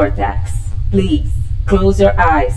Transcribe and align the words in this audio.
Welcome 0.00 0.16
to 0.16 0.22
Vortex. 0.22 0.52
Please 0.90 1.30
close 1.66 2.00
your 2.00 2.18
eyes. 2.18 2.56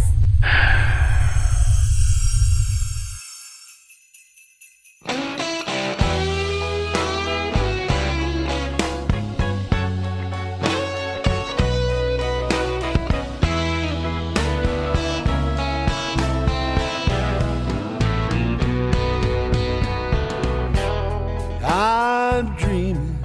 I'm 21.66 22.56
dreaming 22.56 23.20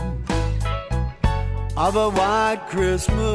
of 1.77 1.95
a 1.95 2.11
white 2.11 2.67
Christmas, 2.69 3.28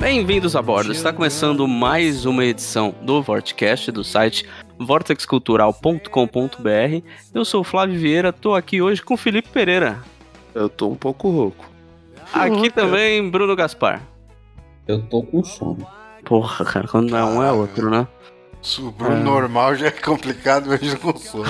Bem-vindos 0.00 0.56
a 0.56 0.62
bordo. 0.62 0.90
Está 0.90 1.12
começando 1.12 1.68
mais 1.68 2.24
uma 2.24 2.46
edição 2.46 2.94
do 3.02 3.20
Vortecast 3.20 3.92
do 3.92 4.02
site 4.02 4.48
vortexcultural.com.br. 4.78 7.06
Eu 7.34 7.44
sou 7.44 7.60
o 7.60 7.64
Flávio 7.64 8.00
Vieira, 8.00 8.32
tô 8.32 8.54
aqui 8.54 8.80
hoje 8.80 9.02
com 9.02 9.12
o 9.12 9.18
Felipe 9.18 9.50
Pereira. 9.50 10.02
Eu 10.54 10.70
tô 10.70 10.88
um 10.88 10.94
pouco 10.94 11.28
rouco. 11.28 11.70
Aqui 12.32 12.70
também 12.70 13.30
Bruno 13.30 13.54
Gaspar. 13.54 14.00
Eu 14.88 15.02
tô 15.02 15.22
com 15.22 15.44
sono. 15.44 15.86
Porra, 16.24 16.64
cara, 16.64 16.88
quando 16.88 17.10
não 17.10 17.18
é 17.18 17.24
um 17.24 17.42
é 17.42 17.52
outro, 17.52 17.90
né? 17.90 18.08
Se 18.64 18.80
o 18.80 18.90
Bruno 18.90 19.22
normal 19.22 19.74
já 19.76 19.88
é 19.88 19.90
complicado, 19.90 20.64
imagina 20.66 20.96
com 20.96 21.14
sono. 21.18 21.44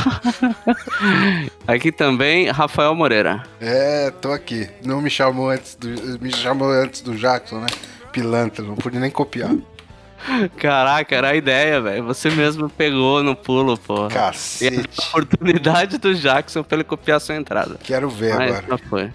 Aqui 1.67 1.93
também 1.93 2.51
Rafael 2.51 2.93
Moreira. 2.93 3.45
É, 3.61 4.11
tô 4.11 4.33
aqui. 4.33 4.69
Não 4.84 5.01
me 5.01 5.09
chamou 5.09 5.48
antes 5.48 5.77
do. 5.77 5.89
Me 6.21 6.33
chamou 6.33 6.69
antes 6.69 7.01
do 7.03 7.15
Jackson, 7.15 7.61
né? 7.61 7.67
Pilantra, 8.12 8.65
não 8.65 8.75
pude 8.75 8.98
nem 8.98 9.12
copiar. 9.12 9.55
Caraca, 10.59 11.15
era 11.15 11.29
a 11.29 11.37
ideia, 11.37 11.81
velho. 11.81 12.05
Você 12.05 12.31
mesmo 12.31 12.69
pegou 12.69 13.23
no 13.23 13.37
pulo. 13.37 13.78
E 14.11 14.12
Cacete. 14.12 14.89
a 14.99 15.03
oportunidade 15.09 15.99
do 15.99 16.15
Jackson 16.17 16.65
pra 16.65 16.77
ele 16.77 16.84
copiar 16.84 17.21
sua 17.21 17.37
entrada. 17.37 17.78
Quero 17.83 18.09
ver 18.11 18.34
Mas 18.34 18.51
agora. 18.56 18.67
não 18.69 18.78
foi. 18.78 19.12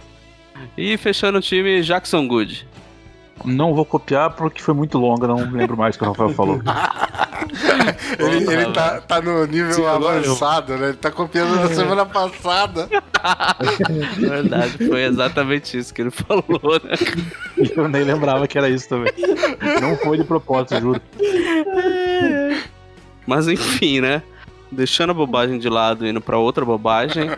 E 0.78 0.96
fechando 0.98 1.38
o 1.40 1.42
time, 1.42 1.82
Jackson 1.82 2.26
Good. 2.28 2.66
Não 3.46 3.74
vou 3.74 3.86
copiar 3.86 4.32
porque 4.32 4.62
foi 4.62 4.74
muito 4.74 4.98
longa, 4.98 5.28
não 5.28 5.38
lembro 5.52 5.78
mais 5.78 5.96
o 5.96 6.00
que 6.00 6.06
o 6.06 6.08
Rafael 6.08 6.34
falou. 6.34 6.62
Ele, 8.18 8.52
ele 8.52 8.72
tá, 8.72 9.02
tá 9.02 9.22
no 9.22 9.46
nível 9.46 9.74
Sim, 9.74 9.86
avançado, 9.86 10.78
né? 10.78 10.90
Ele 10.90 10.98
tá 10.98 11.12
copiando 11.12 11.56
da 11.58 11.74
semana 11.74 12.06
passada. 12.06 12.90
Verdade, 14.18 14.88
foi 14.88 15.04
exatamente 15.04 15.78
isso 15.78 15.94
que 15.94 16.02
ele 16.02 16.12
falou, 16.12 16.82
né? 16.84 16.96
Eu 17.76 17.88
nem 17.88 18.04
lembrava 18.04 18.48
que 18.48 18.58
era 18.58 18.70
isso 18.70 18.90
também. 18.90 19.14
Não 19.82 19.96
foi 19.98 20.18
de 20.18 20.24
propósito, 20.24 20.80
juro. 20.80 21.02
Mas 23.26 23.48
enfim, 23.48 24.02
né? 24.02 24.22
Deixando 24.72 25.12
a 25.12 25.14
bobagem 25.14 25.58
de 25.60 25.70
lado 25.70 26.06
e 26.06 26.10
indo 26.10 26.22
pra 26.22 26.38
outra 26.38 26.66
bobagem. 26.66 27.30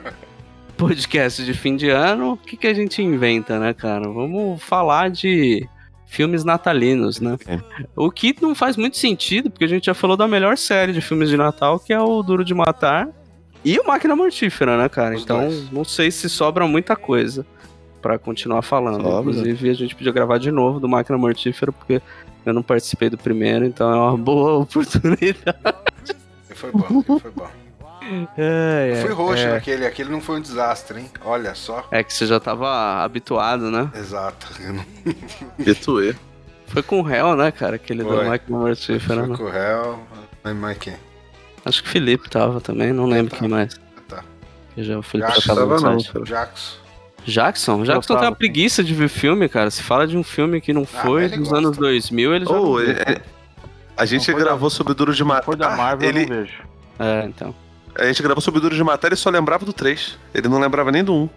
Podcast 0.78 1.44
de 1.44 1.54
fim 1.54 1.76
de 1.76 1.90
ano, 1.90 2.34
o 2.34 2.38
que, 2.38 2.58
que 2.58 2.68
a 2.68 2.74
gente 2.74 3.02
inventa, 3.04 3.60
né, 3.60 3.74
cara? 3.74 4.10
Vamos 4.10 4.62
falar 4.64 5.10
de 5.10 5.68
filmes 6.12 6.44
natalinos, 6.44 7.22
né? 7.22 7.38
É. 7.48 7.58
O 7.96 8.12
que 8.12 8.36
não 8.42 8.54
faz 8.54 8.76
muito 8.76 8.98
sentido, 8.98 9.50
porque 9.50 9.64
a 9.64 9.68
gente 9.68 9.86
já 9.86 9.94
falou 9.94 10.18
da 10.18 10.28
melhor 10.28 10.58
série 10.58 10.92
de 10.92 11.00
filmes 11.00 11.30
de 11.30 11.38
Natal, 11.38 11.80
que 11.80 11.94
é 11.94 12.00
o 12.02 12.22
Duro 12.22 12.44
de 12.44 12.54
Matar 12.54 13.08
e 13.64 13.80
o 13.80 13.88
Máquina 13.88 14.14
Mortífera, 14.14 14.78
né, 14.78 14.90
cara? 14.90 15.16
Os 15.16 15.24
então, 15.24 15.40
dois. 15.40 15.72
não 15.72 15.86
sei 15.86 16.12
se 16.12 16.28
sobra 16.28 16.68
muita 16.68 16.98
coisa 16.98 17.46
pra 18.02 18.20
continuar 18.20 18.62
falando. 18.62 19.04
Sobra. 19.04 19.20
Inclusive, 19.22 19.70
a 19.70 19.74
gente 19.74 19.96
podia 19.96 20.12
gravar 20.12 20.38
de 20.38 20.52
novo 20.52 20.82
do 20.82 20.90
Máquina 20.90 21.18
Mortífera, 21.18 21.72
porque 21.72 22.02
eu 22.46 22.54
não 22.54 22.62
participei 22.62 23.10
do 23.10 23.18
primeiro, 23.18 23.64
então 23.64 23.90
é 23.90 23.96
uma 23.96 24.18
boa 24.18 24.58
oportunidade. 24.68 25.56
Foi 26.50 26.72
bom, 26.74 27.20
foi 27.20 27.32
bom. 27.32 27.48
É, 28.38 28.92
Eu 28.94 29.02
fui 29.08 29.12
roxo 29.14 29.44
é, 29.44 29.52
naquele, 29.54 29.86
aquele 29.86 30.10
não 30.10 30.22
foi 30.22 30.38
um 30.38 30.42
desastre, 30.42 31.00
hein? 31.00 31.10
Olha 31.24 31.54
só. 31.56 31.88
é 31.92 32.04
que 32.04 32.14
você 32.14 32.26
já 32.26 32.40
tava 32.40 33.04
habituado, 33.04 33.70
né? 33.72 33.90
Exato. 33.96 34.48
Eu 34.62 34.74
não 34.74 34.86
Betuê. 35.58 36.16
Foi 36.68 36.82
com 36.84 37.00
o 37.00 37.04
réu, 37.04 37.36
né, 37.36 37.52
cara? 37.52 37.76
Aquele 37.76 38.04
do 38.04 38.10
Foi. 38.10 38.26
Máquina 38.28 38.58
Mortífera. 38.58 39.22
fui 39.22 39.30
né? 39.32 39.38
com 39.38 39.44
o 39.44 39.50
réu. 39.50 40.00
Mas, 40.44 40.56
mas 40.56 40.78
quem? 40.78 40.96
Acho 41.66 41.84
que 41.84 41.90
o 41.90 41.92
Felipe 41.92 42.30
tava 42.30 42.60
também, 42.62 42.92
não 42.94 43.06
lembro 43.06 43.32
Tá. 43.32 43.38
quem 43.40 43.48
mais. 43.50 43.80
Tá. 44.08 44.24
Que 44.74 44.84
já 44.84 44.98
o 44.98 45.02
Felipe 45.02 45.30
Jackson 45.30 45.54
já 45.54 45.56
tava 45.56 45.80
não, 45.80 46.00
site. 46.00 46.12
cara. 46.14 46.26
Jackson. 46.26 46.78
Jackson? 47.26 47.84
Jackson 47.84 48.16
tem 48.18 48.28
uma 48.30 48.36
preguiça 48.36 48.84
de 48.84 48.94
ver 48.96 49.10
filme, 49.10 49.48
cara. 49.48 49.70
Se 49.70 49.84
fala 49.84 50.08
de 50.08 50.18
um 50.18 50.24
filme 50.24 50.60
que 50.62 50.74
não 50.74 50.84
Ah, 50.84 51.02
foi 51.04 51.26
ele 51.26 51.38
dos 51.38 51.50
gosta. 51.50 51.58
anos 51.68 51.78
2000, 51.78 52.34
ele 52.36 52.46
já 52.46 52.52
não 52.52 52.80
é- 52.80 53.22
a 53.96 54.06
gente 54.06 54.28
Não 54.28 54.34
foi 54.36 54.44
gravou 54.44 54.70
sobre 54.72 54.94
Duro 54.96 55.14
de 55.14 55.24
Matar. 55.24 55.44
for 55.44 55.56
da 55.56 55.76
Marvel, 55.76 56.10
ele, 56.10 56.24
eu 56.24 56.28
não 56.30 56.36
vejo. 56.38 56.64
É, 56.98 57.26
então. 57.26 57.54
A 57.96 58.06
gente 58.06 58.22
gravou 58.24 58.42
sobre 58.42 58.60
Duro 58.62 58.76
de 58.76 58.84
Matar 58.84 59.12
e 59.14 59.16
só 59.16 59.30
lembrava 59.30 59.66
do 59.66 59.74
3. 59.74 60.18
Ele 60.34 60.48
não 60.48 60.60
lembrava 60.60 60.92
nem 60.92 61.04
do 61.04 61.14
1. 61.14 61.30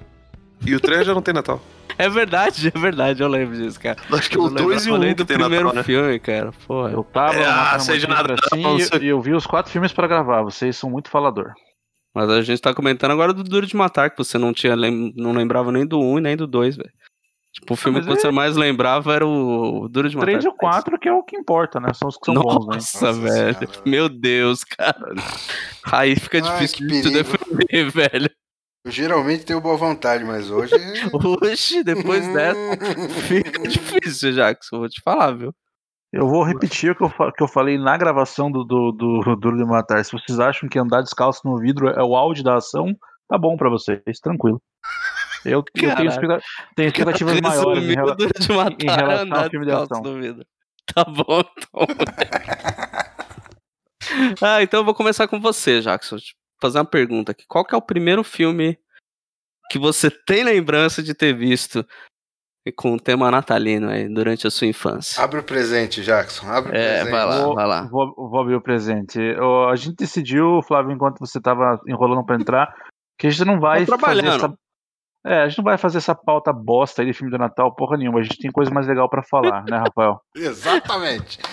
E 0.66 0.74
o 0.74 0.80
3 0.80 1.06
já 1.06 1.14
não 1.14 1.22
tem 1.22 1.34
Natal. 1.34 1.60
É 1.96 2.08
verdade, 2.08 2.72
é 2.74 2.76
verdade, 2.76 3.22
eu 3.22 3.28
lembro 3.28 3.56
disso, 3.56 3.78
cara. 3.78 3.96
Acho 4.12 4.28
que 4.28 4.36
o 4.36 4.48
2 4.48 4.84
e 4.84 4.90
o 4.90 4.94
lembrava 4.94 4.96
1 4.96 4.98
nem 4.98 5.08
que 5.10 5.14
do 5.22 5.24
tem 5.24 5.38
primeiro 5.38 5.64
Natal, 5.66 5.76
né? 5.76 5.82
filme, 5.84 6.18
cara. 6.18 6.50
Porra. 6.66 6.90
Eu 6.90 7.04
tava 7.04 7.34
É, 7.36 7.44
ah, 7.46 7.78
seja 7.78 8.08
nada, 8.08 8.34
assim 8.34 8.60
não, 8.62 8.76
e- 8.76 8.82
você- 8.84 8.96
e 8.98 9.06
eu 9.06 9.20
vi 9.22 9.32
os 9.32 9.46
quatro 9.46 9.70
filmes 9.70 9.92
pra 9.92 10.08
gravar. 10.08 10.42
Vocês 10.42 10.76
são 10.76 10.90
muito 10.90 11.08
falador. 11.08 11.52
Mas 12.12 12.28
a 12.30 12.42
gente 12.42 12.60
tá 12.60 12.74
comentando 12.74 13.12
agora 13.12 13.32
do 13.32 13.44
Duro 13.44 13.64
de 13.64 13.76
Matar, 13.76 14.10
que 14.10 14.18
você 14.18 14.36
não 14.38 14.52
tinha 14.52 14.74
lem- 14.74 15.12
não 15.16 15.30
lembrava 15.32 15.70
nem 15.70 15.86
do 15.86 16.00
1 16.00 16.18
e 16.18 16.20
nem 16.20 16.36
do 16.36 16.48
2, 16.48 16.76
velho. 16.76 16.90
Tipo, 17.54 17.74
o 17.74 17.76
filme 17.76 17.98
mas 18.00 18.06
que 18.06 18.20
você 18.20 18.30
mais 18.32 18.56
lembrava 18.56 19.14
era 19.14 19.24
o 19.24 19.88
Duro 19.88 20.08
de 20.08 20.16
Matar. 20.16 20.26
Três 20.26 20.44
e 20.44 20.48
o 20.48 20.52
quatro 20.52 20.98
que 20.98 21.08
é 21.08 21.12
o 21.12 21.22
que 21.22 21.36
importa, 21.36 21.78
né? 21.78 21.92
São 21.94 22.08
os 22.08 22.16
que 22.16 22.26
são 22.26 22.34
bons, 22.34 22.66
né? 22.66 22.74
Nossa, 22.74 23.06
Nossa 23.06 23.20
velho. 23.20 23.54
Senhora. 23.54 23.80
Meu 23.86 24.08
Deus, 24.08 24.64
cara. 24.64 25.14
Aí 25.92 26.16
fica 26.16 26.38
Ai, 26.38 26.42
difícil 26.42 26.88
de 26.88 27.10
defender, 27.10 27.90
velho. 27.94 28.30
Eu 28.84 28.90
geralmente 28.90 29.46
tenho 29.46 29.60
boa 29.60 29.76
vontade, 29.76 30.24
mas 30.24 30.50
hoje. 30.50 30.74
Oxi, 31.14 31.84
depois 31.84 32.26
dessa, 32.34 32.58
fica 33.28 33.62
difícil, 33.68 34.32
Jackson. 34.32 34.78
Vou 34.80 34.88
te 34.88 35.00
falar, 35.00 35.30
viu? 35.30 35.54
Eu 36.12 36.28
vou 36.28 36.42
repetir 36.42 36.90
o 36.90 36.96
que 36.96 37.04
eu, 37.04 37.32
que 37.32 37.42
eu 37.42 37.48
falei 37.48 37.78
na 37.78 37.96
gravação 37.96 38.50
do, 38.50 38.64
do, 38.64 38.92
do 38.92 39.36
Duro 39.36 39.56
de 39.56 39.64
Matar. 39.64 40.04
Se 40.04 40.12
vocês 40.12 40.40
acham 40.40 40.68
que 40.68 40.78
andar 40.78 41.02
descalço 41.02 41.40
no 41.44 41.56
vidro 41.58 41.88
é 41.88 42.02
o 42.02 42.16
auge 42.16 42.42
da 42.42 42.56
ação, 42.56 42.86
tá 43.28 43.38
bom 43.38 43.56
pra 43.56 43.70
vocês, 43.70 44.02
tranquilo. 44.20 44.60
Eu, 45.44 45.52
eu 45.58 45.62
tenho, 45.62 45.88
Caralho. 45.88 46.08
expecta- 46.08 46.40
tenho 46.74 46.88
expectativas 46.88 47.40
maiores 47.40 47.84
em, 47.84 47.94
rela- 47.94 48.16
de 48.16 48.52
matar 48.52 48.76
em 48.82 48.90
relação 48.90 49.42
ao 49.44 49.50
filme 49.50 49.66
de 49.66 49.72
ação. 49.72 50.02
Tá 50.94 51.04
bom, 51.04 51.40
então. 51.40 51.86
ah, 54.42 54.62
então 54.62 54.80
eu 54.80 54.84
vou 54.84 54.94
começar 54.94 55.26
com 55.28 55.40
você, 55.40 55.80
Jackson. 55.80 56.16
Eu 56.16 56.20
fazer 56.60 56.78
uma 56.78 56.84
pergunta 56.84 57.32
aqui. 57.32 57.44
Qual 57.48 57.64
que 57.64 57.74
é 57.74 57.78
o 57.78 57.82
primeiro 57.82 58.22
filme 58.24 58.78
que 59.70 59.78
você 59.78 60.10
tem 60.10 60.44
lembrança 60.44 61.02
de 61.02 61.14
ter 61.14 61.34
visto 61.34 61.86
com 62.76 62.94
o 62.94 63.00
tema 63.00 63.30
natalino 63.30 63.90
aí 63.90 64.08
durante 64.08 64.46
a 64.46 64.50
sua 64.50 64.66
infância? 64.66 65.22
Abre 65.22 65.40
o 65.40 65.42
presente, 65.42 66.02
Jackson. 66.02 66.46
Abre 66.48 66.72
o 66.72 66.74
É, 66.74 66.94
presente. 67.00 67.10
vai 67.10 67.24
lá, 67.26 67.44
Vou- 67.44 67.54
vai 67.54 67.66
lá. 67.66 67.82
Vou, 67.88 68.14
vou 68.14 68.40
abrir 68.40 68.54
o 68.54 68.62
presente. 68.62 69.18
Ó, 69.40 69.70
a 69.70 69.76
gente 69.76 69.96
decidiu, 69.96 70.60
Flávio, 70.66 70.92
enquanto 70.92 71.18
você 71.18 71.40
tava 71.40 71.78
enrolando 71.88 72.24
pra 72.24 72.36
entrar, 72.36 72.74
que 73.18 73.26
a 73.26 73.30
gente 73.30 73.44
não 73.46 73.58
vai 73.60 73.84
Tô 73.84 73.98
fazer 73.98 74.22
trabalhando. 74.22 74.46
essa. 74.46 74.58
É, 75.26 75.42
a 75.42 75.48
gente 75.48 75.56
não 75.58 75.64
vai 75.64 75.78
fazer 75.78 75.98
essa 75.98 76.14
pauta 76.14 76.52
bosta 76.52 77.00
aí 77.00 77.06
de 77.08 77.14
filme 77.14 77.30
do 77.30 77.38
Natal, 77.38 77.74
porra 77.74 77.96
nenhuma. 77.96 78.20
A 78.20 78.22
gente 78.22 78.36
tem 78.38 78.50
coisa 78.52 78.70
mais 78.70 78.86
legal 78.86 79.08
pra 79.08 79.22
falar, 79.22 79.64
né, 79.64 79.78
Rafael? 79.78 80.20
Exatamente. 80.36 81.38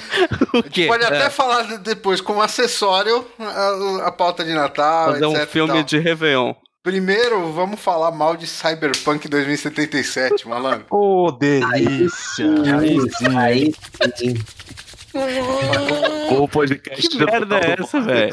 O 0.53 0.57
A 0.57 0.61
gente 0.63 0.87
pode 0.87 1.03
É, 1.03 1.07
até 1.07 1.29
falar 1.29 1.63
de- 1.63 1.77
depois 1.77 2.19
como 2.19 2.41
acessório 2.41 3.25
a, 3.39 4.07
a 4.07 4.11
pauta 4.11 4.43
de 4.43 4.53
Natal. 4.53 5.13
fazer 5.13 5.25
um 5.25 5.31
etc 5.31 5.43
e 5.43 5.47
filme 5.47 5.83
de 5.83 5.97
Réveillon. 5.99 6.53
Primeiro, 6.83 7.51
vamos 7.53 7.79
falar 7.79 8.11
mal 8.11 8.35
de 8.35 8.45
Cyberpunk 8.47 9.27
2077, 9.29 10.47
malandro. 10.47 10.85
Ô, 10.89 11.31
delícia! 11.31 12.45
Aí 12.77 12.99
sim. 12.99 13.37
Aí 13.37 13.71
O 16.31 16.47
podcast 16.47 17.09
Que 17.09 17.23
merda 17.25 17.59
é 17.59 17.75
essa, 17.79 18.01
velho? 18.01 18.31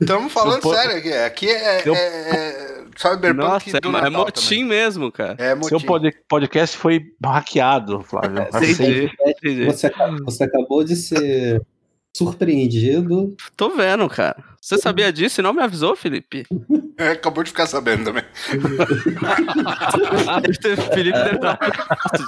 Estamos 0.00 0.32
falando 0.32 0.62
sério 0.74 0.96
aqui. 0.96 1.12
Aqui 1.12 1.48
é, 1.50 1.82
Seu- 1.82 1.94
é- 1.94 2.30
é 2.30 2.80
Cyberpunk 2.96 3.36
Nossa, 3.36 3.76
é, 3.76 3.80
do 3.80 3.96
é 3.96 4.10
motim 4.10 4.42
também. 4.56 4.64
mesmo, 4.64 5.10
cara. 5.10 5.34
É 5.38 5.54
motim. 5.54 5.68
Seu 5.68 5.80
pod- 5.80 6.14
podcast 6.28 6.76
foi 6.76 7.00
hackeado, 7.24 8.02
Flávio. 8.02 8.42
Entendi, 8.48 9.10
entendi. 9.26 9.64
Você, 9.64 9.90
você 10.24 10.44
acabou 10.44 10.84
de 10.84 10.96
ser 10.96 11.62
surpreendido. 12.14 13.34
Tô 13.56 13.70
vendo, 13.70 14.06
cara. 14.08 14.36
Você 14.60 14.76
sabia 14.76 15.10
disso 15.10 15.40
e 15.40 15.42
não 15.42 15.54
me 15.54 15.62
avisou, 15.62 15.96
Felipe? 15.96 16.44
É, 16.98 17.12
acabou 17.12 17.42
de 17.42 17.50
ficar 17.50 17.66
sabendo 17.66 18.04
também. 18.04 18.24
Felipe 20.92 21.16
deve 21.18 21.38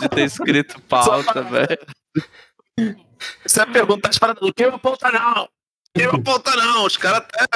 de 0.01 0.09
ter 0.09 0.25
escrito 0.25 0.81
pauta, 0.89 1.43
velho. 1.43 2.97
Você 3.45 3.59
vai 3.65 3.73
perguntar 3.73 4.09
as 4.11 4.19
paradas, 4.19 4.43
não 4.43 4.53
queima 4.53 4.79
ponta 4.79 5.11
não! 5.11 5.49
Queima 5.95 6.23
ponta 6.23 6.55
não! 6.57 6.87
Os 6.87 6.97
caras 6.97 7.27
tá- 7.29 7.49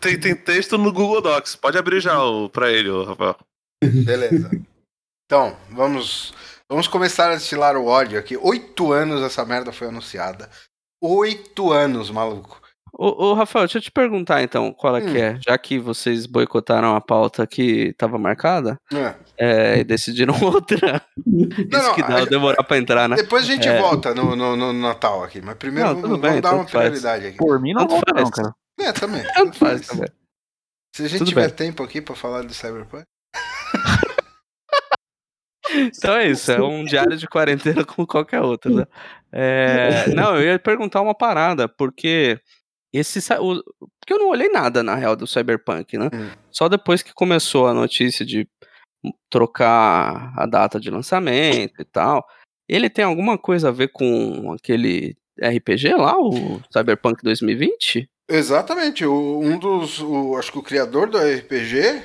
tem, 0.00 0.18
tem 0.18 0.34
texto 0.34 0.78
no 0.78 0.92
Google 0.92 1.20
Docs. 1.20 1.56
Pode 1.56 1.76
abrir 1.78 2.00
já 2.00 2.22
o, 2.22 2.48
pra 2.48 2.70
ele, 2.70 2.88
ô, 2.90 3.04
Rafael. 3.04 3.36
Beleza. 3.82 4.50
Então, 5.26 5.56
vamos, 5.70 6.34
vamos 6.68 6.86
começar 6.88 7.30
a 7.30 7.34
destilar 7.34 7.76
o 7.76 7.86
ódio 7.86 8.18
aqui. 8.18 8.36
Oito 8.36 8.92
anos 8.92 9.22
essa 9.22 9.44
merda 9.44 9.72
foi 9.72 9.88
anunciada. 9.88 10.50
Oito 11.02 11.72
anos, 11.72 12.10
maluco. 12.10 12.59
Ô, 13.02 13.28
ô, 13.30 13.32
Rafael, 13.34 13.64
deixa 13.64 13.78
eu 13.78 13.82
te 13.82 13.90
perguntar 13.90 14.42
então, 14.42 14.74
qual 14.74 14.94
é 14.94 15.00
Hum. 15.00 15.06
que 15.12 15.18
é? 15.18 15.38
Já 15.46 15.56
que 15.56 15.78
vocês 15.78 16.26
boicotaram 16.26 16.94
a 16.94 17.00
pauta 17.00 17.46
que 17.46 17.94
tava 17.94 18.18
marcada, 18.18 18.76
É. 18.92 19.14
é, 19.38 19.78
e 19.78 19.84
decidiram 19.84 20.34
outra. 20.44 21.00
Isso 21.26 21.68
não, 21.70 21.94
que 21.94 22.02
dá 22.02 22.18
a- 22.18 22.24
demorar 22.26 22.62
pra 22.62 22.76
entrar, 22.76 23.08
né? 23.08 23.16
Depois 23.16 23.44
a 23.44 23.46
gente 23.46 23.66
É. 23.66 23.80
volta 23.80 24.14
no, 24.14 24.36
no, 24.36 24.54
no 24.54 24.72
Natal 24.74 25.24
aqui, 25.24 25.40
mas 25.40 25.54
primeiro 25.56 25.94
Não, 25.94 26.00
vamos, 26.02 26.20
bem, 26.20 26.42
dar 26.42 26.50
uma 26.52 26.58
tanto 26.58 26.72
faz. 26.72 26.84
prioridade 26.90 27.26
aqui. 27.28 27.36
Por 27.38 27.58
mim 27.58 27.72
não 27.72 27.86
não, 27.86 28.00
faz. 28.12 28.30
cara. 28.30 28.52
É, 28.78 28.92
também. 28.92 29.22
Tanto 29.34 29.56
faz 29.56 29.86
também. 29.86 30.08
Se 30.94 31.02
a 31.04 31.08
gente 31.08 31.18
Tudo 31.20 31.28
tiver 31.28 31.46
bem. 31.46 31.56
tempo 31.56 31.82
aqui 31.82 32.02
pra 32.02 32.14
falar 32.14 32.42
do 32.42 32.52
Cyberpunk. 32.52 33.04
Então 35.72 36.16
é 36.16 36.26
isso, 36.28 36.50
é 36.50 36.60
um 36.60 36.84
diário 36.84 37.16
de 37.16 37.28
quarentena 37.28 37.84
como 37.84 38.06
qualquer 38.06 38.40
outro, 38.40 38.74
né? 38.74 38.84
É, 39.32 40.08
não, 40.12 40.34
eu 40.34 40.42
ia 40.42 40.58
perguntar 40.58 41.00
uma 41.00 41.14
parada, 41.14 41.68
porque 41.68 42.40
esse. 42.92 43.18
o- 43.34 43.62
Porque 44.00 44.12
eu 44.12 44.18
não 44.18 44.28
olhei 44.28 44.48
nada, 44.48 44.82
na 44.82 44.94
real, 44.94 45.14
do 45.16 45.26
Cyberpunk, 45.26 45.96
né? 45.98 46.08
Hum. 46.12 46.30
Só 46.50 46.68
depois 46.68 47.02
que 47.02 47.12
começou 47.14 47.66
a 47.66 47.74
notícia 47.74 48.24
de 48.24 48.48
trocar 49.30 50.32
a 50.36 50.46
data 50.46 50.78
de 50.80 50.90
lançamento 50.90 51.80
e 51.80 51.84
tal. 51.84 52.26
Ele 52.68 52.88
tem 52.90 53.04
alguma 53.04 53.36
coisa 53.38 53.68
a 53.68 53.72
ver 53.72 53.88
com 53.92 54.52
aquele 54.52 55.16
RPG 55.40 55.94
lá, 55.96 56.16
o 56.18 56.60
Cyberpunk 56.72 57.22
2020? 57.22 58.08
Exatamente. 58.28 59.04
O, 59.04 59.40
um 59.40 59.58
dos. 59.58 60.00
o- 60.00 60.36
acho 60.36 60.52
que 60.52 60.58
o 60.58 60.62
criador 60.62 61.08
do 61.08 61.18
RPG. 61.18 62.02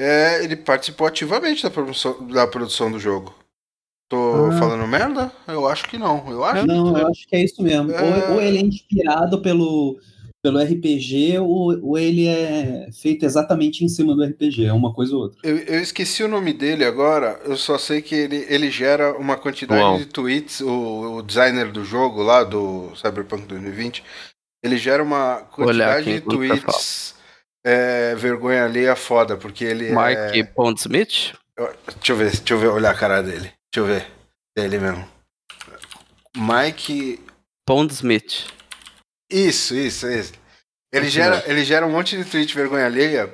É, 0.00 0.42
ele 0.42 0.56
participou 0.56 1.06
ativamente 1.06 1.62
da 1.62 1.70
produção, 1.70 2.26
da 2.26 2.46
produção 2.46 2.90
do 2.90 2.98
jogo. 2.98 3.34
Tô 4.12 4.50
Ah. 4.50 4.58
falando 4.58 4.86
merda? 4.86 5.32
Eu 5.48 5.66
acho 5.66 5.88
que 5.88 5.96
não. 5.96 6.30
Eu 6.30 6.44
acho 6.44 6.66
Não, 6.66 6.92
que 6.92 7.00
eu 7.00 7.06
acho 7.06 7.26
que 7.26 7.34
é 7.34 7.42
isso 7.44 7.62
mesmo. 7.62 7.90
É. 7.90 8.28
Ou, 8.28 8.34
ou 8.34 8.42
ele 8.42 8.58
é 8.58 8.60
inspirado 8.60 9.40
pelo, 9.40 9.98
pelo 10.42 10.58
RPG, 10.62 11.38
ou, 11.38 11.80
ou 11.82 11.98
ele 11.98 12.26
é 12.26 12.90
feito 12.92 13.24
exatamente 13.24 13.82
em 13.82 13.88
cima 13.88 14.14
do 14.14 14.22
RPG. 14.22 14.66
É 14.66 14.72
uma 14.72 14.92
coisa 14.92 15.16
ou 15.16 15.22
outra. 15.22 15.38
Eu, 15.42 15.56
eu 15.56 15.80
esqueci 15.80 16.22
o 16.22 16.28
nome 16.28 16.52
dele 16.52 16.84
agora, 16.84 17.40
eu 17.46 17.56
só 17.56 17.78
sei 17.78 18.02
que 18.02 18.14
ele, 18.14 18.44
ele 18.50 18.70
gera 18.70 19.16
uma 19.16 19.38
quantidade 19.38 19.80
Uau. 19.80 19.96
de 19.96 20.04
tweets, 20.04 20.60
o, 20.60 21.16
o 21.16 21.22
designer 21.22 21.72
do 21.72 21.82
jogo 21.82 22.22
lá, 22.22 22.44
do 22.44 22.92
Cyberpunk 22.94 23.46
2020, 23.46 24.04
ele 24.62 24.76
gera 24.76 25.02
uma 25.02 25.36
quantidade 25.50 26.10
aqui 26.10 26.20
de 26.20 26.26
tweets 26.26 27.14
é, 27.64 28.14
vergonha 28.14 28.66
alheia 28.66 28.94
foda, 28.94 29.38
porque 29.38 29.64
ele 29.64 29.90
Mark 29.92 30.18
é... 30.18 30.42
Pondsmith? 30.44 31.32
Deixa 31.56 32.12
eu 32.12 32.16
ver, 32.16 32.30
deixa 32.30 32.52
eu 32.52 32.58
ver, 32.58 32.68
olhar 32.68 32.90
a 32.90 32.94
cara 32.94 33.22
dele. 33.22 33.50
Deixa 33.74 33.78
eu 33.78 33.86
ver. 33.86 34.06
É 34.56 34.64
ele 34.64 34.78
mesmo. 34.78 35.08
Mike... 36.36 37.18
Pondsmith. 37.66 38.46
Isso, 39.30 39.74
isso, 39.74 40.06
isso. 40.08 40.32
Ele 40.92 41.08
gera, 41.08 41.42
ele 41.46 41.64
gera 41.64 41.86
um 41.86 41.90
monte 41.90 42.16
de 42.18 42.24
tweet 42.24 42.54
vergonha 42.54 42.84
alheia, 42.84 43.32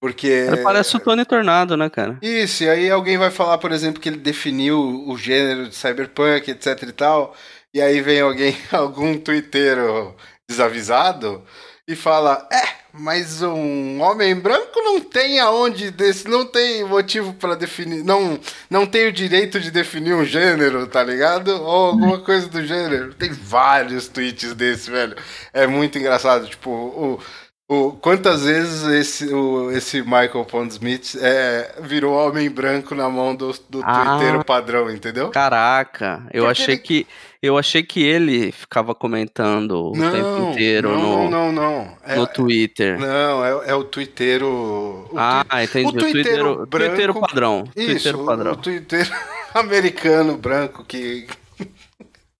porque... 0.00 0.26
Ele 0.26 0.56
parece 0.56 0.96
o 0.96 1.00
Tony 1.00 1.24
Tornado, 1.24 1.76
né, 1.76 1.88
cara? 1.88 2.18
Isso, 2.20 2.64
e 2.64 2.68
aí 2.68 2.90
alguém 2.90 3.16
vai 3.16 3.30
falar, 3.30 3.58
por 3.58 3.70
exemplo, 3.70 4.00
que 4.00 4.08
ele 4.08 4.16
definiu 4.16 4.76
o 5.06 5.16
gênero 5.16 5.68
de 5.68 5.76
cyberpunk, 5.76 6.50
etc 6.50 6.82
e 6.82 6.92
tal, 6.92 7.36
e 7.72 7.80
aí 7.80 8.00
vem 8.00 8.20
alguém, 8.20 8.56
algum 8.72 9.16
twitteiro 9.16 10.16
desavisado, 10.48 11.44
e 11.88 11.94
fala, 11.94 12.48
é, 12.52 12.62
mas 12.92 13.42
um 13.42 14.00
homem 14.00 14.34
branco 14.34 14.80
não 14.82 14.98
tem 15.00 15.38
aonde, 15.38 15.92
desse, 15.92 16.26
não 16.26 16.44
tem 16.44 16.84
motivo 16.84 17.32
pra 17.34 17.54
definir, 17.54 18.02
não, 18.02 18.40
não 18.68 18.84
tem 18.84 19.06
o 19.06 19.12
direito 19.12 19.60
de 19.60 19.70
definir 19.70 20.14
um 20.14 20.24
gênero, 20.24 20.86
tá 20.88 21.02
ligado? 21.04 21.48
Ou 21.50 21.86
alguma 21.86 22.18
coisa 22.20 22.48
do 22.48 22.64
gênero. 22.66 23.14
Tem 23.14 23.32
vários 23.32 24.08
tweets 24.08 24.52
desse, 24.54 24.90
velho. 24.90 25.16
É 25.52 25.66
muito 25.66 25.96
engraçado, 25.96 26.48
tipo, 26.48 26.70
o... 26.70 27.20
O, 27.68 27.90
quantas 27.90 28.44
vezes 28.44 28.84
esse, 28.84 29.34
o, 29.34 29.72
esse 29.72 30.00
Michael 30.00 30.44
Pondsmith 30.44 31.16
é, 31.20 31.74
virou 31.82 32.14
homem 32.14 32.48
branco 32.48 32.94
na 32.94 33.08
mão 33.10 33.34
do, 33.34 33.52
do 33.68 33.80
Ah. 33.82 34.04
twitteiro 34.18 34.44
padrão, 34.44 34.88
entendeu? 34.88 35.30
Caraca, 35.30 36.22
eu 36.32 36.44
Porque 36.44 36.62
achei 36.62 36.74
ele- 36.74 36.82
que 36.82 37.06
eu 37.42 37.58
achei 37.58 37.82
que 37.82 38.02
ele 38.04 38.52
ficava 38.52 38.94
comentando 38.94 39.88
o 39.88 39.92
tempo 39.92 40.50
inteiro 40.52 40.90
não, 40.92 41.24
no, 41.24 41.30
não, 41.30 41.52
não. 41.52 41.98
É, 42.04 42.14
no 42.16 42.26
Twitter. 42.28 42.98
Não, 43.00 43.44
é, 43.44 43.70
é 43.70 43.74
o 43.74 43.82
twitteiro... 43.84 44.48
o 44.48 45.10
ah, 45.16 45.44
twi- 45.48 45.64
entendi. 45.64 45.84
o 45.86 45.88
O 45.88 45.92
Twitter, 45.92 46.12
twitteiro 46.22 46.50
o 46.62 46.66
Twitter 46.68 46.92
branco- 47.12 47.20
padrão. 47.20 47.64
Isso, 47.76 47.86
Twitter 47.90 48.16
o, 48.20 48.24
padrão. 48.24 48.52
o 48.52 48.56
twitteiro 48.56 49.10
americano 49.54 50.36
branco 50.36 50.84
que... 50.84 51.26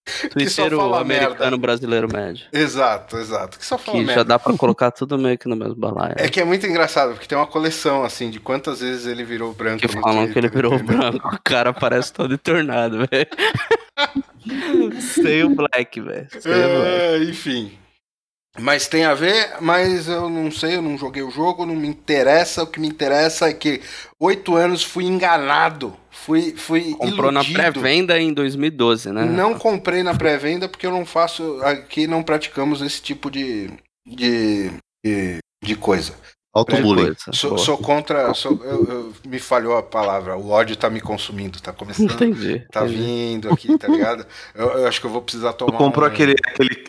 Twitter 0.31 0.69
fala 0.71 1.01
americano 1.01 1.35
merda. 1.39 1.57
brasileiro 1.57 2.07
médio. 2.11 2.45
Exato, 2.51 3.17
exato. 3.17 3.59
Que 3.59 3.65
só 3.65 3.77
fala 3.77 3.97
Que 3.97 4.03
merda. 4.05 4.21
já 4.21 4.23
dá 4.23 4.39
pra 4.39 4.53
colocar 4.53 4.91
tudo 4.91 5.17
meio 5.17 5.37
que 5.37 5.47
no 5.47 5.55
mesmo 5.55 5.75
balaio. 5.75 6.15
É 6.17 6.29
que 6.29 6.39
é 6.39 6.43
muito 6.45 6.65
engraçado, 6.65 7.13
porque 7.13 7.27
tem 7.27 7.37
uma 7.37 7.47
coleção, 7.47 8.03
assim, 8.03 8.29
de 8.29 8.39
quantas 8.39 8.79
vezes 8.81 9.05
ele 9.05 9.23
virou 9.23 9.53
branco 9.53 9.79
que 9.79 9.87
falam 9.87 10.27
que 10.31 10.37
ele 10.37 10.49
virou 10.49 10.73
entendeu? 10.75 10.97
branco. 10.97 11.35
O 11.35 11.39
cara 11.43 11.73
parece 11.73 12.11
todo 12.13 12.37
tornado, 12.37 12.99
velho. 13.11 13.27
Sem 15.01 15.43
o 15.43 15.49
black, 15.49 15.99
velho. 15.99 16.27
É, 16.45 17.17
enfim. 17.23 17.71
Mas 18.59 18.87
tem 18.87 19.05
a 19.05 19.13
ver, 19.13 19.55
mas 19.61 20.07
eu 20.07 20.29
não 20.29 20.51
sei, 20.51 20.75
eu 20.77 20.81
não 20.81 20.97
joguei 20.97 21.21
o 21.21 21.29
jogo, 21.31 21.65
não 21.65 21.75
me 21.75 21.87
interessa. 21.87 22.63
O 22.63 22.67
que 22.67 22.79
me 22.79 22.87
interessa 22.87 23.47
é 23.49 23.53
que 23.53 23.81
oito 24.19 24.55
anos 24.55 24.83
fui 24.83 25.05
enganado. 25.05 25.95
Fui, 26.09 26.53
fui 26.57 26.93
Comprou 26.95 27.31
na 27.31 27.41
iludido. 27.41 27.59
pré-venda 27.59 28.19
em 28.19 28.33
2012, 28.33 29.11
né? 29.11 29.23
Não 29.25 29.57
comprei 29.57 30.01
na 30.03 30.15
pré-venda 30.15 30.67
porque 30.67 30.87
eu 30.87 30.91
não 30.91 31.05
faço. 31.05 31.59
Aqui 31.63 32.07
não 32.07 32.23
praticamos 32.23 32.81
esse 32.81 33.01
tipo 33.01 33.29
de. 33.29 33.69
de, 34.05 34.71
de, 35.05 35.37
de 35.63 35.75
coisa. 35.75 36.13
Autobullying. 36.53 37.13
Sou, 37.33 37.55
sou 37.59 37.77
contra. 37.77 38.33
Sou, 38.33 38.59
eu- 38.63 38.83
eu- 38.85 39.13
me 39.27 39.37
falhou 39.37 39.77
a 39.77 39.83
palavra. 39.83 40.35
O 40.35 40.49
ódio 40.49 40.75
tá 40.75 40.89
me 40.89 40.99
consumindo, 40.99 41.61
tá 41.61 41.71
começando. 41.71 42.11
Entendi. 42.11 42.65
Tá 42.71 42.83
entendi. 42.83 42.95
vindo 42.97 43.53
aqui, 43.53 43.77
tá 43.77 43.87
ligado? 43.87 44.25
Eu, 44.55 44.67
eu 44.69 44.87
acho 44.87 44.99
que 44.99 45.05
eu 45.05 45.11
vou 45.11 45.21
precisar 45.21 45.53
Tu 45.53 45.65
tomar. 45.67 45.77
comprou 45.77 46.05
um- 46.05 46.11
aquele, 46.11 46.33
aquele. 46.47 46.83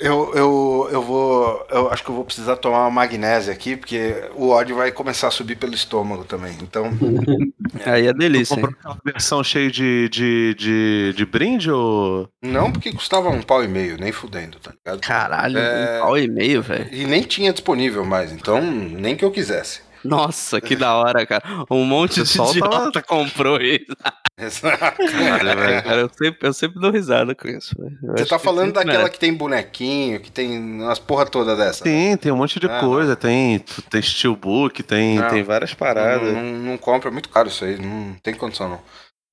Eu, 0.00 0.32
eu, 0.34 0.88
eu 0.92 1.02
vou. 1.02 1.66
Eu 1.70 1.90
acho 1.90 2.02
que 2.04 2.10
eu 2.10 2.14
vou 2.14 2.24
precisar 2.24 2.56
tomar 2.56 2.80
uma 2.82 2.90
magnésia 2.90 3.52
aqui, 3.52 3.76
porque 3.76 4.14
o 4.34 4.48
ódio 4.50 4.76
vai 4.76 4.92
começar 4.92 5.28
a 5.28 5.30
subir 5.30 5.56
pelo 5.56 5.74
estômago 5.74 6.24
também. 6.24 6.56
Então. 6.62 6.90
Aí 7.84 8.06
é 8.06 8.12
delícia. 8.12 8.54
comprou 8.56 8.74
aquela 8.78 8.98
versão 9.04 9.42
cheia 9.42 9.70
de, 9.70 10.08
de, 10.08 10.54
de, 10.54 11.14
de 11.16 11.26
brinde 11.26 11.70
ou. 11.70 12.28
Não 12.42 12.70
porque 12.70 12.92
custava 12.92 13.28
um 13.28 13.42
pau 13.42 13.62
e 13.64 13.68
meio, 13.68 13.96
nem 13.98 14.12
fudendo, 14.12 14.58
tá 14.58 14.72
ligado? 14.72 15.00
Caralho, 15.00 15.58
É. 15.58 15.98
um 15.98 16.02
pau 16.02 16.18
e 16.18 16.28
meio, 16.28 16.62
velho. 16.62 16.88
E 16.92 17.04
nem 17.06 17.22
tinha 17.22 17.52
disponível 17.52 18.04
mais, 18.04 18.32
então 18.32 18.60
nem 18.62 19.16
que 19.16 19.24
eu 19.24 19.30
quisesse. 19.30 19.80
Nossa, 20.06 20.60
que 20.60 20.74
da 20.76 20.94
hora, 20.94 21.26
cara. 21.26 21.42
Um 21.70 21.84
monte 21.84 22.20
O 22.20 22.24
de 22.24 22.60
tava- 22.60 23.02
comprou 23.02 23.58
isso. 23.60 23.86
Caralho, 24.62 25.58
velho. 25.60 25.82
Cara, 25.82 26.00
eu 26.02 26.10
sempre, 26.12 26.48
eu 26.48 26.52
sempre 26.52 26.80
dou 26.80 26.90
risada 26.90 27.34
com 27.34 27.48
isso. 27.48 27.74
Você 28.16 28.26
tá 28.26 28.38
falando 28.38 28.72
daquela 28.74 28.98
merece. 28.98 29.12
que 29.12 29.18
tem 29.18 29.32
bonequinho, 29.32 30.20
que 30.20 30.30
tem 30.30 30.58
umas 30.58 30.98
porra 30.98 31.24
toda 31.26 31.56
dessa. 31.56 31.82
Tem, 31.84 32.16
tem 32.16 32.30
um 32.32 32.36
monte 32.36 32.60
de 32.60 32.66
Ah, 32.66 32.80
coisa. 32.80 33.16
Tem, 33.16 33.58
tem 33.90 34.02
steelbook, 34.02 34.82
tem, 34.82 35.18
Não. 35.18 35.28
tem 35.28 35.42
várias 35.42 35.72
paradas. 35.72 36.32
não, 36.34 36.42
não 36.42 36.76
compra, 36.78 37.08
é 37.08 37.12
muito 37.12 37.28
caro 37.30 37.48
isso 37.48 37.64
aí, 37.64 37.78
não 37.78 38.14
tem 38.22 38.34
condição 38.34 38.68
não. 38.68 38.80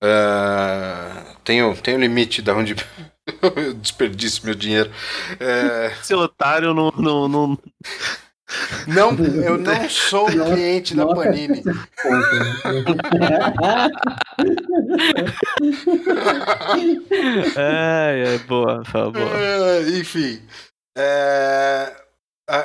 É, 0.06 1.36
tenho, 1.44 1.76
tenho 1.78 2.00
limite 2.00 2.42
da 2.42 2.54
onde 2.54 2.76
eu 3.56 3.74
desperdício 3.74 4.46
meu 4.46 4.54
dinheiro. 4.56 4.92
É, 5.40 5.94
Esse 6.02 6.14
otário 6.14 6.74
não. 6.74 6.92
não, 6.98 7.28
não... 7.28 7.60
não, 8.88 9.12
eu 9.44 9.58
não 9.58 9.90
sou 9.90 10.26
cliente 10.28 10.96
da. 10.96 11.06
Panini. 11.08 11.62
É, 17.56 18.36
é 18.36 18.38
boa, 18.40 18.78
Rafael, 18.78 19.12
boa. 19.12 19.30
É, 19.40 19.82
enfim. 20.00 20.42
é, 20.98 21.92
a- 22.48 22.58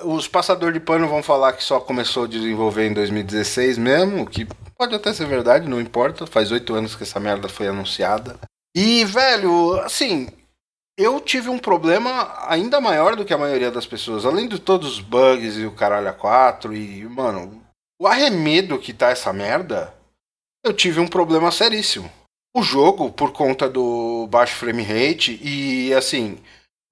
a- 0.00 0.06
os 0.06 0.26
passadores 0.28 0.74
de 0.74 0.80
pano 0.80 1.08
vão 1.08 1.22
falar 1.22 1.52
que 1.52 1.62
só 1.62 1.78
começou 1.80 2.24
a 2.24 2.28
desenvolver 2.28 2.86
em 2.86 2.92
2016 2.94 3.78
mesmo, 3.78 4.22
o 4.22 4.26
que 4.26 4.46
pode 4.76 4.94
até 4.94 5.12
ser 5.12 5.26
verdade, 5.26 5.68
não 5.68 5.80
importa. 5.80 6.26
Faz 6.26 6.50
oito 6.52 6.74
anos 6.74 6.94
que 6.96 7.02
essa 7.02 7.20
merda 7.20 7.48
foi 7.48 7.68
anunciada. 7.68 8.36
E, 8.76 9.04
velho, 9.04 9.78
assim, 9.80 10.28
eu 10.96 11.20
tive 11.20 11.48
um 11.48 11.58
problema 11.58 12.34
ainda 12.48 12.80
maior 12.80 13.14
do 13.16 13.24
que 13.24 13.34
a 13.34 13.38
maioria 13.38 13.70
das 13.70 13.86
pessoas. 13.86 14.24
Além 14.24 14.48
de 14.48 14.58
todos 14.58 14.92
os 14.92 15.00
bugs 15.00 15.56
e 15.56 15.66
o 15.66 15.72
caralho 15.72 16.08
a 16.08 16.12
4 16.12 16.74
e, 16.74 17.04
mano, 17.04 17.62
o 18.00 18.06
arremedo 18.06 18.78
que 18.78 18.92
tá 18.92 19.10
essa 19.10 19.32
merda, 19.32 19.92
eu 20.64 20.72
tive 20.72 21.00
um 21.00 21.06
problema 21.08 21.50
seríssimo. 21.52 22.10
O 22.56 22.62
jogo, 22.62 23.10
por 23.12 23.32
conta 23.32 23.68
do 23.68 24.26
baixo 24.30 24.56
frame 24.56 24.82
rate, 24.82 25.38
e 25.42 25.92
assim, 25.92 26.38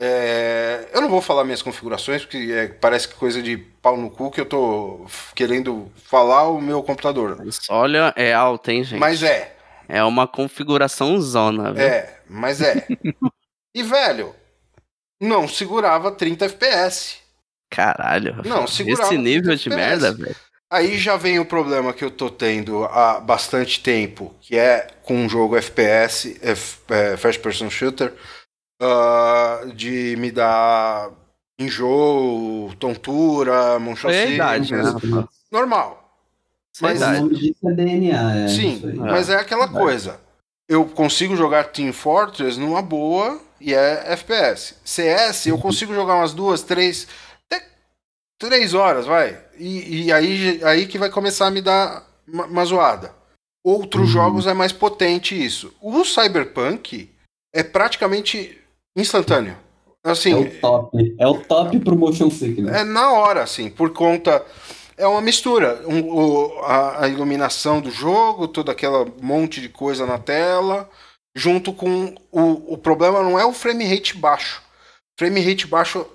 é, 0.01 0.89
eu 0.93 1.01
não 1.01 1.09
vou 1.09 1.23
falar 1.23 1.45
minhas 1.45 1.63
configurações, 1.63 2.23
porque 2.23 2.53
é, 2.53 2.69
parece 2.69 3.09
que 3.09 3.15
coisa 3.15 3.41
de 3.43 3.57
pau 3.57 3.97
no 3.97 4.11
cu 4.11 4.31
que 4.31 4.41
eu 4.43 4.45
tô 4.47 5.07
querendo 5.35 5.91
falar 5.97 6.49
o 6.51 6.61
meu 6.61 6.83
computador. 6.83 7.39
Olha, 7.71 8.13
é 8.15 8.35
alto, 8.35 8.71
hein, 8.71 8.85
gente? 8.85 9.01
Mas 9.01 9.23
é, 9.23 9.57
É 9.89 10.05
uma 10.05 10.27
configuração 10.29 11.19
zona, 11.21 11.73
viu? 11.73 11.83
é, 11.83 12.19
mas 12.29 12.61
é. 12.61 12.87
e 13.75 13.83
velho, 13.83 14.35
não 15.21 15.49
segurava 15.49 16.11
30 16.13 16.45
FPS. 16.47 17.17
Caralho. 17.71 18.37
Não, 18.45 18.67
segurava 18.67 19.03
Esse 19.09 19.19
nível 19.19 19.55
de 19.57 19.65
30 19.65 19.77
merda, 19.77 20.13
velho. 20.13 20.37
Aí 20.71 20.97
já 20.99 21.17
vem 21.17 21.39
o 21.39 21.45
problema 21.47 21.93
que 21.93 22.05
eu 22.05 22.11
tô 22.11 22.31
tendo 22.31 22.85
há 22.85 23.21
bastante 23.21 23.81
tempo, 23.81 24.35
que 24.41 24.57
é 24.57 24.89
com 25.03 25.15
um 25.17 25.29
jogo 25.29 25.57
FPS, 25.57 26.39
F- 26.43 26.79
é, 26.89 27.17
First 27.17 27.41
Person 27.41 27.71
Shooter, 27.71 28.13
ah, 28.81 29.63
de 29.75 30.17
me 30.19 30.31
dar 30.33 31.11
enjoo, 31.59 32.75
tontura, 32.79 33.79
É 34.09 34.31
idade, 34.35 34.73
né? 34.73 34.83
Normal. 35.51 36.01
É 36.79 36.83
Mas- 36.83 37.03
é 37.03 37.73
DNA. 37.73 38.37
É 38.37 38.49
Sim, 38.49 38.83
mas 38.97 39.29
é 39.29 39.37
aquela 39.37 39.69
coisa. 39.69 40.21
Eu 40.69 40.87
consigo 40.87 41.37
jogar 41.37 41.65
Team 41.65 41.93
Fortress 41.93 42.59
numa 42.59 42.83
boa 42.83 43.41
e 43.65 43.75
é 43.75 44.13
FPS. 44.13 44.75
CS, 44.85 45.47
eu 45.47 45.59
consigo 45.59 45.95
jogar 45.95 46.17
umas 46.17 46.33
duas, 46.35 46.63
três, 46.63 47.07
até 47.51 47.65
três 48.39 48.75
horas, 48.75 49.07
vai. 49.07 49.41
E, 49.59 50.07
e 50.07 50.13
aí, 50.13 50.61
aí 50.65 50.87
que 50.87 50.99
vai 50.99 51.11
começar 51.11 51.47
a 51.47 51.51
me 51.51 51.61
dar 51.63 52.07
uma, 52.27 52.47
uma 52.47 52.65
zoada. 52.65 53.15
Outros 53.65 54.09
Uhum. 54.09 54.13
jogos 54.13 54.47
é 54.47 54.53
mais 54.55 54.73
potente 54.73 55.35
isso. 55.43 55.73
O 55.81 56.05
Cyberpunk 56.05 57.11
é 57.55 57.63
praticamente 57.63 58.61
instantâneo. 58.97 59.57
Assim, 60.05 60.33
É 60.33 60.37
o 60.37 60.61
top. 60.61 61.17
É 61.19 61.27
o 61.27 61.41
top 61.41 61.79
pro 61.81 61.97
motion 61.97 62.31
sickness. 62.31 62.75
é 62.77 62.85
na 62.85 63.13
hora, 63.13 63.43
assim, 63.43 63.71
por 63.71 63.91
conta. 63.95 64.45
É 64.99 65.07
uma 65.07 65.23
mistura. 65.23 65.83
Um- 65.89 66.09
o- 66.15 66.59
a, 66.63 67.05
a 67.05 67.09
iluminação 67.09 67.81
do 67.81 67.91
jogo, 67.91 68.47
toda 68.47 68.71
aquela 68.71 69.07
monte 69.23 69.61
de 69.63 69.69
coisa 69.71 70.05
na 70.07 70.19
tela, 70.19 70.89
junto 71.35 71.73
com. 71.73 72.15
O, 72.31 72.75
o 72.75 72.79
problema 72.79 73.23
não 73.23 73.39
é 73.39 73.45
o 73.45 73.53
frame 73.53 73.85
rate 73.85 74.17
baixo. 74.17 74.63
Frame 75.19 75.41
rate 75.41 75.67
baixo 75.67 76.07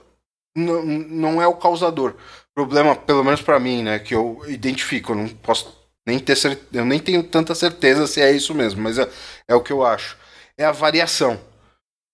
não, 0.56 0.84
não 0.84 1.42
é 1.42 1.48
o 1.48 1.56
causador. 1.56 2.16
Problema, 2.56 2.96
pelo 2.96 3.24
menos 3.24 3.42
pra 3.42 3.60
mim, 3.60 3.84
né, 3.84 4.00
que 4.00 4.14
eu 4.14 4.42
identifico. 4.48 5.12
Eu 5.12 5.16
não 5.18 5.28
posso 5.30 5.78
nem 6.06 6.20
ter 6.20 6.36
Eu 6.74 6.86
nem 6.86 7.00
tenho 7.00 7.24
tanta 7.24 7.54
certeza 7.54 8.08
se 8.08 8.22
é 8.22 8.32
isso 8.32 8.54
mesmo, 8.54 8.82
mas 8.82 8.98
é, 8.98 9.10
é 9.48 9.56
o 9.56 9.62
que 9.62 9.72
eu 9.72 9.86
acho. 9.86 10.18
É 10.58 10.66
a 10.66 10.72
variação. 10.72 11.40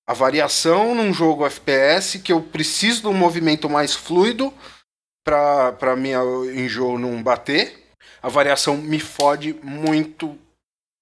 A 0.07 0.13
variação 0.13 0.93
num 0.93 1.13
jogo 1.13 1.45
FPS 1.45 2.19
que 2.19 2.31
eu 2.31 2.41
preciso 2.41 3.01
de 3.01 3.07
um 3.07 3.13
movimento 3.13 3.67
mais 3.67 3.95
fluido 3.95 4.53
para 5.24 5.71
para 5.71 5.95
minha 5.95 6.19
enjoo 6.53 7.00
não 7.00 7.24
bater. 7.24 7.88
A 8.21 8.29
variação 8.29 8.77
me 8.77 9.00
fode 9.00 9.53
muito. 9.63 10.38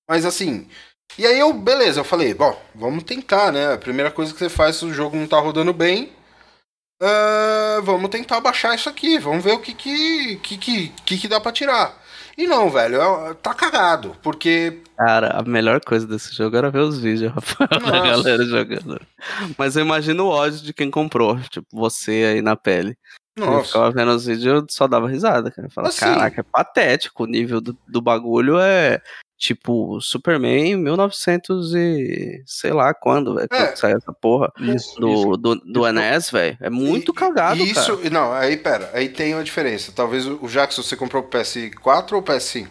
Mas 0.10 0.26
assim. 0.26 0.70
E 1.18 1.26
aí 1.28 1.40
eu, 1.40 1.54
beleza, 1.54 2.00
eu 2.00 2.04
falei, 2.04 2.34
bom, 2.34 2.60
vamos 2.74 3.04
tentar, 3.04 3.52
né? 3.52 3.74
A 3.74 3.78
primeira 3.78 4.10
coisa 4.10 4.34
que 4.34 4.40
você 4.40 4.50
faz 4.50 4.78
se 4.78 4.86
o 4.86 4.94
jogo 4.94 5.16
não 5.16 5.28
tá 5.28 5.40
rodando 5.40 5.74
bem. 5.74 6.12
ah, 7.02 7.80
vamos 7.84 8.10
tentar 8.10 8.40
baixar 8.40 8.76
isso 8.76 8.90
aqui. 8.90 9.20
Vamos 9.20 9.44
ver 9.44 9.52
o 9.54 9.60
que 9.60 9.74
que, 9.74 10.38
que, 10.38 10.58
que, 10.58 10.88
que, 11.06 11.18
que 11.18 11.28
dá 11.28 11.40
pra 11.40 11.52
tirar. 11.52 12.02
E 12.38 12.48
não, 12.48 12.70
velho, 12.70 13.00
é- 13.02 13.34
tá 13.36 13.54
cagado. 13.54 14.16
Porque. 14.24 14.82
Cara, 14.98 15.38
a 15.40 15.44
melhor 15.44 15.80
coisa 15.82 16.08
desse 16.08 16.34
jogo 16.36 16.56
era 16.58 16.72
ver 16.72 16.80
os 16.80 16.98
vídeos, 17.00 17.32
Rafael, 17.36 17.68
da 17.80 18.00
galera 18.02 18.44
jogando. 18.46 19.00
Mas 19.58 19.76
eu 19.76 19.84
imagino 19.84 20.26
o 20.26 20.30
ódio 20.30 20.60
de 20.62 20.74
quem 20.74 20.90
comprou, 20.90 21.40
tipo, 21.50 21.68
você 21.72 22.34
aí 22.34 22.42
na 22.42 22.56
pele. 22.56 22.98
Eu 23.36 23.46
Nossa. 23.48 23.66
ficava 23.68 23.92
vendo 23.92 24.12
os 24.12 24.26
vídeos 24.26 24.46
eu 24.46 24.66
só 24.70 24.88
dava 24.88 25.08
risada, 25.10 25.52
cara. 25.52 25.68
Eu 25.68 25.72
falava, 25.72 25.90
Assim. 25.94 26.00
caraca, 26.06 26.42
é 26.42 26.44
patético. 26.44 27.24
O 27.24 27.28
nível 27.28 27.60
do, 27.60 27.78
do 27.88 28.02
bagulho 28.02 28.60
é 28.60 29.02
tipo 29.44 30.00
Superman 30.00 30.78
1900 30.78 31.76
e 31.76 32.42
sei 32.46 32.72
lá 32.72 32.94
quando, 32.94 33.36
velho, 33.36 33.48
É. 33.52 33.66
quando 33.66 33.76
saiu 33.78 33.98
essa 33.98 34.14
porra. 34.14 34.52
Isso, 34.60 34.98
Do, 35.00 35.36
do, 35.36 35.56
do. 35.56 35.92
NES, 35.92 36.32
velho. 36.32 36.58
É 36.62 36.70
muito 36.70 37.12
E- 37.12 37.16
cagado, 37.16 37.60
e 37.60 37.70
isso, 37.72 37.98
cara. 37.98 38.10
Não, 38.10 38.32
aí 38.34 38.56
pera, 38.56 38.90
aí 38.94 39.10
tem 39.10 39.34
uma 39.34 39.44
diferença. 39.44 39.92
Talvez 39.94 40.26
o 40.26 40.48
Jackson 40.48 40.82
você 40.82 40.96
comprou 40.96 41.22
o 41.24 41.28
PS4 41.30 42.14
ou 42.14 42.20
o 42.20 42.24
PS5? 42.24 42.70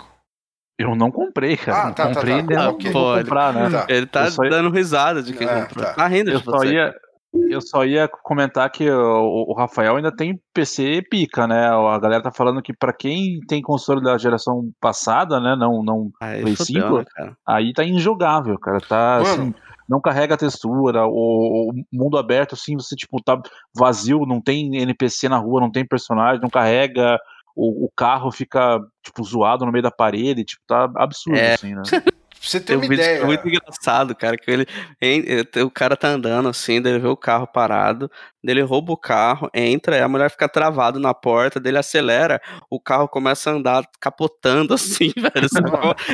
Eu 0.78 0.96
não 0.96 1.10
comprei, 1.10 1.56
cara. 1.56 1.82
Ah, 1.82 1.86
não 1.88 1.92
tá, 1.92 2.08
tá, 2.08 2.14
comprei 2.14 2.36
tá. 2.36 2.42
nem 2.42 2.56
Ah, 2.56 2.62
não 2.64 2.70
ok. 2.72 2.90
vou 2.90 3.02
Pô, 3.02 3.14
ele- 3.14 3.24
comprar, 3.24 3.52
né? 3.52 3.70
Tá. 3.70 3.86
Ele 3.88 4.06
tá 4.06 4.24
Eu 4.24 4.30
só 4.30 4.42
ia- 4.44 4.50
dando 4.50 4.70
risada 4.70 5.22
de 5.22 5.32
quem 5.34 5.46
Ah, 5.46 5.62
comprou. 5.62 5.84
tá. 5.84 5.92
Tá 5.92 6.06
rindo 6.06 6.30
Eu 6.30 6.38
de 6.38 6.44
só 6.44 6.52
você. 6.52 6.72
ia, 6.72 6.94
eu 7.34 7.60
só 7.60 7.84
ia 7.84 8.08
comentar 8.08 8.70
que 8.70 8.90
o, 8.90 9.46
o 9.50 9.54
Rafael 9.54 9.96
ainda 9.96 10.14
tem 10.14 10.38
PC 10.52 11.02
pica, 11.10 11.46
né? 11.46 11.68
A 11.68 11.98
galera 11.98 12.22
tá 12.22 12.30
falando 12.30 12.60
que 12.62 12.72
pra 12.74 12.92
quem 12.92 13.40
tem 13.48 13.62
console 13.62 14.02
da 14.02 14.18
geração 14.18 14.70
passada, 14.80 15.40
né? 15.40 15.56
Não, 15.56 15.82
não, 15.82 16.10
Aí 16.20 16.42
Play 16.42 16.56
fodeu, 16.56 16.82
5? 16.82 16.98
né, 16.98 17.04
cara? 17.14 17.36
aí 17.46 17.72
tá 17.72 17.84
injogável, 17.84 18.58
cara. 18.58 18.80
Tá 18.80 19.20
Mano. 19.22 19.26
assim, 19.26 19.54
não 19.88 20.00
carrega 20.00 20.34
a 20.34 20.38
textura, 20.38 21.06
o, 21.06 21.70
o 21.70 21.72
mundo 21.92 22.16
aberto, 22.18 22.54
assim, 22.54 22.74
você 22.76 22.94
tipo 22.94 23.22
tá 23.22 23.40
vazio, 23.74 24.26
não 24.26 24.40
tem 24.40 24.76
NPC 24.76 25.28
na 25.28 25.38
rua, 25.38 25.60
não 25.60 25.70
tem 25.70 25.86
personagem, 25.86 26.40
não 26.42 26.50
carrega. 26.50 27.18
O, 27.54 27.84
o 27.84 27.90
carro 27.94 28.30
fica, 28.32 28.80
tipo, 29.04 29.22
zoado 29.24 29.66
no 29.66 29.72
meio 29.72 29.82
da 29.82 29.90
parede, 29.90 30.42
tipo, 30.42 30.62
tá 30.66 30.90
absurdo, 30.96 31.38
É. 31.38 31.52
assim, 31.54 31.74
né? 31.74 31.82
Pra 32.42 32.50
você 32.50 32.58
ter 32.61 32.66
Tem 32.66 32.76
um 32.76 32.80
uma 32.80 32.88
vídeo 32.88 33.04
que 33.04 33.08
ideia. 33.11 33.22
é 33.22 33.25
muito 33.25 33.46
engraçado, 33.49 34.16
cara, 34.16 34.37
que 34.37 34.50
ele, 34.50 34.66
eh, 35.00 35.62
o 35.62 35.70
cara 35.70 35.96
tá 35.96 36.08
andando 36.08 36.49
assim, 36.49 36.75
ele 36.75 36.99
vê 36.99 37.06
o 37.06 37.16
carro 37.16 37.46
parado, 37.46 38.11
ele 38.42 38.61
rouba 38.62 38.92
o 38.92 38.96
carro, 38.96 39.49
entra, 39.54 39.96
e 39.96 40.00
a 40.00 40.08
mulher 40.08 40.28
fica 40.28 40.49
travado 40.49 40.99
na 40.99 41.14
porta, 41.14 41.61
dele 41.61 41.78
acelera, 41.78 42.40
o 42.68 42.80
carro 42.80 43.06
começa 43.08 43.49
a 43.50 43.54
andar 43.54 43.84
capotando 44.00 44.75
assim, 44.75 45.12
velho, 45.16 45.49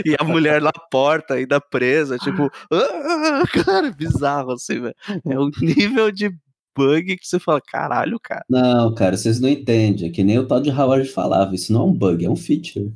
e 0.05 0.15
a 0.21 0.25
mulher 0.25 0.61
na 0.61 0.73
porta 0.91 1.35
ainda 1.35 1.59
presa, 1.63 2.19
tipo, 2.19 2.51
"Ah", 2.71 3.43
cara, 3.65 3.91
bizarro 3.91 4.53
assim, 4.53 4.81
velho. 4.81 4.95
É 5.27 5.39
o 5.39 5.51
nível 5.63 6.11
de 6.13 6.31
bug 6.77 7.17
que 7.17 7.27
você 7.27 7.39
fala, 7.41 7.61
caralho, 7.61 8.21
cara. 8.21 8.45
Não, 8.51 8.95
cara, 8.95 9.17
vocês 9.17 9.41
não 9.41 9.49
entendem. 9.49 10.09
É 10.09 10.13
que 10.13 10.23
nem 10.23 10.39
o 10.39 10.47
Todd 10.47 10.71
Howard 10.71 11.09
falava. 11.09 11.55
Isso 11.55 11.73
não 11.73 11.81
é 11.81 11.85
um 11.85 11.93
bug, 11.93 12.25
é 12.25 12.31
um 12.31 12.37
feature. 12.37 12.93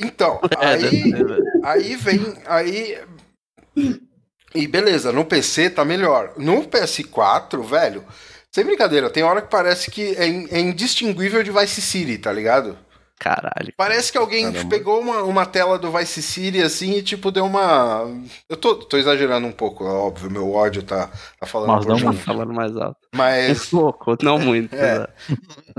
Então, 0.00 0.40
É, 0.60 0.74
aí, 0.74 1.02
ser, 1.10 1.24
velho. 1.26 1.44
aí 1.62 1.96
vem. 1.96 2.20
Aí. 2.46 2.98
E 4.54 4.66
beleza, 4.66 5.12
no 5.12 5.24
PC 5.24 5.70
tá 5.70 5.84
melhor. 5.84 6.34
No 6.36 6.62
PS4, 6.64 7.62
velho, 7.62 8.04
sem 8.54 8.64
brincadeira, 8.64 9.08
tem 9.08 9.22
hora 9.22 9.40
que 9.40 9.48
parece 9.50 9.90
que 9.90 10.14
é, 10.16 10.26
in- 10.26 10.48
é 10.50 10.60
indistinguível 10.60 11.42
de 11.42 11.50
Vice 11.50 11.80
City, 11.80 12.18
tá 12.18 12.30
ligado? 12.32 12.76
Caralho. 13.18 13.72
Parece 13.76 14.10
que 14.10 14.18
alguém 14.18 14.50
Caramba. 14.52 14.68
pegou 14.68 15.00
uma, 15.00 15.22
uma 15.22 15.46
tela 15.46 15.78
do 15.78 15.92
Vice 15.92 16.20
City 16.20 16.60
assim 16.60 16.96
e 16.96 17.02
tipo 17.02 17.30
deu 17.30 17.44
uma. 17.44 18.04
Eu 18.48 18.56
tô, 18.56 18.74
tô 18.74 18.98
exagerando 18.98 19.46
um 19.46 19.52
pouco, 19.52 19.84
é 19.86 19.90
óbvio, 19.90 20.28
meu 20.30 20.50
ódio 20.52 20.82
tá, 20.82 21.08
tá 21.38 21.46
falando 21.46 21.68
Mas 21.68 21.86
não. 21.86 21.96
Tá 21.98 22.12
falando 22.12 22.52
mais 22.52 22.76
alto. 22.76 22.98
Mas 23.14 23.66
pouco, 23.70 24.16
não 24.22 24.38
muito. 24.40 24.74
É. 24.74 24.98
né? 24.98 25.06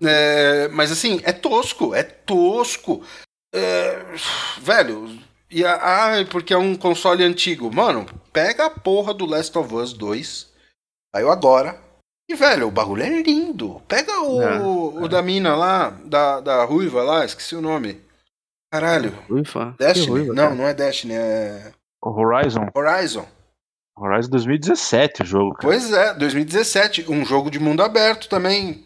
É, 0.04 0.68
mas 0.70 0.90
assim, 0.90 1.20
é 1.24 1.34
tosco, 1.34 1.94
é 1.94 2.02
tosco. 2.02 3.04
É, 3.54 4.04
velho, 4.60 5.08
e 5.50 5.64
a, 5.64 6.06
ai, 6.06 6.26
porque 6.26 6.54
é 6.54 6.58
um 6.58 6.76
console 6.76 7.24
antigo. 7.24 7.74
Mano, 7.74 8.06
pega 8.32 8.66
a 8.66 8.70
porra 8.70 9.14
do 9.14 9.26
Last 9.26 9.56
of 9.58 9.74
Us 9.76 9.94
2. 9.94 10.52
Saiu 11.16 11.30
agora. 11.30 11.80
E, 12.28 12.36
velho, 12.36 12.68
o 12.68 12.72
bagulho 12.72 13.04
é 13.04 13.22
lindo. 13.22 13.82
Pega 13.88 14.22
o, 14.22 14.42
É, 14.42 14.60
o 14.60 15.08
da 15.08 15.22
mina 15.22 15.56
lá, 15.56 15.90
da, 16.06 16.40
da 16.40 16.64
ruiva 16.66 17.04
lá, 17.04 17.24
esqueci 17.24 17.56
o 17.56 17.62
nome. 17.62 18.02
Caralho. 18.74 19.12
Que 19.12 19.34
Destiny? 19.78 20.08
ruiva, 20.08 20.34
não, 20.34 20.56
não 20.56 20.68
é 20.68 20.74
Destiny, 20.74 21.14
é 21.14 21.72
Horizon, 22.04 22.68
Horizon. 22.74 23.28
Horizon 23.96 24.30
2017 24.32 25.22
o 25.22 25.26
jogo, 25.26 25.54
cara. 25.54 25.68
Pois 25.68 25.94
é, 25.94 26.14
2017. 26.16 27.12
Um 27.12 27.24
jogo 27.24 27.52
de 27.52 27.60
mundo 27.60 27.84
aberto 27.84 28.28
também. 28.28 28.84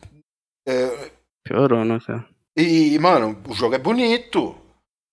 É, 0.67 1.11
Piorou, 1.45 1.85
né, 1.85 1.97
cara? 2.05 2.27
E, 2.57 2.97
mano, 2.97 3.37
o 3.47 3.53
jogo 3.53 3.75
é 3.75 3.77
bonito. 3.77 4.55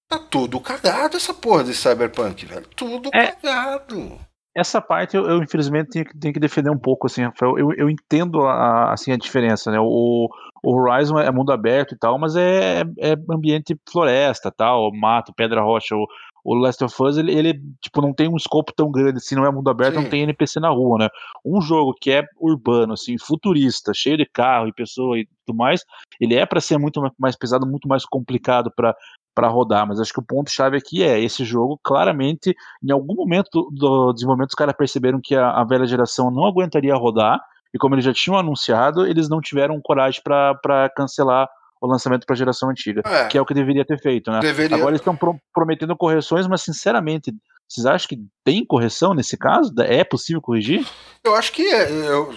Tá 0.08 0.18
tudo 0.18 0.58
cagado 0.60 1.16
essa 1.16 1.34
porra 1.34 1.64
de 1.64 1.74
Cyberpunk, 1.74 2.46
velho. 2.46 2.66
Tudo 2.74 3.10
É. 3.12 3.32
cagado. 3.32 4.18
Essa 4.56 4.80
parte 4.80 5.16
eu, 5.16 5.26
eu, 5.26 5.42
infelizmente 5.42 5.90
tenho 5.90 6.04
que, 6.04 6.16
tenho 6.16 6.32
que 6.32 6.40
defender 6.40 6.70
um 6.70 6.78
pouco, 6.78 7.06
assim, 7.06 7.22
Rafael. 7.24 7.58
Eu, 7.58 7.72
eu 7.72 7.90
entendo 7.90 8.46
a, 8.46 8.92
assim, 8.92 9.12
a 9.12 9.16
diferença, 9.16 9.70
né? 9.70 9.78
O, 9.80 10.28
o 10.62 10.74
Horizon 10.80 11.18
é 11.18 11.30
mundo 11.30 11.52
aberto 11.52 11.94
e 11.94 11.98
tal, 11.98 12.18
mas 12.18 12.36
é, 12.36 12.82
é 12.98 13.16
ambiente 13.30 13.76
floresta, 13.90 14.50
tal, 14.50 14.90
mato, 14.94 15.34
pedra 15.34 15.60
rocha. 15.60 15.96
O, 15.96 16.06
o 16.44 16.54
Last 16.54 16.84
of 16.84 17.02
Us, 17.02 17.16
ele, 17.16 17.32
ele, 17.32 17.54
tipo, 17.80 18.02
não 18.02 18.12
tem 18.12 18.28
um 18.28 18.36
escopo 18.36 18.72
tão 18.72 18.90
grande, 18.90 19.16
assim, 19.16 19.34
não 19.34 19.46
é 19.46 19.50
mundo 19.50 19.70
aberto, 19.70 19.94
Sim. 19.94 20.02
não 20.02 20.10
tem 20.10 20.22
NPC 20.22 20.60
na 20.60 20.68
rua, 20.68 20.98
né? 20.98 21.08
Um 21.44 21.60
jogo 21.60 21.94
que 21.98 22.10
é 22.10 22.22
urbano, 22.38 22.92
assim, 22.92 23.16
futurista, 23.18 23.92
cheio 23.94 24.18
de 24.18 24.26
carro 24.26 24.68
e 24.68 24.72
pessoa 24.72 25.18
e 25.18 25.26
tudo 25.46 25.56
mais, 25.56 25.84
ele 26.20 26.34
é 26.34 26.44
pra 26.44 26.60
ser 26.60 26.76
muito 26.78 27.02
mais 27.18 27.34
pesado, 27.34 27.66
muito 27.66 27.88
mais 27.88 28.04
complicado 28.04 28.70
pra 28.70 28.94
para 29.34 29.48
rodar, 29.48 29.84
mas 29.84 29.98
acho 29.98 30.12
que 30.12 30.20
o 30.20 30.24
ponto 30.24 30.48
chave 30.48 30.76
aqui 30.76 31.02
é 31.02 31.18
esse 31.20 31.44
jogo 31.44 31.76
claramente 31.82 32.54
em 32.80 32.92
algum 32.92 33.16
momento 33.16 33.48
do, 33.52 33.68
do 33.72 34.12
desenvolvimento 34.12 34.50
os 34.50 34.54
caras 34.54 34.76
perceberam 34.76 35.20
que 35.20 35.34
a, 35.34 35.50
a, 35.50 35.64
velha 35.64 35.84
geração 35.86 36.30
não 36.30 36.46
aguentaria 36.46 36.94
rodar 36.94 37.40
e 37.74 37.76
como 37.76 37.96
eles 37.96 38.04
já 38.04 38.12
tinham 38.12 38.38
anunciado, 38.38 39.04
eles 39.04 39.28
não 39.28 39.40
tiveram 39.40 39.80
coragem 39.82 40.22
para 40.22 40.88
cancelar 40.96 41.48
o 41.80 41.86
lançamento 41.86 42.24
para 42.26 42.34
a 42.34 42.36
geração 42.36 42.70
antiga, 42.70 43.02
É. 43.04 43.26
que 43.26 43.36
é 43.36 43.40
o 43.40 43.44
que 43.46 43.54
deveria 43.54 43.84
ter 43.84 44.00
feito, 44.00 44.30
né? 44.30 44.40
Deveria. 44.40 44.76
Agora 44.76 44.90
eles 44.92 45.00
estão 45.00 45.14
pro- 45.16 45.38
prometendo 45.52 45.96
correções, 45.96 46.46
mas 46.46 46.62
sinceramente, 46.62 47.32
vocês 47.68 47.84
acham 47.86 48.08
que 48.08 48.18
tem 48.44 48.64
correção 48.64 49.12
nesse 49.14 49.36
caso? 49.36 49.72
É 49.80 50.02
possível 50.04 50.40
corrigir? 50.40 50.86
Eu 51.24 51.34
acho 51.34 51.52
que 51.52 51.62
é. 51.66 51.90
eu- 51.90 52.34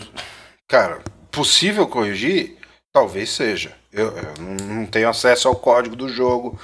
cara, 0.67 1.01
possível 1.31 1.87
corrigir? 1.87 2.57
Talvez 2.93 3.29
seja. 3.29 3.73
Eu, 3.91 4.07
eu 4.07 4.33
não- 4.65 4.85
tenho 4.85 5.07
acesso 5.09 5.47
ao 5.47 5.55
código 5.55 5.95
do 5.95 6.09
jogo, 6.09 6.59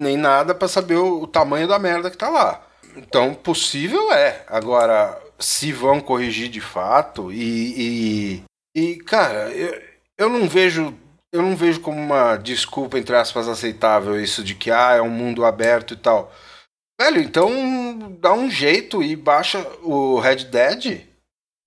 nem 0.00 0.16
nada 0.16 0.54
pra 0.54 0.66
saber 0.68 0.96
o, 0.96 1.22
o 1.22 1.26
tamanho 1.26 1.68
da 1.68 1.78
merda 1.78 2.10
que 2.10 2.16
tá 2.16 2.28
lá. 2.28 2.64
Então, 2.96 3.32
possível 3.34 4.12
é. 4.12 4.44
Agora, 4.48 5.20
se 5.38 5.72
vão 5.72 6.00
corrigir 6.00 6.48
de 6.48 6.60
fato, 6.60 7.30
e. 7.32 8.42
E, 8.74 8.80
e, 8.80 8.96
cara, 8.96 9.50
eu, 9.50 9.80
eu 10.16 10.28
não 10.28 10.48
vejo. 10.48 10.92
Eu 11.32 11.42
não 11.42 11.54
vejo 11.54 11.80
como 11.80 12.00
uma 12.00 12.36
desculpa, 12.36 12.98
entre 12.98 13.14
aspas, 13.14 13.48
aceitável 13.48 14.20
isso 14.20 14.42
de 14.42 14.54
que 14.54 14.70
ah, 14.70 14.94
é 14.94 15.02
um 15.02 15.10
mundo 15.10 15.44
aberto 15.44 15.94
e 15.94 15.96
tal. 15.96 16.32
Velho, 17.00 17.20
então 17.20 18.16
dá 18.18 18.32
um 18.32 18.50
jeito 18.50 19.02
e 19.02 19.14
baixa 19.14 19.60
o 19.82 20.18
Red 20.18 20.44
Dead. 20.44 21.06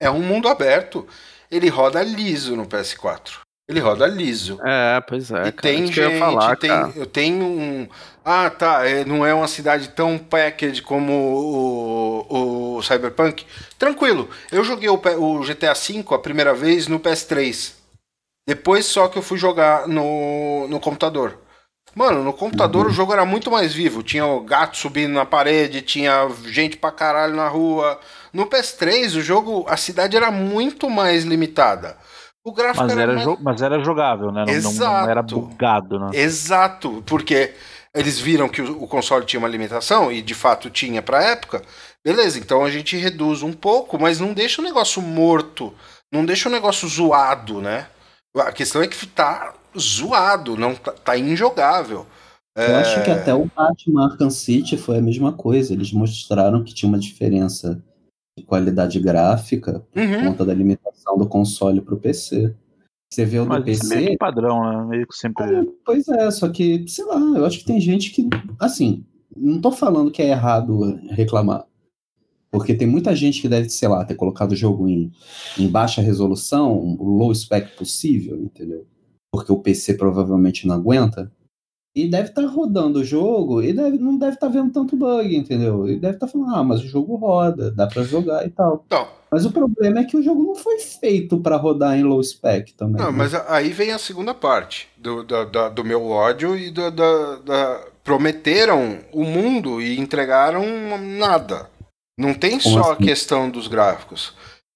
É 0.02 0.10
um 0.10 0.22
mundo 0.22 0.48
aberto. 0.48 1.08
Ele 1.50 1.70
roda 1.70 2.02
liso 2.02 2.56
no 2.56 2.66
PS4. 2.66 3.40
Ele 3.70 3.80
roda 3.80 4.06
liso. 4.06 4.60
É, 4.66 5.00
pois 5.00 5.32
é. 5.32 5.48
e 5.48 5.52
cara, 5.52 5.52
tem 5.54 5.80
eu 5.80 5.88
gente, 5.88 6.00
ia 6.00 6.20
falar, 6.20 6.58
tem, 6.58 6.70
cara. 6.70 6.92
eu 6.96 7.06
tenho 7.06 7.46
um. 7.46 7.88
Ah, 8.26 8.50
tá. 8.50 8.86
é, 8.86 9.06
não 9.06 9.26
é 9.26 9.34
uma 9.34 9.48
cidade 9.48 9.90
tão 9.90 10.18
package 10.18 10.82
como 10.82 11.14
o, 12.30 12.76
o 12.78 12.84
Cyberpunk. 12.84 13.46
Tranquilo. 13.80 14.30
Eu 14.52 14.64
joguei 14.64 14.90
o, 14.90 14.96
o 14.96 15.40
GTA 15.40 15.74
V 15.74 16.04
a 16.10 16.20
primeira 16.20 16.54
vez 16.54 16.88
no 16.88 17.00
PS3. 17.00 17.81
Depois 18.48 18.86
só 18.86 19.08
que 19.08 19.18
eu 19.18 19.22
fui 19.24 19.38
jogar 19.38 19.88
no, 19.88 20.68
no 20.68 20.80
computador. 20.80 21.38
Mano, 21.94 22.24
no 22.24 22.32
computador 22.32 22.88
o 22.88 22.92
jogo 22.92 23.12
era 23.12 23.26
muito 23.26 23.52
mais 23.52 23.74
vivo. 23.74 24.02
Tinha 24.02 24.26
o 24.26 24.42
gato 24.42 24.78
subindo 24.78 25.14
na 25.14 25.26
parede, 25.26 25.82
tinha 25.82 26.28
gente 26.46 26.78
pra 26.78 26.92
caralho 26.92 27.36
na 27.36 27.48
rua. 27.50 28.00
No 28.32 28.46
PS3, 28.48 29.18
o 29.18 29.22
jogo, 29.22 29.66
a 29.68 29.76
cidade 29.76 30.16
era 30.16 30.32
muito 30.32 30.90
mais 30.90 31.24
limitada. 31.26 31.98
O 32.44 32.54
gráfico 32.54 32.86
Mas 32.88 32.98
era, 32.98 33.14
mais... 33.14 33.26
jo- 33.26 33.38
mas 33.42 33.62
era 33.62 33.84
jogável, 33.84 34.32
né? 34.32 34.46
Não, 34.48 34.54
não- 34.62 34.72
não 34.74 35.10
era 35.10 35.20
Exato. 35.20 35.40
bugado, 35.42 36.00
né? 36.00 36.10
Exato, 36.14 37.04
porque 37.06 37.54
eles 37.94 38.18
viram 38.20 38.48
que 38.50 38.62
o, 38.62 38.84
o 38.84 38.88
console 38.88 39.26
tinha 39.26 39.40
uma 39.40 39.50
limitação, 39.50 40.12
e 40.12 40.22
de 40.22 40.34
fato 40.34 40.70
tinha 40.70 41.02
pra 41.04 41.22
época. 41.24 41.62
Beleza, 42.04 42.40
então 42.40 42.64
a 42.66 42.72
gente 42.72 42.98
reduz 42.98 43.44
um 43.44 43.54
pouco, 43.54 44.00
mas 44.00 44.20
não 44.20 44.34
deixa 44.34 44.60
o 44.62 44.64
negócio 44.66 45.02
morto, 45.04 45.72
não 46.12 46.26
deixa 46.26 46.50
o 46.50 46.52
negócio 46.52 46.88
zoado, 46.88 47.62
né? 47.62 47.86
A 48.36 48.52
questão 48.52 48.82
é 48.82 48.88
que 48.88 49.06
tá 49.08 49.54
zoado, 49.78 50.56
não 50.58 50.76
tá, 50.76 50.92
tá 50.92 51.18
injogável. 51.18 52.06
Eu 52.56 52.64
É, 52.64 52.76
acho 52.76 53.04
que 53.04 53.10
até 53.12 53.34
o 53.34 53.46
Batman 53.46 54.06
Arkham 54.06 54.30
City 54.30 54.78
foi 54.78 54.98
a 54.98 55.02
mesma 55.02 55.34
coisa. 55.34 55.74
Eles 55.74 55.92
mostraram 55.92 56.64
que 56.64 56.74
tinha 56.74 56.90
uma 56.90 57.00
diferença 57.00 57.82
de 58.38 58.46
qualidade 58.46 59.00
gráfica 59.00 59.80
por 59.92 60.02
Uhum. 60.02 60.26
conta 60.30 60.46
da 60.46 60.54
limitação 60.54 61.18
do 61.18 61.28
console 61.28 61.82
para 61.82 61.94
o 61.96 62.00
PC. 62.00 62.56
Você 63.12 63.26
vê 63.26 63.40
o 63.40 63.46
do 63.46 63.70
isso 63.70 63.86
é 63.86 63.96
meio 63.96 64.02
PC, 64.02 64.12
que 64.12 64.18
padrão, 64.18 64.64
né? 64.64 64.86
Meio 64.86 65.08
que 65.08 65.16
sempre. 65.16 65.70
pois 65.86 66.08
é, 66.08 66.32
só 66.32 66.48
que, 66.50 66.86
sei 66.88 67.04
lá, 67.06 67.18
eu 67.38 67.46
acho 67.46 67.60
que 67.60 67.66
tem 67.66 67.80
gente 67.80 68.12
que, 68.12 68.30
assim, 68.58 69.06
não 69.36 69.60
tô 69.60 69.72
falando 69.72 70.12
que 70.12 70.22
é 70.22 70.30
errado 70.30 70.82
reclamar. 71.10 71.66
Porque 72.52 72.74
tem 72.74 72.88
muita 72.88 73.16
gente 73.16 73.42
que 73.42 73.48
deve, 73.48 73.70
sei 73.70 73.88
lá, 73.88 74.04
ter 74.04 74.16
colocado 74.16 74.52
o 74.52 74.56
jogo 74.56 74.88
em, 74.88 75.12
em 75.58 75.68
baixa 75.70 76.02
resolução, 76.02 76.78
o 76.78 77.04
low 77.18 77.34
spec 77.34 77.76
possível, 77.78 78.38
entendeu? 78.38 78.86
Porque 79.32 79.52
o 79.52 79.60
PC 79.60 79.94
provavelmente 79.94 80.68
não 80.68 80.76
aguenta. 80.76 81.32
E 81.96 82.08
deve 82.10 82.30
estar 82.30 82.46
rodando 82.46 83.00
o 83.00 83.04
jogo 83.04 83.62
e 83.62 83.74
deve, 83.74 83.98
não 83.98 84.18
deve 84.18 84.34
estar 84.36 84.48
vendo 84.48 84.72
tanto 84.72 84.96
bug, 84.96 85.36
entendeu? 85.36 85.90
E 85.90 85.98
deve 86.00 86.16
estar 86.16 86.28
falando, 86.28 86.56
ah, 86.56 86.64
mas 86.64 86.82
o 86.82 86.88
jogo 86.88 87.16
roda, 87.16 87.70
dá 87.72 87.86
pra 87.88 88.04
jogar 88.04 88.46
e 88.46 88.50
tal. 88.50 88.86
Não, 88.90 89.08
Mas 89.30 89.46
o 89.46 89.52
problema 89.52 90.00
é 90.00 90.04
que 90.06 90.16
o 90.18 90.22
jogo 90.24 90.42
não 90.44 90.56
foi 90.56 90.80
feito 90.80 91.38
pra 91.40 91.58
rodar 91.58 91.98
em 91.98 92.04
low 92.04 92.22
spec 92.24 92.74
também. 92.76 93.02
não, 93.02 93.12
né? 93.12 93.18
mas 93.18 93.34
aí 93.34 93.70
vem 93.72 93.92
a 93.92 93.98
segunda 93.98 94.34
parte 94.34 94.88
do, 94.98 95.24
da- 95.24 95.44
da- 95.46 95.70
do 95.70 95.84
meu 95.84 96.06
ódio 96.08 96.58
e 96.58 96.72
da- 96.72 96.90
da- 96.90 97.88
prometeram 98.06 99.00
o 99.14 99.24
mundo 99.26 99.82
e 99.82 100.00
entregaram 100.00 100.64
nada. 101.18 101.70
Não 102.18 102.34
tem 102.34 102.60
Como 102.60 102.62
só 102.84 102.92
a 102.92 102.94
assim? 102.94 103.06
questão 103.06 103.50
dos 103.50 103.68
gráficos. 103.68 104.34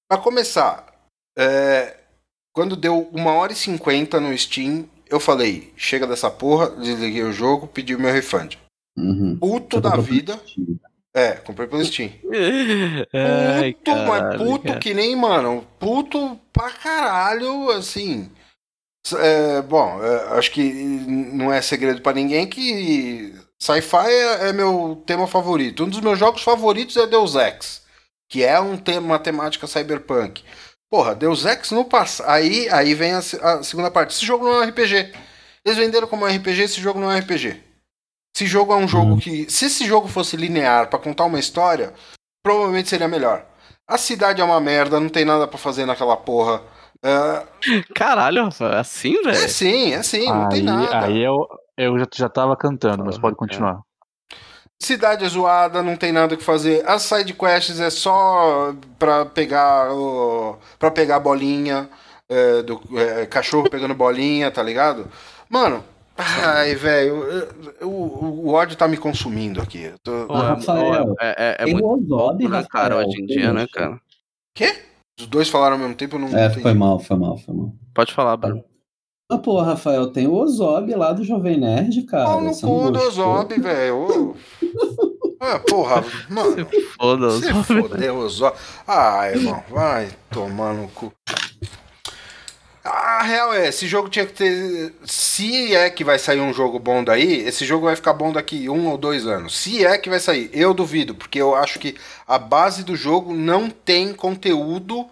Pra 0.10 0.17
começar, 0.17 0.86
é, 1.38 1.98
quando 2.54 2.76
deu 2.76 3.10
uma 3.12 3.34
hora 3.34 3.52
e 3.52 3.56
cinquenta 3.56 4.19
no 4.19 4.36
Steam, 4.38 4.88
eu 5.10 5.19
falei, 5.19 5.74
chega 5.76 6.08
dessa 6.08 6.30
porra, 6.32 6.69
desliguei 6.71 7.24
o 7.24 7.34
jogo, 7.34 7.67
pedi 7.67 7.93
o 7.95 8.00
meu 8.00 8.12
refund. 8.12 8.58
Uhum. 8.98 9.38
Puto 9.38 9.82
da 9.82 9.95
vida. 9.98 10.39
Steam. 10.48 10.80
É, 11.13 11.34
comprei 11.34 11.67
pelo 11.67 11.84
Steam. 11.86 12.12
Ai, 13.62 13.74
Puto, 13.74 13.91
mas 13.91 14.08
caralho, 14.21 14.39
puto 14.39 14.67
cara. 14.67 14.80
que 14.80 14.93
nem, 14.93 15.15
mano, 15.15 15.65
puto 15.80 16.39
pra 16.52 16.69
caralho, 16.71 17.69
assim. 17.71 18.30
É, 19.17 19.62
bom, 19.62 20.04
é, 20.04 20.38
acho 20.38 20.52
que 20.52 20.63
não 20.63 21.54
é 21.54 21.62
segredo 21.62 22.02
pra 22.02 22.12
ninguém 22.13 22.48
que 22.48 23.34
sci-fi 23.65 24.08
é, 24.10 24.49
é 24.49 24.54
meu 24.54 25.01
tema 25.06 25.28
favorito. 25.28 25.84
Um 25.84 25.89
dos 25.89 25.99
meus 26.01 26.17
jogos 26.19 26.41
favoritos 26.43 26.95
é 26.97 27.08
Deus 27.08 27.36
Ex, 27.36 27.82
que 28.30 28.43
é 28.43 28.60
um 28.60 28.78
tema, 28.78 29.06
uma 29.08 29.19
temática 29.19 29.67
cyberpunk. 29.67 30.43
Porra, 30.91 31.15
Deus 31.15 31.45
Ex 31.45 31.71
no 31.71 31.84
passado. 31.86 32.30
Aí, 32.30 32.69
aí 32.69 32.93
vem 32.93 33.13
a, 33.13 33.17
a 33.19 33.63
segunda 33.63 33.89
parte. 33.91 34.12
Esse 34.13 34.25
jogo 34.25 34.45
não 34.45 34.62
é 34.62 34.65
um 34.65 34.69
RPG. 34.69 35.13
Eles 35.65 35.78
venderam 35.78 36.08
como 36.08 36.25
RPG, 36.25 36.62
esse 36.62 36.80
jogo 36.80 36.99
não 36.99 37.12
é 37.12 37.15
um 37.15 37.19
RPG. 37.19 37.62
Esse 38.36 38.45
jogo 38.45 38.71
é 38.73 38.75
um 38.75 38.88
jogo 38.88 39.12
Uhum. 39.13 39.17
que. 39.19 39.49
Se 39.51 39.65
esse 39.65 39.86
jogo 39.86 40.08
fosse 40.08 40.38
linear 40.38 40.88
pra 40.89 40.99
contar 40.99 41.25
uma 41.25 41.39
história, 41.39 41.93
provavelmente 42.43 42.89
seria 42.89 43.08
melhor. 43.08 43.45
A 43.88 43.97
cidade 43.97 44.41
é 44.41 44.43
uma 44.43 44.60
merda, 44.60 44.99
não 44.99 45.10
tem 45.10 45.25
nada 45.25 45.47
pra 45.47 45.58
fazer 45.58 45.86
naquela 45.86 46.15
porra. 46.17 46.62
É, 47.04 47.43
Caralho, 47.93 48.39
é 48.60 48.80
assim, 48.80 49.15
é 49.19 49.21
velho? 49.21 49.49
sim, 49.49 49.93
é 49.93 50.01
sim, 50.04 50.28
não 50.28 50.49
tem 50.49 50.63
nada. 50.63 51.06
aí 51.06 51.23
eu, 51.23 51.36
eu 51.77 51.97
já, 51.99 52.05
já 52.13 52.29
tava 52.29 52.55
cantando, 52.55 53.03
mas 53.05 53.17
pode 53.17 53.35
continuar. 53.35 53.81
Cidade 54.81 55.23
é 55.23 55.29
zoada, 55.29 55.81
não 55.81 55.95
tem 55.95 56.11
nada 56.11 56.35
que 56.35 56.43
fazer. 56.43 56.88
As 56.88 57.03
side 57.03 57.33
quests 57.33 57.79
é 57.79 57.89
só 57.89 58.73
pra 58.99 59.25
pegar 59.25 59.91
o, 59.93 60.57
para 60.77 60.91
pegar 60.91 61.15
a 61.15 61.19
bolinha 61.19 61.89
é, 62.29 62.61
do 62.61 62.81
é, 62.97 63.25
cachorro 63.25 63.69
pegando 63.69 63.95
bolinha, 63.95 64.51
tá 64.51 64.61
ligado? 64.61 65.07
Mano, 65.49 65.81
ai, 66.17 66.75
velho, 66.75 67.47
o, 67.81 67.88
o 68.47 68.53
ódio 68.53 68.75
tá 68.75 68.85
me 68.88 68.97
consumindo 68.97 69.61
aqui. 69.61 69.83
Eu 69.83 69.99
tô- 69.99 70.33
é- 70.33 70.47
Rafael, 70.47 71.15
é, 71.21 71.35
é, 71.38 71.69
é 71.69 71.73
muito 71.73 71.85
o 71.85 71.93
Ozob, 71.93 72.09
louco, 72.43 72.49
né, 72.49 72.65
cara, 72.69 72.95
Rafael, 72.95 73.07
hoje 73.07 73.21
em 73.21 73.25
dia, 73.25 73.53
né, 73.53 73.65
cara? 73.71 73.99
Quê? 74.53 74.83
Os 75.17 75.27
dois 75.27 75.47
falaram 75.49 75.75
ao 75.75 75.79
mesmo 75.79 75.95
tempo, 75.95 76.17
eu 76.17 76.19
não 76.19 76.27
É, 76.38 76.47
entendi. 76.47 76.61
foi 76.61 76.73
mal, 76.73 76.99
foi 76.99 77.17
mal, 77.17 77.38
foi 77.38 77.55
mal. 77.55 77.73
Pode 77.93 78.13
falar, 78.13 78.35
Bruno. 78.35 78.61
Ah, 79.27 79.39
pô, 79.39 79.59
Rafael, 79.59 80.11
tem 80.11 80.27
o 80.27 80.35
Ozob 80.35 80.93
lá 80.93 81.11
do 81.11 81.23
Jovem 81.23 81.59
Nerd, 81.59 82.03
cara. 82.03 82.25
Pau 82.25 82.41
no 82.41 82.53
Você 82.53 82.65
cu 82.65 82.91
do? 82.91 82.99
Ozob, 82.99 83.59
velho. 83.59 84.35
Ah, 85.38 85.59
porra, 85.59 86.03
mano. 86.29 86.67
Foda-se. 86.97 87.51
Você 87.53 87.81
fodeu 87.81 88.17
o 88.17 88.29
Zó. 88.29 88.55
Ah, 88.88 89.29
irmão, 89.29 89.61
vai 89.69 90.09
tomar 90.31 90.73
no 90.73 90.88
cu. 90.88 91.13
A 92.83 93.21
real 93.23 93.53
é, 93.53 93.67
esse 93.67 93.85
jogo 93.85 94.09
tinha 94.09 94.25
que 94.25 94.33
ter. 94.33 94.93
Se 95.03 95.75
é 95.75 95.89
que 95.89 96.03
vai 96.03 96.17
sair 96.17 96.39
um 96.39 96.53
jogo 96.53 96.79
bom 96.79 97.03
daí, 97.03 97.41
esse 97.41 97.65
jogo 97.65 97.85
vai 97.85 97.95
ficar 97.95 98.13
bom 98.13 98.31
daqui 98.31 98.69
um 98.69 98.88
ou 98.88 98.97
dois 98.97 99.27
anos. 99.27 99.57
Se 99.57 99.85
é 99.85 99.97
que 99.97 100.09
vai 100.09 100.19
sair, 100.19 100.49
eu 100.53 100.73
duvido, 100.73 101.13
porque 101.13 101.39
eu 101.39 101.53
acho 101.53 101.79
que 101.79 101.95
a 102.27 102.39
base 102.39 102.83
do 102.83 102.95
jogo 102.95 103.33
não 103.33 103.69
tem 103.69 104.13
conteúdo. 104.13 105.05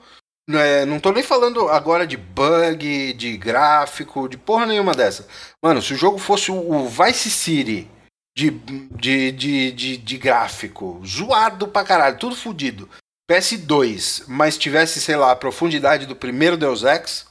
Né, 0.50 0.86
não 0.86 1.00
tô 1.00 1.12
nem 1.12 1.24
falando 1.24 1.68
agora 1.70 2.06
de 2.06 2.18
bug, 2.18 3.14
de 3.14 3.38
gráfico, 3.38 4.28
de 4.28 4.38
porra 4.38 4.66
nenhuma 4.66 4.94
dessa. 4.94 5.28
Mano, 5.64 5.82
se 5.82 5.94
o 5.94 5.98
jogo 5.98 6.18
fosse 6.18 6.52
o 6.52 6.88
Vice 6.88 7.30
City 7.30 7.90
de, 8.36 8.50
de, 8.50 9.32
de, 9.32 9.72
de, 9.72 9.98
de 9.98 10.18
gráfico, 10.18 11.02
zoado 11.06 11.68
pra 11.68 11.84
caralho, 11.84 12.18
tudo 12.18 12.36
fudido. 12.36 12.90
PS2, 13.32 14.26
mas 14.28 14.58
tivesse, 14.58 15.00
sei 15.00 15.16
lá, 15.16 15.32
a 15.32 15.36
profundidade 15.36 16.06
do 16.06 16.16
primeiro 16.16 16.58
Deus 16.58 16.84
Ex, 16.84 17.26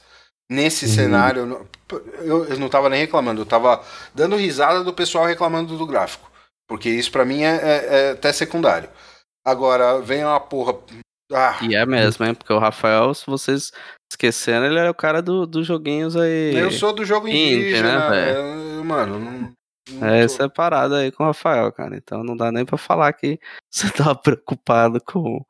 nesse 0.51 0.85
Uhum. 0.85 0.91
cenário, 0.91 1.41
eu 1.41 1.45
não- 1.45 1.67
eu, 2.49 2.59
não 2.59 2.67
tava 2.69 2.89
nem 2.89 2.99
reclamando, 2.99 3.41
eu 3.41 3.45
tava 3.45 3.83
dando 4.13 4.35
risada 4.35 4.83
do 4.83 4.93
pessoal 4.93 5.25
reclamando 5.25 5.77
do 5.77 5.85
gráfico. 5.85 6.31
Porque 6.67 6.89
isso 6.89 7.11
pra 7.11 7.23
mim 7.25 7.43
é, 7.43 7.55
é- 7.55 7.87
é 8.07 8.11
até 8.11 8.33
secundário. 8.33 8.89
Agora, 9.45 10.01
vem 10.01 10.23
uma 10.23 10.39
porra. 10.39 10.75
Ah, 11.33 11.57
E 11.61 11.75
é 11.75 11.85
mesmo, 11.85 12.25
hein? 12.25 12.33
Porque 12.33 12.53
o 12.53 12.59
Rafael, 12.59 13.13
se 13.13 13.25
vocês 13.25 13.71
esqueceram, 14.11 14.65
ele 14.65 14.77
era 14.79 14.91
o 14.91 14.95
cara 14.95 15.21
do, 15.21 15.45
dos 15.45 15.65
joguinhos 15.65 16.15
aí. 16.15 16.55
eu 16.55 16.71
sou 16.71 16.93
do 16.93 17.03
jogo 17.03 17.27
Indie, 17.27 17.55
indígena, 17.55 18.09
né, 18.09 18.31
é, 18.31 18.83
mano. 18.83 19.53
Não, 19.89 20.07
É 20.07 20.23
essa 20.23 20.47
parada 20.47 20.97
aí 20.99 21.11
com 21.11 21.23
o 21.23 21.27
Rafael, 21.27 21.71
cara. 21.71 21.95
Então 21.95 22.23
não 22.23 22.37
dá 22.37 22.51
nem 22.51 22.65
pra 22.65 22.77
falar 22.77 23.11
que 23.13 23.39
você 23.71 23.89
tava 23.91 24.15
preocupado 24.15 24.99
com, 25.03 25.43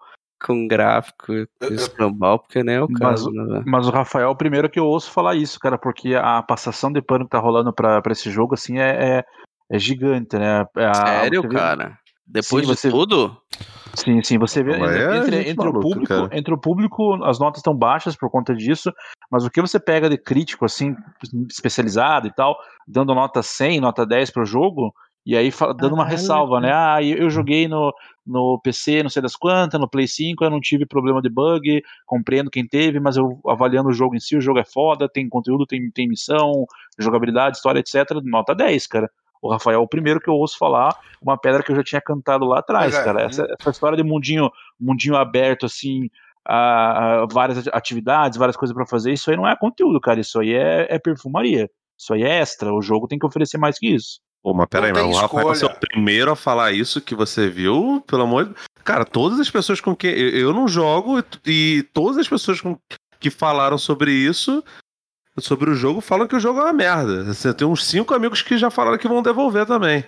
com 0.44 0.68
gráfico, 0.68 1.28
com 1.28 1.34
eu- 1.66 1.76
escambau, 1.76 2.40
porque 2.40 2.64
nem 2.64 2.76
é 2.76 2.82
o 2.82 2.88
Mas 2.90 3.00
caso, 3.00 3.30
o- 3.30 3.32
né, 3.32 3.44
velho? 3.54 3.64
Mas 3.68 3.88
o 3.88 3.92
Rafael 3.92 4.28
é 4.28 4.32
o 4.32 4.36
primeiro 4.36 4.70
que 4.70 4.80
eu 4.80 4.86
ouço 4.86 5.12
falar 5.12 5.36
isso, 5.36 5.60
cara, 5.60 5.78
porque 5.78 6.16
a 6.16 6.42
passação 6.42 6.92
de 6.92 7.02
pano 7.02 7.26
que 7.26 7.32
tá 7.32 7.40
rolando 7.40 7.72
pra, 7.74 8.02
pra 8.02 8.12
esse 8.14 8.32
jogo, 8.32 8.54
assim, 8.56 8.80
é, 8.80 9.18
é, 9.20 9.24
é 9.72 9.80
gigante, 9.80 10.36
né? 10.38 10.66
A- 10.78 11.06
Sério, 11.06 11.48
cara? 11.50 11.98
Depois 12.26 12.66
Sim, 12.66 12.72
de 12.74 12.80
você- 12.80 12.90
tudo? 12.90 13.38
Sim, 13.96 14.24
sim, 14.24 14.38
você 14.40 14.64
vê 14.64 14.74
é 14.74 15.18
entre, 15.18 15.50
entre 15.50 15.68
o 15.68 15.72
maluca, 15.72 15.82
público, 15.82 16.08
cara. 16.08 16.30
entre 16.38 16.54
o 16.54 16.58
público, 16.58 17.24
as 17.24 17.40
notas 17.40 17.60
estão 17.60 17.76
baixas 17.76 18.16
por 18.16 18.30
conta 18.30 18.56
disso, 18.56 18.92
mas 19.30 19.46
o 19.46 19.52
que 19.52 19.62
você 19.62 19.80
pega 19.80 20.10
de 20.10 20.18
crítico, 20.18 20.66
assim, 20.66 20.96
especializado 21.48 22.28
e 22.28 22.34
tal, 22.34 22.58
dando 22.88 23.14
nota 23.14 23.44
100, 23.44 23.80
nota 23.80 24.06
10 24.06 24.32
pro 24.32 24.46
jogo, 24.46 24.94
e 25.26 25.38
aí 25.38 25.52
dando 25.78 25.94
uma 25.94 26.04
Caralho, 26.04 26.10
ressalva, 26.10 26.60
né? 26.60 26.72
Ah, 26.74 27.02
eu, 27.02 27.18
eu 27.18 27.30
joguei 27.30 27.68
no, 27.68 27.94
no 28.26 28.60
PC, 28.62 29.04
não 29.04 29.10
sei 29.10 29.22
das 29.22 29.36
quantas, 29.36 29.80
no 29.80 29.90
Play 29.90 30.08
5, 30.08 30.44
eu 30.44 30.50
não 30.50 30.60
tive 30.60 30.86
problema 30.86 31.22
de 31.22 31.30
bug, 31.30 31.82
compreendo 32.06 32.50
quem 32.50 32.68
teve, 32.68 33.00
mas 33.00 33.16
eu 33.16 33.40
avaliando 33.48 33.90
o 33.90 33.94
jogo 33.94 34.16
em 34.16 34.20
si, 34.20 34.36
o 34.36 34.42
jogo 34.42 34.60
é 34.60 34.66
foda, 34.66 35.08
tem 35.08 35.30
conteúdo, 35.30 35.66
tem, 35.66 35.90
tem 35.92 36.08
missão, 36.08 36.66
jogabilidade, 37.00 37.58
história, 37.58 37.80
etc, 37.80 38.10
nota 38.24 38.56
10, 38.56 38.88
cara. 38.88 39.10
O 39.44 39.52
Rafael 39.52 39.82
é 39.82 39.84
o 39.84 39.88
primeiro 39.88 40.22
que 40.22 40.30
eu 40.30 40.36
ouço 40.36 40.58
falar, 40.58 40.98
uma 41.22 41.38
pedra 41.38 41.62
que 41.62 41.70
eu 41.72 41.76
já 41.76 41.84
tinha 41.84 42.00
cantado 42.02 42.46
lá 42.46 42.60
atrás, 42.60 42.96
é, 42.96 43.04
cara. 43.04 43.20
né? 43.20 43.26
Essa, 43.26 43.46
essa 43.60 43.70
história 43.70 43.98
de 43.98 44.04
mundinho, 44.04 44.50
mundinho 44.80 45.18
aberto, 45.18 45.66
assim, 45.66 46.10
a, 46.48 47.24
a 47.24 47.26
várias 47.26 47.58
ati- 47.58 47.70
atividades, 47.74 48.38
várias 48.38 48.56
coisas 48.56 48.74
pra 48.74 48.86
fazer, 48.86 49.12
isso 49.12 49.30
aí 49.30 49.36
não 49.36 49.46
é 49.46 49.54
conteúdo, 49.56 50.00
cara. 50.00 50.22
Isso 50.22 50.40
aí 50.40 50.54
é, 50.54 50.88
é 50.90 50.98
perfumaria. 50.98 51.70
Isso 52.00 52.14
aí 52.14 52.24
é 52.24 52.40
extra. 52.40 52.74
O 52.74 52.82
jogo 52.82 53.08
tem 53.08 53.20
que 53.20 53.26
oferecer 53.26 53.58
mais 53.58 53.78
que 53.78 53.88
isso. 53.88 54.22
Pô, 54.42 54.54
mas 54.54 54.68
peraí, 54.70 54.94
mas 54.94 55.04
o 55.04 55.20
Rafael 55.20 55.52
escolha. 55.52 55.72
é 55.72 55.76
o 55.76 55.80
primeiro 55.80 56.32
a 56.32 56.36
falar 56.36 56.72
isso 56.72 57.02
que 57.02 57.14
você 57.14 57.50
viu, 57.50 58.02
pelo 58.08 58.24
amor 58.24 58.46
de 58.46 58.56
Cara, 58.84 59.06
todas 59.06 59.40
as 59.40 59.50
pessoas 59.50 59.80
com 59.80 59.96
quem. 59.96 60.12
Eu, 60.12 60.30
eu 60.30 60.54
não 60.54 60.68
jogo 60.68 61.20
e, 61.20 61.24
e 61.48 61.84
todas 61.94 62.18
as 62.18 62.28
pessoas 62.28 62.60
com, 62.60 62.78
que 63.20 63.30
falaram 63.30 63.78
sobre 63.78 64.12
isso, 64.12 64.64
sobre 65.40 65.70
o 65.70 65.76
jogo, 65.76 66.02
falam 66.02 66.28
que 66.28 66.36
o 66.36 66.40
jogo 66.40 66.60
é 66.60 66.64
uma 66.64 66.74
merda. 66.74 67.24
Você 67.24 67.54
tem 67.54 67.68
uns 67.68 67.86
cinco 67.86 68.14
amigos 68.14 68.42
que 68.42 68.58
já 68.58 68.70
falaram 68.70 68.98
que 68.98 69.08
vão 69.08 69.22
devolver 69.22 69.66
também. 69.66 70.06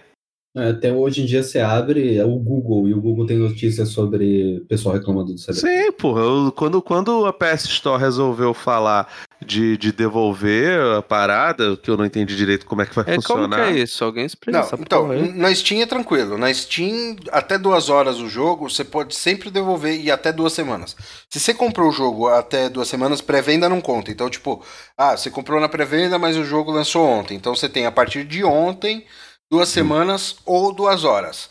É, 0.55 0.69
Até 0.69 0.91
hoje 0.93 1.21
em 1.21 1.25
dia 1.25 1.43
você 1.43 1.59
abre 1.59 2.21
o 2.23 2.37
Google 2.39 2.87
e 2.87 2.93
o 2.93 3.01
Google 3.01 3.25
tem 3.25 3.37
notícias 3.37 3.89
sobre 3.89 4.63
pessoal 4.69 4.95
reclamando 4.95 5.33
do 5.33 5.37
Cyberpunk. 5.39 5.67
Sim, 5.85 5.91
porra. 5.91 6.21
eu- 6.21 6.51
quando, 6.53 6.81
quando 6.81 7.25
a 7.25 7.33
PS 7.33 7.65
Store 7.65 8.01
resolveu 8.01 8.53
falar 8.53 9.07
de, 9.45 9.75
de 9.77 9.91
devolver 9.91 10.79
a 10.97 11.01
parada, 11.01 11.75
que 11.75 11.89
eu 11.89 11.97
não 11.97 12.05
entendi 12.05 12.35
direito 12.37 12.65
como 12.65 12.81
é 12.81 12.85
que 12.85 12.95
vai 12.95 13.03
É, 13.03 13.07
como 13.17 13.21
que 13.21 13.27
funcionar. 13.27 13.67
é 13.75 13.79
isso? 13.79 14.03
Alguém 14.03 14.25
explica 14.25 14.59
Não, 14.61 14.69
então, 14.79 15.11
aí? 15.11 15.33
na 15.33 15.53
Steam 15.53 15.81
é 15.81 15.85
tranquilo. 15.85 16.37
Na 16.37 16.51
Steam, 16.53 17.17
até 17.31 17.57
duas 17.57 17.89
horas 17.89 18.19
o 18.19 18.29
jogo, 18.29 18.69
você 18.69 18.83
pode 18.85 19.13
sempre 19.13 19.51
devolver 19.51 19.99
e 20.01 20.09
até 20.09 20.31
duas 20.31 20.53
semanas. 20.53 20.95
Se 21.29 21.37
você 21.39 21.53
comprou 21.53 21.89
o 21.89 21.91
jogo 21.91 22.27
até 22.29 22.69
duas 22.69 22.87
semanas, 22.87 23.19
pré-venda 23.19 23.67
não 23.67 23.81
conta. 23.81 24.09
Então, 24.09 24.29
tipo, 24.29 24.63
ah, 24.97 25.17
você 25.17 25.29
comprou 25.29 25.59
na 25.59 25.67
pré-venda, 25.67 26.17
mas 26.17 26.37
o 26.37 26.45
jogo 26.45 26.71
lançou 26.71 27.05
ontem. 27.05 27.35
Então 27.35 27.53
você 27.53 27.67
tem 27.67 27.85
a 27.85 27.91
partir 27.91 28.23
de 28.23 28.43
ontem, 28.45 29.03
duas 29.51 29.69
semanas 29.69 30.37
ou 30.45 30.73
duas 30.73 31.03
horas. 31.03 31.49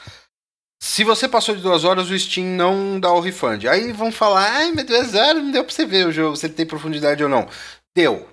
Se 0.83 1.03
você 1.03 1.27
passou 1.27 1.57
de 1.57 1.63
duas 1.63 1.83
horas, 1.85 2.11
o 2.11 2.19
Steam 2.19 2.47
não 2.47 3.01
dá 3.01 3.11
o 3.11 3.21
refund. 3.21 3.67
Aí 3.67 3.93
vão 3.93 4.13
falar, 4.13 4.51
ai, 4.51 4.73
mas 4.73 4.85
duas 4.85 5.15
horas 5.15 5.43
não 5.43 5.51
deu 5.51 5.65
pra 5.65 5.73
você 5.73 5.87
ver 5.87 6.07
o 6.07 6.13
jogo, 6.13 6.37
se 6.37 6.47
ele 6.47 6.55
tem 6.55 6.67
profundidade 6.67 7.23
ou 7.23 7.29
não. 7.29 7.49
Deu. 7.97 8.29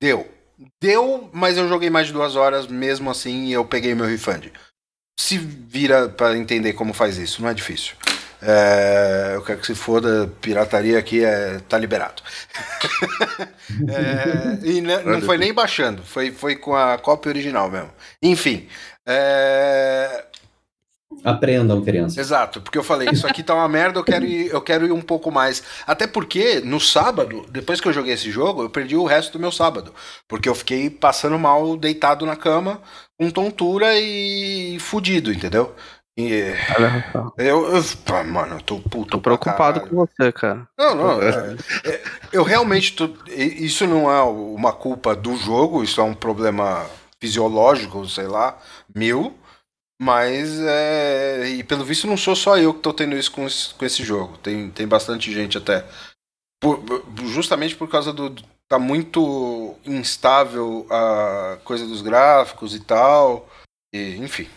Deu. 0.00 0.26
Deu, 0.82 1.28
mas 1.32 1.58
eu 1.58 1.68
joguei 1.68 1.90
mais 1.90 2.06
de 2.06 2.12
duas 2.12 2.36
horas, 2.36 2.66
mesmo 2.66 3.10
assim, 3.10 3.46
e 3.46 3.52
eu 3.52 3.64
peguei 3.64 3.94
meu 3.94 4.06
refund. 4.06 4.50
Se 5.18 5.36
vira 5.36 6.08
pra 6.08 6.36
entender 6.36 6.72
como 6.72 6.94
faz 6.94 7.18
isso, 7.18 7.42
não 7.42 7.50
é 7.50 7.54
difícil. 7.54 7.94
É, 8.42 9.32
eu 9.34 9.42
quero 9.42 9.60
que 9.60 9.66
se 9.66 9.74
foda, 9.74 10.30
pirataria 10.40 10.98
aqui 10.98 11.24
é, 11.24 11.58
tá 11.68 11.78
liberado. 11.78 12.22
É, 13.88 14.66
e 14.66 14.80
ne- 14.80 15.02
não 15.04 15.20
foi 15.22 15.38
nem 15.38 15.54
baixando, 15.54 16.02
foi, 16.02 16.32
foi 16.32 16.56
com 16.56 16.74
a 16.74 16.98
cópia 16.98 17.30
original 17.30 17.70
mesmo. 17.70 17.90
Enfim. 18.20 18.68
é, 19.06 20.24
Aprendam, 21.24 21.82
crianças. 21.82 22.18
Exato, 22.18 22.60
porque 22.60 22.78
eu 22.78 22.84
falei, 22.84 23.08
isso 23.10 23.26
aqui 23.26 23.42
tá 23.42 23.54
uma 23.54 23.68
merda, 23.68 23.98
eu 23.98 24.04
quero, 24.04 24.24
ir, 24.24 24.48
eu 24.50 24.60
quero 24.60 24.86
ir 24.86 24.92
um 24.92 25.00
pouco 25.02 25.30
mais. 25.30 25.62
Até 25.86 26.06
porque, 26.06 26.60
no 26.60 26.80
sábado, 26.80 27.46
depois 27.50 27.80
que 27.80 27.88
eu 27.88 27.92
joguei 27.92 28.14
esse 28.14 28.30
jogo, 28.30 28.62
eu 28.62 28.70
perdi 28.70 28.96
o 28.96 29.04
resto 29.04 29.32
do 29.32 29.38
meu 29.40 29.52
sábado. 29.52 29.94
Porque 30.28 30.48
eu 30.48 30.54
fiquei 30.54 30.88
passando 30.88 31.38
mal, 31.38 31.76
deitado 31.76 32.24
na 32.24 32.36
cama, 32.36 32.80
com 33.18 33.30
tontura 33.30 33.94
e 33.98 34.78
fudido, 34.80 35.32
entendeu? 35.32 35.74
Olha, 36.76 36.88
Rafael. 36.88 37.32
eu, 37.38 37.76
eu 37.76 38.24
mano, 38.24 38.56
eu 38.56 38.60
tô 38.62 38.78
puto. 38.80 39.10
Tô 39.12 39.20
preocupado 39.20 39.80
com 39.80 39.96
você, 39.96 40.32
cara. 40.32 40.66
Não, 40.78 40.94
não. 40.94 41.22
é- 41.22 41.56
é- 41.84 42.02
eu 42.32 42.42
realmente. 42.42 42.94
Tô, 42.94 43.08
isso 43.28 43.86
não 43.86 44.10
é 44.10 44.22
uma 44.22 44.72
culpa 44.72 45.14
do 45.14 45.36
jogo, 45.36 45.82
isso 45.82 46.00
é 46.00 46.04
um 46.04 46.14
problema 46.14 46.86
fisiológico, 47.20 48.06
sei 48.08 48.26
lá, 48.26 48.58
mil. 48.94 49.36
Mas, 50.02 50.58
é, 50.60 51.46
e 51.46 51.62
pelo 51.62 51.84
visto, 51.84 52.06
não 52.06 52.16
sou 52.16 52.34
só 52.34 52.56
eu 52.56 52.72
que 52.72 52.80
tô 52.80 52.90
tendo 52.92 53.14
isso 53.16 53.30
com 53.30 53.46
esse, 53.46 53.74
com 53.74 53.84
esse 53.84 54.02
jogo. 54.02 54.38
Tem, 54.38 54.70
tem 54.70 54.88
bastante 54.88 55.30
gente 55.30 55.58
até. 55.58 55.84
Por- 56.60 56.82
justamente 57.26 57.76
por 57.76 57.88
causa 57.88 58.12
do. 58.12 58.34
Tá 58.68 58.78
muito 58.78 59.74
instável 59.84 60.86
a 60.90 61.58
coisa 61.64 61.84
dos 61.86 62.00
gráficos 62.02 62.74
e 62.74 62.80
tal. 62.80 63.48
E, 63.92 64.16
enfim. 64.16 64.48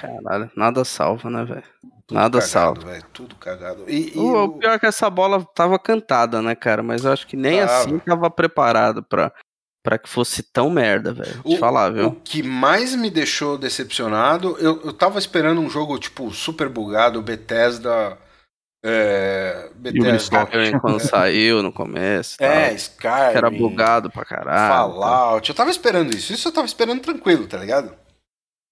Caralho, 0.00 0.50
nada 0.56 0.84
salva, 0.84 1.28
né, 1.30 1.44
velho? 1.44 1.62
Nada 2.10 2.38
cagado, 2.38 2.42
salva. 2.42 2.80
velho, 2.92 3.04
Tudo 3.12 3.34
cagado. 3.36 3.84
E, 3.88 4.12
e 4.14 4.18
O, 4.18 4.44
o 4.44 4.58
pior 4.58 4.74
é 4.74 4.78
que 4.78 4.86
essa 4.86 5.10
bola 5.10 5.44
tava 5.54 5.78
cantada, 5.78 6.40
né, 6.40 6.54
cara? 6.54 6.82
Mas 6.82 7.04
eu 7.04 7.12
acho 7.12 7.26
que 7.26 7.36
nem 7.36 7.58
Tava. 7.60 7.72
assim 7.78 7.98
tava 7.98 8.30
preparado 8.30 9.02
pra, 9.02 9.32
pra 9.82 9.98
que 9.98 10.08
fosse 10.08 10.42
tão 10.42 10.70
merda, 10.70 11.12
velho. 11.12 11.42
Te 11.42 11.58
falar, 11.58 11.90
viu? 11.90 12.06
O 12.08 12.12
que 12.14 12.42
mais 12.44 12.94
me 12.94 13.10
deixou 13.10 13.58
decepcionado, 13.58 14.56
eu, 14.60 14.80
eu 14.84 14.92
tava 14.92 15.18
esperando 15.18 15.60
um 15.60 15.68
jogo, 15.68 15.98
tipo, 15.98 16.30
super 16.32 16.68
bugado, 16.68 17.20
Bethesda. 17.22 18.16
É, 18.84 19.68
Bethesda. 19.74 20.10
Ubisoft. 20.44 20.78
Quando 20.80 21.00
saiu 21.00 21.60
no 21.60 21.72
começo. 21.72 22.36
tal, 22.38 22.46
É, 22.46 22.72
Skyrim. 22.74 23.32
que 23.32 23.36
era 23.38 23.50
bugado 23.50 24.10
pra 24.10 24.24
caralho. 24.24 24.72
tal. 24.72 25.00
Fallout. 25.00 25.48
Eu 25.48 25.54
tava 25.56 25.70
esperando 25.70 26.14
isso. 26.14 26.32
Isso 26.32 26.46
eu 26.46 26.52
tava 26.52 26.66
esperando 26.66 27.00
tranquilo, 27.00 27.48
tá 27.48 27.56
ligado? 27.58 27.92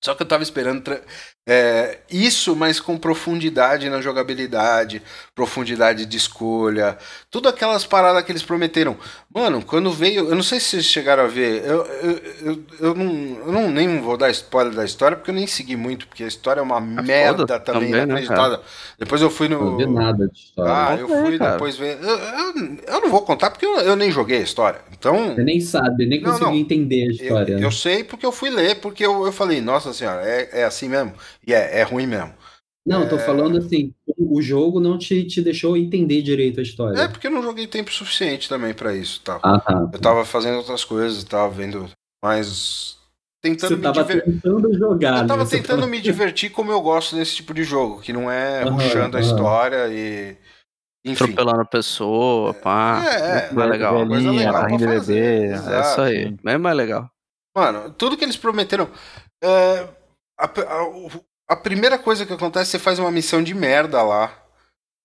Só 0.04 0.14
que 0.14 0.22
eu 0.22 0.28
tava 0.28 0.42
esperando 0.42 0.82
tra- 0.82 1.02
é, 1.46 1.98
isso, 2.10 2.56
mas 2.56 2.80
com 2.80 2.96
profundidade 2.96 3.90
na 3.90 4.00
jogabilidade, 4.00 5.02
profundidade 5.34 6.06
de 6.06 6.16
escolha, 6.16 6.96
tudo 7.30 7.48
aquelas 7.50 7.84
paradas 7.84 8.22
que 8.24 8.32
eles 8.32 8.42
prometeram. 8.42 8.96
Mano, 9.34 9.62
quando 9.62 9.90
veio. 9.90 10.28
Eu 10.28 10.34
não 10.34 10.42
sei 10.42 10.58
se 10.58 10.66
vocês 10.70 10.86
chegaram 10.86 11.24
a 11.24 11.26
ver. 11.26 11.62
Eu, 11.66 11.84
eu, 11.84 12.20
eu, 12.42 12.64
eu 12.80 12.94
não, 12.94 13.12
eu 13.46 13.52
não 13.52 13.70
nem 13.70 14.00
vou 14.00 14.16
dar 14.16 14.30
spoiler 14.30 14.72
da 14.72 14.84
história, 14.84 15.16
porque 15.16 15.30
eu 15.30 15.34
nem 15.34 15.46
segui 15.46 15.76
muito, 15.76 16.06
porque 16.06 16.24
a 16.24 16.28
história 16.28 16.60
é 16.60 16.62
uma 16.62 16.80
merda 16.80 17.38
foda 17.38 17.60
também, 17.60 17.90
também, 17.92 18.06
né. 18.06 18.60
Depois 18.98 19.20
eu 19.20 19.30
fui 19.30 19.48
Não 19.48 19.72
no. 19.72 19.76
vi 19.76 19.86
nada 19.86 20.28
de 20.28 20.38
história. 20.38 20.72
Ah, 20.72 20.96
eu 20.96 21.08
fui 21.08 21.38
depois 21.38 21.76
ver. 21.76 21.98
Eu, 22.02 22.18
eu, 22.18 22.78
eu 22.86 23.00
não 23.00 23.10
vou 23.10 23.22
contar 23.22 23.50
porque 23.50 23.66
eu, 23.66 23.76
eu 23.80 23.96
nem 23.96 24.10
joguei 24.10 24.38
a 24.38 24.42
história. 24.42 24.80
Então. 24.92 25.34
Você 25.34 25.42
nem 25.42 25.60
sabe, 25.60 26.06
nem 26.06 26.20
Não, 26.20 26.30
conseguiu 26.30 26.52
não. 26.52 26.58
entender 26.58 27.02
a 27.02 27.06
Eu, 27.06 27.10
história. 27.10 27.58
né? 27.58 27.64
eu 27.66 27.70
sei 27.72 28.04
porque 28.04 28.24
eu 28.24 28.32
fui 28.32 28.50
ler, 28.50 28.76
porque 28.80 29.04
eu, 29.04 29.26
eu 29.26 29.32
falei, 29.32 29.60
nossa 29.60 29.92
senhora, 29.92 30.22
é, 30.22 30.60
é 30.60 30.64
assim 30.64 30.88
mesmo? 30.88 31.12
E 31.46 31.52
é, 31.52 31.80
é 31.80 31.82
ruim 31.82 32.06
mesmo. 32.06 32.32
Não, 32.86 33.02
eu 33.04 33.08
tô 33.08 33.16
É. 33.16 33.18
falando 33.20 33.56
assim, 33.58 33.94
o 34.18 34.42
jogo 34.42 34.78
não 34.78 34.98
te, 34.98 35.24
te 35.24 35.40
deixou 35.40 35.74
entender 35.76 36.20
direito 36.20 36.60
a 36.60 36.62
história. 36.62 36.98
É 36.98 37.08
porque 37.08 37.26
eu 37.26 37.30
não 37.30 37.42
joguei 37.42 37.66
tempo 37.66 37.90
suficiente 37.90 38.46
também 38.48 38.74
pra 38.74 38.94
isso 38.94 39.20
tal. 39.24 39.40
Ah, 39.42 39.58
tá. 39.58 39.88
Eu 39.92 39.98
tava 39.98 40.24
fazendo 40.26 40.58
outras 40.58 40.84
coisas, 40.84 41.24
tava 41.24 41.48
vendo, 41.50 41.88
mas 42.22 42.98
tentando 43.42 43.68
Você 43.70 43.76
me 43.76 43.82
tava 43.82 44.02
divertir. 44.04 44.32
tentando 44.34 44.74
jogar, 44.78 45.22
Eu 45.22 45.26
tava 45.26 45.42
né? 45.44 45.48
Você 45.48 45.56
tentando 45.56 45.80
tava- 45.80 45.90
me 45.90 46.00
divertir 46.00 46.50
como 46.50 46.70
eu 46.72 46.80
gosto 46.82 47.16
desse 47.16 47.36
tipo 47.36 47.54
de 47.54 47.64
jogo, 47.64 48.02
que 48.02 48.12
não 48.12 48.30
é 48.30 48.62
Aham, 48.62 48.72
ruxando 48.72 49.16
a 49.16 49.20
aham. 49.20 49.28
história 49.30 49.88
e. 49.88 50.36
Enfim. 51.06 51.24
Atropelando 51.24 51.60
a 51.62 51.66
pessoa, 51.66 52.52
pá. 52.54 53.02
É, 53.06 53.48
é. 53.48 53.52
Mais 53.52 53.70
legal. 53.70 53.94
Coisa 53.94 54.10
Velhinha, 54.14 54.32
legal 54.32 54.52
pra 54.52 54.60
carrinho 54.62 54.78
de 54.78 54.84
fazer, 54.86 55.50
bebê. 55.52 55.74
É 55.74 55.80
isso 55.80 56.00
aí. 56.00 56.30
Bem 56.42 56.58
mais 56.58 56.76
legal. 56.76 57.10
Mano, 57.56 57.90
tudo 57.92 58.16
que 58.16 58.24
eles 58.24 58.36
prometeram. 58.38 58.90
é, 59.42 59.88
a, 60.38 60.46
a- 60.46 60.88
o- 60.88 61.10
a 61.48 61.56
primeira 61.56 61.98
coisa 61.98 62.24
que 62.24 62.32
acontece, 62.32 62.72
você 62.72 62.78
faz 62.78 62.98
uma 62.98 63.10
missão 63.10 63.42
de 63.42 63.54
merda 63.54 64.02
lá. 64.02 64.40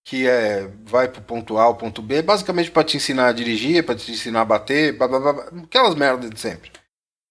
Que 0.05 0.27
é. 0.27 0.67
Vai 0.85 1.07
pro 1.07 1.21
ponto 1.21 1.57
A, 1.57 1.63
ao 1.63 1.75
ponto 1.75 2.01
B, 2.01 2.21
basicamente 2.21 2.71
pra 2.71 2.83
te 2.83 2.97
ensinar 2.97 3.27
a 3.27 3.31
dirigir, 3.31 3.85
pra 3.85 3.95
te 3.95 4.11
ensinar 4.11 4.41
a 4.41 4.45
bater, 4.45 4.97
blá, 4.97 5.07
blá, 5.07 5.19
blá, 5.19 5.33
blá, 5.33 5.63
aquelas 5.63 5.93
merdas 5.93 6.29
de 6.29 6.39
sempre. 6.39 6.71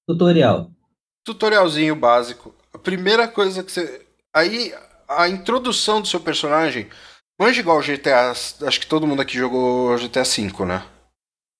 Tutorial. 0.06 0.70
Tutorialzinho 1.24 1.96
básico. 1.96 2.54
A 2.72 2.78
primeira 2.78 3.26
coisa 3.26 3.64
que 3.64 3.72
você. 3.72 4.06
Aí, 4.34 4.72
a 5.08 5.28
introdução 5.28 6.00
do 6.00 6.06
seu 6.08 6.20
personagem. 6.20 6.88
Manja 7.40 7.60
igual 7.60 7.78
o 7.78 7.82
GTA. 7.82 8.30
Acho 8.30 8.80
que 8.80 8.86
todo 8.86 9.06
mundo 9.06 9.22
aqui 9.22 9.36
jogou 9.36 9.96
GTA 9.96 10.24
V, 10.24 10.64
né? 10.66 10.84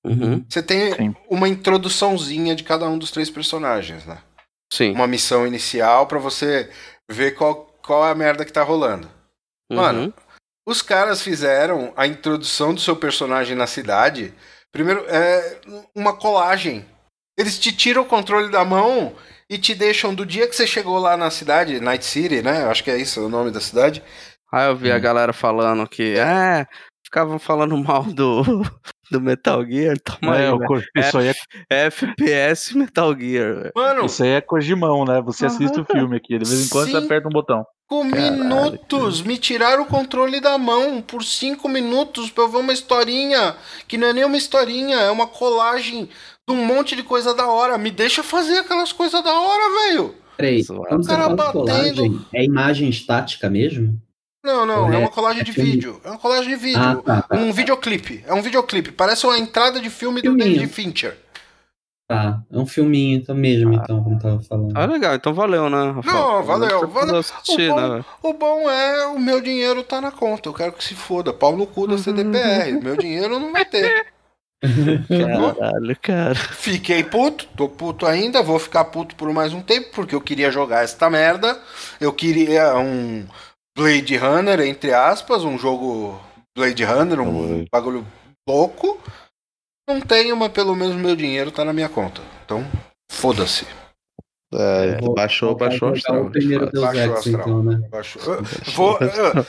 Uhum. 0.05 0.45
Você 0.49 0.63
tem 0.63 0.95
Sim. 0.95 1.17
uma 1.29 1.49
introduçãozinha 1.49 2.55
de 2.55 2.65
cada 2.65 2.87
um 2.89 2.99
dos 2.99 3.11
três 3.11 3.31
personagens, 3.31 4.05
né? 4.05 4.19
Sim. 4.73 4.93
uma 4.93 5.07
missão 5.07 5.47
inicial 5.47 6.07
pra 6.07 6.19
você 6.19 6.71
ver 7.11 7.33
qual, 7.33 7.67
qual 7.85 8.07
é 8.07 8.11
a 8.11 8.15
merda 8.15 8.45
que 8.45 8.53
tá 8.53 8.63
rolando. 8.63 9.11
Mano, 9.71 10.01
Uhum. 10.05 10.13
os 10.67 10.83
caras 10.83 11.23
fizeram 11.23 11.93
a 11.97 12.07
introdução 12.07 12.75
do 12.75 12.81
seu 12.81 12.97
personagem 12.97 13.57
na 13.57 13.67
cidade. 13.67 14.35
Primeiro, 14.73 15.05
é 15.09 15.61
uma 15.95 16.17
colagem. 16.17 16.85
Eles 17.39 17.59
te 17.59 17.73
tiram 17.73 18.03
o 18.03 18.07
controle 18.07 18.51
da 18.51 18.65
mão 18.65 19.15
e 19.49 19.57
te 19.59 19.75
deixam 19.75 20.15
do 20.15 20.27
dia 20.27 20.47
que 20.49 20.55
você 20.57 20.67
chegou 20.67 20.99
lá 20.99 21.17
na 21.17 21.31
cidade, 21.31 21.81
Night 21.81 22.05
City, 22.05 22.43
né? 22.43 22.63
Eu 22.65 22.71
acho 22.71 22.83
que 22.85 22.91
é 22.91 22.99
isso 22.99 23.25
o 23.25 23.29
nome 23.29 23.51
da 23.51 23.61
cidade. 23.61 24.03
Aí 24.53 24.67
eu 24.67 24.77
vi 24.77 24.91
a 24.91 24.99
galera 24.99 25.33
falando 25.33 25.87
que, 25.89 26.19
é, 26.19 26.67
ficavam 27.05 27.39
falando 27.39 27.77
mal 27.83 28.03
do, 28.05 28.43
do 29.11 29.21
Metal 29.21 29.65
Gear. 29.65 29.97
Toma 30.01 30.37
É, 30.37 30.47
aí, 30.47 30.53
o. 30.53 30.59
Ko- 30.61 30.83
isso, 30.97 31.19
aí 31.19 31.29
é, 31.71 31.87
FPS 31.87 32.77
Metal 32.77 33.15
Gear. 33.19 33.55
velho. 33.57 33.73
Mano, 33.75 34.05
isso 34.07 34.23
aí 34.23 34.31
é 34.31 34.41
Kojimão, 34.41 35.05
né? 35.05 35.21
Você 35.23 35.47
assiste 35.47 35.81
o 35.81 35.85
filme 35.85 36.17
aqui, 36.17 36.39
de 36.39 36.45
vez 36.49 36.67
em 36.67 36.69
quando 36.69 36.87
Sim. 36.87 36.93
você 36.93 36.97
aperta 36.99 37.29
um 37.29 37.33
botão. 37.33 37.65
Caralho, 37.89 38.33
minutos, 38.45 39.23
me 39.23 39.39
tiraram 39.39 39.83
o 39.83 39.87
controle 39.87 40.41
da 40.43 40.59
mão 40.59 41.01
por 41.01 41.25
cinco 41.25 41.69
minutos 41.71 42.29
pra 42.31 42.45
eu 42.45 42.49
ver 42.51 42.59
uma 42.59 42.73
historinha. 42.73 43.57
Que 43.87 43.97
não 43.97 44.09
é 44.09 44.13
nem 44.13 44.25
uma 44.25 44.37
historinha, 44.37 44.97
é 44.97 45.11
uma 45.11 45.27
colagem 45.27 46.05
de 46.47 46.55
um 46.55 46.65
monte 46.67 46.95
de 46.95 47.03
coisa 47.03 47.33
da 47.35 47.47
hora. 47.47 47.79
Me 47.79 47.91
deixa 47.91 48.23
fazer 48.23 48.59
aquelas 48.59 48.93
coisas 48.93 49.23
da 49.25 49.33
hora, 49.33 49.87
velho. 49.89 50.15
Peraí, 50.37 50.63
você 50.63 50.75
Cara 51.09 51.31
batendo. 51.31 51.53
colagem, 51.65 52.21
é 52.35 52.45
imagem 52.45 52.89
estática 52.91 53.49
mesmo? 53.51 53.99
Não, 54.45 54.65
não, 54.65 54.75
é 54.75 54.79
Correto. 54.83 54.99
uma 55.01 55.09
colagem 55.11 55.45
de 55.45 55.51
É 55.51 55.55
filme. 55.55 55.71
vídeo. 55.73 56.01
É 56.05 56.11
uma 56.11 56.19
colagem 56.19 56.49
de 56.49 56.57
vídeo. 56.57 56.81
Ah, 56.81 56.97
tá, 56.97 57.23
tá. 57.23 57.37
Um 57.37 57.53
videoclipe. 57.53 58.25
É 58.27 58.33
um 58.33 58.41
videoclipe. 58.43 58.93
Parece 58.93 59.27
uma 59.27 59.39
entrada 59.39 59.81
de 59.81 59.91
filme 59.91 60.21
do 60.23 60.31
Filminho. 60.31 60.53
David 60.55 60.73
Fincher. 60.73 61.17
Tá, 62.11 62.41
é 62.51 62.57
um 62.57 62.65
filminho 62.65 63.19
então 63.19 63.35
mesmo, 63.35 63.75
então, 63.75 64.03
como 64.03 64.19
tava 64.19 64.41
falando. 64.41 64.73
Ah, 64.75 64.87
legal, 64.87 65.15
então 65.15 65.35
valeu, 65.35 65.69
né? 65.69 65.91
Rafael? 65.91 66.15
Não, 66.17 66.43
valeu, 66.43 66.89
valeu. 66.89 67.15
eu 67.17 67.21
Assistir, 67.21 67.71
O 67.71 67.75
bom- 67.75 67.89
né? 67.99 68.05
O 68.23 68.33
bom 68.33 68.71
é 68.71 69.07
o 69.09 69.19
meu 69.19 69.43
dinheiro 69.43 69.83
tá 69.83 70.01
na 70.01 70.11
conta. 70.11 70.49
Eu 70.49 70.55
quero 70.55 70.73
que 70.73 70.83
se 70.83 70.95
foda. 70.95 71.35
Pau 71.35 71.55
no 71.55 71.67
cu 71.67 71.87
da 71.87 71.99
CDPR. 71.99 72.81
meu 72.83 72.97
dinheiro 72.97 73.39
não 73.39 73.53
vai 73.53 73.65
ter. 73.67 74.07
Caralho, 75.07 75.97
cara. 76.01 76.35
Fiquei 76.35 77.05
puto, 77.05 77.47
tô 77.57 77.69
puto 77.69 78.07
ainda, 78.07 78.43
vou 78.43 78.59
ficar 78.59 78.85
puto 78.87 79.15
por 79.15 79.31
mais 79.33 79.53
um 79.53 79.61
tempo, 79.61 79.91
porque 79.95 80.15
eu 80.15 80.21
queria 80.21 80.51
jogar 80.51 80.83
esta 80.85 81.11
merda. 81.11 81.61
Eu 82.01 82.13
queria 82.13 82.75
um 82.79 83.25
Blade 83.79 84.17
Runner, 84.17 84.61
entre 84.61 84.93
aspas, 84.93 85.45
um 85.45 85.57
jogo 85.57 86.21
Blade 86.57 86.83
Runner, 86.83 87.21
um 87.21 87.65
bagulho 87.73 88.05
louco. 88.49 89.01
Não 89.89 90.01
tenho, 90.01 90.37
mas 90.37 90.51
pelo 90.51 90.75
menos 90.75 90.97
meu 90.97 91.15
dinheiro 91.15 91.53
tá 91.53 91.65
na 91.65 91.73
minha 91.73 91.89
conta. 91.89 92.21
Então, 92.45 92.67
foda-se. 93.11 93.65
É, 94.53 94.99
Vou- 95.01 95.15
baixou, 95.15 95.51
vou 95.51 95.59
baixou 95.59 95.91
o 95.91 95.93
astral. 95.93 96.23
o 96.25 96.31
primeiro. 96.31 96.71
Deus 96.73 96.85
Baixou 96.85 97.03
Ex, 97.05 97.13
astral. 97.19 97.41
então, 97.41 97.63
né? 97.63 97.89
Baixo- 97.89 98.19
eu- 98.19 98.43
Vou, 98.75 98.99
eu- 98.99 99.47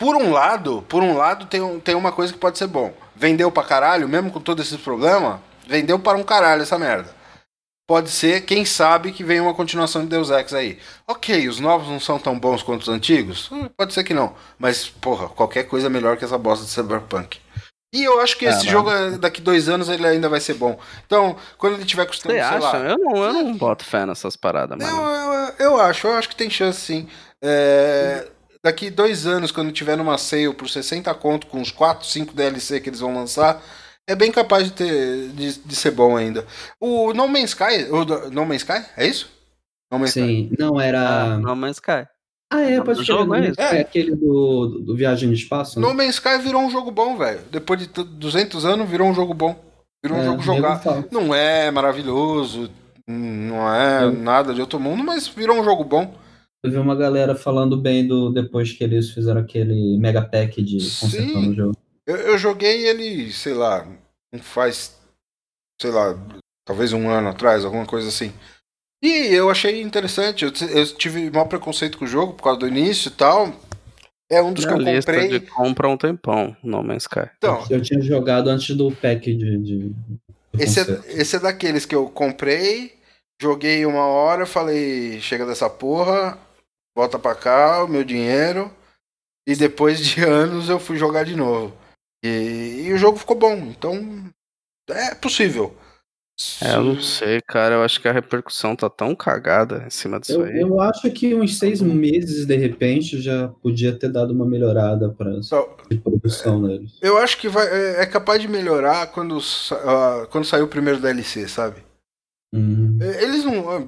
por 0.00 0.16
um 0.16 0.32
lado, 0.32 0.82
por 0.88 1.02
um 1.02 1.14
lado 1.14 1.44
tem, 1.46 1.60
um- 1.60 1.78
tem 1.78 1.94
uma 1.94 2.12
coisa 2.12 2.32
que 2.32 2.38
pode 2.38 2.56
ser 2.56 2.66
bom. 2.68 2.94
Vendeu 3.14 3.52
pra 3.52 3.62
caralho, 3.62 4.08
mesmo 4.08 4.30
com 4.30 4.40
todo 4.40 4.62
esse 4.62 4.78
problema, 4.78 5.42
vendeu 5.66 5.98
para 5.98 6.16
um 6.16 6.22
caralho 6.22 6.62
essa 6.62 6.78
merda. 6.78 7.14
Pode 7.86 8.10
ser, 8.10 8.40
quem 8.44 8.64
sabe, 8.64 9.12
que 9.12 9.22
venha 9.22 9.42
uma 9.42 9.54
continuação 9.54 10.02
de 10.02 10.08
Deus 10.08 10.28
Ex 10.30 10.52
aí. 10.52 10.78
Ok, 11.06 11.46
os 11.48 11.60
novos 11.60 11.86
não 11.88 12.00
são 12.00 12.18
tão 12.18 12.36
bons 12.38 12.62
quanto 12.62 12.82
os 12.82 12.88
antigos? 12.88 13.48
Hum, 13.52 13.68
Pode 13.76 13.94
ser 13.94 14.02
que 14.02 14.12
não. 14.12 14.34
Mas, 14.58 14.88
porra, 14.88 15.28
qualquer 15.28 15.64
coisa 15.64 15.86
é 15.86 15.90
melhor 15.90 16.16
que 16.16 16.24
essa 16.24 16.36
bosta 16.36 16.64
de 16.64 16.70
Cyberpunk. 16.72 17.38
E 17.94 18.02
eu 18.02 18.20
acho 18.20 18.36
que 18.36 18.44
esse 18.44 18.66
Caralho. 18.66 18.70
jogo, 18.72 18.90
é- 18.90 19.10
daqui 19.18 19.40
dois 19.40 19.68
anos, 19.68 19.88
ele 19.88 20.04
ainda 20.04 20.28
vai 20.28 20.40
ser 20.40 20.54
bom. 20.54 20.76
Então, 21.06 21.36
quando 21.56 21.74
ele 21.74 21.84
tiver 21.84 22.04
custando, 22.06 22.34
Você 22.34 22.40
sei 22.40 22.56
acha? 22.56 22.58
lá... 22.58 22.78
Eu 22.90 22.98
não, 22.98 23.16
eu 23.24 23.32
não 23.32 23.54
boto 23.56 23.84
fé 23.84 24.04
nessas 24.04 24.34
paradas, 24.36 24.78
Eu, 24.80 24.86
mano. 24.96 25.52
eu, 25.58 25.66
eu 25.66 25.80
acho, 25.80 26.08
eu 26.08 26.14
acho 26.14 26.28
que 26.28 26.34
tem 26.36 26.50
chance 26.50 26.80
sim. 26.80 27.08
É, 27.40 28.26
daqui 28.64 28.90
dois 28.90 29.26
anos, 29.28 29.52
quando 29.52 29.70
tiver 29.70 29.96
numa 29.96 30.18
sale 30.18 30.52
por 30.52 30.68
60 30.68 31.14
conto, 31.14 31.46
com 31.46 31.60
uns 31.60 31.70
4, 31.70 32.04
5 32.04 32.34
DLC 32.34 32.80
que 32.80 32.88
eles 32.90 33.00
vão 33.00 33.14
lançar, 33.14 33.62
é 34.08 34.14
bem 34.14 34.30
capaz 34.32 34.64
de, 34.64 34.72
ter, 34.72 35.28
de, 35.30 35.58
de 35.58 35.76
ser 35.76 35.90
bom 35.90 36.16
ainda. 36.16 36.44
O 36.80 37.12
No 37.12 37.26
Man's 37.28 37.50
Sky, 37.50 37.90
o 37.90 38.30
No 38.30 38.44
Man's 38.46 38.62
Sky, 38.62 38.84
é 38.96 39.06
isso? 39.06 39.30
No 39.90 39.98
Man's 39.98 40.10
Sky. 40.16 40.20
Sim, 40.26 40.50
não 40.58 40.78
Ah, 40.78 40.84
era. 40.84 41.38
não, 41.38 41.56
mas 41.56 41.78
cai. 41.80 42.06
Ah, 42.52 42.60
é, 42.62 42.80
pode 42.80 42.98
ser. 43.00 43.04
jogo 43.06 43.34
é 43.34 43.46
É, 43.46 43.50
esse? 43.50 43.60
É. 43.60 43.80
aquele 43.80 44.14
do, 44.14 44.66
do, 44.68 44.78
do 44.84 44.96
Viagem 44.96 45.28
no 45.28 45.34
Espaço. 45.34 45.80
né? 45.80 45.86
No 45.86 45.92
Man's 45.94 46.14
Sky 46.14 46.38
virou 46.38 46.62
um 46.62 46.70
jogo 46.70 46.90
bom, 46.92 47.16
velho. 47.16 47.40
Depois 47.50 47.80
de 47.80 47.88
t- 47.88 48.04
200 48.04 48.64
anos, 48.64 48.88
virou 48.88 49.08
um 49.08 49.14
jogo 49.14 49.34
bom. 49.34 49.56
Virou 50.04 50.18
um 50.18 50.20
É, 50.20 50.24
jogo 50.24 50.36
nego 50.38 50.42
jogar. 50.44 50.82
Não 51.10 51.34
é 51.34 51.70
maravilhoso, 51.72 52.70
não 53.08 53.68
é 53.74 54.08
nada 54.12 54.54
de 54.54 54.60
outro 54.60 54.78
mundo, 54.78 55.02
mas 55.02 55.26
virou 55.26 55.56
um 55.58 55.64
jogo 55.64 55.82
bom. 55.82 56.14
Eu 56.62 56.70
vi 56.70 56.76
uma 56.78 56.94
galera 56.94 57.34
falando 57.34 57.76
bem 57.76 58.06
do 58.06 58.30
depois 58.32 58.72
que 58.72 58.82
eles 58.84 59.10
fizeram 59.10 59.40
aquele 59.40 59.98
mega 59.98 60.22
pack 60.22 60.62
de 60.62 60.76
consertando 61.00 61.40
Sim. 61.40 61.50
o 61.50 61.54
jogo. 61.54 61.76
Eu, 62.06 62.16
eu 62.16 62.38
joguei 62.38 62.86
ele, 62.86 63.32
sei 63.32 63.52
lá, 63.54 63.86
faz, 64.42 64.96
sei 65.80 65.90
lá, 65.90 66.16
talvez 66.64 66.92
um 66.92 67.08
ano 67.08 67.28
atrás, 67.28 67.64
alguma 67.64 67.86
coisa 67.86 68.08
assim. 68.08 68.32
E 69.02 69.08
eu 69.34 69.50
achei 69.50 69.80
interessante. 69.82 70.44
Eu, 70.44 70.52
eu 70.70 70.86
tive 70.94 71.30
mau 71.30 71.46
preconceito 71.46 71.98
com 71.98 72.04
o 72.04 72.08
jogo 72.08 72.34
por 72.34 72.44
causa 72.44 72.60
do 72.60 72.68
início 72.68 73.08
e 73.08 73.12
tal. 73.12 73.52
É 74.30 74.42
um 74.42 74.52
dos 74.52 74.64
Na 74.64 74.74
que 74.74 74.80
eu 74.80 74.84
lista 74.94 75.12
comprei. 75.12 75.28
de 75.38 75.46
compra 75.46 75.88
um 75.88 75.96
tempão, 75.96 76.56
No 76.62 76.82
Man's 76.82 77.04
Sky. 77.04 77.30
Então, 77.38 77.64
Eu 77.70 77.80
tinha 77.80 78.00
jogado 78.00 78.48
antes 78.48 78.74
do 78.76 78.90
pack 78.90 79.32
de. 79.34 79.58
de- 79.58 79.94
esse 80.58 80.80
é, 80.80 80.84
esse 81.20 81.36
é 81.36 81.38
daqueles 81.38 81.84
que 81.84 81.94
eu 81.94 82.08
comprei, 82.08 82.96
joguei 83.40 83.84
uma 83.84 84.06
hora, 84.06 84.46
falei, 84.46 85.20
chega 85.20 85.44
dessa 85.44 85.68
porra, 85.68 86.38
volta 86.96 87.18
pra 87.18 87.34
cá, 87.34 87.84
o 87.84 87.88
meu 87.88 88.02
dinheiro. 88.02 88.72
E 89.46 89.54
depois 89.54 90.00
de 90.00 90.22
anos 90.24 90.68
eu 90.68 90.80
fui 90.80 90.96
jogar 90.96 91.24
de 91.24 91.36
novo. 91.36 91.76
E, 92.26 92.86
e 92.88 92.92
o 92.92 92.98
jogo 92.98 93.18
ficou 93.18 93.36
bom, 93.36 93.54
então 93.54 93.94
é 94.90 95.14
possível. 95.14 95.74
É, 96.62 96.74
eu 96.74 96.82
não 96.84 97.00
sei, 97.00 97.40
cara. 97.40 97.76
Eu 97.76 97.82
acho 97.82 98.00
que 98.00 98.08
a 98.08 98.12
repercussão 98.12 98.76
tá 98.76 98.90
tão 98.90 99.14
cagada 99.14 99.84
em 99.86 99.90
cima 99.90 100.20
disso 100.20 100.34
Eu, 100.34 100.44
aí. 100.44 100.60
eu 100.60 100.80
acho 100.80 101.10
que 101.10 101.34
uns 101.34 101.58
seis 101.58 101.80
meses, 101.80 102.44
de 102.44 102.56
repente, 102.56 103.20
já 103.22 103.48
podia 103.48 103.98
ter 103.98 104.10
dado 104.10 104.32
uma 104.32 104.44
melhorada 104.44 105.08
para 105.08 105.30
Então, 105.34 105.68
produção 106.02 106.62
deles. 106.66 106.98
Eu 107.00 107.16
acho 107.18 107.38
que 107.38 107.48
vai, 107.48 107.66
é, 107.66 108.02
é 108.02 108.06
capaz 108.06 108.40
de 108.40 108.48
melhorar 108.48 109.06
quando, 109.12 109.38
ah, 109.72 110.26
quando 110.30 110.44
sair 110.44 110.62
o 110.62 110.68
primeiro 110.68 111.00
DLC, 111.00 111.48
sabe? 111.48 111.82
Hum. 112.54 112.98
É, 113.00 113.22
Eles 113.22 113.44
não. 113.44 113.70
ah, 113.70 113.86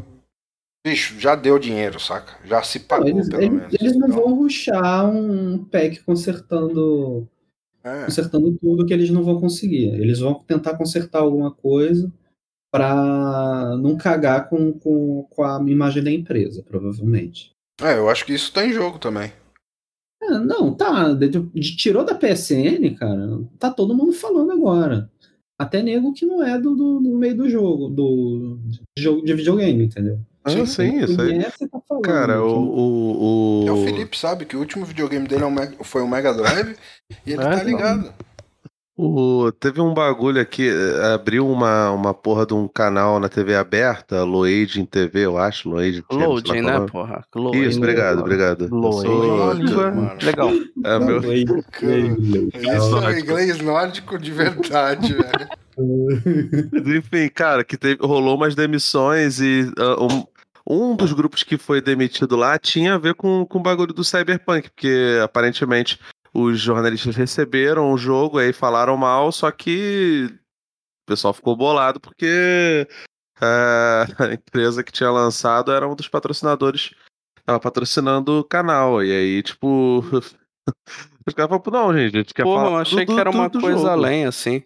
Bicho, 0.87 1.19
já 1.21 1.35
deu 1.35 1.59
dinheiro, 1.59 2.01
saca? 2.01 2.39
Já 2.47 2.63
se 2.63 2.79
Não, 2.79 2.87
pagou, 2.89 3.09
eles, 3.09 3.29
pelo 3.29 3.43
eles- 3.43 3.59
menos. 3.59 3.75
eles 3.79 3.97
não 3.99 4.09
Então, 4.09 4.21
vão 4.23 4.35
ruxar 4.37 5.11
um 5.11 5.65
pack 5.65 6.03
consertando, 6.05 7.29
é. 7.89 8.05
consertando 8.05 8.57
tudo 8.59 8.85
que 8.87 8.93
eles 8.93 9.11
não 9.11 9.23
vão 9.23 9.41
conseguir. 9.41 9.87
Eles 9.95 10.21
vão 10.21 10.35
tentar 10.35 10.77
consertar 10.77 11.21
alguma 11.21 11.51
coisa 11.51 12.13
para 12.71 13.77
não 13.81 13.97
cagar 13.97 14.49
com, 14.49 14.73
com, 14.73 15.25
com 15.31 15.43
a 15.43 15.59
imagem 15.67 16.03
da 16.03 16.11
empresa, 16.11 16.63
provavelmente. 16.63 17.51
É, 17.81 17.97
eu 17.97 18.09
acho 18.09 18.27
que 18.27 18.35
isso 18.35 18.53
tá 18.53 18.67
em 18.67 18.73
jogo 18.73 18.99
também. 18.99 19.33
É, 20.23 20.31
não, 20.39 20.75
tá. 20.75 21.13
de- 21.15 21.29
de- 21.29 21.77
tirou 21.77 22.05
da 22.05 22.15
PSN, 22.15 22.95
cara. 22.99 23.41
Tá 23.59 23.71
todo 23.71 23.95
mundo 23.95 24.13
falando 24.13 24.53
agora. 24.53 25.11
Até 25.59 25.83
nego 25.83 26.13
que 26.13 26.27
não 26.27 26.43
é 26.43 26.59
do, 26.59 26.75
do, 26.77 27.01
do 27.01 27.17
meio 27.19 27.37
do 27.37 27.49
jogo, 27.49 27.89
do 27.89 28.59
de 28.97 29.03
jogo 29.03 29.25
de 29.25 29.35
videogame, 29.35 29.85
entendeu? 29.85 30.21
Ah, 30.49 30.67
Sim, 30.67 30.67
sim, 30.67 30.99
isso 31.05 31.21
aí. 31.21 31.43
Tá 31.45 31.81
falando. 31.89 32.03
Cara, 32.03 32.43
o. 32.43 32.49
o, 32.59 33.65
o... 33.65 33.69
É 33.69 33.73
o 33.73 33.85
Felipe, 33.85 34.17
sabe? 34.19 34.45
Que 34.45 34.57
o 34.57 34.61
último 34.61 34.85
videogame 34.85 35.27
dele 35.29 35.43
é 35.45 35.47
um 35.47 35.51
Mega- 35.51 35.77
foi 35.83 36.03
um 36.03 36.09
Mega 36.09 36.33
Drive 36.35 36.77
e 37.27 37.33
ele 37.33 37.43
É, 37.43 37.51
tá 37.57 37.63
ligado. 37.63 38.13
O- 39.01 39.53
teve 39.53 39.81
um 39.81 39.95
bagulho 39.95 40.41
aqui, 40.41 40.69
eh, 40.69 41.15
abriu 41.15 41.49
uma, 41.49 41.93
uma 41.93 42.13
porra 42.13 42.45
de 42.45 42.53
um 42.53 42.67
canal 42.67 43.21
na 43.21 43.29
TV 43.29 43.55
aberta, 43.55 44.25
Loading 44.25 44.85
TV, 44.85 45.21
eu 45.27 45.39
acho, 45.39 45.69
Loading 45.69 46.03
TV. 46.03 46.25
Loading, 46.27 46.63
né, 46.63 46.73
é 46.75 46.79
o 46.81 46.87
porra? 46.87 47.25
Loading. 47.33 47.63
Isso, 47.63 47.79
obrigado, 47.79 48.19
obrigado. 48.19 48.69
Loading. 48.69 49.69
sou- 49.69 49.93
É 50.21 50.25
legal. 50.25 50.51
é, 50.85 50.99
meu- 50.99 51.21
Oi, 51.21 51.45
oi, 51.85 52.17
Isso 52.77 52.99
é 53.07 53.21
inglês 53.21 53.61
nórdico 53.61 54.19
de 54.19 54.33
verdade, 54.33 55.15
velho. 55.15 55.49
Enfim, 56.99 57.29
cara, 57.33 57.63
que 57.63 57.77
teve, 57.77 57.99
rolou 58.05 58.35
umas 58.37 58.57
demissões 58.57 59.41
e 59.41 59.71
ah, 59.79 60.03
um, 60.03 60.25
um 60.69 60.95
dos 60.95 61.13
grupos 61.13 61.43
que 61.43 61.57
foi 61.57 61.81
demitido 61.81 62.37
lá 62.37 62.59
tinha 62.59 62.95
a 62.95 62.99
ver 62.99 63.15
com, 63.15 63.47
com 63.47 63.59
o 63.59 63.63
bagulho 63.63 63.93
do 63.95 64.05
Cyberpunk, 64.05 64.69
porque 64.71 65.19
aparentemente 65.25 65.99
os 66.35 66.61
jornalistas 66.61 67.17
receberam 67.17 67.91
o 67.93 67.97
jogo 67.99 68.39
aí 68.39 68.53
falaram 68.53 68.97
mal, 68.97 69.33
só 69.33 69.51
que 69.51 70.29
o 70.31 71.07
pessoal 71.07 71.33
ficou 71.33 71.57
bolado 71.57 71.99
porque 71.99 72.87
ah, 73.41 74.05
a 74.31 74.35
empresa 74.35 74.85
que 74.85 74.93
tinha 74.93 75.11
lançado 75.11 75.73
era 75.73 75.89
um 75.89 75.95
dos 75.95 76.09
patrocinadores, 76.09 76.93
tava 77.47 77.59
patrocinando 77.61 78.41
o 78.41 78.45
canal, 78.45 79.03
e 79.03 79.11
aí, 79.11 79.43
tipo. 79.43 80.03
Os 81.27 81.35
caras 81.35 81.51
falaram, 81.51 81.73
não, 81.89 81.99
gente, 81.99 82.15
a 82.17 82.19
gente 82.21 82.35
quer 82.35 82.43
Porra, 82.43 82.65
falar 82.65 82.77
eu 82.77 82.81
achei 82.83 83.05
do- 83.07 83.15
que 83.15 83.21
era 83.21 83.31
do- 83.31 83.37
uma 83.39 83.49
do 83.49 83.61
coisa 83.61 83.79
jogo. 83.79 83.89
além, 83.91 84.25
assim. 84.27 84.63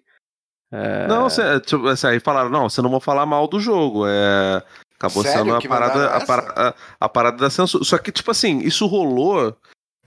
É, 0.73 1.07
Não, 1.07 1.29
cê, 1.29 1.61
tipo, 1.61 1.87
assim, 1.89 2.07
aí 2.07 2.21
falaram, 2.21 2.49
não, 2.51 2.69
você 2.69 2.81
não 2.81 2.91
vai 2.91 3.01
falar 3.01 3.27
mal 3.27 3.47
do 3.49 3.59
jogo. 3.61 4.05
É, 4.07 4.63
Acabou 5.03 5.23
Sério 5.25 5.39
sendo 5.41 5.55
a 5.57 5.61
parada, 5.69 6.13
a, 6.13 6.17
essa? 6.19 6.27
para- 6.27 6.53
a- 6.69 6.75
a 7.01 7.09
parada 7.09 7.37
da 7.39 7.51
censura. 7.51 7.83
Só 7.85 7.99
que, 7.99 8.13
tipo 8.13 8.31
assim, 8.31 8.61
isso 8.61 8.87
rolou. 8.87 9.57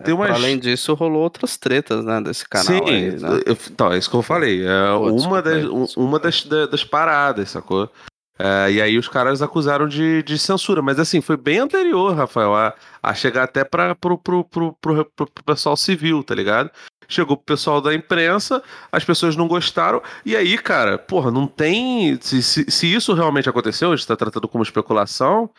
Tem 0.03 0.13
umas. 0.13 0.31
Além 0.31 0.57
disso, 0.57 0.93
rolou 0.93 1.21
outras 1.23 1.57
tretas, 1.57 2.03
né, 2.03 2.21
desse 2.21 2.47
canal 2.47 2.65
Sim, 2.65 2.81
aí, 2.89 3.11
né? 3.11 3.41
eu- 3.45 3.57
então, 3.69 3.91
é 3.91 3.97
isso 3.97 4.09
que 4.09 4.15
eu 4.15 4.21
falei. 4.21 4.65
É 4.65 4.87
Pô, 4.97 4.99
uma 5.03 5.13
desculpa 5.13 5.41
das, 5.41 5.53
aí, 5.55 5.67
um- 5.67 5.87
uma 5.97 6.19
das, 6.19 6.43
da- 6.45 6.65
das 6.65 6.83
paradas, 6.83 7.49
sacou? 7.49 7.89
É, 8.37 8.69
e 8.71 8.81
aí 8.81 8.97
os 8.97 9.07
caras 9.07 9.41
acusaram 9.41 9.87
de, 9.87 10.21
de 10.23 10.37
censura. 10.37 10.81
Mas 10.81 10.99
assim, 10.99 11.21
foi 11.21 11.37
bem 11.37 11.59
anterior, 11.59 12.13
Rafael, 12.15 12.53
a, 12.55 12.73
a 13.01 13.13
chegar 13.13 13.43
até 13.43 13.63
para 13.63 13.95
pro, 13.95 14.17
pro, 14.17 14.43
pro, 14.43 14.73
pro, 14.81 15.05
pro 15.15 15.43
pessoal 15.45 15.77
civil, 15.77 16.21
tá 16.23 16.35
ligado? 16.35 16.69
Chegou 17.07 17.35
pro 17.37 17.45
pessoal 17.55 17.81
da 17.81 17.93
imprensa, 17.93 18.61
as 18.91 19.03
pessoas 19.03 19.35
não 19.35 19.47
gostaram. 19.47 20.01
E 20.25 20.35
aí, 20.35 20.57
cara, 20.57 20.97
porra, 20.97 21.31
não 21.31 21.47
tem. 21.47 22.17
Se, 22.21 22.41
se, 22.41 22.69
se 22.69 22.93
isso 22.93 23.13
realmente 23.13 23.49
aconteceu, 23.49 23.91
a 23.91 23.95
gente 23.95 24.07
tá 24.07 24.15
tratando 24.15 24.47
como 24.47 24.63
especulação, 24.63 25.49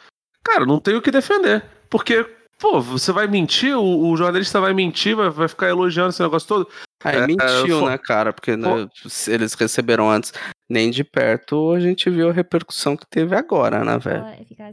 cara, 0.44 0.64
não 0.66 0.78
tem 0.78 0.94
o 0.96 1.02
que 1.02 1.11
defender. 1.11 1.64
Porque, 1.90 2.26
pô, 2.59 2.80
você 2.80 3.12
vai 3.12 3.26
mentir, 3.26 3.76
o, 3.76 4.09
o 4.11 4.16
jornalista 4.16 4.61
vai 4.61 4.72
mentir, 4.74 5.14
vai, 5.16 5.30
vai 5.30 5.48
ficar 5.48 5.68
elogiando 5.68 6.11
esse 6.11 6.22
negócio 6.22 6.48
todo. 6.48 6.68
Aí 7.04 7.18
É, 7.18 7.26
mentiu, 7.26 7.80
fo- 7.80 7.87
né, 7.88 7.98
cara? 7.98 8.32
Porque 8.32 8.56
né, 8.56 8.88
se 9.06 9.30
eles 9.32 9.54
receberam 9.54 10.11
antes. 10.11 10.32
Nem 10.68 10.90
de 10.90 11.04
perto 11.04 11.70
a 11.74 11.78
gente 11.78 12.11
viu 12.11 12.28
a 12.28 12.32
repercussão 12.32 12.96
que 12.96 13.06
teve 13.09 13.37
agora, 13.37 13.85
né, 13.85 13.96
velho? 13.98 14.24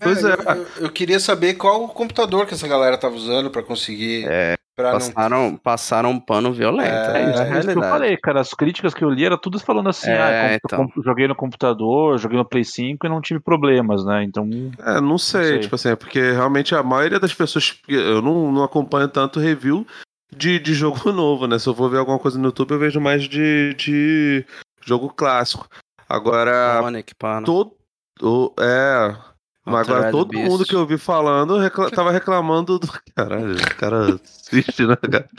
Pois 0.02 0.24
é. 0.26 0.34
Eu, 0.34 0.56
eu- 0.56 0.68
eu 0.86 0.90
queria 0.90 1.20
saber 1.20 1.54
qual 1.54 1.84
o 1.84 1.90
computador 1.90 2.48
que 2.48 2.56
essa 2.56 2.68
galera 2.68 2.98
tava 2.98 3.14
usando 3.14 3.52
pra 3.52 3.62
conseguir. 3.62 4.26
É, 4.28 4.56
pra 4.76 4.92
não. 4.94 5.00
passaram, 5.00 5.58
passaram 5.58 6.10
um 6.12 6.20
pano 6.20 6.52
violento. 6.52 7.12
É, 7.12 7.24
É, 7.24 7.30
isso, 7.30 7.42
É 7.42 7.50
é 7.50 7.54
a 7.54 7.60
isso 7.60 7.68
que 7.72 7.78
eu 7.78 7.82
falei, 7.84 8.18
cara. 8.18 8.42
As 8.42 8.54
críticas 8.54 8.94
que 8.94 9.04
eu 9.04 9.10
li 9.10 9.26
era 9.26 9.38
tudo 9.38 9.60
falando 9.60 9.90
assim, 9.90 10.10
É, 10.12 10.18
ah, 10.54 10.60
então. 10.64 10.88
joguei 11.04 11.28
no 11.28 11.36
computador, 11.36 12.18
joguei 12.18 12.38
no 12.38 12.46
Play 12.46 12.64
5 12.64 13.06
e 13.06 13.10
não 13.10 13.22
tive 13.22 13.40
problemas, 13.40 14.04
né? 14.06 14.24
Então, 14.24 14.48
É, 14.80 15.00
não 15.00 15.18
sei, 15.18 15.44
sei. 15.44 15.60
tipo 15.60 15.76
assim, 15.76 15.90
é 15.90 15.96
porque 15.96 16.20
realmente 16.32 16.74
a 16.76 16.82
maioria 16.84 17.20
das 17.20 17.34
pessoas. 17.34 17.80
Eu 17.88 18.22
não, 18.22 18.52
não 18.52 18.64
acompanho 18.64 19.08
tanto 19.08 19.40
review 19.40 19.86
de, 20.36 20.58
de 20.60 20.74
jogo 20.74 20.98
novo, 21.14 21.48
né? 21.48 21.60
Se 21.60 21.68
eu 21.70 21.74
vou 21.74 21.90
ver 21.90 21.98
alguma 22.00 22.20
coisa 22.20 22.38
no 22.40 22.46
YouTube, 22.46 22.72
eu 22.72 22.80
vejo 22.80 23.00
mais 23.00 23.24
de, 23.24 23.74
de 23.76 24.46
jogo 24.86 25.10
clássico. 25.10 25.68
Agora, 26.10 26.80
Sonic, 26.82 27.16
pá, 27.16 27.40
né? 27.40 27.46
todo. 27.46 27.72
o- 28.22 28.54
é. 28.60 29.16
Mas 29.66 29.88
agora 29.90 30.12
todo 30.12 30.30
Beast. 30.30 30.50
mundo 30.50 30.66
que 30.66 30.76
eu 30.76 30.86
vi 30.86 30.98
falando 30.98 31.58
recla- 31.58 31.90
tava 31.90 32.12
reclamando 32.12 32.78
do. 32.78 32.88
Caralho, 33.16 33.56
o 33.56 33.76
cara 33.76 34.20
assiste, 34.22 34.86
né, 34.86 34.96
cara? 34.98 35.30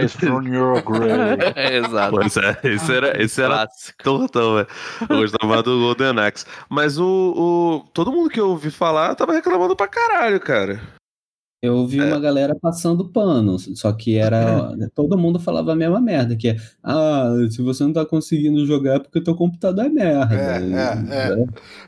rise 0.00 0.16
from 0.18 0.42
your 0.48 0.82
grave. 0.82 1.42
É, 1.54 1.76
exato. 1.78 2.16
Pois 2.16 2.36
é, 2.36 2.58
esse 2.64 2.92
era, 2.92 3.22
esse 3.22 3.40
era. 3.40 3.68
Total, 4.02 4.54
velho. 4.56 4.66
Eu 5.08 5.16
gostava 5.18 5.62
do 5.62 5.78
Golden 5.78 6.18
Axe. 6.18 6.44
Mas 6.68 6.98
o, 6.98 7.04
o. 7.86 7.88
Todo 7.92 8.10
mundo 8.12 8.28
que 8.28 8.40
eu 8.40 8.48
ouvi 8.50 8.70
falar 8.70 9.14
tava 9.14 9.32
reclamando 9.32 9.76
pra 9.76 9.86
caralho, 9.86 10.40
cara. 10.40 10.80
Eu 11.60 11.86
vi 11.88 11.98
É. 11.98 12.04
uma 12.04 12.20
galera 12.20 12.54
passando 12.54 13.08
pano, 13.08 13.58
só 13.58 13.92
que 13.92 14.16
era. 14.16 14.70
Todo 14.94 15.18
mundo 15.18 15.40
falava 15.40 15.72
a 15.72 15.76
mesma 15.76 16.00
merda, 16.00 16.36
que 16.36 16.48
é, 16.50 16.56
ah, 16.84 17.32
se 17.50 17.60
você 17.62 17.82
não 17.82 17.92
tá 17.92 18.06
conseguindo 18.06 18.64
jogar 18.64 18.94
é 18.96 18.98
porque 19.00 19.20
teu 19.20 19.34
computador 19.34 19.84
é 19.86 19.88
merda. 19.88 20.34
É, 20.36 20.60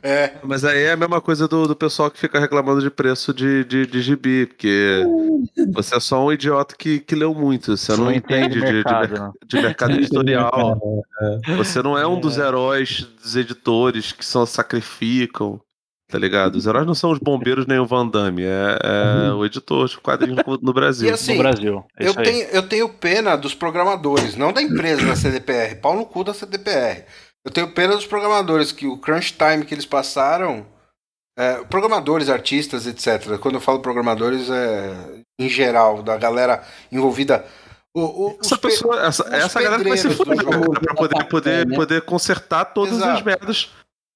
é, 0.03 0.25
É, 0.25 0.33
Mas 0.43 0.65
aí 0.65 0.83
é 0.83 0.91
a 0.91 0.97
mesma 0.97 1.21
coisa 1.21 1.47
do, 1.47 1.67
do 1.67 1.75
pessoal 1.75 2.11
que 2.11 2.19
fica 2.19 2.39
reclamando 2.39 2.81
de 2.81 2.89
preço 2.91 3.33
de, 3.33 3.63
de, 3.63 3.85
de 3.87 4.01
gibi, 4.01 4.45
porque 4.47 5.03
você 5.73 5.95
é 5.95 5.99
só 6.01 6.25
um 6.25 6.33
idiota 6.33 6.75
que, 6.77 6.99
que 6.99 7.15
leu 7.15 7.33
muito, 7.33 7.77
você 7.77 7.95
não, 7.95 8.05
Não 8.05 8.11
entende 8.11 8.59
de, 8.59 8.65
de, 8.65 8.73
mercado, 8.73 9.11
mer- 9.11 9.21
né? 9.21 9.31
de 9.47 9.55
mercado 9.61 9.91
editorial. 9.95 11.03
É, 11.47 11.55
Você 11.55 11.81
não 11.81 11.97
é 11.97 12.05
um 12.05 12.19
dos 12.19 12.37
heróis 12.37 13.07
dos 13.23 13.35
editores 13.37 14.11
que 14.11 14.25
só 14.25 14.45
sacrificam, 14.45 15.61
tá 16.11 16.19
ligado? 16.19 16.55
Os 16.55 16.67
heróis 16.67 16.85
não 16.85 16.93
são 16.93 17.11
os 17.11 17.19
bombeiros 17.19 17.65
nem 17.65 17.79
o 17.79 17.85
Van 17.85 18.05
Damme, 18.07 18.43
é, 18.43 18.77
é 19.29 19.31
o 19.33 19.45
editor 19.45 19.87
de 19.87 19.97
quadrinhos 19.97 20.43
no, 20.45 20.57
no 20.61 20.73
Brasil. 20.73 21.09
E 21.09 21.11
assim, 21.13 21.33
no 21.37 21.39
Brasil. 21.43 21.85
É 21.97 22.07
eu, 22.07 22.13
tenho, 22.13 22.47
eu 22.49 22.67
tenho 22.67 22.89
pena 22.89 23.35
dos 23.35 23.53
programadores, 23.55 24.35
não 24.35 24.51
da 24.53 24.61
empresa 24.61 25.05
da 25.05 25.15
CDPR, 25.15 25.75
pau 25.81 25.95
no 25.95 26.05
cu 26.05 26.23
da 26.23 26.33
CDPR. 26.33 27.03
Eu 27.45 27.51
tenho 27.51 27.71
pena 27.71 27.95
dos 27.95 28.05
programadores, 28.05 28.71
que 28.71 28.85
o 28.85 28.97
crunch 28.97 29.33
time 29.33 29.65
que 29.65 29.73
eles 29.73 29.85
passaram. 29.85 30.65
é, 31.39 31.63
programadores, 31.63 32.29
artistas, 32.29 32.85
etc. 32.85 33.37
Quando 33.39 33.55
eu 33.55 33.61
falo 33.61 33.79
programadores, 33.79 34.49
é 34.49 35.21
em 35.39 35.49
geral, 35.49 36.03
da 36.03 36.17
galera 36.17 36.61
envolvida. 36.91 37.43
O, 37.95 38.01
o, 38.01 38.37
Essa 38.39 38.57
pe- 38.57 38.67
pessoa, 38.69 39.01
essa, 39.05 39.27
essa 39.35 39.61
galera 39.61 39.81
que 39.83 39.89
vai 39.89 39.97
se 39.97 40.09
fuder, 40.11 40.35
pra 40.79 40.93
poder, 40.93 41.23
poder, 41.25 41.67
né? 41.67 41.75
poder 41.75 42.01
consertar 42.03 42.65
todas 42.65 42.93
as 43.01 43.03
Exato. 43.03 43.25
merdas. 43.25 43.69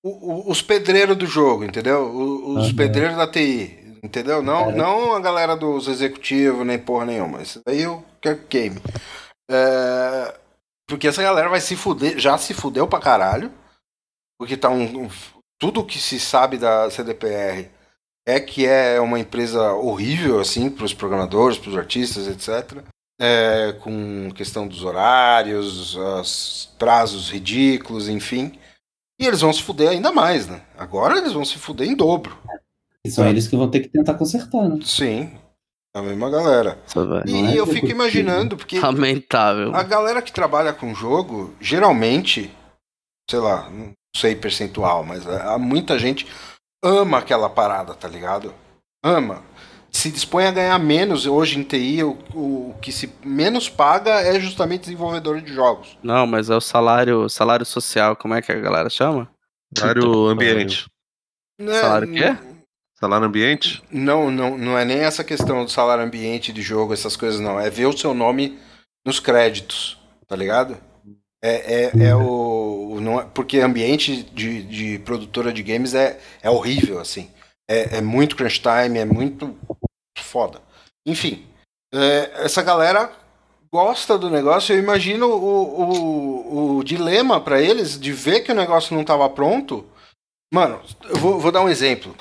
O- 0.08 0.32
o- 0.48 0.52
os 0.52 0.62
pedreiros 0.62 1.18
do 1.18 1.26
jogo, 1.26 1.64
entendeu? 1.64 2.06
Os 2.06 2.68
Aham. 2.68 2.76
pedreiros 2.76 3.18
da 3.18 3.28
TI, 3.28 3.98
entendeu? 4.04 4.42
Não, 4.44 4.66
Cara. 4.66 4.76
não 4.76 5.14
a 5.16 5.20
galera 5.20 5.56
dos 5.56 5.88
executivos, 5.88 6.66
nem 6.66 6.78
porra 6.78 7.06
nenhuma. 7.06 7.42
Isso 7.42 7.62
daí 7.66 7.82
eu 7.82 8.04
quero 8.22 8.40
game. 8.50 8.80
É, 9.50 10.34
porque 10.88 11.08
essa 11.08 11.24
galera 11.24 11.50
vai 11.50 11.60
se 11.62 11.76
fuder, 11.76 12.18
já 12.20 12.38
se 12.38 12.54
fudeu 12.54 12.88
pra 12.88 13.00
caralho. 13.00 13.52
Porque 14.40 14.58
tá 14.58 14.70
um. 14.70 15.06
um- 15.06 15.10
tudo 15.60 15.86
que 15.86 15.98
se 15.98 16.20
sabe 16.20 16.58
da 16.58 16.90
CDPR 16.92 17.70
é 18.28 18.40
que 18.40 18.66
é 18.66 19.00
uma 19.00 19.18
empresa 19.18 19.72
horrível, 19.74 20.40
assim, 20.42 20.70
pros 20.70 20.94
programadores, 20.94 21.58
pros 21.58 21.78
artistas, 21.78 22.28
etc. 22.28 22.84
É, 23.20 23.72
com 23.82 24.30
questão 24.36 24.68
dos 24.68 24.84
horários, 24.84 25.96
os 25.96 26.70
prazos 26.78 27.30
ridículos, 27.32 28.10
enfim. 28.10 28.60
E 29.20 29.26
eles 29.26 29.42
vão 29.42 29.54
se 29.54 29.64
fuder 29.64 29.90
ainda 29.90 30.12
mais, 30.12 30.48
né? 30.48 30.62
Agora 30.78 31.18
eles 31.18 31.34
vão 31.34 31.46
se 31.46 31.58
fuder 31.58 31.88
em 31.88 31.96
dobro. 31.96 32.38
E 33.04 33.10
são 33.10 33.28
eles 33.28 33.48
que 33.48 33.56
vão 33.56 33.70
ter 33.70 33.82
que 33.82 33.88
tentar 33.88 34.16
consertar, 34.16 34.68
né? 34.68 34.80
Sim. 34.84 35.32
A 35.96 36.02
mesma 36.02 36.30
galera. 36.30 36.78
E 37.26 37.34
é 37.34 37.60
eu 37.60 37.66
fico 37.66 37.88
imaginando, 37.88 38.58
porque 38.58 38.78
Lamentável. 38.78 39.74
a 39.74 39.82
galera 39.82 40.22
que 40.22 40.34
trabalha 40.34 40.74
com 40.74 40.94
jogo, 40.94 41.56
geralmente, 41.62 42.52
sei 43.30 43.40
lá, 43.40 43.70
não 43.70 43.94
sei 44.14 44.36
percentual, 44.36 45.06
mas 45.06 45.26
há 45.26 45.58
muita 45.58 45.98
gente 45.98 46.28
ama 46.84 47.20
aquela 47.20 47.50
parada, 47.50 47.94
tá 47.94 48.10
ligado? 48.10 48.54
Ama. 49.04 49.42
Se 49.96 50.12
dispõe 50.12 50.46
a 50.46 50.52
ganhar 50.52 50.78
menos 50.78 51.26
hoje 51.26 51.58
em 51.58 51.64
TI, 51.64 52.04
o, 52.04 52.18
o 52.34 52.76
que 52.82 52.92
se 52.92 53.10
menos 53.24 53.70
paga 53.70 54.20
é 54.22 54.38
justamente 54.42 54.82
desenvolvedor 54.82 55.40
de 55.40 55.54
jogos. 55.54 55.98
Não, 56.04 56.28
mas 56.28 56.50
é 56.50 56.56
o 56.56 56.60
salário, 56.60 57.30
salário 57.30 57.66
social, 57.66 58.14
como 58.14 58.34
é 58.34 58.42
que 58.42 58.52
a 58.52 58.60
galera 58.60 58.90
chama? 58.90 59.30
Salário 59.74 60.28
ambiente. 60.28 60.86
Né? 61.58 61.80
Salário 61.80 62.10
o 62.10 62.14
quê? 62.14 62.38
Salário 63.00 63.26
ambiente? 63.26 63.82
Não, 63.90 64.30
não, 64.30 64.58
não 64.58 64.78
é 64.78 64.84
nem 64.84 64.98
essa 65.00 65.24
questão 65.24 65.64
do 65.64 65.72
salário 65.72 66.04
ambiente 66.04 66.52
de 66.52 66.62
jogo, 66.62 66.92
essas 66.94 67.16
coisas, 67.16 67.40
não. 67.40 67.58
É 67.58 67.70
ver 67.70 67.86
o 67.86 67.98
seu 67.98 68.14
nome 68.14 68.60
nos 69.06 69.22
créditos, 69.22 69.98
tá 70.28 70.36
ligado? 70.36 70.78
É, 71.42 71.86
é, 71.86 72.08
é 72.08 72.16
o. 72.16 72.96
o- 72.96 73.02
Não 73.02 73.22
é, 73.22 73.26
porque 73.34 73.60
ambiente 73.60 74.24
de, 74.34 74.62
de 74.64 75.00
produtora 75.00 75.54
de 75.54 75.64
games 75.64 75.94
é, 75.94 76.20
é 76.44 76.50
horrível, 76.50 77.00
assim. 77.00 77.30
É, 77.68 77.98
é 77.98 78.02
muito 78.02 78.36
crunch 78.36 78.62
time, 78.62 79.00
é 79.00 79.06
muito 79.06 79.58
foda. 80.18 80.62
Enfim, 81.06 81.48
é, 81.94 82.46
essa 82.46 82.62
galera 82.62 83.12
gosta 83.72 84.18
do 84.18 84.30
negócio. 84.30 84.74
Eu 84.74 84.80
imagino 84.80 85.28
o, 85.28 85.82
o, 85.82 86.78
o 86.78 86.84
dilema 86.84 87.42
pra 87.42 87.62
eles 87.62 88.00
de 88.00 88.12
ver 88.12 88.42
que 88.42 88.52
o 88.52 88.56
negócio 88.56 88.96
não 88.96 89.04
tava 89.04 89.30
pronto. 89.30 89.86
Mano, 90.54 90.82
eu 91.10 91.18
vou, 91.18 91.40
vou 91.40 91.52
dar 91.52 91.62
um 91.62 91.70
exemplo 91.70 92.16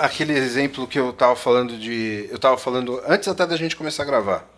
aquele 0.00 0.32
exemplo 0.32 0.86
que 0.86 0.98
eu 0.98 1.12
tava 1.12 1.36
falando 1.36 1.78
de. 1.78 2.26
Eu 2.30 2.38
tava 2.38 2.56
falando 2.56 3.00
antes 3.06 3.28
até 3.28 3.46
da 3.46 3.56
gente 3.56 3.76
começar 3.76 4.02
a 4.02 4.06
gravar. 4.06 4.48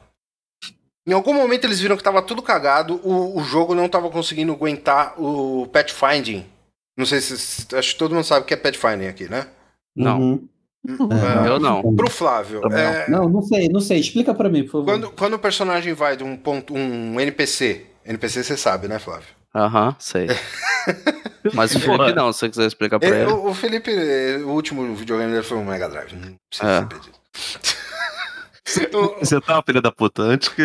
Em 1.07 1.13
algum 1.13 1.35
momento 1.35 1.65
eles 1.65 1.81
viram 1.81 1.97
que 1.97 2.03
tava 2.03 2.23
tudo 2.23 2.43
cagado, 2.43 3.01
o, 3.03 3.37
o 3.37 3.43
jogo 3.43 3.75
não 3.75 3.89
tava 3.89 4.09
conseguindo 4.09 4.53
aguentar 4.53 5.21
o 5.21 5.67
pathfinding. 5.67 6.49
Não 6.97 7.05
sei 7.05 7.21
se. 7.21 7.75
Acho 7.75 7.93
que 7.93 7.99
todo 7.99 8.15
mundo 8.15 8.25
sabe 8.25 8.45
o 8.45 8.47
que 8.47 8.55
é 8.55 8.57
pathfinding 8.57 9.09
aqui, 9.09 9.29
né? 9.29 9.49
Não, 9.95 10.21
Uhum. 10.21 10.49
É, 11.45 11.47
eu 11.49 11.61
não. 11.61 11.95
Pro 11.95 12.11
Flávio, 12.11 12.61
é, 12.73 13.09
Não, 13.09 13.29
não 13.29 13.41
sei, 13.43 13.69
não 13.69 13.79
sei. 13.81 14.01
Explica 14.01 14.35
pra 14.35 14.49
mim, 14.49 14.65
por 14.65 14.73
favor. 14.73 14.85
quando, 14.87 15.11
quando 15.13 15.35
o 15.35 15.39
personagem 15.39 15.95
vai 15.95 16.17
de 16.17 16.25
um 16.25 16.37
ponto. 16.37 16.75
um 16.75 17.21
NPC. 17.21 17.87
NPC 18.05 18.43
você 18.43 18.57
sabe, 18.57 18.89
né, 18.89 18.99
Flávio? 18.99 19.29
Aham, 19.55 19.95
sei. 20.01 20.27
Mas 21.55 21.73
o 21.77 21.79
Felipe 21.81 22.13
não, 22.15 22.33
se 22.33 22.41
você 22.41 22.49
quiser 22.49 22.67
explicar 22.67 22.99
pra 22.99 23.09
Ele- 23.09 23.19
ele. 23.19 23.31
o, 23.33 23.47
o 23.51 23.55
Felipe, 23.55 23.93
eh, 23.93 24.39
o 24.45 24.49
último 24.49 24.93
videogame 24.95 25.31
dele 25.31 25.45
foi 25.45 25.57
um 25.57 25.65
Mega 25.65 25.89
Drive. 25.89 26.15
Não 26.15 26.35
precisa 26.49 26.69
É. 26.71 26.79
saber 26.81 26.99
disso. 26.99 27.61
O- 28.95 29.19
Você 29.19 29.41
tá, 29.41 29.63
filha 29.67 29.83
da 29.83 29.93
puta, 29.93 30.23
antes 30.23 30.49
que 30.49 30.63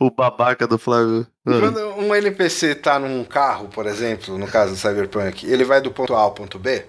o 0.00 0.10
babaca 0.10 0.66
do 0.66 0.78
Flávio. 0.78 1.26
Quando 1.44 1.80
um 2.00 2.14
NPC 2.14 2.74
tá 2.76 2.98
num 2.98 3.22
carro, 3.24 3.68
por 3.68 3.86
exemplo, 3.86 4.38
no 4.38 4.46
caso 4.46 4.72
do 4.72 4.78
Cyberpunk, 4.78 5.44
ele 5.46 5.64
vai 5.64 5.80
do 5.80 5.90
ponto 5.90 6.14
A 6.14 6.20
ao 6.20 6.32
ponto 6.32 6.58
B, 6.58 6.86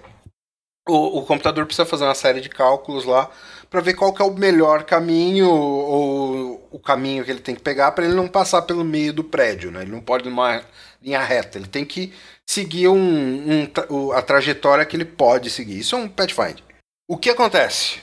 o, 0.88 1.18
o 1.18 1.22
computador 1.24 1.66
precisa 1.66 1.86
fazer 1.86 2.04
uma 2.04 2.14
série 2.14 2.40
de 2.40 2.48
cálculos 2.48 3.04
lá 3.04 3.28
para 3.68 3.80
ver 3.80 3.94
qual 3.94 4.14
é 4.18 4.22
o 4.22 4.30
melhor 4.30 4.84
caminho 4.84 5.50
ou 5.50 6.68
o 6.70 6.78
caminho 6.78 7.24
que 7.24 7.30
ele 7.30 7.40
tem 7.40 7.54
que 7.54 7.62
pegar 7.62 7.92
para 7.92 8.04
ele 8.04 8.14
não 8.14 8.28
passar 8.28 8.62
pelo 8.62 8.84
meio 8.84 9.12
do 9.12 9.24
prédio, 9.24 9.70
né? 9.70 9.82
Ele 9.82 9.90
não 9.90 10.00
pode 10.00 10.26
ir 10.26 10.30
numa 10.30 10.62
linha 11.02 11.20
reta, 11.20 11.58
ele 11.58 11.66
tem 11.66 11.84
que 11.84 12.12
seguir 12.46 12.88
um, 12.88 13.68
um 13.90 14.12
a 14.12 14.22
trajetória 14.22 14.84
que 14.84 14.96
ele 14.96 15.04
pode 15.04 15.50
seguir. 15.50 15.78
Isso 15.80 15.96
é 15.96 15.98
um 15.98 16.08
Pathfinder. 16.08 16.62
O 17.08 17.16
que 17.16 17.30
acontece? 17.30 17.98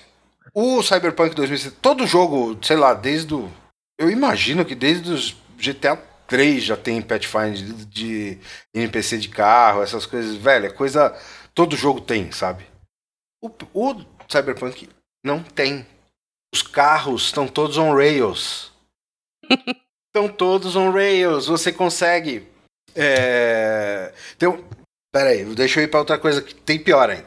O 0.53 0.83
Cyberpunk 0.83 1.33
2070, 1.33 1.77
todo 1.81 2.05
jogo, 2.05 2.57
sei 2.61 2.75
lá, 2.75 2.93
desde 2.93 3.33
o. 3.33 3.49
Eu 3.97 4.09
imagino 4.09 4.65
que 4.65 4.75
desde 4.75 5.11
os 5.11 5.35
GTA 5.57 5.97
3 6.27 6.63
já 6.63 6.77
tem 6.77 7.01
Pathfinder 7.01 7.53
de, 7.53 7.85
de 7.85 8.39
NPC 8.73 9.17
de 9.17 9.29
carro, 9.29 9.81
essas 9.81 10.05
coisas, 10.05 10.35
velho, 10.35 10.65
é 10.65 10.69
coisa. 10.69 11.15
Todo 11.55 11.77
jogo 11.77 12.01
tem, 12.01 12.31
sabe? 12.31 12.72
O, 13.43 13.51
o 13.73 14.05
Cyberpunk 14.29 14.89
não 15.25 15.43
tem. 15.43 15.85
Os 16.55 16.61
carros 16.61 17.25
estão 17.25 17.45
todos 17.45 17.77
on 17.77 17.93
rails. 17.93 18.71
Estão 20.15 20.29
todos 20.29 20.75
on 20.75 20.91
rails. 20.91 21.47
Você 21.47 21.73
consegue. 21.73 22.47
É... 22.95 24.13
Tem 24.37 24.47
um... 24.47 24.63
Pera 25.11 25.31
aí, 25.31 25.43
deixa 25.43 25.79
eu 25.79 25.85
ir 25.85 25.87
pra 25.87 26.01
outra 26.01 26.19
coisa 26.19 26.39
que 26.39 26.53
tem 26.53 26.77
pior 26.77 27.09
ainda. 27.09 27.25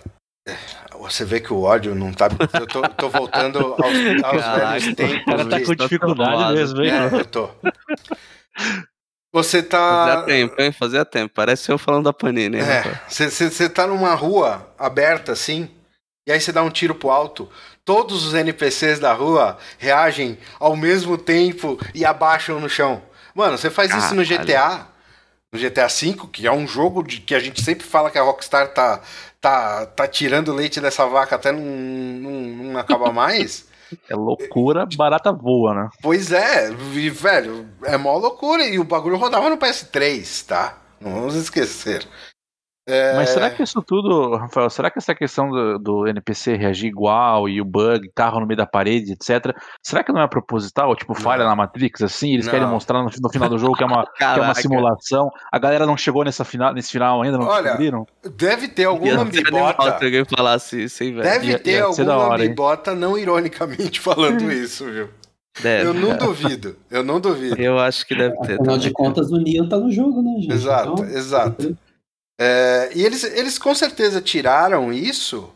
É, 0.49 0.57
Você 1.01 1.25
vê 1.25 1.41
que 1.41 1.53
o 1.53 1.63
ódio 1.63 1.97
não 1.97 2.13
tá. 2.13 2.29
Eu 2.55 2.67
tô, 2.69 2.83
tô 2.83 3.09
voltando 3.09 3.59
aos, 3.59 4.23
aos 4.23 4.41
Caraca, 4.41 4.69
velhos 4.69 4.87
o 4.87 4.95
tempos. 4.95 5.23
O 5.23 5.25
cara 5.25 5.49
tá 5.49 5.65
com 5.65 5.75
dificuldade 5.75 6.55
mesmo, 6.55 6.83
hein? 6.85 6.91
É, 6.93 7.15
eu 7.21 7.25
tô. 7.25 7.51
Você 9.35 9.63
Fazia 9.63 10.17
tá. 10.17 10.23
tempo, 10.23 10.63
hein? 10.63 10.73
Fazia 10.73 11.05
tempo. 11.05 11.35
Parece 11.35 11.71
eu 11.71 11.79
falando 11.79 12.05
da 12.05 12.13
Panini. 12.13 12.59
hein, 12.59 12.63
É, 12.63 12.83
você 13.09 13.69
tá 13.69 13.87
numa 13.87 14.15
rua 14.15 14.73
aberta 14.79 15.33
assim, 15.33 15.69
e 16.27 16.33
aí 16.33 16.41
você 16.41 16.51
dá 16.51 16.63
um 16.63 16.71
tiro 16.71 16.95
pro 16.95 17.11
alto. 17.11 17.49
Todos 17.85 18.27
os 18.27 18.35
NPCs 18.35 18.99
da 18.99 19.13
rua 19.13 19.59
reagem 19.79 20.37
ao 20.59 20.75
mesmo 20.75 21.17
tempo 21.17 21.79
e 21.95 22.05
abaixam 22.05 22.59
no 22.59 22.69
chão. 22.69 23.01
Mano, 23.35 23.57
você 23.57 23.71
faz 23.71 23.95
isso 23.95 24.15
no. 24.15 24.25
GTA, 24.25 24.89
no 25.53 25.59
GTA 25.59 25.87
V, 25.87 26.29
que 26.33 26.47
é 26.47 26.53
um 26.53 26.67
jogo 26.67 27.03
de, 27.03 27.21
que 27.21 27.35
a 27.35 27.39
gente 27.39 27.63
sempre 27.63 27.87
fala 27.87 28.11
que 28.11 28.19
a 28.19 28.23
Rockstar 28.23 28.73
tá, 28.75 29.01
tá, 29.41 29.87
tá 29.87 30.09
tirando 30.09 30.53
leite 30.53 30.81
dessa 30.81 31.07
vaca 31.07 31.37
até 31.37 31.53
não, 31.53 31.63
não, 31.63 32.31
não 32.73 32.81
acabar 32.81 33.13
mais. 33.13 33.67
É 34.11 34.17
loucura, 34.17 34.85
barata 34.97 35.33
voa, 35.33 35.73
né? 35.73 35.89
Pois 36.03 36.33
é, 36.33 36.73
e, 36.93 37.09
velho, 37.09 37.69
é 37.85 37.97
mó 37.97 38.17
loucura. 38.19 38.67
E 38.67 38.81
o 38.81 38.85
bagulho 38.85 39.17
rodava 39.17 39.49
no 39.49 39.57
PS3, 39.57 40.45
tá? 40.45 40.77
Não 41.01 41.13
vamos 41.15 41.37
esquecer. 41.37 42.05
É, 42.89 43.17
Mas 43.17 43.31
será 43.31 43.51
que 43.51 43.63
isso 43.65 43.83
tudo, 43.83 44.37
Rafael, 44.37 44.71
será 44.71 44.91
que 44.91 44.99
essa 44.99 45.13
questão 45.13 45.51
do, 45.51 45.77
do 45.79 46.07
NPC 46.07 46.55
reagir 46.55 46.87
igual 46.89 47.49
e 47.49 47.61
o 47.61 47.65
bug, 47.65 48.09
carro 48.15 48.39
no 48.39 48.47
meio 48.47 48.57
da 48.57 48.65
parede, 48.67 49.13
etc., 49.15 49.53
será 49.83 50.05
que 50.05 50.13
não 50.13 50.21
é 50.23 50.29
proposital? 50.29 50.95
Tipo, 50.95 51.13
falha 51.15 51.43
Não. 51.43 51.51
na 51.51 51.57
Matrix, 51.57 52.01
assim? 52.03 52.35
Eles 52.35 52.47
querem 52.47 52.63
Não. 52.65 52.71
mostrar 52.73 53.03
no, 53.03 53.11
no 53.21 53.29
final 53.29 53.49
do 53.49 53.59
jogo 53.59 53.75
que 53.77 53.83
é, 53.83 53.87
uma, 53.87 54.07
que 54.17 54.23
é 54.23 54.41
uma 54.41 54.55
simulação. 54.55 55.29
A 55.51 55.59
galera 55.59 55.85
não 55.85 55.97
chegou 55.97 56.23
nessa 56.23 56.45
final, 56.45 56.73
nesse 56.73 56.93
final 56.93 57.23
ainda, 57.23 57.37
não 57.39 57.47
Olha, 57.49 57.63
descobriram? 57.65 58.07
Deve 58.37 58.69
ter 58.69 58.85
algum 58.85 59.05
Ia 59.07 59.15
ser 59.15 59.21
animal 59.21 59.65
lambibota. 59.65 59.99
se 59.99 60.05
alguém 60.05 60.25
falasse 60.25 60.85
isso, 60.85 61.03
hein, 61.03 61.11
velho? 61.15 61.23
Deve 61.25 61.47
Ia- 61.49 61.59
ter 61.59 61.71
ia 61.73 61.83
algum 61.83 61.95
ser 61.95 62.05
da 62.05 62.17
hora, 62.17 62.45
hein? 62.45 62.55
não 62.97 63.19
ironicamente 63.19 63.99
falando 64.01 64.45
isso, 64.53 64.85
viu? 64.85 65.09
Deve, 65.61 65.89
Eu 65.89 65.95
não 65.95 66.11
cara. 66.11 66.25
duvido. 66.27 66.77
Eu 66.91 67.03
não 67.03 67.19
duvido. 67.19 67.61
Eu 67.61 67.79
acho 67.79 68.07
que 68.07 68.15
deve 68.15 68.37
ter. 68.43 68.55
Afinal 68.61 68.79
de 68.79 68.91
contas, 68.93 69.33
o 69.33 69.39
Neo 69.39 69.69
tá 69.69 69.79
no 69.79 69.91
jogo, 69.91 70.23
né, 70.23 70.35
gente? 70.41 70.53
Exato, 70.53 70.93
Então, 70.93 71.05
exato. 71.07 71.77
É, 72.39 72.91
e 72.95 73.03
eles, 73.05 73.25
eles 73.25 73.59
com 73.59 73.75
certeza 73.75 74.21
tiraram 74.21 74.93
isso 74.93 75.51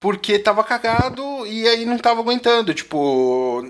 porque 0.00 0.38
tava 0.38 0.62
cagado 0.64 1.22
e 1.46 1.66
aí 1.68 1.84
não 1.84 1.98
tava 1.98 2.20
aguentando. 2.20 2.72
Tipo, 2.72 3.62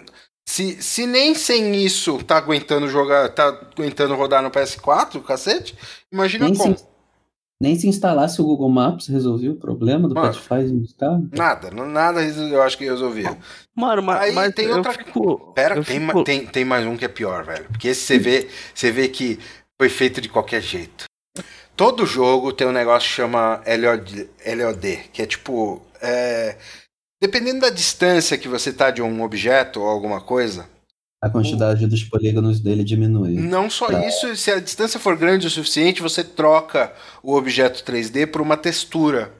se, 0.48 0.80
se 0.82 1.06
nem 1.06 1.34
sem 1.34 1.74
isso 1.76 2.22
tá 2.24 2.36
aguentando 2.36 2.88
jogar, 2.88 3.28
tá 3.30 3.48
aguentando 3.48 4.14
rodar 4.14 4.42
no 4.42 4.50
PS4, 4.50 5.22
cacete, 5.22 5.76
imagina 6.12 6.44
Nem 6.44 6.54
como. 6.54 6.76
se, 6.78 6.86
nem 7.60 7.76
se 7.76 7.88
instalasse 7.88 8.40
o 8.40 8.44
Google 8.44 8.68
Maps 8.70 9.08
resolvia 9.08 9.50
o 9.50 9.56
problema 9.56 10.06
do 10.08 10.14
Mano. 10.14 10.28
Pathfinder 10.32 10.88
carros. 10.96 11.28
Nada, 11.32 11.70
não- 11.72 11.86
nada 11.88 12.22
eu 12.22 12.62
acho 12.62 12.78
que 12.78 12.84
resolvia. 12.84 13.36
Mano, 13.74 14.00
mas, 14.02 14.20
Aí 14.20 14.32
mas 14.32 14.54
tem 14.54 14.70
outra- 14.70 14.92
fico... 14.92 15.52
Pera, 15.54 15.82
tem, 15.82 16.00
fico- 16.06 16.22
tem, 16.24 16.46
tem 16.46 16.64
mais 16.64 16.86
um 16.86 16.96
que 16.96 17.04
é 17.04 17.08
pior, 17.08 17.44
velho. 17.44 17.64
Porque 17.64 17.88
esse 17.88 18.02
você 18.02 18.18
vê, 18.18 18.48
você 18.72 18.92
vê 18.92 19.08
que 19.08 19.40
foi 19.80 19.88
feito 19.88 20.20
de 20.20 20.28
qualquer 20.28 20.62
jeito. 20.62 21.07
Todo 21.78 22.04
jogo 22.04 22.52
tem 22.52 22.66
um 22.66 22.72
negócio 22.72 23.08
que 23.08 23.14
chama 23.14 23.62
LOD, 23.64 24.28
LOD 24.44 24.96
que 25.12 25.22
é 25.22 25.26
tipo. 25.26 25.80
é, 26.02 26.56
dependendo 27.22 27.60
da 27.60 27.70
distância 27.70 28.36
que 28.36 28.48
você 28.48 28.72
tá 28.72 28.90
de 28.90 29.00
um 29.00 29.22
objeto 29.22 29.80
ou 29.80 29.86
alguma 29.88 30.20
coisa, 30.20 30.68
A 31.22 31.30
quantidade 31.30 31.86
dos 31.86 32.02
polígonos 32.02 32.58
dele 32.58 32.82
diminui. 32.82 33.34
não 33.36 33.70
só 33.70 33.92
isso, 33.92 34.34
se 34.34 34.50
a 34.50 34.58
distância 34.58 34.98
for 34.98 35.16
grande 35.16 35.46
o 35.46 35.50
suficiente, 35.50 36.02
você 36.02 36.24
troca 36.24 36.92
o 37.22 37.34
objeto 37.36 37.84
3D 37.84 38.26
por 38.26 38.40
uma 38.40 38.56
textura. 38.56 39.32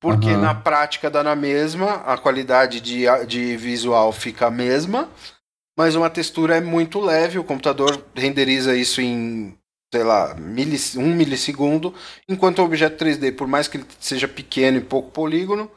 Porque 0.00 0.30
Aham. 0.30 0.40
na 0.40 0.54
prática 0.54 1.08
dá 1.08 1.22
na 1.22 1.36
mesma, 1.36 1.96
a 2.06 2.18
qualidade 2.18 2.80
de, 2.80 3.04
de 3.28 3.56
visual 3.56 4.10
fica 4.12 4.46
a 4.46 4.50
mesma, 4.50 5.08
mas 5.78 5.94
uma 5.94 6.10
textura 6.10 6.56
é 6.56 6.60
muito 6.60 6.98
leve, 6.98 7.38
o 7.38 7.44
computador 7.44 8.02
renderiza 8.16 8.74
isso 8.74 9.00
em, 9.00 9.54
sei 9.92 10.04
lá, 10.04 10.34
milis, 10.36 10.94
um 10.96 11.14
milissegundo, 11.14 11.92
enquanto 12.28 12.60
o 12.60 12.64
objeto 12.64 13.02
3D, 13.04 13.32
por 13.36 13.46
mais 13.48 13.66
que 13.66 13.76
ele 13.78 13.86
seja 13.98 14.28
pequeno 14.28 14.78
e 14.78 14.80
pouco 14.80 15.10
polígono, 15.10 15.70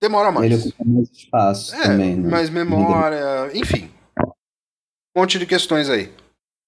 demora 0.00 0.30
mais. 0.30 0.46
Ele 0.46 0.60
ocupa 0.60 0.84
mais 0.84 1.10
espaço 1.10 1.74
É, 1.74 1.82
também, 1.82 2.16
né? 2.16 2.28
mais 2.30 2.48
memória, 2.50 3.50
enfim. 3.54 3.90
Um 5.16 5.20
monte 5.22 5.38
de 5.38 5.46
questões 5.46 5.90
aí. 5.90 6.12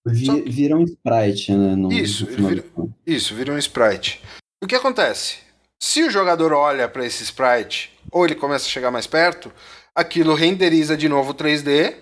Vi- 0.06 0.26
Só- 0.26 0.34
Vira 0.44 0.76
um 0.76 0.82
sprite, 0.84 1.52
né? 1.52 1.76
No, 1.76 1.92
Isso, 1.92 2.28
no 2.38 2.48
vira-. 2.48 2.64
Isso, 3.06 3.34
vira 3.34 3.52
um 3.52 3.58
sprite. 3.58 4.20
O 4.62 4.66
que 4.66 4.74
acontece? 4.74 5.38
Se 5.80 6.02
o 6.02 6.10
jogador 6.10 6.52
olha 6.52 6.88
para 6.88 7.06
esse 7.06 7.22
sprite, 7.22 7.96
ou 8.10 8.24
ele 8.24 8.34
começa 8.34 8.66
a 8.66 8.68
chegar 8.68 8.90
mais 8.90 9.06
perto, 9.06 9.52
aquilo 9.94 10.34
renderiza 10.34 10.96
de 10.96 11.08
novo 11.08 11.32
3D 11.34 11.94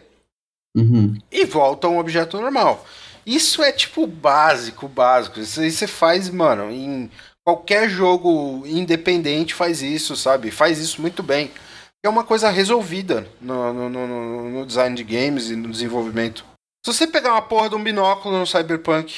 Uhum. 0.77 1.17
e 1.31 1.45
volta 1.45 1.87
a 1.87 1.91
um 1.91 1.99
objeto 1.99 2.41
normal. 2.41 2.85
Isso 3.29 3.63
é 3.63 3.71
tipo 3.71 4.07
básico, 4.07 4.89
básico. 4.89 5.39
Isso 5.39 5.61
aí 5.61 5.71
você 5.71 5.87
faz, 5.87 6.31
mano, 6.31 6.71
em 6.71 7.11
qualquer 7.47 7.89
jogo 7.91 8.63
independente 8.67 9.53
faz 9.55 9.83
isso, 9.83 10.17
sabe? 10.17 10.51
Faz 10.51 10.79
isso 10.79 11.03
muito 11.03 11.23
bem. 11.23 11.51
É 12.03 12.09
uma 12.09 12.25
coisa 12.25 12.49
resolvida 12.49 13.29
no, 13.41 13.73
no- 13.75 13.91
no- 13.91 14.51
no- 14.51 14.67
design 14.67 14.97
de 14.97 15.05
games 15.05 15.51
e 15.51 15.57
no 15.57 15.69
desenvolvimento. 15.69 16.45
Se 16.87 16.93
você 16.95 17.07
pegar 17.07 17.33
uma 17.33 17.43
porra 17.43 17.69
de 17.69 17.75
um 17.75 17.83
binóculo 17.83 18.39
no 18.39 18.47
Cyberpunk 18.47 19.15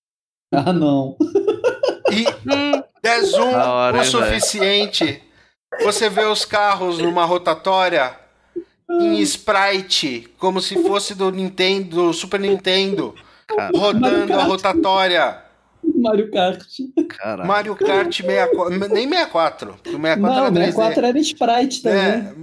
Ah, 0.54 0.72
não. 0.72 1.16
e 2.10 2.24
der 3.02 3.22
zoom 3.24 3.52
hora, 3.54 4.00
o 4.00 4.04
suficiente, 4.04 5.22
você 5.82 6.08
vê 6.08 6.24
os 6.24 6.44
carros 6.46 6.98
numa 6.98 7.24
rotatória 7.26 8.18
em 8.90 9.20
sprite, 9.20 10.28
como 10.38 10.60
se 10.60 10.82
fosse 10.82 11.14
do 11.14 11.30
Nintendo, 11.30 12.06
do 12.06 12.12
Super 12.12 12.40
Nintendo, 12.40 13.14
Cara, 13.56 13.70
rodando 13.76 14.32
a 14.34 14.44
rotatória. 14.44 15.42
Mario 15.96 16.30
Kart. 16.30 16.62
caralho. 17.08 17.48
Mario 17.48 17.76
Kart 17.76 18.14
64, 18.14 18.70
nem 18.88 19.08
64, 19.08 19.74
porque 19.74 19.96
o 19.96 20.00
64 20.00 20.20
Não, 20.20 20.34
era 20.36 20.50
3D. 20.52 20.64
64 20.66 21.06
era 21.06 21.18
sprite 21.18 21.82
também. 21.82 22.00
É, 22.00 22.34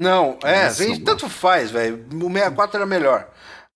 não, 0.00 0.38
é, 0.42 0.64
Nossa, 0.64 0.78
vem- 0.82 0.92
mano. 0.94 1.04
tanto 1.04 1.28
faz, 1.28 1.70
velho. 1.70 2.04
O 2.12 2.30
64 2.32 2.76
era 2.76 2.86
melhor. 2.86 3.28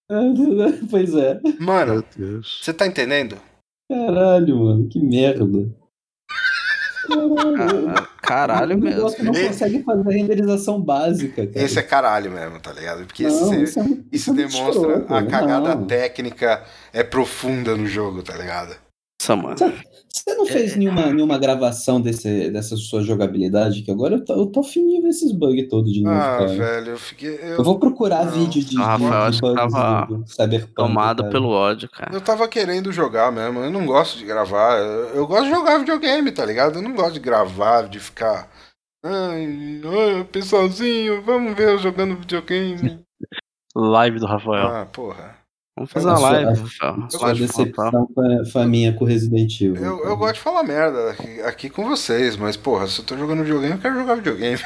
pois 0.90 1.14
é. 1.14 1.40
Mano, 1.60 2.04
você 2.42 2.72
tá 2.72 2.86
entendendo? 2.86 3.36
Caralho, 3.90 4.56
mano, 4.56 4.88
que 4.88 4.98
merda. 5.00 5.44
Cara- 7.06 8.08
Caralho 8.22 8.76
O 8.76 8.80
mesmo. 8.80 8.96
negócio 8.96 9.24
não 9.24 9.32
consegue 9.32 9.82
fazer 9.82 10.08
a 10.08 10.12
renderização 10.12 10.80
básica, 10.80 11.46
cara. 11.46 11.64
Esse 11.64 11.78
é 11.78 11.82
caralho 11.82 12.30
mesmo, 12.30 12.58
tá 12.60 12.72
ligado? 12.72 13.04
Porque 13.06 13.22
não, 13.22 13.30
esse- 13.30 13.62
isso, 13.62 13.78
é 13.78 13.82
muito- 13.82 14.04
Isso 14.12 14.30
é 14.30 14.32
muito 14.32 14.48
demonstra 14.52 14.80
escroto, 14.92 15.14
a 15.14 15.22
cagada 15.26 15.74
não. 15.74 15.86
técnica 15.86 16.64
é 16.92 17.02
profunda 17.02 17.76
no 17.76 17.86
jogo, 17.86 18.22
tá 18.22 18.34
ligado? 18.36 18.76
Nossa, 19.20 19.36
mano. 19.36 19.56
Você 20.16 20.34
não 20.34 20.46
fez 20.46 20.72
É. 20.74 20.76
nenhuma, 20.78 21.06
nenhuma 21.12 21.38
gravação 21.38 22.00
desse, 22.00 22.50
dessa 22.50 22.74
sua 22.76 23.02
jogabilidade? 23.02 23.82
Que 23.82 23.90
agora 23.90 24.14
eu 24.14 24.24
tô, 24.24 24.32
eu 24.34 24.46
tô 24.46 24.62
fininho 24.62 25.02
ver 25.02 25.08
esses 25.08 25.30
bugs 25.30 25.68
todos 25.68 25.92
de 25.92 26.02
novo, 26.02 26.16
Ah, 26.16 26.38
cara. 26.38 26.46
velho, 26.46 26.90
eu 26.92 26.96
figuei. 26.98 27.34
Eu 27.42 27.56
Eu, 27.58 27.64
vou 27.64 27.78
procurar 27.78 28.24
Não. 28.24 28.32
vídeo 28.32 28.64
de, 28.64 28.78
Ah, 28.80 28.96
Rafael, 28.96 29.12
acho 29.24 29.40
que 29.40 29.46
bugs 29.46 29.72
tava 29.72 30.06
do. 30.06 30.66
Tomado 30.74 31.18
cara. 31.22 31.30
pelo 31.32 31.48
ódio, 31.48 31.88
cara. 31.90 32.14
eu 32.14 32.20
tava 32.20 32.48
querendo 32.48 32.90
jogar 32.92 33.30
mesmo. 33.30 33.60
Eu 33.60 33.70
não 33.70 33.84
gosto 33.84 34.16
de 34.18 34.24
gravar. 34.24 34.78
Eu, 34.78 35.08
eu 35.10 35.26
gosto 35.26 35.44
de 35.44 35.50
jogar 35.50 35.78
videogame, 35.78 36.32
tá 36.32 36.44
ligado? 36.46 36.76
Eu 36.78 36.82
não 36.82 36.94
gosto 36.94 37.12
de 37.14 37.20
gravar, 37.20 37.82
de 37.88 38.00
ficar. 38.00 38.48
Ai, 39.04 39.80
ai, 39.84 40.24
pessoalzinho, 40.24 41.22
vamos 41.22 41.54
ver 41.54 41.68
eu 41.68 41.78
jogando 41.78 42.16
videogame. 42.16 43.00
Live 43.76 44.18
do 44.18 44.26
Rafael. 44.26 44.66
Ah, 44.68 44.86
porra. 44.86 45.35
Vamos 45.76 45.92
fazer 45.92 46.08
A 46.08 46.12
uma 46.12 46.18
live, 46.20 46.62
a-. 46.80 47.10
Sua 47.10 47.34
decepção 47.34 48.08
foi, 48.50 48.62
a 48.62 48.66
minha 48.66 48.94
com 48.94 49.04
o 49.04 49.06
Resident 49.06 49.60
Evil. 49.60 49.76
Eu, 49.76 50.04
eu 50.04 50.16
gosto 50.16 50.36
de 50.36 50.40
falar 50.40 50.62
merda 50.62 51.10
aqui, 51.10 51.40
aqui 51.42 51.70
com 51.70 51.84
vocês, 51.84 52.36
mas, 52.36 52.56
porra, 52.56 52.86
se 52.86 53.00
eu 53.00 53.04
tô 53.04 53.16
jogando 53.16 53.42
videogame, 53.42 53.74
eu 53.74 53.80
quero 53.80 53.94
jogar 53.94 54.14
videogame. 54.14 54.60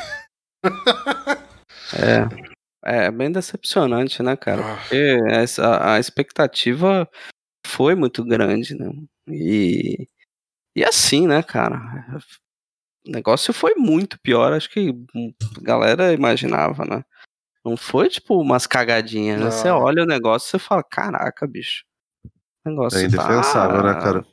É. 1.93 2.51
É 2.85 3.11
bem 3.11 3.31
decepcionante, 3.31 4.23
né, 4.23 4.37
cara? 4.37 4.63
Ah. 4.65 4.77
Porque 4.77 5.19
essa, 5.29 5.95
a 5.95 5.99
expectativa 5.99 7.09
foi 7.67 7.95
muito 7.95 8.25
grande, 8.25 8.75
né? 8.75 8.89
E, 9.29 10.07
e 10.77 10.85
assim, 10.85 11.27
né, 11.27 11.43
cara? 11.43 11.79
o 13.07 13.11
negócio 13.11 13.53
foi 13.53 13.75
muito 13.75 14.19
pior, 14.21 14.53
acho 14.53 14.71
que 14.71 14.95
a 15.59 15.61
galera 15.63 16.13
imaginava, 16.13 16.85
né? 16.85 17.03
Não 17.71 17.77
foi 17.77 18.09
tipo 18.09 18.41
umas 18.41 18.67
cagadinhas, 18.67 19.41
né? 19.41 19.51
Você 19.51 19.69
olha 19.69 20.03
o 20.03 20.07
negócio 20.07 20.49
e 20.49 20.51
você 20.51 20.59
fala, 20.59 20.83
caraca, 20.83 21.47
bicho. 21.47 21.85
O 22.65 22.69
negócio 22.69 22.99
É 22.99 23.05
indefensável, 23.05 23.83
tá, 23.83 23.95
né, 23.95 24.01
cara? 24.01 24.27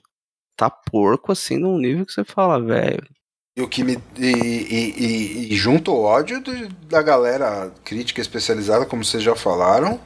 Tá 0.57 0.69
porco 0.69 1.31
assim 1.31 1.57
num 1.57 1.77
nível 1.77 2.05
que 2.05 2.11
você 2.11 2.23
fala, 2.23 2.59
velho. 2.61 3.07
E 3.55 3.61
o 3.61 3.67
que 3.69 3.83
me. 3.83 3.97
E, 4.17 4.25
e, 4.25 4.93
e, 4.97 5.53
e 5.53 5.55
junto 5.55 5.91
ao 5.91 6.01
ódio 6.01 6.41
do- 6.41 6.67
da 6.85 7.01
galera 7.01 7.71
crítica 7.83 8.21
especializada, 8.21 8.85
como 8.85 9.03
vocês 9.05 9.21
já 9.23 9.35
falaram, 9.35 9.99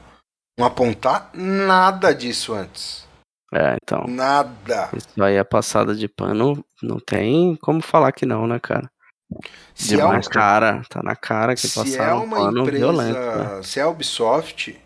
não 0.57 0.65
apontar 0.65 1.29
nada 1.34 2.13
disso 2.13 2.53
antes. 2.53 3.07
É, 3.53 3.75
então. 3.82 4.05
Nada. 4.07 4.89
Isso 4.95 5.21
aí 5.23 5.36
é 5.36 5.43
passada 5.43 5.93
de 5.95 6.07
pano, 6.07 6.63
não 6.82 6.99
tem 6.99 7.55
como 7.57 7.82
falar 7.82 8.11
que 8.13 8.25
não, 8.25 8.47
né, 8.47 8.59
cara? 8.59 8.89
Se 9.73 9.95
é, 9.95 9.97
Tá 9.97 10.07
um- 10.07 10.11
na 10.13 10.21
cara, 10.21 10.82
tá 10.89 11.01
na 11.03 11.15
cara 11.15 11.55
que 11.55 11.67
se 11.67 11.97
é 11.97 12.13
uma 12.13 12.51
empresa. 12.51 12.71
violento, 12.77 13.19
né? 13.19 13.63
Se 13.63 13.79
é 13.79 13.84
a 13.84 13.89
Ubisoft, 13.89 14.79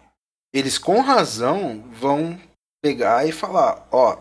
eles 0.53 0.77
com 0.77 1.01
razão 1.01 1.83
vão 1.91 2.39
pegar 2.83 3.27
e 3.27 3.31
falar: 3.31 3.87
ó, 3.91 4.17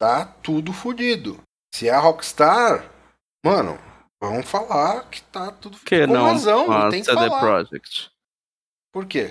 tá 0.00 0.24
tudo 0.42 0.72
fodido. 0.72 1.38
Se 1.74 1.88
é 1.88 1.92
a 1.94 1.98
Rockstar, 2.00 2.84
mano, 3.44 3.78
vão 4.20 4.42
falar 4.42 5.04
que 5.10 5.20
tá 5.22 5.50
tudo 5.52 5.78
que 5.78 6.06
Com 6.06 6.12
não 6.12 6.24
razão, 6.26 6.72
a 6.72 6.88
tem 6.90 7.00
que 7.00 7.06
CD 7.06 7.28
falar. 7.28 7.40
Projekt? 7.40 8.10
Por 8.92 9.04
quê? 9.06 9.30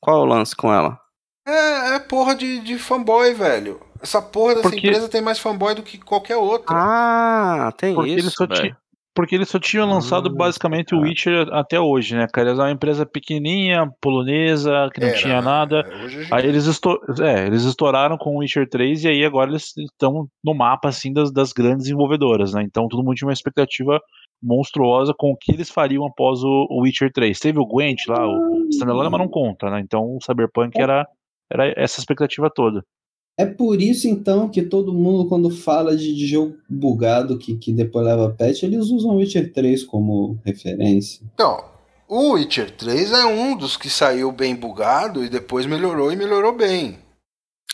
Qual 0.00 0.18
é 0.18 0.20
o 0.20 0.24
lance 0.24 0.54
com 0.54 0.72
ela? 0.72 1.00
É, 1.46 1.96
é 1.96 1.98
porra 1.98 2.34
de, 2.36 2.60
de 2.60 2.78
fanboy, 2.78 3.34
velho. 3.34 3.80
Essa 4.00 4.22
porra 4.22 4.54
dessa 4.54 4.70
Porque- 4.70 4.86
empresa 4.86 5.08
tem 5.08 5.20
mais 5.20 5.38
fanboy 5.40 5.74
do 5.74 5.82
que 5.82 5.98
qualquer 5.98 6.36
outra. 6.36 6.74
Ah, 6.76 7.72
tem 7.76 7.94
Porque 7.94 8.10
eles 8.10 8.26
isso, 8.26 8.36
só 8.36 8.46
velho. 8.46 8.76
Porque 9.14 9.34
eles 9.34 9.48
só 9.48 9.58
tinham 9.58 9.88
lançado 9.88 10.30
Hum, 10.30 10.34
basicamente 10.34 10.94
o 10.94 10.98
tá. 10.98 11.04
Witcher 11.04 11.48
até 11.52 11.80
hoje, 11.80 12.14
né, 12.14 12.26
cara? 12.32 12.48
Eles 12.48 12.58
eram 12.58 12.68
uma 12.68 12.74
empresa 12.74 13.04
pequenininha, 13.04 13.90
polonesa, 14.00 14.88
que 14.94 15.00
não 15.00 15.08
Era, 15.08 15.16
tinha 15.16 15.34
né? 15.36 15.40
nada. 15.40 15.80
É, 15.80 16.34
Aí 16.34 16.46
eles, 16.46 16.66
é, 17.20 17.46
eles 17.46 17.64
estouraram 17.64 18.16
com 18.16 18.36
o 18.36 18.38
Witcher 18.38 18.68
3 18.68 19.04
e 19.04 19.08
aí 19.08 19.24
agora 19.24 19.50
eles 19.50 19.76
estão 19.76 20.28
no 20.44 20.54
mapa 20.54 20.88
assim 20.88 21.12
das, 21.12 21.32
das 21.32 21.52
grandes 21.52 21.84
desenvolvedoras, 21.84 22.54
né? 22.54 22.62
Então 22.62 22.86
todo 22.88 23.02
mundo 23.02 23.16
tinha 23.16 23.26
uma 23.26 23.32
expectativa 23.32 24.00
monstruosa 24.42 25.12
com 25.16 25.32
o 25.32 25.36
que 25.36 25.52
eles 25.52 25.70
fariam 25.70 26.06
após 26.06 26.42
o, 26.42 26.66
o 26.70 26.82
Witcher 26.82 27.12
3. 27.12 27.38
Teve 27.38 27.58
o 27.58 27.66
Gwent 27.66 28.06
lá, 28.08 28.26
o 28.26 28.68
Standalone, 28.70 29.10
mas 29.10 29.20
não 29.20 29.28
conta, 29.28 29.68
né? 29.70 29.80
Então 29.80 30.16
o 30.16 30.18
Cyberpunk 30.24 30.80
era, 30.80 31.06
era 31.52 31.72
essa 31.76 31.98
expectativa 32.00 32.48
toda. 32.48 32.82
É 33.40 33.46
por 33.46 33.80
isso, 33.80 34.06
então, 34.06 34.50
que 34.50 34.60
todo 34.60 34.92
mundo, 34.92 35.26
quando 35.26 35.48
fala 35.48 35.96
de, 35.96 36.14
de 36.14 36.26
jogo 36.26 36.56
bugado 36.68 37.38
que, 37.38 37.56
que 37.56 37.72
depois 37.72 38.04
leva 38.04 38.28
patch, 38.28 38.64
eles 38.64 38.90
usam 38.90 39.16
Witcher 39.16 39.50
3 39.50 39.82
como 39.84 40.38
referência. 40.44 41.22
Então, 41.32 41.64
o 42.06 42.32
Witcher 42.32 42.70
3 42.70 43.12
é 43.12 43.24
um 43.24 43.56
dos 43.56 43.78
que 43.78 43.88
saiu 43.88 44.30
bem 44.30 44.54
bugado 44.54 45.24
e 45.24 45.30
depois 45.30 45.64
melhorou 45.64 46.12
e 46.12 46.16
melhorou 46.16 46.54
bem. 46.54 46.98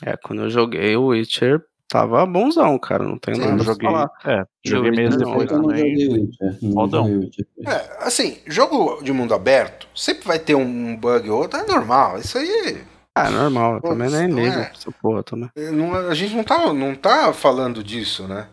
É, 0.04 0.16
quando 0.16 0.42
eu 0.42 0.50
joguei 0.50 0.94
o 0.94 1.06
Witcher, 1.08 1.60
tava 1.88 2.24
bonzão, 2.24 2.78
cara. 2.78 3.02
Não 3.02 3.18
tenho 3.18 3.38
Sim, 3.38 3.42
nada 3.42 3.56
pra 3.56 3.64
joguei, 3.64 3.90
falar. 3.90 4.10
é, 4.24 4.44
joguei 4.64 5.08
não, 5.08 5.18
depois 5.18 5.50
eu 5.50 5.58
não 5.58 5.68
também. 5.68 5.98
joguei 5.98 6.20
Witcher. 6.20 6.58
Não 6.62 7.18
Witcher 7.18 7.46
3. 7.56 7.76
É, 7.76 7.96
assim, 8.06 8.36
jogo 8.46 9.02
de 9.02 9.12
mundo 9.12 9.34
aberto, 9.34 9.88
sempre 9.96 10.28
vai 10.28 10.38
ter 10.38 10.54
um 10.54 10.94
bug 10.94 11.28
ou 11.28 11.40
outro, 11.40 11.58
é 11.58 11.66
normal. 11.66 12.18
Isso 12.20 12.38
aí. 12.38 12.78
Ah, 13.16 13.30
normal. 13.30 13.74
Eu 13.76 13.80
Pô, 13.80 13.88
também 13.88 14.10
nem 14.10 14.28
não 14.28 14.36
ligo 14.38 14.58
é. 14.58 14.64
pra 14.64 14.72
essa 14.72 14.92
porra 14.92 15.22
também. 15.22 15.48
não- 15.72 15.94
a 15.94 16.14
gente 16.14 16.34
não 16.36 16.44
tá, 16.44 16.72
não 16.72 16.94
tá 16.94 17.32
falando 17.32 17.82
disso, 17.82 18.28
né? 18.28 18.46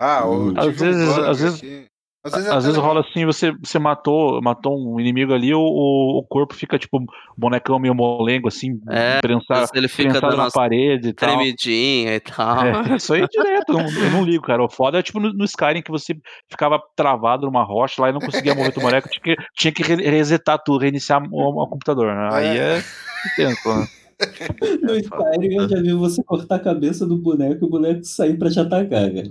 Ah, 0.00 0.24
Hum. 0.26 0.54
Às 0.56 0.66
vezes- 0.78 1.08
um 1.18 1.24
às 1.24 1.40
vezes-. 1.40 1.88
Às 2.24 2.32
vezes, 2.34 2.48
é 2.50 2.54
Às 2.56 2.64
vezes 2.64 2.78
rola 2.78 3.00
assim, 3.00 3.24
você, 3.24 3.52
você 3.52 3.78
matou, 3.78 4.42
matou 4.42 4.76
um 4.76 4.98
inimigo 5.00 5.32
ali, 5.32 5.54
o, 5.54 5.60
o, 5.60 6.22
corpo 6.28 6.52
fica 6.52 6.76
tipo 6.76 6.98
bonecão 7.36 7.78
meio 7.78 7.94
molengo, 7.94 8.48
assim, 8.48 8.78
É, 8.90 9.20
prensado, 9.20 9.70
ele 9.74 9.86
fica 9.88 10.20
na 10.20 10.50
parede 10.50 11.08
e 11.10 11.12
tal. 11.12 11.28
tremidinha 11.36 12.16
e 12.16 12.20
tal. 12.20 12.58
É, 12.66 12.72
isso 13.00 13.14
aí 13.14 13.22
é 13.22 13.26
direto, 13.28 13.68
eu 13.72 13.78
não, 13.78 13.88
eu 13.88 14.10
não 14.10 14.24
ligo, 14.24 14.42
cara. 14.44 14.62
O 14.62 14.68
foda 14.68 14.98
é 14.98 15.02
tipo 15.02 15.20
no, 15.20 15.32
no 15.32 15.44
Skyrim 15.44 15.80
que 15.80 15.92
você 15.92 16.12
ficava 16.50 16.82
travado 16.96 17.46
numa 17.46 17.62
rocha 17.64 18.02
lá 18.02 18.10
e 18.10 18.12
não 18.12 18.20
conseguia 18.20 18.54
mover 18.54 18.76
o 18.76 18.80
boneco, 18.80 19.08
tinha 19.08 19.22
que, 19.22 19.42
tinha 19.56 19.72
que 19.72 19.82
re- 19.84 20.10
resetar 20.10 20.58
tudo, 20.62 20.82
reiniciar 20.82 21.22
o, 21.22 21.62
o 21.62 21.68
computador, 21.68 22.14
né? 22.14 22.28
Aí 22.32 22.58
é 22.58 22.82
intenso, 23.26 23.68
né? 23.78 23.86
No 24.82 24.96
Skyrim 24.96 25.54
eu 25.56 25.68
já 25.68 25.80
vi 25.80 25.92
você 25.92 26.22
cortar 26.24 26.56
a 26.56 26.60
cabeça 26.60 27.06
do 27.06 27.16
boneco 27.16 27.64
e 27.64 27.68
o 27.68 27.70
boneco 27.70 28.02
sair 28.04 28.36
pra 28.36 28.50
te 28.50 28.58
atacar, 28.58 29.08
cara. 29.12 29.30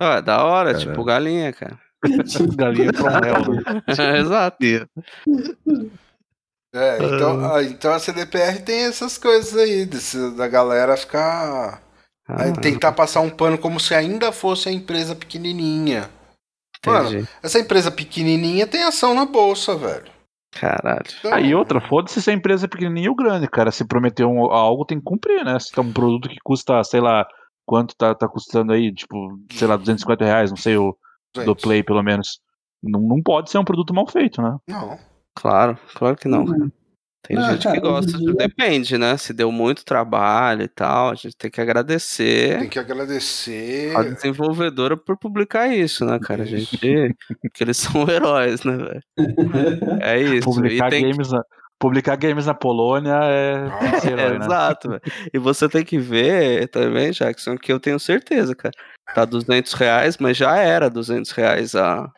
Ah, 0.00 0.14
é 0.16 0.22
da 0.22 0.42
hora, 0.42 0.72
Caralho. 0.72 0.90
tipo 0.90 1.04
galinha, 1.04 1.52
cara. 1.52 1.78
Galinha 2.56 2.92
from 2.94 3.08
hell, 3.08 3.54
né? 3.54 3.82
Exato. 4.18 4.56
É, 6.74 6.96
então, 7.04 7.52
ah, 7.54 7.62
então 7.62 7.92
a 7.92 7.98
CDPR 7.98 8.62
tem 8.62 8.84
essas 8.84 9.18
coisas 9.18 9.54
aí, 9.56 9.84
desse- 9.84 10.30
da 10.36 10.48
galera 10.48 10.96
ficar. 10.96 11.82
aí 12.28 12.50
Ah, 12.50 12.60
tentar 12.60 12.92
passar 12.92 13.20
um 13.20 13.28
pano 13.28 13.58
como 13.58 13.78
se 13.80 13.92
ainda 13.94 14.32
fosse 14.32 14.68
a 14.68 14.72
empresa 14.72 15.14
pequenininha. 15.14 16.08
Mano, 16.86 17.08
entendi. 17.10 17.28
essa 17.42 17.58
empresa 17.58 17.90
pequenininha 17.90 18.66
tem 18.66 18.82
ação 18.84 19.12
na 19.14 19.26
bolsa, 19.26 19.76
velho. 19.76 20.10
Caralho. 20.52 21.04
Então, 21.20 21.32
Aí 21.32 21.54
outra, 21.54 21.80
foda-se 21.80 22.20
se 22.20 22.30
a 22.30 22.34
empresa 22.34 22.66
é 22.66 22.68
pequenininha 22.68 23.08
ou 23.10 23.14
grande, 23.16 23.48
cara. 23.48 23.70
Se 23.70 23.84
prometeu 23.86 24.28
um- 24.28 24.50
algo, 24.50 24.84
tem 24.84 24.98
que 24.98 25.04
cumprir, 25.04 25.44
né? 25.44 25.58
Se 25.60 25.70
tem 25.72 25.82
um 25.84 25.92
produto 25.92 26.28
que 26.28 26.36
custa, 26.42 26.82
sei 26.82 27.00
lá, 27.00 27.26
quanto 27.64 27.94
tá, 27.96 28.14
tá 28.14 28.26
custando 28.28 28.72
aí, 28.72 28.92
tipo, 28.92 29.38
sei 29.52 29.68
lá, 29.68 29.76
250 29.76 30.24
reais, 30.24 30.50
não 30.50 30.56
sei, 30.56 30.76
o 30.76 30.96
do 31.44 31.54
Play, 31.62 31.82
pelo 31.84 32.02
menos. 32.02 32.40
Não, 32.82 33.00
não 33.00 33.22
pode 33.22 33.50
ser 33.50 33.58
um 33.58 33.64
produto 33.64 33.94
mal 33.94 34.06
feito, 34.08 34.42
né? 34.42 34.56
Não. 34.66 34.98
Claro, 35.34 35.78
claro 35.94 36.16
que 36.16 36.26
não. 36.28 36.44
cara. 36.44 36.72
Tem 37.22 37.36
Ah, 37.36 37.52
gente 37.52 37.64
cara, 37.64 37.76
que 37.76 37.82
gosta 37.82 38.16
dia- 38.18 38.32
Depende, 38.34 38.96
né? 38.98 39.16
Se 39.16 39.32
deu 39.32 39.52
muito 39.52 39.84
trabalho 39.84 40.62
e 40.62 40.68
tal, 40.68 41.10
a 41.10 41.14
gente 41.14 41.36
tem 41.36 41.50
que 41.50 41.60
agradecer 41.60 42.58
Tem 42.58 42.68
que 42.68 42.78
agradecer. 42.78 43.94
a 43.96 44.02
desenvolvedora 44.02 44.96
por 44.96 45.18
publicar 45.18 45.68
isso, 45.68 46.04
né, 46.04 46.18
cara? 46.18 46.42
A 46.44 46.46
gente. 46.46 46.78
Porque 47.42 47.62
eles 47.62 47.76
são 48.04 48.08
heróis, 48.08 48.64
né, 48.64 48.76
velho? 48.76 49.02
É 50.00 50.18
isso. 50.20 50.44
Publicar, 50.50 50.86
e 50.88 50.90
tem 50.90 51.02
que- 51.04 51.10
games 51.12 51.30
na, 51.30 51.42
publicar 51.78 52.16
games 52.16 52.46
na 52.46 52.54
Polônia 52.54 53.18
é, 53.22 53.64
que 53.90 54.00
ser 54.00 54.12
herói, 54.12 54.36
É, 54.36 54.38
né? 54.38 54.44
exato, 54.46 54.88
velho. 54.88 55.02
E 55.32 55.38
você 55.38 55.68
tem 55.68 55.84
que 55.84 55.98
ver 55.98 56.68
também, 56.68 57.10
Jackson, 57.12 57.56
que 57.56 57.70
eu 57.72 57.78
tenho 57.78 57.98
certeza, 58.00 58.54
cara. 58.54 58.72
Tá 59.14 59.24
200 59.24 59.72
reais, 59.74 60.16
mas 60.18 60.36
já 60.36 60.56
era 60.56 60.88
200 60.88 61.32
reais 61.32 61.74
há, 61.74 62.08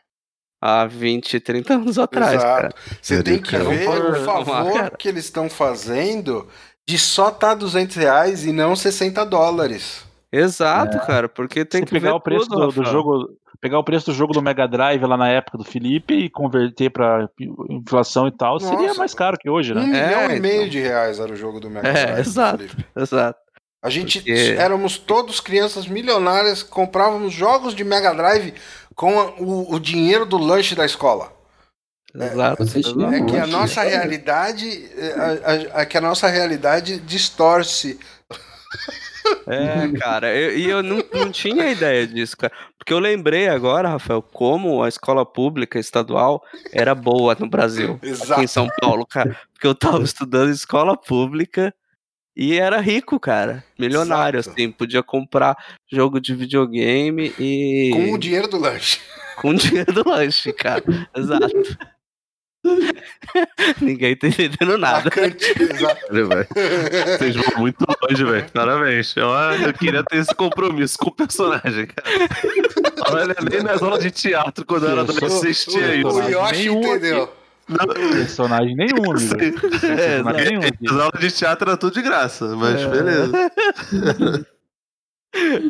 há 0.62 0.86
20, 0.86 1.40
30 1.40 1.74
anos 1.74 1.98
atrás, 1.98 2.34
Exato. 2.34 2.62
cara. 2.62 2.74
Você 3.02 3.20
tem 3.22 3.38
que 3.42 3.50
cara. 3.50 3.64
ver 3.64 3.88
o 3.88 4.08
uma 4.08 4.44
favor 4.44 4.96
que 4.96 5.08
eles 5.08 5.24
estão 5.24 5.50
fazendo 5.50 6.46
de 6.88 6.96
só 6.98 7.32
tá 7.32 7.52
200 7.52 7.96
reais 7.96 8.44
e 8.46 8.52
não 8.52 8.76
60 8.76 9.26
dólares. 9.26 10.04
Exato, 10.32 10.98
cara, 11.06 11.28
porque 11.28 11.64
tem 11.64 11.80
Se 11.80 11.86
que 11.86 11.92
pegar 11.92 12.10
ver 12.10 12.16
o 12.16 12.20
preço 12.20 12.48
tudo, 12.48 12.68
do, 12.68 12.82
do 12.82 12.84
jogo, 12.88 13.28
pegar 13.60 13.78
o 13.78 13.84
preço 13.84 14.06
do 14.06 14.14
jogo 14.14 14.32
do 14.32 14.40
Mega 14.40 14.66
Drive 14.66 15.02
lá 15.04 15.16
na 15.16 15.28
época 15.28 15.58
do 15.58 15.64
Felipe 15.64 16.14
e 16.14 16.30
converter 16.30 16.88
pra 16.90 17.28
inflação 17.68 18.26
e 18.28 18.30
tal, 18.32 18.58
seria 18.58 18.86
Nossa. 18.88 18.98
mais 18.98 19.12
caro 19.14 19.36
que 19.38 19.50
hoje, 19.50 19.72
Um 19.72 19.74
né? 19.74 19.84
milhão 19.86 20.22
e 20.22 20.24
então. 20.24 20.40
meio 20.40 20.70
de 20.70 20.80
reais 20.80 21.18
era 21.18 21.30
o 21.32 21.36
jogo 21.36 21.60
do 21.60 21.68
Mega 21.68 21.86
É, 21.88 21.92
Drive, 22.06 22.20
exato. 22.26 22.58
Felipe. 22.58 22.86
Exato. 22.96 23.38
A 23.84 23.90
gente 23.90 24.20
Porque- 24.20 24.54
éramos 24.56 24.96
todos 24.96 25.40
crianças 25.40 25.86
milionárias, 25.88 26.62
comprávamos 26.62 27.32
jogos 27.34 27.74
de 27.74 27.82
Mega 27.84 28.14
Drive 28.14 28.54
com 29.02 29.18
a- 29.18 29.30
o, 29.40 29.74
o 29.74 29.80
dinheiro 29.80 30.24
do 30.24 30.38
lanche 30.38 30.76
da 30.76 30.84
escola. 30.84 31.32
Exato. 32.14 32.64
Tinha 32.66 32.78
exato. 32.78 33.14
É 33.14 33.20
que 33.24 33.36
a 33.36 33.46
nossa 33.48 33.82
realidade, 33.82 34.88
é, 34.96 35.12
a- 35.12 35.78
a- 35.78 35.82
é 35.82 35.86
que 35.86 35.98
a 35.98 36.00
nossa 36.00 36.28
realidade 36.28 37.00
distorce. 37.00 37.98
É, 39.46 39.98
cara, 39.98 40.32
eu- 40.32 40.56
e 40.56 40.68
eu 40.70 40.82
não, 40.84 41.02
não 41.12 41.32
tinha 41.32 41.68
ideia 41.70 42.06
disso, 42.06 42.36
cara. 42.36 42.52
Porque 42.78 42.92
eu 42.92 43.00
lembrei 43.00 43.48
agora, 43.48 43.88
Rafael, 43.88 44.22
como 44.22 44.84
a 44.84 44.88
escola 44.88 45.26
pública 45.26 45.80
estadual 45.80 46.40
era 46.72 46.94
boa 46.94 47.36
no 47.38 47.48
Brasil, 47.48 47.94
aqui 47.94 48.06
em 48.06 48.10
Exato. 48.10 48.48
São 48.48 48.68
Paulo, 48.80 49.04
cara. 49.04 49.36
Porque 49.52 49.66
eu 49.66 49.74
tava 49.74 50.02
estudando 50.04 50.50
escola 50.50 50.96
pública 50.96 51.74
e 52.36 52.58
era 52.58 52.80
rico, 52.80 53.18
cara. 53.20 53.62
Milionário, 53.78 54.38
Exato. 54.40 54.56
assim. 54.58 54.70
Podia 54.70 55.02
comprar 55.02 55.56
jogo 55.90 56.20
de 56.20 56.34
videogame 56.34 57.32
e. 57.38 57.90
Com 57.92 58.12
o 58.12 58.18
dinheiro 58.18 58.48
do 58.48 58.58
lanche. 58.58 59.00
com 59.40 59.50
o 59.50 59.54
dinheiro 59.54 59.92
do 59.92 60.08
lanche, 60.08 60.52
cara. 60.52 60.82
Exato. 61.16 61.46
Ninguém 63.80 64.14
tá 64.16 64.28
entendendo 64.28 64.78
nada. 64.78 65.10
exato. 65.18 66.00
Vocês 67.18 67.34
vão 67.36 67.58
muito 67.60 67.84
longe, 68.08 68.24
velho. 68.24 68.50
Parabéns. 68.52 69.14
Ó, 69.16 69.52
Eu 69.54 69.72
queria 69.74 70.04
ter 70.04 70.18
esse 70.18 70.34
compromisso 70.34 70.96
com 70.98 71.08
o 71.08 71.14
personagem, 71.14 71.86
cara. 71.86 72.08
Olha, 73.10 73.34
nem 73.50 73.62
nas 73.62 73.82
aulas 73.82 74.02
de 74.02 74.10
teatro, 74.12 74.64
quando 74.64 74.84
eu 74.86 74.92
era 74.92 75.00
Eu 75.00 75.06
sou- 75.06 75.16
adolescente, 75.26 75.70
tinha 75.70 75.88
O, 75.88 76.08
isso. 76.08 76.20
o 76.20 76.28
Yoshi 76.30 76.52
Nenhum 76.68 76.92
aqui. 76.92 77.32
Entendeu. 77.74 78.10
Personagem 78.10 78.74
nenhum, 78.76 79.10
amigo. 79.10 79.34
É, 79.36 79.50
Personagem 79.52 80.58
nenhum. 80.58 80.60
As 80.90 81.00
aulas 81.00 81.20
de 81.20 81.30
teatro 81.30 81.68
era 81.70 81.76
tudo 81.76 81.94
de 81.94 82.02
graça, 82.02 82.56
mas 82.56 82.80
É. 82.80 82.88
beleza. 82.88 83.32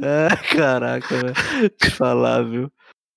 Ah, 0.03 0.37
caraca, 0.55 1.17
velho. 1.17 1.71
Te 1.81 1.91
falar, 1.91 2.43
viu? 2.43 2.71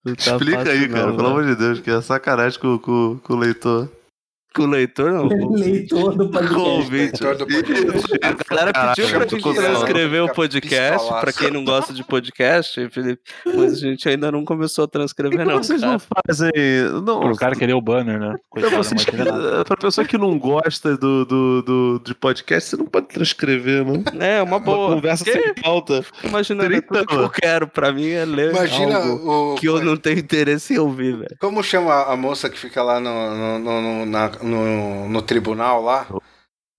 Não 0.05 0.13
tá 0.13 0.31
Explica 0.33 0.57
fácil 0.59 0.71
aí, 0.71 0.87
cara, 0.87 1.07
não, 1.07 1.15
pelo 1.15 1.27
amor 1.29 1.45
de 1.45 1.55
Deus, 1.55 1.79
que 1.79 1.89
é 1.89 1.99
sacanagem 2.01 2.59
com, 2.59 2.77
com, 2.77 3.19
com 3.23 3.33
o 3.33 3.37
leitor. 3.37 3.89
Com 4.55 4.63
o 4.63 4.65
leitor, 4.67 5.11
não. 5.11 5.27
Leitor 5.55 6.15
do 6.15 6.29
Com 6.29 6.37
o 6.37 6.41
podcast. 6.41 6.91
Leitor 6.91 7.35
do 7.35 7.45
podcast. 7.45 8.13
A 8.23 8.55
galera 8.55 8.95
pediu 8.95 9.09
pra 9.09 9.27
gente 9.27 9.53
transcrever 9.53 10.23
o 10.23 10.33
podcast, 10.33 11.09
pra 11.19 11.33
quem 11.33 11.51
não 11.51 11.65
gosta 11.65 11.93
de 11.93 12.03
podcast, 12.03 12.89
Felipe, 12.89 13.21
mas 13.45 13.73
a 13.73 13.75
gente 13.75 14.07
ainda 14.07 14.31
não 14.31 14.45
começou 14.45 14.85
a 14.85 14.87
transcrever, 14.87 15.39
que 15.39 15.45
não, 15.45 15.57
vocês 15.61 15.81
cara. 15.81 15.91
não 15.93 15.99
fazem. 15.99 16.51
Não, 17.05 17.31
O 17.31 17.35
cara 17.35 17.55
queria 17.55 17.75
o 17.75 17.81
banner, 17.81 18.19
né? 18.19 18.29
Não, 18.29 18.39
Coitado, 18.49 18.75
vocês 18.77 19.05
não 19.05 19.13
que, 19.13 19.21
imagina 19.21 19.65
pra 19.65 19.77
pessoa 19.77 20.07
que 20.07 20.17
não 20.17 20.39
gosta 20.39 20.95
do, 20.97 21.25
do, 21.25 21.61
do, 21.61 22.01
de 22.05 22.15
podcast, 22.15 22.69
você 22.69 22.77
não 22.77 22.85
pode 22.85 23.07
transcrever, 23.07 23.83
não. 23.85 24.03
É, 24.21 24.41
uma 24.41 24.55
Uma 24.55 24.59
boa. 24.61 24.95
conversa 24.95 25.25
Porque, 25.25 25.41
sem 25.41 25.53
pauta. 25.55 26.05
imaginando, 26.23 26.69
30 26.69 26.87
tudo 26.87 27.05
que 27.07 27.15
eu 27.15 27.29
quero 27.29 27.67
pra 27.67 27.91
mim 27.91 28.09
é 28.09 28.23
ler 28.23 28.51
Imagina 28.51 28.97
algo 28.99 29.53
o. 29.53 29.55
que 29.55 29.67
eu 29.67 29.83
não 29.83 29.97
tenho 29.97 30.19
interesse 30.19 30.75
em 30.75 30.77
ouvir, 30.77 31.17
velho. 31.17 31.35
Como 31.41 31.61
chama 31.61 32.03
a 32.05 32.15
moça 32.15 32.49
que 32.49 32.57
fica 32.57 32.81
lá 32.81 32.99
no, 33.01 33.09
no, 33.35 33.59
no, 33.59 33.81
no- 33.81 34.05
na- 34.05 34.31
no- 34.45 35.09
no 35.09 35.21
tribunal 35.21 35.81
lá? 35.81 36.07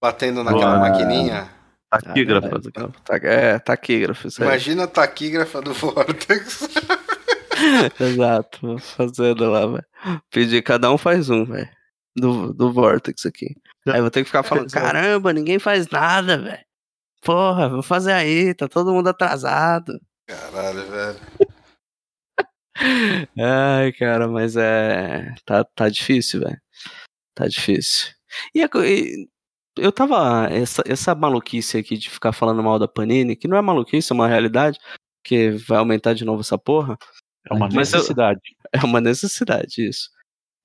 Batendo 0.03 0.45
naquela 0.45 0.77
Ah. 0.77 0.79
maquininha? 0.79 1.51
Taquígrafo. 1.91 2.71
Tá, 3.05 3.17
é, 3.23 3.59
taquígrafo, 3.59 4.29
isso 4.29 4.43
aí. 4.43 4.49
Imagina 4.49 4.85
a 4.85 4.89
taquígrafa 4.89 5.61
do 5.62 5.73
Vortex. 5.73 6.69
Exato, 8.01 8.79
fazendo 8.79 9.51
lá, 9.51 9.67
velho. 9.67 9.85
Pedir, 10.31 10.62
cada 10.62 10.91
um 10.91 10.99
faz 10.99 11.31
um, 11.31 11.45
velho. 11.45 11.69
Do, 12.14 12.53
do 12.53 12.73
Vortex 12.73 13.25
aqui. 13.27 13.55
Aí 13.87 13.97
eu 13.99 14.03
vou 14.03 14.11
ter 14.11 14.21
que 14.21 14.27
ficar 14.27 14.43
falando, 14.43 14.71
caramba, 14.73 15.33
ninguém 15.33 15.59
faz 15.59 15.89
nada, 15.89 16.39
velho. 16.39 16.64
Porra, 17.23 17.69
vou 17.69 17.83
fazer 17.83 18.12
aí, 18.12 18.55
tá 18.55 18.69
todo 18.69 18.93
mundo 18.93 19.09
atrasado. 19.09 19.99
Caralho, 20.29 20.87
velho. 20.91 21.19
Ai, 23.39 23.93
cara, 23.93 24.29
mas 24.29 24.57
é. 24.57 25.35
Tá, 25.45 25.64
tá 25.64 25.89
difícil, 25.89 26.41
velho. 26.41 26.61
Tá 27.37 27.47
difícil. 27.47 28.09
E, 28.55 28.62
a 28.62 28.68
co- 28.68 28.82
e 28.82 29.28
eu 29.76 29.93
tava. 29.93 30.49
Essa, 30.51 30.82
essa 30.87 31.14
maluquice 31.14 31.76
aqui 31.78 31.97
de 31.99 32.09
ficar 32.11 32.32
falando 32.32 32.62
mal 32.62 32.78
da 32.78 32.89
Panini, 32.89 33.37
que 33.37 33.47
não 33.47 33.57
é 33.57 33.61
maluquice, 33.62 34.11
é 34.11 34.14
uma 34.14 34.26
realidade, 34.26 34.78
que 35.22 35.51
vai 35.51 35.78
aumentar 35.78 36.14
de 36.14 36.24
novo 36.24 36.41
essa 36.41 36.57
porra. 36.59 36.97
É 37.49 37.55
uma 37.55 37.68
Mas 37.68 37.93
eu- 37.93 37.99
necessidade. 38.01 38.41
É 38.72 38.84
uma 38.84 39.01
necessidade 39.01 39.87
isso. 39.89 40.11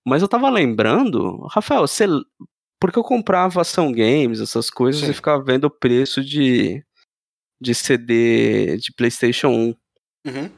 Mas 0.07 0.24
eu 0.24 0.28
tava 0.28 0.49
lembrando, 0.49 1.45
Rafael, 1.51 1.82
você. 1.88 2.05
Porque 2.80 2.97
eu 2.97 3.03
comprava 3.03 3.61
ação 3.61 3.91
games, 3.91 4.39
essas 4.41 4.72
coisas, 4.72 5.01
Sim. 5.03 5.11
e 5.11 5.13
ficava 5.13 5.43
vendo 5.43 5.65
o 5.65 5.69
preço 5.69 6.24
de, 6.24 6.84
de 7.61 7.76
CD 7.76 8.78
de 8.78 8.91
PlayStation 8.95 9.49
1. 9.49 9.76
Uhum. 10.26 10.51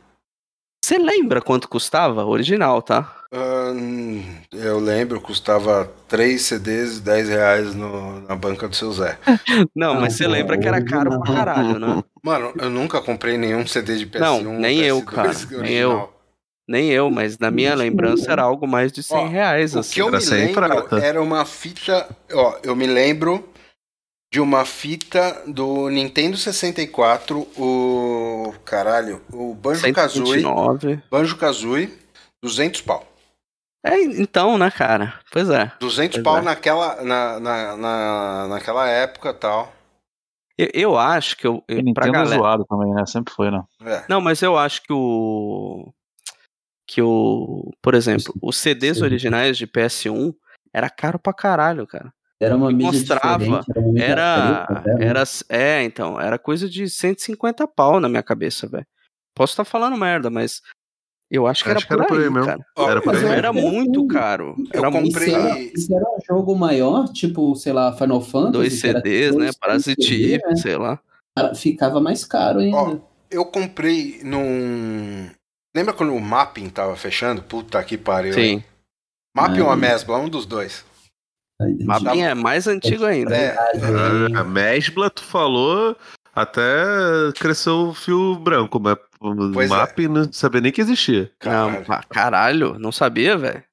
Você 0.83 0.97
lembra 0.97 1.41
quanto 1.41 1.67
custava? 1.67 2.25
Original, 2.25 2.81
tá? 2.81 3.22
Ahn, 3.33 4.21
eu 4.51 4.79
lembro, 4.79 5.19
custava 5.19 5.91
3 6.07 6.39
CDs 6.39 6.97
e 6.97 7.01
10 7.01 7.29
reais 7.29 7.73
no- 7.73 8.21
na 8.27 8.35
banca 8.35 8.67
do 8.67 8.75
seu 8.75 8.91
Zé. 8.93 9.17
Não, 9.75 9.99
mas 9.99 10.13
você 10.13 10.27
lembra 10.27 10.55
que 10.57 10.67
era 10.67 10.83
caro 10.83 11.09
pra 11.09 11.19
original. 11.19 11.45
caralho, 11.45 11.79
né? 11.79 12.03
Mano, 12.23 12.53
eu 12.59 12.69
nunca 12.69 13.01
comprei 13.01 13.35
nenhum 13.37 13.65
CD 13.65 13.97
de 13.97 14.05
PS1. 14.05 14.19
Não, 14.19 14.43
nem 14.59 14.79
eu, 14.81 15.01
PS2 15.01 15.05
cara, 15.05 15.31
nem 15.33 15.83
original. 15.85 16.13
Nem 16.69 16.89
eu, 16.91 17.09
mas 17.09 17.37
na 17.39 17.49
minha 17.51 17.73
lembrança 17.75 18.31
era 18.31 18.43
algo 18.43 18.67
mais 18.67 18.91
de 18.91 19.01
100 19.03 19.17
Ó, 19.17 19.27
reais, 19.27 19.75
O 19.75 19.79
assim. 19.79 19.95
que 19.95 20.01
eu 20.01 20.07
Era 20.09 20.19
me 20.19 20.25
lembro 20.25 20.65
era 21.01 21.21
uma 21.21 21.43
fita. 21.43 22.07
Ó, 22.31 22.55
eu 22.63 22.75
me 22.75 22.85
lembro 22.87 23.49
de 24.31 24.39
uma 24.39 24.63
fita 24.63 25.41
do 25.47 25.89
Nintendo 25.89 26.37
64, 26.37 27.39
o. 27.57 28.53
Caralho, 28.63 29.21
o 29.31 29.53
Banjo 29.55 29.91
Kazooie. 29.91 30.41
129. 30.43 31.01
Banjo 31.11 31.35
Kazooie, 31.35 31.91
200 32.41 32.79
pau. 32.81 33.05
É, 33.85 34.01
então, 34.01 34.57
né, 34.57 34.71
cara? 34.71 35.19
Pois 35.31 35.49
é. 35.49 35.71
200 35.79 36.15
Pois 36.15 36.23
pau 36.23 36.37
é. 36.37 36.41
naquela, 36.41 37.03
na, 37.03 37.39
na, 37.39 37.77
na, 37.77 38.47
naquela 38.47 38.87
época 38.87 39.33
tal. 39.33 39.73
Eu, 40.57 40.69
eu 40.73 40.97
acho 40.97 41.35
que 41.35 41.45
eu. 41.45 41.63
E 41.67 41.73
eu 41.73 41.81
Nintendo 41.81 42.09
é 42.09 42.11
galera... 42.11 42.35
zoado 42.37 42.65
também, 42.65 42.93
né? 42.93 43.05
Sempre 43.05 43.33
foi, 43.33 43.51
né? 43.51 43.61
É. 43.81 44.05
Não, 44.07 44.21
mas 44.21 44.41
eu 44.41 44.57
acho 44.57 44.81
que 44.83 44.93
o. 44.93 45.91
Que 46.87 47.01
o. 47.01 47.71
Por 47.81 47.93
exemplo, 47.93 48.33
os 48.41 48.57
CDs 48.57 48.97
Sim. 48.97 49.03
originais 49.03 49.57
de 49.57 49.67
PS1 49.67 50.33
era 50.73 50.89
caro 50.89 51.19
pra 51.19 51.33
caralho, 51.33 51.85
cara. 51.85 52.13
Era 52.39 52.55
uma 52.55 52.71
mídia 52.71 52.91
Mostrava, 52.91 53.59
diferente, 53.59 54.01
era 54.01 54.67
Era. 54.69 54.83
né? 54.85 55.05
era 55.07 55.23
é, 55.49 55.83
então. 55.83 56.19
Era 56.19 56.37
coisa 56.37 56.69
de 56.69 56.89
150 56.89 57.67
pau 57.67 57.99
na 57.99 58.09
minha 58.09 58.23
cabeça, 58.23 58.67
velho. 58.67 58.85
Posso 59.35 59.53
estar 59.53 59.65
falando 59.65 59.97
merda, 59.97 60.29
mas. 60.29 60.61
Eu 61.33 61.47
acho 61.47 61.63
que 61.63 61.71
Acho 61.71 61.79
era 61.79 61.87
que 61.87 61.93
era 61.93 62.03
por 62.03 62.07
por 62.09 62.17
aí, 62.19 62.23
aí 62.25 62.29
mesmo. 62.29 62.65
Ó, 62.77 62.89
Era 62.91 63.01
por 63.01 63.11
mas 63.11 63.23
aí. 63.23 63.29
eu- 63.29 63.33
Era 63.33 63.51
muito 63.51 64.05
caro. 64.05 64.55
Eu 64.71 64.79
Era 64.79 64.91
muito 64.91 65.13
comprei-. 65.13 65.29
Se 65.29 65.33
era, 65.33 65.55
se 65.75 65.95
era 65.95 66.05
um 66.05 66.19
jogo 66.27 66.55
maior, 66.55 67.07
tipo, 67.11 67.55
sei 67.55 67.73
lá, 67.73 67.91
Final 67.97 68.21
Fantasy. 68.21 68.51
Dois 68.51 68.79
CDs, 68.79 69.31
dois, 69.33 69.45
né? 69.47 69.51
Parasite 69.59 70.37
né? 70.47 70.55
sei 70.55 70.77
lá. 70.77 70.99
Ficava 71.55 71.99
mais 71.99 72.23
caro 72.23 72.59
ainda. 72.59 72.77
Ó, 72.77 72.97
eu 73.31 73.45
comprei 73.45 74.21
num. 74.23 75.27
Lembra 75.75 75.91
quando 75.95 76.13
o 76.13 76.21
Mapping 76.21 76.69
tava 76.69 76.95
fechando? 76.95 77.41
Puta 77.41 77.83
que 77.83 77.97
pariu. 77.97 78.37
hein? 78.37 78.59
Sim. 78.59 78.63
Mapping 79.35 79.61
ou 79.61 79.71
a 79.71 79.73
Hum. 79.73 79.77
Mesbla, 79.79 80.19
um 80.19 80.29
dos 80.29 80.45
dois. 80.45 80.85
Aí, 81.59 81.83
Mapping 81.83 82.21
é 82.21 82.35
mais 82.35 82.67
antigo 82.67 83.05
ainda. 83.05 83.35
É, 83.35 83.57
A 83.57 84.41
Ah, 84.41 84.43
Mesbla, 84.43 85.09
tu 85.09 85.23
falou, 85.23 85.95
até 86.35 86.61
cresceu 87.39 87.87
o 87.89 87.93
fio 87.95 88.35
branco, 88.35 88.79
mas 88.79 88.95
Pois 89.53 89.71
o 89.71 89.73
é. 89.73 89.77
MAP 89.77 89.99
não 90.09 90.31
sabia 90.33 90.59
nem 90.61 90.71
que 90.71 90.81
existia. 90.81 91.31
caralho. 91.39 91.85
Não, 91.87 91.95
ah, 91.95 92.03
caralho, 92.09 92.79
não 92.79 92.91
sabia, 92.91 93.37
velho. 93.37 93.63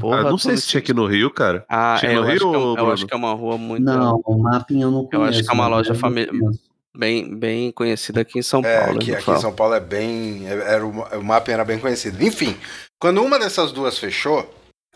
Porra, 0.00 0.20
Ah, 0.20 0.24
não 0.24 0.38
sei 0.38 0.56
se 0.56 0.66
tinha 0.66 0.80
aqui 0.80 0.92
no 0.92 1.06
Rio, 1.06 1.30
cara. 1.30 1.64
Ah, 1.68 1.96
Tinha 1.98 2.12
é, 2.12 2.14
no 2.16 2.20
eu, 2.20 2.24
acho 2.24 2.32
Rio, 2.32 2.50
que 2.50 2.56
é, 2.56 2.58
um- 2.58 2.76
eu 2.78 2.92
acho 2.92 3.06
que 3.06 3.14
é 3.14 3.16
uma 3.16 3.32
rua 3.32 3.56
muito 3.58 3.84
Não, 3.84 4.20
o 4.24 4.38
Mapping 4.42 4.82
eu 4.82 4.90
não 4.90 5.00
Eu 5.00 5.06
conheço. 5.20 5.38
acho 5.38 5.42
que 5.44 5.50
é 5.50 5.54
uma 5.54 5.66
loja 5.68 5.90
eu 5.92 5.94
fami- 5.96 6.26
conheço. 6.26 6.60
bem, 6.96 7.34
bem 7.36 7.72
conhecida 7.72 8.20
aqui 8.20 8.38
em 8.38 8.42
São 8.42 8.60
É, 8.64 8.80
Paulo. 8.84 8.96
aqui, 9.00 9.10
né, 9.12 9.18
aqui 9.18 9.30
em. 9.30 9.38
São 9.38 9.52
Paulo 9.52 9.74
é 9.74 9.80
bem. 9.80 10.46
é- 10.48 10.74
Era 10.74 10.86
o, 10.86 10.90
o 10.90 11.24
Mapping 11.24 11.52
era 11.52 11.64
bem 11.64 11.78
conhecido. 11.78 12.22
Enfim, 12.22 12.56
quando 13.00 13.22
uma 13.22 13.38
dessas 13.38 13.72
duas 13.72 13.98
fechou, 13.98 14.48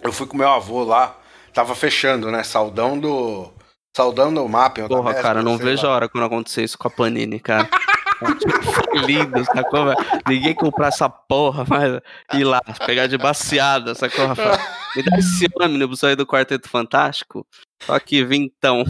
eu 0.03 0.13
fui 0.13 0.27
com 0.27 0.37
meu 0.37 0.49
avô 0.51 0.85
lá, 0.85 1.17
tava 1.55 1.75
fechando, 1.75 2.31
né? 2.31 2.43
Saudão 2.43 2.99
do. 2.99 3.51
Saudão 3.97 4.33
do 4.33 4.49
Mapping. 4.49 4.83
ou 4.83 4.89
Porra, 4.89 5.15
cara, 5.15 5.43
não 5.43 5.59
vejo 5.59 5.85
lá. 5.87 5.93
a 5.93 5.97
hora 5.97 6.09
quando 6.09 6.25
acontecer 6.25 6.63
isso 6.63 6.79
com 6.79 6.87
a 6.89 6.91
Panini, 6.91 7.39
cara. 7.41 7.69
Foi 8.25 8.99
lindo, 9.01 9.45
sacou, 9.45 9.85
velho? 9.87 9.97
Ninguém 10.29 10.55
comprar 10.55 10.89
essa 10.89 11.09
porra, 11.09 11.65
mas 11.69 12.01
ir 12.39 12.45
lá, 12.45 12.61
pegar 12.87 13.07
de 13.07 13.17
baseada, 13.19 13.95
sacou, 13.95 14.27
Rafael? 14.27 14.59
Me 14.97 15.03
dá 15.03 15.19
esse 15.19 15.47
ônibus 15.61 16.03
aí 16.05 16.15
do 16.17 16.27
Quarteto 16.27 16.69
Fantástico. 16.69 17.47
Só 17.83 17.99
que 17.99 18.25
vintão. 18.25 18.85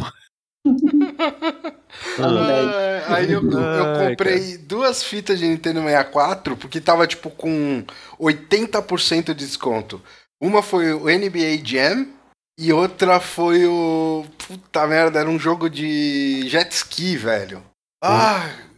Ah, 2.18 3.14
aí 3.16 3.32
eu, 3.32 3.42
eu 3.50 3.58
Ai, 3.60 4.08
comprei 4.10 4.56
duas 4.58 5.02
fitas 5.02 5.38
de 5.38 5.46
Nintendo 5.46 5.80
64 5.82 6.56
porque 6.56 6.80
tava 6.80 7.06
tipo 7.06 7.30
com 7.30 7.84
80% 8.18 9.26
de 9.34 9.34
desconto. 9.46 10.00
Uma 10.40 10.62
foi 10.62 10.92
o 10.92 11.08
NBA 11.08 11.60
Jam 11.64 12.06
e 12.58 12.72
outra 12.72 13.20
foi 13.20 13.66
o. 13.66 14.24
Puta 14.46 14.86
merda, 14.86 15.20
era 15.20 15.28
um 15.28 15.38
jogo 15.38 15.68
de 15.70 16.48
jet 16.48 16.70
ski, 16.72 17.16
velho. 17.16 17.62
Ah, 18.02 18.44
s- 18.46 18.50
é, 18.50 18.71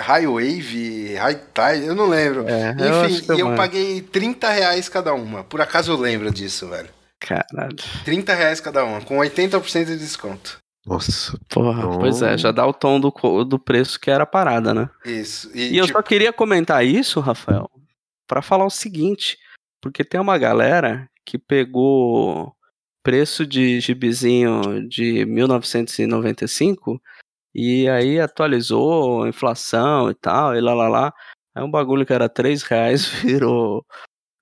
High 0.00 0.26
Wave, 0.26 1.14
High 1.16 1.34
Tide, 1.54 1.86
eu 1.86 1.94
não 1.94 2.08
lembro. 2.08 2.46
É, 2.48 2.74
eu 2.78 3.06
Enfim, 3.06 3.26
que 3.26 3.32
e 3.34 3.40
eu 3.40 3.46
mano. 3.46 3.56
paguei 3.56 4.00
30 4.02 4.50
reais 4.50 4.88
cada 4.88 5.14
uma. 5.14 5.44
Por 5.44 5.60
acaso 5.60 5.92
eu 5.92 5.96
lembro 5.96 6.30
disso, 6.30 6.68
velho. 6.68 6.88
Caralho. 7.20 7.76
30 8.04 8.34
reais 8.34 8.60
cada 8.60 8.84
uma, 8.84 9.00
com 9.00 9.16
80% 9.18 9.86
de 9.86 9.98
desconto. 9.98 10.58
Nossa. 10.86 11.38
Porra, 11.50 11.80
Então- 11.80 11.98
pois 11.98 12.22
é, 12.22 12.38
já 12.38 12.50
dá 12.52 12.66
o 12.66 12.72
tom 12.72 12.98
do, 13.00 13.10
do 13.44 13.58
preço 13.58 13.98
que 14.00 14.10
era 14.10 14.22
a 14.22 14.26
parada, 14.26 14.72
né? 14.72 14.88
Isso. 15.04 15.50
E 15.54 15.76
eu 15.76 15.84
tipo, 15.86 15.98
só 15.98 16.02
queria 16.02 16.32
comentar 16.32 16.84
isso, 16.86 17.20
Rafael, 17.20 17.68
pra 18.26 18.40
falar 18.40 18.64
o 18.64 18.70
seguinte, 18.70 19.36
porque 19.82 20.02
tem 20.04 20.20
uma 20.20 20.38
galera 20.38 21.08
que 21.26 21.36
pegou 21.36 22.54
preço 23.02 23.44
de 23.46 23.80
gibizinho 23.80 24.88
de 24.88 25.24
1995 25.26 27.00
e 27.54 27.88
aí 27.88 28.20
atualizou 28.20 29.24
a 29.24 29.28
inflação 29.28 30.10
e 30.10 30.14
tal, 30.14 30.54
e 30.56 30.60
lá 30.60 30.74
lá 30.74 30.88
lá. 30.88 31.12
Aí 31.54 31.62
um 31.64 31.70
bagulho 31.70 32.06
que 32.06 32.12
era 32.12 32.28
3 32.28 32.62
reais 32.62 33.06
virou 33.22 33.84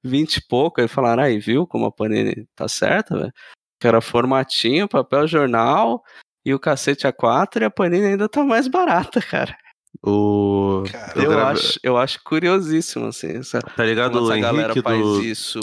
20 0.05 0.37
e 0.37 0.47
pouco, 0.47 0.81
aí 0.81 0.89
falaram, 0.89 1.23
aí 1.23 1.39
viu 1.39 1.67
como 1.67 1.87
a 1.87 1.93
Panini 1.93 2.47
tá 2.55 2.69
certa, 2.69 3.17
velho? 3.17 3.33
Que 3.81 3.87
era 3.89 4.01
formatinho, 4.01 4.89
papel 4.89 5.27
jornal 5.27 6.03
e 6.45 6.55
o 6.55 6.59
cacete 6.61 7.07
A4 7.07 7.63
e 7.63 7.65
a 7.65 7.71
Panini 7.71 8.07
ainda 8.07 8.29
tá 8.29 8.45
mais 8.45 8.69
barata, 8.69 9.21
cara. 9.23 9.57
O. 10.03 10.85
Cara, 10.91 11.13
Eu, 11.23 11.31
grave- 11.31 11.53
acho, 11.59 11.81
eu 11.83 11.97
acho 11.97 12.21
curiosíssimo, 12.23 13.07
assim, 13.07 13.39
essa, 13.39 13.61
Tá 13.61 13.85
ligado 13.85 14.19
essa 14.31 14.39
galera 14.41 14.73
Henrique 14.73 14.83
faz 14.83 15.01
do. 15.03 15.23
isso 15.25 15.61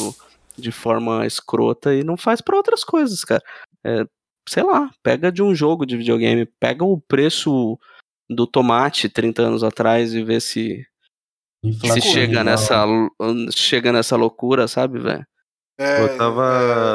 de 0.57 0.71
forma 0.71 1.25
escrota 1.25 1.93
e 1.93 2.03
não 2.03 2.17
faz 2.17 2.41
pra 2.41 2.55
outras 2.57 2.83
coisas, 2.83 3.23
cara. 3.23 3.41
É, 3.83 4.05
sei 4.47 4.63
lá, 4.63 4.89
pega 5.01 5.31
de 5.31 5.41
um 5.41 5.53
jogo 5.55 5.85
de 5.85 5.97
videogame, 5.97 6.45
pega 6.59 6.83
o 6.83 6.99
preço 6.99 7.77
do 8.29 8.45
tomate 8.47 9.09
30 9.09 9.41
anos 9.43 9.63
atrás 9.63 10.13
e 10.13 10.23
vê 10.23 10.39
se 10.39 10.85
Se 11.63 11.69
Inflação 11.69 12.01
chega 12.11 12.33
real. 12.33 12.45
nessa, 12.45 12.85
chega 13.55 13.91
nessa 13.91 14.15
loucura, 14.15 14.67
sabe, 14.67 14.99
velho? 14.99 15.25
É, 15.79 16.01
eu, 16.03 16.17
tava, 16.17 16.43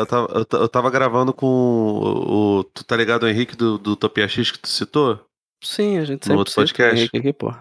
eu, 0.00 0.06
tava, 0.06 0.32
eu 0.38 0.44
ta- 0.44 0.56
eu 0.58 0.68
tava 0.68 0.90
gravando 0.90 1.32
com 1.32 1.46
o, 1.46 2.58
o- 2.60 2.64
Tu 2.64 2.84
tá 2.84 2.96
ligado, 2.96 3.24
o 3.24 3.28
Henrique 3.28 3.56
do, 3.56 3.76
do 3.76 3.96
Topia 3.96 4.28
X 4.28 4.50
que 4.52 4.58
tu 4.58 4.68
citou? 4.68 5.24
Sim, 5.64 5.98
a 5.98 6.04
gente 6.04 6.20
No 6.20 6.24
sempre 6.26 6.36
outro 6.38 6.50
cita 6.52 6.60
o 6.60 6.64
podcast? 6.64 6.96
Henrique 7.00 7.16
aqui, 7.18 7.32
pô. 7.32 7.52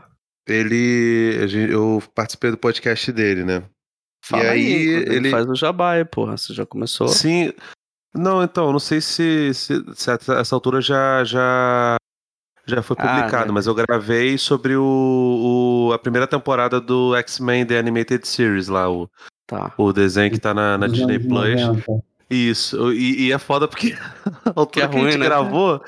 Ele. 0.47 1.39
a 1.41 1.47
gente- 1.47 1.71
Eu 1.71 2.01
participei 2.13 2.51
do 2.51 2.57
podcast 2.57 3.11
dele, 3.11 3.43
né? 3.43 3.63
Fala 4.23 4.43
e 4.43 4.47
aí, 4.49 4.83
inclusive, 4.85 5.15
ele. 5.15 5.29
faz 5.31 5.49
o 5.49 5.55
jabá 5.55 5.93
aí, 5.93 6.05
porra. 6.05 6.37
Você 6.37 6.53
já 6.53 6.65
começou? 6.65 7.07
Sim. 7.07 7.51
Não, 8.13 8.41
então, 8.43 8.71
não 8.71 8.79
sei 8.79 8.99
se, 9.01 9.53
se, 9.53 9.83
se 9.95 10.11
essa 10.11 10.55
altura 10.55 10.81
já, 10.81 11.23
já, 11.23 11.95
já 12.65 12.81
foi 12.81 12.95
Ah, 12.99 13.07
publicado, 13.07 13.47
né. 13.47 13.51
mas 13.51 13.67
eu 13.67 13.75
gravei 13.75 14.37
sobre 14.37 14.75
o, 14.75 15.89
o- 15.89 15.93
a 15.93 15.99
primeira 15.99 16.25
temporada 16.27 16.79
do 16.81 17.15
X-Men 17.17 17.65
The 17.65 17.77
Animated 17.79 18.27
Series 18.27 18.67
lá, 18.67 18.89
o, 18.89 19.09
Tá. 19.45 19.71
o 19.77 19.93
desenho 19.93 20.31
que 20.31 20.39
tá 20.39 20.53
na, 20.53 20.77
na 20.77 20.87
Disney 20.87 21.19
Plus. 21.19 21.61
90. 21.61 22.03
Isso, 22.29 22.91
e, 22.91 23.27
e 23.27 23.31
é 23.31 23.37
foda 23.37 23.67
porque 23.67 23.95
a 24.45 24.51
altura 24.55 24.65
Que 24.67 24.81
é 24.81 24.87
que, 24.87 24.95
a 24.95 24.99
gente 24.99 25.09
ruim, 25.11 25.17
né? 25.17 25.25
gravou. 25.25 25.81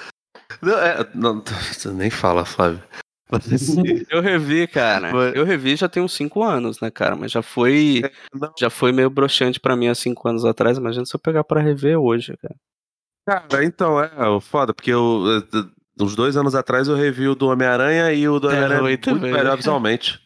Não, 0.62 0.78
é, 0.80 1.08
não, 1.14 1.44
nem 1.94 2.10
fala, 2.10 2.46
Flávio. 2.46 2.82
Assim, 3.54 3.84
Eu 4.10 4.22
revi, 4.22 4.68
cara. 4.68 5.12
Mas- 5.14 5.36
Eu 5.36 5.46
revi 5.46 5.76
já 5.76 5.88
tem 5.88 6.02
uns 6.02 6.14
5 6.14 6.44
anos, 6.44 6.80
né, 6.82 6.90
cara? 6.90 7.16
Mas 7.16 7.32
já 7.32 7.42
foi. 7.42 8.02
não, 8.34 8.52
Já 8.60 8.70
foi 8.70 8.92
meio 8.92 9.10
broxante 9.10 9.60
pra 9.60 9.76
mim 9.76 9.88
há 9.88 9.96
5 9.96 10.28
anos 10.28 10.44
atrás. 10.46 10.78
Imagina 10.78 11.06
se 11.06 11.16
eu 11.16 11.20
pegar 11.20 11.44
pra 11.44 11.62
rever 11.62 11.98
hoje, 12.00 12.36
cara. 12.38 12.56
Cara, 13.28 13.64
então, 13.64 14.00
é 14.02 14.28
o 14.28 14.40
foda, 14.42 14.74
porque 14.74 14.92
eu, 14.92 15.24
eh, 15.54 15.64
uns 16.02 16.16
dois 16.16 16.36
anos 16.36 16.56
atrás 16.56 16.88
eu 16.88 16.96
revi 16.96 17.28
o 17.28 17.36
do 17.36 17.48
Homem-Aranha 17.50 18.12
e 18.12 18.28
o 18.28 18.40
do 18.40 18.48
É 18.50 18.54
Homem-Aranha 18.54 18.80
é 18.80 18.82
muito 18.82 19.14
também, 19.14 19.32
melhor 19.32 19.56
visualmente. 19.56 20.20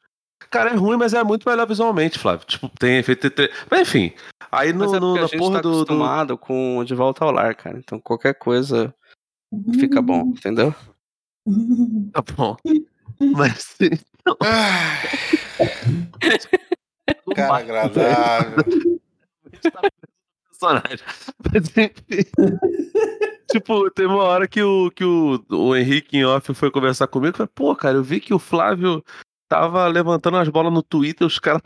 Cara, 0.49 0.69
é 0.69 0.75
ruim, 0.75 0.95
mas 0.95 1.13
é 1.13 1.21
muito 1.23 1.49
melhor 1.49 1.67
visualmente, 1.67 2.17
Flávio. 2.17 2.45
Tipo, 2.47 2.69
tem 2.79 2.97
efeito. 2.99 3.27
Mas 3.69 3.81
enfim, 3.81 4.13
aí 4.51 4.71
no, 4.71 4.79
Mas 4.85 4.93
é 4.93 4.99
no- 5.01 5.15
a 5.17 5.21
na 5.21 5.27
gente 5.27 5.37
porra 5.37 5.55
tá 5.55 5.61
do, 5.61 5.69
do. 5.71 5.75
acostumado 5.81 6.37
com 6.37 6.83
De 6.85 6.95
Volta 6.95 7.25
ao 7.25 7.31
Lar, 7.31 7.55
cara. 7.55 7.77
Então 7.77 7.99
qualquer 7.99 8.35
coisa 8.35 8.93
fica 9.77 10.01
bom, 10.01 10.27
entendeu? 10.37 10.73
Tá 12.13 12.21
bom. 12.37 12.55
Mas 13.31 13.75
Ai, 17.35 17.35
cara 17.35 17.57
agradável. 17.57 18.63
personagem. 20.49 20.99
Mas 21.51 21.65
enfim. 21.77 21.89
tipo, 23.51 23.89
teve 23.91 24.07
uma 24.07 24.23
hora 24.23 24.47
que 24.47 24.61
o, 24.61 24.89
que 24.91 25.03
o, 25.03 25.43
o 25.49 25.75
Henrique 25.75 26.17
em 26.17 26.25
off 26.25 26.53
foi 26.53 26.71
conversar 26.71 27.07
comigo. 27.07 27.37
Falei, 27.37 27.49
pô, 27.53 27.75
cara, 27.75 27.97
eu 27.97 28.03
vi 28.03 28.19
que 28.19 28.33
o 28.33 28.39
Flávio 28.39 29.03
tava 29.49 29.85
levantando 29.87 30.37
as 30.37 30.49
bolas 30.49 30.73
no 30.73 30.81
Twitter, 30.81 31.27
os 31.27 31.37
caras 31.39 31.61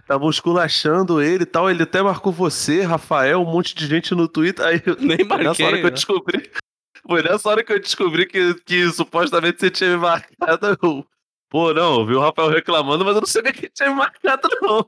estavam 0.00 0.28
esculachando 0.30 1.20
ele 1.20 1.42
e 1.44 1.46
tal. 1.46 1.70
Ele 1.70 1.82
até 1.82 2.02
marcou 2.02 2.32
você, 2.32 2.82
Rafael, 2.82 3.40
um 3.42 3.50
monte 3.50 3.74
de 3.74 3.86
gente 3.86 4.14
no 4.14 4.28
Twitter. 4.28 4.64
Aí 4.64 4.82
eu- 4.84 4.96
Nem 5.00 5.18
foi 5.26 5.38
nessa 5.38 5.44
marquei, 5.44 5.66
hora 5.66 5.76
que 5.76 5.82
eu 5.82 5.90
né? 5.90 5.94
descobri. 5.94 6.50
Foi 7.06 7.22
nessa 7.22 7.48
hora 7.48 7.64
que 7.64 7.72
eu 7.72 7.80
descobri 7.80 8.26
que, 8.26 8.54
que 8.64 8.90
supostamente 8.92 9.58
você 9.60 9.70
tinha 9.70 9.90
me 9.90 9.96
marcado. 9.96 10.78
Eu, 10.82 11.06
Pô, 11.48 11.74
não, 11.74 12.00
eu 12.00 12.06
vi 12.06 12.14
o 12.14 12.20
Rafael 12.20 12.48
reclamando, 12.48 13.04
mas 13.04 13.14
eu 13.16 13.20
não 13.22 13.26
sabia 13.26 13.52
que 13.52 13.68
tinha 13.68 13.88
me 13.90 13.96
marcado, 13.96 14.48
não. 14.62 14.86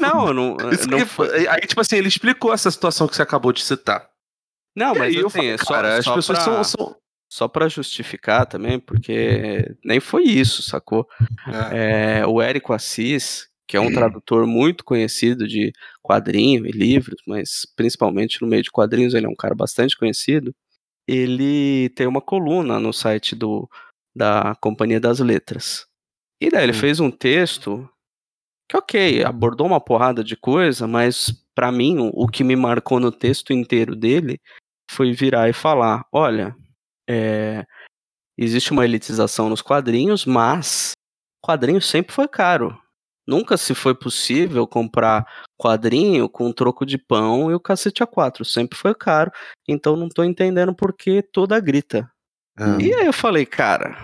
Não, 0.00 0.32
não. 0.32 0.56
Não 0.88 1.06
foi- 1.06 1.46
Aí, 1.48 1.60
tipo 1.62 1.80
assim, 1.82 1.96
ele 1.96 2.08
explicou 2.08 2.50
essa 2.52 2.70
situação 2.70 3.06
que 3.06 3.14
você 3.14 3.20
acabou 3.22 3.52
de 3.52 3.62
citar. 3.62 4.08
Não, 4.74 4.94
E 4.94 4.98
mas 4.98 5.08
aí 5.14 5.16
eu 5.20 5.26
assim, 5.26 5.36
falei, 5.38 5.50
é 5.52 5.58
só, 5.58 5.64
cara, 5.74 5.98
as 5.98 6.04
só 6.06 6.14
pessoas 6.14 6.38
pra, 6.38 6.44
são, 6.44 6.64
são- 6.64 6.96
só 7.30 7.46
pra 7.46 7.68
justificar 7.68 8.46
também, 8.46 8.78
porque 8.80 9.70
nem 9.84 10.00
foi 10.00 10.22
isso, 10.22 10.62
sacou? 10.62 11.06
É. 11.72 12.20
É, 12.20 12.26
o 12.26 12.40
Érico 12.40 12.72
Assis, 12.72 13.46
que 13.66 13.76
é 13.76 13.80
um 13.80 13.92
tradutor 13.92 14.46
muito 14.46 14.84
conhecido 14.84 15.46
de 15.46 15.72
quadrinho 16.02 16.66
e 16.66 16.70
livros, 16.70 17.20
mas 17.26 17.66
principalmente 17.76 18.40
no 18.40 18.48
meio 18.48 18.62
de 18.62 18.70
quadrinhos 18.70 19.12
ele 19.12 19.26
é 19.26 19.28
um 19.28 19.36
cara 19.36 19.54
bastante 19.54 19.94
conhecido. 19.94 20.54
Ele 21.08 21.88
tem 21.90 22.06
uma 22.06 22.20
coluna 22.20 22.78
no 22.78 22.92
site 22.92 23.34
do, 23.34 23.68
da 24.14 24.54
Companhia 24.60 25.00
das 25.00 25.20
Letras. 25.20 25.86
E 26.40 26.50
daí 26.50 26.64
ele 26.64 26.72
fez 26.72 27.00
um 27.00 27.10
texto 27.10 27.88
que, 28.68 28.76
ok, 28.76 29.24
abordou 29.24 29.66
uma 29.66 29.80
porrada 29.80 30.22
de 30.22 30.36
coisa, 30.36 30.86
mas 30.86 31.32
pra 31.54 31.72
mim 31.72 31.98
o, 31.98 32.10
o 32.14 32.28
que 32.28 32.44
me 32.44 32.54
marcou 32.54 33.00
no 33.00 33.10
texto 33.10 33.52
inteiro 33.52 33.96
dele 33.96 34.38
foi 34.90 35.12
virar 35.12 35.48
e 35.48 35.52
falar: 35.52 36.04
olha, 36.12 36.54
é, 37.08 37.64
existe 38.36 38.70
uma 38.70 38.84
elitização 38.84 39.48
nos 39.48 39.62
quadrinhos, 39.62 40.26
mas 40.26 40.92
quadrinho 41.42 41.80
sempre 41.80 42.12
foi 42.12 42.28
caro. 42.28 42.78
Nunca 43.28 43.58
se 43.58 43.74
foi 43.74 43.94
possível 43.94 44.66
comprar 44.66 45.26
quadrinho 45.58 46.30
com 46.30 46.50
troco 46.50 46.86
de 46.86 46.96
pão 46.96 47.50
e 47.50 47.54
o 47.54 47.60
cacete 47.60 48.02
a 48.02 48.06
quatro. 48.06 48.42
Sempre 48.42 48.78
foi 48.78 48.94
caro. 48.94 49.30
Então 49.68 49.96
não 49.96 50.08
tô 50.08 50.24
entendendo 50.24 50.74
por 50.74 50.94
que 50.94 51.20
toda 51.20 51.54
a 51.54 51.60
grita. 51.60 52.10
Ah. 52.58 52.78
E 52.80 52.92
aí 52.94 53.04
eu 53.06 53.12
falei, 53.12 53.44
cara, 53.44 53.96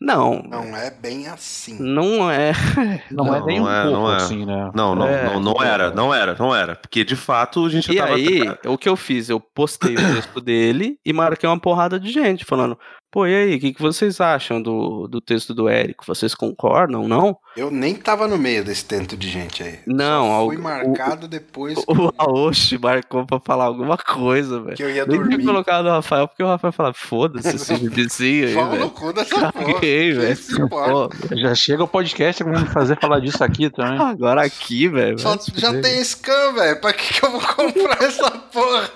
não, 0.00 0.42
Não 0.42 0.76
é 0.76 0.90
bem 0.90 1.26
assim. 1.28 1.76
não 1.82 2.30
é. 2.30 2.52
Não, 3.10 3.34
é 3.34 3.40
Não, 3.40 3.46
nem 3.46 3.58
não 3.58 3.66
um 3.66 3.70
é, 3.70 3.82
pouco 3.82 3.96
não 3.98 4.12
é. 4.12 4.16
assim, 4.16 4.44
né? 4.46 4.70
Não, 4.74 4.94
não, 4.94 5.08
É, 5.08 5.24
não, 5.24 5.40
não 5.40 5.62
era, 5.62 5.90
não 5.90 6.14
era, 6.14 6.36
não 6.38 6.54
era. 6.54 6.76
Porque 6.76 7.02
de 7.02 7.16
fato 7.16 7.64
a 7.64 7.68
gente 7.70 7.90
E 7.90 7.96
tava. 7.96 8.14
aí, 8.14 8.40
o 8.66 8.76
que 8.78 8.88
eu 8.88 8.94
fiz? 8.96 9.28
Eu 9.30 9.40
postei 9.40 9.94
o 9.94 10.14
texto 10.14 10.40
dele 10.40 10.98
e 11.04 11.12
marquei 11.12 11.48
uma 11.48 11.58
porrada 11.58 11.98
de 11.98 12.12
gente 12.12 12.44
falando: 12.44 12.78
pô, 13.10 13.26
e 13.26 13.34
aí, 13.34 13.56
o 13.56 13.60
que, 13.60 13.72
que 13.72 13.80
vocês 13.82 14.20
acham 14.20 14.60
do, 14.60 15.06
do 15.08 15.20
texto 15.20 15.54
do 15.54 15.68
Érico? 15.68 16.04
Vocês 16.06 16.34
concordam, 16.34 17.08
não? 17.08 17.36
Eu 17.56 17.70
nem 17.70 17.94
tava 17.94 18.28
no 18.28 18.38
meio 18.38 18.64
desse 18.64 18.84
tanto 18.84 19.16
de 19.16 19.28
gente 19.28 19.62
aí. 19.62 19.78
Não, 19.86 20.26
Só 20.28 20.46
fui 20.46 20.56
marcado 20.58 21.26
depois 21.26 21.76
O 21.88 22.12
Aoshi 22.16 22.78
marcou 22.78 23.26
pra 23.26 23.40
falar 23.40 23.64
alguma 23.64 23.96
coisa, 23.96 24.60
velho. 24.60 24.76
que 24.76 24.82
eu 24.82 24.90
ia 24.90 25.04
Nem 25.06 25.16
tinha 25.18 25.28
dormir. 25.30 25.44
colocado 25.44 25.86
o 25.86 25.90
Rafael, 25.90 26.28
porque 26.28 26.42
o 26.42 26.46
Rafael 26.46 26.72
falava, 26.72 26.94
foda-se 26.94 27.56
esse 27.56 27.74
vizinho 27.88 28.48
aí, 28.48 28.54
Pau 28.54 28.76
no 28.76 28.90
cu 28.90 29.12
dessa 29.12 29.52
porra. 29.52 29.74
Caguei, 29.74 30.12
velho. 30.12 30.38
Pô, 30.68 31.10
Já 31.36 31.54
chega 31.54 31.82
o 31.84 31.88
podcast 31.88 32.44
que 32.44 32.50
vamos 32.50 32.72
fazer 32.72 32.98
falar 33.00 33.20
disso 33.20 33.42
aqui 33.42 33.68
também. 33.70 33.98
Agora 34.00 34.42
aqui, 34.44 34.86
velho. 34.88 35.16
Já 35.54 35.80
tem 35.80 36.02
scan, 36.04 36.52
velho. 36.54 36.80
Pra 36.80 36.92
que, 36.92 37.14
que 37.14 37.24
eu 37.26 37.30
vou 37.32 37.40
comprar 37.40 38.02
essa 38.02 38.30
porra? 38.30 38.90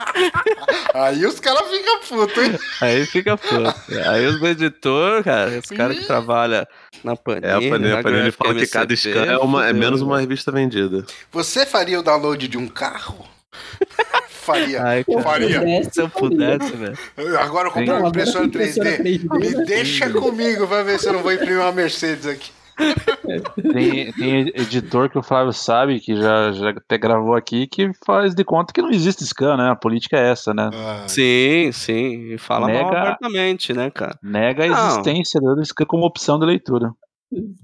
Aí 0.94 1.24
os 1.24 1.38
caras 1.40 1.68
ficam 1.68 2.00
putos, 2.00 2.42
hein? 2.42 2.58
Aí 2.80 3.06
fica 3.06 3.36
puto. 3.36 3.74
Aí 4.08 4.26
os 4.26 4.42
editores, 4.42 5.24
cara, 5.24 5.58
os 5.58 5.70
caras 5.70 5.98
que 5.98 6.04
trabalham 6.04 6.66
na 7.04 7.16
Panini. 7.16 7.46
É, 7.46 7.52
a 7.52 7.58
Panini, 7.58 7.92
a 7.92 8.02
Panini 8.02 8.30
fala 8.30 8.54
que 8.54 8.66
cada 8.66 8.96
scan 8.96 9.24
é, 9.24 9.38
uma, 9.38 9.68
é 9.68 9.72
menos 9.72 10.00
uma 10.00 10.20
revista 10.20 10.50
vendida. 10.50 11.04
Você 11.30 11.66
faria 11.66 12.00
o 12.00 12.02
download 12.02 12.48
de 12.48 12.58
um 12.58 12.66
carro? 12.66 13.26
faria. 14.28 14.82
Ai, 14.82 15.04
cara. 15.04 15.22
Faria. 15.22 15.90
Se 15.90 16.00
eu 16.00 16.08
pudesse, 16.08 16.72
velho. 16.72 16.98
Agora 17.38 17.68
eu 17.68 17.72
comprei 17.72 17.96
uma 17.96 18.08
impressora 18.08 18.48
tem 18.48 18.68
impressora 18.68 18.90
3D. 18.98 19.28
3D, 19.28 19.38
Me 19.38 19.64
deixa 19.66 20.10
comigo, 20.10 20.66
vai 20.66 20.82
ver 20.84 20.98
se 20.98 21.08
eu 21.08 21.12
não 21.12 21.22
vou 21.22 21.32
imprimir 21.32 21.58
uma 21.58 21.72
Mercedes 21.72 22.26
aqui. 22.26 22.50
Tem, 23.72 24.12
tem 24.12 24.48
editor 24.54 25.08
que 25.10 25.18
o 25.18 25.22
Flávio 25.22 25.52
sabe, 25.52 26.00
que 26.00 26.14
já, 26.16 26.52
já 26.52 26.70
até 26.70 26.98
gravou 26.98 27.34
aqui, 27.34 27.66
que 27.66 27.90
faz 28.04 28.34
de 28.34 28.44
conta 28.44 28.72
que 28.72 28.82
não 28.82 28.90
existe 28.90 29.24
scan, 29.24 29.56
né? 29.56 29.70
A 29.70 29.76
política 29.76 30.16
é 30.16 30.30
essa, 30.30 30.52
né? 30.54 30.70
Ah, 30.72 31.04
Sim, 31.08 31.70
sim. 31.72 32.32
E 32.32 32.38
fala 32.38 32.66
mal 32.66 32.76
Nega- 32.76 33.00
abertamente, 33.00 33.72
né, 33.72 33.90
cara? 33.90 34.18
Nega 34.22 34.64
a 34.64 34.68
Não. 34.68 34.86
existência 34.88 35.40
do 35.40 35.64
scan 35.64 35.84
como 35.86 36.04
opção 36.06 36.38
de 36.38 36.46
leitura. 36.46 36.90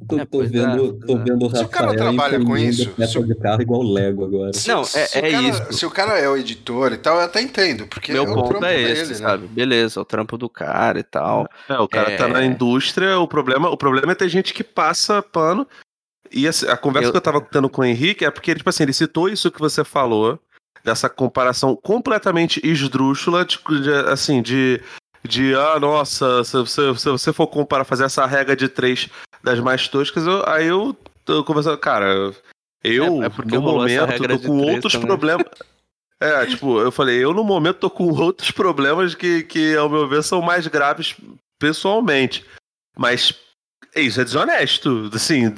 Tô, 0.09 0.17
É, 0.17 0.21
tô 0.21 0.27
pois 0.39 0.51
vendo, 0.51 0.97
é, 1.03 1.07
tô 1.07 1.17
é. 1.19 1.25
vendo 1.25 1.47
o 1.47 1.57
Se 1.57 1.65
o 1.65 1.69
cara 1.69 1.87
Rafael 1.89 2.03
trabalha 2.05 2.45
com 2.45 2.57
isso, 2.57 2.95
se 3.09 3.19
o- 3.19 3.25
de 3.27 3.35
carro 3.35 3.61
igual 3.63 3.83
Lego 3.83 4.25
agora. 4.25 4.53
Não, 4.69 4.85
se 4.85 4.97
é, 4.99 5.05
o 5.05 5.27
é 5.27 5.31
cara- 5.33 5.43
isso. 5.49 5.73
Se 5.73 5.87
o 5.87 5.91
cara 5.91 6.19
é 6.19 6.29
o 6.29 6.37
editor 6.37 6.93
e 6.93 6.97
tal, 6.97 7.17
eu 7.17 7.23
até 7.25 7.43
entendo. 7.43 7.85
Porque 7.89 8.13
Meu 8.13 8.25
é 8.25 8.31
o 8.31 8.35
ponto 8.35 8.65
é 8.65 8.77
dele, 8.77 8.93
esse, 8.93 9.11
né? 9.15 9.19
sabe? 9.19 9.49
Beleza, 9.49 10.01
o 10.01 10.05
trampo 10.05 10.39
do 10.39 10.49
cara 10.49 11.01
e 11.01 11.03
tal. 11.03 11.49
É, 11.69 11.79
o 11.81 11.89
cara 11.89 12.17
tá 12.17 12.27
É. 12.27 12.33
na 12.33 12.45
indústria, 12.45 13.19
o 13.19 13.27
problema, 13.27 13.69
o 13.69 13.77
problema 13.77 14.13
é 14.13 14.15
ter 14.15 14.29
gente 14.29 14.55
que 14.55 14.63
passa 14.63 15.21
pano. 15.21 15.67
E 16.31 16.47
assim, 16.47 16.69
a 16.69 16.77
conversa 16.77 17.09
Eu- 17.09 17.13
que 17.13 17.17
eu 17.19 17.23
tava 17.23 17.41
tendo 17.41 17.69
com 17.69 17.83
o 17.83 17.85
Henrique 17.85 18.25
é 18.25 18.31
porque, 18.31 18.55
tipo 18.55 18.69
assim, 18.71 18.85
ele 18.85 18.93
citou 18.93 19.29
isso 19.29 19.51
que 19.51 19.59
você 19.59 19.83
falou, 19.85 20.39
dessa 20.85 21.09
comparação 21.09 21.75
completamente 21.75 22.61
esdrúxula, 22.65 23.45
de, 23.45 23.59
de, 23.83 23.91
assim, 24.09 24.41
de. 24.41 24.81
De, 25.27 25.55
ah, 25.55 25.79
nossa, 25.81 26.43
se, 26.45 26.53
você- 26.57 26.95
se 26.97 27.09
você 27.11 27.33
for 27.33 27.47
comparar, 27.47 27.85
fazer 27.85 28.05
essa 28.05 28.25
regra 28.27 28.55
de 28.57 28.69
três 28.69 29.09
das 29.43 29.59
mais 29.61 29.89
toscas, 29.89 30.27
eu- 30.27 30.43
aí 30.49 30.67
eu 30.67 30.97
tô 31.25 31.43
conversando, 31.45 31.79
cara, 31.79 32.35
eu, 32.85 33.23
É- 33.23 33.27
é 33.27 33.31
no 33.57 33.63
momento, 33.63 34.29
tô 34.29 34.39
com 34.41 34.59
outros 34.59 34.93
também. 34.93 35.07
problemas. 35.07 35.47
É, 36.19 36.47
tipo, 36.47 36.81
eu 36.81 36.91
falei, 36.91 37.23
eu 37.23 37.35
no 37.35 37.45
momento 37.45 37.77
tô 37.77 37.91
com 37.91 38.05
outros 38.11 38.51
problemas 38.51 39.15
que, 39.15 39.43
que 39.43 39.77
ao 39.77 39.87
meu 39.91 40.09
ver, 40.09 40.23
são 40.23 40.41
mais 40.41 40.67
graves 40.67 41.15
pessoalmente. 41.61 42.43
Mas 42.97 43.35
Isso 43.97 44.21
é 44.21 44.25
desonesto. 44.25 45.11
Assim, 45.15 45.53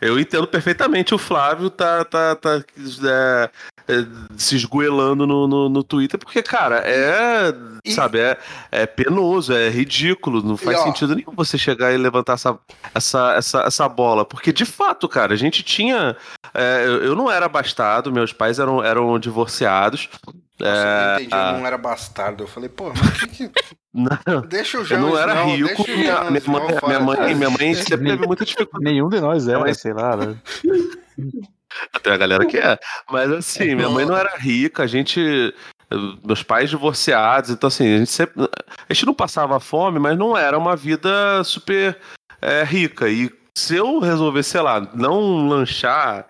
eu 0.00 0.18
entendo 0.18 0.46
perfeitamente 0.46 1.14
o 1.14 1.18
Flávio 1.18 1.70
tá, 1.70 2.04
tá, 2.04 2.34
tá 2.34 2.62
é, 3.04 3.50
é, 3.88 4.06
se 4.36 4.56
esgoelando 4.56 5.26
no, 5.26 5.46
no, 5.46 5.68
no 5.68 5.82
Twitter, 5.84 6.18
porque, 6.18 6.42
cara, 6.42 6.82
é. 6.84 7.52
E- 7.84 7.92
Sabe, 7.92 8.18
é, 8.18 8.36
é 8.70 8.84
penoso, 8.86 9.52
é 9.52 9.68
ridículo. 9.70 10.42
Não 10.42 10.56
faz 10.56 10.76
E, 10.76 10.80
ó, 10.80 10.84
sentido 10.84 11.14
nenhum 11.14 11.32
você 11.34 11.56
chegar 11.56 11.92
e 11.92 11.96
levantar 11.96 12.34
essa, 12.34 12.58
essa, 12.94 13.34
essa, 13.34 13.60
essa 13.62 13.88
bola. 13.88 14.24
Porque, 14.24 14.52
de 14.52 14.64
fato, 14.64 15.08
cara, 15.08 15.32
a 15.32 15.36
gente 15.36 15.62
tinha. 15.62 16.16
é, 16.52 16.82
eu, 16.84 17.04
eu 17.04 17.16
não 17.16 17.30
era 17.30 17.46
abastado, 17.46 18.12
meus 18.12 18.32
pais 18.32 18.58
eram, 18.58 18.82
eram 18.84 19.18
divorciados. 19.18 20.08
Nossa, 20.60 20.72
eu 20.72 20.76
É, 20.76 21.06
não 21.14 21.14
entendi, 21.20 21.34
eu 21.34 21.58
não 21.58 21.66
era 21.66 21.78
bastardo. 21.78 22.42
Eu 22.44 22.48
falei, 22.48 22.68
pô, 22.68 22.90
mas 22.90 23.10
que 23.24 23.28
que... 23.48 23.50
não, 23.94 24.40
Deixa 24.48 24.78
o 24.78 24.80
eu 24.80 24.84
João 24.84 25.00
não 25.00 25.18
era 25.18 25.32
Snow, 25.34 25.56
rico. 25.68 25.84
Minha, 25.88 26.24
minha 26.30 26.42
mãe, 26.46 26.62
minha, 26.86 27.00
mãe, 27.00 27.34
minha 27.34 27.50
mãe 27.50 27.74
sempre 27.74 28.06
teve 28.10 28.26
muita 28.26 28.44
dificuldade. 28.46 28.84
Nenhum 28.84 29.08
de 29.08 29.20
nós 29.20 29.46
era, 29.48 29.60
Mas- 29.60 29.80
sei 29.80 29.92
lá. 29.92 30.16
né? 30.16 30.36
Tem 32.02 32.12
a 32.12 32.16
galera 32.16 32.46
que 32.46 32.56
é. 32.56 32.78
Mas 33.10 33.30
assim, 33.30 33.74
minha 33.74 33.88
mãe 33.90 34.04
não 34.04 34.16
era 34.16 34.36
rica, 34.36 34.82
a 34.82 34.86
gente. 34.86 35.54
Meus 36.24 36.42
pais 36.42 36.68
divorciados, 36.70 37.50
então 37.50 37.68
assim, 37.68 37.94
a 37.94 37.98
gente 37.98 38.10
sempre. 38.10 38.48
A 38.88 38.92
gente 38.92 39.06
não 39.06 39.14
passava 39.14 39.58
fome, 39.60 39.98
mas 39.98 40.16
não 40.18 40.36
era 40.36 40.56
uma 40.58 40.74
vida 40.74 41.42
super 41.44 41.96
é, 42.42 42.64
rica. 42.64 43.08
E 43.08 43.30
se 43.56 43.76
eu 43.76 43.98
resolvesse, 44.00 44.50
sei 44.50 44.60
lá, 44.62 44.80
não 44.94 45.46
lanchar. 45.48 46.26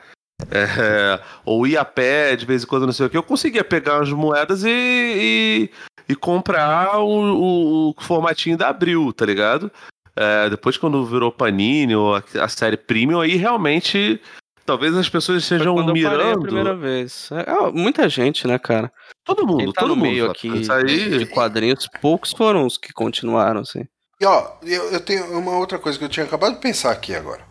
É, 0.51 1.21
ou 1.45 1.67
ir 1.67 1.77
a 1.77 1.85
pé 1.85 2.37
de 2.37 2.47
vez 2.47 2.63
em 2.63 2.67
quando, 2.67 2.87
não 2.87 2.93
sei 2.93 3.07
o 3.07 3.11
que, 3.11 3.17
eu 3.17 3.23
conseguia 3.23 3.65
pegar 3.65 4.01
as 4.03 4.11
moedas 4.11 4.65
e, 4.65 4.69
e, 4.71 5.71
e 6.09 6.15
comprar 6.15 6.99
o, 6.99 7.09
o- 7.09 7.91
o 7.91 7.95
formatinho 8.03 8.57
da 8.57 8.69
Abril, 8.69 9.13
tá 9.13 9.27
ligado? 9.27 9.71
É, 10.17 10.51
depois, 10.51 10.77
quando 10.77 11.05
virou 11.05 11.31
Panini 11.31 11.95
ou 11.95 12.17
a, 12.17 12.23
a 12.41 12.49
série 12.49 12.77
Premium, 12.77 13.21
aí 13.21 13.37
realmente 13.37 14.21
talvez 14.67 14.95
as 14.97 15.09
pessoas 15.09 15.47
Foi 15.47 15.57
estejam 15.57 15.77
parei 15.77 15.91
a 15.91 15.93
mirando. 15.95 16.41
primeira 16.43 16.75
vez. 16.75 17.31
É, 17.33 17.51
é, 17.53 17.71
muita 17.73 18.09
gente, 18.09 18.47
né, 18.47 18.59
cara? 18.59 18.91
Todo 19.25 19.47
mundo, 19.47 19.73
tá 19.73 19.81
todo 19.83 19.91
no 19.91 19.97
mundo. 19.97 20.11
meio 20.11 20.31
aqui 20.31 20.51
aí. 20.73 21.19
de 21.19 21.27
quadrinhos, 21.27 21.89
poucos 22.01 22.33
foram 22.33 22.67
os 22.67 22.77
que 22.77 22.93
continuaram, 22.93 23.61
assim. 23.61 23.85
E 24.21 24.27
ó, 24.27 24.53
eu, 24.65 24.91
eu 24.93 25.01
tenho 25.01 25.25
uma 25.39 25.57
outra 25.57 25.79
coisa 25.79 25.97
que 25.97 26.05
eu 26.05 26.09
tinha 26.09 26.27
acabado 26.27 26.55
de 26.57 26.61
pensar 26.61 26.91
aqui 26.91 27.15
agora. 27.15 27.47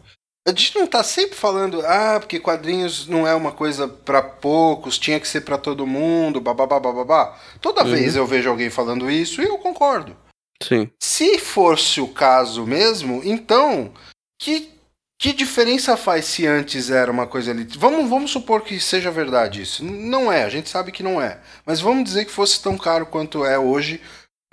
A 0.48 0.52
gente 0.52 0.76
não 0.80 0.88
tá 0.88 1.04
sempre 1.04 1.36
falando, 1.36 1.82
ah, 1.86 2.18
porque 2.22 2.39
quadrinhos 2.39 3.06
não 3.06 3.28
é 3.28 3.36
uma 3.36 3.52
coisa 3.52 3.86
pra 3.86 4.22
poucos, 4.22 4.98
tinha 4.98 5.20
que 5.20 5.28
ser 5.28 5.41
pra 5.41 5.58
todo 5.58 5.86
mundo, 5.86 6.39
bababá, 6.39 6.80
bababá. 6.80 7.38
Toda 7.60 7.84
Uhum. 7.84 7.91
vez 7.91 8.16
eu 8.16 8.26
vejo 8.26 8.50
alguém 8.50 8.70
falando 8.70 9.12
isso 9.12 9.41
e 9.41 9.45
eu 9.45 9.58
concordo. 9.58 10.16
Sim. 10.64 10.89
Se 11.04 11.38
fosse 11.38 12.00
o 12.00 12.08
caso 12.08 12.66
mesmo, 12.66 13.22
então, 13.26 13.91
que, 14.41 14.72
que 15.20 15.34
diferença 15.34 15.98
faz 15.98 16.24
se 16.24 16.48
antes 16.48 16.89
era 16.89 17.12
uma 17.12 17.28
coisa 17.28 17.52
ali? 17.52 17.66
Vamos, 17.78 18.10
vamos 18.10 18.32
supor 18.32 18.62
que 18.62 18.80
seja 18.80 19.12
verdade 19.12 19.62
isso. 19.62 19.84
Não 19.84 20.32
é, 20.32 20.45
a 20.45 20.50
gente 20.50 20.70
sabe 20.70 20.93
que 20.93 21.04
não 21.04 21.22
é. 21.22 21.41
Mas 21.66 21.82
vamos 21.82 22.06
dizer 22.06 22.24
que 22.24 22.32
fosse 22.32 22.64
tão 22.64 22.78
caro 22.78 23.06
quanto 23.06 23.43
é 23.43 23.60
hoje, 23.60 24.00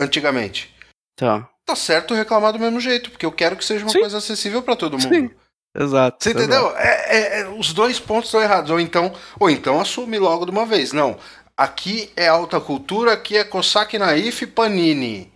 antigamente. 0.00 0.74
Tá. 1.16 1.48
Tá 1.64 1.76
certo 1.76 2.14
reclamar 2.14 2.52
do 2.52 2.58
mesmo 2.58 2.80
jeito, 2.80 3.10
porque 3.12 3.24
eu 3.24 3.32
quero 3.32 3.56
que 3.56 3.64
seja 3.64 3.84
uma 3.84 3.92
Sim. 3.92 4.00
coisa 4.00 4.18
acessível 4.18 4.60
pra 4.60 4.74
todo 4.76 4.98
mundo. 4.98 5.14
Sim. 5.14 5.30
Exato. 5.76 6.18
Você 6.22 6.30
entendeu? 6.30 6.72
É, 6.76 7.16
é- 7.16 7.40
é- 7.40 7.48
os 7.48 7.72
dois 7.72 7.98
pontos 7.98 8.26
estão 8.26 8.40
errados. 8.40 8.70
Ou 8.70 8.78
então, 8.78 9.12
ou 9.40 9.50
então 9.50 9.80
assume 9.80 10.18
logo 10.18 10.44
de 10.44 10.50
uma 10.52 10.64
vez. 10.66 10.92
Não. 10.92 11.18
Aqui 11.56 12.10
é 12.16 12.28
alta 12.28 12.60
cultura, 12.60 13.12
aqui 13.12 13.36
é 13.36 13.44
Cossack 13.44 13.98
Naif 13.98 14.46
Panini. 14.46 15.32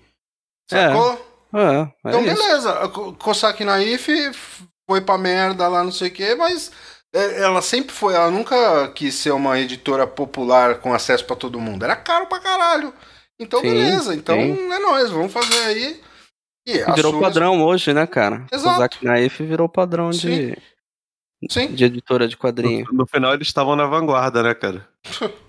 Sacou? 0.71 1.27
É, 1.55 1.81
é 1.81 1.89
Então, 2.07 2.23
beleza. 2.23 2.89
Cossack 3.19 3.65
Naif 3.65 4.09
foi 4.89 5.01
pra 5.01 5.19
merda 5.19 5.67
lá, 5.69 5.83
não 5.83 5.93
sei 5.93 6.09
o 6.09 6.13
quê, 6.13 6.35
mas 6.35 6.71
ela 7.13 7.63
sempre 7.63 7.95
foi. 7.95 8.15
Ela 8.15 8.31
nunca 8.31 8.89
quis 8.89 9.15
ser 9.15 9.31
uma 9.31 9.59
editora 9.59 10.07
popular 10.07 10.77
com 10.79 10.93
acesso 10.93 11.25
pra 11.25 11.37
todo 11.37 11.61
mundo. 11.61 11.85
Era 11.85 11.97
caro 11.97 12.27
pra 12.27 12.41
caralho. 12.41 12.93
Então, 13.41 13.61
Sim, 13.61 13.69
beleza. 13.71 14.15
Então, 14.15 14.37
sim. 14.37 14.73
é 14.73 14.79
nóis. 14.79 15.11
Vamos 15.11 15.33
fazer 15.33 15.59
aí. 15.65 16.01
E 16.71 16.85
Virou 16.93 17.19
padrão 17.19 17.63
hoje, 17.63 17.95
né, 17.95 18.07
cara? 18.07 18.45
Exato. 18.53 18.77
O 18.77 18.79
Zack 18.79 19.03
Naif 19.03 19.43
virou 19.43 19.67
padrão 19.71 20.11
de, 20.11 20.55
Sim. 21.49 21.69
de 21.69 21.85
editora 21.87 22.29
de 22.29 22.37
quadrinho. 22.37 22.85
No, 22.93 22.99
no 22.99 23.07
final 23.07 23.33
eles 23.33 23.47
estavam 23.49 23.75
na 23.75 23.87
vanguarda, 23.87 24.43
né, 24.43 24.53
cara? 24.53 24.87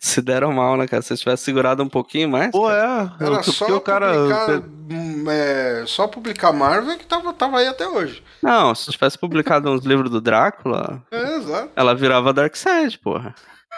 Se 0.00 0.22
deram 0.22 0.52
mal, 0.52 0.76
né, 0.78 0.86
cara? 0.86 1.02
Se 1.02 1.14
tivesse 1.16 1.44
segurado 1.44 1.82
um 1.82 1.88
pouquinho 1.88 2.28
mais. 2.28 2.50
Pô, 2.52 2.70
é. 2.70 3.12
Era 3.20 3.42
só 3.42 3.76
o 3.76 3.80
cara. 3.80 4.12
publicar, 4.14 4.62
hum, 4.90 5.24
é, 5.30 5.84
só 5.86 6.06
publicar 6.08 6.52
Marvel 6.52 6.96
que 6.96 7.04
tava, 7.04 7.32
tava 7.34 7.58
aí 7.58 7.66
até 7.66 7.86
hoje. 7.86 8.22
Não, 8.42 8.74
se 8.74 8.90
tivesse 8.90 9.18
publicado 9.18 9.70
uns 9.70 9.84
livros 9.84 10.10
do 10.10 10.20
Drácula, 10.22 11.02
É, 11.12 11.36
exato. 11.36 11.70
ela 11.76 11.94
virava 11.94 12.32
Darkseid, 12.32 12.98
porra. 12.98 13.34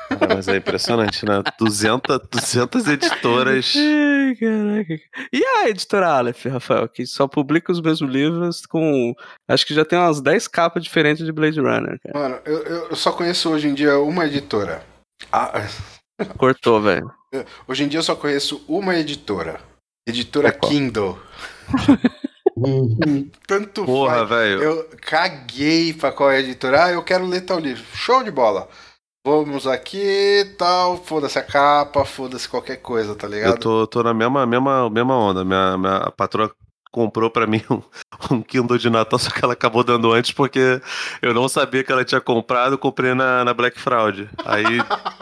Cara, 0.09 0.35
mas 0.37 0.49
é 0.49 0.57
impressionante, 0.57 1.25
né? 1.27 1.43
200, 1.59 2.19
200 2.31 2.89
editoras. 2.89 3.75
Ai, 3.77 4.35
caraca. 4.37 4.95
E 5.33 5.45
a 5.45 5.69
editora 5.69 6.09
Aleph, 6.09 6.45
Rafael, 6.47 6.89
que 6.89 7.07
só 7.07 7.27
publica 7.27 7.73
os 7.73 7.81
mesmos 7.81 8.11
livros 8.13 8.67
com. 8.67 9.15
Acho 9.49 9.67
que 9.67 9.75
já 9.75 9.85
tem 9.85 9.99
umas 9.99 10.21
10 10.21 10.47
capas 10.49 10.83
diferentes 10.83 11.25
de 11.25 11.33
Blade 11.33 11.61
Runner, 11.61 11.99
cara. 12.03 12.19
Mano, 12.19 12.39
eu, 12.45 12.63
eu- 12.63 12.97
só 12.97 13.13
conheço 13.13 13.51
hoje 13.51 13.69
em 13.69 13.75
dia 13.75 13.99
uma 13.99 14.27
editora. 14.27 14.83
Ah, 15.33 15.67
Cortou, 16.39 16.81
velho. 16.81 17.11
hoje 17.67 17.85
em 17.85 17.89
dia 17.89 17.99
eu 17.99 18.03
só 18.05 18.15
conheço 18.15 18.65
uma 18.69 18.95
editora. 18.97 19.59
Editora 20.07 20.53
Qual? 20.53 20.71
Kindle. 20.71 21.19
Tanto 23.47 23.85
Porra, 23.85 24.25
velho. 24.25 24.63
Eu 24.63 24.89
caguei 25.01 25.93
pra 25.93 26.13
qual 26.13 26.31
é 26.31 26.37
a 26.37 26.41
editora. 26.41 26.85
Ah, 26.85 26.93
eu 26.93 27.03
quero 27.03 27.27
ler 27.27 27.41
tal 27.43 27.59
livro. 27.59 27.83
Show 27.95 28.23
de 28.23 28.31
bola. 28.31 28.69
Vamos 29.27 29.67
aqui, 29.67 30.55
tal. 30.59 30.99
Foda-se 30.99 31.39
a 31.39 31.43
capa, 31.43 32.05
foda-se 32.05 32.47
qualquer 32.47 32.77
coisa, 32.77 33.15
tá 33.15 33.27
ligado? 33.27 33.55
Eu 33.55 33.59
tô, 33.59 33.87
tô 33.87 34.03
na 34.03 34.13
mesma, 34.13 34.45
mesma, 34.45 34.91
mesma 34.91 35.17
onda. 35.17 35.43
Minha, 35.43 35.79
minha 35.79 36.13
patroa 36.15 36.55
comprou 36.93 37.31
pra 37.31 37.47
mim 37.47 37.63
um, 37.71 37.83
um 38.31 38.43
Kindle 38.43 38.77
de 38.77 38.91
Natal, 38.91 39.19
só 39.19 39.31
que 39.31 39.43
ela 39.43 39.55
acabou 39.55 39.83
dando 39.83 40.13
antes 40.13 40.31
porque 40.31 40.81
eu 41.23 41.33
não 41.33 41.49
sabia 41.49 41.83
que 41.83 41.91
ela 41.91 42.05
tinha 42.05 42.21
comprado, 42.21 42.75
eu 42.75 42.79
comprei 42.79 43.15
na, 43.15 43.45
na 43.45 43.55
Black 43.55 43.81
Fraud. 43.81 44.29
Aí, 44.45 44.65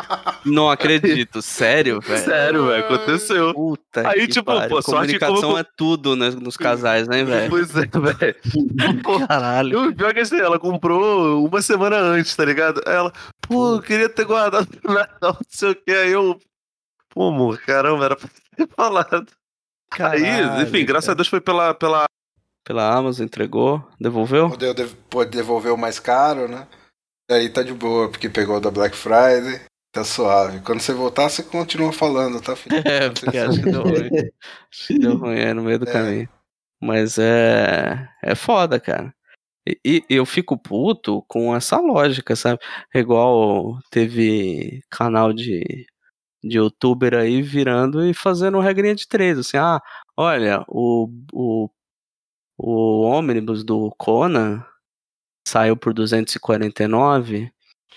Não 0.44 0.68
acredito, 0.70 1.40
sério, 1.42 2.00
velho. 2.00 2.24
sério, 2.24 2.66
velho, 2.66 2.84
aconteceu. 2.84 3.54
Puta 3.54 4.08
Aí, 4.08 4.22
que 4.22 4.28
tipo, 4.34 4.46
pariu. 4.46 4.68
pô, 4.76 4.82
comunicação 4.82 5.40
como- 5.42 5.58
é 5.58 5.64
tudo 5.76 6.16
né, 6.16 6.30
nos 6.30 6.56
casais, 6.56 7.06
né, 7.08 7.22
velho? 7.24 7.50
Pois 7.50 7.70
é, 7.76 7.86
velho. 7.86 8.36
Caralho. 9.28 9.88
O 9.90 9.94
pior 9.94 10.10
é 10.10 10.14
que 10.14 10.20
assim, 10.20 10.38
ela 10.40 10.58
comprou 10.58 11.46
uma 11.46 11.62
semana 11.62 11.96
antes, 11.96 12.34
tá 12.34 12.44
ligado? 12.44 12.80
Aí 12.86 12.94
Ela, 12.94 13.12
pô, 13.40 13.76
eu 13.76 13.82
queria 13.82 14.08
ter 14.08 14.24
guardado 14.24 14.66
pro 14.66 14.92
Natal, 14.92 15.32
não 15.34 15.46
sei 15.48 15.70
o 15.70 15.74
que. 15.76 15.90
Aí 15.92 16.10
eu, 16.12 16.38
pô, 17.10 17.28
amor, 17.28 17.58
caramba, 17.60 18.04
era 18.06 18.16
pra 18.16 18.28
ter 18.56 18.68
falado. 18.74 19.26
Aí, 19.98 20.22
Caralho, 20.22 20.62
enfim, 20.62 20.84
graças 20.84 21.08
a. 21.10 21.14
Deus 21.14 21.28
foi 21.28 21.40
pela, 21.40 21.74
pela 21.74 22.04
Pela 22.64 22.94
Amazon 22.96 23.26
entregou, 23.26 23.86
devolveu? 24.00 24.50
Pode 25.10 25.30
devolver 25.30 25.72
o 25.72 25.76
mais 25.76 25.98
caro, 25.98 26.48
né? 26.48 26.66
Aí 27.30 27.48
tá 27.48 27.62
de 27.62 27.72
boa, 27.72 28.08
porque 28.08 28.28
pegou 28.28 28.60
da 28.60 28.70
Black 28.70 28.96
Friday. 28.96 29.60
Tá 29.92 30.04
suave. 30.04 30.60
Quando 30.60 30.80
você 30.80 30.92
voltar, 30.94 31.28
você 31.28 31.42
continua 31.42 31.92
falando, 31.92 32.40
tá, 32.40 32.56
filho? 32.56 32.76
É, 32.86 33.10
porque 33.10 33.36
acho 33.36 33.62
que 33.62 33.70
deu 33.70 33.82
ruim. 33.84 34.08
Acho 34.70 34.86
que 34.86 34.98
deu 34.98 35.16
ruim 35.18 35.38
é, 35.38 35.52
no 35.52 35.62
meio 35.62 35.78
do 35.78 35.88
É. 35.88 35.92
caminho. 35.92 36.28
Mas 36.80 37.18
é. 37.18 38.08
É 38.22 38.34
foda, 38.34 38.80
cara. 38.80 39.14
E, 39.68 40.02
e 40.10 40.16
eu 40.16 40.26
fico 40.26 40.56
puto 40.58 41.22
com 41.28 41.54
essa 41.54 41.78
lógica, 41.78 42.34
sabe? 42.34 42.58
Igual 42.94 43.78
teve 43.90 44.82
canal 44.90 45.32
de, 45.32 45.86
de 46.42 46.56
youtuber 46.56 47.14
aí 47.14 47.42
virando 47.42 48.04
e 48.04 48.12
fazendo 48.14 48.58
regrinha 48.60 48.94
de 48.94 49.06
três. 49.06 49.38
Assim, 49.38 49.58
ah, 49.58 49.80
olha, 50.16 50.64
o, 50.66 51.08
o, 51.32 51.70
o 52.58 53.02
ônibus 53.02 53.62
do 53.62 53.94
Conan 53.98 54.64
saiu 55.46 55.76
por 55.76 55.92
249 55.94 57.52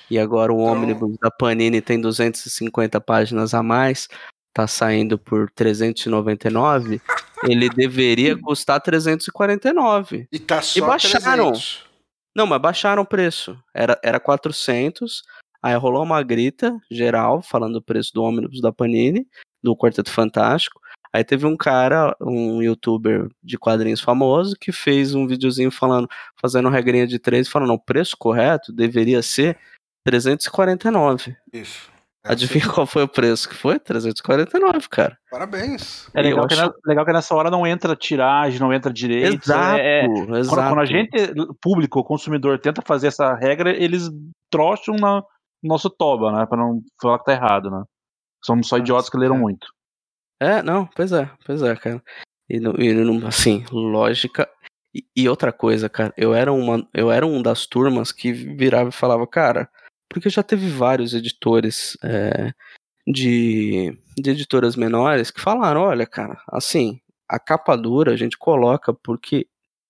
e 0.10 0.18
agora 0.20 0.52
o 0.54 0.56
Então- 0.62 0.82
ônibus 0.82 1.18
da 1.22 1.32
Panini 1.32 1.82
tem 1.82 2.00
250 2.00 3.00
páginas 3.02 3.54
a 3.54 3.62
mais, 3.64 4.08
tá 4.54 4.68
saindo 4.68 5.18
por 5.18 5.50
399, 5.52 7.02
ele 7.48 7.70
deveria 7.70 8.38
custar 8.38 8.80
349. 8.82 10.28
E 10.32 10.40
tá 10.40 10.62
só 10.62 10.86
baixaram. 10.86 11.52
300. 11.52 11.84
Não, 12.36 12.46
mas 12.46 12.62
baixaram 12.62 13.02
o 13.04 13.06
preço. 13.06 13.58
Era, 13.74 14.00
era 14.04 14.20
400, 14.20 15.24
aí 15.62 15.76
rolou 15.76 16.04
uma 16.04 16.22
grita 16.22 16.78
geral 16.92 17.42
falando 17.42 17.74
do 17.74 17.82
preço 17.82 18.12
do 18.14 18.24
ônibus 18.24 18.62
da 18.62 18.72
Panini, 18.72 19.26
do 19.64 19.76
Quarteto 19.76 20.12
Fantástico. 20.12 20.80
Aí 21.14 21.24
teve 21.24 21.46
um 21.46 21.56
cara, 21.56 22.14
um 22.20 22.62
youtuber 22.62 23.30
de 23.42 23.58
quadrinhos 23.58 24.02
famoso, 24.02 24.54
que 24.60 24.74
fez 24.74 25.16
um 25.16 25.26
videozinho 25.26 25.72
falando, 25.72 26.10
fazendo 26.42 26.68
regrinha 26.68 27.08
de 27.08 27.18
três, 27.18 27.48
falando, 27.48 27.72
o 27.72 27.80
preço 27.80 28.18
correto 28.18 28.74
deveria 28.74 29.22
ser 29.22 29.58
349. 30.06 31.36
Isso. 31.52 31.90
Adivinha 32.24 32.68
qual 32.74 32.88
foi 32.88 33.04
o 33.04 33.08
preço 33.08 33.48
que 33.50 33.56
foi? 33.56 33.78
349, 33.80 34.90
cara. 34.90 35.16
Parabéns. 35.30 36.10
É 36.14 36.22
legal 36.24 36.44
Eu 36.44 36.48
que, 36.48 36.54
acho- 36.56 36.66
na- 36.66 36.74
legal 36.88 37.06
que 37.06 37.14
nessa 37.14 37.36
hora 37.36 37.52
não 37.52 37.68
entra 37.68 37.96
tiragem, 37.96 38.60
não 38.60 38.74
entra 38.74 38.92
direito. 38.92 39.44
Exato, 39.46 39.78
é- 39.78 40.00
é- 40.04 40.08
quando, 40.08 40.38
exato. 40.38 40.70
quando 40.70 40.80
a 40.82 40.86
gente, 40.86 41.12
público, 41.62 42.04
consumidor, 42.04 42.58
tenta 42.60 42.82
fazer 42.82 43.08
essa 43.08 43.36
regra, 43.36 43.70
eles 43.72 44.10
trocham 44.52 44.96
na, 44.96 45.18
no 45.62 45.70
nosso 45.70 45.88
toba, 45.90 46.32
né? 46.32 46.46
Pra 46.48 46.58
não 46.58 46.82
falar 47.00 47.20
que 47.20 47.26
tá 47.26 47.34
errado, 47.34 47.70
né? 47.70 47.84
Somos 48.44 48.68
só 48.68 48.78
idiotas 48.78 49.10
que 49.10 49.18
leram 49.18 49.36
cara. 49.36 49.44
muito. 49.44 49.68
É, 50.42 50.62
não, 50.64 50.88
pois 50.88 51.12
é, 51.12 51.30
pois 51.46 51.62
é, 51.62 51.76
cara. 51.76 52.02
E, 52.50 52.60
não- 52.60 52.76
e 52.76 52.92
não- 52.92 53.28
assim, 53.28 53.64
lógica. 53.72 54.50
E, 54.96 55.06
e 55.16 55.30
outra 55.30 55.52
coisa, 55.54 55.88
cara, 55.90 56.12
eu 56.18 56.34
era, 56.34 56.52
uma, 56.52 56.88
eu 56.94 57.12
era 57.12 57.26
um 57.26 57.40
das 57.42 57.68
turmas 57.68 58.12
que 58.12 58.32
virava 58.34 58.90
e 58.90 58.94
falava, 58.94 59.28
cara, 59.28 59.70
porque 60.16 60.30
já 60.30 60.42
teve 60.42 60.70
vários 60.70 61.14
editores 61.14 61.98
é, 62.02 62.54
de, 63.06 63.92
de 64.18 64.30
editoras 64.30 64.78
menores 64.78 65.30
que 65.30 65.42
falaram, 65.42 65.82
olha, 65.82 66.08
cara, 66.08 66.42
assim, 66.48 67.02
a 67.28 67.38
capa 67.38 67.76
dura 67.76 68.14
a 68.14 68.16
gente 68.16 68.38
coloca 68.38 68.94
porque 68.94 69.46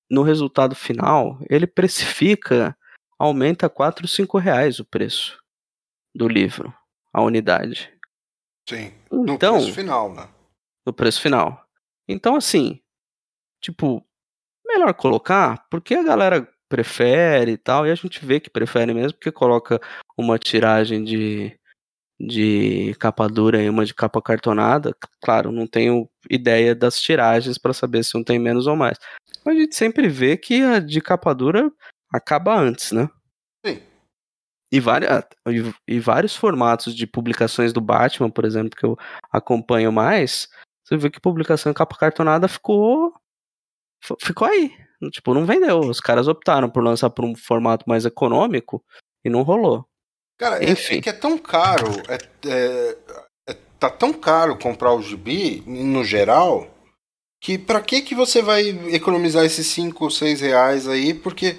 no 0.10 0.24
resultado 0.24 0.74
final 0.74 1.38
ele 1.48 1.68
precifica, 1.68 2.76
aumenta 3.20 3.70
4, 3.70 4.08
5 4.08 4.40
reais 4.40 4.80
o 4.80 4.86
preço 4.86 5.40
do 6.16 6.28
livro, 6.28 6.74
a 7.14 7.22
unidade. 7.22 7.94
Sim. 8.68 8.92
No 9.12 9.36
Então, 9.36 9.58
preço 9.58 9.74
final, 9.74 10.12
né? 10.12 10.28
no 10.88 10.92
preço 10.92 11.22
final. 11.22 11.68
Então, 12.08 12.36
assim, 12.36 12.82
tipo, 13.62 14.04
melhor 14.66 14.92
colocar, 14.96 15.68
porque 15.70 15.94
a 15.94 16.02
galera 16.02 16.52
prefere 16.76 17.54
e 17.54 17.58
tal, 17.58 17.88
e 17.88 17.92
a 17.92 17.96
gente 17.96 18.26
vê 18.26 18.40
que 18.40 18.50
prefere 18.50 18.94
mesmo, 18.94 19.14
porque 19.14 19.32
coloca 19.32 19.80
uma 20.18 20.38
tiragem 20.38 21.06
de, 21.06 21.58
de 22.20 22.94
capa 23.00 23.30
dura 23.30 23.64
e 23.64 23.70
uma 23.70 23.86
de 23.86 23.94
capa 23.94 24.22
cartonada. 24.22 24.94
Claro, 25.24 25.54
não 25.54 25.66
tenho 25.66 26.10
ideia 26.30 26.76
das 26.76 27.00
tiragens 27.00 27.58
para 27.58 27.74
saber 27.74 28.04
se 28.04 28.18
um 28.18 28.24
tem 28.24 28.38
menos 28.38 28.68
ou 28.68 28.76
mais. 28.76 28.98
Mas 29.46 29.56
a 29.56 29.60
gente 29.60 29.76
sempre 29.76 30.10
vê 30.10 30.36
que 30.36 30.62
a 30.62 30.80
de 30.80 31.00
capa 31.00 31.34
dura 31.34 31.72
acaba 32.12 32.60
antes, 32.60 32.92
né? 32.92 33.10
Sim. 33.66 33.82
E, 34.70 34.80
várias, 34.82 35.24
e, 35.48 35.96
e 35.96 36.00
vários 36.00 36.36
formatos 36.36 36.94
de 36.94 37.08
publicações 37.08 37.72
do 37.72 37.80
Batman, 37.80 38.30
por 38.30 38.44
exemplo, 38.44 38.78
que 38.78 38.86
eu 38.86 38.98
acompanho 39.32 39.94
mais, 39.94 40.50
você 40.84 40.98
vê 40.98 41.10
que 41.10 41.22
publicação 41.22 41.72
em 41.72 41.76
capa 41.76 41.96
cartonada 41.96 42.50
ficou. 42.50 43.14
Ficou 44.22 44.48
aí. 44.48 44.85
Tipo, 45.12 45.34
não 45.34 45.46
vendeu. 45.46 45.80
Os 45.80 46.00
caras 46.00 46.28
optaram 46.28 46.70
por 46.70 46.84
lançar 46.84 47.10
por 47.10 47.26
um 47.26 47.36
formato 47.36 47.86
mais 47.88 48.06
econômico 48.06 48.84
e 49.24 49.30
não 49.30 49.42
rolou. 49.42 49.86
Cara, 50.38 50.64
é, 50.64 50.70
Enfim. 50.72 50.98
é 50.98 51.02
que 51.02 51.10
é 51.10 51.14
tão 51.14 51.38
caro, 51.38 51.92
é, 52.10 52.18
é- 52.50 52.98
é- 53.50 53.58
tá 53.80 53.90
tão 53.90 54.12
caro 54.12 54.58
comprar 54.58 54.94
o 54.94 55.02
gibi, 55.02 55.64
no 55.66 56.04
geral, 56.04 56.68
que 57.42 57.58
pra 57.58 57.80
que 57.82 58.02
que 58.02 58.14
você 58.16 58.42
vai 58.42 58.68
economizar 58.94 59.46
esses 59.46 59.68
5 59.68 60.04
ou 60.06 60.10
6 60.10 60.42
reais 60.42 60.88
aí, 60.88 61.14
porque 61.14 61.58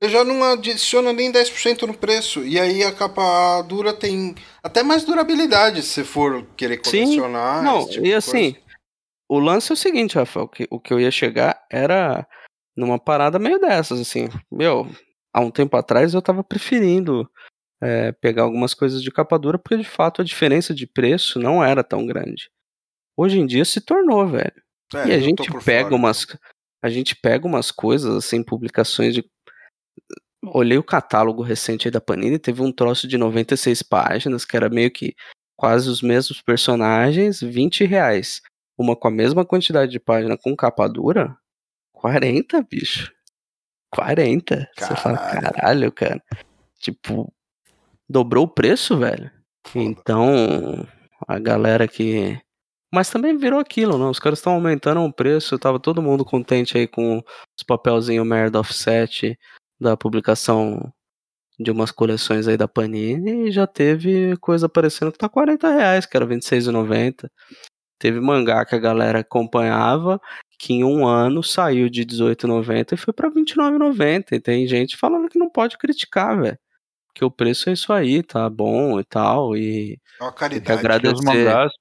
você 0.00 0.10
já 0.10 0.24
não 0.24 0.44
adiciona 0.44 1.12
nem 1.12 1.32
10% 1.32 1.86
no 1.86 1.94
preço, 1.94 2.44
e 2.44 2.60
aí 2.60 2.84
a 2.84 2.92
capa 2.92 3.62
dura 3.62 3.92
tem 3.94 4.34
até 4.62 4.82
mais 4.82 5.04
durabilidade 5.04 5.82
se 5.82 6.04
for 6.04 6.44
querer 6.56 6.80
Sim. 6.84 7.04
colecionar. 7.04 7.62
não, 7.62 7.80
esse 7.80 7.90
tipo 7.92 8.06
e 8.06 8.14
assim, 8.14 8.52
coisa. 8.52 8.66
o 9.28 9.38
lance 9.38 9.72
é 9.72 9.74
o 9.74 9.76
seguinte, 9.76 10.16
Rafael, 10.16 10.48
que, 10.48 10.68
o 10.70 10.78
que 10.78 10.92
eu 10.92 11.00
ia 11.00 11.10
chegar 11.10 11.64
era 11.70 12.26
numa 12.78 12.98
parada 12.98 13.38
meio 13.38 13.58
dessas, 13.58 14.00
assim. 14.00 14.28
Meu, 14.50 14.88
há 15.34 15.40
um 15.40 15.50
tempo 15.50 15.76
atrás 15.76 16.14
eu 16.14 16.22
tava 16.22 16.44
preferindo 16.44 17.28
é, 17.82 18.12
pegar 18.12 18.44
algumas 18.44 18.72
coisas 18.72 19.02
de 19.02 19.10
capa 19.10 19.38
dura, 19.38 19.58
porque 19.58 19.76
de 19.76 19.84
fato 19.84 20.22
a 20.22 20.24
diferença 20.24 20.72
de 20.72 20.86
preço 20.86 21.40
não 21.40 21.62
era 21.62 21.82
tão 21.82 22.06
grande. 22.06 22.50
Hoje 23.16 23.40
em 23.40 23.46
dia 23.46 23.64
se 23.64 23.80
tornou, 23.80 24.28
velho. 24.28 24.62
É, 24.94 25.08
e 25.08 25.12
a 25.12 25.18
gente 25.18 25.50
pega 25.64 25.90
fora, 25.90 25.96
umas. 25.96 26.26
A 26.80 26.88
gente 26.88 27.16
pega 27.16 27.46
umas 27.46 27.72
coisas, 27.72 28.14
assim, 28.14 28.42
publicações 28.44 29.12
de. 29.12 29.28
Olhei 30.44 30.78
o 30.78 30.84
catálogo 30.84 31.42
recente 31.42 31.88
aí 31.88 31.92
da 31.92 32.00
Panini, 32.00 32.38
teve 32.38 32.62
um 32.62 32.70
troço 32.70 33.08
de 33.08 33.18
96 33.18 33.82
páginas, 33.82 34.44
que 34.44 34.56
era 34.56 34.70
meio 34.70 34.90
que 34.90 35.14
quase 35.56 35.90
os 35.90 36.00
mesmos 36.00 36.40
personagens, 36.40 37.40
20 37.40 37.84
reais. 37.84 38.40
Uma 38.78 38.94
com 38.94 39.08
a 39.08 39.10
mesma 39.10 39.44
quantidade 39.44 39.90
de 39.90 39.98
página 39.98 40.38
com 40.38 40.54
capa 40.54 40.88
dura, 40.88 41.36
40, 41.98 42.62
bicho. 42.62 43.12
40. 43.90 44.68
Você 44.76 44.96
fala, 44.96 45.18
Caralho. 45.18 45.52
caralho, 45.54 45.92
cara. 45.92 46.22
Tipo, 46.78 47.32
dobrou 48.08 48.44
o 48.44 48.48
preço, 48.48 48.96
velho. 48.96 49.30
Foda. 49.66 49.84
Então, 49.84 50.86
a 51.26 51.38
galera 51.38 51.88
que. 51.88 52.40
Mas 52.92 53.10
também 53.10 53.36
virou 53.36 53.58
aquilo, 53.60 53.98
né? 53.98 54.04
Os 54.06 54.18
caras 54.18 54.38
estão 54.38 54.54
aumentando 54.54 55.02
o 55.02 55.12
preço, 55.12 55.58
tava 55.58 55.78
todo 55.78 56.00
mundo 56.02 56.24
contente 56.24 56.78
aí 56.78 56.86
com 56.86 57.18
os 57.18 57.64
papelzinhos 57.66 58.26
merda 58.26 58.60
offset 58.60 59.36
da 59.78 59.96
publicação 59.96 60.90
de 61.58 61.70
umas 61.70 61.90
coleções 61.90 62.46
aí 62.46 62.56
da 62.56 62.68
Panini 62.68 63.48
e 63.48 63.50
já 63.50 63.66
teve 63.66 64.36
coisa 64.38 64.66
aparecendo 64.66 65.12
que 65.12 65.18
tá 65.18 65.28
40 65.28 65.70
reais, 65.70 66.06
que 66.06 66.16
era 66.16 66.24
R$26,90. 66.24 67.28
Teve 67.98 68.20
mangá 68.20 68.64
que 68.64 68.74
a 68.74 68.78
galera 68.78 69.20
acompanhava, 69.20 70.20
que 70.58 70.72
em 70.74 70.84
um 70.84 71.06
ano 71.06 71.42
saiu 71.42 71.88
de 71.88 72.00
R$18,90 72.02 72.92
e 72.92 72.96
foi 72.96 73.12
pra 73.12 73.28
R$29,90. 73.28 74.32
E 74.32 74.40
tem 74.40 74.66
gente 74.66 74.96
falando 74.96 75.28
que 75.28 75.38
não 75.38 75.50
pode 75.50 75.76
criticar, 75.78 76.40
velho. 76.40 76.58
Que 77.14 77.24
o 77.24 77.30
preço 77.30 77.68
é 77.68 77.72
isso 77.72 77.92
aí, 77.92 78.22
tá 78.22 78.48
bom 78.48 79.00
e 79.00 79.04
tal. 79.04 79.56
E 79.56 79.98
É 80.20 80.24
uma 80.24 80.32
caridade. 80.32 80.78
agradecer. 80.78 81.14
Porque 81.14 81.28
os 81.28 81.34
mangás, 81.34 81.72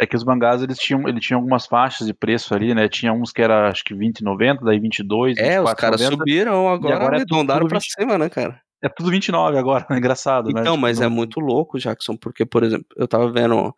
é 0.00 0.06
que 0.06 0.16
os 0.16 0.24
mangás 0.24 0.62
eles 0.62 0.78
tinham, 0.78 1.06
ele 1.06 1.20
tinha 1.20 1.36
algumas 1.36 1.66
faixas 1.66 2.06
de 2.06 2.14
preço 2.14 2.54
ali, 2.54 2.74
né? 2.74 2.88
Tinha 2.88 3.12
uns 3.12 3.30
que 3.32 3.42
era 3.42 3.68
acho 3.68 3.84
que 3.84 3.94
20,90, 3.94 4.64
daí 4.64 4.78
22, 4.80 5.36
É, 5.36 5.60
os 5.60 5.70
24,90. 5.70 5.74
caras 5.76 6.00
subiram, 6.02 6.68
agora, 6.68 6.94
agora 6.96 7.16
é 7.16 7.20
tudo- 7.20 7.34
arredondaram 7.34 7.60
tudo 7.60 7.68
pra 7.70 7.78
20. 7.78 7.92
cima, 7.92 8.16
né, 8.18 8.28
cara? 8.30 8.58
É 8.82 8.88
tudo 8.88 9.10
29 9.10 9.58
agora, 9.58 9.86
engraçado, 10.00 10.46
né? 10.46 10.60
Então, 10.60 10.74
Tipo, 10.74 10.78
mas 10.82 11.00
é 11.00 11.04
não- 11.04 11.10
muito 11.10 11.40
louco, 11.40 11.78
Jackson, 11.78 12.16
porque, 12.16 12.46
por 12.46 12.62
exemplo, 12.62 12.86
eu 12.96 13.06
tava 13.08 13.30
vendo 13.30 13.74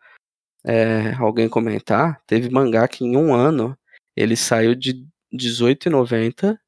é, 0.65 1.13
alguém 1.15 1.49
comentar, 1.49 2.21
teve 2.27 2.51
mangá 2.51 2.87
que 2.89 3.05
em 3.05 3.17
um 3.17 3.35
ano 3.35 3.77
ele 4.17 4.37
saiu 4.37 4.75
de 4.75 5.07
R$18,90, 5.33 6.59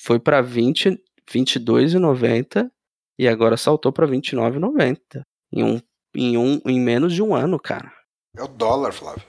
foi 0.00 0.18
pra 0.18 0.40
20, 0.40 0.90
R$22,90 1.30 2.70
e 3.18 3.28
agora 3.28 3.56
saltou 3.56 3.92
pra 3.92 4.06
R$29,90 4.06 5.22
em 5.52 5.62
um, 5.64 5.80
em 6.14 6.36
um 6.38 6.60
em 6.66 6.80
menos 6.80 7.12
de 7.12 7.22
um 7.22 7.34
ano, 7.34 7.58
cara. 7.58 7.92
É 8.36 8.42
o 8.42 8.48
dólar, 8.48 8.92
Flávio. 8.92 9.22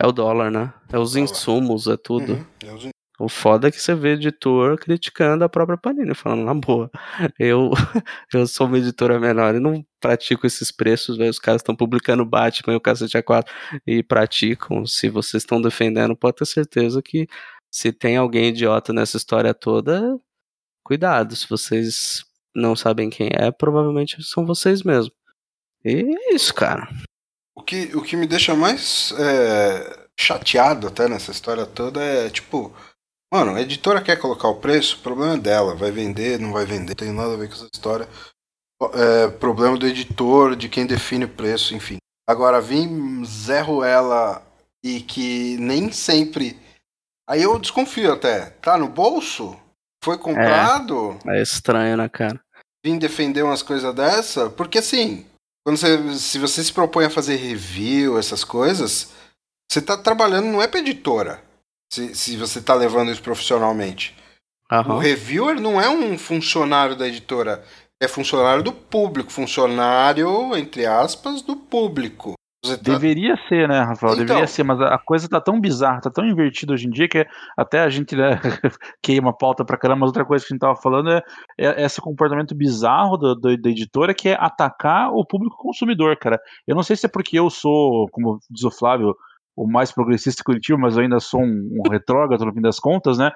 É 0.00 0.06
o 0.06 0.12
dólar, 0.12 0.50
né? 0.50 0.72
É 0.92 0.98
os 0.98 1.12
Dólar. 1.12 1.24
insumos, 1.24 1.86
é 1.86 1.96
tudo. 1.96 2.32
Uhum, 2.34 2.46
é 2.64 2.72
os- 2.72 2.88
O 3.20 3.28
foda 3.28 3.68
é 3.68 3.70
que 3.70 3.80
você 3.80 3.94
vê 3.94 4.14
editor 4.14 4.76
criticando 4.78 5.44
a 5.44 5.48
própria 5.48 5.76
Panini, 5.78 6.14
falando 6.14 6.44
na 6.44 6.54
boa. 6.54 6.90
Eu, 7.38 7.70
eu 8.32 8.46
sou 8.48 8.66
uma 8.66 8.78
editora 8.78 9.20
menor 9.20 9.54
e 9.54 9.60
não 9.60 9.84
pratico 10.02 10.46
esses 10.46 10.70
preços, 10.72 11.16
velho. 11.16 11.30
Os 11.30 11.38
caras 11.38 11.62
estão 11.62 11.74
publicando 11.74 12.26
Batman 12.26 12.74
e 12.74 12.76
o 12.76 12.80
Cacete 12.80 13.16
A4 13.16 13.46
e 13.86 14.02
praticam. 14.02 14.84
Se 14.84 15.08
vocês 15.08 15.42
estão 15.42 15.62
defendendo, 15.62 16.16
pode 16.16 16.36
ter 16.36 16.46
certeza 16.46 17.00
que 17.00 17.28
se 17.70 17.92
tem 17.92 18.16
alguém 18.18 18.48
idiota 18.48 18.92
nessa 18.92 19.16
história 19.16 19.54
toda, 19.54 20.18
cuidado. 20.84 21.34
Se 21.34 21.48
vocês 21.48 22.24
não 22.54 22.76
sabem 22.76 23.08
quem 23.08 23.30
é, 23.32 23.50
provavelmente 23.50 24.22
são 24.22 24.44
vocês 24.44 24.82
mesmos. 24.82 25.14
E 25.84 26.04
é 26.30 26.34
isso, 26.34 26.52
cara. 26.52 26.88
O 27.54 27.62
que, 27.62 27.96
o 27.96 28.02
que 28.02 28.16
me 28.16 28.26
deixa 28.26 28.54
mais 28.54 29.12
é, 29.18 30.08
chateado 30.18 30.86
até 30.88 31.08
nessa 31.08 31.30
história 31.30 31.66
toda 31.66 32.02
é 32.02 32.28
tipo, 32.30 32.74
mano, 33.32 33.54
a 33.54 33.60
editora 33.60 34.02
quer 34.02 34.16
colocar 34.16 34.48
o 34.48 34.60
preço, 34.60 34.96
o 34.96 35.02
problema 35.02 35.34
é 35.34 35.38
dela, 35.38 35.74
vai 35.74 35.90
vender, 35.90 36.38
não 36.38 36.52
vai 36.52 36.64
vender, 36.64 36.88
não 36.88 36.94
tem 36.94 37.12
nada 37.12 37.34
a 37.34 37.36
ver 37.36 37.48
com 37.48 37.54
essa 37.54 37.68
história. 37.72 38.08
É, 38.94 39.28
problema 39.28 39.76
do 39.76 39.86
editor, 39.86 40.56
de 40.56 40.68
quem 40.68 40.86
define 40.86 41.24
o 41.24 41.28
preço, 41.28 41.74
enfim. 41.74 41.98
Agora, 42.28 42.60
vim 42.60 43.24
Zé 43.24 43.60
Ruela 43.60 44.42
e 44.82 45.00
que 45.00 45.56
nem 45.58 45.92
sempre. 45.92 46.58
Aí 47.28 47.42
eu 47.42 47.58
desconfio 47.58 48.12
até. 48.12 48.50
Tá 48.62 48.76
no 48.76 48.88
bolso? 48.88 49.56
Foi 50.02 50.18
comprado? 50.18 51.18
É 51.26 51.40
estranho, 51.40 51.96
né, 51.96 52.08
cara? 52.08 52.40
Vim 52.84 52.98
defender 52.98 53.42
umas 53.42 53.62
coisas 53.62 53.94
dessa? 53.94 54.50
Porque 54.50 54.78
assim, 54.78 55.24
quando 55.64 55.76
você, 55.76 56.18
se 56.18 56.38
você 56.38 56.64
se 56.64 56.72
propõe 56.72 57.04
a 57.04 57.10
fazer 57.10 57.36
review, 57.36 58.18
essas 58.18 58.42
coisas, 58.42 59.12
você 59.70 59.80
tá 59.80 59.96
trabalhando, 59.96 60.46
não 60.46 60.60
é 60.60 60.66
pra 60.66 60.80
editora. 60.80 61.42
Se, 61.92 62.14
se 62.14 62.36
você 62.36 62.60
tá 62.60 62.74
levando 62.74 63.12
isso 63.12 63.22
profissionalmente. 63.22 64.16
O 64.70 64.74
Aham. 64.74 64.98
reviewer 64.98 65.60
não 65.60 65.80
é 65.80 65.88
um 65.88 66.18
funcionário 66.18 66.96
da 66.96 67.06
editora, 67.06 67.62
é 68.02 68.08
funcionário 68.08 68.62
do 68.62 68.72
público, 68.72 69.30
funcionário, 69.32 70.56
entre 70.56 70.84
aspas, 70.86 71.42
do 71.42 71.56
público. 71.56 72.34
Tá- 72.64 72.76
Deveria 72.76 73.34
ser, 73.48 73.68
né, 73.68 73.80
Rafael? 73.80 74.12
Então. 74.14 74.24
Deveria 74.26 74.46
ser, 74.46 74.62
mas 74.62 74.80
a 74.80 74.96
coisa 74.96 75.28
tá 75.28 75.40
tão 75.40 75.60
bizarra, 75.60 76.00
tá 76.00 76.10
tão 76.10 76.24
invertida 76.24 76.72
hoje 76.72 76.86
em 76.86 76.90
dia 76.90 77.08
que 77.08 77.26
até 77.56 77.80
a 77.80 77.88
gente 77.90 78.14
né, 78.14 78.38
queima 79.02 79.30
a 79.30 79.32
pauta 79.32 79.64
pra 79.64 79.76
caramba, 79.76 80.00
mas 80.00 80.08
outra 80.08 80.24
coisa 80.24 80.44
que 80.44 80.52
a 80.52 80.54
gente 80.54 80.60
tava 80.60 80.76
falando 80.76 81.10
é, 81.10 81.22
é 81.58 81.84
esse 81.84 82.00
comportamento 82.00 82.54
bizarro 82.54 83.16
do, 83.16 83.34
do- 83.34 83.56
da 83.60 83.68
editora 83.68 84.14
que 84.14 84.28
é 84.28 84.36
atacar 84.38 85.10
o 85.12 85.24
público 85.26 85.56
consumidor, 85.56 86.16
cara. 86.16 86.38
Eu 86.66 86.76
não 86.76 86.84
sei 86.84 86.94
se 86.94 87.04
é 87.06 87.08
porque 87.08 87.36
eu 87.36 87.50
sou, 87.50 88.06
como 88.12 88.38
diz 88.48 88.62
o 88.62 88.70
Flávio, 88.70 89.12
o 89.56 89.66
mais 89.66 89.90
progressista 89.90 90.42
coletivo, 90.44 90.78
mas 90.78 90.96
eu 90.96 91.02
ainda 91.02 91.18
sou 91.18 91.40
um, 91.40 91.80
um 91.84 91.90
retrógrado 91.90 92.44
no 92.46 92.54
fim 92.54 92.60
das 92.62 92.78
contas, 92.78 93.18
né? 93.18 93.32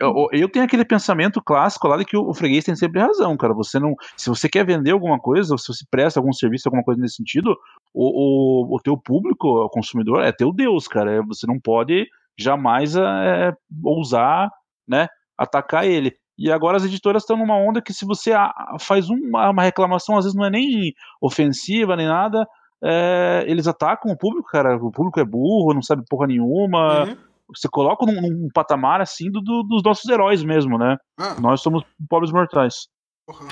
Eu, 0.00 0.28
eu 0.32 0.48
tenho 0.50 0.64
aquele 0.64 0.84
pensamento 0.84 1.40
clássico 1.40 1.86
lá 1.86 1.96
de 1.96 2.04
que 2.04 2.16
o, 2.16 2.34
freguês 2.34 2.64
tem 2.64 2.74
sempre 2.74 3.00
razão, 3.00 3.36
cara. 3.36 3.54
Você 3.54 3.78
não, 3.78 3.94
se 4.16 4.28
você 4.28 4.48
quer 4.48 4.66
vender 4.66 4.90
alguma 4.90 5.18
coisa, 5.18 5.54
ou 5.54 5.58
se 5.58 5.68
você 5.68 5.84
presta 5.90 6.18
algum 6.18 6.32
serviço, 6.32 6.68
alguma 6.68 6.82
coisa 6.82 7.00
nesse 7.00 7.16
sentido, 7.16 7.56
o, 7.94 8.72
o, 8.72 8.76
o 8.76 8.80
teu 8.80 8.96
público, 8.96 9.46
o 9.46 9.70
consumidor, 9.70 10.22
é 10.22 10.32
teu 10.32 10.52
Deus, 10.52 10.88
cara. 10.88 11.12
É, 11.12 11.22
Você 11.22 11.46
não 11.46 11.60
pode 11.60 12.06
jamais 12.36 12.96
é, 12.96 13.52
ousar, 13.84 14.50
né, 14.86 15.08
atacar 15.36 15.86
ele. 15.86 16.14
E 16.36 16.52
agora 16.52 16.76
as 16.76 16.84
editoras 16.84 17.22
estão 17.22 17.36
numa 17.36 17.56
onda 17.56 17.82
que 17.82 17.92
se 17.92 18.04
você 18.04 18.32
faz 18.78 19.10
uma, 19.10 19.50
uma 19.50 19.62
reclamação, 19.62 20.16
às 20.16 20.24
vezes 20.24 20.36
não 20.36 20.46
é 20.46 20.50
nem 20.50 20.92
ofensiva 21.20 21.96
nem 21.96 22.06
nada, 22.06 22.46
é, 22.82 23.44
eles 23.48 23.66
atacam 23.66 24.12
o 24.12 24.16
público, 24.16 24.48
cara. 24.48 24.76
O 24.76 24.92
público 24.92 25.18
é 25.18 25.24
burro, 25.24 25.74
não 25.74 25.82
sabe 25.82 26.04
porra 26.08 26.28
nenhuma. 26.28 27.04
Uhum. 27.04 27.16
Você 27.54 27.68
coloca 27.70 28.04
num, 28.06 28.20
num 28.20 28.48
patamar 28.52 29.00
assim 29.00 29.30
do, 29.30 29.40
do- 29.40 29.62
dos 29.62 29.82
nossos 29.82 30.08
heróis 30.10 30.42
mesmo, 30.42 30.76
né? 30.78 30.96
Ah, 31.18 31.36
Nós 31.40 31.60
somos 31.62 31.82
pobres 32.08 32.30
mortais. 32.32 32.86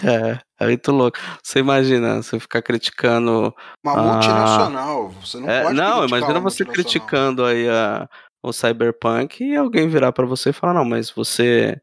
É, 0.05 0.39
é 0.61 0.67
muito 0.67 0.91
louco. 0.91 1.19
Você 1.43 1.59
imagina, 1.59 2.17
você 2.23 2.41
ficar 2.41 2.63
criticando. 2.63 3.55
Uma 3.85 3.95
multinacional. 3.97 5.11
Você 5.11 5.39
não 5.39 5.49
É, 5.49 5.63
pode 5.65 5.77
não, 5.77 6.05
imagina 6.07 6.41
você 6.41 6.65
criticando 6.65 7.45
aí 7.45 7.69
a, 7.69 8.09
o 8.43 8.53
Cyberpunk 8.53 9.45
e 9.45 9.55
alguém 9.57 9.89
virar 9.89 10.13
pra 10.13 10.25
você 10.27 10.51
e 10.51 10.53
falar, 10.53 10.75
não, 10.75 10.85
mas 10.85 11.11
você 11.11 11.79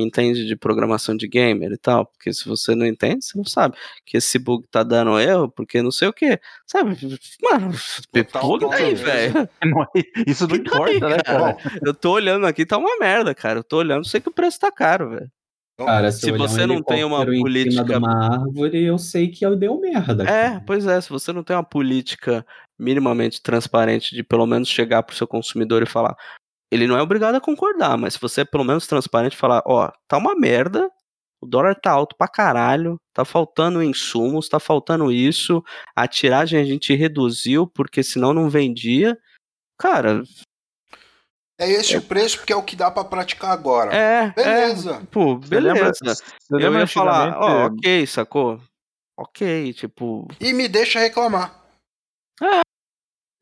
entende 0.00 0.46
de 0.46 0.56
programação 0.56 1.16
de 1.16 1.26
gamer 1.28 1.72
e 1.72 1.76
tal, 1.76 2.06
porque 2.06 2.32
se 2.32 2.46
você 2.46 2.74
não 2.74 2.86
entende, 2.86 3.24
você 3.24 3.36
não 3.36 3.44
sabe 3.44 3.76
que 4.04 4.16
esse 4.16 4.38
bug 4.38 4.66
tá 4.70 4.82
dando 4.82 5.18
erro, 5.18 5.48
porque 5.48 5.80
não 5.82 5.90
sei 5.90 6.08
o 6.08 6.12
que, 6.12 6.38
sabe? 6.66 6.96
Mano, 7.42 7.72
tudo 8.12 8.24
pau 8.68 8.72
aí, 8.72 8.94
velho. 8.94 9.48
É- 9.96 10.30
Isso 10.30 10.46
não 10.46 10.56
importa, 10.56 11.08
né, 11.08 11.16
cara? 11.24 11.52
Bom, 11.52 11.58
Eu 11.84 11.94
tô 11.94 12.12
olhando 12.12 12.46
aqui, 12.46 12.64
tá 12.66 12.76
uma 12.78 12.98
merda, 12.98 13.34
cara. 13.34 13.58
Eu 13.60 13.64
tô 13.64 13.78
olhando, 13.78 14.04
sei 14.06 14.20
que 14.20 14.28
o 14.28 14.32
preço 14.32 14.58
tá 14.60 14.70
caro, 14.70 15.10
velho. 15.10 15.30
Cara, 15.78 16.10
se, 16.10 16.20
Se 16.20 16.30
você 16.32 16.64
um 16.64 16.66
não 16.68 16.82
tem 16.82 17.04
uma 17.04 17.18
política- 17.24 17.98
uma 17.98 18.32
árvore, 18.40 18.82
eu 18.82 18.96
sei 18.96 19.28
que 19.28 19.44
eu 19.44 19.54
deu 19.54 19.78
merda. 19.78 20.22
É, 20.22 20.48
cara. 20.48 20.62
pois 20.66 20.86
é, 20.86 20.98
se 21.02 21.10
você 21.10 21.34
não 21.34 21.42
tem 21.44 21.54
uma 21.54 21.62
política 21.62 22.46
minimamente 22.78 23.42
transparente 23.42 24.14
de 24.14 24.22
pelo 24.22 24.46
menos 24.46 24.68
chegar 24.68 25.02
pro 25.02 25.14
seu 25.14 25.26
consumidor 25.26 25.82
e 25.82 25.86
falar, 25.86 26.16
ele 26.70 26.86
não 26.86 26.96
é 26.96 27.02
obrigado 27.02 27.34
a 27.36 27.40
concordar, 27.40 27.96
mas 27.96 28.14
se 28.14 28.20
você 28.20 28.40
é 28.42 28.44
pelo 28.44 28.64
menos 28.64 28.86
transparente 28.86 29.34
e 29.34 29.36
falar, 29.38 29.62
ó, 29.66 29.90
tá 30.08 30.16
uma 30.18 30.34
merda, 30.34 30.90
o 31.40 31.46
dólar 31.46 31.74
tá 31.80 31.90
alto 31.92 32.16
pra 32.16 32.26
caralho, 32.28 32.98
tá 33.14 33.24
faltando 33.24 33.82
insumos, 33.82 34.48
tá 34.48 34.58
faltando 34.58 35.12
isso, 35.12 35.62
a 35.94 36.08
tiragem 36.08 36.60
a 36.60 36.64
gente 36.64 36.94
reduziu 36.94 37.66
porque 37.66 38.02
senão 38.02 38.32
não 38.32 38.48
vendia. 38.50 39.16
Cara, 39.78 40.22
é 41.58 41.68
esse 41.70 41.96
o 41.96 42.02
preço 42.02 42.38
porque 42.38 42.52
é 42.52 42.56
o 42.56 42.62
que 42.62 42.74
dá 42.76 42.90
pra 42.90 43.04
praticar 43.04 43.50
agora. 43.52 43.94
é, 43.94 44.30
Beleza. 44.32 44.96
é, 45.02 45.06
pô, 45.06 45.36
Você 45.38 45.60
lembra- 45.60 45.92
beleza. 45.92 46.14
você 46.14 46.24
Eu 46.54 46.58
lembra 46.58 46.80
ia 46.80 46.86
falar, 46.86 47.38
ó, 47.38 47.44
antigamente- 47.48 47.78
ok, 47.88 48.06
sacou? 48.06 48.60
Ok, 49.18 49.72
tipo, 49.74 50.28
E 50.40 50.52
me 50.52 50.68
deixa 50.68 50.98
reclamar. 50.98 51.62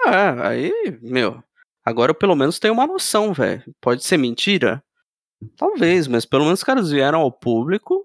É, 0.07 0.47
aí, 0.47 0.73
meu, 1.03 1.43
agora 1.85 2.11
eu 2.11 2.15
pelo 2.15 2.35
menos 2.37 2.59
tenho 2.59 2.75
uma 2.75 2.87
noção, 2.87 3.33
velho. 3.33 3.63
Pode 3.81 4.05
ser 4.05 4.17
mentira? 4.17 4.83
Talvez, 5.57 6.07
mas 6.07 6.25
pelo 6.25 6.45
menos 6.45 6.61
os 6.61 6.65
caras 6.65 6.91
vieram 6.91 7.21
ao 7.21 7.31
público, 7.31 8.05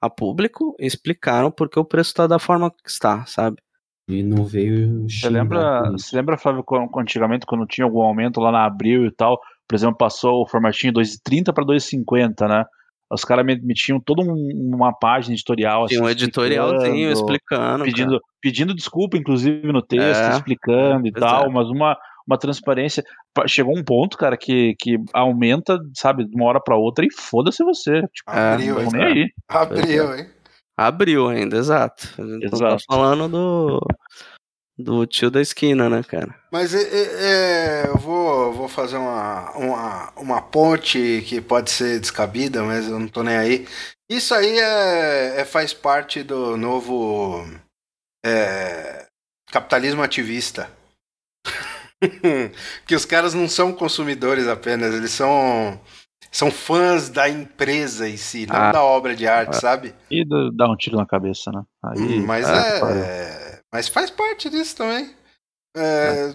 a 0.00 0.10
público, 0.10 0.74
e 0.80 0.86
explicaram 0.86 1.50
porque 1.50 1.78
o 1.78 1.84
preço 1.84 2.14
tá 2.14 2.26
da 2.26 2.38
forma 2.38 2.70
que 2.70 2.90
está, 2.90 3.24
sabe? 3.26 3.56
E 4.08 4.22
não 4.22 4.44
veio 4.44 5.08
Você 5.08 5.28
lembra, 5.28 5.92
você 5.92 6.16
lembra, 6.16 6.36
Flávio, 6.36 6.64
quando, 6.64 6.90
antigamente, 6.98 7.46
quando 7.46 7.66
tinha 7.66 7.84
algum 7.84 8.02
aumento 8.02 8.40
lá 8.40 8.50
na 8.50 8.64
Abril 8.64 9.06
e 9.06 9.12
tal, 9.12 9.38
por 9.68 9.76
exemplo, 9.76 9.96
passou 9.96 10.42
o 10.42 10.46
formatinho 10.46 10.92
2,30 10.92 11.52
para 11.52 11.64
2,50, 11.64 12.48
né? 12.48 12.64
Os 13.10 13.24
caras 13.24 13.44
me- 13.44 13.60
metiam 13.62 14.00
toda 14.00 14.22
um- 14.22 14.72
uma 14.74 14.92
página 14.92 15.34
editorial 15.34 15.86
Tinha 15.86 16.00
um 16.00 16.06
assim, 16.06 16.12
editorialzinho 16.14 17.12
explicando, 17.12 17.84
pedindo, 17.84 18.20
pedindo 18.40 18.74
desculpa, 18.74 19.16
inclusive, 19.16 19.70
no 19.70 19.82
texto, 19.82 20.18
É, 20.20 20.30
explicando 20.30 21.06
e 21.06 21.12
pois 21.12 21.22
tal, 21.22 21.46
é. 21.46 21.48
mas 21.50 21.68
uma, 21.68 21.96
uma 22.26 22.38
transparência. 22.38 23.04
Pa- 23.34 23.46
Chegou 23.46 23.76
um 23.76 23.84
ponto, 23.84 24.16
cara, 24.16 24.36
que, 24.36 24.74
que 24.78 24.96
aumenta, 25.12 25.78
sabe, 25.94 26.24
de 26.24 26.34
uma 26.34 26.46
hora 26.46 26.60
pra 26.60 26.76
outra 26.76 27.04
e 27.04 27.12
foda-se 27.12 27.62
você. 27.64 28.02
Tipo, 28.12 28.30
É, 28.30 28.54
Abriu, 28.54 28.82
não 28.82 28.90
nem 28.90 29.04
aí. 29.04 29.30
Abriu, 29.48 30.14
hein? 30.16 30.30
Abriu 30.76 31.28
ainda, 31.28 31.56
exato. 31.56 32.08
A 32.18 32.22
gente 32.22 32.44
não 32.44 32.50
tá 32.50 32.56
Exato. 32.56 32.84
falando 32.88 33.28
do, 33.28 33.86
do 34.78 35.06
tio 35.06 35.30
da 35.30 35.40
esquina, 35.40 35.88
né, 35.88 36.02
cara? 36.02 36.34
Mas 36.50 36.74
é, 36.74 36.82
é, 36.82 37.84
é, 37.84 37.88
eu 37.88 37.98
vou, 37.98 38.52
vou 38.52 38.68
fazer 38.68 38.96
uma, 38.96 39.50
uma, 39.52 40.12
uma 40.16 40.42
ponte 40.42 41.22
que 41.26 41.40
pode 41.40 41.70
ser 41.70 42.00
descabida, 42.00 42.62
mas 42.62 42.88
eu 42.88 42.98
não 42.98 43.06
tô 43.06 43.22
nem 43.22 43.36
aí. 43.36 43.68
Isso 44.10 44.34
aí 44.34 44.58
é, 44.58 45.40
é- 45.40 45.44
faz 45.44 45.72
parte 45.72 46.22
do 46.22 46.56
novo 46.56 47.44
é, 48.24 49.06
capitalismo 49.50 50.02
ativista. 50.02 50.68
que 52.86 52.94
os 52.94 53.04
caras 53.04 53.34
não 53.34 53.48
são 53.48 53.72
consumidores 53.72 54.46
apenas, 54.48 54.94
eles 54.94 55.10
são, 55.12 55.80
são 56.30 56.50
fãs 56.50 57.08
da 57.08 57.28
empresa 57.28 58.08
em 58.08 58.16
si, 58.16 58.46
não 58.46 58.56
Ah. 58.56 58.72
da 58.72 58.82
obra 58.82 59.14
de 59.14 59.26
arte, 59.26 59.56
sabe? 59.60 59.94
E 60.10 60.24
dá- 60.24 60.50
dá 60.52 60.70
um 60.72 60.76
tiro 60.76 60.96
na 60.96 61.06
cabeça, 61.06 61.50
né? 61.52 61.62
Aí, 61.84 61.98
Hum, 62.20 62.26
mas 62.26 62.48
é, 62.48 62.76
é, 62.76 62.80
pariu. 62.80 63.02
Mas 63.72 63.88
faz 63.88 64.10
parte 64.10 64.50
disso 64.50 64.76
também. 64.76 65.14
É, 65.76 66.34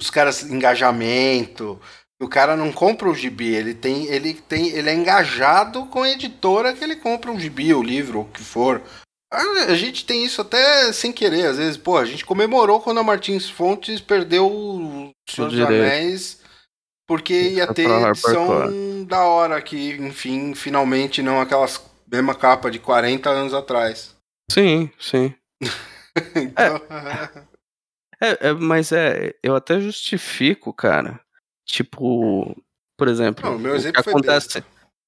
Os 0.00 0.10
caras, 0.10 0.42
engajamento. 0.42 1.80
O 2.20 2.28
cara 2.28 2.56
não 2.56 2.72
compra 2.72 3.08
o 3.10 3.14
gibi, 3.14 3.54
ele 3.54 3.74
tem, 3.74 4.06
ele 4.06 4.32
tem, 4.34 4.68
ele 4.68 4.88
é 4.88 4.94
engajado 4.94 5.84
com 5.86 6.02
a 6.02 6.10
editora 6.10 6.72
que 6.72 6.82
ele 6.82 6.96
compra 6.96 7.30
um 7.30 7.38
gibi, 7.38 7.74
o 7.74 7.82
livro, 7.82 8.20
o 8.20 8.24
que 8.24 8.42
for. 8.42 8.80
Ah, 9.32 9.66
A 9.68 9.74
gente 9.74 10.04
tem 10.06 10.24
isso 10.24 10.40
até 10.40 10.92
sem 10.92 11.12
querer, 11.12 11.46
às 11.46 11.56
vezes, 11.58 11.76
pô, 11.76 11.96
a 11.96 12.04
gente 12.04 12.24
comemorou 12.24 12.80
quando 12.80 13.00
a 13.00 13.04
Martins 13.04 13.48
Fontes 13.48 14.00
perdeu 14.00 14.46
o 14.46 15.10
Senhor 15.28 15.50
dos. 15.50 15.60
Anéis, 15.60 16.42
porque 17.08 17.50
ia 17.50 17.72
ter 17.72 17.88
edição 17.88 19.04
da 19.04 19.24
hora 19.24 19.60
que, 19.60 19.92
enfim, 19.94 20.54
finalmente 20.54 21.22
não 21.22 21.40
aquelas 21.40 21.80
mesma 22.10 22.34
capa 22.34 22.70
de 22.70 22.78
40 22.78 23.28
anos 23.28 23.52
atrás. 23.54 24.14
Sim, 24.50 24.90
sim. 24.98 25.34
Então, 26.34 26.80
É, 28.18 28.48
é, 28.48 28.52
mas 28.54 28.90
é, 28.90 29.34
eu 29.42 29.54
até 29.54 29.78
justifico, 29.78 30.72
cara. 30.72 31.20
Tipo, 31.66 32.56
por 32.96 33.06
exemplo, 33.06 33.44
Não, 33.44 33.56
o 33.56 33.58
meu 33.58 33.72
o 33.72 33.76
exemplo 33.76 33.98
que 33.98 34.02
foi 34.02 34.12
acontece. 34.14 34.64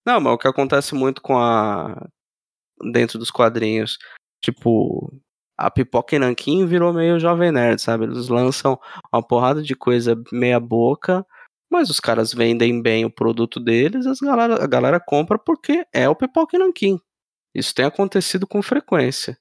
Não, 0.06 0.20
mas 0.20 0.34
o 0.34 0.38
que 0.38 0.46
acontece 0.46 0.94
muito 0.94 1.22
com 1.22 1.38
a 1.38 2.06
dentro 2.92 3.18
dos 3.18 3.30
quadrinhos, 3.30 3.98
tipo, 4.42 5.12
a 5.56 5.70
Pipoca 5.70 6.16
e 6.16 6.18
Nanquim 6.18 6.66
virou 6.66 6.92
meio 6.92 7.18
jovem 7.18 7.50
nerd, 7.50 7.80
sabe? 7.80 8.04
Eles 8.04 8.28
lançam 8.28 8.78
uma 9.12 9.22
porrada 9.22 9.62
de 9.62 9.74
coisa 9.74 10.20
meia 10.32 10.60
boca, 10.60 11.26
mas 11.70 11.90
os 11.90 12.00
caras 12.00 12.32
vendem 12.32 12.80
bem 12.80 13.04
o 13.04 13.10
produto 13.10 13.60
deles, 13.60 14.06
as 14.06 14.20
galera, 14.20 14.62
a 14.62 14.66
galera 14.66 15.00
compra 15.00 15.38
porque 15.38 15.84
é 15.92 16.08
o 16.08 16.16
Pipoca 16.16 16.56
e 16.56 16.58
Nanquim. 16.60 16.98
Isso 17.54 17.74
tem 17.74 17.84
acontecido 17.84 18.46
com 18.46 18.62
frequência. 18.62 19.38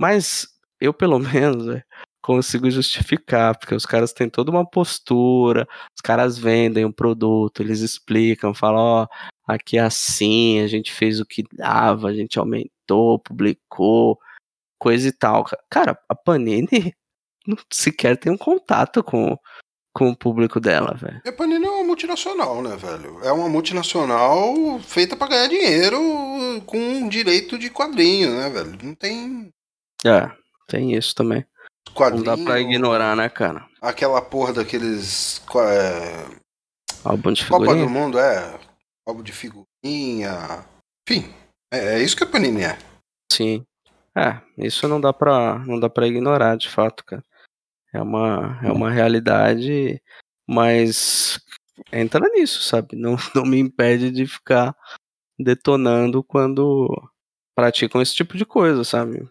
Mas 0.00 0.48
eu, 0.80 0.94
pelo 0.94 1.18
menos, 1.20 1.66
velho, 1.66 1.84
consigo 2.22 2.70
justificar, 2.70 3.58
porque 3.58 3.74
os 3.74 3.86
caras 3.86 4.12
têm 4.12 4.28
toda 4.28 4.50
uma 4.50 4.68
postura, 4.68 5.66
os 5.96 6.00
caras 6.02 6.38
vendem 6.38 6.84
o 6.84 6.92
produto, 6.92 7.62
eles 7.62 7.80
explicam, 7.80 8.54
falam, 8.54 8.80
ó, 8.80 9.06
aqui 9.46 9.78
é 9.78 9.82
assim, 9.82 10.60
a 10.60 10.66
gente 10.66 10.92
fez 10.92 11.20
o 11.20 11.26
que 11.26 11.44
dava, 11.52 12.08
a 12.08 12.14
gente 12.14 12.38
aumentou, 12.38 12.70
publicou, 13.18 14.18
coisa 14.78 15.08
e 15.08 15.12
tal. 15.12 15.44
Cara, 15.68 15.98
a 16.08 16.14
Panini 16.14 16.68
não 17.46 17.56
sequer 17.72 18.16
tem 18.16 18.32
um 18.32 18.38
contato 18.38 19.02
com, 19.02 19.36
com 19.92 20.10
o 20.10 20.16
público 20.16 20.60
dela, 20.60 20.94
velho. 20.94 21.20
A 21.26 21.32
Panini 21.32 21.66
é 21.66 21.70
uma 21.70 21.84
multinacional, 21.84 22.62
né, 22.62 22.76
velho? 22.76 23.20
É 23.24 23.32
uma 23.32 23.48
multinacional 23.48 24.78
feita 24.80 25.16
pra 25.16 25.28
ganhar 25.28 25.48
dinheiro 25.48 25.98
com 26.66 27.08
direito 27.08 27.58
de 27.58 27.68
quadrinho, 27.70 28.30
né, 28.36 28.48
velho? 28.48 28.78
Não 28.82 28.94
tem 28.94 29.52
É, 30.04 30.30
tem 30.66 30.94
isso 30.94 31.14
também. 31.14 31.44
Não 31.88 31.94
quadrinho. 31.94 32.24
dá 32.24 32.36
pra 32.36 32.60
ignorar, 32.60 33.16
né, 33.16 33.28
cara? 33.28 33.66
Aquela 33.80 34.20
porra 34.22 34.52
daqueles. 34.52 35.42
É, 35.56 36.26
Álbum 37.04 37.32
de 37.32 37.46
Copa 37.46 37.64
do 37.64 37.70
figurinha. 37.70 37.88
Mundo, 37.88 38.18
é. 38.18 38.60
Álbum 39.06 39.22
de 39.22 39.32
figurinha. 39.32 40.64
Enfim, 41.08 41.32
é, 41.70 41.94
é 41.96 42.02
isso 42.02 42.16
que 42.16 42.24
a 42.24 42.26
Panini 42.26 42.62
é. 42.62 42.78
Sim. 43.32 43.64
É, 44.16 44.40
isso 44.56 44.88
não 44.88 45.00
dá 45.00 45.12
pra, 45.12 45.58
não 45.60 45.78
dá 45.78 45.88
pra 45.88 46.06
ignorar, 46.06 46.56
de 46.56 46.68
fato, 46.68 47.04
cara. 47.04 47.22
É 47.92 48.02
uma, 48.02 48.58
é 48.62 48.70
uma 48.70 48.90
realidade, 48.90 50.02
mas 50.46 51.40
entra 51.92 52.28
nisso, 52.30 52.62
sabe? 52.62 52.96
Não, 52.96 53.16
não 53.34 53.44
me 53.44 53.58
impede 53.58 54.10
de 54.10 54.26
ficar 54.26 54.76
detonando 55.38 56.22
quando 56.22 56.88
praticam 57.54 58.02
esse 58.02 58.14
tipo 58.14 58.36
de 58.36 58.44
coisa, 58.44 58.82
sabe? 58.84 59.28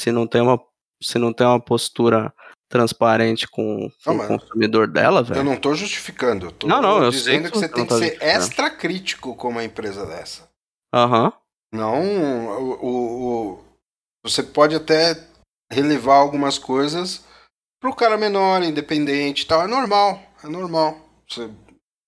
Se 0.00 0.10
não 0.10 0.26
tem 0.26 0.40
uma, 0.40 0.58
se 1.02 1.18
não 1.18 1.32
tem 1.32 1.46
uma 1.46 1.60
postura 1.60 2.32
transparente 2.68 3.46
com, 3.46 3.90
com 4.04 4.14
Não, 4.14 4.24
o 4.24 4.28
consumidor 4.28 4.88
dela, 4.88 5.20
Eu 5.20 5.24
velho. 5.26 5.44
não 5.44 5.56
tô 5.56 5.74
justificando. 5.74 6.46
Eu 6.46 6.52
tô 6.52 6.66
Não, 6.66 6.82
não, 6.82 7.02
eu 7.02 7.10
dizendo 7.10 7.44
que 7.44 7.50
que 7.50 7.58
você 7.58 7.68
tem 7.68 7.84
que 7.84 7.90
tá 7.90 7.98
ser 7.98 8.18
extra 8.20 8.70
crítico 8.70 9.36
com 9.36 9.48
uma 9.48 9.64
empresa 9.64 10.04
dessa. 10.06 10.48
Aham. 10.92 11.32
Não, 11.72 12.00
o, 12.58 12.86
o- 12.86 13.52
o- 13.54 13.64
você 14.24 14.42
pode 14.42 14.74
até 14.74 15.14
relevar 15.70 16.16
algumas 16.16 16.58
coisas 16.58 17.24
pro 17.80 17.94
cara 17.94 18.16
menor, 18.16 18.62
independente 18.62 19.42
e 19.42 19.46
tal. 19.46 19.62
É 19.62 19.66
normal, 19.66 20.20
é 20.42 20.48
normal. 20.48 20.98
Você- 21.28 21.50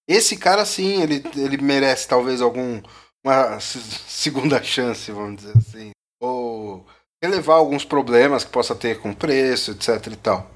esse 0.08 0.36
cara 0.36 0.64
sim, 0.64 1.02
ele, 1.02 1.22
ele 1.36 1.58
merece 1.62 2.08
talvez 2.08 2.40
algum 2.40 2.80
uma 3.24 3.60
se- 3.60 3.80
segunda 4.08 4.62
chance, 4.62 5.10
vamos 5.12 5.42
dizer 5.42 5.56
assim. 5.58 5.90
Ou 6.20 6.86
relevar 7.22 7.56
alguns 7.56 7.84
problemas 7.84 8.44
que 8.44 8.50
possa 8.50 8.74
ter 8.74 9.00
com 9.00 9.12
preço, 9.14 9.72
etc 9.72 10.06
e 10.12 10.16
tal. 10.16 10.50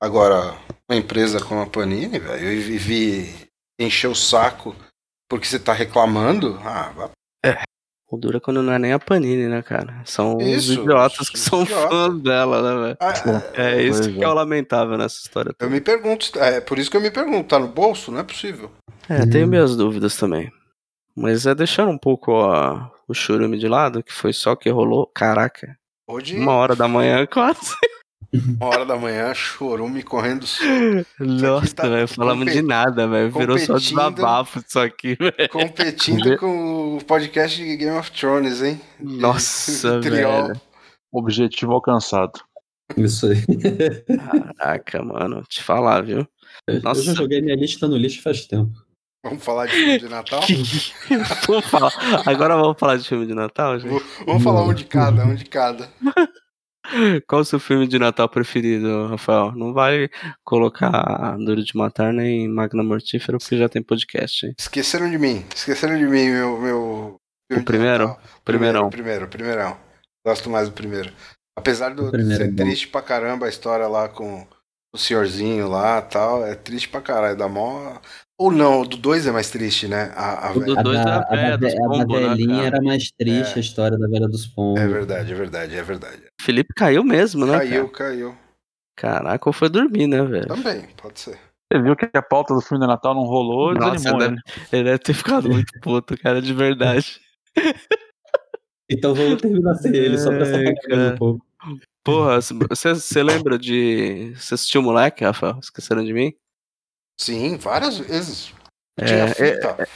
Agora, 0.00 0.52
uma 0.88 0.98
empresa 0.98 1.42
como 1.44 1.62
a 1.62 1.66
Panini, 1.66 2.18
velho, 2.18 2.50
eu 2.52 2.62
vivi 2.62 3.48
encher 3.80 4.08
o 4.08 4.14
saco 4.14 4.76
porque 5.28 5.46
você 5.46 5.58
tá 5.58 5.72
reclamando. 5.72 6.58
Ah, 6.62 6.90
vá 6.92 7.10
O 8.14 8.16
dura 8.16 8.36
é 8.36 8.40
quando 8.40 8.62
não 8.62 8.72
é 8.72 8.78
nem 8.78 8.92
a 8.92 8.98
Panini, 8.98 9.48
né, 9.48 9.60
cara? 9.60 10.00
São 10.04 10.36
os 10.36 10.44
Isso, 10.46 10.80
idiotas 10.80 11.28
que 11.28 11.34
os 11.36 11.42
são 11.42 11.66
fãs 11.66 12.20
dela, 12.22 12.62
né, 12.62 12.82
velho? 12.82 12.96
Ah, 13.00 13.42
É 13.54 13.82
isso 13.82 14.02
Pois 14.02 14.14
que 14.14 14.22
é. 14.22 14.24
é 14.24 14.28
o 14.28 14.34
lamentável 14.34 14.96
nessa 14.96 15.16
história. 15.16 15.54
Eu 15.58 15.68
me 15.68 15.80
pergunto, 15.80 16.38
é 16.38 16.60
por 16.60 16.78
isso 16.78 16.90
que 16.90 16.96
eu 16.96 17.00
me 17.00 17.10
pergunto, 17.10 17.48
tá 17.48 17.58
no 17.58 17.68
bolso? 17.68 18.12
Não 18.12 18.20
é 18.20 18.22
possível. 18.22 18.70
É, 19.08 19.26
tenho 19.26 19.46
minhas 19.48 19.76
dúvidas 19.76 20.16
também. 20.16 20.50
Mas 21.16 21.46
é 21.46 21.54
deixando 21.54 21.90
um 21.90 21.98
pouco 21.98 22.32
ó, 22.32 22.88
o 23.08 23.14
churume 23.14 23.58
de 23.58 23.68
lado, 23.68 24.02
que 24.02 24.12
foi 24.12 24.32
só 24.32 24.54
que 24.56 24.70
rolou. 24.70 25.06
Caraca, 25.14 25.76
Hoje, 26.08 26.36
uma 26.38 26.52
hora 26.52 26.76
da 26.76 26.86
manhã 26.86 27.26
quase. 27.30 27.74
Uma 28.34 28.66
hora 28.66 28.84
da 28.84 28.96
manhã, 28.96 29.32
chorume 29.32 30.02
correndo. 30.02 30.46
Nossa, 31.20 31.74
tá 31.74 31.88
velho, 31.88 32.08
falamos 32.08 32.52
de 32.52 32.62
nada, 32.62 33.06
velho. 33.06 33.30
Virou 33.30 33.58
só 33.58 33.78
desabafo 33.78 34.58
isso 34.58 34.78
aqui, 34.78 35.16
velho. 35.20 35.48
competindo 35.50 36.36
com 36.38 36.96
o 36.96 37.04
podcast 37.04 37.62
de 37.62 37.76
Game 37.76 37.96
of 37.96 38.10
Thrones, 38.10 38.62
hein? 38.62 38.80
Nossa, 39.00 40.00
velho. 40.02 40.60
Objetivo 41.12 41.72
alcançado. 41.72 42.40
Isso 42.96 43.28
aí. 43.28 43.38
Caraca, 44.58 45.02
mano, 45.02 45.42
te 45.48 45.62
falar, 45.62 46.02
viu? 46.02 46.26
Eu 46.66 46.82
Nossa. 46.82 47.02
já 47.02 47.14
joguei 47.14 47.40
minha 47.40 47.56
lista 47.56 47.86
no 47.86 47.96
lixo 47.96 48.22
faz 48.22 48.46
tempo. 48.46 48.72
Vamos 49.24 49.42
falar 49.42 49.66
de 49.66 49.72
filme 49.72 49.98
de 49.98 50.08
Natal? 50.08 50.40
vamos 51.46 51.64
falar. 51.66 51.92
Agora 52.26 52.56
vamos 52.56 52.78
falar 52.78 52.98
de 52.98 53.08
filme 53.08 53.26
de 53.26 53.34
Natal, 53.34 53.78
gente? 53.78 54.04
Vamos 54.26 54.42
falar 54.42 54.62
um 54.64 54.74
de 54.74 54.84
cada, 54.84 55.24
um 55.24 55.34
de 55.34 55.46
cada. 55.46 55.88
Qual 57.28 57.42
o 57.42 57.44
seu 57.44 57.58
filme 57.60 57.86
de 57.86 57.98
Natal 57.98 58.28
preferido, 58.28 59.08
Rafael? 59.08 59.52
Não 59.52 59.72
vai 59.72 60.08
colocar 60.44 61.36
Duro 61.38 61.62
de 61.62 61.76
Matar 61.76 62.12
nem 62.12 62.48
Magna 62.48 62.82
Mortífera, 62.82 63.38
porque 63.38 63.56
já 63.58 63.68
tem 63.68 63.82
podcast, 63.82 64.46
hein? 64.46 64.54
Esqueceram 64.58 65.10
de 65.10 65.18
mim, 65.18 65.44
esqueceram 65.54 65.96
de 65.96 66.04
mim, 66.04 66.30
meu. 66.30 66.60
meu 66.60 67.16
filme 67.50 67.60
de 67.60 67.64
primeiro? 67.64 68.16
Primeirão. 68.44 68.90
Primeiro, 68.90 69.28
primeirão. 69.28 69.76
Gosto 70.26 70.48
mais 70.48 70.68
do 70.68 70.74
primeiro. 70.74 71.12
Apesar 71.56 71.94
do, 71.94 72.06
O 72.08 72.10
primeiro 72.10 72.36
de 72.36 72.42
é 72.42 72.46
ser 72.46 72.52
bom. 72.52 72.64
triste 72.64 72.88
pra 72.88 73.02
caramba 73.02 73.46
a 73.46 73.48
história 73.48 73.86
lá 73.86 74.08
com 74.08 74.46
o 74.94 74.98
senhorzinho 74.98 75.68
lá 75.68 76.00
tal, 76.02 76.44
é 76.46 76.54
triste 76.54 76.88
pra 76.88 77.00
caralho. 77.00 77.36
Da 77.36 77.48
mó. 77.48 77.98
Ou 78.38 78.50
não, 78.50 78.80
o 78.80 78.84
do 78.84 78.96
2 78.96 79.26
é 79.28 79.30
mais 79.30 79.48
triste, 79.50 79.86
né? 79.86 80.12
A, 80.16 80.48
a 80.48 80.50
O 80.50 80.60
velha- 80.60 80.74
do 80.74 80.82
dois 80.82 80.98
a 80.98 81.24
é 81.30 81.52
a 81.52 81.56
dos 81.56 81.72
da, 81.72 81.78
a 81.78 81.88
pombos, 81.88 82.20
né, 82.20 82.28
velhinha 82.28 82.54
cara? 82.56 82.66
era 82.66 82.82
mais 82.82 83.10
triste, 83.12 83.52
É. 83.54 83.56
a 83.56 83.60
história 83.60 83.96
da 83.96 84.08
velha 84.08 84.26
dos 84.26 84.46
pombos. 84.46 84.80
É 84.80 84.88
verdade, 84.88 85.32
é 85.32 85.34
verdade, 85.36 85.76
é 85.76 85.82
verdade. 85.82 86.22
Felipe 86.40 86.74
caiu 86.74 87.04
mesmo, 87.04 87.46
né? 87.46 87.58
Caiu, 87.58 87.88
cara? 87.88 88.10
caiu. 88.10 88.34
Caraca, 88.96 89.48
ou 89.48 89.52
foi 89.52 89.68
dormir, 89.68 90.06
né, 90.08 90.22
velho? 90.24 90.48
Também, 90.48 90.86
pode 91.00 91.20
ser. 91.20 91.38
Você 91.72 91.80
viu 91.80 91.94
que 91.96 92.08
a 92.12 92.22
pauta 92.22 92.54
do 92.54 92.60
filme 92.60 92.80
de 92.84 92.86
Natal 92.88 93.14
não 93.14 93.22
rolou 93.22 93.72
e 93.72 93.74
Nossa, 93.78 93.92
desanimou 93.96 94.20
deve- 94.20 94.34
ele. 94.34 94.66
Ele 94.72 94.84
deve 94.84 94.98
ter 94.98 95.14
ficado 95.14 95.48
muito 95.48 95.72
puto, 95.80 96.16
cara, 96.18 96.42
de 96.42 96.52
verdade. 96.52 97.20
Então 98.90 99.14
vamos 99.14 99.40
terminar 99.40 99.74
sem 99.76 99.94
ele, 99.96 100.18
só 100.18 100.28
pra 100.28 100.46
É, 100.46 100.74
cara. 100.74 101.14
um 101.14 101.16
pouco. 101.16 101.46
Porra, 102.04 102.38
você 102.40 103.22
lembra 103.22 103.58
de. 103.58 104.34
Você 104.36 104.54
assistiu 104.54 104.82
Moleque, 104.82 105.24
Rafael? 105.24 105.58
Esqueceram 105.58 106.04
de 106.04 106.12
mim? 106.12 106.34
Sim, 107.20 107.56
várias 107.56 107.98
vezes. 107.98 108.52
Eu 108.96 109.04
É, 109.04 109.06
tinha 109.06 109.24
é- 109.24 109.34
fita. 109.34 109.88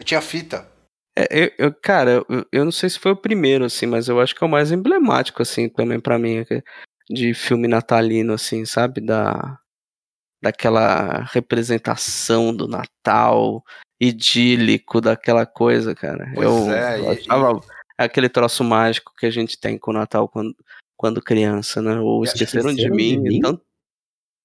Eu 0.00 0.04
tinha 0.06 0.20
fita. 0.20 0.68
É, 1.16 1.26
eu, 1.30 1.52
eu- 1.58 1.74
cara, 1.74 2.24
eu, 2.28 2.46
eu 2.50 2.64
não 2.64 2.72
sei 2.72 2.90
se 2.90 2.98
foi 2.98 3.12
o 3.12 3.16
primeiro, 3.16 3.64
assim, 3.64 3.86
mas 3.86 4.08
eu 4.08 4.20
acho 4.20 4.34
que 4.34 4.42
é 4.42 4.46
o 4.46 4.50
mais 4.50 4.72
emblemático, 4.72 5.42
assim, 5.42 5.68
também 5.68 6.00
pra 6.00 6.18
mim, 6.18 6.44
é 6.50 6.62
de 7.08 7.34
filme 7.34 7.68
natalino, 7.68 8.32
assim, 8.32 8.64
sabe? 8.64 9.00
Da, 9.00 9.58
daquela 10.42 11.22
representação 11.32 12.54
do 12.54 12.66
Natal 12.66 13.62
idílico, 14.00 15.00
daquela 15.00 15.46
coisa, 15.46 15.94
cara. 15.94 16.30
Pois 16.34 16.46
eu, 16.48 16.70
é, 16.72 16.98
eu 17.00 17.12
e- 17.12 17.18
achava 17.18 17.60
aquele 17.96 18.28
troço 18.28 18.64
mágico 18.64 19.12
que 19.16 19.26
a 19.26 19.30
gente 19.30 19.58
tem 19.58 19.78
com 19.78 19.90
o 19.92 19.94
Natal 19.94 20.28
quando, 20.28 20.54
quando 20.96 21.22
criança, 21.22 21.80
né? 21.80 21.98
Ou 22.00 22.24
esqueceram, 22.24 22.74
de, 22.74 22.82
Esqueceram 22.82 22.96
de 22.96 23.02
mim, 23.02 23.18
Mim? 23.20 23.36
então. 23.36 23.60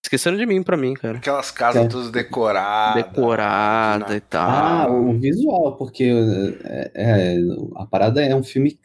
Esqueceram 0.09 0.37
de 0.37 0.45
mim 0.47 0.63
pra 0.63 0.75
mim, 0.75 0.95
cara. 0.95 1.19
Aquelas 1.19 1.51
casas 1.51 1.85
É. 1.85 1.87
todas 1.87 2.09
decoradas. 2.09 3.03
Decorada 3.03 4.15
e 4.15 4.19
tal. 4.19 4.49
Ah, 4.49 4.87
o 4.89 5.13
visual, 5.19 5.75
porque 5.77 6.11
é, 6.63 6.91
é, 6.95 7.37
a 7.75 7.85
parada 7.85 8.19
é 8.25 8.35
um 8.35 8.41
filme 8.41 8.79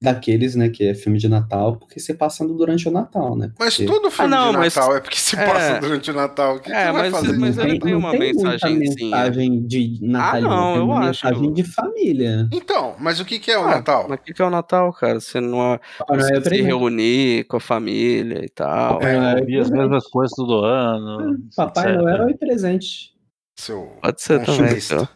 daqueles, 0.00 0.54
né, 0.54 0.68
que 0.68 0.84
é 0.86 0.94
filme 0.94 1.18
de 1.18 1.28
Natal, 1.28 1.74
porque 1.76 1.98
você 1.98 2.14
passando 2.14 2.54
durante 2.54 2.86
o 2.88 2.90
Natal, 2.92 3.34
né? 3.36 3.50
Mas 3.58 3.76
Porque 3.76 3.92
todo 3.92 4.10
filme 4.12 4.30
não, 4.30 4.52
de 4.52 4.56
mas- 4.58 4.76
Natal 4.76 4.96
é 4.96 5.00
porque 5.00 5.16
se 5.16 5.36
é. 5.36 5.44
passa 5.44 5.80
durante 5.80 6.08
o 6.10 6.14
Natal. 6.14 6.54
O 6.56 6.60
que, 6.60 6.70
É, 6.72 6.86
que 6.86 6.92
vai 6.92 7.10
mas- 7.10 7.10
fazer? 7.10 7.36
mas 7.38 7.58
ele 7.58 7.72
Natal? 7.72 7.80
tem 7.88 7.94
uma 7.96 8.08
muita 8.10 8.24
mensagenzinha. 8.24 9.10
mensagem 9.10 9.66
de 9.66 9.98
natalina, 10.00 10.48
não, 10.48 10.66
tem 10.72 10.76
eu 10.76 10.84
uma 10.84 10.98
acho. 11.00 11.26
mensagem 11.26 11.52
de 11.52 11.64
família. 11.64 12.48
Então, 12.52 12.94
mas 13.00 13.18
o 13.18 13.24
que, 13.24 13.40
que 13.40 13.50
é 13.50 13.58
o 13.58 13.62
Ah, 13.64 13.70
Natal? 13.76 14.06
Mas 14.08 14.20
o 14.20 14.22
que, 14.22 14.32
que 14.34 14.40
é 14.40 14.44
o 14.44 14.50
Natal, 14.50 14.92
cara? 14.92 15.18
Você 15.18 15.40
não 15.40 15.74
é, 15.74 15.80
Papai 15.98 16.16
é 16.16 16.20
você 16.20 16.34
se 16.36 16.40
presente. 16.42 16.62
reunir 16.66 17.44
com 17.44 17.56
a 17.56 17.60
família 17.60 18.44
e 18.44 18.48
tal. 18.48 18.94
Papai 18.94 19.16
Noel 19.18 19.36
é 19.36 19.40
Ouvir 19.40 19.58
as 19.60 19.70
mesmas 19.70 20.06
coisas 20.06 20.32
todo 20.36 20.64
ano. 20.64 21.38
Papai 21.56 21.86
etc. 21.90 22.00
Noel 22.02 22.28
é 22.28 22.34
presente. 22.34 23.12
Seu 23.58 23.96
Pode 24.00 24.22
ser 24.22 24.44
também. 24.44 24.78
então. 24.78 25.08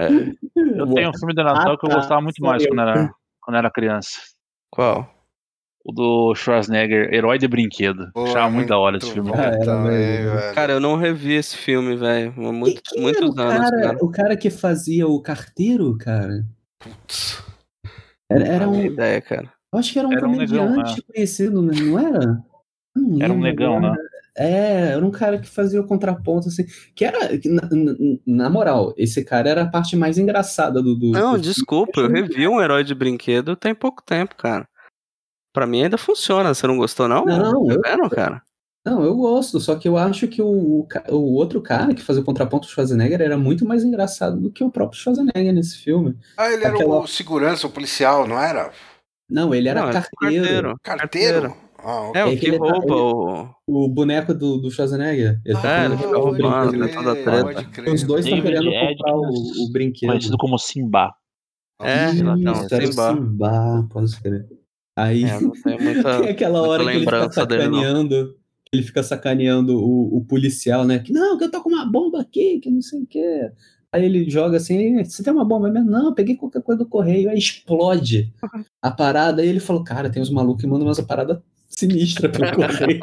É. 0.00 0.08
Eu 0.76 0.92
tenho 0.92 1.10
um 1.10 1.14
filme 1.16 1.34
de 1.34 1.42
Natal 1.44 1.74
Ah, 1.74 1.78
que 1.78 1.86
eu 1.86 1.90
gostava 1.94 2.20
muito 2.20 2.42
mais 2.42 2.66
quando 2.66 2.80
era, 2.80 3.14
quando 3.44 3.56
era 3.58 3.70
criança. 3.70 4.18
Qual? 4.70 5.08
O 5.84 5.92
do 5.92 6.34
Schwarzenegger, 6.34 7.12
Herói 7.12 7.38
de 7.38 7.46
Brinquedo. 7.46 8.10
Pô, 8.14 8.24
Achava 8.24 8.48
muito 8.50 8.68
da 8.68 8.78
hora 8.78 8.96
esse 8.96 9.12
filme. 9.12 9.30
Ah, 9.34 9.42
era 9.42 9.64
também. 9.64 10.54
Cara, 10.54 10.72
eu 10.72 10.80
não 10.80 10.96
revi 10.96 11.34
esse 11.34 11.56
filme, 11.58 11.94
velho. 11.94 12.32
há 12.36 12.52
Muito, 12.52 12.80
muitos 12.96 13.36
o 13.36 13.40
anos, 13.40 13.70
cara, 13.70 13.82
cara. 13.82 13.98
O 14.00 14.10
cara 14.10 14.36
que 14.36 14.48
fazia 14.48 15.06
o 15.06 15.20
carteiro, 15.20 15.94
cara? 15.98 16.42
Putz. 16.78 17.42
Era, 18.30 18.44
era 18.46 18.68
um. 18.68 18.82
ideia, 18.82 19.20
cara. 19.20 19.52
Eu 19.72 19.78
acho 19.78 19.92
que 19.92 19.98
era 19.98 20.08
um 20.08 20.12
Era 20.12 20.26
um 20.26 20.36
negão, 20.36 20.68
comediante 20.68 21.02
conhecido, 21.02 21.60
né? 21.60 21.74
não 21.82 21.98
era? 21.98 22.42
Não 22.96 23.22
Era 23.22 23.32
um 23.32 23.40
negão, 23.40 23.80
né? 23.80 23.94
É, 24.36 24.88
era 24.92 25.04
um 25.06 25.10
cara 25.10 25.38
que 25.38 25.48
fazia 25.48 25.80
o 25.80 25.86
contraponto, 25.86 26.48
assim. 26.48 26.64
Que 26.94 27.04
era. 27.04 27.38
que 27.38 27.48
Na, 27.48 27.62
na- 27.70 27.94
na 28.26 28.50
moral, 28.50 28.92
esse 28.96 29.24
cara 29.24 29.48
era 29.48 29.62
a 29.62 29.68
parte 29.70 29.96
mais 29.96 30.18
engraçada 30.18 30.82
do. 30.82 30.94
do 30.96 31.10
Não, 31.12 31.34
do 31.34 31.40
desculpa, 31.40 32.00
eu 32.00 32.06
filme. 32.10 32.20
revi 32.22 32.48
um 32.48 32.60
herói 32.60 32.82
de 32.82 32.94
brinquedo 32.94 33.54
tem 33.54 33.74
pouco 33.74 34.02
tempo, 34.02 34.34
cara. 34.36 34.66
Pra 35.52 35.66
mim 35.66 35.84
ainda 35.84 35.96
funciona. 35.96 36.52
Você 36.52 36.66
não 36.66 36.76
gostou, 36.76 37.06
não? 37.06 37.24
Não, 37.24 37.66
Tá 37.66 37.74
eu- 37.74 37.80
vendo, 37.80 38.10
cara? 38.10 38.42
Não, 38.84 39.02
eu 39.02 39.16
gosto, 39.16 39.58
só 39.60 39.76
que 39.76 39.88
eu 39.88 39.96
acho 39.96 40.28
que 40.28 40.42
o, 40.42 40.86
o, 41.08 41.16
outro 41.36 41.62
cara 41.62 41.94
que 41.94 42.02
fazia 42.02 42.20
o 42.20 42.24
contraponto 42.24 42.66
do 42.66 42.70
Schwarzenegger 42.70 43.22
era 43.22 43.38
muito 43.38 43.64
mais 43.64 43.82
engraçado 43.82 44.38
do 44.38 44.50
que 44.52 44.62
o 44.62 44.70
próprio 44.70 45.00
Schwarzenegger 45.00 45.54
nesse 45.54 45.78
filme. 45.78 46.18
Ah, 46.36 46.52
ele 46.52 46.64
era 46.64 46.74
Aquela- 46.74 46.98
o 47.00 47.06
segurança, 47.06 47.66
o 47.66 47.70
policial, 47.70 48.26
não 48.28 48.38
era? 48.38 48.72
Não, 49.30 49.54
ele 49.54 49.70
era 49.70 49.80
Não, 49.80 49.88
é 49.88 49.92
carteiro. 49.92 50.74
Carteiro? 50.82 51.56
Ah, 51.84 52.08
ok. 52.08 52.20
É, 52.20 52.24
o 52.24 52.28
É 52.28 52.36
que 52.36 52.50
tá- 52.52 52.58
rouba 52.58 52.84
ele- 52.84 52.92
o. 52.94 53.84
O 53.84 53.88
boneco 53.88 54.32
do, 54.34 54.58
do 54.58 54.70
Schwarzenegger. 54.70 55.40
Ele 55.44 55.54
tá 55.60 55.68
É, 55.70 55.76
querendo 55.76 55.92
ele 55.94 56.02
fica 56.02 56.18
o 56.18 56.22
roubando, 56.22 56.70
brinquedo. 56.70 56.78
né, 56.78 56.88
toda 57.02 57.14
treta. 57.16 57.64
crer. 57.70 57.92
Os 57.94 58.02
dois 58.02 58.24
estão 58.26 58.40
querendo 58.42 58.70
comprar 58.70 59.16
o, 59.16 59.28
o 59.30 59.72
brinquedo. 59.72 60.08
Conhecido 60.10 60.38
como 60.38 60.58
Simba. 60.58 61.14
É, 61.82 62.10
Isso, 62.10 62.22
era 62.74 62.84
o 62.84 62.92
Simba. 62.92 63.14
Simba, 63.14 63.88
pode 63.90 64.20
crer. 64.20 64.46
Aí 64.96 65.24
É, 65.24 65.40
não 65.40 65.50
tem 65.50 65.78
muita. 65.80 66.20
tem 66.22 66.28
aquela 66.30 66.62
hora 66.62 66.84
que 66.84 66.90
ele 66.90 66.98
fica 67.00 67.10
lembrança 67.16 67.46
dele, 67.46 67.66
não. 67.68 67.74
sacaneando, 67.80 68.36
ele 68.72 68.82
fica 68.82 69.02
sacaneando 69.02 69.76
o, 69.78 70.16
o 70.18 70.24
policial, 70.24 70.84
né? 70.84 70.98
Que 71.00 71.12
não, 71.12 71.36
que 71.36 71.44
eu 71.44 71.50
tô 71.50 71.62
com 71.62 71.68
uma 71.70 71.84
bomba 71.84 72.20
aqui, 72.20 72.60
que 72.60 72.70
não 72.70 72.80
sei 72.80 73.02
o 73.02 73.06
quê. 73.06 73.50
Aí 73.92 74.04
ele 74.04 74.28
joga 74.28 74.56
assim, 74.56 75.02
você 75.04 75.22
tem 75.22 75.32
uma 75.32 75.44
bomba 75.44 75.70
mesmo? 75.70 75.88
Não, 75.90 76.06
eu 76.06 76.14
peguei 76.14 76.36
qualquer 76.36 76.62
coisa 76.62 76.82
do 76.82 76.88
correio, 76.88 77.28
aí 77.30 77.38
explode 77.38 78.32
a 78.82 78.90
parada, 78.90 79.40
aí 79.40 79.48
ele 79.48 79.60
falou, 79.60 79.84
cara, 79.84 80.10
tem 80.10 80.20
uns 80.22 80.30
malucos 80.30 80.60
que 80.62 80.68
mandam 80.68 80.86
umas 80.88 81.00
paradas 81.00 81.38
sinistra 81.68 82.28
pra 82.28 82.52
correr. 82.54 83.00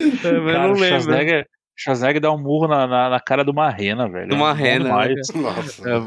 É, 0.00 0.02
eu 0.02 0.12
Cara, 0.20 0.68
não 0.68 0.72
lembro. 0.74 0.86
Schwarzenegger, 1.00 1.46
Schwarzenegger 1.74 2.20
dá 2.20 2.32
um 2.32 2.38
murro 2.38 2.68
na, 2.68 2.86
na, 2.86 3.10
na 3.10 3.20
cara 3.20 3.44
de 3.44 3.50
uma 3.50 3.70
rena, 3.70 4.08
velho. 4.08 4.28
De 4.28 4.34
uma 4.34 4.52
É 4.52 4.78
né. 4.78 5.14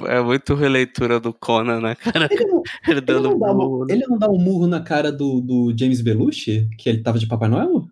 É, 0.10 0.18
é 0.18 0.22
muito 0.22 0.54
releitura 0.56 1.20
do 1.20 1.34
Conan, 1.34 1.82
né, 1.82 1.96
cara? 1.96 2.28
Ele 2.32 2.46
não, 2.46 2.62
Ele 2.88 2.92
ele 3.00 3.02
dando 3.02 3.30
não 3.32 3.40
dá, 3.40 3.54
burro. 3.54 3.84
um, 3.84 3.90
ele 3.90 4.06
não 4.08 4.18
dá 4.18 4.30
um 4.30 4.38
murro 4.38 4.68
na 4.68 4.82
cara 4.82 5.12
do, 5.12 5.42
do 5.42 5.74
James 5.78 6.02
Belushi, 6.02 6.70
que 6.78 6.88
ele 6.90 7.02
tava 7.02 7.18
de 7.20 7.28
Papai 7.28 7.50
Noel? 7.50 7.88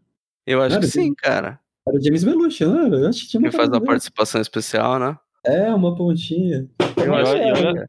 Eu 0.45 0.61
acho 0.61 0.75
Cara, 0.75 0.81
que 0.81 0.91
sim, 0.91 1.13
cara. 1.15 1.59
Era 1.87 1.97
o 1.97 2.03
James 2.03 2.23
Belushi, 2.23 2.63
era? 2.63 2.95
Eu 2.95 3.07
acho 3.09 3.21
que 3.21 3.27
tinha 3.29 3.41
Ele 3.41 3.51
faz 3.51 3.69
uma 3.69 3.81
participação 3.81 4.39
especial, 4.41 4.99
né? 4.99 5.17
É, 5.45 5.73
uma 5.73 5.95
pontinha. 5.95 6.67
Eu 6.97 7.13
E 7.13 7.15
acho 7.21 7.31
olha, 7.31 7.73
que 7.73 7.87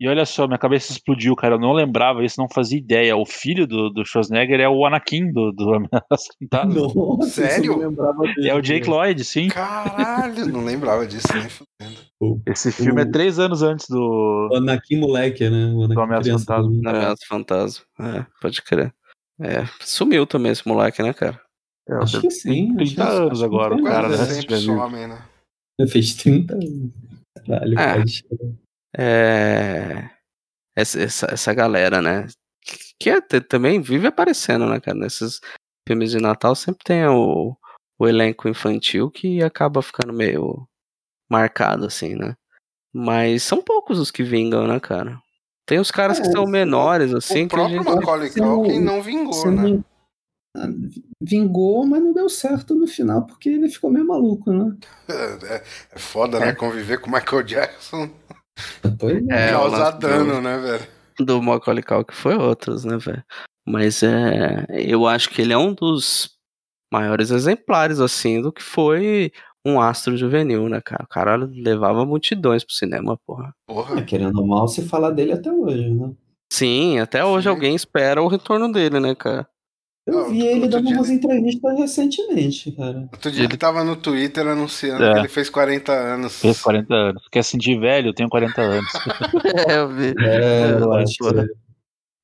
e 0.00 0.06
é. 0.06 0.10
olha- 0.10 0.24
só, 0.26 0.46
minha 0.46 0.58
cabeça 0.58 0.92
explodiu, 0.92 1.34
cara. 1.36 1.54
Eu 1.54 1.58
não 1.60 1.72
lembrava 1.72 2.24
isso, 2.24 2.40
não 2.40 2.48
fazia 2.48 2.78
ideia. 2.78 3.16
O 3.16 3.24
filho 3.26 3.66
do, 3.66 3.90
do 3.90 4.04
Schwarzenegger 4.04 4.60
é 4.60 4.68
o 4.68 4.84
Anakin 4.86 5.32
do, 5.32 5.50
do 5.52 5.74
Ameaça 5.74 6.28
Fantasma. 6.40 6.74
Nossa, 6.94 7.28
Sério? 7.30 7.72
não 7.72 7.78
lembrava 7.88 8.22
dele. 8.22 8.48
É 8.48 8.54
o 8.54 8.60
Jake 8.60 8.88
Lloyd, 8.88 9.24
sim. 9.24 9.48
Caralho, 9.48 10.46
não 10.46 10.64
lembrava 10.64 11.06
disso 11.06 11.26
nem 11.34 11.48
fudendo. 11.48 12.42
Esse 12.46 12.70
filme 12.72 13.02
é 13.02 13.04
O- 13.04 13.10
três 13.10 13.38
anos 13.38 13.62
antes 13.62 13.86
do. 13.88 14.48
O 14.52 14.56
Anakin 14.56 14.96
moleque, 14.98 15.48
né? 15.48 15.66
O 15.72 15.78
Anakin 15.84 15.94
Do 15.94 16.00
Ameaça 16.00 16.22
criança. 16.22 16.44
Fantasma. 16.46 16.82
Na 16.82 16.90
Ameaça 16.90 17.26
Fantasma. 17.28 17.84
É, 18.00 18.26
pode 18.40 18.62
crer. 18.62 18.92
É, 19.40 19.64
sumiu 19.80 20.26
também 20.26 20.50
esse 20.52 20.66
moleque, 20.66 21.02
né, 21.02 21.12
cara? 21.12 21.40
É, 21.88 21.94
Acho 21.94 22.20
que 22.20 22.30
sim. 22.30 22.74
tem 22.76 22.82
acho 22.82 22.94
30 22.94 22.94
que- 22.94 23.00
anos 23.16 23.30
acho 23.30 23.38
que 23.40 23.44
agora, 23.46 23.74
o 23.76 23.82
cara, 23.84 24.08
né? 24.08 24.14
é. 24.14 24.18
se 24.18 24.34
Sempre 24.42 24.56
some, 24.58 25.06
né? 25.06 25.22
Fez 25.88 26.14
30 26.16 26.54
anos. 26.54 26.90
Caralho, 27.46 27.78
É. 27.78 27.94
pode. 27.98 28.24
É. 28.98 30.10
Essa, 30.76 31.00
essa, 31.00 31.26
essa 31.32 31.54
galera, 31.54 32.02
né? 32.02 32.26
Que 33.00 33.10
é- 33.10 33.20
também 33.20 33.80
vive 33.80 34.06
aparecendo, 34.06 34.66
né, 34.66 34.80
cara? 34.80 34.96
Nesses 34.98 35.40
filmes 35.88 36.10
de 36.10 36.18
Natal 36.20 36.54
sempre 36.54 36.84
tem 36.84 37.06
o, 37.06 37.56
o 37.98 38.06
elenco 38.08 38.48
infantil 38.48 39.10
que 39.10 39.42
acaba 39.42 39.80
ficando 39.82 40.12
meio 40.12 40.68
marcado, 41.30 41.86
assim, 41.86 42.14
né? 42.14 42.34
Mas 42.92 43.42
são 43.42 43.62
poucos 43.62 43.98
os 43.98 44.10
que 44.10 44.22
vingam, 44.22 44.66
né, 44.66 44.78
cara? 44.80 45.20
Tem 45.66 45.78
os 45.78 45.90
caras 45.90 46.18
que 46.18 46.26
É, 46.26 46.30
são 46.30 46.46
menores, 46.46 47.12
assim, 47.12 47.44
o 47.44 47.48
que 47.48 47.54
a 47.54 47.58
próprio 47.58 47.82
gente. 47.84 47.94
Macaulay 47.94 48.30
Culkin 48.30 48.80
não 48.80 49.02
vingou, 49.02 49.50
né? 49.50 49.62
não- 49.68 49.84
Ah, 50.56 50.66
Vingou, 51.22 51.86
mas 51.86 52.02
não 52.02 52.12
deu 52.14 52.28
certo 52.28 52.74
no 52.74 52.86
final 52.86 53.26
porque 53.26 53.50
ele 53.50 53.68
ficou 53.68 53.90
meio 53.90 54.06
maluco, 54.06 54.50
né? 54.52 54.76
É, 55.50 55.62
é 55.94 55.98
foda, 55.98 56.40
né? 56.40 56.54
Conviver 56.54 56.98
com 57.00 57.10
o 57.10 57.12
Michael 57.12 57.42
Jackson 57.42 58.10
Pois 58.98 59.26
É, 59.28 59.56
o 59.56 59.60
causar 59.60 59.78
lance 59.78 59.92
do- 59.94 60.00
dano, 60.00 60.40
né, 60.40 60.58
velho? 60.58 60.86
do 61.20 61.42
Macaulay 61.42 61.82
Culkin 61.82 62.14
foi 62.14 62.36
outros, 62.36 62.84
né, 62.84 62.96
velho? 62.96 63.24
Mas 63.66 64.02
é, 64.02 64.64
eu 64.70 65.06
acho 65.06 65.30
que 65.30 65.42
ele 65.42 65.52
é 65.52 65.58
um 65.58 65.74
dos 65.74 66.30
maiores 66.92 67.30
exemplares, 67.30 68.00
assim, 68.00 68.40
do 68.40 68.52
que 68.52 68.62
foi 68.62 69.32
um 69.66 69.80
astro 69.80 70.16
juvenil, 70.16 70.68
né, 70.68 70.80
cara? 70.80 71.02
O 71.04 71.08
cara 71.08 71.36
levava 71.36 72.04
multidões 72.06 72.64
pro 72.64 72.72
cinema, 72.74 73.18
porra. 73.26 73.52
Porra. 73.66 74.00
É, 74.00 74.02
querendo 74.04 74.46
mal, 74.46 74.68
se 74.68 74.86
fala 74.86 75.10
dele 75.10 75.32
até 75.32 75.50
hoje, 75.52 75.90
né? 75.90 76.12
Sim, 76.52 76.98
até 76.98 77.22
hoje 77.24 77.44
Sim. 77.44 77.50
alguém 77.50 77.74
espera 77.74 78.22
o 78.22 78.28
retorno 78.28 78.72
dele, 78.72 78.98
né, 79.00 79.14
cara? 79.14 79.46
Eu 80.08 80.14
Não, 80.14 80.30
vi 80.30 80.40
ele 80.46 80.62
outro 80.64 80.70
dando 80.70 80.88
umas 80.90 81.08
ele- 81.08 81.18
entrevistas 81.18 81.78
recentemente, 81.78 82.72
cara. 82.72 83.08
Outro 83.12 83.30
dia 83.30 83.44
ele 83.44 83.56
tava 83.58 83.84
no 83.84 83.94
Twitter 83.94 84.46
anunciando 84.46 85.04
É. 85.04 85.12
que 85.12 85.18
ele 85.18 85.28
fez 85.28 85.50
40 85.50 85.92
anos. 85.92 86.40
Fez 86.40 86.62
40 86.62 86.94
anos. 86.94 87.28
Quer 87.30 87.44
sentir 87.44 87.78
velho? 87.78 88.08
Eu 88.08 88.14
tenho 88.14 88.28
40 88.30 88.60
anos. 88.62 88.90
É, 89.68 89.76
eu 89.78 89.88
vi. 89.90 90.14
É, 90.18 90.70
eu 90.80 90.94
É, 90.94 91.02
acho 91.02 91.18
porra. 91.18 91.44
que 91.44 91.52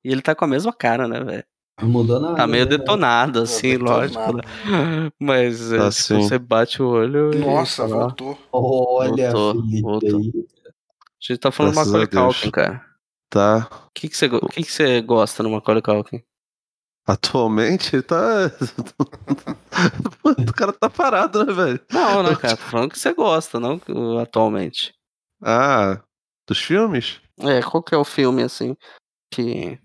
E 0.03 0.11
ele 0.13 0.23
tá 0.23 0.35
com 0.35 0.47
a 0.47 0.49
mesma 0.49 0.73
cara, 0.73 1.07
né, 1.07 1.23
velho? 1.23 1.45
não 1.83 1.89
mudou 1.89 2.19
nada. 2.21 2.37
Tá 2.37 2.47
meio 2.47 2.65
né? 2.65 2.71
detonado, 2.71 3.41
assim, 3.41 3.73
detonado. 3.73 4.01
lógico. 4.15 4.33
né? 4.37 4.43
Mas 5.21 5.71
é, 5.73 5.77
Tá 5.77 5.91
tipo, 5.91 5.93
sim. 5.93 6.23
você 6.23 6.39
bate 6.39 6.81
o 6.83 6.87
olho 6.89 7.35
e. 7.35 7.39
Nossa, 7.39 7.87
voltou. 7.87 8.39
Olha, 8.51 9.31
Voltou, 9.31 9.63
Felipe 9.63 9.83
voltou. 9.83 10.21
A 10.21 10.23
gente 11.21 11.39
tá 11.39 11.51
falando 11.51 11.73
do 11.73 11.75
Graças 11.75 11.93
Macaulay. 11.93 12.33
Culkin, 12.33 12.51
cara. 12.51 12.83
Tá. 13.29 13.69
O 13.89 13.91
que, 13.93 14.09
que, 14.09 14.17
você, 14.17 14.27
o 14.27 14.49
que, 14.49 14.63
que 14.63 14.73
você 14.73 15.01
gosta 15.03 15.43
no 15.43 15.51
Macaulay 15.51 15.83
Culkin? 15.83 16.23
Atualmente 17.07 17.95
ele 17.97 18.03
tá. 18.03 18.51
o 20.25 20.53
cara 20.53 20.73
tá 20.73 20.89
parado, 20.89 21.45
né, 21.45 21.53
velho? 21.53 21.81
Não, 21.91 22.23
né, 22.23 22.35
cara? 22.37 22.57
Tô 22.57 22.63
falando 22.63 22.91
que 22.91 22.99
você 22.99 23.13
gosta, 23.13 23.61
não 23.61 23.81
atualmente. 24.21 24.93
Ah, 25.43 26.01
dos 26.49 26.59
filmes? 26.59 27.21
É, 27.41 27.61
qual 27.63 27.83
que 27.83 27.95
é 27.95 27.99
o 27.99 28.05
filme, 28.05 28.43
assim, 28.43 28.77
que, 29.33 29.79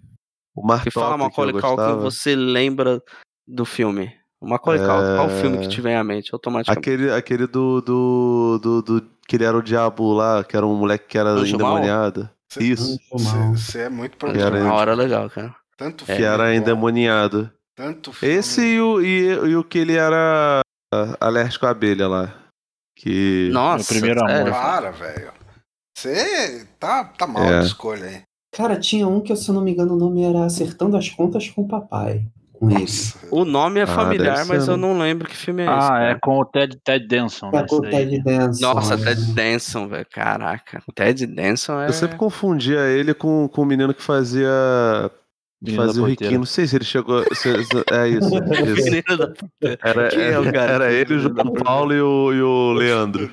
O 0.56 0.66
Mark 0.66 0.84
que 0.84 0.92
fala 0.92 1.18
Macaulay 1.18 1.60
Culkin, 1.60 1.98
você 2.00 2.36
lembra 2.36 3.02
do 3.48 3.66
filme? 3.66 4.14
O 4.40 4.48
Macaulay 4.48 4.80
Culkin, 4.80 5.16
qual 5.16 5.28
o 5.28 5.42
filme 5.42 5.58
que 5.58 5.68
te 5.68 5.82
vem 5.82 5.96
à 5.96 6.04
mente 6.04 6.30
automaticamente? 6.34 6.80
Aquele, 6.80 7.12
aquele 7.12 7.48
do, 7.48 7.82
do, 7.82 8.60
do, 8.62 8.82
do- 8.82 9.10
Que 9.28 9.36
ele 9.36 9.44
era 9.44 9.58
o 9.58 9.62
diabo 9.64 10.14
lá, 10.14 10.44
que 10.44 10.56
era 10.56 10.66
um 10.66 10.76
moleque 10.76 11.08
que 11.08 11.18
era 11.18 11.32
endemoniado. 11.40 12.30
Isso. 12.60 12.98
Você 13.12 13.82
é 13.82 13.90
muito 13.90 14.16
Uma 14.26 14.32
era- 14.34 14.42
problemático. 14.50 14.76
hora 14.76 14.94
legal, 14.96 15.30
cara. 15.30 15.56
Tanto 15.80 16.04
Que 16.06 16.12
filme 16.12 16.24
era 16.26 16.54
endemoniado. 16.54 17.50
Tanto 17.76 18.12
filme. 18.14 18.36
Esse 18.36 18.62
e 18.62 18.82
o, 18.82 19.02
e, 19.02 19.28
e 19.30 19.56
o 19.56 19.64
que 19.64 19.80
ele 19.80 19.96
era 19.96 20.60
alérgico 21.20 21.66
à 21.66 21.70
abelha 21.70 22.08
lá. 22.08 22.36
Que. 22.98 23.50
Nossa, 23.54 23.94
primeiro 23.94 24.22
amor. 24.22 24.52
Para, 24.52 24.92
velho. 24.92 25.32
Você 25.98 26.68
tá, 26.80 27.06
tá 27.06 27.26
mal 27.26 27.44
É. 27.46 27.60
de 27.62 27.66
escolha 27.68 28.06
aí. 28.06 28.22
Cara, 28.54 28.80
tinha 28.80 29.08
um 29.08 29.22
que, 29.22 29.34
se 29.36 29.48
eu 29.50 29.56
não 29.56 29.62
me 29.62 29.72
engano, 29.72 29.94
o 29.94 29.98
nome 29.98 30.24
era 30.24 30.44
Acertando 30.46 30.98
as 30.98 31.10
Contas 31.10 31.48
com 31.50 31.62
o 31.62 31.68
Papai. 31.68 32.26
Com 32.54 32.70
ele. 32.72 32.86
O 33.32 33.46
nome 33.46 33.80
é 33.80 33.84
Ah, 33.84 33.88
familiar, 33.88 34.46
mas 34.46 34.68
eu 34.68 34.76
né? 34.76 34.82
não 34.86 35.00
lembro 35.00 35.30
que 35.30 35.38
filme 35.38 35.62
é 35.62 35.66
esse. 35.66 35.74
ah, 35.74 35.88
cara. 35.88 36.10
é 36.12 36.16
com 36.16 36.40
o 36.40 36.46
Ted, 36.46 36.78
Ted 36.84 37.08
Danson. 37.08 37.52
Tá 37.52 37.62
né, 37.62 37.68
com 37.70 37.76
o. 37.78 37.82
Ted 37.82 38.22
Danson. 38.22 38.62
Nossa, 38.74 38.98
né? 38.98 39.06
Ted 39.06 39.32
Danson, 39.34 39.88
velho. 39.88 40.06
Caraca. 40.12 40.84
Ted 40.94 41.26
Danson 41.26 41.80
é. 41.80 41.88
Eu 41.88 41.94
sempre 41.94 42.18
confundia 42.18 42.82
ele 42.88 43.14
com, 43.14 43.48
com 43.48 43.62
o 43.62 43.66
menino 43.66 43.94
que 43.94 44.02
fazia. 44.04 44.50
Menino 45.62 45.82
da 45.82 45.88
fazia 45.88 46.02
o 46.02 46.06
Porteira. 46.06 46.24
Riquinho. 46.24 46.40
Não 46.40 46.46
sei 46.46 46.68
se 46.68 46.76
ele 46.76 46.86
chegou. 46.86 47.24
se- 47.34 47.64
se- 47.66 47.84
é 47.92 48.08
isso. 48.10 48.30
isso. 48.30 49.78
Era, 49.84 50.08
é 50.08 50.40
o 50.40 50.44
cara 50.54 50.72
era 50.74 50.88
que 50.90 50.94
ele, 50.96 51.14
o 51.16 51.20
João 51.20 51.54
Paulo 51.54 51.94
e 51.94 52.02
o, 52.02 52.34
e 52.34 52.42
o 52.42 52.74
Leandro. 52.74 53.30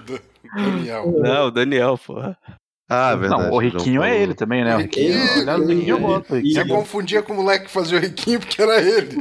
Daniel. 0.54 1.12
Não, 1.20 1.46
o 1.46 1.50
Daniel, 1.50 1.98
porra. 2.04 2.36
Ah, 2.88 3.14
verdade. 3.16 3.42
Não, 3.42 3.50
o 3.52 3.58
Riquinho 3.58 4.02
é 4.02 4.16
ele 4.20 4.34
também, 4.34 4.64
né? 4.64 4.76
O 4.76 4.78
Riquinho. 4.78 5.12
Riquinho, 5.12 5.40
Aliás, 5.42 5.60
o 5.60 5.66
Riquinho 5.66 5.96
eu 5.96 6.00
gosto. 6.00 6.28
Você 6.28 6.36
Riquinho. 6.36 6.68
confundia 6.68 7.22
com 7.22 7.32
o 7.32 7.36
moleque 7.36 7.64
que 7.66 7.70
fazia 7.70 7.98
o 7.98 8.00
riquinho 8.00 8.38
porque 8.40 8.62
era 8.62 8.80
ele. 8.80 9.16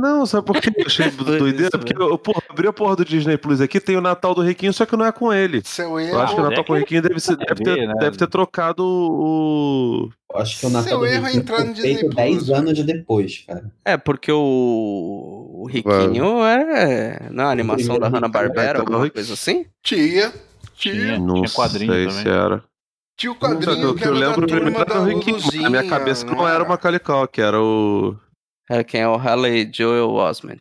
Não, 0.00 0.26
sabe 0.26 0.46
por 0.46 0.60
que 0.60 0.68
eu 0.80 0.86
achei 0.86 1.10
Doido 1.10 1.38
doideira? 1.38 1.68
isso, 1.68 1.78
Porque 1.78 1.96
eu 2.00 2.16
porra, 2.18 2.42
abri 2.48 2.68
a 2.68 2.72
porra 2.72 2.96
do 2.96 3.04
Disney 3.04 3.36
Plus 3.38 3.60
aqui, 3.60 3.80
tem 3.80 3.96
o 3.96 4.00
Natal 4.00 4.34
do 4.34 4.42
Riquinho, 4.42 4.72
só 4.72 4.84
que 4.86 4.96
não 4.96 5.06
é 5.06 5.12
com 5.12 5.32
ele. 5.32 5.62
Seu 5.64 5.98
Eu 5.98 6.20
acho 6.20 6.34
que 6.34 6.40
o 6.40 6.42
erro. 6.42 6.46
é 6.46 6.50
Natal 6.50 6.64
com 6.64 6.72
o 6.72 6.76
Riquinho 6.76 7.02
deve, 7.02 7.18
ser, 7.20 7.36
deve, 7.36 7.62
ter, 7.64 7.74
ver, 7.74 7.88
né? 7.88 7.94
deve 7.98 8.16
ter 8.16 8.26
trocado 8.28 8.84
o. 8.84 10.08
Eu 10.32 10.40
acho 10.40 10.60
que 10.60 10.66
o 10.66 10.70
Natal 10.70 10.88
Seu 10.88 10.98
do 10.98 11.06
erro 11.06 11.26
é 11.26 11.36
entrar 11.36 11.64
no 11.64 11.72
Disney 11.72 11.98
Plus, 11.98 12.14
10 12.14 12.46
velho. 12.46 12.58
anos 12.58 12.82
depois, 12.84 13.44
cara. 13.46 13.64
É, 13.84 13.96
porque 13.96 14.30
o, 14.30 15.50
o 15.62 15.66
Riquinho 15.68 16.44
é. 16.44 17.28
Não 17.30 17.44
é 17.44 17.46
a 17.46 17.50
animação 17.50 17.98
da 17.98 18.08
Hanna-Barbera, 18.08 18.78
Riquinho. 18.80 18.96
alguma 18.96 19.10
coisa 19.10 19.32
assim? 19.34 19.66
Tinha. 19.82 20.32
Tinha. 20.76 20.94
Tinha. 20.94 21.18
Não 21.18 21.42
quadrinho 21.44 21.92
sei 21.92 22.06
também. 22.06 22.22
se 22.22 22.28
era. 22.28 22.64
Tinha 23.16 23.32
o 23.32 23.34
que 23.34 23.40
quadrinho 23.40 23.94
que 23.94 24.00
que 24.02 24.08
eu 24.08 24.14
era 24.16 24.20
da 24.20 24.26
lembro 24.28 24.46
turma 24.46 24.62
primeiro 24.70 24.86
da 24.86 24.94
era 24.94 25.02
o 25.02 25.32
mas 25.32 25.54
Na 25.54 25.70
minha 25.70 25.88
cabeça 25.88 26.26
não 26.26 26.46
era 26.46 26.62
o? 26.62 26.68
Macaulay 26.68 27.00
Culkin, 27.00 27.40
era 27.40 27.60
o. 27.60 28.16
Era 28.68 28.84
quem 28.84 29.00
é 29.00 29.08
o 29.08 29.14
Haley 29.16 29.70
Joel 29.72 30.10
Osment. 30.12 30.60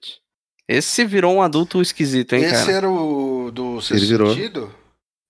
Esse 0.67 1.05
virou 1.05 1.35
um 1.35 1.41
adulto 1.41 1.81
esquisito, 1.81 2.33
hein, 2.33 2.43
Esse 2.43 2.65
cara? 2.65 2.71
era 2.77 2.89
o 2.89 3.51
do 3.51 3.81
seu 3.81 3.97
Ele 3.97 4.05
virou. 4.05 4.29
sentido? 4.33 4.71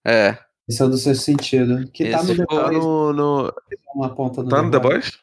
É. 0.05 0.37
Esse 0.69 0.81
é 0.81 0.85
o 0.85 0.89
do 0.89 0.97
seu 0.97 1.15
sentido. 1.15 1.89
Que 1.91 2.09
tá 2.09 2.19
Esse 2.19 2.33
no 2.33 2.37
The 2.37 2.45
Tá 2.55 2.63
Boys. 2.63 2.77
no. 2.77 3.13
no- 3.13 3.53
Uma 3.95 4.15
ponta 4.15 4.43
no 4.43 4.49
Tá 4.49 4.61
no 4.61 4.71
The 4.71 4.79
Boys? 4.79 5.19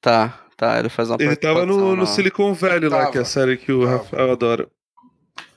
Tá, 0.00 0.40
tá. 0.56 0.78
Ele 0.78 0.88
faz 0.88 1.10
uma 1.10 1.16
Ele 1.20 1.36
tava 1.36 1.64
no, 1.66 1.94
no 1.96 2.06
Silicon 2.06 2.52
Valley 2.54 2.88
lá, 2.88 2.98
Tava. 3.00 3.12
que 3.12 3.18
é 3.18 3.20
a 3.20 3.24
série 3.24 3.56
que 3.56 3.72
o 3.72 3.84
Tava. 3.84 3.96
Rafael 3.98 4.30
adora. 4.32 4.68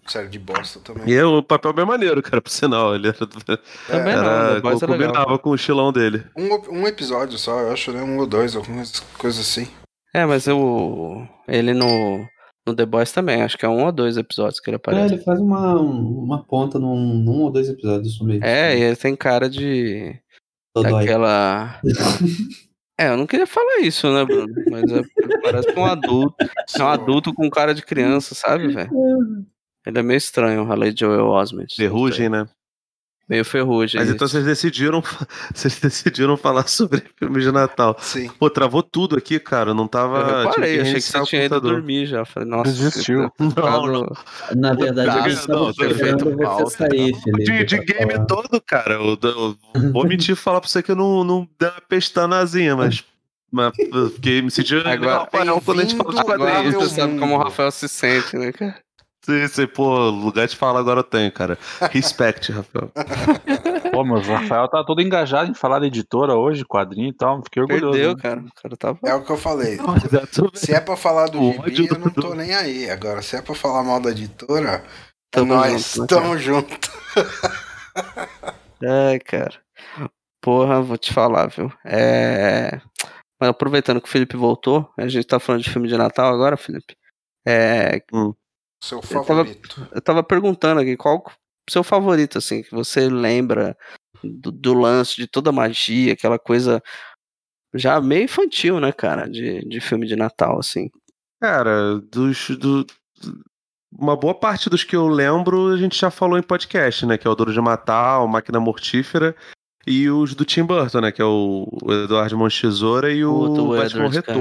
Série 0.10 0.28
de 0.28 0.40
bosta 0.40 0.80
também. 0.80 1.04
E 1.08 1.14
é 1.16 1.24
o 1.24 1.44
papel 1.44 1.72
bem 1.72 1.86
maneiro, 1.86 2.22
cara, 2.24 2.42
por 2.42 2.50
sinal. 2.50 2.96
Ele 2.96 3.08
era. 3.10 3.18
Também 3.18 4.16
não, 4.16 4.24
era 4.24 4.56
The 4.56 4.62
Boys 4.62 4.82
é 4.82 4.86
legal. 4.88 5.08
combinava 5.08 5.40
com 5.40 5.50
o 5.52 5.56
estilão 5.56 5.92
dele. 5.94 6.24
Um, 6.36 6.80
um 6.82 6.88
episódio 6.88 7.38
só, 7.38 7.60
eu 7.60 7.72
acho, 7.72 7.92
né? 7.92 8.02
Um 8.02 8.18
ou 8.18 8.26
dois, 8.26 8.56
algumas 8.56 9.00
coisas 9.18 9.40
assim. 9.42 9.68
É, 10.14 10.26
mas 10.26 10.48
eu. 10.48 11.28
Ele 11.48 11.74
no. 11.74 12.26
No 12.68 12.76
The 12.76 12.86
Boys 12.86 13.12
também, 13.12 13.42
acho 13.42 13.58
que 13.58 13.66
é 13.66 13.70
um 13.70 13.86
ou 13.86 13.92
dois 13.92 14.18
episódios 14.18 14.60
que 14.60 14.70
ele 14.70 14.76
É, 14.76 14.78
aparece. 14.78 15.14
ele 15.16 15.24
faz 15.24 15.40
uma, 15.40 15.80
uma 15.80 16.44
ponta 16.44 16.78
num, 16.78 16.98
num 17.16 17.42
ou 17.44 17.52
dois 17.52 17.70
episódios 17.70 18.20
mesmo. 18.22 18.44
É, 18.46 18.78
e 18.78 18.82
ele 18.82 18.96
tem 18.96 19.16
cara 19.16 19.50
de. 19.50 20.16
Daquela. 20.76 21.80
É, 23.02 23.08
eu 23.08 23.16
não 23.16 23.26
queria 23.26 23.48
falar 23.48 23.80
isso, 23.80 24.12
né, 24.14 24.26
Bruno? 24.26 24.54
Mas 24.70 24.92
é, 24.92 24.98
ele 24.98 25.42
parece 25.42 25.70
um 25.72 25.86
adulto. 25.86 26.36
É 26.78 26.84
um 26.84 26.88
adulto 26.90 27.34
com 27.34 27.50
cara 27.50 27.74
de 27.74 27.82
criança, 27.82 28.36
sabe, 28.36 28.68
velho? 28.68 28.90
Ele 29.86 30.00
é 30.00 30.04
meio 30.04 30.18
estranho, 30.18 30.64
o 30.64 30.72
Haley 30.72 30.94
Joel 30.98 31.28
Osment. 31.28 31.68
Ferrugem, 31.76 32.30
né? 32.30 32.48
Meio 33.28 33.46
ferrugem. 33.46 34.02
Mas 34.02 34.10
então 34.10 34.28
vocês 34.28 34.44
decidiram, 34.44 35.04
vocês 35.54 35.80
decidiram 35.80 36.36
falar 36.36 36.66
sobre 36.68 37.04
filmes 37.16 37.44
de 37.44 37.52
Natal. 37.52 37.96
Sim. 38.00 38.28
Pô, 38.40 38.50
travou 38.50 38.82
tudo 38.82 39.16
aqui, 39.16 39.40
cara. 39.40 39.70
Eu 39.70 39.76
não 39.76 39.88
tava. 39.88 40.18
Eu 40.18 40.26
tive 40.26 40.66
reparei, 40.68 40.76
que 40.76 40.82
achei 40.82 40.94
que 40.96 41.02
você 41.02 41.24
tinha 41.26 41.46
ido 41.46 41.62
dormir 41.62 42.08
já. 42.08 42.26
Falei, 42.26 42.50
nossa, 42.50 42.72
Desistiu. 42.72 43.32
causa 43.56 43.88
Não, 43.92 44.02
não. 44.02 44.16
Na 44.56 44.74
verdade, 44.74 45.30
eu 45.30 45.34
estava 45.34 45.60
não, 45.60 45.70
esperando 45.70 46.36
você 46.38 46.76
sair, 46.78 47.14
Felipe. 47.22 47.44
De, 47.44 47.64
de 47.66 47.78
game 47.86 48.14
falar. 48.14 48.26
todo, 48.26 48.62
cara. 48.62 48.96
Eu, 48.96 49.18
eu 49.22 49.58
vou 49.94 50.08
mentir 50.08 50.34
e 50.34 50.36
falar 50.36 50.60
pra 50.60 50.68
você 50.68 50.82
que 50.82 50.90
eu 50.92 50.96
não, 50.96 51.24
não 51.24 51.48
dei 51.60 51.70
uma 51.70 51.82
pestanazinha, 51.88 52.76
mas. 52.76 53.04
Mas 53.52 53.74
eu 53.80 54.10
fiquei 54.12 54.42
me 54.44 54.50
sentindo 54.52 54.88
Agora- 54.88 55.20
Rafael 55.20 55.62
quando 55.62 55.80
a 55.80 55.84
gente 55.84 55.96
fala 55.96 56.14
de 56.14 56.20
Agora 56.20 56.38
quadrinhos. 56.52 56.76
você 56.76 56.96
sabe 56.96 57.18
como 57.20 57.36
o. 57.36 57.38
Rafael 57.44 57.72
se 57.72 57.88
sente, 57.88 58.36
né, 58.36 58.52
cara? 58.52 58.76
Sim, 59.30 59.48
sim, 59.48 59.68
pô, 59.68 60.10
lugar 60.10 60.48
de 60.48 60.56
falar 60.56 60.80
agora 60.80 61.02
eu 61.02 61.04
tenho, 61.04 61.32
cara. 61.32 61.56
Respect, 61.92 62.52
Rafael. 62.52 62.92
Pô, 63.94 64.04
mas 64.04 64.28
o 64.28 64.32
Rafael 64.34 64.68
tá 64.68 64.84
todo 64.84 65.02
engajado 65.02 65.52
em 65.52 65.54
falar 65.54 65.80
da 65.80 65.88
editora 65.88 66.36
hoje, 66.36 66.64
quadrinho 66.66 67.10
e 67.10 67.14
tal. 67.14 67.44
Fiquei 67.44 67.62
orgulhoso. 67.62 67.92
Perdeu, 67.92 68.16
né? 68.16 68.22
cara. 68.22 68.44
Cara 68.62 68.78
tava. 68.78 69.00
É 69.06 69.14
o 69.14 69.24
que 69.24 69.32
eu 69.32 69.38
falei. 69.38 69.78
Tô- 70.34 70.50
Se 70.54 70.74
é 70.74 70.80
pra 70.80 70.96
falar 70.96 71.28
do 71.28 71.40
O 71.40 71.70
gibi, 71.70 71.88
eu 71.92 72.00
não 72.00 72.10
tô 72.10 72.34
nem 72.34 72.54
aí. 72.56 72.90
Agora, 72.90 73.22
se 73.22 73.36
é 73.36 73.42
pra 73.42 73.54
falar 73.56 73.84
mal 73.84 74.00
da 74.00 74.12
editora, 74.12 74.84
Tamo 75.32 75.54
nós 75.56 75.94
junto, 75.96 76.02
né, 76.02 76.08
tamo 76.08 76.38
junto. 76.38 76.90
Ai, 78.84 79.20
cara. 79.20 79.60
Porra, 80.42 80.82
vou 80.82 80.98
te 80.98 81.14
falar, 81.14 81.48
viu? 81.48 81.72
É. 81.86 82.80
Mas 83.40 83.50
aproveitando 83.50 84.02
que 84.02 84.08
o 84.08 84.12
Felipe 84.12 84.36
voltou, 84.38 84.90
a 84.98 85.08
gente 85.08 85.26
tá 85.28 85.40
falando 85.40 85.64
de 85.64 85.70
filme 85.70 85.88
de 85.88 85.98
Natal 85.98 86.34
agora, 86.34 86.58
Felipe. 86.58 86.96
É, 87.46 88.02
Seu 88.82 89.02
tava- 89.02 89.24
favorito. 89.26 89.88
eu 89.92 90.02
tava 90.02 90.24
perguntando 90.24 90.80
aqui 90.82 90.96
qual 90.96 91.18
o 91.18 91.72
seu 91.72 91.84
favorito, 91.84 92.38
assim, 92.38 92.64
que 92.64 92.72
você 92.72 93.10
lembra 93.10 93.78
do, 94.24 94.52
do 94.52 94.74
lance, 94.74 95.16
de 95.16 95.28
toda 95.28 95.50
a 95.50 95.54
magia, 95.54 96.14
aquela 96.14 96.40
coisa 96.40 96.82
já 97.74 98.02
meio 98.02 98.24
infantil, 98.24 98.80
né, 98.80 98.92
cara, 98.92 99.30
de, 99.30 99.64
de 99.68 99.80
filme 99.80 100.08
de 100.08 100.16
Natal, 100.16 100.58
assim. 100.60 100.90
Cara, 101.42 102.00
dos. 102.00 102.50
Do, 102.50 102.86
uma 103.92 104.16
boa 104.16 104.36
parte 104.36 104.70
dos 104.70 104.84
que 104.84 104.96
eu 104.96 105.08
lembro 105.08 105.70
a 105.74 105.78
gente 105.78 106.00
já 106.00 106.12
falou 106.12 106.38
em 106.38 106.44
podcast, 106.44 107.06
né? 107.06 107.18
Que 107.18 107.28
é 107.28 107.30
o 107.30 107.36
Duro 107.36 107.52
de 107.52 107.60
Matar, 107.60 108.24
o 108.24 108.28
Máquina 108.28 108.60
Mortífera 108.60 109.36
e 109.88 110.10
os 110.10 110.36
do 110.36 110.46
Tim 110.46 110.64
Burton, 110.64 111.02
né? 111.02 111.12
Que 111.12 111.22
é 111.22 111.26
o, 111.26 111.68
o 111.84 111.92
Eduardo 111.92 112.38
Mão 112.38 112.48
Tesoura 112.50 113.12
e 113.12 113.26
o 113.26 113.32
Batman 113.78 114.06
Edward, 114.08 114.22
cara. 114.22 114.40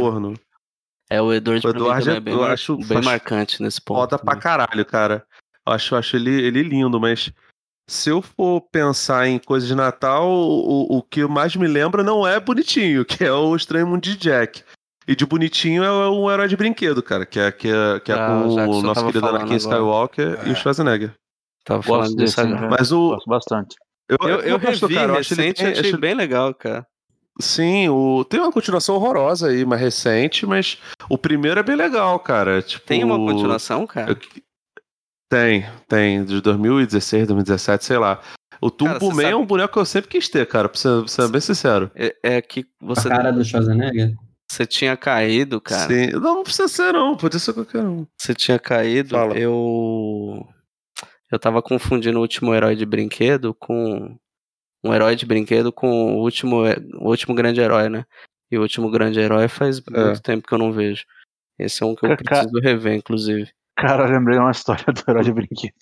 É, 1.11 1.21
o 1.23 1.33
Edward, 1.33 1.67
O 1.67 1.73
também 1.73 2.15
é 2.15 2.17
é- 2.17 2.21
bem, 2.21 2.35
eu 2.35 2.45
acho 2.45 2.77
bem 2.77 3.03
marcante 3.03 3.63
nesse 3.63 3.81
ponto. 3.81 3.99
Foda 4.01 4.19
pra 4.19 4.37
caralho, 4.37 4.85
cara. 4.85 5.25
Eu 5.67 5.73
acho, 5.73 5.95
eu 5.95 5.99
acho 5.99 6.17
ele, 6.17 6.31
ele 6.43 6.63
lindo, 6.63 7.01
mas 7.01 7.33
se 7.89 8.11
eu 8.11 8.21
for 8.21 8.61
pensar 8.71 9.27
em 9.27 9.39
coisa 9.39 9.67
de 9.67 9.75
Natal, 9.75 10.29
o, 10.31 10.99
o 10.99 11.03
que 11.03 11.25
mais 11.27 11.57
me 11.57 11.67
lembra 11.67 12.03
não 12.03 12.27
é 12.27 12.39
bonitinho, 12.39 13.05
que 13.07 13.25
é 13.25 13.33
o 13.33 13.57
Estranho 13.57 13.87
Mundo 13.87 14.03
de 14.03 14.17
Jack. 14.17 14.63
E 15.07 15.17
de 15.17 15.25
bonitinho 15.25 15.83
é 15.83 16.11
um 16.11 16.31
herói 16.31 16.49
de 16.49 16.57
brinquedo, 16.57 17.03
cara, 17.03 17.25
que 17.25 17.41
é, 17.41 17.51
que 17.51 17.69
é, 17.69 18.01
que 18.01 18.13
é 18.13 18.15
Ah, 18.15 18.27
com 18.43 18.49
o 18.69 18.83
nosso 18.83 19.07
querido 19.07 19.27
Anakin 19.27 19.45
agora. 19.45 19.57
Skywalker 19.57 20.41
e 20.45 20.51
É. 20.51 20.53
o 20.53 20.57
Schwarzenegger. 20.57 21.15
Tava 21.65 21.79
Gosto 21.79 21.89
falando 21.91 22.17
desse, 22.17 22.37
disso 22.37 22.47
né? 22.61 22.69
Mas 22.71 22.93
o. 22.93 23.09
Gosto 23.11 23.27
bastante. 23.31 23.77
Eu, 24.07 24.19
Eu, 24.29 24.41
eu 24.41 24.59
gosto, 24.59 24.83
revi 24.87 24.95
cara, 24.95 25.07
eu 25.13 25.15
ele 25.17 25.19
recente 25.19 25.63
e 25.63 25.65
tem- 25.65 25.73
achei 25.73 25.91
acho- 25.91 25.99
bem 25.99 26.15
legal, 26.15 26.53
cara. 26.55 26.87
Sim, 27.41 27.89
o, 27.89 28.25
tem 28.25 28.41
uma 28.41 28.51
continuação 28.53 28.97
horrorosa 28.97 29.49
aí, 29.49 29.65
mais 29.65 29.81
recente, 29.81 30.45
mas 30.45 30.79
o 31.09 31.17
primeiro 31.17 31.61
é 31.61 31.63
bem 31.63 31.77
legal, 31.77 32.19
cara. 32.19 32.61
Tipo, 32.63 32.85
Tem 32.87 33.05
uma 33.05 33.17
continuação, 33.17 33.87
cara? 33.87 34.11
Eu- 34.13 34.17
Tem, 35.31 35.65
tem, 35.87 36.25
de 36.25 36.41
2016, 36.41 37.27
2017, 37.29 37.85
sei 37.85 37.99
lá. 37.99 38.21
O 38.61 38.71
Turbo 38.71 39.13
Man 39.15 39.23
é 39.23 39.25
sabe- 39.27 39.35
um 39.35 39.47
boneco 39.47 39.75
que 39.75 39.79
eu 39.79 39.85
sempre 39.85 40.11
quis 40.11 40.29
ter, 40.29 40.47
cara, 40.47 40.69
pra 40.69 40.79
ser, 40.81 40.99
pra 41.01 41.07
ser 41.09 41.29
bem 41.29 41.41
sincero. 41.41 41.91
É, 41.95 42.17
é 42.23 42.43
que 42.43 42.67
você, 42.81 43.09
A 43.09 43.17
cara 43.17 43.31
do 43.31 43.45
Schwarzenegger? 43.45 44.15
você 44.51 44.67
tinha 44.67 44.97
caído, 44.97 45.61
cara. 45.61 45.87
Sim. 45.89 46.11
Não, 46.13 46.37
não 46.37 46.43
precisa 46.43 46.67
ser, 46.67 46.93
não, 46.93 47.17
pode 47.17 47.39
ser 47.39 47.53
qualquer 47.53 47.83
um. 47.85 48.05
Você 48.19 48.35
tinha 48.35 48.59
caído. 48.59 49.11
Fala. 49.11 49.39
Eu. 49.39 50.45
Eu 51.31 51.39
tava 51.39 51.61
confundindo 51.63 52.19
o 52.19 52.23
último 52.23 52.55
herói 52.55 52.75
de 52.75 52.87
brinquedo 52.87 53.55
com. 53.55 54.17
Um 54.85 54.95
herói 54.95 55.17
de 55.17 55.27
brinquedo 55.27 55.73
com 55.73 56.17
o 56.17 56.23
último, 56.23 56.63
o 57.01 57.09
último 57.09 57.35
grande 57.35 57.61
herói, 57.61 57.89
né? 57.89 58.05
E 58.51 58.57
o 58.57 58.63
último 58.63 58.91
grande 58.91 59.19
herói 59.21 59.49
faz 59.49 59.79
É. 59.93 60.05
muito 60.05 60.23
tempo 60.23 60.47
que 60.47 60.55
eu 60.55 60.59
não 60.59 60.73
vejo. 60.73 61.05
Esse 61.59 61.83
é 61.83 61.87
um 61.87 61.95
que 61.95 62.07
eu 62.07 62.17
preciso 62.17 62.61
rever, 62.61 62.95
inclusive. 62.95 63.51
Cara, 63.77 64.05
eu 64.05 64.13
lembrei 64.13 64.39
uma 64.39 64.51
história 64.53 64.85
do 64.87 65.03
herói 65.09 65.25
de 65.25 65.33
brinquedo. 65.33 65.75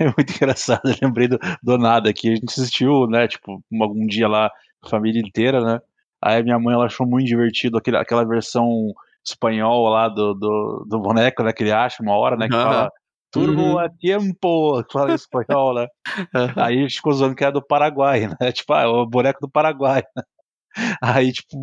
É 0.00 0.04
muito 0.04 0.32
engraçado. 0.34 0.80
Eu 0.84 0.96
lembrei 1.02 1.28
do, 1.28 1.38
do 1.62 1.78
nada 1.78 2.08
aqui. 2.10 2.30
A 2.30 2.34
gente 2.34 2.48
assistiu, 2.48 3.06
né? 3.06 3.28
Tipo, 3.28 3.62
um, 3.70 3.84
um 3.84 4.06
dia 4.06 4.26
lá, 4.28 4.50
a 4.82 4.88
família 4.88 5.20
inteira, 5.20 5.60
né? 5.60 5.80
Aí 6.22 6.42
minha 6.42 6.58
mãe 6.58 6.74
ela 6.74 6.86
achou 6.86 7.06
muito 7.06 7.26
divertido 7.26 7.76
aquele, 7.78 7.96
aquela 7.96 8.24
versão 8.24 8.92
espanhol 9.24 9.88
lá 9.88 10.08
do, 10.08 10.34
do, 10.34 10.86
do 10.88 10.98
boneco, 10.98 11.42
né? 11.42 11.52
Que 11.52 11.62
ele 11.62 11.72
acha 11.72 12.02
uma 12.02 12.16
hora, 12.16 12.36
né? 12.36 12.48
Que 12.48 12.54
Aham. 12.54 12.64
fala 12.64 12.92
Turbo 13.30 13.60
Uhum. 13.72 13.78
a 13.78 13.88
tiempo, 13.88 14.82
que 14.84 14.92
fala 14.92 15.10
em 15.12 15.14
espanhol, 15.14 15.74
né? 15.74 15.86
Aí 16.56 16.78
a 16.78 16.82
gente 16.82 16.96
ficou 16.96 17.12
zoando 17.12 17.34
que 17.34 17.44
era 17.44 17.52
do 17.52 17.62
Paraguai, 17.66 18.26
né? 18.40 18.52
Tipo, 18.52 18.72
ah, 18.74 18.82
é 18.82 18.86
o 18.86 19.06
boneco 19.06 19.40
do 19.40 19.50
Paraguai. 19.50 20.02
Aí, 21.02 21.32
tipo, 21.32 21.56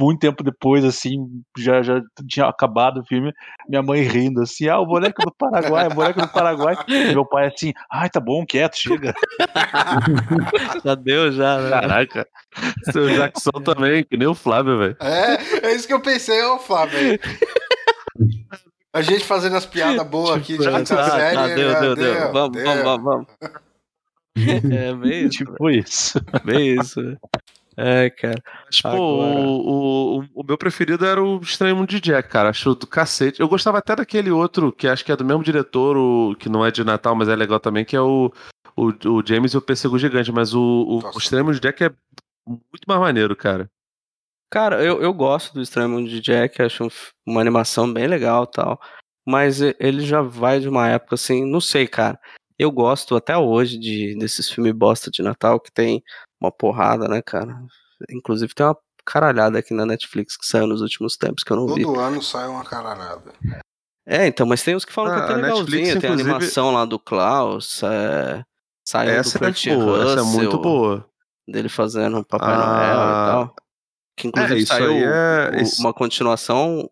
muito 0.00 0.20
tempo 0.20 0.42
depois, 0.42 0.84
assim, 0.84 1.16
já, 1.56 1.82
já 1.82 2.00
tinha 2.28 2.46
acabado 2.46 3.00
o 3.00 3.04
filme, 3.04 3.32
minha 3.68 3.82
mãe 3.82 4.02
rindo, 4.02 4.42
assim, 4.42 4.68
ah, 4.68 4.78
o 4.78 4.86
boneco 4.86 5.22
do 5.22 5.32
Paraguai, 5.36 5.86
o 5.88 5.94
boneco 5.94 6.20
do 6.20 6.28
Paraguai. 6.28 6.76
E 6.88 7.12
meu 7.12 7.26
pai 7.26 7.46
assim, 7.48 7.72
ai, 7.90 8.08
tá 8.08 8.20
bom, 8.20 8.44
quieto, 8.46 8.76
chega. 8.76 9.14
Já 10.84 10.94
deu, 10.94 11.32
já, 11.32 11.58
né? 11.58 11.70
Caraca. 11.70 12.26
Seu 12.92 13.08
Jackson 13.08 13.50
também, 13.64 14.04
que 14.04 14.16
nem 14.16 14.28
o 14.28 14.34
Flávio, 14.34 14.78
velho. 14.78 14.96
É, 15.00 15.66
é 15.68 15.74
isso 15.74 15.86
que 15.86 15.92
eu 15.94 16.00
pensei, 16.00 16.42
ô 16.42 16.58
Flávio. 16.58 17.18
A 18.92 19.02
gente 19.02 19.24
fazendo 19.24 19.56
as 19.56 19.66
piadas 19.66 20.04
boas 20.08 20.36
aqui 20.36 20.56
de 20.58 20.64
Tá, 20.64 20.78
quinta 20.78 20.96
tá, 20.96 21.10
série. 21.10 21.34
tá, 21.36 21.46
deu, 21.48 21.68
né? 21.72 21.80
deu, 21.80 21.94
deu. 21.96 22.32
Vamos, 22.32 22.56
deu. 22.56 22.64
vamos, 22.66 22.82
vamos, 22.84 23.04
vamos. 23.04 23.26
É 24.72 24.94
bem 24.94 25.24
isso, 25.26 25.38
tipo 25.38 25.68
isso. 25.70 26.20
bem 26.44 26.78
isso. 26.80 27.00
É, 27.76 28.08
cara. 28.10 28.40
Pô, 28.82 28.88
Agora- 28.88 29.40
o, 29.40 30.18
o, 30.20 30.24
o 30.36 30.44
meu 30.44 30.56
preferido 30.56 31.04
era 31.04 31.22
o 31.22 31.40
Estranho 31.40 31.74
Mundo 31.76 31.88
de 31.88 32.00
Jack, 32.00 32.28
cara. 32.28 32.50
Acho 32.50 32.74
do 32.74 32.86
cacete. 32.86 33.40
Eu 33.40 33.48
gostava 33.48 33.78
até 33.78 33.96
daquele 33.96 34.30
outro, 34.30 34.70
que 34.72 34.86
acho 34.86 35.04
que 35.04 35.10
é 35.12 35.16
do 35.16 35.24
mesmo 35.24 35.42
diretor, 35.42 35.96
o, 35.96 36.36
que 36.36 36.48
não 36.48 36.64
é 36.64 36.70
de 36.70 36.84
Natal, 36.84 37.16
mas 37.16 37.28
é 37.28 37.34
legal 37.34 37.58
também, 37.58 37.84
que 37.84 37.96
é 37.96 38.00
o, 38.00 38.32
o, 38.76 38.86
o 39.10 39.22
James 39.26 39.52
e 39.54 39.56
o 39.56 39.62
Pêssego 39.62 39.98
Gigante. 39.98 40.30
Mas 40.32 40.54
o, 40.54 40.60
o, 40.88 41.00
Nossa. 41.02 41.18
o 41.18 41.20
Estranho 41.20 41.44
Mundo 41.44 41.54
de 41.54 41.60
Jack 41.60 41.82
é 41.84 41.90
muito 42.46 42.84
mais 42.86 43.00
maneiro, 43.00 43.34
cara. 43.34 43.68
Cara, 44.50 44.82
eu, 44.82 45.02
eu 45.02 45.12
gosto 45.12 45.52
do 45.52 45.60
Estranho 45.60 45.90
Mundo 45.90 46.08
de 46.08 46.20
Jack, 46.20 46.62
acho 46.62 46.84
um 46.84 46.88
uma 47.26 47.40
animação 47.40 47.92
bem 47.92 48.06
legal 48.06 48.44
e 48.44 48.50
tal. 48.50 48.80
Mas 49.26 49.60
ele 49.60 50.00
já 50.00 50.22
vai 50.22 50.58
de 50.58 50.68
uma 50.68 50.88
época 50.88 51.14
assim, 51.14 51.44
não 51.44 51.60
sei, 51.60 51.86
cara. 51.86 52.18
Eu 52.58 52.72
gosto 52.72 53.14
até 53.14 53.36
hoje 53.36 53.78
de, 53.78 54.16
desses 54.18 54.50
filmes 54.50 54.72
bosta 54.72 55.10
de 55.10 55.22
Natal 55.22 55.60
que 55.60 55.70
tem 55.70 56.02
uma 56.40 56.50
porrada, 56.50 57.06
né, 57.06 57.20
cara? 57.20 57.60
Inclusive 58.10 58.54
tem 58.54 58.64
uma 58.64 58.76
caralhada 59.04 59.58
aqui 59.58 59.74
na 59.74 59.84
Netflix 59.84 60.36
que 60.36 60.46
saiu 60.46 60.66
nos 60.66 60.80
últimos 60.80 61.16
tempos 61.16 61.44
que 61.44 61.52
eu 61.52 61.56
não 61.56 61.66
vi. 61.74 61.82
Todo 61.82 62.00
ano 62.00 62.22
sai 62.22 62.48
uma 62.48 62.64
caralhada. 62.64 63.32
É, 64.06 64.26
então, 64.26 64.46
mas 64.46 64.62
tem 64.62 64.74
uns 64.74 64.86
que 64.86 64.92
falam 64.92 65.12
Ah, 65.12 65.16
que 65.16 65.20
é 65.20 65.24
até 65.24 65.34
a 65.34 65.36
Netflix, 65.36 65.72
legalzinho. 65.72 66.00
Tem 66.00 66.10
a 66.10 66.12
animação 66.14 66.72
lá 66.72 66.86
do 66.86 66.98
Klaus, 66.98 67.82
é... 67.82 68.42
saiu 68.82 69.10
essa 69.12 69.38
do 69.38 69.44
é 69.44 69.76
boa, 69.76 70.02
essa 70.02 70.20
é 70.20 70.22
muito 70.22 70.56
Russell, 70.56 70.60
boa. 70.60 71.06
dele 71.46 71.68
fazendo 71.68 72.24
Papai 72.24 72.54
Ah, 72.54 72.66
Noel 72.66 72.94
e 72.94 73.46
tal. 73.46 73.67
Que 74.18 74.28
inclusive 74.28 74.60
isso 74.60 74.66
saiu 74.74 74.90
aí 74.90 75.04
é- 75.04 75.62
isso- 75.62 75.80
uma 75.80 75.92
continuação 75.94 76.88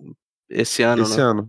esse 0.49 0.83
ano, 0.83 1.03
Esse 1.03 1.17
né? 1.17 1.23
ano. 1.23 1.49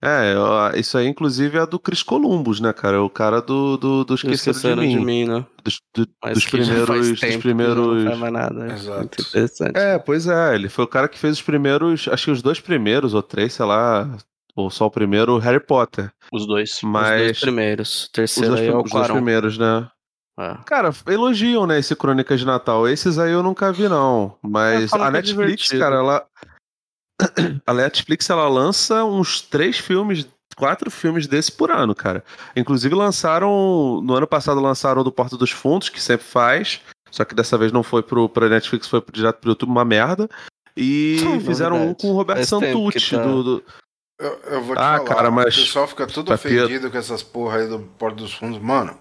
É, 0.00 0.78
isso 0.78 0.96
aí, 0.96 1.08
inclusive, 1.08 1.58
é 1.58 1.66
do 1.66 1.76
Chris 1.76 2.04
Columbus, 2.04 2.60
né, 2.60 2.72
cara? 2.72 2.98
É 2.98 3.00
o 3.00 3.10
cara 3.10 3.42
do, 3.42 3.76
do, 3.76 4.04
do 4.04 4.14
Esqueceram, 4.14 4.34
Esqueceram 4.54 4.88
de, 4.88 4.96
mim. 5.04 5.24
né? 5.26 5.44
Dos, 5.64 5.80
do- 5.92 6.06
Mas 6.22 6.34
dos 6.34 6.46
primeiros. 6.46 7.08
Dos 7.08 7.20
tempo 7.20 7.32
Não 7.34 7.40
primeiros... 7.40 8.04
faz 8.04 8.18
mais 8.18 8.32
nada. 8.32 8.66
É 8.68 8.72
Exato. 8.74 9.20
interessante. 9.22 9.76
É, 9.76 9.98
pois 9.98 10.28
é, 10.28 10.54
ele 10.54 10.68
foi 10.68 10.84
o 10.84 10.88
cara 10.88 11.08
que 11.08 11.18
fez 11.18 11.34
os 11.38 11.42
primeiros, 11.42 12.06
acho 12.08 12.26
que 12.26 12.30
os 12.30 12.40
dois 12.40 12.60
primeiros, 12.60 13.12
ou 13.12 13.22
três, 13.24 13.52
sei 13.54 13.66
lá, 13.66 14.08
ou 14.54 14.70
só 14.70 14.86
o 14.86 14.90
primeiro, 14.90 15.36
Harry 15.38 15.58
Potter. 15.60 16.12
Os 16.32 16.46
dois. 16.46 16.74
Os 16.74 16.80
dois 16.80 16.92
Mas 16.92 17.40
primeiros. 17.40 18.02
O 18.02 18.04
os 18.04 18.08
terceiro 18.10 18.48
dois, 18.50 18.60
aí 18.60 18.68
é 18.68 18.72
o 18.76 18.82
os 18.82 18.90
dois 18.90 19.08
primeiros, 19.08 19.58
né? 19.58 19.88
É. 20.38 20.56
Cara, 20.64 20.90
elogiam, 21.08 21.66
né, 21.66 21.78
esse 21.80 21.96
Crônicas 21.96 22.38
de 22.38 22.46
Natal. 22.46 22.86
Esses 22.88 23.18
aí 23.18 23.32
eu 23.32 23.42
nunca 23.42 23.72
vi, 23.72 23.88
não. 23.88 24.36
Mas 24.40 24.88
falam 24.90 25.06
a 25.06 25.08
é 25.08 25.12
Netflix, 25.12 25.34
divertido. 25.68 25.80
cara, 25.80 25.96
ela. 25.96 26.26
A 27.66 27.74
Netflix, 27.74 28.30
ela 28.30 28.48
lança 28.48 29.04
uns 29.04 29.40
três 29.42 29.76
filmes, 29.78 30.28
quatro 30.56 30.88
filmes 30.90 31.26
desse 31.26 31.50
por 31.50 31.70
ano, 31.70 31.92
cara. 31.94 32.22
Inclusive 32.54 32.94
lançaram. 32.94 34.00
No 34.04 34.14
ano 34.14 34.26
passado 34.26 34.60
lançaram 34.60 35.00
o 35.00 35.04
do 35.04 35.10
Porta 35.10 35.36
dos 35.36 35.50
Fundos, 35.50 35.88
que 35.88 36.00
sempre 36.00 36.24
faz. 36.26 36.80
Só 37.10 37.24
que 37.24 37.34
dessa 37.34 37.58
vez 37.58 37.72
não 37.72 37.82
foi 37.82 38.02
pro, 38.04 38.28
pra 38.28 38.48
Netflix, 38.48 38.86
foi 38.86 39.02
direto 39.12 39.38
pro 39.40 39.50
YouTube, 39.50 39.70
uma 39.70 39.84
merda. 39.84 40.28
E 40.76 41.16
Hum, 41.26 41.40
fizeram 41.40 41.74
um 41.74 41.78
novidade. 41.78 42.02
com 42.02 42.10
o 42.12 42.14
Roberto 42.14 42.44
Santucci, 42.44 43.16
tá- 43.16 43.22
do- 43.24 43.42
do, 43.42 43.64
Eu, 44.20 44.40
eu 44.50 44.62
vou 44.62 44.76
te 44.76 44.78
Ah, 44.80 44.98
falar, 44.98 45.04
cara, 45.04 45.30
mas- 45.32 45.56
o 45.56 45.60
pessoal 45.60 45.88
fica 45.88 46.06
tudo 46.06 46.28
Tá 46.28 46.34
ofendido 46.34 46.88
com 46.88 46.98
essas 46.98 47.22
porra 47.24 47.56
aí 47.58 47.68
do 47.68 47.80
Porto 47.80 48.16
dos 48.16 48.32
Fundos. 48.32 48.60
Mano, 48.60 48.96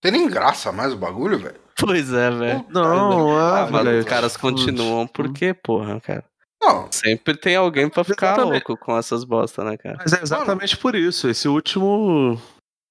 tem 0.00 0.12
nem 0.12 0.28
graça 0.28 0.70
mais 0.72 0.92
o 0.92 0.96
bagulho, 0.96 1.38
velho. 1.38 1.60
Pois 1.78 2.12
é, 2.12 2.30
velho. 2.30 2.64
Não, 2.68 3.38
Ah, 3.38 3.68
mas 3.70 3.84
velho. 3.84 3.98
os 4.00 4.04
caras 4.04 4.36
continuam 4.36 5.06
porque, 5.06 5.54
porra, 5.54 6.00
cara. 6.00 6.24
Não, 6.62 6.88
Sempre 6.92 7.34
tem 7.38 7.56
alguém 7.56 7.88
pra 7.88 8.04
ficar 8.04 8.32
Exatamente. 8.34 8.52
louco 8.68 8.76
com 8.84 8.96
essas 8.98 9.24
bosta, 9.24 9.64
né, 9.64 9.78
cara? 9.78 9.96
Mas 9.98 10.12
é 10.12 10.20
exatamente 10.22 10.76
por 10.76 10.94
isso. 10.94 11.26
Esse 11.28 11.48
último. 11.48 12.38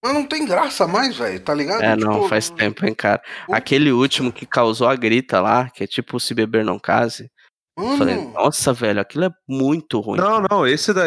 mas 0.04 0.14
não 0.14 0.26
tem 0.26 0.44
graça 0.46 0.88
mais, 0.88 1.16
velho, 1.18 1.40
tá 1.40 1.54
ligado? 1.54 1.84
É, 1.84 1.96
não, 1.96 2.14
Tipo, 2.14 2.30
faz 2.30 2.50
tempo, 2.50 2.84
hein, 2.86 2.96
cara. 2.96 3.22
o- 3.48 3.54
Aquele 3.54 3.92
último 3.92 4.32
que 4.32 4.46
causou 4.48 4.88
a 4.88 4.96
grita 4.96 5.40
lá, 5.40 5.70
que 5.70 5.84
é 5.84 5.88
tipo 5.88 6.20
Se 6.20 6.34
Beber 6.34 6.66
Não 6.66 6.80
Case. 6.80 7.30
Eu 7.78 7.96
Falei, 7.98 8.16
Mano, 8.16 8.34
nossa, 8.34 8.74
velho, 8.74 9.00
aquilo 9.00 9.26
é 9.26 9.30
muito 9.48 10.00
ruim. 10.00 10.18
Não, 10.20 10.42
não, 10.50 10.66
esse 10.66 10.92
da. 10.94 11.04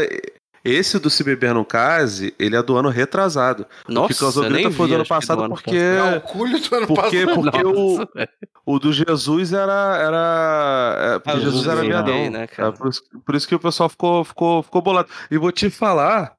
Esse 0.65 0.99
do 0.99 1.11
Se 1.11 1.25
Beber 1.25 1.53
Não 1.55 1.65
Case, 1.65 2.35
ele 2.39 2.55
é 2.57 2.63
do 2.63 2.77
ano 2.77 2.89
retrasado. 2.89 3.67
Nossa, 3.89 4.15
que 4.15 4.21
causou 4.21 4.45
eu 4.45 4.51
nem 4.51 4.63
grita 4.65 4.77
foi 4.77 4.89
do 4.89 4.95
ano 4.95 5.07
passado 5.07 5.43
ano 5.43 5.55
porque. 5.55 5.77
é 5.77 6.17
o 6.17 6.21
culho 6.21 6.61
do 6.61 6.75
ano 6.77 6.87
Porque, 6.87 7.27
passado. 7.27 7.43
porque 7.43 7.67
o, 7.67 7.99
Nossa, 7.99 8.09
o 8.65 8.79
do 8.79 8.93
Jesus 8.93 9.53
era. 9.53 9.97
era 9.99 10.97
é, 11.15 11.19
porque 11.19 11.31
Ah, 11.31 11.35
o 11.35 11.41
Jesus 11.41 11.67
era 11.67 11.81
viadão. 11.81 12.31
né, 12.31 12.47
cara? 12.47 12.69
É, 12.69 12.73
por, 12.73 12.89
isso, 12.89 13.03
por 13.27 13.35
isso 13.35 13.49
que 13.49 13.55
o 13.55 13.59
pessoal 13.59 13.89
ficou, 13.89 14.25
ficou, 14.25 14.63
ficou 14.63 14.81
bolado. 14.81 15.09
E 15.31 15.37
vou 15.37 15.51
te 15.51 15.69
falar. 15.69 16.35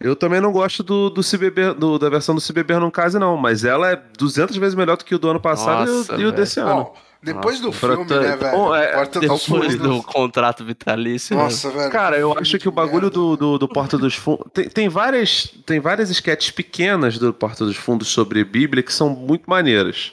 Eu 0.00 0.16
também 0.16 0.40
não 0.40 0.50
gosto 0.50 0.82
do, 0.82 1.10
do 1.10 1.22
Se 1.22 1.36
Beber, 1.36 1.74
do- 1.74 1.98
da 1.98 2.08
versão 2.08 2.34
do 2.34 2.40
Se 2.40 2.52
Beber 2.54 2.80
Não 2.80 2.90
Case, 2.90 3.18
não. 3.18 3.36
Mas 3.36 3.64
ela 3.64 3.90
é 3.92 4.02
200 4.18 4.56
vezes 4.56 4.74
melhor 4.74 4.96
do 4.96 5.04
que 5.04 5.14
o 5.14 5.18
do 5.18 5.28
ano 5.28 5.38
passado 5.40 5.86
e 5.86 5.90
o- 5.92 5.96
Nossa, 5.98 6.14
e, 6.16 6.24
o, 6.24 6.32
desse 6.32 6.58
ano. 6.58 6.90
Depois 7.22 7.60
do 7.60 7.66
Nossa, 7.68 7.78
filme, 7.78 8.04
pra- 8.06 8.20
né, 8.20 8.36
velho? 8.36 8.74
É, 8.74 8.92
Porta 8.94 9.20
dos 9.20 9.28
Depois 9.42 9.42
Fundos. 9.74 9.76
do 9.76 10.02
contrato 10.02 10.64
vitalício. 10.64 11.36
né? 11.36 11.42
Nossa, 11.42 11.70
velho. 11.70 11.90
Cara, 11.90 12.16
eu 12.18 12.28
filme 12.30 12.40
acho 12.40 12.58
que 12.58 12.68
o 12.68 12.72
bagulho 12.72 13.10
do, 13.10 13.36
do, 13.36 13.58
do 13.58 13.68
Porta 13.68 13.98
dos 13.98 14.14
Fundos. 14.14 14.46
Tem, 14.52 14.68
tem, 14.68 14.88
várias, 14.88 15.46
tem 15.66 15.80
várias 15.80 16.08
sketches 16.10 16.50
pequenas 16.50 17.18
do 17.18 17.32
Porta 17.34 17.64
dos 17.64 17.76
Fundos 17.76 18.08
sobre 18.08 18.42
Bíblia 18.44 18.82
que 18.82 18.92
são 18.92 19.10
muito 19.10 19.48
maneiras. 19.48 20.12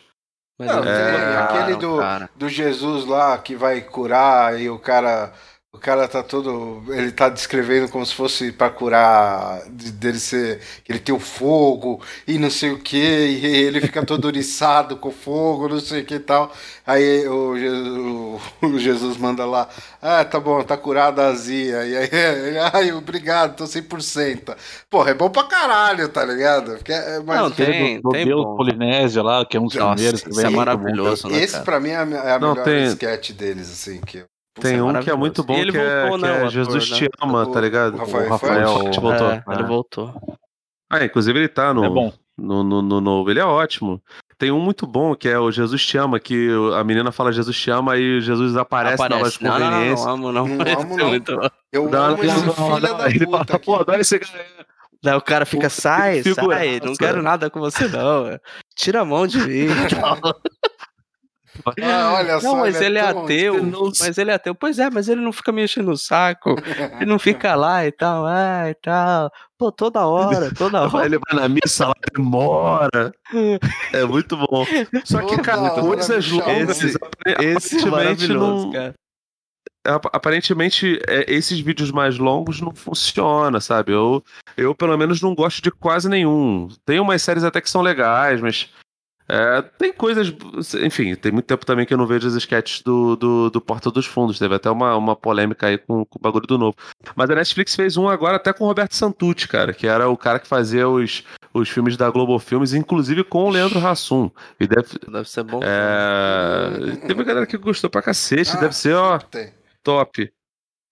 Mas 0.59 0.67
Não, 0.69 0.77
colocaram, 0.81 1.43
aquele 1.43 1.75
do, 1.77 1.97
cara. 1.97 2.29
do 2.35 2.49
Jesus 2.49 3.05
lá 3.05 3.37
que 3.37 3.55
vai 3.55 3.79
curar 3.81 4.59
e 4.59 4.69
o 4.69 4.79
cara. 4.79 5.31
O 5.77 5.79
cara 5.79 6.07
tá 6.07 6.23
todo. 6.23 6.83
Ele 6.89 7.11
tá 7.11 7.29
descrevendo 7.29 7.87
como 7.87 8.03
se 8.03 8.13
fosse 8.15 8.51
pra 8.51 8.67
curar 8.67 9.61
de- 9.69 9.91
dele 9.91 10.17
ser. 10.19 10.59
que 10.83 10.91
Ele 10.91 10.97
tem 10.99 11.13
o 11.13 11.19
fogo 11.19 12.01
e 12.27 12.39
não 12.39 12.49
sei 12.49 12.71
o 12.71 12.79
que, 12.79 12.97
e 12.97 13.45
ele 13.45 13.79
fica 13.79 14.03
todo 14.03 14.25
oriçado 14.25 14.97
com 14.97 15.09
o 15.09 15.11
fogo, 15.11 15.69
não 15.69 15.79
sei 15.79 16.01
o 16.01 16.05
que 16.05 16.15
e 16.15 16.19
tal. 16.19 16.51
Aí 16.85 17.27
o 17.27 17.55
Jesus, 17.57 18.41
o 18.63 18.79
Jesus 18.79 19.17
manda 19.17 19.45
lá: 19.45 19.69
Ah, 20.01 20.25
tá 20.25 20.39
bom, 20.39 20.63
tá 20.63 20.75
curada 20.75 21.23
a 21.25 21.29
azia. 21.29 21.85
E 21.85 21.95
aí 21.95 22.09
ele, 22.47 22.57
ai, 22.73 22.91
obrigado, 22.91 23.55
tô 23.55 23.65
100%. 23.65 24.55
Porra, 24.89 25.11
é 25.11 25.13
bom 25.13 25.29
pra 25.29 25.43
caralho, 25.43 26.09
tá 26.09 26.25
ligado? 26.25 26.71
Porque 26.77 26.91
é, 26.91 27.19
mas 27.23 27.39
Não, 27.39 27.51
tem- 27.51 27.97
do, 28.01 28.09
do 28.09 28.09
tem 28.09 28.25
Deus 28.25 28.43
bom. 28.43 28.55
Polinésia 28.57 29.21
lá, 29.21 29.45
que 29.45 29.55
é 29.55 29.59
um 29.59 29.67
dos 29.67 29.75
Nossa, 29.75 29.93
primeiros. 29.93 30.21
isso 30.21 30.29
também 30.31 30.45
é 30.45 30.49
maravilhoso, 30.49 31.27
né, 31.29 31.37
esse 31.43 31.53
cara? 31.53 31.65
pra 31.65 31.79
mim 31.79 31.89
é 31.89 31.97
a, 31.97 32.01
é 32.01 32.31
a 32.33 32.39
Não, 32.39 32.49
melhor 32.49 32.63
tem- 32.65 32.83
sketch 32.85 33.31
deles, 33.33 33.69
assim. 33.71 34.01
Que... 34.01 34.25
Tem 34.61 34.77
é 34.77 34.83
um 34.83 34.99
que 35.01 35.09
é 35.09 35.15
muito 35.15 35.43
bom 35.43 35.55
ele 35.55 35.71
que 35.71 35.77
é, 35.77 36.01
voltou, 36.09 36.17
que 36.19 36.23
né, 36.25 36.29
é 36.29 36.33
o 36.33 36.37
ator, 36.37 36.49
Jesus 36.51 36.89
né? 36.91 36.97
te 36.97 37.09
ama, 37.21 37.43
O- 37.43 37.51
tá 37.51 37.61
ligado? 37.61 37.95
o 37.95 37.97
Rafael 37.97 38.25
o 38.25 38.29
Rafael 38.29 38.73
voltou. 39.01 39.31
É, 39.31 39.43
ele 39.53 39.63
voltou. 39.63 40.37
Ah, 40.89 41.03
inclusive 41.03 41.37
ele 41.39 41.47
tá 41.47 41.73
no, 41.73 41.83
É 41.85 41.89
bom. 41.89 42.13
no, 42.37 42.63
no, 42.63 42.81
no 42.81 43.01
novo. 43.01 43.29
Ele 43.29 43.39
é 43.39 43.45
ótimo. 43.45 44.01
Tem 44.37 44.51
um 44.51 44.59
muito 44.59 44.85
bom 44.85 45.15
que 45.15 45.27
é 45.27 45.37
o 45.39 45.51
Jesus 45.51 45.83
te 45.85 45.97
ama, 45.97 46.19
que 46.19 46.49
a 46.75 46.83
menina 46.83 47.11
fala 47.11 47.31
Jesus 47.31 47.57
te 47.59 47.71
ama 47.71 47.97
e 47.97 48.21
Jesus 48.21 48.55
aparece, 48.55 49.07
na 49.09 49.15
hora 49.17 49.29
de 49.31 49.43
Não, 49.43 49.51
não, 49.51 49.59
não, 49.59 49.69
conveniência. 49.71 50.05
não 50.05 50.13
amo, 50.13 50.31
não. 50.31 50.47
Não 50.47 50.61
Esse 50.67 50.81
amo, 50.83 50.99
é 50.99 51.19
não. 51.19 51.51
Eu 51.73 51.89
Dá- 51.89 52.05
amo 52.05 52.23
esse 52.23 52.45
não, 52.45 52.53
filho 52.53 52.79
não, 52.79 52.97
da 52.97 53.09
ele 53.09 53.25
puta. 53.25 53.45
fala, 53.45 53.59
pô, 53.59 53.73
aqui. 53.73 53.81
adoro 53.81 54.01
esse 54.01 54.19
cara. 54.19 54.45
Daí 55.03 55.15
o 55.15 55.21
cara 55.21 55.45
fica, 55.45 55.69
sai, 55.69 56.23
sai, 56.23 56.79
não 56.83 56.93
quero 56.95 57.21
nada 57.21 57.49
com 57.51 57.59
você 57.59 57.87
não. 57.87 58.39
Tira 58.75 59.01
a 59.01 59.05
mão 59.05 59.27
de 59.27 59.37
mim. 59.39 59.67
Ah, 61.81 62.13
olha 62.15 62.39
só, 62.39 62.47
Não, 62.53 62.57
mas 62.59 62.81
ele 62.81 62.97
é 62.99 63.13
tão- 63.13 63.23
ateu. 63.23 63.63
não- 63.63 63.91
Mas 63.99 64.17
ele 64.17 64.31
é 64.31 64.33
ateu. 64.33 64.55
Pois 64.55 64.79
é, 64.79 64.89
mas 64.89 65.07
ele 65.09 65.21
não 65.21 65.31
fica 65.31 65.51
me 65.51 65.63
enchendo 65.63 65.91
o 65.91 65.97
saco. 65.97 66.55
Ele 66.99 67.05
não 67.09 67.19
fica 67.19 67.55
lá 67.55 67.85
e 67.85 67.91
tal, 67.91 68.25
ah, 68.25 68.69
e 68.69 68.73
tal. 68.75 69.31
Pô, 69.57 69.71
toda 69.71 70.05
hora, 70.05 70.53
toda 70.53 70.81
hora. 70.83 70.87
Ele 71.05 71.17
vai 71.17 71.39
na 71.41 71.49
missa, 71.49 71.87
lá 71.87 71.93
demora. 72.15 73.11
É 73.91 74.05
muito 74.05 74.37
bom. 74.37 74.65
Só 75.03 75.21
que, 75.25 75.37
cara, 75.41 75.71
coisas 75.71 76.29
longas. 76.29 76.83
Esse- 76.83 76.85
Esse 76.87 76.95
é 76.95 76.97
aparentemente 76.99 77.89
maravilhoso, 77.89 78.65
não- 78.67 78.71
cara. 78.71 78.93
ap- 79.87 80.09
aparentemente 80.15 80.99
é, 81.07 81.25
esses 81.33 81.59
vídeos 81.59 81.91
mais 81.91 82.17
longos 82.19 82.61
não 82.61 82.73
funcionam, 82.75 83.59
sabe? 83.59 83.93
Eu, 83.93 84.23
eu 84.55 84.75
pelo 84.75 84.95
menos 84.97 85.21
não 85.21 85.33
gosto 85.33 85.61
de 85.61 85.71
quase 85.71 86.07
nenhum. 86.07 86.67
Tem 86.85 86.99
umas 86.99 87.21
séries 87.23 87.43
até 87.43 87.59
que 87.59 87.69
são 87.69 87.81
legais, 87.81 88.39
mas 88.41 88.69
é, 89.29 89.61
tem 89.77 89.91
coisas, 89.91 90.33
enfim, 90.83 91.13
tem 91.15 91.31
muito 91.31 91.45
tempo 91.45 91.65
também 91.65 91.85
que 91.85 91.93
eu 91.93 91.97
não 91.97 92.07
vejo 92.07 92.27
as 92.27 92.33
sketches 92.35 92.81
do, 92.81 93.15
do, 93.15 93.49
do 93.49 93.59
Porta 93.61 93.91
dos 93.91 94.05
Fundos. 94.05 94.39
Teve 94.39 94.55
até 94.55 94.69
uma, 94.69 94.95
uma 94.95 95.15
polêmica 95.15 95.67
aí 95.67 95.77
com, 95.77 96.05
com 96.05 96.17
o 96.17 96.21
bagulho 96.21 96.47
do 96.47 96.57
novo. 96.57 96.75
Mas 97.15 97.29
a 97.29 97.35
Netflix 97.35 97.75
fez 97.75 97.97
um 97.97 98.07
agora 98.07 98.37
até 98.37 98.53
com 98.53 98.63
o 98.63 98.67
Roberto 98.67 98.93
Santucci, 98.95 99.47
cara, 99.47 99.73
que 99.73 99.85
era 99.87 100.07
o 100.09 100.15
cara 100.17 100.39
que 100.39 100.47
fazia 100.47 100.87
os, 100.87 101.23
os 101.53 101.67
filmes 101.69 101.97
da 101.97 102.09
Globo 102.09 102.39
Filmes, 102.39 102.73
inclusive 102.73 103.23
com 103.23 103.43
o 103.45 103.49
Leandro 103.49 103.85
Hassum. 103.85 104.31
E 104.59 104.65
deve, 104.67 104.87
Deve 105.11 105.29
ser 105.29 105.43
bom. 105.43 105.59
é, 105.63 106.95
teve 107.01 107.13
uma 107.13 107.23
galera 107.23 107.45
que 107.45 107.57
gostou 107.57 107.89
pra 107.89 108.01
cacete, 108.01 108.51
Ah, 108.55 108.59
deve 108.59 108.75
ser, 108.75 108.95
ó, 108.95 109.17
Tem. 109.19 109.51
top. 109.83 110.31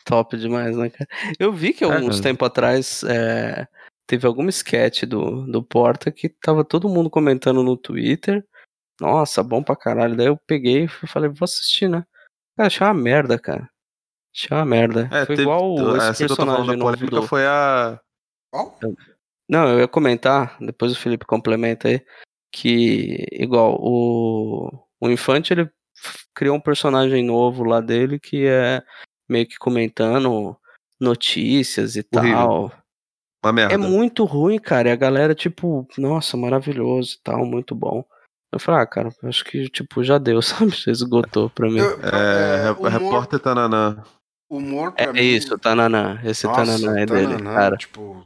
Top 0.03 0.37
demais, 0.37 0.77
né, 0.77 0.89
cara? 0.89 1.09
Eu 1.39 1.51
vi 1.51 1.73
que 1.73 1.83
É, 1.83 1.87
alguns 1.87 2.17
cara. 2.17 2.23
tempo 2.23 2.45
atrás 2.45 3.03
é, 3.07 3.67
teve 4.07 4.25
algum 4.27 4.47
sketch 4.49 5.03
do, 5.03 5.45
do 5.47 5.63
Porta 5.63 6.11
que 6.11 6.29
tava 6.29 6.63
todo 6.63 6.89
mundo 6.89 7.09
comentando 7.09 7.63
no 7.63 7.75
Twitter. 7.77 8.45
Nossa, 8.99 9.43
bom 9.43 9.61
pra 9.63 9.75
caralho. 9.75 10.15
Daí 10.15 10.27
eu 10.27 10.37
peguei 10.47 10.85
e 10.85 11.07
falei, 11.07 11.29
vou 11.29 11.43
assistir, 11.45 11.89
né? 11.89 12.05
Cara, 12.55 12.67
achei 12.67 12.85
uma 12.87 12.93
merda, 12.93 13.37
cara. 13.37 13.69
Achei 14.33 14.55
uma 14.55 14.65
merda. 14.65 15.09
É, 15.11 15.25
foi 15.25 15.35
teve- 15.35 15.41
igual 15.43 15.97
esse 15.97 16.27
que 16.27 16.35
falando 16.35 16.57
personagem 16.57 16.67
da 16.67 16.75
novo 16.77 17.05
do... 17.07 17.27
foi 17.27 17.45
a. 17.45 17.99
Qual? 18.51 18.79
Não, 19.47 19.67
eu 19.69 19.79
ia 19.79 19.87
comentar, 19.87 20.57
depois 20.59 20.91
o 20.91 20.99
Felipe 20.99 21.25
complementa 21.25 21.87
aí, 21.87 22.03
que 22.51 23.27
igual 23.31 23.77
o, 23.79 24.71
o 24.99 25.09
Infante 25.09 25.53
ele 25.53 25.69
criou 26.33 26.57
um 26.57 26.61
personagem 26.61 27.23
novo 27.23 27.63
lá 27.63 27.79
dele 27.79 28.19
que 28.19 28.45
é 28.47 28.81
meio 29.29 29.47
que 29.47 29.57
comentando 29.57 30.57
notícias 30.99 31.95
e 31.95 32.05
Horrível. 32.13 32.35
tal. 32.35 32.71
Uma 33.45 33.53
merda. 33.53 33.75
É 33.75 33.77
muito 33.77 34.25
ruim, 34.25 34.57
cara. 34.57 34.89
E 34.89 34.91
a 34.91 34.95
galera, 34.95 35.35
tipo, 35.35 35.87
nossa, 35.97 36.35
maravilhoso 36.35 37.15
e 37.19 37.23
tal, 37.23 37.45
muito 37.45 37.75
bom. 37.75 38.03
Eu 38.51 38.59
falei, 38.59 38.81
ah, 38.81 38.85
cara, 38.87 39.09
acho 39.23 39.45
que, 39.45 39.69
tipo, 39.69 40.03
já 40.03 40.17
deu, 40.17 40.41
sabe? 40.71 40.71
Já 40.71 40.91
esgotou 40.91 41.49
pra 41.51 41.69
mim. 41.69 41.77
Eu- 41.77 41.99
É, 42.01 42.67
é, 42.67 42.71
humor, 42.71 42.89
repórter 42.89 43.39
tá 43.39 43.53
na. 43.53 43.67
na- 43.69 44.03
humor 44.49 44.93
pra 44.93 45.05
É 45.05 45.13
mim. 45.13 45.19
isso, 45.19 45.55
Tananã. 45.59 46.19
Esse 46.23 46.47
Nossa, 46.47 46.65
Tananã 46.65 46.99
é 46.99 47.05
dele, 47.05 47.27
Tananã, 47.35 47.53
cara. 47.53 47.77
Tipo, 47.77 48.25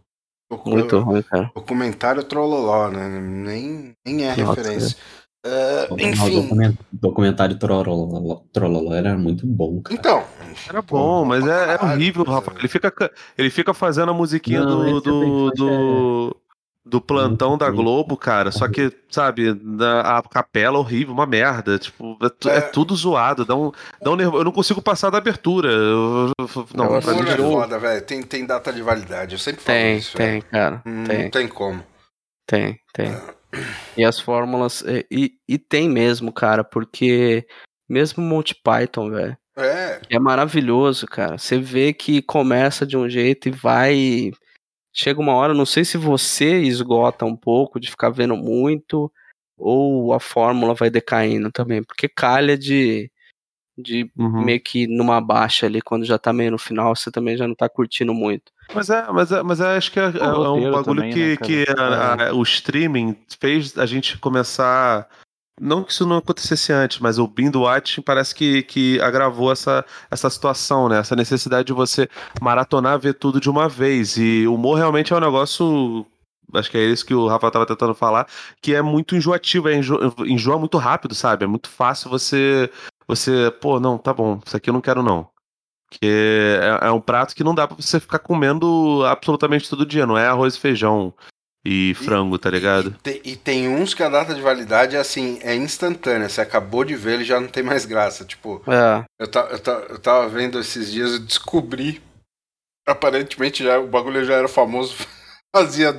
Muito 0.66 0.98
ruim, 1.00 1.22
cara. 1.22 1.52
documentário 1.54 2.24
Trololó, 2.24 2.90
né? 2.90 3.08
Nem, 3.20 3.94
nem 4.06 4.24
é 4.26 4.36
Nossa, 4.38 4.62
referência. 4.62 4.96
É, 4.98 5.19
O 5.90 5.98
enfim, 6.00 6.42
document- 6.42 6.78
documentário 6.92 7.58
Trololó 7.58 8.42
Trololó 8.52 8.94
era 8.94 9.18
muito 9.18 9.48
bom, 9.48 9.82
cara. 9.82 9.96
então. 9.98 10.24
Era 10.68 10.82
bom, 10.82 11.24
mas 11.24 11.48
é, 11.48 11.76
é 11.76 11.84
horrível, 11.86 12.26
é- 12.28 12.60
Ele 12.60 12.68
fica, 12.68 12.92
ca- 12.92 13.10
ele 13.38 13.50
fica 13.50 13.74
fazendo 13.74 14.10
a 14.12 14.14
musiquinha 14.14 14.62
Não, 14.62 14.68
do, 14.84 14.88
esse 14.98 15.02
do, 15.06 15.52
do, 15.52 16.38
do 16.86 17.00
plantão 17.02 17.58
da. 17.58 17.70
Globo, 17.70 18.18
cara. 18.18 18.52
Só 18.52 18.68
que, 18.68 18.92
sabe, 19.10 19.58
a 20.04 20.22
capela 20.30 20.78
horrível, 20.78 21.14
uma 21.14 21.26
merda. 21.26 21.80
Tipo, 21.80 22.18
é, 22.22 22.28
tu- 22.30 22.50
é 22.50 22.58
É. 22.58 22.62
tudo 22.62 22.94
zoado. 22.94 23.46
Dá 23.46 23.56
um, 23.56 23.72
dá 24.02 24.12
um 24.12 24.16
nervo. 24.18 24.38
Eu 24.38 24.44
não 24.44 24.52
consigo 24.52 24.82
passar 24.82 25.10
da 25.10 25.20
abertura. 25.20 25.72
Eu- 25.72 26.32
não, 26.76 26.98
o 26.98 27.02
pra 27.02 27.14
mim 27.14 27.30
é 27.30 27.38
foda, 27.38 27.80
velho. 27.80 28.02
Tem, 28.06 28.22
tem 28.24 28.46
data 28.46 28.74
de 28.74 28.82
validade. 28.82 29.36
Eu 29.36 29.40
sempre 29.40 29.62
falo 29.62 29.78
Tem, 29.78 29.98
isso. 29.98 30.18
tem, 30.18 30.28
velho. 30.42 30.44
cara. 30.52 30.82
Não 30.84 31.04
Tem. 31.06 31.30
tem 31.30 31.48
como. 31.48 31.82
Tem, 32.46 32.78
tem. 32.94 33.16
E 33.98 34.04
as 34.04 34.20
fórmulas. 34.20 34.82
E, 34.82 35.06
e, 35.12 35.34
e 35.48 35.58
tem 35.58 35.90
mesmo, 35.90 36.32
cara, 36.32 36.64
porque 36.64 37.46
mesmo 37.88 38.24
Monty 38.24 38.56
Python, 38.64 39.10
velho, 39.10 39.38
É, 39.58 40.00
é 40.10 40.20
maravilhoso, 40.20 41.06
cara. 41.06 41.38
Você 41.38 41.60
vê 41.60 41.92
que 41.92 42.22
começa 42.22 42.86
de 42.86 42.96
um 42.96 43.10
jeito 43.10 43.50
e 43.50 43.52
vai. 43.52 44.32
Chega 44.94 45.20
uma 45.20 45.34
hora, 45.34 45.54
não 45.54 45.66
sei 45.66 45.84
se 45.84 45.98
você 45.98 46.62
esgota 46.62 47.26
um 47.26 47.36
pouco 47.36 47.80
de 47.80 47.90
ficar 47.90 48.10
vendo 48.10 48.36
muito, 48.36 49.12
ou 49.58 50.14
a 50.14 50.20
fórmula 50.20 50.74
vai 50.74 50.90
decaindo 50.90 51.52
também, 51.52 51.84
porque 51.84 52.08
calha 52.08 52.58
de. 52.58 53.12
De 53.82 54.10
Uhum. 54.18 54.44
meio 54.44 54.60
que 54.62 54.88
numa 54.88 55.22
baixa 55.22 55.66
ali, 55.66 55.82
quando 55.82 56.04
já 56.06 56.18
tá 56.18 56.34
meio 56.34 56.52
no 56.52 56.58
final, 56.58 56.96
você 56.96 57.10
também 57.10 57.38
já 57.38 57.48
não 57.48 57.56
tá 57.56 57.70
curtindo 57.70 58.14
muito. 58.14 58.52
Mas 58.74 58.90
é, 58.90 59.12
mas 59.12 59.32
é, 59.32 59.42
mas 59.42 59.60
é, 59.60 59.78
acho 59.78 59.92
que 59.92 60.00
é, 60.00 60.04
é 60.04 60.08
um 60.28 60.32
roteiro 60.44 60.72
bagulho 60.72 60.84
também, 61.02 61.12
que, 61.14 61.20
né, 61.20 61.38
que 61.38 61.66
a- 61.78 62.30
a- 62.30 62.34
o 62.34 62.44
streaming 62.44 63.16
fez 63.40 63.78
a 63.78 63.86
gente 63.86 64.18
começar. 64.18 65.08
Não 65.62 65.84
que 65.84 65.92
isso 65.92 66.06
não 66.06 66.18
acontecesse 66.18 66.72
antes, 66.72 67.00
mas 67.00 67.20
o 67.20 67.28
binge 67.28 67.58
watching 67.58 68.02
parece 68.02 68.34
que, 68.34 68.62
que 68.64 69.00
agravou 69.02 69.52
essa, 69.52 69.84
essa 70.10 70.30
situação, 70.30 70.88
né? 70.88 71.00
Essa 71.00 71.16
necessidade 71.18 71.66
de 71.68 71.74
você 71.74 72.08
maratonar, 72.40 72.98
ver 72.98 73.14
tudo 73.16 73.42
de 73.42 73.50
uma 73.50 73.68
vez. 73.68 74.16
E 74.18 74.48
o 74.48 74.54
humor 74.56 74.78
realmente 74.78 75.12
é 75.12 75.16
um 75.18 75.20
negócio 75.20 76.06
acho 76.54 76.72
que 76.72 76.78
é 76.78 76.86
isso 76.86 77.06
que 77.06 77.14
o 77.14 77.28
Rafa 77.28 77.52
tava 77.52 77.66
tentando 77.66 77.94
falar, 77.94 78.26
que 78.62 78.74
é 78.74 78.82
muito 78.82 79.16
enjoativo, 79.16 79.70
é 79.70 79.76
enjo, 79.76 80.00
enjoa 80.26 80.58
muito 80.58 80.78
rápido, 80.80 81.14
sabe? 81.14 81.44
É 81.44 81.48
muito 81.48 81.70
fácil 81.70 82.10
você, 82.10 82.72
você, 83.10 83.52
pô, 83.60 83.80
não, 83.80 83.98
tá 83.98 84.14
bom, 84.14 84.40
isso 84.46 84.56
aqui 84.56 84.70
eu 84.70 84.74
não 84.74 84.82
quero 84.82 85.04
não. 85.04 85.28
Porque 85.90 86.06
é, 86.62 86.88
é 86.88 86.92
um 86.92 87.02
prato 87.02 87.36
que 87.36 87.44
não 87.44 87.54
dá 87.56 87.68
pra 87.68 87.76
você 87.76 88.00
ficar 88.00 88.20
comendo 88.20 89.04
absolutamente 89.06 89.70
todo 89.70 89.86
dia, 89.86 90.06
não 90.06 90.18
é 90.18 90.28
arroz 90.28 90.56
e 90.56 90.60
feijão 90.60 91.14
e 91.66 91.94
frango, 91.96 92.38
tá 92.38 92.50
ligado? 92.50 92.96
E, 93.00 93.02
te- 93.02 93.22
e 93.26 93.36
tem 93.36 93.68
uns 93.68 93.94
que 93.94 94.04
a 94.04 94.08
data 94.10 94.34
de 94.36 94.40
validade 94.42 94.96
é 94.96 95.00
assim, 95.00 95.40
é 95.42 95.56
instantânea. 95.56 96.30
Você 96.30 96.40
acabou 96.42 96.84
de 96.86 96.96
ver, 96.96 97.16
ele 97.16 97.24
já 97.26 97.40
não 97.40 97.48
tem 97.48 97.64
mais 97.64 97.86
graça. 97.86 98.24
Tipo, 98.24 98.62
É, 98.68 99.04
eu, 99.20 99.28
ta, 99.28 99.42
eu, 99.52 99.60
ta, 99.60 99.72
eu 99.90 100.00
tava 100.00 100.30
vendo 100.30 100.60
esses 100.60 100.92
dias 100.92 101.16
e 101.16 101.20
descobri. 101.20 102.02
Aparentemente 102.88 103.64
já, 103.64 103.80
o 103.80 103.88
bagulho 103.88 104.24
já 104.26 104.36
era 104.36 104.48
famoso. 104.48 104.96
Fazia 105.56 105.92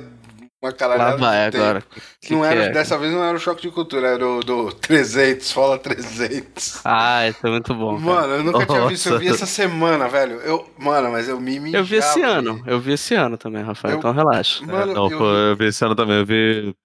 uma 0.61 0.71
caralhada 0.71 1.11
lá 1.11 1.17
vai 1.17 1.45
de 1.45 1.51
tempo. 1.51 1.63
agora. 1.63 1.83
Que 2.21 2.33
não 2.33 2.41
que 2.41 2.47
era, 2.47 2.63
é? 2.65 2.69
Dessa 2.69 2.97
vez 2.97 3.11
não 3.11 3.23
era 3.23 3.35
o 3.35 3.39
choque 3.39 3.63
de 3.63 3.71
cultura, 3.71 4.07
era 4.09 4.27
o 4.27 4.41
do 4.41 4.71
300, 4.73 5.51
fala 5.51 5.77
300. 5.79 6.81
Ah, 6.85 7.27
isso 7.27 7.39
é 7.45 7.49
muito 7.49 7.73
bom. 7.73 7.97
cara. 7.99 8.01
Mano, 8.21 8.33
eu 8.35 8.43
nunca 8.43 8.65
tinha 8.65 8.87
visto, 8.87 9.09
eu 9.09 9.19
vi 9.19 9.29
Nossa. 9.29 9.43
essa 9.43 9.53
semana, 9.53 10.07
velho. 10.07 10.35
Eu, 10.41 10.69
mano, 10.77 11.11
mas 11.11 11.27
eu 11.27 11.39
me 11.39 11.59
mijava. 11.59 11.81
Eu 11.81 11.85
vi 11.85 11.95
esse 11.95 12.21
ano, 12.21 12.63
eu 12.67 12.79
vi 12.79 12.93
esse 12.93 13.15
ano 13.15 13.37
também, 13.37 13.63
Rafael, 13.63 13.93
Eu- 13.95 13.99
então 13.99 14.11
relaxa. 14.13 14.63
Mano, 14.65 14.93
não, 14.93 15.09
eu 15.09 15.17
pô, 15.17 15.25
eu 15.25 15.55
vi 15.55 15.65
esse 15.65 15.83
ano 15.83 15.95
também, 15.95 16.17
eu 16.19 16.25
vi. 16.25 16.75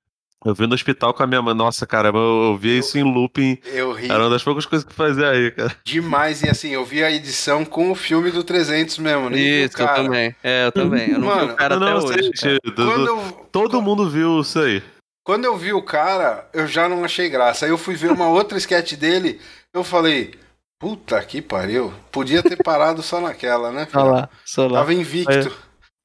Eu 0.47 0.55
vi 0.55 0.67
no 0.67 0.75
hospital 0.75 1.13
com 1.13 1.23
a 1.23 1.27
minha 1.27 1.43
mãe. 1.43 1.55
Nossa, 1.55 1.87
cara, 1.87 2.09
eu, 2.09 2.15
eu 2.15 2.57
vi 2.57 2.79
isso 2.79 2.97
em 2.97 3.03
looping. 3.03 3.59
Eu 3.67 3.93
ri 3.93 4.09
Era 4.11 4.21
uma 4.23 4.31
das 4.31 4.43
poucas 4.45 4.65
coisas 4.65 4.87
que 4.87 4.95
fazia 4.95 5.29
aí, 5.29 5.51
cara. 5.51 5.75
demais. 5.85 6.43
E 6.43 6.49
assim, 6.49 6.71
eu 6.71 6.85
vi 6.85 7.03
a 7.03 7.11
edição 7.11 7.65
com 7.65 7.91
o 7.91 7.95
filme 7.95 8.31
do 8.31 8.45
300 8.45 8.99
mesmo. 8.99 9.29
vi 9.29 9.35
o 9.35 9.39
Isso, 9.67 9.83
eu 9.83 9.87
também. 9.95 10.35
É, 10.43 10.67
eu 10.67 10.73
também. 10.73 11.11
Eu 11.11 11.19
não 11.19 11.29
vi 11.31 11.35
Mano, 11.37 11.53
o 11.53 11.57
cara 11.57 11.79
não, 11.79 11.99
até 11.99 12.07
hoje. 12.23 12.31
Quando 12.75 13.05
do- 13.05 13.07
eu, 13.07 13.49
todo 13.51 13.83
mundo 13.83 14.09
viu 14.09 14.41
isso 14.41 14.59
aí. 14.61 14.83
quando 15.25 15.45
eu 15.45 15.57
vi 15.57 15.73
o 15.73 15.83
cara, 15.83 16.49
eu 16.55 16.67
já 16.67 16.89
não 16.89 17.05
achei 17.05 17.29
graça. 17.29 17.65
Aí 17.67 17.71
eu 17.73 17.79
fui 17.79 17.95
ver 17.97 18.13
uma 18.13 18.29
outra 18.29 18.57
sketch 18.59 18.93
dele, 18.95 19.41
eu 19.75 19.83
falei, 19.83 20.33
puta 20.79 21.21
que 21.25 21.43
pariu. 21.43 21.93
Podia 22.13 22.43
ter 22.43 22.57
parado 22.63 23.03
só 23.03 23.21
naquela, 23.21 23.73
né? 23.73 23.81
Olha 23.81 23.87
filho? 23.91 24.05
lá, 24.13 24.29
só 24.45 24.67
lá. 24.69 24.79
Tava 24.79 24.95
invicto. 24.95 25.51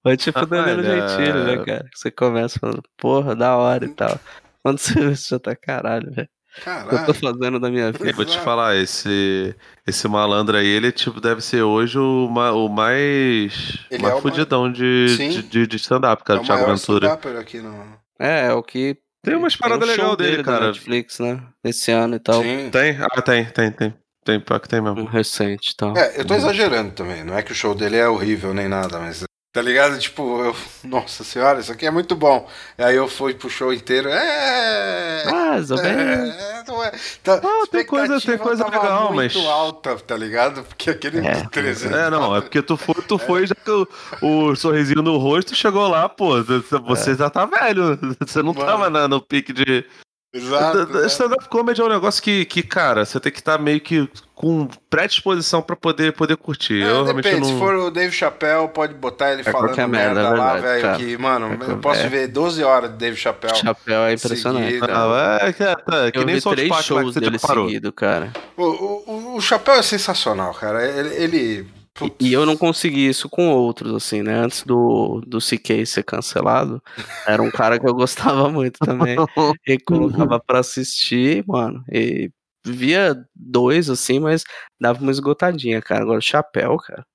Foi 0.04 0.18
tipo 0.18 0.40
Ah, 0.40 0.46
Danilo 0.46 0.80
olha. 0.80 1.08
Gentili, 1.08 1.44
né, 1.58 1.66
cara? 1.66 1.86
Você 1.94 2.10
começa 2.12 2.60
falando, 2.60 2.84
porra, 2.98 3.36
da 3.36 3.56
hora 3.56 3.86
e 3.86 3.90
tal. 3.90 4.20
Quando 4.64 4.78
você 4.80 4.94
vê, 5.00 5.16
você 5.16 5.36
já 5.36 5.40
tá 5.40 5.56
caralho, 5.56 6.12
velho. 6.12 6.30
O 6.52 6.62
que 6.62 6.68
eu 6.68 6.84
tô 6.84 6.90
Caralho. 6.98 7.14
fazendo 7.14 7.60
da 7.62 7.70
minha 7.70 7.92
vida? 7.94 8.10
Eu 8.10 8.14
vou 8.14 8.26
te 8.26 8.38
falar, 8.40 8.76
esse, 8.76 9.56
esse 9.88 10.06
malandro 10.08 10.58
aí, 10.58 10.68
ele 10.68 10.92
tipo, 10.92 11.22
deve 11.22 11.42
ser 11.42 11.62
hoje 11.62 11.98
o, 11.98 12.28
ma- 12.30 12.52
o 12.52 12.68
mais, 12.68 13.80
Ele 13.90 14.04
mais 14.04 14.18
é 14.18 14.22
fudidão 14.22 14.70
de, 14.70 15.16
de, 15.18 15.44
de, 15.44 15.68
de 15.68 15.76
stand-up, 15.78 16.24
cara, 16.26 16.40
É 16.40 16.42
o 16.42 16.46
Thiago 16.46 16.66
Ventura. 16.66 17.14
aqui 17.40 17.60
no... 17.60 17.98
É, 18.20 18.48
é 18.48 18.54
o 18.54 18.62
que. 18.62 18.98
Tem 19.24 19.36
umas 19.36 19.56
paradas 19.56 19.88
um 19.88 19.92
legais 19.92 20.18
dele, 20.18 20.38
da 20.38 20.44
cara. 20.44 20.68
Netflix, 20.68 21.20
né? 21.20 21.42
Esse 21.64 21.92
ano 21.92 22.16
e 22.16 22.20
tal. 22.20 22.42
Sim. 22.42 22.70
Tem? 22.70 22.98
Ah, 23.00 23.22
tem, 23.22 23.46
tem, 23.46 23.72
tem. 23.72 23.94
Tem, 24.26 24.40
pior 24.40 24.60
que 24.60 24.68
tem 24.68 24.80
Um 24.80 24.94
mesmo. 24.94 25.06
recente 25.08 25.72
e 25.72 25.76
tal. 25.76 25.98
É, 25.98 26.20
eu 26.20 26.26
tô 26.26 26.34
exagerando 26.36 26.92
também. 26.92 27.24
Não 27.24 27.36
é 27.36 27.42
que 27.42 27.52
o 27.52 27.56
show 27.56 27.74
dele 27.74 27.96
é 27.98 28.08
horrível 28.08 28.54
nem 28.54 28.68
nada, 28.68 29.00
mas. 29.00 29.24
Tá 29.54 29.62
ligado? 29.62 30.00
Tipo, 30.00 30.42
eu. 30.46 30.56
Nossa 30.86 31.26
senhora, 31.26 31.60
isso 31.60 31.74
aqui 31.74 31.86
é 31.86 31.92
muito 31.92 32.16
bom. 32.16 32.48
Aí 32.78 32.96
eu 32.96 33.06
fui 33.10 33.34
pro 33.34 33.50
show 33.50 33.74
inteiro. 33.74 34.08
É. 34.10 35.26
Mais 35.30 35.70
ou 35.70 35.78
menos. 35.82 36.30
É, 36.36 36.64
não 36.66 36.82
é. 36.82 36.92
Tá, 37.22 37.42
Ah, 37.44 37.64
tem 37.70 37.86
coisa- 37.86 38.22
tem 38.22 38.38
coisa 38.38 38.64
legal, 38.64 39.12
muito 39.14 39.38
mas- 39.38 39.46
alta, 39.46 39.98
tá 39.98 40.16
ligado? 40.16 40.64
Porque 40.64 40.90
aquele 40.92 41.28
É, 41.28 41.36
do 41.44 41.50
300. 41.50 41.98
É, 41.98 42.10
não, 42.10 42.34
é 42.34 42.40
porque 42.40 42.62
tu 42.62 42.78
foi, 42.78 42.96
tu 43.06 43.18
foi, 43.18 43.46
já 43.46 43.54
que 43.54 43.70
o, 43.72 43.88
o 44.22 44.56
sorrisinho 44.56 45.02
no 45.02 45.18
rosto 45.18 45.54
chegou 45.54 45.86
lá, 45.90 46.08
pô, 46.08 46.42
você 46.88 47.14
já 47.16 47.30
tá 47.30 47.46
velho, 47.46 48.00
você 48.26 48.42
não 48.42 48.54
Mano. 48.54 48.66
tava 48.66 48.90
na- 48.90 49.08
no 49.10 49.20
pique 49.20 49.52
de... 49.52 49.86
Exato. 50.34 50.86
né? 50.94 51.08
Stand-up 51.08 51.50
comedy 51.50 51.82
é 51.82 51.84
um 51.84 51.90
negócio 51.90 52.22
que, 52.24 52.46
que, 52.46 52.64
cara, 52.64 53.06
você 53.06 53.20
tem 53.20 53.32
que 53.32 53.40
estar 53.40 53.58
meio 53.58 53.82
que 53.82 54.10
com 54.34 54.68
predisposição 54.90 55.62
pra 55.62 55.76
poder, 55.76 56.14
poder 56.14 56.36
curtir. 56.36 56.82
É, 56.82 56.90
eu 56.90 57.06
depende, 57.06 57.42
não... 57.42 57.48
se 57.48 57.60
for 57.60 57.76
o 57.76 57.92
Dave 57.92 58.12
Chappelle, 58.12 58.68
pode 58.70 58.94
botar 58.96 59.34
ele 59.34 59.42
É 59.42 59.52
falando 59.52 59.76
merda, 59.76 59.88
merda, 59.88 60.20
é 60.22 60.30
lá, 60.30 60.56
velho, 60.56 60.98
que, 60.98 61.18
mano, 61.18 61.60
É 61.62 61.72
eu 61.72 61.78
posso 61.78 62.02
é. 62.02 62.08
ver 62.10 62.28
12 62.28 62.64
horas 62.64 62.90
de 62.92 62.98
Dave 62.98 63.16
Chappelle. 63.18 63.56
Chapéu 63.56 64.02
é 64.02 64.14
impressionante. 64.14 64.66
Seguida. 64.66 64.88
cara. 64.88 65.00
Ah, 65.00 65.48
é, 65.48 65.54
que, 65.54 65.64
é, 65.64 65.76
tá, 65.76 66.12
que 66.12 66.18
Eu 66.18 66.26
nem 66.26 66.36
vi 66.36 66.42
três 66.42 66.76
shows 66.86 67.14
você 67.14 67.20
dele 67.20 67.38
parou. 67.38 67.68
seguido, 67.68 67.92
cara. 67.94 68.32
O, 68.58 68.64
o, 68.64 69.36
o- 69.36 69.42
Chappelle 69.42 69.80
é 69.80 69.84
sensacional, 69.84 70.54
cara. 70.54 70.84
Ele. 70.88 71.14
ele-. 71.16 71.81
E 72.20 72.32
eu 72.32 72.46
não 72.46 72.56
consegui 72.56 73.08
isso 73.08 73.30
com 73.30 73.50
outros, 73.50 73.94
assim, 73.94 74.24
né? 74.24 74.34
Antes 74.34 74.64
do, 74.64 75.22
do 75.28 75.40
CK 75.40 75.86
ser 75.86 76.04
cancelado, 76.04 76.82
era 77.28 77.42
um 77.42 77.52
cara 77.52 77.80
que 77.80 77.88
eu 77.88 77.94
gostava 77.94 78.50
muito 78.50 78.80
também. 78.80 79.18
E 79.68 79.78
colocava 79.80 80.40
pra 80.40 80.60
assistir, 80.60 81.44
mano. 81.48 81.84
E 81.92 82.32
via 82.66 83.16
dois, 83.36 83.90
assim, 83.90 84.20
mas 84.20 84.44
dava 84.80 85.02
uma 85.02 85.12
esgotadinha, 85.12 85.82
cara. 85.82 86.02
Agora 86.02 86.20
o 86.20 86.22
chapéu, 86.22 86.78
cara. 86.78 87.06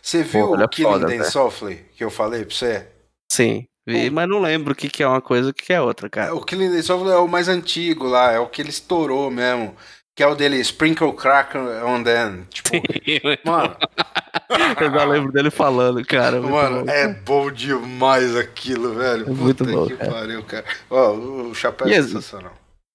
Você 0.00 0.22
viu 0.22 0.48
Pô, 0.48 0.56
é 0.56 0.64
o 0.64 0.68
Killing 0.68 0.88
foda, 0.90 1.06
Dan 1.06 1.18
velho. 1.18 1.30
Softly 1.30 1.86
que 1.96 2.04
eu 2.04 2.10
falei 2.10 2.44
pra 2.44 2.54
você? 2.54 2.88
Sim. 3.30 3.66
Vi, 3.86 4.10
mas 4.10 4.28
não 4.28 4.40
lembro 4.40 4.72
o 4.72 4.76
que, 4.76 4.88
que 4.88 5.02
é 5.02 5.06
uma 5.06 5.20
coisa 5.20 5.48
e 5.48 5.50
o 5.50 5.54
que, 5.54 5.66
que 5.66 5.72
é 5.72 5.80
outra, 5.80 6.10
cara. 6.10 6.34
O 6.34 6.44
Killing 6.44 6.70
Dan 6.70 6.82
Softly 6.82 7.12
é 7.12 7.16
o 7.16 7.28
mais 7.28 7.48
antigo 7.48 8.06
lá, 8.06 8.32
é 8.32 8.38
o 8.38 8.48
que 8.48 8.60
ele 8.60 8.70
estourou 8.70 9.30
mesmo. 9.30 9.76
Que 10.16 10.22
é 10.22 10.26
o 10.26 10.34
dele 10.34 10.56
Sprinkle 10.60 11.12
Crack 11.12 11.56
on 11.58 12.02
Them. 12.02 12.46
Tipo, 12.48 12.70
mano, 13.44 13.76
eu 14.80 14.90
já 14.90 15.04
lembro 15.04 15.30
dele 15.30 15.50
falando, 15.50 16.02
cara. 16.06 16.40
mano, 16.40 16.86
bom. 16.86 16.90
é 16.90 17.06
bom 17.12 17.50
demais 17.50 18.34
aquilo, 18.34 18.94
velho. 18.94 19.26
É 19.26 19.30
muito 19.30 19.62
Puta 19.64 19.76
bom, 19.76 19.86
que 19.86 19.96
cara. 19.96 20.10
pariu, 20.10 20.42
cara. 20.44 20.64
Ó, 20.90 21.12
o 21.12 21.54
Chapéu 21.54 21.86
E 21.88 21.92
é 21.94 22.02
sensacional. 22.02 22.54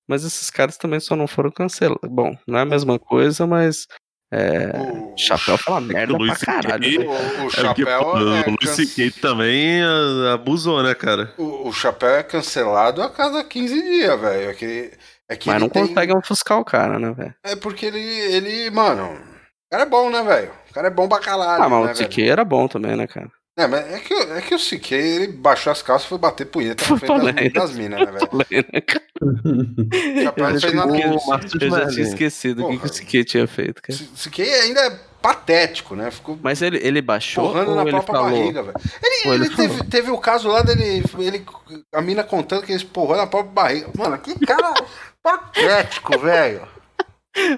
Mas 0.10 0.24
esses 0.26 0.50
caras 0.50 0.78
também 0.78 1.00
só 1.00 1.16
não 1.16 1.28
foram 1.28 1.52
cancelados. 1.52 2.10
Bom, 2.10 2.36
não 2.48 2.58
é 2.58 2.64
a 2.64 2.66
mesma 2.66 2.98
coisa, 2.98 3.46
mas. 3.46 3.88
É, 4.34 4.72
O- 4.80 5.14
chapéu 5.18 5.58
fala 5.58 5.82
merda 5.82 6.14
o 6.14 6.18
pra 6.18 6.26
Luiz 6.26 6.38
caralho. 6.40 7.00
Né? 7.02 7.06
O, 7.06 7.12
o 7.12 7.16
É 7.16 7.64
porque 7.64 7.84
Chapéu 7.84 8.18
é, 8.18 8.42
o 8.48 8.56
Luiz 8.62 8.70
C.K. 8.72 9.12
também 9.22 9.82
ah, 9.84 10.34
abusou, 10.36 10.82
né, 10.82 10.96
cara? 10.96 11.34
o, 11.38 11.68
o 11.68 11.74
Chapéu 11.74 12.10
é 12.16 12.24
cancelado 12.24 13.02
a 13.04 13.10
cada 13.10 13.44
15 13.44 13.82
dias, 13.82 14.20
velho. 14.22 14.50
É 14.50 14.54
que, 14.54 14.92
é 15.32 15.36
que 15.38 15.50
Mas 15.50 15.62
não 15.62 15.70
tem- 15.70 15.88
consegue 15.88 16.14
ofuscar 16.14 16.60
o 16.60 16.66
cara, 16.66 17.00
né, 17.00 17.12
velho? 17.14 17.34
É 17.44 17.56
porque 17.56 17.86
ele, 17.86 18.00
ele, 18.00 18.70
mano, 18.70 19.14
o 19.14 19.70
cara 19.72 19.84
é 19.84 19.86
bom, 19.86 20.10
né, 20.10 20.22
velho? 20.24 20.52
O 20.70 20.74
cara 20.74 20.88
é 20.88 20.92
bom 20.92 21.08
pra 21.08 21.20
caralho, 21.20 21.64
Ah, 21.64 21.70
mas 21.70 21.86
né, 22.00 22.06
o? 22.06 22.10
TK 22.10 22.30
era 22.30 22.44
bom 22.44 22.68
também, 22.68 22.96
né, 22.96 23.08
cara? 23.08 23.30
É, 23.58 23.68
mas 23.68 23.86
é 23.94 24.00
que, 24.00 24.14
é 24.14 24.42
que 24.42 24.56
o 24.56 24.58
CK, 24.58 24.92
ele 24.94 25.28
baixou 25.34 25.72
as 25.72 25.82
calças 25.82 26.06
e 26.06 26.10
foi 26.10 26.18
bater 26.18 26.46
punheta 26.46 26.84
Foi 26.86 26.96
na 27.10 27.34
frente 27.34 27.50
das, 27.54 27.70
das 27.70 27.78
minas, 27.78 28.00
né, 28.00 28.06
velho? 28.12 28.30
Né, 28.34 30.24
já 30.24 30.32
fez 30.32 30.64
Eu 30.64 31.70
já 31.70 31.88
tinha 31.90 32.04
esquecido 32.04 32.66
o 32.66 32.70
que, 32.70 32.78
que 32.78 32.80
Porra. 32.82 32.92
o 32.92 33.06
TK 33.06 33.24
tinha 33.26 33.48
feito, 33.48 33.82
cara. 33.82 34.00
O 34.00 34.30
CK 34.30 34.40
ainda 34.42 34.80
é 34.82 35.00
patético, 35.22 35.96
né? 35.96 36.10
Ficou 36.12 36.40
Mas 36.42 36.62
ele, 36.62 36.80
ele 36.82 37.02
baixou 37.02 37.48
porrando 37.50 37.72
ou 37.72 37.76
na 37.76 37.82
ele 37.84 37.92
própria 37.92 38.16
falou? 38.16 38.32
barriga, 38.32 38.64
velho. 38.64 38.76
Ele, 39.04 39.28
Ou 39.28 39.34
ele 39.36 39.46
ele 39.46 39.56
teve, 39.56 39.84
teve 39.84 40.12
o 40.12 40.18
caso 40.18 40.48
lá 40.48 40.62
dele, 40.64 41.04
ele, 41.20 41.46
a 41.94 42.02
mina 42.02 42.24
contando 42.24 42.64
que 42.64 42.72
ele 42.72 42.86
porrou 42.86 43.18
na 43.18 43.28
própria 43.28 43.52
barriga. 43.54 43.90
Mano, 43.98 44.18
que 44.18 44.34
cara 44.46 44.74
patético, 45.22 46.18
velho. 46.20 46.62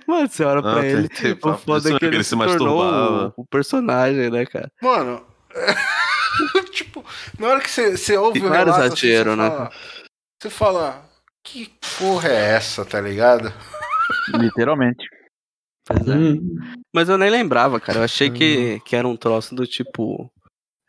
Mano, 0.08 0.28
você 0.30 0.44
olha 0.44 0.62
pra 0.62 0.82
tem- 0.82 0.90
ele, 0.90 1.10
tem 1.10 1.32
o 1.32 1.38
papo 1.38 1.58
foda 1.60 1.90
é 1.94 1.98
que 1.98 2.06
ele, 2.06 2.16
ele 2.18 2.24
se, 2.24 2.32
se 2.32 2.36
tornou 2.36 2.78
masturbava. 2.78 3.34
o, 3.38 3.42
o 3.42 3.46
personagem, 3.46 4.30
né, 4.30 4.46
cara? 4.46 4.72
Mano, 4.82 5.22
tipo, 6.72 7.06
na 7.40 7.48
hora 7.48 7.62
que 7.62 7.70
você, 7.70 7.96
você 7.98 8.18
ouve 8.18 8.40
Não 8.40 8.50
o 8.50 8.52
relato, 8.52 8.84
exagero, 8.86 9.32
assim, 9.32 9.42
né, 9.42 9.50
você 9.50 9.60
fala, 9.60 9.72
você 10.42 10.50
fala, 10.50 11.10
que 11.44 11.74
porra 12.00 12.30
é 12.30 12.56
essa, 12.56 12.86
tá 12.86 13.00
ligado? 13.00 13.54
Literalmente. 14.34 15.08
Pois 15.86 16.08
é. 16.08 16.12
Hum, 16.16 16.58
Mas 16.94 17.10
eu 17.10 17.18
nem 17.18 17.30
lembrava, 17.30 17.80
cara. 17.80 18.00
Eu 18.00 18.04
achei 18.04 18.30
Hum. 18.30 18.34
que, 18.34 18.80
que 18.82 18.96
era 18.96 19.08
um 19.08 19.18
troço 19.18 19.54
do 19.54 19.68
tipo. 19.68 20.32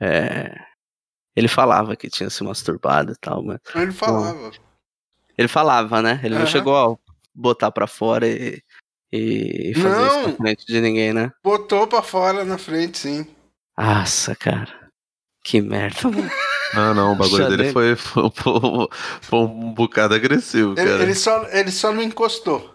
É... 0.01 0.55
Ele 1.37 1.49
falava 1.49 1.97
que 1.97 2.09
tinha 2.09 2.31
se 2.31 2.45
masturbado 2.45 3.13
e 3.13 3.17
tal, 3.17 3.43
mas. 3.43 3.59
Ele 3.75 3.91
falava. 3.93 4.53
Ele 5.37 5.49
falava, 5.49 6.01
né? 6.01 6.21
Ele 6.23 6.35
não 6.35 6.43
Aham. 6.43 6.51
chegou 6.51 6.77
a 6.77 6.97
botar 7.35 7.73
pra 7.73 7.89
fora 7.89 8.25
e, 8.29 8.63
e 9.13 9.75
fazer 9.75 10.07
isso 10.07 10.17
Não. 10.21 10.29
na 10.31 10.37
frente 10.37 10.65
de 10.67 10.81
ninguém, 10.81 11.13
né? 11.13 11.33
Botou 11.43 11.89
pra 11.89 12.03
fora 12.03 12.45
na 12.45 12.57
frente, 12.57 12.99
sim. 12.99 13.34
Nossa, 13.79 14.35
cara. 14.37 14.73
Que 15.45 15.61
merda, 15.61 16.09
mano. 16.11 16.31
Ah, 16.75 16.95
não, 16.95 17.13
o 17.13 17.17
bagulho 17.17 17.49
dele 17.49 17.73
foi, 17.73 17.95
foi, 17.97 18.31
foi- 18.35 18.89
foi 19.21 19.39
um 19.41 19.73
bocado 19.75 20.15
agressivo, 20.15 20.75
Ele, 20.77 20.91
cara. 20.91 21.03
ele 21.03 21.15
só, 21.15 21.45
ele 21.51 21.71
só 21.71 21.93
não 21.93 22.03
encostou, 22.03 22.75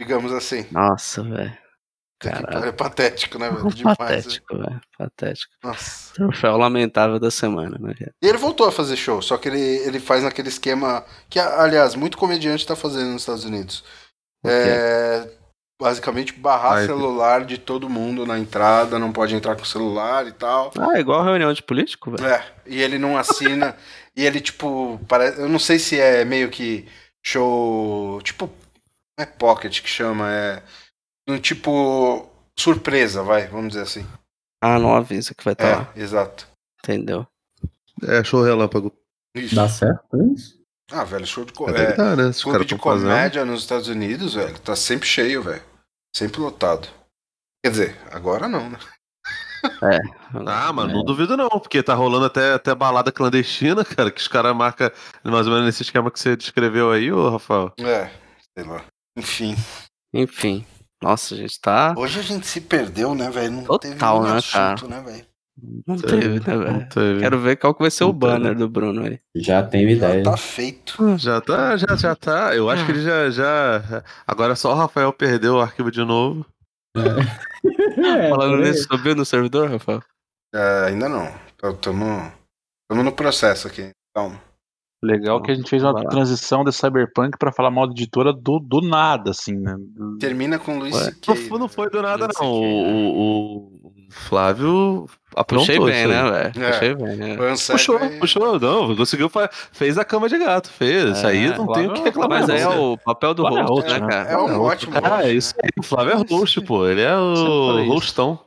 digamos 0.00 0.32
assim. 0.32 0.66
Nossa, 0.72 1.22
velho. 1.22 1.56
Caralho. 2.18 2.64
É 2.64 2.72
patético, 2.72 3.38
né, 3.38 3.50
velho? 3.50 3.68
Demais. 3.68 3.98
né? 3.98 4.06
Patético, 4.06 4.56
velho. 4.56 4.80
Patético. 4.98 5.52
Nossa. 5.62 6.14
Troféu 6.14 6.56
lamentável 6.56 7.20
da 7.20 7.30
semana, 7.30 7.76
né, 7.78 7.94
cara? 7.94 8.12
E 8.22 8.26
ele 8.26 8.38
voltou 8.38 8.66
a 8.66 8.72
fazer 8.72 8.96
show, 8.96 9.20
só 9.20 9.36
que 9.36 9.48
ele, 9.48 9.60
ele 9.60 10.00
faz 10.00 10.22
naquele 10.24 10.48
esquema 10.48 11.04
que, 11.28 11.38
aliás, 11.38 11.94
muito 11.94 12.16
comediante 12.16 12.66
tá 12.66 12.74
fazendo 12.74 13.12
nos 13.12 13.22
Estados 13.22 13.44
Unidos. 13.44 13.84
O 14.42 14.48
quê? 14.48 14.54
É, 14.54 15.30
basicamente 15.80 16.32
barrar 16.32 16.78
Ai, 16.78 16.86
celular 16.86 17.44
de 17.44 17.58
todo 17.58 17.88
mundo 17.88 18.24
na 18.26 18.38
entrada, 18.38 18.98
não 18.98 19.12
pode 19.12 19.34
entrar 19.34 19.56
com 19.56 19.64
celular 19.64 20.26
e 20.26 20.32
tal. 20.32 20.72
Ah, 20.78 20.98
igual 20.98 21.22
reunião 21.24 21.52
de 21.52 21.62
político, 21.62 22.10
velho. 22.10 22.26
É, 22.26 22.44
e 22.66 22.80
ele 22.80 22.98
não 22.98 23.16
assina. 23.18 23.76
e 24.16 24.24
ele, 24.24 24.40
tipo, 24.40 24.98
parece. 25.08 25.40
Eu 25.40 25.48
não 25.48 25.58
sei 25.58 25.78
se 25.78 25.98
é 26.00 26.24
meio 26.24 26.50
que 26.50 26.86
show. 27.24 28.20
Tipo. 28.22 28.46
Não 29.18 29.22
é 29.22 29.26
pocket 29.26 29.80
que 29.82 29.88
chama, 29.88 30.30
é. 30.32 30.62
Um 31.28 31.38
tipo. 31.38 32.28
Surpresa, 32.58 33.22
vai, 33.22 33.46
vamos 33.48 33.68
dizer 33.68 33.82
assim. 33.82 34.06
Ah, 34.62 34.78
não 34.78 34.94
avisa 34.96 35.34
que 35.34 35.44
vai 35.44 35.52
estar 35.52 35.66
É, 35.68 35.76
lá. 35.76 35.92
exato. 35.94 36.48
Entendeu? 36.82 37.26
É, 38.02 38.24
show 38.24 38.42
relâmpago. 38.42 38.90
Isso. 39.34 39.54
Dá 39.54 39.68
certo 39.68 40.16
isso? 40.32 40.55
Ah, 40.92 41.04
velho, 41.04 41.26
show 41.26 41.44
de. 41.44 41.52
co- 41.52 41.68
É, 41.70 41.92
É, 41.92 41.96
dar, 41.96 42.16
né? 42.16 42.30
Clube 42.32 42.58
de 42.64 42.74
estão 42.74 42.78
fazendo. 42.78 43.08
comédia 43.08 43.44
nos 43.44 43.62
Estados 43.62 43.88
Unidos, 43.88 44.34
velho, 44.34 44.58
tá 44.60 44.76
sempre 44.76 45.06
cheio, 45.08 45.42
velho. 45.42 45.62
Sempre 46.14 46.40
lotado. 46.40 46.88
Quer 47.64 47.70
dizer, 47.70 48.00
agora 48.12 48.48
não, 48.48 48.70
né? 48.70 48.78
Ah, 50.46 50.72
mano, 50.72 50.92
não 50.92 51.04
duvido 51.04 51.36
não, 51.36 51.48
porque 51.48 51.82
tá 51.82 51.92
rolando 51.94 52.26
até, 52.26 52.52
até 52.54 52.72
balada 52.74 53.10
clandestina, 53.10 53.84
cara, 53.84 54.10
que 54.12 54.20
os 54.20 54.28
caras 54.28 54.54
marcam 54.54 54.90
mais 55.24 55.46
ou 55.46 55.52
menos 55.52 55.66
nesse 55.66 55.82
esquema 55.82 56.10
que 56.10 56.20
você 56.20 56.36
descreveu 56.36 56.92
aí, 56.92 57.10
ô 57.10 57.30
Rafael. 57.30 57.72
É, 57.80 58.08
sei 58.56 58.64
lá. 58.64 58.84
Enfim. 59.18 59.56
Enfim. 60.14 60.64
Nossa, 61.02 61.34
a 61.34 61.38
gente 61.38 61.60
tá. 61.60 61.94
Hoje 61.96 62.20
a 62.20 62.22
gente 62.22 62.46
se 62.46 62.60
perdeu, 62.60 63.14
né, 63.14 63.28
velho? 63.28 63.50
Não 63.52 63.64
Total, 63.64 63.78
teve 63.80 64.04
nenhum 64.04 64.22
né, 64.22 64.36
assunto, 64.36 64.88
né, 64.88 65.00
velho? 65.00 65.26
Não 65.86 65.96
teve, 65.96 66.38
né, 66.40 66.44
Não 66.46 66.58
velho? 66.58 66.88
teve. 66.90 67.20
Quero 67.20 67.38
ver 67.40 67.56
qual 67.56 67.74
que 67.74 67.80
vai 67.82 67.90
ser 67.90 68.04
o 68.04 68.08
Não 68.08 68.18
teve. 68.18 68.32
banner 68.32 68.54
do 68.56 68.68
Bruno 68.68 69.04
aí. 69.04 69.18
Já 69.34 69.62
tenho 69.62 69.88
Já 69.90 69.94
ideia. 70.10 70.22
tá 70.22 70.36
feito. 70.36 71.18
Já 71.18 71.40
tá, 71.40 71.76
já, 71.76 71.96
já 71.96 72.14
tá. 72.14 72.54
Eu 72.54 72.68
acho 72.68 72.84
que 72.84 72.92
ele 72.92 73.00
já, 73.02 73.30
já. 73.30 74.04
Agora 74.26 74.54
só 74.54 74.72
o 74.72 74.76
Rafael 74.76 75.12
perdeu 75.12 75.54
o 75.54 75.60
arquivo 75.60 75.90
de 75.90 76.04
novo. 76.04 76.44
É, 76.96 77.00
Falando 78.30 78.62
aí. 78.62 78.70
nisso, 78.70 78.86
subiu 78.90 79.14
no 79.14 79.24
servidor, 79.24 79.70
Rafael? 79.70 80.02
É, 80.54 80.86
ainda 80.88 81.08
não. 81.08 81.32
Tamo 81.58 83.02
no 83.02 83.12
processo 83.12 83.66
aqui. 83.66 83.90
Calma. 84.14 84.40
Legal 85.06 85.40
que 85.40 85.50
a 85.50 85.54
gente 85.54 85.70
fez 85.70 85.82
uma 85.82 85.92
Vai 85.92 86.02
lá. 86.04 86.10
transição 86.10 86.64
de 86.64 86.72
Cyberpunk 86.72 87.38
pra 87.38 87.52
falar 87.52 87.70
mal 87.70 87.86
de 87.86 87.92
editora 88.02 88.32
do, 88.32 88.58
do 88.58 88.80
nada, 88.80 89.30
assim, 89.30 89.54
né? 89.56 89.76
Termina 90.18 90.58
com 90.58 90.76
o 90.76 90.78
Luiz 90.80 90.96
C.K. 90.96 91.34
Não, 91.34 91.36
foi- 91.48 91.58
não 91.60 91.68
foi 91.68 91.90
do 91.90 92.02
nada, 92.02 92.24
Luiz 92.26 92.38
não. 92.40 92.60
Né? 92.60 92.66
O, 92.66 93.18
o- 93.18 93.86
o 93.86 93.92
Flávio 94.10 95.06
aprontou 95.34 95.66
Puxei 95.76 95.78
bem, 95.92 96.06
né, 96.06 96.22
velho? 96.30 96.64
É. 96.64 96.70
Puxei 96.72 96.94
bem, 96.94 97.16
né? 97.16 97.36
Puxou, 97.36 97.98
Segue- 97.98 98.18
puxou, 98.18 98.58
não, 98.60 98.96
conseguiu, 98.96 99.30
fez 99.72 99.98
a 99.98 100.04
cama 100.04 100.28
de 100.28 100.38
gato, 100.38 100.70
fez. 100.70 101.16
isso 101.18 101.26
aí 101.26 101.46
É, 101.46 101.56
não 101.56 101.66
tem 101.72 101.86
o 101.88 101.92
que 101.92 102.02
reclamar. 102.02 102.40
Mas 102.40 102.50
aí 102.50 102.60
é 102.60 102.68
o 102.68 102.96
papel 102.98 103.34
do 103.34 103.42
Flávio 103.42 103.58
é 103.58 103.62
host, 103.62 103.74
host, 103.88 103.92
né, 103.92 104.06
né? 104.06 104.12
cara? 104.12 104.30
É 104.30 104.36
um 104.38 104.60
ótimo 104.60 104.92
Ah, 104.96 105.08
host, 105.08 105.26
é 105.28 105.32
isso 105.32 105.54
aí. 105.62 105.70
O 105.78 105.82
Flávio 105.82 106.12
é 106.12 106.16
host, 106.34 106.60
pô. 106.62 106.86
Ele 106.86 107.02
é 107.02 107.16
o 107.16 107.84
hostão. 107.92 108.38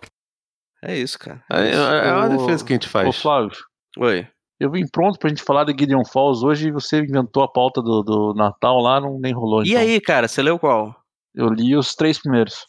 É 0.84 0.98
isso, 0.98 1.20
cara. 1.20 1.42
É, 1.52 1.72
é 1.72 2.14
uma 2.14 2.26
Ô, 2.26 2.30
defesa 2.38 2.66
que 2.66 2.74
a 2.74 2.76
gente 2.76 2.88
Ô, 2.88 2.92
faz. 2.92 3.16
Flávio, 3.22 3.52
Oi. 3.98 4.28
Eu 4.60 4.70
vim 4.70 4.86
pronto 4.88 5.18
pra 5.18 5.30
gente 5.30 5.44
falar 5.44 5.64
de 5.64 5.72
Gideon 5.72 6.04
Falls 6.06 6.44
hoje 6.46 6.68
e 6.68 6.72
você 6.72 7.00
inventou 7.00 7.44
a 7.44 7.48
pauta 7.48 7.82
do, 7.82 8.04
do 8.04 8.34
Natal 8.34 8.80
lá, 8.80 9.00
não 9.00 9.20
nem 9.20 9.34
rolou. 9.34 9.64
E 9.64 9.70
então. 9.70 9.82
aí, 9.82 10.02
cara, 10.02 10.28
você 10.28 10.42
leu 10.42 10.60
qual? 10.60 10.96
Eu 11.34 11.48
li 11.50 11.76
os 11.76 11.96
três 11.96 12.20
primeiros. 12.20 12.68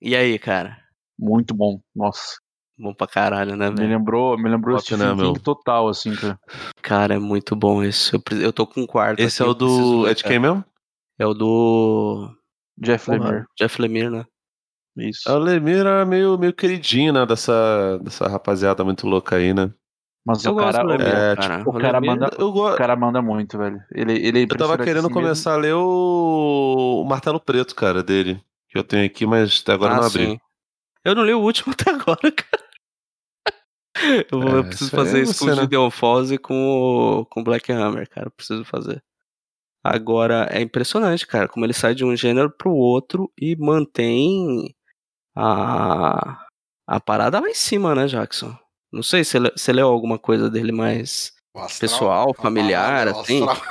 E 0.00 0.14
aí, 0.16 0.38
cara? 0.38 0.78
Muito 1.18 1.54
bom. 1.54 1.80
Nossa. 1.94 2.36
Bom 2.78 2.92
pra 2.92 3.06
caralho, 3.06 3.56
né, 3.56 3.70
Me 3.70 3.76
velho? 3.76 3.88
lembrou, 3.88 4.36
me 4.36 4.50
lembrou 4.50 4.76
Top, 4.76 4.86
Stephen 4.86 5.06
né, 5.06 5.14
meu? 5.14 5.32
Total, 5.32 5.88
assim, 5.88 6.14
cara. 6.14 6.38
Cara, 6.82 7.14
é 7.14 7.18
muito 7.18 7.56
bom 7.56 7.82
esse. 7.82 8.12
Eu, 8.14 8.20
pre- 8.20 8.44
eu 8.44 8.52
tô 8.52 8.66
com 8.66 8.82
um 8.82 8.86
quarto. 8.86 9.18
Esse 9.20 9.42
aqui, 9.42 9.48
é 9.48 9.50
o 9.50 9.54
do. 9.54 10.06
É 10.06 10.12
de 10.14 10.22
quem 10.22 10.38
mesmo? 10.38 10.62
É 11.18 11.26
o 11.26 11.32
do. 11.32 12.30
Jeff 12.78 13.10
Lemire. 13.10 13.44
Jeff 13.58 13.80
Lemire, 13.80 14.10
né? 14.10 14.24
Isso. 14.98 15.26
É 15.26 15.32
o 15.32 15.38
Lemir 15.38 15.86
é 15.86 16.04
meio, 16.04 16.36
meio 16.38 16.52
queridinho, 16.52 17.14
né? 17.14 17.24
Dessa, 17.24 17.98
dessa 18.02 18.28
rapaziada 18.28 18.84
muito 18.84 19.06
louca 19.06 19.36
aí, 19.36 19.54
né? 19.54 19.72
Mas 20.26 20.44
Eu 20.44 20.52
o 20.52 20.54
gosto 20.56 20.72
cara, 20.72 20.94
é, 20.94 21.36
cara. 21.36 21.62
o 21.68 21.72
cara 21.78 22.00
manda- 22.00 22.30
Eu, 22.36 22.50
go... 22.52 22.68
o 22.72 22.76
cara 22.76 22.96
manda 22.96 23.22
muito, 23.22 23.56
velho. 23.56 23.80
Ele, 23.92 24.12
ele 24.26 24.40
é 24.40 24.42
eu 24.42 24.48
tava 24.48 24.76
querendo 24.76 25.06
assim 25.06 25.06
mesmo. 25.08 25.14
começar 25.22 25.52
a 25.54 25.56
ler 25.56 25.74
o... 25.74 27.02
o 27.02 27.08
Martelo 27.08 27.38
Preto, 27.38 27.74
cara, 27.76 28.02
dele. 28.02 28.42
Que 28.68 28.76
eu 28.76 28.82
tenho 28.82 29.06
aqui, 29.06 29.24
mas 29.24 29.60
até 29.62 29.72
agora 29.72 29.94
Ah, 29.94 29.96
não 29.98 30.06
abri. 30.06 30.26
sim. 30.26 30.40
Eu 31.04 31.14
não 31.14 31.24
li 31.24 31.32
o 31.32 31.40
último 31.40 31.72
até 31.78 31.90
agora, 31.92 32.32
cara. 32.32 32.64
Eu, 34.30 34.40
vou, 34.40 34.50
eu 34.50 34.58
É, 34.58 34.62
preciso 34.64 34.86
isso 34.88 34.96
fazer 34.96 35.18
é 35.18 35.22
isso 35.22 35.38
com 35.38 35.44
o 35.50 35.54
né? 35.54 35.62
Gideon 35.62 35.90
Falls 35.90 36.34
e 36.34 36.38
com 36.38 36.54
o 37.20 37.26
com 37.26 37.42
Black 37.44 37.72
Hammer, 37.72 38.08
cara. 38.10 38.26
Eu 38.26 38.30
preciso 38.32 38.64
fazer. 38.64 39.00
Agora, 39.84 40.48
é 40.50 40.60
impressionante, 40.60 41.24
cara, 41.26 41.46
como 41.46 41.64
ele 41.64 41.72
sai 41.72 41.94
de 41.94 42.04
um 42.04 42.16
gênero 42.16 42.50
pro 42.50 42.72
outro 42.72 43.32
e 43.40 43.54
mantém 43.56 44.74
a, 45.36 46.44
a 46.88 47.00
parada 47.00 47.38
lá 47.38 47.48
em 47.48 47.54
cima, 47.54 47.94
né, 47.94 48.08
Jackson? 48.08 48.58
Não 48.96 49.02
sei 49.02 49.22
se 49.22 49.36
ele- 49.36 49.52
você 49.54 49.72
leu 49.74 49.88
alguma 49.88 50.18
coisa 50.18 50.48
dele 50.48 50.72
mais 50.72 51.32
astral, 51.54 51.78
pessoal, 51.78 52.34
familiar, 52.34 53.08
assim. 53.08 53.46
astral. 53.46 53.62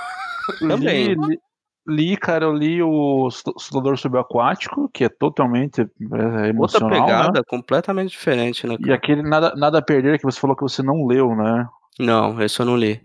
Também. 0.60 1.08
Li, 1.08 1.16
li, 1.16 1.40
li, 1.88 2.18
cara, 2.18 2.46
eu 2.46 2.54
li 2.54 2.80
o 2.84 3.28
Estudador 3.58 3.98
Subaquático, 3.98 4.88
que 4.94 5.04
é 5.04 5.10
totalmente 5.10 5.82
é, 5.82 5.86
outra 5.86 6.48
emocional, 6.50 6.90
pegada 6.90 7.40
né? 7.40 7.44
completamente 7.48 8.12
diferente, 8.12 8.68
né, 8.68 8.76
E 8.80 8.84
cara? 8.84 8.94
aquele 8.96 9.24
nada, 9.24 9.56
nada 9.56 9.80
a 9.80 9.82
Perder, 9.82 10.20
que 10.20 10.26
você 10.26 10.40
falou 10.40 10.56
que 10.56 10.62
você 10.62 10.84
não 10.84 11.08
leu, 11.08 11.36
né? 11.36 11.68
Não, 12.00 12.40
esse 12.40 12.60
eu 12.60 12.66
não 12.68 12.78
li. 12.78 13.02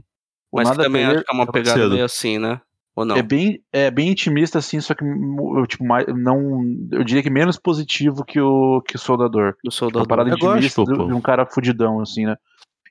O 0.52 0.58
Mas 0.58 0.70
que 0.72 0.76
também 0.76 1.02
Perder 1.04 1.16
acho 1.16 1.24
que 1.24 1.32
é 1.32 1.34
uma 1.34 1.50
pegada 1.50 1.88
meio 1.88 2.04
assim, 2.04 2.38
né? 2.38 2.60
Ou 3.00 3.06
não? 3.06 3.16
É 3.16 3.22
bem, 3.22 3.62
é 3.72 3.90
bem 3.90 4.10
intimista, 4.10 4.58
assim, 4.58 4.78
só 4.78 4.94
que 4.94 5.02
eu, 5.02 5.66
tipo, 5.66 5.84
mais, 5.84 6.06
não, 6.08 6.62
eu 6.92 7.02
diria 7.02 7.22
que 7.22 7.30
menos 7.30 7.58
positivo 7.58 8.24
que 8.24 8.38
o, 8.38 8.82
que 8.82 8.96
o 8.96 8.98
Soldador. 8.98 9.52
Do 9.52 9.68
Uma 9.68 9.70
soldado. 9.70 10.06
parada 10.06 10.28
Eu 10.28 10.36
gosto, 10.36 10.56
intimista 10.56 10.84
pô. 10.84 10.92
de, 10.92 11.06
de 11.06 11.14
um 11.14 11.20
cara 11.20 11.46
fudidão, 11.46 12.00
assim, 12.00 12.26
né? 12.26 12.36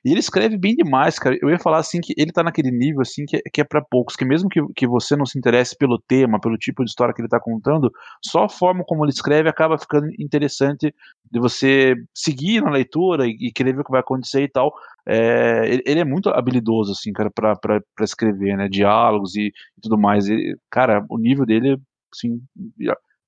E 0.04 0.10
ele 0.10 0.20
escreve 0.20 0.56
bem 0.56 0.74
demais, 0.74 1.18
cara. 1.18 1.36
Eu 1.42 1.50
ia 1.50 1.58
falar 1.58 1.78
assim 1.78 2.00
que 2.00 2.14
ele 2.16 2.32
tá 2.32 2.42
naquele 2.42 2.70
nível 2.70 3.02
assim 3.02 3.24
que, 3.26 3.36
é- 3.36 3.42
que 3.52 3.60
é 3.60 3.64
pra 3.64 3.82
poucos, 3.82 4.16
que 4.16 4.24
mesmo 4.24 4.48
que, 4.48 4.60
que 4.74 4.86
você 4.86 5.14
não 5.16 5.26
se 5.26 5.38
interesse 5.38 5.76
pelo 5.76 5.98
tema, 5.98 6.40
pelo 6.40 6.56
tipo 6.56 6.82
de 6.84 6.90
história 6.90 7.12
que 7.14 7.20
ele 7.20 7.28
tá 7.28 7.38
contando, 7.38 7.92
só 8.24 8.44
a 8.44 8.48
forma 8.48 8.82
como 8.84 9.04
ele 9.04 9.12
escreve 9.12 9.48
acaba 9.48 9.76
ficando 9.78 10.08
interessante 10.18 10.94
de 11.30 11.38
você 11.40 11.94
seguir 12.14 12.62
na 12.62 12.70
leitura 12.70 13.26
e, 13.26 13.36
e 13.40 13.52
querer 13.52 13.74
ver 13.74 13.80
o 13.82 13.84
que 13.84 13.90
vai 13.90 14.00
acontecer 14.00 14.42
e 14.42 14.48
tal. 14.48 14.72
É, 15.06 15.64
ele, 15.68 15.82
ele 15.86 16.00
é 16.00 16.04
muito 16.04 16.28
habilidoso, 16.30 16.92
assim, 16.92 17.12
cara, 17.12 17.30
pra, 17.30 17.54
pra, 17.56 17.80
pra 17.94 18.04
escrever, 18.04 18.56
né? 18.56 18.68
Diálogos 18.68 19.34
e, 19.36 19.48
e 19.48 19.80
tudo 19.82 19.98
mais. 19.98 20.24
Cara, 20.70 21.04
o 21.10 21.18
nível 21.18 21.44
dele, 21.44 21.78
assim, 22.12 22.40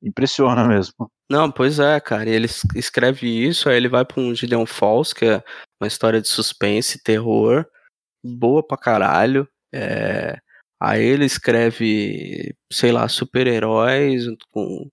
impressiona 0.03 0.65
mesmo. 0.69 1.11
Não, 1.31 1.51
pois 1.51 1.79
é, 1.79 1.99
cara. 2.01 2.29
Ele 2.29 2.47
es- 2.47 2.63
escreve 2.75 3.27
isso, 3.27 3.69
aí 3.69 3.77
ele 3.77 3.89
vai 3.89 4.05
pra 4.05 4.21
um 4.21 4.35
Gideon 4.35 4.67
Falls, 4.67 5.15
que 5.15 5.25
é 5.25 5.43
uma 5.83 5.89
história 5.89 6.21
de 6.21 6.29
suspense, 6.29 7.03
terror, 7.03 7.67
boa 8.23 8.67
pra 8.67 8.77
caralho. 8.77 9.49
É, 9.73 10.39
Aí 10.85 11.05
ele 11.05 11.25
escreve, 11.25 12.57
sei 12.73 12.91
lá, 12.91 13.07
super-heróis 13.07 14.25
junto 14.25 14.45
com 14.51 14.91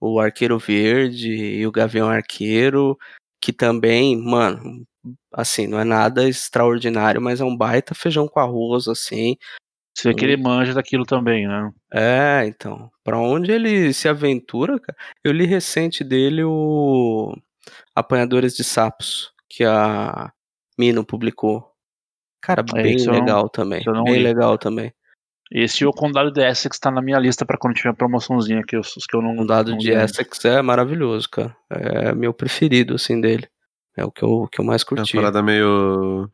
o 0.00 0.18
Arqueiro 0.18 0.58
Verde 0.58 1.30
e 1.30 1.66
o 1.66 1.70
Gavião 1.70 2.08
Arqueiro, 2.08 2.96
que 3.38 3.52
também, 3.52 4.16
mano, 4.16 4.86
assim, 5.30 5.66
não 5.66 5.78
é 5.78 5.84
nada 5.84 6.26
extraordinário, 6.26 7.20
mas 7.20 7.42
é 7.42 7.44
um 7.44 7.54
baita 7.54 7.94
feijão 7.94 8.26
com 8.26 8.40
arroz, 8.40 8.88
assim. 8.88 9.36
Você 9.94 10.08
vê 10.08 10.14
que 10.14 10.24
ele 10.24 10.38
manja 10.38 10.72
daquilo 10.72 11.04
também, 11.04 11.46
né? 11.46 11.70
É, 11.92 12.46
então, 12.46 12.90
pra 13.04 13.18
onde 13.18 13.52
ele 13.52 13.92
se 13.92 14.08
aventura, 14.08 14.80
cara? 14.80 14.96
Eu 15.22 15.32
li 15.32 15.44
recente 15.44 16.02
dele 16.02 16.44
o 16.44 17.36
Apanhadores 17.94 18.56
de 18.56 18.64
Sapos, 18.64 19.34
que 19.48 19.64
a 19.64 20.32
Mino 20.78 21.04
publicou. 21.04 21.72
Cara, 22.42 22.64
É, 22.74 22.82
bem 22.82 22.96
isso 22.96 23.08
eu 23.08 23.14
não- 23.14 23.20
legal 23.20 23.48
também. 23.48 23.82
Bem 24.04 24.14
li. 24.16 24.22
legal 24.22 24.56
também. 24.58 24.92
Esse 25.50 25.84
e 25.84 25.86
o 25.86 25.92
Condado 25.92 26.30
de 26.32 26.40
Essex 26.44 26.78
tá 26.78 26.90
na 26.90 27.00
minha 27.00 27.18
lista 27.18 27.46
pra 27.46 27.56
quando 27.56 27.74
tiver 27.74 27.94
promoçãozinha 27.94 28.60
aqui, 28.60 28.76
os, 28.76 28.96
os 28.96 29.06
que 29.06 29.16
eu 29.16 29.22
não. 29.22 29.36
O 29.38 29.46
dado 29.46 29.70
não 29.72 29.78
de 29.78 29.90
ainda. 29.92 30.04
Essex 30.04 30.44
é 30.44 30.60
maravilhoso, 30.60 31.28
cara. 31.30 31.56
É 31.70 32.12
meu 32.14 32.34
preferido, 32.34 32.94
assim, 32.96 33.20
dele. 33.20 33.48
É 33.96 34.04
o 34.04 34.10
que 34.10 34.22
eu, 34.24 34.48
que 34.50 34.60
eu 34.60 34.64
mais 34.64 34.82
É 34.82 34.84
uma 34.84 34.96
curti. 34.98 35.14
parada 35.16 35.42
meio. 35.42 36.28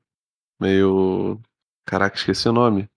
meio. 0.61 1.39
Caraca, 1.87 2.17
esqueci 2.17 2.49
o 2.49 2.53
nome. 2.53 2.89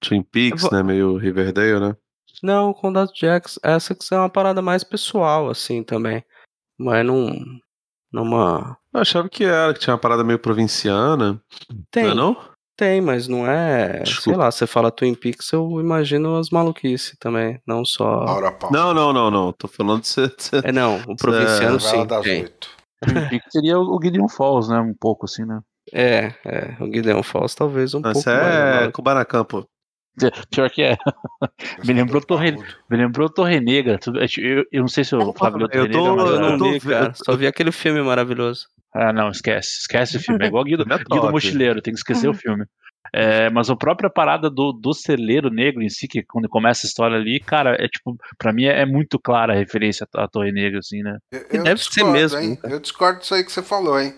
Twin 0.00 0.22
Peaks, 0.22 0.62
vou- 0.62 0.72
né? 0.72 0.82
Meio 0.82 1.16
Riverdale, 1.16 1.78
né? 1.80 1.96
Não, 2.42 2.70
o 2.70 2.74
Condado 2.74 3.12
de 3.12 3.26
Ex- 3.26 3.58
Essex 3.64 4.10
é 4.12 4.16
uma 4.18 4.28
parada 4.30 4.60
mais 4.60 4.82
pessoal, 4.82 5.48
assim, 5.48 5.82
também. 5.82 6.24
Mas 6.78 7.04
não... 7.06 7.32
Numa... 8.12 8.76
Eu 8.94 9.00
achava 9.00 9.28
que 9.28 9.44
era, 9.44 9.74
que 9.74 9.80
tinha 9.80 9.92
uma 9.92 9.98
parada 10.00 10.22
meio 10.22 10.38
provinciana. 10.38 11.40
Tem, 11.90 12.04
Não 12.04 12.10
é 12.12 12.14
não? 12.14 12.36
Tem, 12.76 13.00
mas 13.00 13.28
não 13.28 13.46
é. 13.48 13.94
Sei 13.96 14.02
Desculpa. 14.04 14.38
lá, 14.40 14.50
você 14.50 14.66
fala 14.66 14.90
Twin 14.90 15.14
Peaks, 15.14 15.52
eu 15.52 15.80
imagino 15.80 16.36
as 16.36 16.50
maluquices 16.50 17.16
também. 17.20 17.60
Não 17.66 17.84
só. 17.84 18.24
Não, 18.70 18.92
não, 18.94 19.12
não, 19.12 19.30
não. 19.30 19.52
Tô 19.52 19.68
falando 19.68 20.00
de 20.02 20.08
ser. 20.08 20.34
de 20.34 20.42
ser- 20.42 20.64
É, 20.66 20.72
não, 20.72 20.96
o 21.06 21.16
provinciano 21.16 21.74
Novela 21.74 21.78
sim. 22.02 22.06
das 22.06 22.22
Tem. 22.24 22.42
oito. 22.42 22.68
Twin 23.04 23.28
Peaks 23.28 23.52
seria 23.52 23.78
o 23.78 24.00
Gideon 24.02 24.28
Falls, 24.28 24.68
né? 24.68 24.80
Um 24.80 24.94
pouco 24.98 25.26
assim, 25.26 25.44
né? 25.44 25.60
É, 25.92 26.32
é. 26.44 26.76
O 26.80 26.86
Gideon 26.86 27.22
Falls 27.22 27.54
talvez 27.54 27.94
um 27.94 27.98
Não, 28.00 28.12
pouco 28.12 28.18
Isso 28.18 28.28
mais. 28.30 28.86
é. 28.86 28.90
Kubanacan, 28.90 29.44
pô. 29.44 29.64
Pior 30.50 30.70
que 30.70 30.82
é. 30.82 30.96
Me 31.84 31.92
lembrou 31.92 32.22
Torre, 32.22 32.52
me 32.88 32.96
lembrou 32.96 33.28
Torre 33.28 33.60
Negra. 33.60 33.98
Eu, 34.38 34.64
eu 34.72 34.80
não 34.82 34.88
sei 34.88 35.02
se 35.04 35.14
o 35.14 35.18
leu 35.18 35.32
Torre 35.32 35.62
eu 35.62 35.68
tô- 35.68 35.78
Negra, 35.78 36.14
mas 36.16 36.30
Eu 36.30 36.36
é- 36.36 36.40
não 36.40 36.52
eu 36.52 36.58
tô 36.58 36.70
ve- 36.70 36.80
cara. 36.90 37.12
Só 37.14 37.36
vi 37.36 37.46
aquele 37.46 37.70
filme 37.72 38.00
maravilhoso. 38.02 38.66
Ah, 38.94 39.12
não, 39.12 39.28
esquece. 39.30 39.78
Esquece 39.80 40.16
o 40.16 40.20
filme. 40.20 40.44
É 40.44 40.48
igual 40.48 40.62
Guido, 40.64 40.84
é 40.90 40.98
Guido. 40.98 41.30
Mochileiro, 41.30 41.82
tem 41.82 41.92
que 41.92 41.98
esquecer 41.98 42.28
o 42.28 42.34
filme. 42.34 42.64
É, 43.12 43.48
mas 43.50 43.68
a 43.70 43.76
própria 43.76 44.08
parada 44.10 44.48
do, 44.50 44.72
do 44.72 44.92
celeiro 44.94 45.48
negro 45.50 45.82
em 45.82 45.88
si, 45.88 46.08
que 46.08 46.22
quando 46.24 46.48
começa 46.48 46.86
a 46.86 46.88
história 46.88 47.16
ali, 47.16 47.38
cara, 47.38 47.76
é 47.78 47.86
tipo, 47.86 48.16
pra 48.38 48.52
mim 48.52 48.64
é, 48.64 48.80
é 48.80 48.86
muito 48.86 49.18
clara 49.20 49.52
a 49.52 49.56
referência 49.56 50.06
à, 50.16 50.24
à 50.24 50.28
Torre 50.28 50.50
Negra, 50.52 50.78
assim, 50.80 51.02
né? 51.02 51.18
Eu- 51.30 51.38
E 51.52 51.56
eu 51.58 51.62
deve 51.64 51.80
ser 51.82 51.90
discordo, 51.90 52.12
mesmo, 52.12 52.38
Hein? 52.38 52.56
cara. 52.56 52.74
Eu 52.74 52.80
discordo 52.80 53.20
disso 53.20 53.34
aí 53.34 53.44
que 53.44 53.52
você 53.52 53.62
falou, 53.62 54.00
hein? 54.00 54.14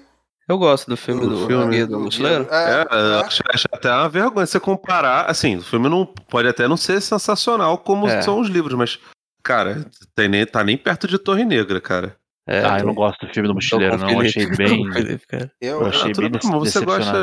Eu 0.49 0.57
gosto 0.59 0.89
do 0.89 0.97
filme 0.97 1.23
Do 1.23 1.31
do, 1.31 1.47
filme, 1.49 1.75
Guia 1.75 1.87
do 1.89 1.99
Mochileiro. 1.99 2.47
É, 2.51 2.55
É, 2.55 2.81
é. 2.81 3.25
acho, 3.27 3.43
acho 3.53 3.67
até 3.73 3.91
uma 3.91 4.09
vergonha 4.09 4.47
você 4.47 4.61
comparar. 4.61 5.29
Assim, 5.29 5.57
o 5.57 5.63
filme 5.63 5.89
não 5.89 6.07
pode 6.07 6.47
até 6.49 6.69
não 6.69 6.77
ser 6.77 7.01
sensacional 7.03 7.77
como 7.79 8.07
É. 8.09 8.23
são 8.23 8.39
os 8.41 8.49
livros, 8.49 8.75
mas, 8.75 8.99
cara, 9.43 9.85
tem 10.15 10.29
nem, 10.29 10.47
tá 10.47 10.63
nem 10.63 10.79
perto 10.79 11.09
de 11.09 11.19
Torre 11.19 11.45
Negra, 11.45 11.81
cara. 11.81 12.15
É, 12.49 12.65
ah, 12.65 12.79
eu 12.79 12.87
não 12.87 12.95
gosto 12.95 13.27
do 13.27 13.33
filme 13.35 13.49
do 13.49 13.55
Mochileiro, 13.55 13.99
com 13.99 14.05
o 14.05 14.07
não. 14.07 14.15
Eu 14.15 14.21
achei 14.29 14.47
bem. 14.57 14.93
Felipe. 14.93 15.27
Eu, 15.61 15.81
Eu 15.81 15.87
achei 15.87 16.11
Ah, 16.11 16.15
tudo 16.15 16.31
bem 16.31 16.31
bem, 16.31 16.41
mas 16.45 16.73
você 16.73 16.85
gosta. 16.85 17.17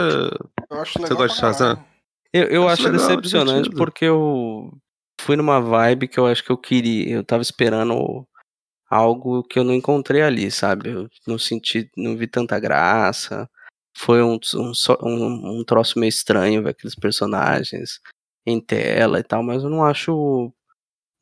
eu 0.70 0.82
acho 0.82 0.94
Você 0.94 1.00
legal 1.00 1.18
gosta 1.18 1.36
de 1.36 1.58
caralho. 1.58 1.86
Eu, 2.34 2.44
eu 2.48 2.64
Acho 2.68 2.74
acho 2.74 2.92
legal, 2.92 3.08
decepcionante 3.08 3.54
divertido. 3.70 3.78
porque 3.78 4.06
eu 4.06 4.72
fui 5.22 5.36
numa 5.36 5.62
vibe 5.62 6.08
que 6.08 6.20
eu 6.20 6.26
acho 6.26 6.44
que 6.44 6.52
eu 6.52 6.58
queria. 6.58 7.16
Eu 7.16 7.24
tava 7.24 7.42
esperando 7.42 8.28
algo 8.90 9.44
que 9.44 9.58
eu 9.60 9.64
não 9.64 9.74
encontrei 9.74 10.22
ali, 10.22 10.52
sabe? 10.52 10.90
Eu 10.90 11.08
não 11.28 11.38
senti, 11.38 11.90
não 11.96 12.18
vi 12.18 12.28
tanta 12.28 12.60
graça. 12.60 13.50
Foi 13.96 14.22
um, 14.24 14.38
um, 14.56 14.72
um, 15.04 15.60
um 15.60 15.64
troço 15.64 16.00
meio 16.00 16.10
estranho 16.10 16.64
ver 16.64 16.72
aqueles 16.72 16.96
personagens 16.96 18.00
em 18.46 18.60
tela 18.60 19.20
e 19.20 19.24
tal, 19.24 19.42
mas 19.44 19.64
eu 19.64 19.70
não 19.70 19.84
acho. 19.86 20.52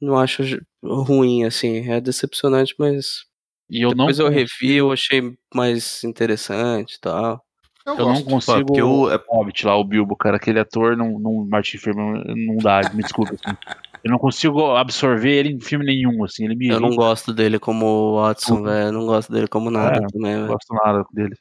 Não 0.02 0.18
acho 0.18 0.42
ruim, 0.84 1.44
assim. 1.44 1.88
É 1.92 2.02
decepcionante, 2.02 2.74
mas 2.80 3.26
E 3.72 3.82
eu 3.82 3.90
não, 3.90 4.06
depois 4.06 4.20
eu 4.20 4.26
con- 4.28 4.32
revi, 4.34 4.74
eu 4.76 4.92
achei 4.92 5.34
mais 5.56 6.04
interessante 6.04 6.96
e 6.96 7.00
tal. 7.00 7.42
Eu, 7.86 7.94
eu 7.96 8.06
não 8.06 8.22
gosto. 8.22 8.30
consigo. 8.30 8.66
porque 8.66 8.82
o- 8.82 9.08
o 9.08 9.20
Hobbit 9.38 9.66
lá, 9.66 9.76
o 9.78 9.84
Bilbo, 9.84 10.16
cara, 10.16 10.36
aquele 10.36 10.60
ator, 10.60 10.96
não, 10.98 11.18
não, 11.18 11.48
Martin 11.50 11.78
Freeman, 11.78 12.24
não 12.46 12.58
dá, 12.58 12.82
me 12.94 13.02
desculpa. 13.02 13.34
Assim. 13.34 13.56
Eu 14.04 14.12
não 14.12 14.18
consigo 14.20 14.76
absorver 14.76 15.32
ele 15.32 15.50
em 15.54 15.60
filme 15.60 15.86
nenhum, 15.86 16.24
assim. 16.24 16.44
Ele 16.46 16.56
me 16.56 16.68
Eu 16.68 16.80
não 16.80 16.90
gosto 16.96 17.34
dele 17.34 17.58
como 17.60 18.16
Watson, 18.22 18.62
velho. 18.64 18.88
Eu 18.88 18.92
não 18.92 19.06
gosto 19.06 19.32
dele 19.32 19.48
como 19.48 19.72
nada 19.72 20.00
É, 20.04 20.08
também, 20.12 20.36
não 20.38 20.48
gosto 20.48 20.74
nada 20.74 21.04
dele. 21.14 21.36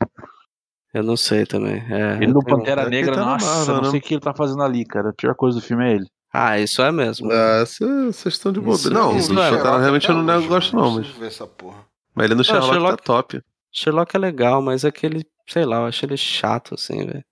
Eu 0.93 1.03
não 1.03 1.17
sei 1.17 1.47
também. 1.47 1.83
É, 1.91 2.17
Ele 2.17 2.27
eu 2.27 2.35
no 2.35 2.45
Pantera 2.45 2.83
é 2.83 2.85
que 2.85 2.91
Negra, 2.91 3.15
tá 3.15 3.25
nossa, 3.25 3.47
Marvel, 3.47 3.75
não 3.77 3.83
né? 3.83 3.91
sei 3.91 3.99
o 4.01 4.03
que 4.03 4.15
ele 4.15 4.21
tá 4.21 4.35
fazendo 4.35 4.63
ali, 4.63 4.85
cara. 4.85 5.11
A 5.11 5.13
pior 5.15 5.35
coisa 5.35 5.59
do 5.59 5.65
filme 5.65 5.85
é 5.89 5.95
ele. 5.95 6.07
Ah, 6.33 6.59
isso 6.59 6.81
é 6.83 6.91
mesmo. 6.93 7.31
Ah, 7.33 7.65
vocês 7.67 8.35
estão 8.35 8.53
de 8.53 8.61
bobeira. 8.61 8.91
Não, 8.91 9.17
isso 9.17 9.33
é- 9.39 9.51
Sherlock 9.51 9.79
realmente 9.81 10.09
eu 10.09 10.15
não 10.23 10.47
gosto, 10.47 10.77
não, 10.77 10.91
mas. 10.93 11.07
ver 11.09 11.27
essa 11.27 11.47
porra. 11.47 11.79
Mas 12.15 12.27
ele 12.27 12.35
no 12.35 12.45
Sherlock, 12.45 12.73
Sherlock- 12.73 12.97
tá 12.99 13.03
top. 13.05 13.43
Sherlock 13.73 14.17
é 14.17 14.19
legal, 14.19 14.61
mas 14.63 14.85
aquele, 14.85 15.25
sei 15.49 15.65
lá, 15.65 15.79
eu 15.79 15.87
acho 15.87 16.05
ele 16.05 16.17
chato, 16.17 16.75
assim, 16.75 17.07
velho. 17.07 17.25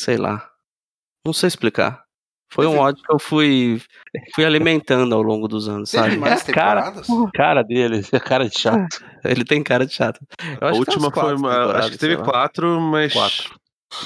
Sei 0.00 0.16
lá. 0.16 0.48
Não 1.24 1.32
sei 1.32 1.48
explicar. 1.48 2.04
Foi 2.52 2.64
um 2.66 2.70
Teve- 2.70 2.82
ódio 2.82 3.02
que 3.04 3.12
eu 3.12 3.18
fui, 3.18 3.82
fui 4.34 4.44
alimentando 4.44 5.12
ao 5.14 5.22
longo 5.22 5.48
dos 5.48 5.68
anos, 5.68 5.90
Teve 5.90 6.04
sabe? 6.04 6.16
mais 6.16 6.42
Cara, 6.44 6.82
temporadas? 6.92 7.06
Cara 7.34 7.62
dele, 7.62 8.02
a 8.12 8.20
cara 8.20 8.48
de 8.48 8.58
chato. 8.58 9.04
Ele 9.24 9.44
tem 9.44 9.62
cara 9.62 9.84
de 9.84 9.92
chato. 9.92 10.20
Eu 10.60 10.68
A 10.68 10.72
última 10.72 11.10
foi. 11.10 11.12
quatro 11.12 11.36
uma- 11.38 11.72
Acho 11.78 11.90
que 11.90 11.98
teve 11.98 12.16
quatro, 12.18 12.80
mas. 12.80 13.12
Quatro. 13.12 13.54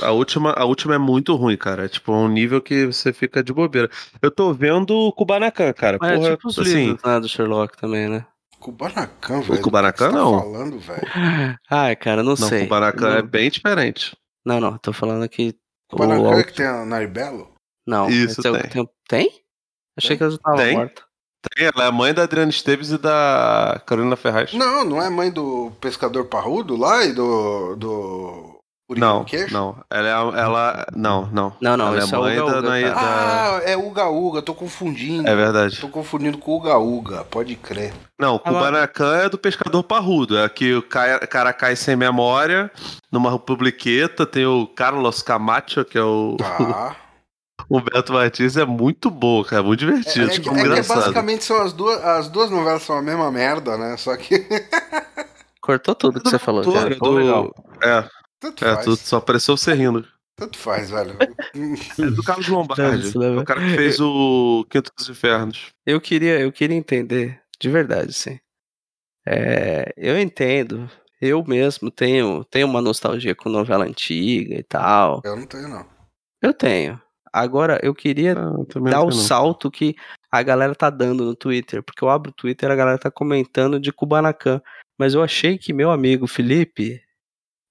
A 0.03 0.11
última, 0.11 0.53
a 0.53 0.65
última 0.65 0.95
é 0.95 0.99
muito 0.99 1.35
ruim, 1.35 1.57
cara. 1.57 1.85
É 1.85 1.89
tipo 1.89 2.13
um 2.13 2.29
nível 2.29 2.61
que 2.63 2.87
você 2.87 3.13
fica 3.13 3.43
de 3.43 3.53
bobeira. 3.53 3.91
Eu 4.23 4.31
tô 4.31 4.53
vendo 4.55 4.95
o 4.97 5.13
Kubanacan, 5.13 5.73
cara. 5.73 5.99
Mas 6.01 6.17
Porra, 6.19 6.29
é 6.29 6.37
tipo 6.37 6.49
os 6.49 6.59
assim. 6.59 6.75
livros, 6.87 7.03
né, 7.03 7.21
do 7.21 7.29
Sherlock 7.29 7.77
também, 7.77 8.09
né? 8.09 8.27
Kubanacan, 8.61 9.41
velho. 9.41 9.63
Kubanacan, 9.63 10.07
O 10.07 10.09
que 10.11 10.15
você 10.15 10.23
não. 10.23 10.37
Tá 10.39 10.43
falando, 10.45 10.79
velho. 10.79 11.59
Ai, 11.71 11.97
cara, 11.97 12.23
não, 12.23 12.31
Não, 12.31 12.37
sei. 12.37 12.61
o 12.61 12.63
Kubanacan 12.65 13.17
é 13.17 13.23
bem 13.23 13.51
diferente. 13.51 14.17
não, 14.45 14.61
não, 14.61 14.79
tô 14.79 14.93
falando 14.93 15.23
aqui. 15.25 15.55
Kubanacan 15.91 16.23
o- 16.37 16.39
é 16.39 16.45
que 16.45 16.53
tem 16.55 16.67
a 16.67 16.85
Naribelo? 16.85 17.53
Não, 17.87 18.09
Isso, 18.09 18.41
é 18.47 18.53
tem. 18.53 18.63
que 18.63 18.69
tem. 18.69 18.89
Tem? 19.09 19.31
Achei 19.99 20.17
que 20.17 20.23
ela 20.23 20.31
já 20.33 20.39
tava 20.39 20.57
Tem. 20.59 20.77
morta. 20.77 21.03
Tem, 21.57 21.67
ela 21.67 21.85
é 21.85 21.89
a 21.89 21.93
mãe 21.93 22.13
da 22.15 22.23
Adriana 22.25 22.51
Esteves 22.51 22.91
e 22.91 22.99
da 22.99 23.83
Carolina 23.87 24.15
Ferraz. 24.15 24.53
Não, 24.53 24.85
não 24.85 25.03
é 25.03 25.09
mãe 25.09 25.31
do 25.33 25.73
pescador 25.81 26.27
parrudo 26.27 26.77
lá 26.77 27.03
e 27.05 27.13
do. 27.13 27.75
do. 27.77 28.50
Não, 28.99 29.25
Queixo? 29.25 29.53
não. 29.53 29.77
Ela 29.89 30.09
é 30.09 30.13
a- 30.13 30.41
ela. 30.41 30.87
Não, 30.95 31.27
não. 31.27 31.53
Não, 31.61 31.77
não, 31.77 31.87
ela 31.89 31.99
é 31.99 32.01
é 32.01 32.05
o 32.05 32.21
mãe 32.21 32.41
Uga 32.41 32.53
da, 32.53 32.59
Uga, 32.59 32.81
da- 32.89 32.95
cara. 32.95 33.07
da- 33.07 33.57
Ah, 33.57 33.61
é 33.65 33.77
Uga 33.77 34.07
Uga, 34.09 34.43
tô 34.43 34.55
confundindo. 34.55 35.29
É 35.29 35.35
verdade. 35.37 35.81
Tô 35.81 35.89
confundindo 35.89 36.39
com 36.39 36.57
Uga 36.57 36.77
Uga, 36.79 37.25
pode 37.25 37.55
crer. 37.57 37.93
Não, 38.19 38.35
o 38.37 38.41
Ela- 38.45 38.59
Kubanacan 38.59 39.17
é 39.17 39.29
do 39.29 39.39
pescador 39.39 39.83
parrudo. 39.83 40.37
É 40.39 40.49
que 40.49 40.75
o 40.75 40.83
ca- 40.83 41.21
cara 41.27 41.53
cai 41.53 41.77
sem 41.77 41.95
memória 41.97 42.71
numa 43.13 43.31
republiqueta. 43.31 44.27
Tem 44.27 44.45
o 44.47 44.67
Carlos 44.67 45.23
Camacho, 45.23 45.85
que 45.85 45.97
é 45.97 46.03
o 46.03 46.37
Tá. 46.39 46.97
o 47.71 47.81
Beto 47.81 48.13
Martins. 48.13 48.57
É 48.57 48.65
muito 48.65 49.11
bom, 49.11 49.45
cara. 49.45 49.63
Muito 49.63 49.85
É, 49.85 49.87
divertido. 49.87 50.27
é 50.27 50.29
que, 50.31 50.41
tipo, 50.41 50.57
é 50.57 50.81
que 50.83 50.89
basicamente 50.89 51.45
são 51.45 51.63
as 51.63 51.73
duas. 51.73 52.03
As 52.05 52.29
duas 52.29 52.51
novelas 52.51 52.83
são 52.83 52.97
a 52.97 53.03
mesma 53.03 53.31
merda, 53.31 53.77
né? 53.79 53.97
Só 53.97 54.17
que. 54.17 54.45
Cortou 55.61 55.95
tudo 55.95 56.21
que 56.21 56.29
você 56.29 56.39
falou, 56.39 56.65
cara. 56.73 56.95
do-. 56.97 57.55
É, 57.83 58.05
Tanto 58.41 58.65
é 58.65 58.73
faz. 58.75 58.85
tudo, 58.85 58.97
só 58.97 59.17
apareceu 59.19 59.57
você 59.57 59.75
rindo. 59.75 60.07
Tanto 60.37 60.57
faz, 60.59 60.89
velho. 60.91 61.19
É 61.99 62.11
do 62.11 62.23
Carlos 62.23 62.49
Lombardi. 62.49 63.09
Isso, 63.09 63.19
né, 63.19 63.27
É 63.27 63.37
o 63.39 63.45
cara 63.45 63.61
que 63.61 63.75
fez 63.77 64.01
o 64.01 64.65
Quinto 64.71 64.91
dos 64.97 65.09
Infernos. 65.11 65.67
Eu 65.85 66.01
queria, 66.01 66.41
eu 66.41 66.51
queria 66.51 66.77
entender, 66.77 67.39
de 67.61 67.69
verdade, 67.69 68.13
sim. 68.15 68.39
É, 69.27 69.93
eu 69.97 70.19
entendo. 70.19 70.91
Eu 71.21 71.45
mesmo 71.45 71.91
tenho, 71.91 72.43
tenho 72.45 72.67
uma 72.67 72.81
nostalgia 72.81 73.35
com 73.35 73.51
novela 73.51 73.85
antiga 73.85 74.55
e 74.55 74.63
tal. 74.63 75.21
Eu 75.23 75.37
não 75.37 75.47
tenho, 75.47 75.69
não. 75.69 75.87
Eu 76.41 76.55
tenho. 76.55 76.99
Agora, 77.31 77.79
eu 77.83 77.95
queria 77.95 78.33
Ah, 78.33 78.55
eu 78.75 78.83
dar 78.83 78.91
não 78.93 79.03
o 79.03 79.05
não. 79.07 79.13
salto 79.13 79.71
que 79.71 79.95
a 80.33 80.43
galera 80.43 80.75
tá 80.75 80.89
dando 80.89 81.23
no 81.25 81.37
Twitter. 81.37 81.83
Porque 81.83 82.03
eu 82.03 82.09
abro 82.09 82.31
o 82.31 82.35
Twitter 82.35 82.71
e 82.71 82.73
a 82.73 82.77
galera 82.77 82.99
tá 82.99 83.11
comentando 83.11 83.79
de 83.79 83.93
Kubanacan. 83.93 84.63
Mas 84.99 85.13
eu 85.13 85.23
achei 85.23 85.59
que 85.59 85.75
meu 85.75 85.91
amigo 85.91 86.27
Felipe 86.27 87.03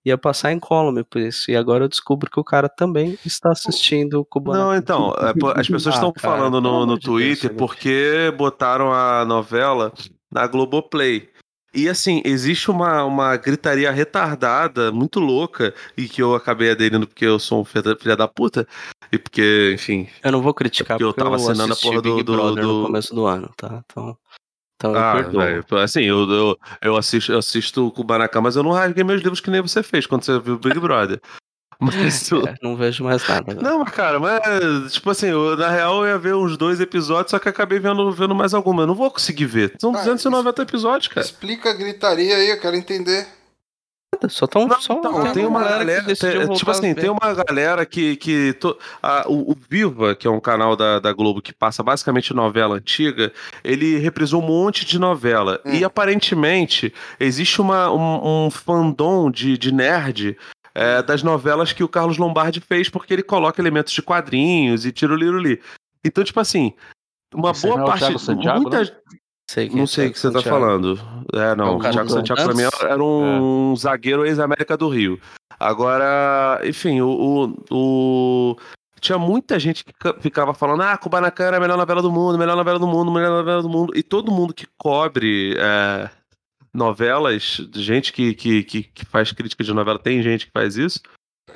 ia 0.09 0.17
passar 0.17 0.51
incólume 0.51 1.03
por 1.03 1.19
isso. 1.21 1.49
E 1.49 1.55
agora 1.55 1.85
eu 1.85 1.87
descubro 1.89 2.29
que 2.29 2.39
o 2.39 2.43
cara 2.43 2.67
também 2.69 3.17
está 3.25 3.51
assistindo 3.51 4.19
o 4.19 4.25
Kubanacan. 4.25 4.65
Não, 4.65 4.75
então, 4.75 5.13
é, 5.17 5.59
as 5.59 5.67
pessoas 5.67 5.95
Ah, 5.95 5.97
estão 5.97 6.11
cara, 6.13 6.37
falando 6.37 6.59
no, 6.61 6.85
no 6.85 6.93
Deus, 6.93 7.03
Twitter 7.03 7.37
Felipe. 7.49 7.55
porque 7.57 8.33
botaram 8.37 8.91
a 8.93 9.23
novela 9.25 9.91
na 10.31 10.45
Globoplay. 10.47 11.29
E 11.71 11.87
assim, 11.87 12.21
existe 12.25 12.71
uma, 12.71 13.03
uma 13.03 13.35
gritaria 13.37 13.91
retardada, 13.91 14.91
muito 14.91 15.19
louca, 15.19 15.71
e 15.95 16.07
que 16.09 16.19
eu 16.19 16.33
acabei 16.33 16.71
aderindo 16.71 17.05
porque 17.05 17.25
eu 17.25 17.37
sou 17.37 17.61
um 17.61 17.65
filho 17.65 17.83
da- 17.83 17.95
filha 17.95 18.15
da 18.15 18.27
puta, 18.27 18.67
e 19.11 19.19
porque, 19.19 19.71
enfim. 19.75 20.07
Eu 20.23 20.31
não 20.31 20.41
vou 20.41 20.51
criticar 20.51 20.97
Porque 20.97 21.03
eu 21.03 21.09
porque 21.09 21.21
eu, 21.21 21.23
tava 21.25 21.35
assinando 21.35 21.71
a 21.73 21.75
porra 21.75 22.01
do- 22.01 22.23
do- 22.23 22.55
do- 22.55 22.85
começo 22.87 23.13
do 23.13 23.27
ano, 23.27 23.51
tá? 23.55 23.83
Então, 23.85 24.17
então 24.79 24.95
Ah, 24.95 25.21
velho, 25.21 25.65
assim, 25.83 26.03
eu, 26.03 26.19
eu, 26.31 26.57
eu 26.81 26.95
assisto, 26.95 27.33
eu 27.33 27.39
assisto 27.39 27.85
o 27.87 27.91
Kubanacan, 27.91 28.39
mas 28.39 28.55
eu 28.55 28.63
não 28.63 28.71
rasguei 28.71 29.03
meus 29.03 29.21
livros 29.21 29.41
que 29.41 29.51
nem 29.51 29.61
você 29.61 29.83
fez 29.83 30.07
quando 30.07 30.23
você 30.23 30.39
viu 30.39 30.53
o 30.53 30.57
Big 30.57 30.79
Brother. 30.79 31.19
Mas 31.81 32.29
É, 32.31 32.55
não 32.61 32.75
vejo 32.75 33.05
mais 33.05 33.25
nada. 33.25 33.53
velho. 33.53 33.61
Não, 33.61 33.79
mas, 33.79 33.91
cara, 33.93 34.19
mas, 34.19 34.91
tipo 34.91 35.09
assim, 35.09 35.27
eu, 35.27 35.55
na 35.55 35.69
real 35.69 36.01
eu 36.03 36.09
ia 36.09 36.17
ver 36.17 36.35
uns 36.35 36.57
dois 36.57 36.81
episódios, 36.81 37.31
só 37.31 37.39
que 37.39 37.47
acabei 37.47 37.79
vendo, 37.79 38.11
vendo 38.11 38.35
mais 38.35 38.53
alguma. 38.53 38.83
Eu 38.83 38.87
não 38.87 38.95
vou 38.95 39.09
conseguir 39.09 39.45
ver. 39.45 39.73
São 39.79 39.91
Ah, 39.91 39.99
290 39.99 40.61
episódios, 40.61 41.07
cara. 41.07 41.25
Explica 41.25 41.69
a 41.69 41.73
gritaria 41.73 42.35
aí, 42.35 42.49
eu 42.49 42.59
quero 42.59 42.75
entender. 42.75 43.25
Só 44.27 44.47
tão. 44.47 44.67
Não, 44.67 44.81
só 44.81 44.95
então, 44.95 45.31
tem 45.31 45.45
uma 45.45 45.63
galera, 45.63 46.01
que 46.01 46.07
decidiu 46.07 46.47
tem- 46.47 46.55
tipo 46.57 46.71
assim, 46.71 46.93
tem 46.93 47.09
uma 47.09 47.33
galera 47.33 47.85
que, 47.85 48.15
que 48.17 48.53
to- 48.53 48.77
a- 49.01 49.25
o, 49.27 49.51
o 49.51 49.57
Viva, 49.69 50.15
que 50.15 50.27
é 50.27 50.29
um 50.29 50.39
canal 50.39 50.75
da, 50.75 50.99
da 50.99 51.13
Globo 51.13 51.41
que 51.41 51.53
passa 51.53 51.81
basicamente 51.81 52.33
novela 52.33 52.75
antiga, 52.75 53.31
ele 53.63 53.97
reprisou 53.97 54.41
um 54.41 54.45
monte 54.45 54.85
de 54.85 54.99
novela. 54.99 55.61
Hum. 55.65 55.73
E 55.73 55.83
aparentemente 55.83 56.93
existe 57.19 57.61
uma, 57.61 57.91
um, 57.91 58.47
um 58.47 58.51
fandom 58.51 59.31
de, 59.31 59.57
de 59.57 59.71
nerd 59.71 60.37
é, 60.75 61.01
das 61.01 61.23
novelas 61.23 61.71
que 61.71 61.83
o 61.83 61.87
Carlos 61.87 62.17
Lombardi 62.17 62.59
fez, 62.59 62.89
porque 62.89 63.13
ele 63.13 63.23
coloca 63.23 63.61
elementos 63.61 63.93
de 63.93 64.01
quadrinhos 64.01 64.85
e 64.85 64.91
tira 64.91 65.13
o 65.13 65.15
liruli. 65.15 65.61
Então, 66.03 66.23
tipo 66.23 66.39
assim, 66.39 66.73
uma 67.33 67.51
Esse 67.51 67.67
boa 67.67 67.81
é 67.81 67.85
parte. 67.85 68.19
Santiago, 68.19 68.61
muita, 68.61 68.83
não? 68.83 69.18
Sei 69.51 69.67
não 69.69 69.83
é 69.83 69.87
sei 69.87 70.07
o 70.09 70.11
que 70.11 70.19
você 70.19 70.27
tá 70.27 70.33
Santiago. 70.33 70.59
falando. 70.59 70.99
É, 71.33 71.39
É 71.51 71.55
não. 71.55 71.73
o 71.73 71.77
o 71.77 71.81
Thiago 71.81 72.07
Santiago 72.09 72.43
pra 72.43 72.53
mim 72.53 72.61
era 72.83 73.03
um 73.03 73.75
zagueiro 73.75 74.23
ex-América 74.23 74.77
do 74.77 74.87
Rio. 74.89 75.19
Agora, 75.59 76.61
enfim, 76.63 77.01
o, 77.01 77.09
o, 77.71 78.51
o- 78.51 78.55
Tinha 79.01 79.17
muita 79.17 79.57
gente 79.59 79.83
que 79.83 79.91
ca- 79.93 80.13
ficava 80.19 80.53
falando: 80.53 80.81
ah, 80.83 80.95
Kubanacan 80.97 81.45
era 81.45 81.57
a 81.57 81.59
melhor 81.59 81.77
novela 81.77 82.01
do 82.01 82.11
mundo, 82.11 82.37
melhor 82.37 82.55
novela 82.55 82.77
do 82.77 82.87
mundo, 82.87 83.11
melhor 83.11 83.31
novela 83.31 83.61
do 83.63 83.69
mundo. 83.69 83.91
E 83.97 84.03
todo 84.03 84.31
mundo 84.31 84.53
que 84.53 84.67
cobre 84.77 85.55
é, 85.57 86.09
novelas, 86.73 87.59
gente 87.75 88.13
que, 88.13 88.33
que, 88.33 88.63
que, 88.63 88.83
que 88.83 89.05
faz 89.05 89.31
crítica 89.31 89.63
de 89.63 89.73
novela, 89.73 89.97
tem 89.99 90.21
gente 90.21 90.45
que 90.45 90.51
faz 90.53 90.77
isso. 90.77 90.99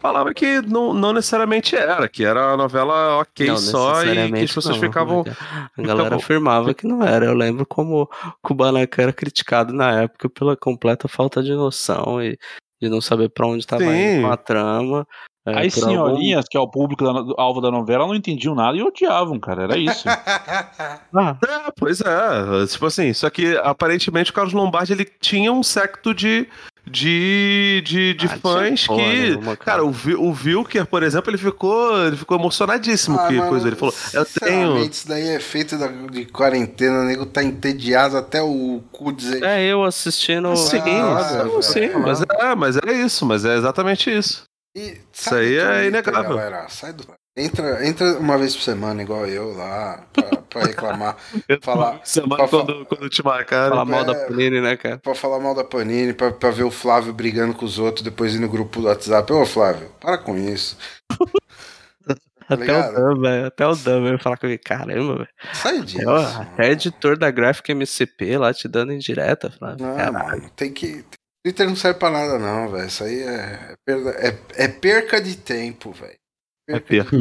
Falava 0.03 0.34
que 0.34 0.61
não, 0.61 0.93
não 0.93 1.13
necessariamente 1.13 1.75
era, 1.75 2.07
que 2.07 2.23
era 2.25 2.49
uma 2.49 2.57
novela 2.57 3.19
ok 3.21 3.47
Não, 3.47 3.57
só 3.57 4.03
e 4.03 4.31
que 4.31 4.43
as 4.43 4.53
pessoas 4.53 4.75
não, 4.75 4.80
ficavam. 4.84 5.21
A 5.21 5.81
galera 5.81 6.03
ficavam- 6.03 6.17
afirmava 6.17 6.73
que 6.73 6.85
não 6.85 7.01
era. 7.03 7.25
Eu 7.25 7.34
lembro 7.34 7.65
como 7.65 8.01
o 8.03 8.07
Kubanacan 8.41 9.01
era 9.03 9.13
criticado 9.13 9.73
na 9.73 10.01
época 10.03 10.30
pela 10.30 10.55
completa 10.57 11.07
falta 11.07 11.41
de 11.41 11.53
noção 11.55 12.21
e 12.21 12.38
de 12.81 12.89
não 12.89 12.99
saber 12.99 13.30
pra 13.30 13.47
onde 13.47 13.59
estava 13.59 13.85
indo 13.85 14.27
a 14.27 14.35
trama. 14.38 15.07
é, 15.45 15.65
As 15.67 15.73
por 15.73 15.84
algum- 15.89 15.91
senhorinhas, 15.93 16.45
que 16.49 16.55
é 16.57 16.59
o 16.59 16.69
público 16.69 17.03
da, 17.03 17.11
do- 17.21 17.35
alvo 17.38 17.59
da 17.59 17.69
novela, 17.71 18.05
não 18.07 18.15
entendiam 18.15 18.55
nada 18.55 18.77
e 18.77 18.81
odiavam, 18.84 19.38
cara. 19.39 19.63
Era 19.63 19.77
isso. 19.77 20.03
Ah, 21.15 21.38
É, 21.67 21.71
pois 21.77 22.01
é. 22.01 22.65
Tipo 22.67 22.85
assim, 22.88 23.13
só 23.13 23.30
que 23.30 23.55
aparentemente 23.57 24.31
o 24.31 24.34
Carlos 24.34 24.53
Lombardi 24.53 24.93
ele 24.93 25.05
tinha 25.21 25.51
um 25.51 25.61
secto 25.63 26.13
de. 26.13 26.47
De, 26.85 27.81
de, 27.85 28.14
de 28.14 28.26
Ah, 28.27 28.38
fãs 28.39 28.85
porra 28.85 29.01
que. 29.03 29.19
nenhuma, 29.22 29.55
cara. 29.57 29.81
cara, 29.81 29.85
o, 29.85 29.89
o 30.19 30.31
Wilker, 30.31 30.85
por 30.85 31.01
exemplo, 31.01 31.31
ele 31.31 31.38
ficou, 31.38 31.97
ele 32.05 32.18
ficou 32.18 32.38
emocionadíssimo 32.38 33.18
Ah, 33.18 33.27
que 33.27 33.35
mano, 33.35 33.49
coisa. 33.49 33.68
Ele 33.68 33.76
falou: 33.77 33.93
Eu 34.14 34.26
tenho. 34.26 34.77
Isso 34.84 35.07
daí 35.07 35.30
é 35.30 35.39
feito 35.39 35.77
da- 35.77 35.88
de 35.88 36.26
quarentena, 36.26 36.99
o 36.99 37.03
nego 37.05 37.26
tá 37.26 37.41
entediado 37.41 38.18
até 38.18 38.41
o 38.41 38.81
cu 38.91 39.14
dizer. 39.14 39.41
é 39.43 39.64
eu 39.65 39.84
assistindo. 39.85 40.55
Sim, 40.57 40.77
Ah, 40.80 41.43
não, 41.45 41.61
sim, 41.61 41.89
mas 41.95 42.22
é, 42.22 42.55
mas 42.55 42.76
é 42.77 42.91
isso, 42.93 43.26
mas 43.26 43.45
é 43.45 43.55
exatamente 43.55 44.10
isso. 44.15 44.43
E 44.76 44.97
Isso 45.14 45.34
aí 45.34 45.55
é 45.55 45.88
inegável. 45.88 46.31
Galera, 46.35 46.68
sai 46.68 46.91
do... 46.91 47.05
entra, 47.35 47.85
entra 47.88 48.18
uma 48.19 48.38
vez 48.38 48.55
por 48.55 48.61
semana, 48.61 49.01
igual 49.01 49.26
eu 49.27 49.51
lá, 49.55 50.05
pra, 50.14 50.23
pra 50.49 50.61
reclamar. 50.64 51.18
falar, 51.61 52.01
Semana 52.03 52.35
pra 52.38 52.47
fa- 52.47 52.57
quando, 52.65 52.85
quando 52.85 53.10
te 53.10 53.23
marcaram. 53.23 53.69
Falar 53.72 53.85
mal 53.85 54.05
da 54.05 54.14
É. 54.14 54.26
Panini, 54.27 54.61
né, 54.61 54.77
cara? 54.77 54.97
pra 54.99 55.15
falar 55.15 55.39
mal 55.39 55.55
da 55.55 55.64
Panini, 55.64 56.14
pra, 56.14 56.31
pra 56.31 56.51
ver 56.51 56.64
o 56.64 56.72
Flávio 56.72 57.14
brigando 57.14 57.53
com 57.53 57.65
os 57.65 57.80
outros, 57.80 58.03
depois 58.03 58.35
ir 58.35 58.39
no 58.39 58.49
grupo 58.49 58.81
do 58.81 58.88
WhatsApp. 58.88 59.31
Ô, 59.34 59.45
Flávio, 59.45 59.89
para 59.99 60.18
com 60.18 60.38
isso. 60.38 60.77
Até 62.49 62.55
ligado? 62.65 62.91
o 62.91 62.95
Dan, 63.15 63.22
velho. 63.22 63.45
Até 63.47 63.68
o 63.68 63.76
Dan 63.76 64.03
veio 64.03 64.19
falar 64.19 64.38
comigo. 64.38 64.61
Caramba, 64.65 65.14
velho. 65.15 65.30
Sai 65.53 65.81
disso. 65.81 66.01
Eu, 66.01 66.15
Até 66.18 66.72
editor 66.72 67.18
da 67.18 67.31
Graphic 67.31 67.72
MCP 67.72 68.38
lá 68.38 68.53
te 68.53 68.68
dando 68.68 68.91
indireta. 68.91 69.49
Falando, 69.49 69.80
Não, 69.81 69.95
caralho. 69.95 70.14
mano, 70.14 70.49
tem 70.55 70.72
que. 70.72 71.05
Twitter 71.45 71.68
não 71.68 71.76
serve 71.76 71.99
pra 71.99 72.10
nada, 72.10 72.38
não, 72.38 72.69
velho. 72.69 72.85
Isso 72.88 73.03
aí 73.03 73.22
é, 73.22 73.69
é 73.72 73.76
perda, 73.85 74.10
é, 74.11 74.38
é 74.65 74.68
perca 74.68 75.22
de 75.22 75.38
tempo, 75.38 75.91
velho. 75.93 76.15
É 76.69 76.80
perca. 76.80 77.11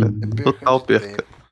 Total 0.45 0.81
de 0.81 0.87
perca. 0.87 1.07
tempo. 1.23 1.43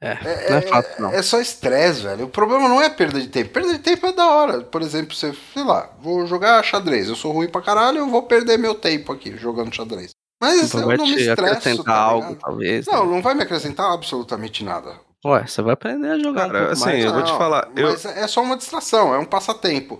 É, 0.00 0.10
É, 0.10 0.50
não 0.50 0.56
é 0.56 0.58
é- 0.58 0.62
fácil, 0.62 1.02
não. 1.02 1.10
é 1.10 1.22
só 1.22 1.40
estresse, 1.40 2.02
velho. 2.02 2.26
O 2.26 2.28
problema 2.28 2.68
não 2.68 2.82
é 2.82 2.90
perda 2.90 3.18
de 3.20 3.28
tempo. 3.28 3.50
Perda 3.50 3.72
de 3.72 3.78
tempo 3.78 4.06
é 4.06 4.12
da 4.12 4.26
hora. 4.30 4.60
Por 4.60 4.82
exemplo, 4.82 5.14
você, 5.14 5.34
sei 5.54 5.64
lá, 5.64 5.90
vou 6.00 6.26
jogar 6.26 6.62
xadrez. 6.62 7.08
Eu 7.08 7.16
sou 7.16 7.32
ruim 7.32 7.48
pra 7.48 7.62
caralho, 7.62 7.98
eu 7.98 8.08
vou 8.08 8.22
perder 8.24 8.58
meu 8.58 8.74
tempo 8.74 9.10
aqui 9.12 9.36
jogando 9.38 9.74
xadrez. 9.74 10.10
Mas 10.40 10.66
Tipo, 10.66 10.80
eu 10.80 10.86
vai 10.86 10.96
não 10.98 11.06
me 11.06 11.14
te 11.14 11.20
estresso, 11.20 11.44
acrescentar 11.44 11.84
tá 11.84 11.96
algo, 11.98 12.34
talvez. 12.36 12.86
Não, 12.86 13.06
né? 13.06 13.12
não 13.14 13.22
vai 13.22 13.34
me 13.34 13.42
acrescentar 13.42 13.90
absolutamente 13.90 14.62
nada. 14.62 15.00
Ué, 15.24 15.46
você 15.46 15.62
vai 15.62 15.72
aprender 15.72 16.08
a 16.10 16.18
jogar 16.18 16.46
Cara, 16.46 16.58
um 16.58 16.60
pouco 16.66 16.72
assim, 16.74 16.84
mais. 16.84 17.04
eu 17.04 17.12
vou 17.14 17.22
te 17.22 17.30
Não, 17.32 17.38
falar, 17.38 17.68
eu- 17.74 17.88
Mas 17.90 18.04
é 18.04 18.28
só 18.28 18.42
uma 18.42 18.56
distração, 18.56 19.14
é 19.14 19.18
um 19.18 19.24
passatempo. 19.24 19.98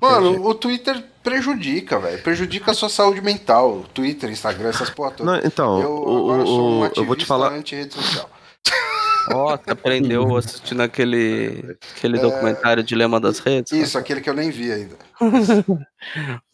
Mano, 0.00 0.46
o 0.46 0.54
Twitter 0.54 1.02
prejudica, 1.22 1.98
velho. 1.98 2.22
Prejudica 2.22 2.70
a 2.70 2.74
sua 2.74 2.88
saúde 2.88 3.20
mental. 3.20 3.78
O 3.78 3.82
Twitter, 3.82 4.30
Instagram, 4.30 4.68
essas 4.68 4.90
porra 4.90 5.10
todas. 5.10 5.26
Não, 5.26 5.46
então, 5.46 5.80
eu 5.82 5.92
o- 5.92 6.30
agora 6.30 6.46
sou 6.46 6.60
um 6.60 6.78
o- 6.80 6.84
ativista 6.84 7.00
eu 7.00 7.04
vou 7.06 7.16
te 7.16 7.26
falar. 7.26 7.52
anti-rede 7.52 7.94
social. 7.94 8.30
Ó, 9.30 9.56
você 9.56 9.70
aprendeu 9.70 10.22
assistindo 10.38 10.80
aquele, 10.82 11.76
aquele 11.96 12.18
documentário 12.18 12.82
Dilema 12.82 13.20
das 13.20 13.40
Redes? 13.40 13.72
É. 13.72 13.76
Isso, 13.76 13.98
aquele 13.98 14.20
que 14.20 14.30
eu 14.30 14.34
nem 14.34 14.50
vi 14.50 14.72
ainda. 14.72 14.96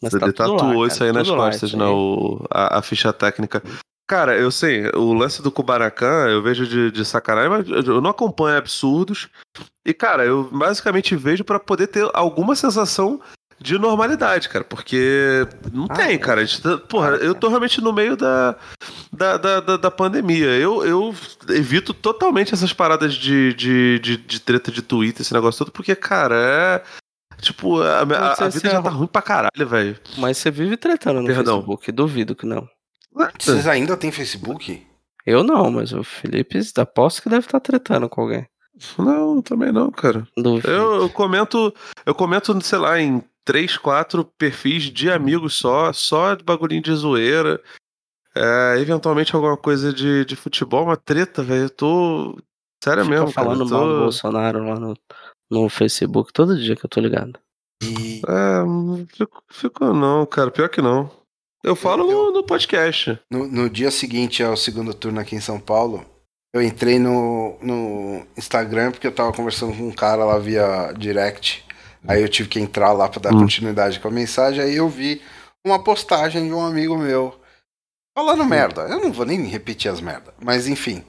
Mas 0.01 0.11
Você 0.11 0.19
tá 0.19 0.25
lá, 0.25 0.33
tatuou 0.33 0.57
cara, 0.59 0.87
isso 0.87 1.03
aí 1.03 1.11
nas 1.11 1.27
tudo 1.27 1.37
lá, 1.37 1.45
costas, 1.51 1.73
né? 1.73 1.85
O, 1.85 2.43
a, 2.51 2.79
a 2.79 2.81
ficha 2.81 3.13
técnica. 3.13 3.61
Cara, 4.07 4.37
eu 4.37 4.51
sei, 4.51 4.87
o 4.93 5.13
lance 5.13 5.41
do 5.41 5.51
Kubanacan 5.51 6.27
eu 6.29 6.43
vejo 6.43 6.67
de, 6.67 6.91
de 6.91 7.03
sacanagem, 7.03 7.49
mas 7.49 7.67
eu 7.87 7.99
não 8.01 8.11
acompanho 8.11 8.57
absurdos. 8.57 9.29
E, 9.83 9.93
cara, 9.95 10.23
eu 10.25 10.43
basicamente 10.51 11.15
vejo 11.15 11.43
pra 11.43 11.59
poder 11.59 11.87
ter 11.87 12.07
alguma 12.13 12.55
sensação 12.55 13.19
de 13.59 13.77
normalidade, 13.79 14.49
cara. 14.49 14.63
Porque 14.63 15.47
não 15.71 15.85
Ah, 15.89 15.93
tem, 15.95 16.15
é. 16.15 16.17
cara. 16.17 16.41
A 16.41 16.45
gente 16.45 16.61
tá- 16.61 16.77
porra, 16.77 17.09
eu 17.17 17.31
é. 17.31 17.33
tô 17.33 17.47
realmente 17.47 17.81
no 17.81 17.91
meio 17.93 18.15
da, 18.17 18.55
da, 19.11 19.37
da, 19.37 19.59
da, 19.59 19.77
da 19.77 19.91
pandemia. 19.91 20.47
Eu, 20.57 20.85
eu 20.85 21.15
evito 21.49 21.93
totalmente 21.93 22.53
essas 22.53 22.73
paradas 22.73 23.13
de, 23.15 23.53
de, 23.53 23.99
de, 23.99 24.17
de 24.17 24.39
treta 24.39 24.71
de 24.71 24.81
Twitter, 24.81 25.21
esse 25.21 25.33
negócio 25.33 25.59
todo, 25.65 25.71
porque, 25.73 25.95
cara, 25.95 26.35
é. 26.35 26.83
Tipo, 27.41 27.81
a, 27.81 27.99
a- 27.99 28.45
a 28.45 28.49
vida 28.49 28.69
já 28.69 28.81
tá 28.81 28.89
ruim 28.89 29.07
pra 29.07 29.21
caralho, 29.21 29.67
velho. 29.67 29.97
Mas 30.17 30.37
você 30.37 30.49
vive 30.49 30.77
tretando 30.77 31.19
no 31.21 31.27
Perdão. 31.27 31.55
Facebook, 31.57 31.91
duvido 31.91 32.33
que 32.35 32.45
não. 32.45 32.67
Vocês 33.37 33.67
ainda 33.67 33.95
têm 33.97 34.11
Facebook? 34.11 34.85
Eu 35.25 35.43
não, 35.43 35.69
mas 35.71 35.91
o 35.91 36.03
Felipe 36.03 36.59
aposto 36.77 37.21
que 37.21 37.29
deve 37.29 37.45
estar 37.45 37.59
tretando 37.59 38.07
com 38.07 38.21
alguém. 38.21 38.47
Não, 38.97 39.41
também 39.41 39.71
não, 39.71 39.89
cara. 39.91 40.27
Duvido. 40.37 40.69
Eu, 40.69 40.95
eu 41.01 41.09
comento, 41.09 41.73
eu 42.05 42.13
comento, 42.13 42.57
sei 42.61 42.77
lá, 42.79 42.99
em 42.99 43.23
três, 43.45 43.77
quatro 43.77 44.25
perfis 44.37 44.83
de 44.83 45.09
amigos 45.09 45.55
só, 45.55 45.93
só 45.93 46.33
de 46.35 46.43
bagulhinho 46.43 46.81
de 46.81 46.93
zoeira. 46.93 47.61
É, 48.35 48.75
eventualmente 48.79 49.33
alguma 49.33 49.55
coisa 49.55 49.93
de, 49.93 50.25
de 50.25 50.35
futebol, 50.35 50.83
uma 50.83 50.97
treta, 50.97 51.41
velho. 51.41 51.63
Eu 51.63 51.69
tô. 51.69 52.37
Sério 52.83 53.03
Fica 53.03 53.15
mesmo, 53.15 53.33
cara. 53.33 53.45
falando 53.47 53.63
eu 53.63 53.69
tô... 53.69 53.73
mal 53.77 53.87
do 53.87 53.99
Bolsonaro 53.99 54.63
lá 54.67 54.79
no, 54.79 54.93
no 55.49 55.69
Facebook 55.69 56.33
todo 56.33 56.57
dia 56.57 56.75
que 56.75 56.85
eu 56.85 56.89
tô 56.89 56.99
ligado. 56.99 57.39
É, 57.81 58.63
não 58.65 59.05
fico, 59.07 59.43
fico 59.49 59.85
não, 59.93 60.25
cara. 60.25 60.51
Pior 60.51 60.67
que 60.67 60.81
não. 60.81 61.09
Eu 61.63 61.75
falo 61.75 62.09
Eu- 62.11 62.25
no, 62.25 62.31
no 62.33 62.43
podcast. 62.43 63.19
no, 63.31 63.47
no 63.47 63.69
dia 63.69 63.89
seguinte 63.89 64.43
ao 64.43 64.57
segundo 64.57 64.93
turno 64.93 65.19
aqui 65.19 65.35
em 65.35 65.41
São 65.41 65.59
Paulo, 65.59 66.05
eu 66.53 66.61
entrei 66.61 66.99
no, 66.99 67.57
no 67.61 68.25
Instagram 68.37 68.91
porque 68.91 69.07
eu 69.07 69.11
tava 69.15 69.33
conversando 69.33 69.75
com 69.75 69.87
um 69.87 69.91
cara 69.91 70.23
lá 70.25 70.37
via 70.37 70.91
direct. 70.93 71.64
Aí 72.07 72.21
eu 72.21 72.29
tive 72.29 72.49
que 72.49 72.59
entrar 72.59 72.91
lá 72.93 73.07
pra 73.09 73.19
dar 73.21 73.33
Hum. 73.33 73.39
continuidade 73.41 73.99
com 73.99 74.07
a 74.07 74.11
mensagem. 74.11 74.63
Aí 74.63 74.75
eu 74.75 74.87
vi 74.89 75.21
uma 75.65 75.83
postagem 75.83 76.47
de 76.47 76.53
um 76.53 76.63
amigo 76.65 76.97
meu 76.97 77.39
falando 78.17 78.45
merda. 78.45 78.83
Eu 78.83 78.99
não 79.01 79.11
vou 79.11 79.25
nem 79.25 79.43
repetir 79.45 79.89
as 79.91 79.99
merdas, 80.01 80.33
mas 80.41 80.67
enfim. 80.67 81.03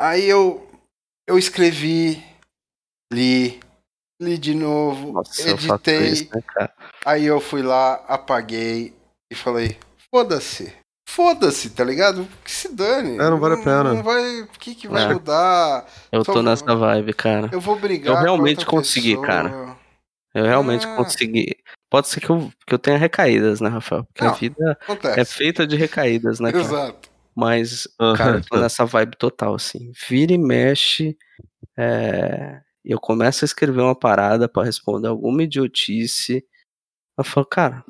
Aí 0.00 0.24
eu, 0.24 0.66
eu 1.28 1.38
escrevi, 1.38 2.22
li, 3.12 3.60
li 4.20 4.38
de 4.38 4.54
novo, 4.54 5.12
Nossa, 5.12 5.42
eu 5.42 5.54
editei. 5.54 6.08
isso, 6.08 6.28
né? 6.34 6.68
Aí 7.04 7.24
eu 7.24 7.40
fui 7.40 7.62
lá, 7.62 7.94
apaguei 8.08 8.94
e 9.30 9.34
falei: 9.34 9.78
foda-se. 10.12 10.72
Foda-se, 11.08 11.70
tá 11.70 11.84
ligado? 11.84 12.26
Que 12.44 12.50
se 12.50 12.68
dane. 12.74 13.14
É, 13.14 13.30
não 13.30 13.38
vale 13.38 13.54
a 13.54 13.58
pena. 13.64 13.94
Não 13.94 14.02
vai. 14.02 14.42
O 14.42 14.48
que, 14.48 14.74
que 14.74 14.88
vai 14.88 15.04
É. 15.04 15.08
mudar? 15.14 15.86
Eu 16.10 16.24
Só- 16.24 16.32
tô 16.32 16.42
nessa 16.42 16.74
vibe, 16.74 17.12
cara. 17.14 17.48
Eu 17.52 17.60
vou 17.60 17.78
brigar. 17.78 18.12
Eu 18.12 18.16
com 18.18 18.22
realmente 18.24 18.58
outra 18.58 18.70
consegui, 18.70 19.10
pessoa. 19.10 19.26
cara. 19.26 19.76
Eu 20.36 20.44
realmente 20.44 20.86
Ah. 20.86 20.96
consegui. 20.96 21.56
Pode 21.88 22.08
ser 22.08 22.20
que 22.20 22.28
eu, 22.30 22.50
que 22.66 22.74
eu 22.74 22.78
tenha 22.78 22.98
recaídas, 22.98 23.60
né, 23.60 23.68
Rafael? 23.70 24.04
Porque 24.04 24.22
a 24.24 24.28
Não, 24.28 24.34
vida 24.34 24.72
Acontece. 24.82 25.20
é 25.20 25.24
feita 25.24 25.66
de 25.66 25.76
recaídas, 25.76 26.40
né, 26.40 26.52
cara? 26.52 26.64
Exato. 26.64 27.08
Mas, 27.34 27.86
cara, 28.16 28.38
eu 28.38 28.44
tô 28.44 28.56
nessa 28.58 28.84
vibe 28.84 29.16
total, 29.16 29.54
assim. 29.54 29.92
Vira 30.08 30.32
e 30.32 30.38
mexe. 30.38 31.16
é, 31.76 32.60
Eu 32.84 33.00
começo 33.00 33.44
a 33.44 33.46
escrever 33.46 33.80
uma 33.80 33.98
parada 33.98 34.48
pra 34.48 34.62
responder 34.62 35.08
alguma 35.08 35.42
idiotice. 35.42 36.44
Eu 37.18 37.24
falo, 37.24 37.44
cara, 37.46 37.84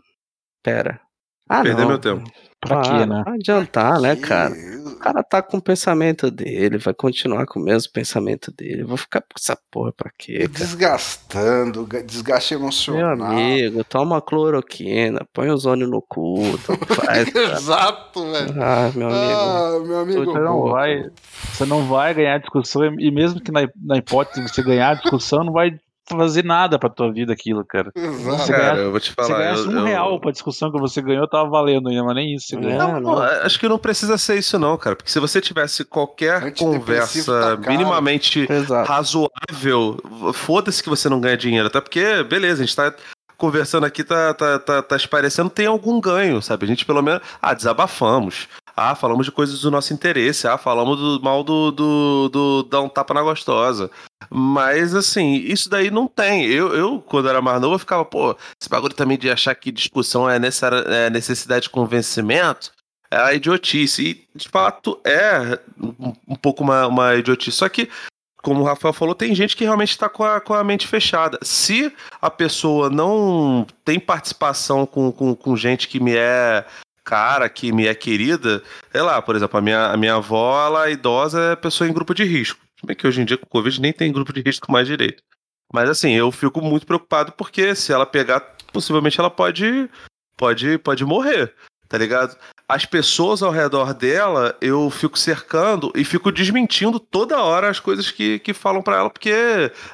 pera. 0.63 1.01
Ah, 1.49 1.63
Perder 1.63 1.87
meu 1.87 1.99
tempo. 1.99 2.31
Pra 2.67 2.81
quê, 2.83 2.89
Para, 2.91 3.07
né? 3.07 3.23
Não 3.27 3.35
adiantar, 3.35 4.01
né, 4.01 4.17
cara? 4.17 4.55
O 4.87 4.97
cara 4.99 5.23
tá 5.23 5.43
com 5.43 5.59
o 5.59 5.63
pensamento 5.63 6.31
dele, 6.31 6.79
vai 6.79 6.95
continuar 6.95 7.47
com 7.47 7.61
o 7.61 7.63
mesmo 7.63 7.93
pensamento 7.93 8.53
dele. 8.53 8.83
Vou 8.85 8.97
ficar 8.97 9.21
com 9.21 9.27
essa 9.39 9.57
porra 9.71 9.93
pra 9.93 10.11
quê, 10.17 10.39
cara? 10.49 10.49
Desgastando, 10.51 11.85
ga- 11.87 12.03
desgaste 12.03 12.55
Meu 12.55 12.63
emocional. 12.63 13.31
amigo, 13.33 13.85
toma 13.85 14.21
cloroquina, 14.21 15.21
põe 15.33 15.51
ozônio 15.51 15.87
no 15.87 16.01
cu, 16.03 16.37
faz. 16.89 17.35
Exato, 17.35 18.31
velho. 18.33 18.55
Ah, 18.63 18.91
meu 18.95 19.09
amigo. 19.09 19.33
Ah, 19.33 19.81
meu 19.87 19.99
amigo. 20.01 20.25
Você 20.25 20.41
não 20.41 20.63
vai, 20.69 21.11
você 21.53 21.65
não 21.67 21.83
vai 21.87 22.15
ganhar 22.15 22.39
discussão 22.39 22.85
e 22.99 23.11
mesmo 23.11 23.41
que 23.41 23.53
na, 23.53 23.69
na 23.81 23.97
hipótese 23.99 24.43
de 24.45 24.51
você 24.53 24.63
ganhar 24.63 24.91
a 24.91 24.95
discussão, 24.95 25.45
não 25.45 25.53
vai 25.53 25.79
fazer 26.09 26.45
nada 26.45 26.79
pra 26.79 26.89
tua 26.89 27.13
vida 27.13 27.33
aquilo, 27.33 27.65
cara. 27.65 27.91
Exato. 27.95 28.39
Você 28.39 28.53
Cara, 28.53 28.75
ganha- 28.75 28.85
eu 28.85 28.91
vou 28.91 29.01
te 29.01 29.09
Se 29.11 29.15
falar. 29.15 29.39
ganhasse 29.39 29.65
eu- 29.65 29.71
um 29.71 29.79
eu- 29.79 29.85
real 29.85 30.21
pra 30.21 30.31
discussão 30.31 30.71
que 30.71 30.79
você 30.79 31.03
ganhou, 31.03 31.27
tava 31.29 31.49
valendo 31.49 31.89
ainda, 31.89 32.05
mas 32.05 32.15
nem 32.15 32.35
isso 32.35 32.47
você 32.49 32.57
ganhou. 32.57 32.73
É, 32.73 32.79
Não, 32.79 33.01
não. 33.01 33.19
acho 33.23 33.59
que 33.59 33.69
não 33.69 33.79
precisa 33.79 34.17
ser 34.19 34.39
isso, 34.39 34.59
não, 34.59 34.77
cara. 34.77 34.95
Porque 34.97 35.11
se 35.11 35.19
você 35.19 35.41
tivesse 35.41 35.85
qualquer 35.85 36.55
conversa 36.55 37.57
tá 37.59 37.71
minimamente 37.71 38.47
Exato. 38.51 38.89
razoável, 38.89 39.99
foda-se 40.35 40.83
que 40.83 40.89
você 40.89 41.09
não 41.09 41.21
ganha 41.21 41.37
dinheiro. 41.37 41.67
Até 41.67 41.81
porque, 41.81 42.23
beleza, 42.25 42.63
a 42.63 42.67
gente 42.67 42.77
tá 42.77 42.93
conversando 43.37 43.85
aqui, 43.85 44.03
tá, 44.03 44.33
tá, 44.33 44.59
tá, 44.59 44.83
tá 44.83 44.97
esparecendo, 44.97 45.51
tem 45.51 45.67
algum 45.67 46.01
ganho, 46.01 46.41
sabe? 46.41 46.65
A 46.65 46.69
gente 46.69 46.87
pelo 46.87 47.03
menos. 47.03 47.21
Ah, 47.43 47.53
desabafamos. 47.53 48.49
Ah, 48.77 48.95
falamos 48.95 49.25
de 49.25 49.33
coisas 49.33 49.63
do 49.63 49.71
nosso 49.71 49.95
interesse. 49.95 50.47
Ah, 50.47 50.59
falamos 50.59 50.99
do 50.99 51.19
mal 51.23 51.43
do, 51.43 51.71
do, 51.71 52.29
do 52.29 52.63
dar 52.65 52.83
um 52.83 52.91
tapa 52.91 53.15
na 53.15 53.23
gostosa. 53.23 53.91
Mas, 54.29 54.95
assim, 54.95 55.37
isso 55.37 55.71
daí 55.71 55.91
não 55.91 56.07
tem. 56.07 56.45
Eu, 56.45 56.75
eu, 56.75 57.01
quando 57.01 57.29
era 57.29 57.41
mais 57.41 57.59
novo, 57.59 57.77
eu 57.77 57.79
ficava, 57.79 58.05
pô, 58.05 58.37
esse 58.61 58.69
bagulho 58.69 58.93
também 58.93 59.17
de 59.17 59.31
achar 59.31 59.55
que 59.55 59.73
discussão 59.73 60.29
é, 60.29 60.37
é 60.37 61.11
necessidade 61.11 61.63
de 61.65 61.71
convencimento. 61.71 62.71
é 63.11 63.17
a 63.17 63.33
idiotice. 63.33 64.29
E, 64.35 64.39
de 64.39 64.47
fato, 64.47 65.01
é 65.05 65.59
um, 66.29 66.37
pouco 66.37 66.63
uma, 66.63 66.87
uma 66.87 67.15
idiotice. 67.15 67.57
Só 67.57 67.71
que, 67.71 67.89
como 68.43 68.61
o 68.61 68.65
Rafael 68.65 68.93
falou, 68.93 69.15
tem 69.15 69.35
gente 69.35 69.57
que 69.57 69.65
realmente 69.65 69.93
está 69.93 70.07
com 70.07 70.25
com 70.41 70.53
a 70.53 70.63
mente 70.63 70.87
fechada. 70.87 71.39
Se 71.43 71.91
a 72.21 72.31
pessoa 72.31 72.91
não 72.91 73.67
tem 73.87 73.99
participação 73.99 74.85
com, 74.85 75.11
com, 75.11 75.35
com 75.35 75.57
gente 75.57 75.89
que 75.89 75.99
me 75.99 76.15
é 76.15 76.67
cara, 77.07 77.49
que 77.49 77.71
me 77.71 77.87
é 77.87 77.95
querida, 77.95 78.61
sei 78.91 79.01
lá, 79.01 79.23
por 79.23 79.37
exemplo, 79.37 79.57
a 79.57 79.63
minha, 79.63 79.87
a 79.87 79.97
minha 79.97 80.17
avó, 80.17 80.67
ela 80.67 80.89
é 80.89 80.93
idosa, 80.93 81.53
é 81.53 81.57
pessoa 81.57 81.89
em 81.89 81.93
grupo 81.93 82.13
de 82.13 82.25
risco. 82.25 82.59
Se 82.79 82.85
bem 82.85 82.97
que 82.97 83.07
hoje 83.07 83.23
em 83.23 83.25
dia 83.25 83.39
com 83.39 83.47
o 83.47 83.49
Covid 83.49 83.81
nem 83.81 83.93
tem 83.93 84.13
grupo 84.13 84.33
de 84.33 84.43
risco 84.43 84.71
mais 84.73 84.89
direito. 84.89 85.23
Mas 85.73 85.89
assim, 85.89 86.13
eu 86.13 86.31
fico 86.33 86.61
muito 86.61 86.85
preocupado 86.85 87.33
porque 87.33 87.77
se 87.77 87.93
ela 87.93 88.05
pegar, 88.05 88.41
possivelmente 88.73 89.19
ela 89.21 89.31
pode 89.31 89.89
pode 90.37 90.79
pode 90.79 91.05
morrer, 91.05 91.55
tá 91.89 91.97
ligado? 91.97 92.37
As 92.69 92.85
pessoas 92.85 93.43
ao 93.43 93.53
redor 93.53 93.95
dela, 93.95 94.57
eu 94.61 94.91
fico 94.91 95.17
cercando 95.17 95.93
e 95.95 96.05
fico 96.05 96.33
desmentindo 96.33 96.99
toda 96.99 97.41
hora 97.41 97.71
as 97.71 97.79
coisas 97.79 98.11
que, 98.11 98.41
que 98.41 98.53
falam 98.53 98.83
para 98.83 98.97
ela, 98.97 99.11
porque 99.11 99.33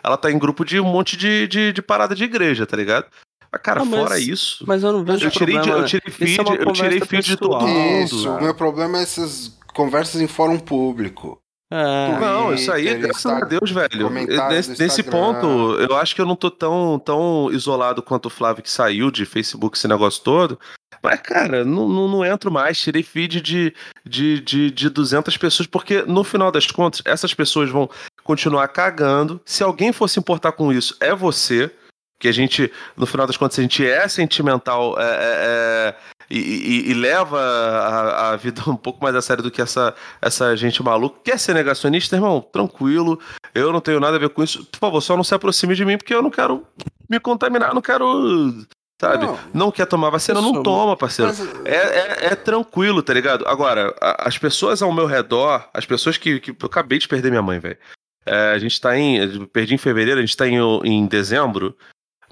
ela 0.03 0.17
tá 0.17 0.33
em 0.33 0.39
grupo 0.39 0.65
de 0.65 0.81
um 0.81 0.85
monte 0.85 1.17
de, 1.17 1.47
de, 1.47 1.73
de 1.73 1.83
parada 1.83 2.15
de 2.15 2.25
igreja, 2.25 2.67
tá 2.67 2.77
ligado? 2.77 3.07
Mas, 3.53 3.61
cara, 3.63 3.83
Ah, 3.83 3.85
mas- 3.85 4.01
fora 4.01 4.19
isso. 4.19 4.65
Mas 4.67 4.83
eu 4.83 4.93
não 4.93 5.05
vejo 5.05 5.27
Eu 5.27 5.31
tirei, 5.31 5.55
de, 5.55 5.61
problema. 5.61 5.81
eu 5.83 5.87
tirei 5.87 6.13
feed, 6.13 6.41
é 6.41 6.63
eu 6.69 6.73
tirei 6.73 7.01
feed 7.01 7.25
de 7.27 7.37
todo 7.37 7.67
mundo. 7.67 8.05
Isso, 8.05 8.31
o 8.31 8.43
meu 8.43 8.55
problema 8.55 8.99
é 8.99 9.03
essas 9.03 9.53
conversas 9.75 10.21
em 10.21 10.27
fórum 10.27 10.59
público. 10.59 11.39
É. 11.71 12.19
Não, 12.21 12.53
isso 12.53 12.71
aí, 12.71 12.95
graças 12.99 13.25
a 13.25 13.41
Deus, 13.41 13.71
velho. 13.71 14.05
comentários 14.07 14.69
Nesse, 14.69 14.83
nesse 14.83 15.03
ponto, 15.03 15.47
eu 15.81 15.97
acho 15.97 16.15
que 16.15 16.21
eu 16.21 16.27
não 16.27 16.37
tô 16.37 16.51
tão, 16.51 16.99
tão 17.03 17.49
isolado 17.51 18.03
quanto 18.03 18.27
o 18.27 18.31
Flávio 18.31 18.63
que 18.63 18.71
saiu 18.71 19.11
de 19.11 19.25
Facebook, 19.25 19.77
esse 19.79 19.89
negócio 19.89 20.23
todo. 20.23 20.59
Mas, 21.03 21.21
cara, 21.21 21.65
não, 21.65 21.89
não, 21.89 22.09
não 22.09 22.25
entro 22.25 22.51
mais. 22.53 22.79
Tirei 22.79 23.03
feed 23.03 23.41
de, 23.41 23.75
de, 24.05 24.41
de, 24.41 24.71
de 24.71 24.89
200 24.91 25.35
pessoas, 25.39 25.67
porque 25.67 26.03
no 26.03 26.23
final 26.23 26.53
das 26.53 26.67
contas, 26.71 27.01
essas 27.07 27.33
pessoas 27.33 27.71
vão 27.71 27.89
continuar 28.23 28.69
cagando. 28.69 29.41
Se 29.45 29.63
alguém 29.63 29.93
for 29.93 30.09
se 30.09 30.19
importar 30.21 30.53
com 30.53 30.71
isso, 30.73 30.95
é 31.01 31.15
você. 31.15 31.71
Que 32.23 32.29
a 32.29 32.33
gente, 32.33 32.71
no 32.97 33.05
final 33.05 33.27
das 33.27 33.37
contas, 33.37 33.59
a 33.59 33.63
gente 33.63 33.85
é 33.85 34.07
sentimental 34.07 34.95
é, 34.97 35.03
é, 35.03 35.09
é, 35.11 35.95
e, 36.31 36.39
e- 36.39 36.91
e 36.93 36.95
leva 36.95 37.37
a, 37.41 38.31
a 38.31 38.37
vida 38.37 38.63
um 38.71 38.77
pouco 38.77 39.03
mais 39.03 39.17
a 39.17 39.21
sério 39.21 39.43
do 39.43 39.51
que 39.51 39.61
essa, 39.61 39.93
essa 40.21 40.57
gente 40.57 40.81
maluca. 40.85 41.19
Quer 41.25 41.37
ser 41.37 41.53
negacionista, 41.53 42.15
irmão? 42.15 42.41
Tranquilo. 42.41 43.19
Eu 43.53 43.73
não 43.73 43.81
tenho 43.81 43.99
nada 43.99 44.17
a 44.17 44.21
ver 44.21 44.29
com 44.29 44.41
isso. 44.45 44.65
Por 44.67 44.79
favor, 44.79 45.01
só 45.01 45.17
não 45.17 45.25
se 45.25 45.35
aproxime 45.35 45.75
de 45.75 45.85
mim, 45.85 45.99
porque 45.99 46.15
eu 46.15 46.23
não 46.23 46.31
quero 46.31 46.65
me 47.11 47.19
contaminar, 47.19 47.75
não 47.75 47.83
quero. 47.83 48.55
Sabe? 49.01 49.27
Não. 49.27 49.39
Não, 49.53 49.73
quer 49.73 49.87
tomar 49.87 50.11
vacina, 50.11 50.41
não 50.41 50.55
sou- 50.55 50.63
toma, 50.63 50.97
parceiro. 50.97 51.33
Mas, 51.37 51.67
É, 51.67 51.75
é, 51.77 52.27
é 52.27 52.35
tranquilo, 52.37 53.03
tá 53.03 53.13
ligado? 53.13 53.45
Agora, 53.49 53.93
a- 54.01 54.29
as 54.29 54.39
pessoas 54.39 54.81
ao 54.81 54.93
meu 54.93 55.07
redor, 55.07 55.69
as 55.75 55.85
pessoas 55.85 56.17
que. 56.17 56.39
que 56.39 56.51
eu 56.53 56.57
acabei 56.63 57.01
de 57.01 57.09
perder 57.09 57.31
minha 57.31 57.43
mãe, 57.43 57.59
velho. 57.59 57.77
É, 58.25 58.53
a 58.53 58.59
gente 58.61 58.81
tá 58.81 58.97
em. 58.97 59.45
Perdi 59.47 59.75
em 59.75 59.79
fevereiro, 59.79 60.21
a 60.21 60.23
gente 60.25 60.37
tá 60.37 60.47
em, 60.47 60.57
em 60.85 61.05
dezembro, 61.07 61.77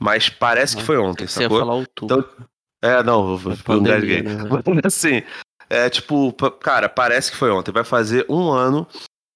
mas 0.01 0.29
parece 0.29 0.77
que 0.77 0.83
foi 0.83 0.97
ontem, 0.99 1.27
Você 1.27 1.41
ia 1.43 1.45
sacou? 1.45 1.61
falar 1.61 1.75
outubro. 1.75 2.27
Então, 2.29 2.47
É, 2.83 3.03
não, 3.03 3.39
eu, 3.69 3.77
engasguei. 3.77 4.23
né? 4.23 4.35
Mas 4.67 4.85
assim, 4.87 5.23
é 5.69 5.89
tipo, 5.91 6.33
cara, 6.61 6.89
parece 6.89 7.31
que 7.31 7.37
foi 7.37 7.51
ontem. 7.51 7.71
Vai 7.71 7.85
fazer 7.85 8.25
um 8.29 8.49
ano. 8.51 8.87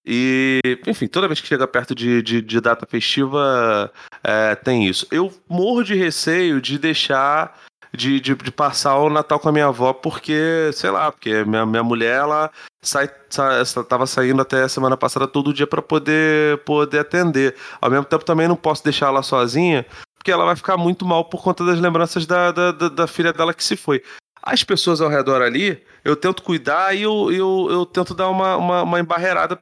E, 0.06 0.60
enfim, 0.86 1.06
toda 1.06 1.28
vez 1.28 1.40
que 1.40 1.46
chega 1.46 1.66
perto 1.66 1.94
de, 1.94 2.22
de, 2.22 2.40
de 2.42 2.60
data 2.60 2.86
festiva, 2.86 3.92
é, 4.22 4.54
tem 4.54 4.86
isso. 4.86 5.06
Eu 5.10 5.32
morro 5.48 5.82
de 5.82 5.94
receio 5.94 6.60
de 6.60 6.78
deixar. 6.78 7.58
De, 7.96 8.18
de, 8.18 8.34
de 8.34 8.50
passar 8.50 8.96
o 8.98 9.08
Natal 9.08 9.38
com 9.38 9.48
a 9.48 9.52
minha 9.52 9.66
avó, 9.66 9.92
porque, 9.92 10.68
sei 10.72 10.90
lá, 10.90 11.12
porque 11.12 11.44
minha, 11.44 11.64
minha 11.64 11.82
mulher, 11.84 12.18
ela 12.22 12.50
sai, 12.82 13.08
sai, 13.30 13.62
tava 13.88 14.04
saindo 14.04 14.42
até 14.42 14.64
a 14.64 14.68
semana 14.68 14.96
passada 14.96 15.28
todo 15.28 15.54
dia 15.54 15.64
para 15.64 15.80
poder, 15.80 16.58
poder 16.64 16.98
atender. 16.98 17.54
Ao 17.80 17.88
mesmo 17.88 18.04
tempo, 18.04 18.24
também 18.24 18.48
não 18.48 18.56
posso 18.56 18.82
deixar 18.82 19.06
ela 19.06 19.22
sozinha, 19.22 19.86
porque 20.24 20.32
ela 20.32 20.46
vai 20.46 20.56
ficar 20.56 20.78
muito 20.78 21.04
mal 21.04 21.26
por 21.26 21.42
conta 21.42 21.62
das 21.66 21.78
lembranças 21.78 22.24
da, 22.24 22.50
da, 22.50 22.72
da, 22.72 22.88
da 22.88 23.06
filha 23.06 23.30
dela 23.30 23.52
que 23.52 23.62
se 23.62 23.76
foi. 23.76 24.02
As 24.42 24.64
pessoas 24.64 25.02
ao 25.02 25.10
redor 25.10 25.42
ali, 25.42 25.84
eu 26.02 26.16
tento 26.16 26.42
cuidar 26.42 26.96
e 26.96 27.02
eu, 27.02 27.30
eu, 27.30 27.68
eu 27.70 27.84
tento 27.84 28.14
dar 28.14 28.30
uma, 28.30 28.56
uma, 28.56 28.82
uma 28.84 29.00
embarreirada, 29.00 29.60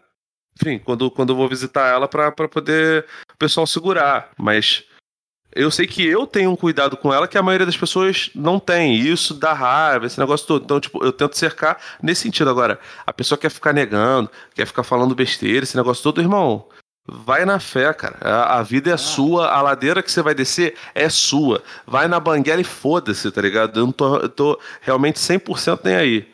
enfim, 0.54 0.78
quando, 0.78 1.10
quando 1.10 1.32
eu 1.32 1.36
vou 1.36 1.48
visitar 1.48 1.88
ela 1.88 2.06
pra 2.06 2.30
poder 2.30 3.04
o 3.34 3.36
pessoal 3.36 3.66
segurar. 3.66 4.30
Mas 4.38 4.84
eu 5.52 5.68
sei 5.68 5.84
que 5.84 6.06
eu 6.06 6.28
tenho 6.28 6.52
um 6.52 6.56
cuidado 6.56 6.96
com 6.96 7.12
ela 7.12 7.26
que 7.26 7.36
a 7.36 7.42
maioria 7.42 7.66
das 7.66 7.76
pessoas 7.76 8.30
não 8.32 8.60
tem. 8.60 8.94
Isso 8.94 9.34
dá 9.34 9.52
raiva, 9.52 10.06
esse 10.06 10.20
negócio 10.20 10.46
todo. 10.46 10.62
Então, 10.62 10.78
tipo, 10.78 11.04
eu 11.04 11.12
tento 11.12 11.36
cercar 11.36 11.76
nesse 12.00 12.22
sentido. 12.22 12.50
Agora, 12.50 12.78
a 13.04 13.12
pessoa 13.12 13.36
quer 13.36 13.50
ficar 13.50 13.72
negando, 13.72 14.30
quer 14.54 14.66
ficar 14.66 14.84
falando 14.84 15.12
besteira, 15.12 15.64
esse 15.64 15.76
negócio 15.76 16.04
todo, 16.04 16.20
irmão. 16.20 16.68
Vai 17.06 17.44
na 17.44 17.58
fé, 17.58 17.92
cara. 17.92 18.16
A, 18.20 18.58
a 18.58 18.62
vida 18.62 18.92
é 18.92 18.96
sua, 18.96 19.48
a 19.48 19.60
ladeira 19.60 20.02
que 20.02 20.10
você 20.12 20.22
vai 20.22 20.34
descer 20.34 20.76
é 20.94 21.08
sua. 21.08 21.62
Vai 21.86 22.06
na 22.06 22.20
banguela 22.20 22.60
e 22.60 22.64
foda-se, 22.64 23.30
tá 23.30 23.40
ligado? 23.42 23.80
Eu 23.80 23.86
não 23.86 23.92
tô, 23.92 24.16
eu 24.18 24.28
tô 24.28 24.60
realmente 24.80 25.18
100% 25.18 25.80
nem 25.84 25.96
aí. 25.96 26.32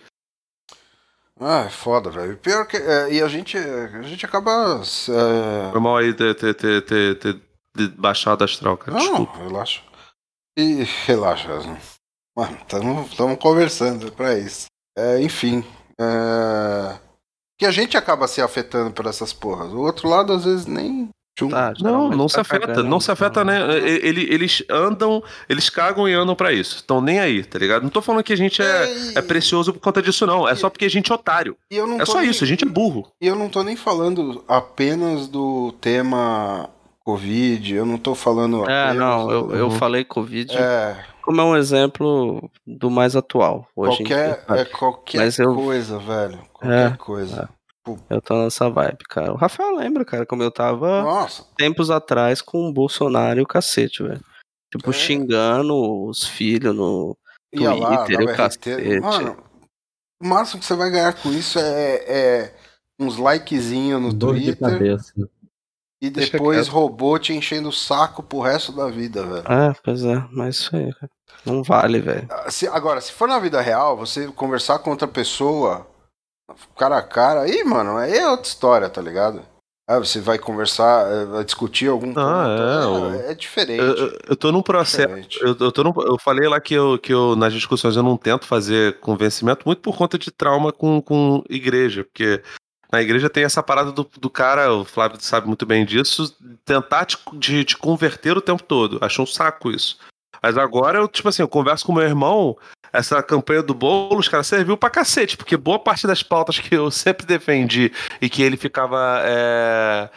Ah, 1.41 1.61
é 1.67 1.71
foda, 1.71 2.11
velho. 2.11 2.37
Pior 2.37 2.67
que. 2.67 2.77
é, 2.77 3.13
e 3.13 3.23
a 3.23 3.29
gente, 3.29 3.57
a 3.57 4.03
gente 4.03 4.27
acaba. 4.27 4.81
é, 4.83 5.71
Foi 5.71 5.81
mal 5.81 5.97
aí 5.97 6.13
ter, 6.13 6.35
ter, 6.35 6.55
ter, 6.55 6.83
ter, 6.83 7.19
ter 7.19 7.41
baixado 7.97 8.43
a 8.43 8.45
astral, 8.45 8.77
cara. 8.77 8.99
Não, 8.99 9.25
Desculpa. 9.25 9.39
relaxa. 9.39 9.81
E 10.59 10.83
relaxa. 11.07 11.49
Mano, 12.37 12.59
estamos 13.09 13.39
conversando 13.39 14.13
pra 14.13 14.37
isso. 14.37 14.67
É, 14.97 15.21
enfim. 15.23 15.65
É... 15.99 16.99
Que 17.59 17.67
a 17.67 17.71
gente 17.71 17.97
acaba 17.97 18.29
se 18.29 18.41
afetando 18.41 18.91
por 18.93 19.07
essas 19.07 19.33
porras. 19.33 19.73
O 19.73 19.79
outro 19.81 20.09
lado, 20.09 20.33
às 20.33 20.45
vezes, 20.45 20.67
nem. 20.67 21.09
Tá, 21.51 21.73
Não, 21.81 22.09
não 22.11 22.27
tá 22.27 22.35
se 22.35 22.41
afeta, 22.41 22.67
cagando, 22.67 22.89
não 22.89 22.99
se 22.99 23.13
afeta, 23.13 23.43
então. 23.43 23.45
né? 23.45 23.79
Ele- 23.79 24.27
Eles 24.35 24.61
andam, 24.69 25.23
eles 25.49 25.71
cagam 25.71 26.09
e 26.09 26.13
andam 26.13 26.35
pra 26.35 26.53
isso. 26.53 26.77
Estão 26.77 27.01
nem 27.01 27.21
aí, 27.21 27.45
tá 27.45 27.57
ligado? 27.61 27.85
Não 27.85 27.91
tô 27.91 28.03
falando 28.03 28.25
que 28.25 28.33
a 28.33 28.37
gente 28.37 28.61
é, 28.61 29.13
é 29.15 29.23
precioso 29.23 29.73
por 29.73 29.79
conta 29.79 30.03
disso, 30.03 30.27
não. 30.27 30.49
É 30.49 30.57
só 30.57 30.69
porque 30.69 30.85
a 30.85 30.91
gente 30.91 31.13
é 31.13 31.15
otário. 31.15 31.57
e 31.71 31.77
eu 31.77 31.87
não 31.87 32.01
É 32.01 32.05
só 32.05 32.21
nem- 32.21 32.29
isso, 32.31 32.43
a 32.43 32.47
gente 32.47 32.65
é 32.65 32.69
burro. 32.69 33.07
E 33.21 33.27
eu 33.29 33.37
não 33.37 33.49
tô 33.49 33.63
nem 33.63 33.77
falando 33.77 34.43
apenas 34.49 35.29
do 35.29 35.71
tema 35.81 36.69
Covid, 37.05 37.73
eu 37.73 37.87
não 37.87 37.99
tô 37.99 38.17
falando 38.17 38.69
É, 38.69 38.93
não, 38.93 39.31
eu, 39.31 39.55
eu 39.55 39.65
Uhum. 39.67 39.71
falei 39.71 40.03
Covid 40.05 40.57
É, 40.57 40.97
como 41.29 41.43
é 41.43 41.45
um 41.45 41.57
exemplo 41.59 42.51
do 42.67 42.91
mais 42.91 43.15
atual 43.15 43.69
hoje 43.77 44.03
em 44.03 44.07
qualquer, 44.07 44.45
dia. 44.47 44.57
é 44.61 44.65
qualquer 44.65 45.19
Mas 45.19 45.39
eu- 45.39 45.55
coisa, 45.55 45.99
velho. 45.99 46.39
Qualquer 46.55 46.93
É, 46.93 46.97
coisa. 46.97 47.51
Eu 48.09 48.23
tô 48.23 48.43
nessa 48.43 48.71
vibe, 48.71 49.05
cara. 49.11 49.33
O 49.35 49.37
Rafael 49.37 49.77
lembra, 49.77 50.07
cara, 50.07 50.25
como 50.25 50.43
eu 50.43 50.51
tava 50.51 51.03
Nossa, 51.03 51.45
tempos 51.55 51.91
atrás 51.91 52.41
com 52.41 52.67
o 52.67 52.73
Bolsonaro 52.73 53.41
e 53.41 53.43
o 53.43 53.47
cacete, 53.47 54.03
velho. 54.03 54.25
Tipo, 54.75 54.89
É. 54.89 54.93
xingando 54.95 56.07
os 56.07 56.25
filhos 56.27 56.75
no. 56.75 57.15
ia 57.53 57.75
lá, 57.75 58.05
Twitter, 58.07 58.19
dava 58.27 58.33
o 58.33 58.37
cacete. 58.37 59.01
Mano, 59.01 59.37
o 60.23 60.27
máximo 60.27 60.61
que 60.61 60.67
você 60.67 60.75
vai 60.75 60.91
ganhar 60.91 61.13
com 61.13 61.29
isso 61.31 61.59
é, 61.59 61.95
é 62.07 62.55
uns 62.99 63.19
likezinhos 63.19 64.01
no 64.01 64.15
Dor 64.15 64.35
de 64.39 64.55
Twitter 64.57 64.71
cabeça. 64.71 65.13
E 66.01 66.11
depois 66.11 66.69
robô 66.69 67.19
te 67.19 67.33
enchendo 67.33 67.69
o 67.69 67.73
saco 67.73 68.23
pro 68.23 68.41
resto 68.41 68.73
da 68.73 68.89
vida, 68.89 69.25
velho. 69.25 69.45
É, 69.51 69.75
pois 69.83 70.05
é, 70.05 70.25
mas 70.33 70.57
isso 70.57 70.75
aí, 70.77 70.93
cara. 70.95 71.11
Não 71.45 71.63
vale, 71.63 72.01
velho. 72.01 72.29
Se- 72.49 72.69
agora, 72.69 73.01
se 73.01 73.13
for 73.13 73.27
na 73.29 73.39
vida 73.39 73.61
real, 73.61 73.97
você 73.97 74.29
conversar 74.29 74.79
com 74.81 74.91
outra 74.91 75.09
pessoa, 75.09 75.87
cara 76.77 76.99
a 76.99 77.03
cara, 77.03 77.43
aí, 77.43 77.63
mano, 77.65 77.97
aí 77.97 78.17
é 78.17 78.29
outra 78.29 78.47
história, 78.49 78.89
tá 78.89 79.01
ligado? 79.01 79.43
Ah, 79.91 79.99
você 79.99 80.21
vai 80.21 80.39
conversar, 80.39 81.11
eh, 81.11 81.25
vai 81.25 81.45
discutir 81.45 81.89
algum 81.89 82.09
ponto. 82.13 82.21
Ah, 82.21 82.57
é, 82.59 82.83
é, 82.83 82.87
o- 82.87 83.31
é 83.31 83.35
diferente. 83.35 83.81
Eu, 83.81 83.95
eu- 83.97 84.19
eu 84.29 84.37
tô 84.37 84.53
num 84.53 84.61
processo. 84.61 85.09
diferente. 85.09 85.39
Eu, 85.41 85.57
eu, 85.59 85.73
tô 85.73 85.83
num- 85.83 85.95
eu 86.03 86.19
falei 86.19 86.47
lá 86.47 86.61
que, 86.61 86.75
eu, 86.75 86.99
que 86.99 87.13
eu, 87.13 87.35
nas 87.35 87.55
discussões, 87.55 87.97
eu 87.97 88.03
não 88.03 88.17
tento 88.19 88.45
fazer 88.47 89.01
convencimento, 89.01 89.63
muito 89.65 89.81
por 89.81 89.97
conta 89.97 90.19
de 90.19 90.31
trauma 90.31 90.73
com, 90.73 91.01
com 91.01 91.43
igreja, 91.49 92.05
porque 92.05 92.43
na 92.91 93.03
igreja 93.03 93.29
tem 93.29 93.45
essa 93.45 93.63
parada 93.63 93.93
do, 93.93 94.09
do 94.19 94.31
cara, 94.31 94.73
o 94.73 94.85
Flávio 94.85 95.19
sabe 95.21 95.47
muito 95.47 95.67
bem 95.67 95.85
disso, 95.85 96.35
tentar 96.65 97.05
te, 97.05 97.19
de, 97.35 97.65
te 97.65 97.77
converter 97.77 98.37
o 98.37 98.43
tempo 98.43 98.63
todo. 98.63 98.99
Acho 99.01 99.23
um 99.23 99.27
saco 99.27 99.71
isso. 99.71 99.99
Mas 100.43 100.57
agora 100.57 100.99
eu, 100.99 101.09
tipo 101.09 101.29
assim, 101.29 101.43
eu 101.43 101.49
converso 101.49 101.85
com 101.85 101.93
meu 101.93 102.05
irmão, 102.05 102.57
essa 102.93 103.23
campanha 103.23 103.63
do 103.63 103.75
Boulos, 103.75 104.29
cara, 104.29 104.43
serviu 104.43 104.77
pra 104.77 104.91
cacete, 104.91 105.37
porque 105.37 105.57
boa 105.57 105.79
parte 105.79 106.07
das 106.07 106.23
pautas 106.23 106.59
que 106.59 106.75
eu 106.75 106.91
sempre 106.93 107.27
defendi 107.27 107.93
e 108.21 108.29
que 108.29 108.43
ele 108.43 108.57
ficava. 108.57 109.21
é, 109.25 110.09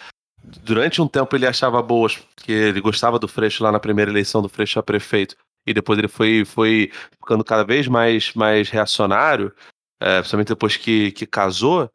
Durante 0.64 1.02
um 1.02 1.07
tempo 1.07 1.35
ele 1.35 1.45
achava 1.45 1.81
boas, 1.84 2.18
porque 2.18 2.52
ele 2.52 2.81
gostava 2.81 3.19
do 3.19 3.27
Freixo 3.27 3.64
lá 3.64 3.72
na 3.72 3.80
primeira 3.80 4.10
eleição 4.10 4.41
do 4.41 4.49
Freixo 4.49 4.80
a 4.80 4.84
prefeito. 4.84 5.35
E 5.68 5.73
depois 5.73 5.99
ele 5.99 6.07
foi, 6.07 6.43
foi 6.43 6.91
ficando 7.19 7.43
cada 7.43 7.64
vez 7.64 7.88
mais, 7.88 8.34
mais 8.34 8.69
reacionário, 8.69 9.53
é, 9.99 10.18
principalmente 10.18 10.48
depois 10.48 10.77
que, 10.77 11.11
que 11.11 11.27
casou. 11.27 11.91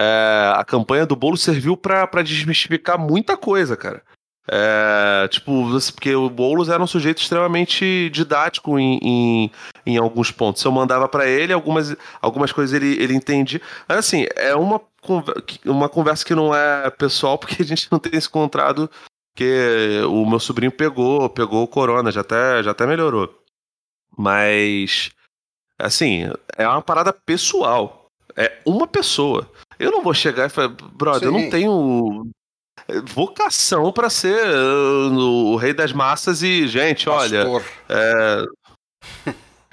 É, 0.00 0.52
a 0.54 0.64
campanha 0.64 1.04
do 1.04 1.16
Bolo 1.16 1.36
serviu 1.36 1.76
pra 1.76 2.06
desmistificar 2.22 2.96
muita 2.96 3.36
coisa, 3.36 3.76
cara. 3.76 4.00
É, 4.48 5.26
tipo, 5.26 5.68
porque 5.92 6.14
o 6.14 6.30
Boulos 6.30 6.68
era 6.68 6.80
um 6.80 6.86
sujeito 6.86 7.20
extremamente 7.20 8.08
didático 8.10 8.78
em, 8.78 8.98
em, 9.02 9.50
em 9.84 9.98
alguns 9.98 10.30
pontos. 10.30 10.62
Eu 10.62 10.70
mandava 10.70 11.08
pra 11.08 11.26
ele, 11.26 11.52
algumas, 11.52 11.96
algumas 12.22 12.52
coisas 12.52 12.72
ele, 12.72 13.02
ele 13.02 13.12
entendia. 13.12 13.60
Mas 13.88 13.98
assim, 13.98 14.24
é 14.36 14.54
uma, 14.54 14.80
uma 15.66 15.88
conversa 15.88 16.24
que 16.24 16.34
não 16.34 16.54
é 16.54 16.88
pessoal, 16.90 17.36
porque 17.38 17.60
a 17.60 17.66
gente 17.66 17.88
não 17.90 17.98
tem 17.98 18.20
se 18.20 18.28
encontrado, 18.28 18.88
porque 19.34 20.00
o 20.08 20.24
meu 20.24 20.38
sobrinho 20.38 20.70
pegou, 20.70 21.28
pegou 21.28 21.64
o 21.64 21.68
corona, 21.68 22.12
já 22.12 22.20
até, 22.20 22.62
já 22.62 22.70
até 22.70 22.86
melhorou. 22.86 23.36
Mas, 24.16 25.10
assim, 25.76 26.30
é 26.56 26.68
uma 26.68 26.82
parada 26.82 27.12
pessoal. 27.12 27.97
É 28.38 28.58
uma 28.64 28.86
pessoa. 28.86 29.50
Eu 29.78 29.90
não 29.90 30.02
vou 30.02 30.14
chegar 30.14 30.46
e 30.46 30.48
falar, 30.48 30.68
brother, 30.68 31.28
eu 31.28 31.34
Sim. 31.34 31.42
não 31.42 31.50
tenho 31.50 32.30
vocação 33.04 33.92
pra 33.92 34.08
ser 34.08 34.38
uh, 34.48 35.12
o 35.52 35.56
rei 35.56 35.74
das 35.74 35.92
massas 35.92 36.42
e, 36.42 36.66
gente, 36.68 37.08
olha, 37.08 37.44
Pastor. 37.44 37.64
é, 37.88 38.44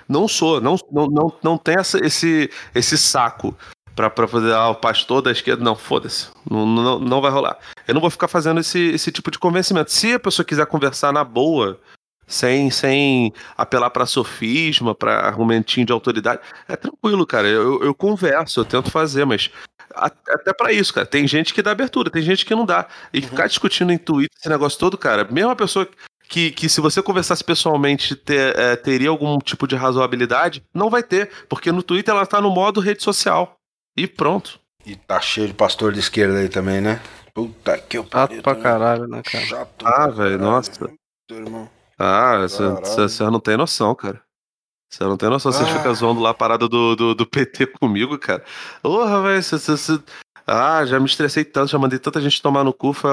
não 0.08 0.28
sou, 0.28 0.60
não, 0.62 0.76
não, 0.92 1.08
não, 1.08 1.34
não 1.44 1.58
tem 1.58 1.76
essa- 1.78 2.04
esse, 2.06 2.50
esse 2.74 2.98
saco 2.98 3.56
pra, 3.96 4.10
pra 4.10 4.28
fazer 4.28 4.54
ah, 4.54 4.70
o 4.70 4.76
pastor 4.76 5.22
da 5.22 5.32
esquerda. 5.32 5.64
Não, 5.64 5.76
foda-se. 5.76 6.28
Não, 6.50 6.66
não, 6.66 7.00
não 7.00 7.22
vai 7.22 7.32
rolar. 7.32 7.58
Eu 7.88 7.94
não 7.94 8.02
vou 8.02 8.10
ficar 8.10 8.28
fazendo 8.28 8.60
esse, 8.60 8.80
esse 8.90 9.12
tipo 9.12 9.32
de 9.32 9.40
convencimento. 9.40 9.92
Se 9.92 10.14
a 10.14 10.20
pessoa 10.20 10.46
quiser 10.46 10.66
conversar 10.66 11.12
na 11.14 11.24
boa, 11.24 11.80
sem, 12.27 12.69
sem 12.72 13.34
apelar 13.57 13.89
pra 13.89 14.06
sofisma, 14.06 14.95
pra 14.95 15.19
argumentinho 15.19 15.85
de 15.85 15.93
autoridade, 15.93 16.41
é 16.68 16.76
tranquilo, 16.76 17.26
cara. 17.26 17.47
Eu, 17.47 17.81
eu 17.84 17.93
converso, 17.93 18.60
eu 18.60 18.65
tento 18.65 18.89
fazer, 18.91 19.26
mas. 19.26 19.49
Até 19.93 20.53
pra 20.53 20.73
isso, 20.73 20.93
cara. 20.93 21.06
Tem 21.06 21.26
gente 21.27 21.53
que 21.53 21.61
dá 21.61 21.72
abertura, 21.72 22.10
tem 22.10 22.22
gente 22.22 22.45
que 22.45 22.53
não 22.56 22.65
dá. 22.65 22.88
E 23.14 23.22
ficar 23.22 23.47
discutindo 23.47 23.91
em 23.93 23.97
Twitter 23.97 24.35
esse 24.38 24.49
negócio 24.49 24.77
todo, 24.80 24.97
cara, 24.97 25.26
mesmo 25.30 25.52
a 25.52 25.56
pessoa 25.56 25.88
que, 26.27 26.52
que 26.52 26.68
se 26.68 26.81
você 26.81 27.02
conversasse 27.02 27.43
pessoalmente 27.43 28.15
ter- 28.15 28.57
é, 28.57 28.76
teria 28.76 29.10
algum 29.10 29.38
tipo 29.39 29.68
de 29.68 29.76
razoabilidade, 29.76 30.64
não 30.73 30.89
vai 30.89 31.03
ter, 31.03 31.30
porque 31.47 31.72
no 31.72 31.84
Twitter 31.84 32.14
ela 32.14 32.26
tá 32.26 32.41
no 32.41 32.49
modo 32.49 32.81
rede 32.81 33.03
social. 33.03 33.56
E 33.95 34.06
pronto. 34.07 34.60
E 34.85 34.95
tá 34.95 35.22
cheio 35.22 35.47
de 35.47 35.53
pastor 35.53 35.93
de 35.93 35.99
esquerda 35.99 36.39
aí 36.39 36.49
também, 36.49 36.81
né? 36.81 36.99
Puta 37.34 37.77
que 37.77 37.97
eu 37.97 38.06
Chato 38.11 38.41
pra 38.41 38.56
caralho, 38.56 39.07
né, 39.07 39.22
cara? 39.23 39.45
Chato. 39.45 39.85
Ah, 39.85 40.07
velho, 40.07 40.38
nossa. 40.39 40.72
irmão. 41.31 41.69
Ah, 41.97 42.38
você 42.47 43.23
não 43.23 43.39
tem 43.39 43.55
noção, 43.57 43.95
cara. 43.95 44.22
Você 44.91 45.03
não 45.03 45.17
tem 45.17 45.30
noção, 45.30 45.51
você 45.51 45.63
Ah. 45.63 45.77
fica 45.77 45.93
zoando 45.93 46.22
lá 46.22 46.30
a 46.30 46.34
parada 46.34 46.67
do, 46.69 46.95
do, 46.95 47.15
do 47.15 47.26
PT 47.26 47.67
comigo, 47.80 48.17
cara. 48.17 48.43
Porra, 48.81 49.22
velho, 49.22 49.41
você, 49.43 49.99
Ah, 50.47 50.85
já 50.85 50.99
me 50.99 51.05
estressei 51.07 51.43
tanto, 51.43 51.72
já 51.72 51.80
mandei 51.80 51.97
tanta 51.97 52.22
gente 52.22 52.41
tomar 52.41 52.63
no 52.63 52.72
cu. 52.72 52.93
Foi... 52.93 53.11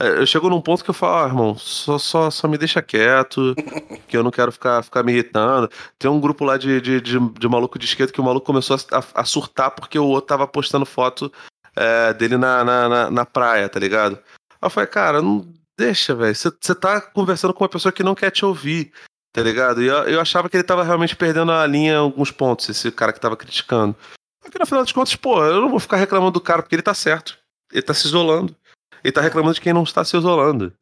é, 0.00 0.18
Eu 0.18 0.26
chego 0.26 0.50
num 0.50 0.60
ponto 0.60 0.82
que 0.82 0.90
eu 0.90 0.94
falo, 0.94 1.24
ah, 1.24 1.28
irmão, 1.28 1.56
só, 1.56 1.96
só, 1.96 2.30
só 2.30 2.48
me 2.48 2.58
deixa 2.58 2.82
quieto, 2.82 3.54
que 4.08 4.16
eu 4.16 4.22
não 4.24 4.30
quero 4.32 4.50
ficar, 4.50 4.82
ficar 4.82 5.02
me 5.04 5.12
irritando. 5.12 5.70
Tem 5.98 6.10
um 6.10 6.20
grupo 6.20 6.44
lá 6.44 6.56
de, 6.56 6.80
de, 6.80 7.00
de, 7.00 7.18
de 7.18 7.48
maluco 7.48 7.78
de 7.78 7.84
esquerda 7.86 8.12
que 8.12 8.20
o 8.20 8.24
maluco 8.24 8.44
começou 8.46 8.76
a, 8.90 9.04
a 9.20 9.24
surtar 9.24 9.70
porque 9.70 9.98
o 9.98 10.06
outro 10.06 10.26
tava 10.28 10.46
postando 10.48 10.84
foto 10.84 11.32
é, 11.76 12.12
dele 12.14 12.36
na, 12.36 12.64
na, 12.64 12.88
na, 12.88 13.10
na 13.10 13.24
praia, 13.26 13.68
tá 13.68 13.78
ligado? 13.78 14.14
Aí 14.60 14.66
eu 14.66 14.70
falei, 14.70 14.88
cara, 14.88 15.22
não 15.22 15.46
deixa, 15.76 16.14
velho. 16.14 16.34
Você 16.34 16.74
tá 16.74 17.00
conversando 17.00 17.52
com 17.54 17.64
uma 17.64 17.70
pessoa 17.70 17.92
que 17.92 18.02
não 18.02 18.14
quer 18.14 18.30
te 18.30 18.44
ouvir, 18.44 18.92
tá 19.32 19.42
ligado? 19.42 19.82
E 19.82 19.86
eu, 19.86 19.96
eu 20.04 20.20
achava 20.20 20.48
que 20.48 20.56
ele 20.56 20.64
tava 20.64 20.82
realmente 20.82 21.16
perdendo 21.16 21.52
a 21.52 21.66
linha 21.66 21.92
em 21.92 21.96
alguns 21.96 22.30
pontos, 22.30 22.68
esse 22.68 22.90
cara 22.90 23.12
que 23.12 23.20
tava 23.20 23.36
criticando. 23.36 23.96
Porque 24.40 24.58
no 24.58 24.66
final 24.66 24.82
das 24.82 24.92
contas, 24.92 25.16
pô, 25.16 25.44
eu 25.44 25.60
não 25.60 25.68
vou 25.68 25.80
ficar 25.80 25.96
reclamando 25.96 26.32
do 26.32 26.40
cara 26.40 26.62
porque 26.62 26.74
ele 26.74 26.82
tá 26.82 26.94
certo. 26.94 27.36
Ele 27.72 27.82
tá 27.82 27.92
se 27.92 28.06
isolando. 28.06 28.54
Ele 29.02 29.12
tá 29.12 29.20
reclamando 29.20 29.54
de 29.54 29.60
quem 29.60 29.72
não 29.72 29.82
está 29.82 30.04
se 30.04 30.16
isolando. 30.16 30.72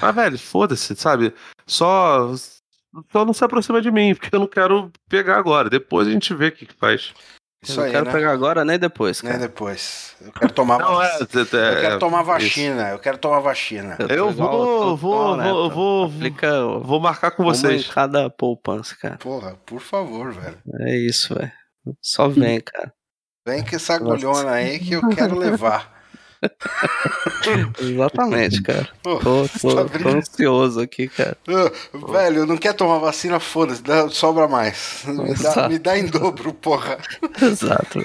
Mas, 0.00 0.14
velho, 0.14 0.38
foda-se, 0.38 0.96
sabe? 0.96 1.34
Só. 1.66 2.34
Só 3.10 3.24
não 3.24 3.32
se 3.32 3.42
aproxima 3.42 3.80
de 3.80 3.90
mim, 3.90 4.14
porque 4.14 4.34
eu 4.34 4.40
não 4.40 4.46
quero 4.46 4.90
pegar 5.08 5.38
agora. 5.38 5.70
Depois 5.70 6.06
a 6.06 6.10
gente 6.10 6.34
vê 6.34 6.48
o 6.48 6.52
que, 6.52 6.66
que 6.66 6.74
faz. 6.74 7.14
Isso 7.62 7.72
eu 7.72 7.76
não 7.76 7.84
aí, 7.84 7.90
quero 7.92 8.06
né? 8.06 8.12
pegar 8.12 8.32
agora 8.32 8.64
nem 8.64 8.78
depois, 8.78 9.22
Nem 9.22 9.32
cara. 9.32 9.46
depois. 9.46 10.16
Eu 10.20 10.32
quero 10.32 10.52
tomar 10.52 10.78
Não, 10.80 11.00
é. 11.02 11.18
vac- 11.18 11.36
é- 11.36 11.38
Eu 11.40 11.46
quero 11.80 11.94
é- 11.94 11.98
tomar 11.98 12.18
isso. 12.22 12.26
vacina. 12.26 12.88
Eu 12.90 12.98
quero 12.98 13.18
tomar 13.18 13.38
vacina. 13.40 13.96
Eu 14.08 14.30
vou- 14.32 14.48
tô 14.50 14.96
vou- 14.96 15.14
igual, 15.22 15.36
né, 15.36 15.48
vou- 15.50 15.70
vou- 15.70 16.04
Aplica 16.06 16.64
Vou 16.80 16.98
marcar 17.00 17.30
com 17.30 17.44
uma 17.44 17.54
vocês. 17.54 17.86
cada 17.88 18.28
poupança, 18.28 18.96
cara. 19.00 19.16
Porra, 19.18 19.54
por 19.64 19.80
favor, 19.80 20.32
velho. 20.32 20.58
É 20.80 20.96
isso, 20.98 21.34
velho. 21.36 21.52
Só 22.00 22.28
vem, 22.28 22.60
cara. 22.64 22.92
Vem 23.46 23.64
com 23.64 23.76
essa 23.76 23.94
agulhona 23.94 24.50
aí 24.52 24.78
que 24.80 24.94
eu 24.94 25.08
quero 25.10 25.38
levar. 25.38 26.01
Exatamente, 27.80 28.62
cara. 28.62 28.88
Pô, 29.02 29.18
Tô, 29.18 29.48
tô- 29.60 29.84
tá 29.86 29.98
tô 29.98 30.08
ansioso 30.08 30.80
aqui, 30.80 31.08
cara. 31.08 31.36
Ah, 31.48 31.70
Velho, 32.12 32.46
não 32.46 32.56
quer 32.56 32.74
tomar 32.74 32.98
vacina? 32.98 33.38
Foda-se, 33.40 33.82
sobra 34.10 34.48
mais. 34.48 35.04
Me 35.06 35.34
dá, 35.34 35.68
me 35.68 35.78
dá 35.78 35.98
em 35.98 36.06
dobro, 36.06 36.52
porra. 36.52 36.98
Exato. 37.40 38.00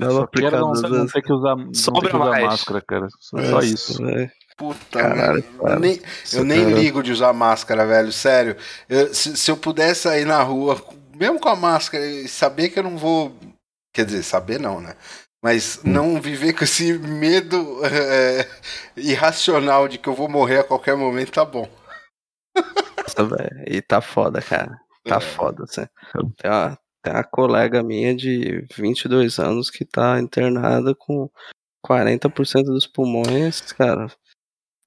Só 0.00 0.26
quero 0.26 0.58
não, 0.60 0.72
não 0.72 1.06
ter 1.06 1.22
que 1.22 1.32
usar, 1.32 1.56
não 1.56 1.74
Sobra 1.74 2.10
que 2.10 2.16
usar 2.16 2.24
mais. 2.30 2.44
máscara, 2.44 2.80
cara. 2.86 3.08
Só, 3.20 3.38
só 3.42 3.60
isso. 3.60 4.02
velho. 4.02 4.30
Puta 4.56 4.98
Caralho, 5.00 5.34
merda. 5.34 5.42
cara. 5.60 5.74
Eu 5.74 5.80
nem, 5.80 6.00
eu 6.32 6.44
nem 6.44 6.64
cara. 6.64 6.74
ligo 6.76 7.02
de 7.02 7.12
usar 7.12 7.32
máscara, 7.32 7.86
velho. 7.86 8.10
Sério. 8.12 8.56
Eu- 8.88 9.12
se, 9.12 9.36
se 9.36 9.50
eu 9.50 9.56
pudesse 9.56 10.02
sair 10.02 10.24
na 10.24 10.42
rua, 10.42 10.80
mesmo 11.14 11.38
com 11.38 11.48
a 11.50 11.56
máscara, 11.56 12.04
e 12.06 12.26
saber 12.28 12.70
que 12.70 12.78
eu 12.78 12.82
não 12.82 12.96
vou. 12.96 13.34
Quer 13.92 14.04
dizer, 14.04 14.22
saber 14.22 14.60
não, 14.60 14.80
né? 14.80 14.94
Mas 15.42 15.82
não 15.84 16.20
viver 16.20 16.52
com 16.54 16.64
esse 16.64 16.92
medo 16.98 17.80
é, 17.84 18.48
irracional 18.96 19.86
de 19.86 19.98
que 19.98 20.08
eu 20.08 20.14
vou 20.14 20.28
morrer 20.28 20.60
a 20.60 20.64
qualquer 20.64 20.96
momento, 20.96 21.32
tá 21.32 21.44
bom. 21.44 21.68
Nossa. 22.56 23.50
E 23.66 23.80
tá 23.82 24.00
foda, 24.00 24.40
cara. 24.42 24.78
Tá 25.04 25.16
É. 25.16 25.20
foda, 25.20 25.64
assim. 25.64 25.86
Tem 26.36 26.50
uma, 26.50 26.78
tem 27.02 27.12
uma 27.12 27.24
colega 27.24 27.82
minha 27.82 28.14
de 28.14 28.66
22 28.76 29.38
anos 29.38 29.70
que 29.70 29.84
tá 29.84 30.18
internada 30.18 30.94
com 30.94 31.30
40% 31.86 32.64
dos 32.64 32.86
pulmões, 32.86 33.60
cara, 33.72 34.08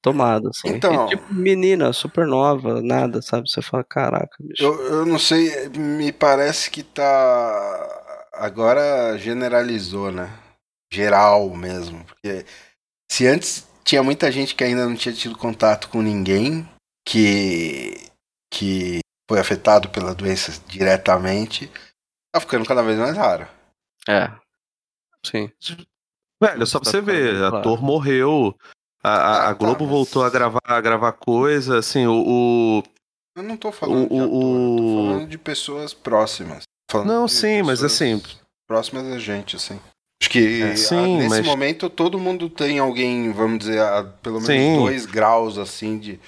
tomado, 0.02 0.50
assim. 0.50 0.76
Então- 0.76 1.06
E, 1.06 1.10
tipo, 1.12 1.34
menina, 1.34 1.94
super 1.94 2.28
nova, 2.28 2.82
nada, 2.82 3.22
sabe? 3.22 3.50
Você 3.50 3.62
fala, 3.62 3.84
caraca, 3.84 4.36
bicho. 4.42 4.62
Eu, 4.64 4.82
eu 4.88 5.06
não 5.06 5.18
sei, 5.20 5.70
me 5.70 6.12
parece 6.12 6.70
que 6.70 6.84
tá. 6.84 7.99
Agora 8.40 9.18
generalizou, 9.18 10.12
né? 10.12 10.30
Geral 10.92 11.50
mesmo. 11.52 12.04
Porque 12.06 12.46
se 13.12 13.28
antes 13.28 13.68
tinha 13.84 14.02
muita 14.02 14.32
gente 14.32 14.56
que 14.56 14.64
ainda 14.64 14.88
não 14.88 14.96
tinha 14.96 15.14
tido 15.14 15.38
contato 15.38 15.90
com 15.90 16.02
ninguém 16.02 16.68
que, 17.08 18.10
que 18.52 19.00
foi 19.30 19.40
afetado 19.40 19.90
pela 19.90 20.16
doença 20.16 20.52
diretamente, 20.68 21.72
tá 22.34 22.40
ficando 22.40 22.66
cada 22.66 22.82
vez 22.84 22.98
mais 22.98 23.16
raro. 23.18 23.48
É. 24.08 24.32
Sim. 25.26 25.52
Velho, 26.42 26.66
só 26.66 26.80
pra 26.80 26.86
Tá 26.86 26.92
você 26.92 27.02
ver, 27.02 27.38
claro. 27.38 27.58
ator 27.58 27.82
morreu. 27.84 28.56
A, 29.04 29.10
a- 29.10 29.18
Ah, 29.18 29.44
a 29.44 29.48
tá, 29.48 29.54
Globo 29.54 29.84
mas- 29.84 29.90
voltou 29.92 30.24
a 30.24 30.30
gravar, 30.30 30.60
a 30.64 30.82
gravar 30.82 31.12
coisa, 31.14 31.80
assim, 31.80 32.06
o. 32.08 32.80
o- 32.80 32.84
Eu 33.36 33.44
não 33.44 33.58
tô 33.58 33.72
falando 33.72 34.06
O- 34.06 34.10
de 34.10 34.16
ator, 34.16 34.24
eu 34.24 34.34
o- 34.34 34.78
tô 34.78 34.84
falando 35.14 35.28
de 35.30 35.38
pessoas 35.38 35.94
próximas. 35.94 36.64
Falando 36.90 37.08
Não, 37.08 37.28
sim, 37.28 37.62
mas 37.62 37.84
assim- 37.84 38.22
Próximas 38.68 39.06
a 39.08 39.18
gente, 39.20 39.56
assim. 39.56 39.80
Acho 40.22 40.30
que 40.30 40.62
É, 40.62 40.72
ah, 40.72 40.78
sim, 40.78 41.18
nesse 41.18 41.30
mas- 41.30 41.46
momento 41.46 41.90
todo 41.90 42.20
mundo 42.20 42.50
tem 42.50 42.78
alguém, 42.80 43.32
vamos 43.32 43.60
dizer, 43.60 43.80
a 43.82 44.04
pelo 44.04 44.42
menos 44.42 44.48
Sim. 44.48 44.78
dois 44.78 45.06
graus, 45.06 45.58
assim, 45.58 45.98
de. 45.98 46.20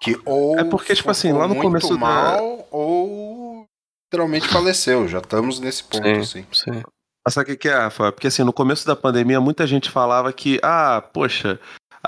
Que 0.00 0.18
ou 0.24 0.58
É 0.58 0.64
porque, 0.64 0.94
tipo 0.94 1.10
assim, 1.10 1.32
lá 1.32 1.42
no 1.46 1.48
muito 1.54 1.62
começo 1.62 1.90
da- 1.90 1.98
mal, 1.98 2.66
ou 2.70 3.66
literalmente 4.06 4.48
faleceu. 4.48 5.06
Já 5.08 5.18
estamos 5.18 5.58
nesse 5.60 5.82
ponto, 5.84 6.04
Sim. 6.04 6.20
assim. 6.20 6.46
Sim. 6.52 6.82
Mas 7.26 7.34
sabe 7.34 7.52
o 7.52 7.58
que, 7.58 7.68
é, 7.68 7.74
Rafa? 7.76 8.10
Porque 8.12 8.28
assim, 8.28 8.42
no 8.44 8.52
começo 8.52 8.86
da 8.86 8.96
pandemia, 8.96 9.40
muita 9.40 9.66
gente 9.66 9.90
falava 9.90 10.32
que, 10.32 10.58
ah, 10.62 11.02
poxa, 11.12 11.60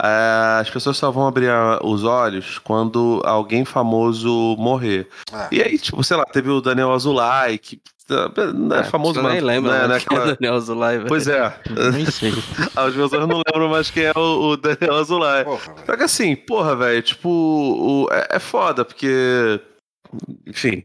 é, 0.03 0.61
as 0.61 0.71
pessoas 0.71 0.97
só 0.97 1.11
vão 1.11 1.27
abrir 1.27 1.51
a- 1.51 1.81
os 1.85 2.03
olhos 2.05 2.59
quando 2.59 3.21
alguém 3.27 3.63
famoso 3.65 4.57
morrer. 4.59 5.07
Ah. 5.31 5.49
E 5.53 5.61
aí, 5.61 5.79
tipo, 5.79 6.03
sei 6.03 6.17
lá, 6.17 6.25
teve 6.25 6.49
o 6.49 6.63
Daniel 6.63 6.93
Azulay, 6.93 7.59
que 7.59 7.79
não 8.55 8.77
é, 8.77 8.85
famoso, 8.85 9.15
você 9.15 9.23
mas. 9.23 9.33
nem 9.33 9.41
lembra, 9.41 9.73
né, 9.73 9.79
né, 9.83 9.89
né, 9.95 10.01
quem 10.01 10.17
é 10.17 10.21
aquela- 10.21 10.37
Daniel 10.37 10.61
Zulay, 10.61 10.97
velho. 10.99 11.09
Pois 11.09 11.27
é. 11.27 11.61
Nem 11.95 12.07
sei. 12.07 12.33
As 12.77 12.95
pessoas 12.95 13.29
não 13.29 13.43
lembram 13.47 13.69
mais 13.69 13.91
quem 13.91 14.05
é 14.05 14.13
o, 14.17 14.51
o 14.53 14.57
Daniel 14.57 14.95
Azulay. 14.97 15.45
Porra. 15.45 15.75
Só 15.87 15.97
que 15.97 16.03
assim, 16.03 16.37
porra, 16.37 16.77
velho, 16.77 17.03
tipo, 17.03 17.29
o- 17.29 18.09
é, 18.13 18.37
é 18.37 18.39
foda, 18.39 18.85
porque. 18.85 19.61
Enfim. 20.47 20.85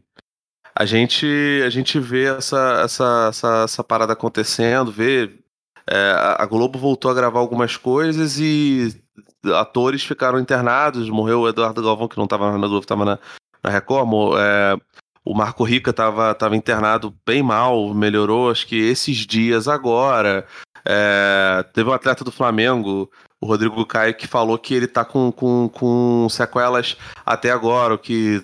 A 0.74 0.84
gente, 0.84 1.26
a 1.66 1.70
gente 1.70 1.98
vê 1.98 2.26
essa, 2.26 2.82
essa, 2.84 3.26
essa, 3.30 3.62
essa 3.64 3.82
parada 3.84 4.12
acontecendo, 4.12 4.92
vê. 4.92 5.28
é, 5.90 6.12
a 6.38 6.46
Globo 6.46 6.78
voltou 6.78 7.10
a 7.10 7.14
gravar 7.14 7.40
algumas 7.40 7.76
coisas 7.76 8.38
e 8.38 8.94
atores 9.54 10.04
ficaram 10.04 10.38
internados. 10.38 11.08
Morreu 11.10 11.40
o 11.40 11.48
Eduardo 11.48 11.82
Galvão, 11.82 12.06
que 12.06 12.16
não 12.18 12.28
tava 12.28 12.56
na 12.56 12.68
Globo, 12.68 12.86
tava 12.86 13.04
na, 13.04 13.18
na 13.64 13.70
Record. 13.70 14.06
mo- 14.06 14.38
é, 14.38 14.76
o 15.30 15.34
Marco 15.34 15.62
Rica 15.62 15.92
tava, 15.92 16.34
tava 16.34 16.56
internado 16.56 17.14
bem 17.26 17.42
mal, 17.42 17.92
melhorou, 17.92 18.50
acho 18.50 18.66
que 18.66 18.76
esses 18.76 19.18
dias 19.18 19.68
agora. 19.68 20.46
É, 20.86 21.62
teve 21.74 21.90
um 21.90 21.92
atleta 21.92 22.24
do 22.24 22.32
Flamengo, 22.32 23.10
o 23.38 23.46
Rodrigo 23.46 23.84
Caio, 23.84 24.14
que 24.16 24.26
falou 24.26 24.56
que 24.58 24.72
ele 24.72 24.86
tá 24.86 25.04
com, 25.04 25.30
com, 25.30 25.68
com 25.68 26.26
sequelas 26.30 26.96
até 27.26 27.50
agora, 27.50 27.92
o 27.92 27.98
que 27.98 28.42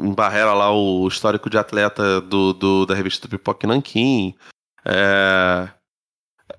embarrera 0.00 0.52
lá 0.52 0.72
o 0.74 1.06
histórico 1.06 1.48
de 1.48 1.58
atleta 1.58 2.20
do, 2.20 2.52
do- 2.52 2.86
da 2.86 2.94
revista 2.94 3.28
do 3.28 3.30
Pipoque 3.30 3.66
Nanquim. 3.68 4.34
É, 4.84 5.68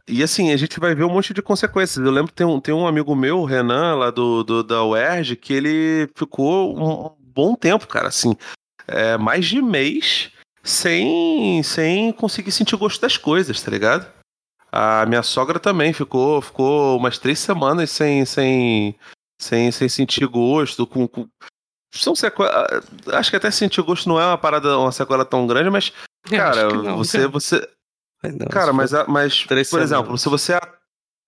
e 0.07 0.23
assim, 0.23 0.51
a 0.53 0.57
gente 0.57 0.79
vai 0.79 0.95
ver 0.95 1.03
um 1.03 1.09
monte 1.11 1.33
de 1.33 1.41
consequências. 1.41 2.05
Eu 2.05 2.11
lembro 2.11 2.31
que 2.31 2.37
tem 2.37 2.47
um, 2.47 2.61
tem 2.61 2.73
um 2.73 2.87
amigo 2.87 3.13
meu, 3.15 3.39
o 3.39 3.45
Renan, 3.45 3.95
lá 3.95 4.11
do, 4.11 4.43
do, 4.45 4.63
da 4.63 4.81
UERJ, 4.85 5.35
que 5.35 5.51
ele 5.51 6.09
ficou 6.15 6.73
um 6.77 7.11
bom 7.19 7.53
tempo, 7.53 7.85
cara, 7.87 8.07
assim, 8.07 8.35
é, 8.87 9.17
mais 9.17 9.45
de 9.45 9.61
mês 9.61 10.31
sem, 10.63 11.61
sem 11.63 12.11
conseguir 12.11 12.51
sentir 12.51 12.75
gosto 12.75 13.01
das 13.01 13.17
coisas, 13.17 13.61
tá 13.61 13.71
ligado? 13.71 14.11
A 14.71 15.05
minha 15.05 15.23
sogra 15.23 15.59
também 15.59 15.93
ficou, 15.93 16.41
ficou 16.41 16.97
umas 16.97 17.17
três 17.17 17.39
semanas 17.39 17.89
sem, 17.89 18.25
sem, 18.25 18.95
sem, 19.39 19.71
sem 19.71 19.89
sentir 19.89 20.27
gosto, 20.27 20.85
com, 20.85 21.07
com- 21.07 21.27
são 21.93 22.13
sequelas. 22.13 22.51
Acho 23.13 23.29
que 23.29 23.37
até 23.37 23.49
sentir 23.49 23.81
gosto 23.81 24.09
não 24.09 24.19
é 24.19 24.25
uma 24.25 24.37
parada, 24.37 24.77
uma 24.77 24.91
sequela 24.91 25.23
tão 25.23 25.47
grande, 25.47 25.69
mas, 25.69 25.91
cara, 26.29 26.67
não, 26.69 26.97
você, 26.97 27.17
cara. 27.19 27.29
você, 27.29 27.69
não, 28.23 28.47
Cara, 28.47 28.73
mas, 28.73 28.91
mas 29.07 29.45
por 29.45 29.57
exemplo, 29.57 30.17
semanas. 30.17 30.21
se 30.21 30.29
você. 30.29 30.59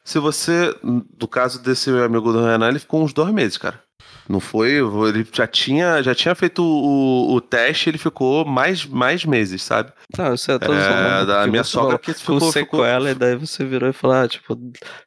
Se 0.03 0.19
você. 0.19 0.75
Do 0.83 1.27
caso 1.27 1.61
desse 1.61 1.89
meu 1.89 2.03
amigo 2.03 2.33
do 2.33 2.43
Renan, 2.43 2.67
ele 2.69 2.79
ficou 2.79 3.01
uns 3.03 3.13
dois 3.13 3.33
meses, 3.33 3.57
cara. 3.57 3.81
Não 4.29 4.39
foi. 4.39 4.73
Ele 4.73 5.27
já 5.33 5.47
tinha, 5.47 6.03
já 6.03 6.13
tinha 6.13 6.35
feito 6.35 6.61
o, 6.63 7.33
o 7.33 7.41
teste, 7.41 7.89
ele 7.89 7.97
ficou 7.97 8.45
mais, 8.45 8.85
mais 8.85 9.25
meses, 9.25 9.63
sabe? 9.63 9.91
Não, 10.15 10.37
sei, 10.37 10.53
eu 10.53 10.59
tô 10.59 10.71
É, 10.71 11.25
da 11.25 11.47
minha 11.47 11.63
sogra 11.63 11.97
falou 11.97 11.99
que 11.99 12.13
com 12.13 12.19
ficou, 12.19 12.51
ficou, 12.51 12.51
sequela, 12.51 13.09
e 13.09 13.15
daí 13.15 13.35
você 13.35 13.65
virou 13.65 13.89
e 13.89 13.93
falou, 13.93 14.17
ah, 14.17 14.27
tipo, 14.27 14.55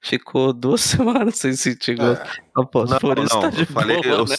ficou 0.00 0.52
duas 0.52 0.80
semanas 0.82 1.36
sem 1.36 1.52
sentir 1.52 1.94
gosto. 1.96 2.24
Pô, 2.72 2.84
Não, 2.84 2.98
por 2.98 3.16
isso 3.20 3.32
não, 3.34 3.40
tá 3.42 3.50
de 3.50 3.60
eu 3.60 3.66
falei- 3.66 4.02
boa, 4.02 4.14
eu- 4.16 4.24
né? 4.26 4.36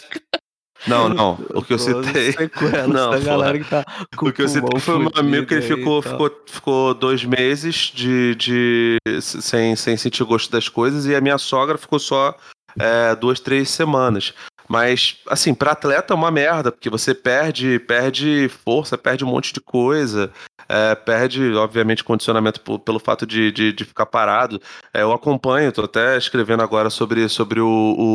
Não, 0.86 1.08
não. 1.08 1.40
O 1.54 1.62
que 1.62 1.72
eu 1.76 1.80
citei. 1.80 2.34
Sequelas 2.34 2.88
Não, 2.92 3.12
da 3.12 3.20
galera 3.20 3.58
que 3.58 3.64
tá 3.64 3.86
com 4.18 4.28
O 4.28 4.34
que 4.34 4.42
eu 4.42 4.50
citei 4.50 4.80
foi 4.82 4.98
um 4.98 5.08
amigo 5.16 5.48
que 5.48 5.54
ele 5.54 5.62
ficou, 5.62 6.02
ficou, 6.02 6.44
ficou 6.46 6.94
dois 6.94 7.24
meses 7.24 7.90
de, 7.96 8.36
de 8.36 8.98
sem, 9.22 9.78
sem 9.78 9.96
sentir 9.96 10.26
gosto 10.26 10.52
das 10.52 10.68
coisas 10.68 11.06
e 11.06 11.16
a 11.16 11.22
minha 11.22 11.38
sogra 11.38 11.78
ficou 11.78 12.00
só 12.00 12.36
é, 12.78 13.16
duas, 13.16 13.40
três 13.40 13.70
semanas. 13.70 14.34
Mas, 14.68 15.18
assim, 15.28 15.54
pra 15.54 15.72
atleta 15.72 16.14
é 16.14 16.16
uma 16.16 16.32
merda, 16.32 16.72
porque 16.72 16.90
você 16.90 17.14
perde, 17.14 17.80
perde 17.80 18.50
força, 18.64 18.98
perde 18.98 19.24
um 19.24 19.28
monte 19.28 19.54
de 19.54 19.60
coisa, 19.60 20.32
é, 20.70 20.96
perde, 20.96 21.54
obviamente, 21.54 22.04
condicionamento 22.04 22.62
pelo 22.80 23.00
fato 23.00 23.26
de, 23.26 23.52
de, 23.52 23.74
de 23.74 23.84
ficar 23.86 24.06
parado. 24.06 24.62
É, 24.94 25.02
eu 25.02 25.12
acompanho, 25.12 25.72
tô 25.72 25.84
até 25.84 26.18
escrevendo 26.18 26.64
agora 26.64 26.90
sobre, 26.90 27.28
sobre 27.28 27.60
o, 27.60 27.68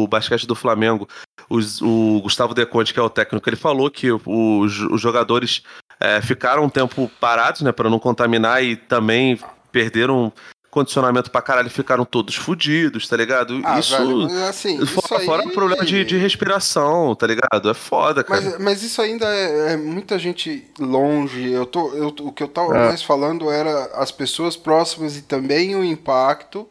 o 0.05 0.09
basquete 0.09 0.47
do 0.47 0.55
Flamengo. 0.55 1.09
Os- 1.51 1.81
o 1.83 2.21
Gustavo 2.23 2.55
Deconte, 2.55 2.93
que 2.93 3.01
é 3.01 3.03
o 3.03 3.11
técnico, 3.11 3.49
ele 3.49 3.57
falou 3.57 3.91
que 3.91 4.11
os, 4.11 4.81
os 4.91 5.01
jogadores 5.01 5.63
é, 6.01 6.21
ficaram 6.21 6.65
um 6.65 6.69
tempo 6.69 7.11
parados, 7.21 7.61
né, 7.61 7.73
para 7.73 7.91
não 7.91 7.99
contaminar 7.99 8.63
e 8.63 8.77
também 8.77 9.39
perderam 9.71 10.33
condicionamento 10.71 11.31
pra 11.31 11.41
caralho, 11.43 11.71
ficaram 11.71 12.05
todos 12.05 12.35
fudidos, 12.37 13.09
tá 13.09 13.17
ligado? 13.17 13.61
Ah, 13.65 13.79
isso 13.81 13.97
velho, 13.97 14.45
assim, 14.45 14.83
isso 14.83 15.01
fora, 15.01 15.21
aí... 15.21 15.27
fora 15.27 15.47
o 15.47 15.53
problema 15.53 15.85
de, 15.85 16.05
de 16.05 16.17
respiração, 16.17 17.15
tá 17.15 17.27
ligado? 17.27 17.71
É 17.71 17.75
foda, 17.75 18.23
cara. 18.23 18.41
Mas, 18.41 18.59
mas 18.59 18.83
isso 18.83 19.01
ainda 19.01 19.27
é, 19.27 19.73
é 19.73 19.77
muita 19.77 20.19
gente 20.19 20.67
longe. 20.79 21.51
Eu 21.51 21.65
tô, 21.67 21.93
eu, 21.95 22.09
o 22.21 22.33
que 22.33 22.43
eu 22.43 22.49
tava 22.49 22.77
É. 22.77 22.87
mais 22.89 23.03
falando 23.03 23.51
era 23.51 23.87
as 23.95 24.11
pessoas 24.13 24.57
próximas 24.57 25.17
e 25.17 25.23
também 25.23 25.75
o 25.75 25.83
impacto 25.83 26.69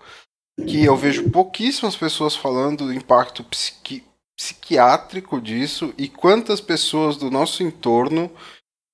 que 0.65 0.83
eu 0.83 0.95
vejo 0.95 1.29
pouquíssimas 1.29 1.95
pessoas 1.95 2.35
falando 2.35 2.85
do 2.85 2.93
impacto 2.93 3.43
psiqui- 3.43 4.03
psiquiátrico 4.35 5.41
disso 5.41 5.93
e 5.97 6.07
quantas 6.07 6.61
pessoas 6.61 7.17
do 7.17 7.29
nosso 7.29 7.61
entorno 7.63 8.31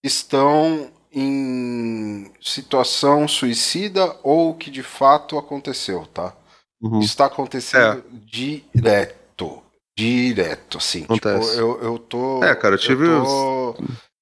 estão 0.03 0.89
em 1.13 2.31
situação 2.41 3.27
suicida 3.27 4.15
ou 4.23 4.53
que 4.55 4.71
de 4.71 4.83
fato 4.83 5.37
aconteceu, 5.37 6.05
tá? 6.13 6.33
Uhum. 6.81 6.99
Está 6.99 7.25
acontecendo 7.25 8.03
direto. 8.11 9.61
Direto, 9.95 10.79
assim. 10.79 11.03
Acontece. 11.03 11.51
Tipo, 11.51 11.61
eu, 11.61 11.81
eu 11.83 11.99
tô. 11.99 12.43
É, 12.43 12.55
cara, 12.55 12.75
eu 12.75 12.79
tive 12.79 13.05
tô- 13.05 13.75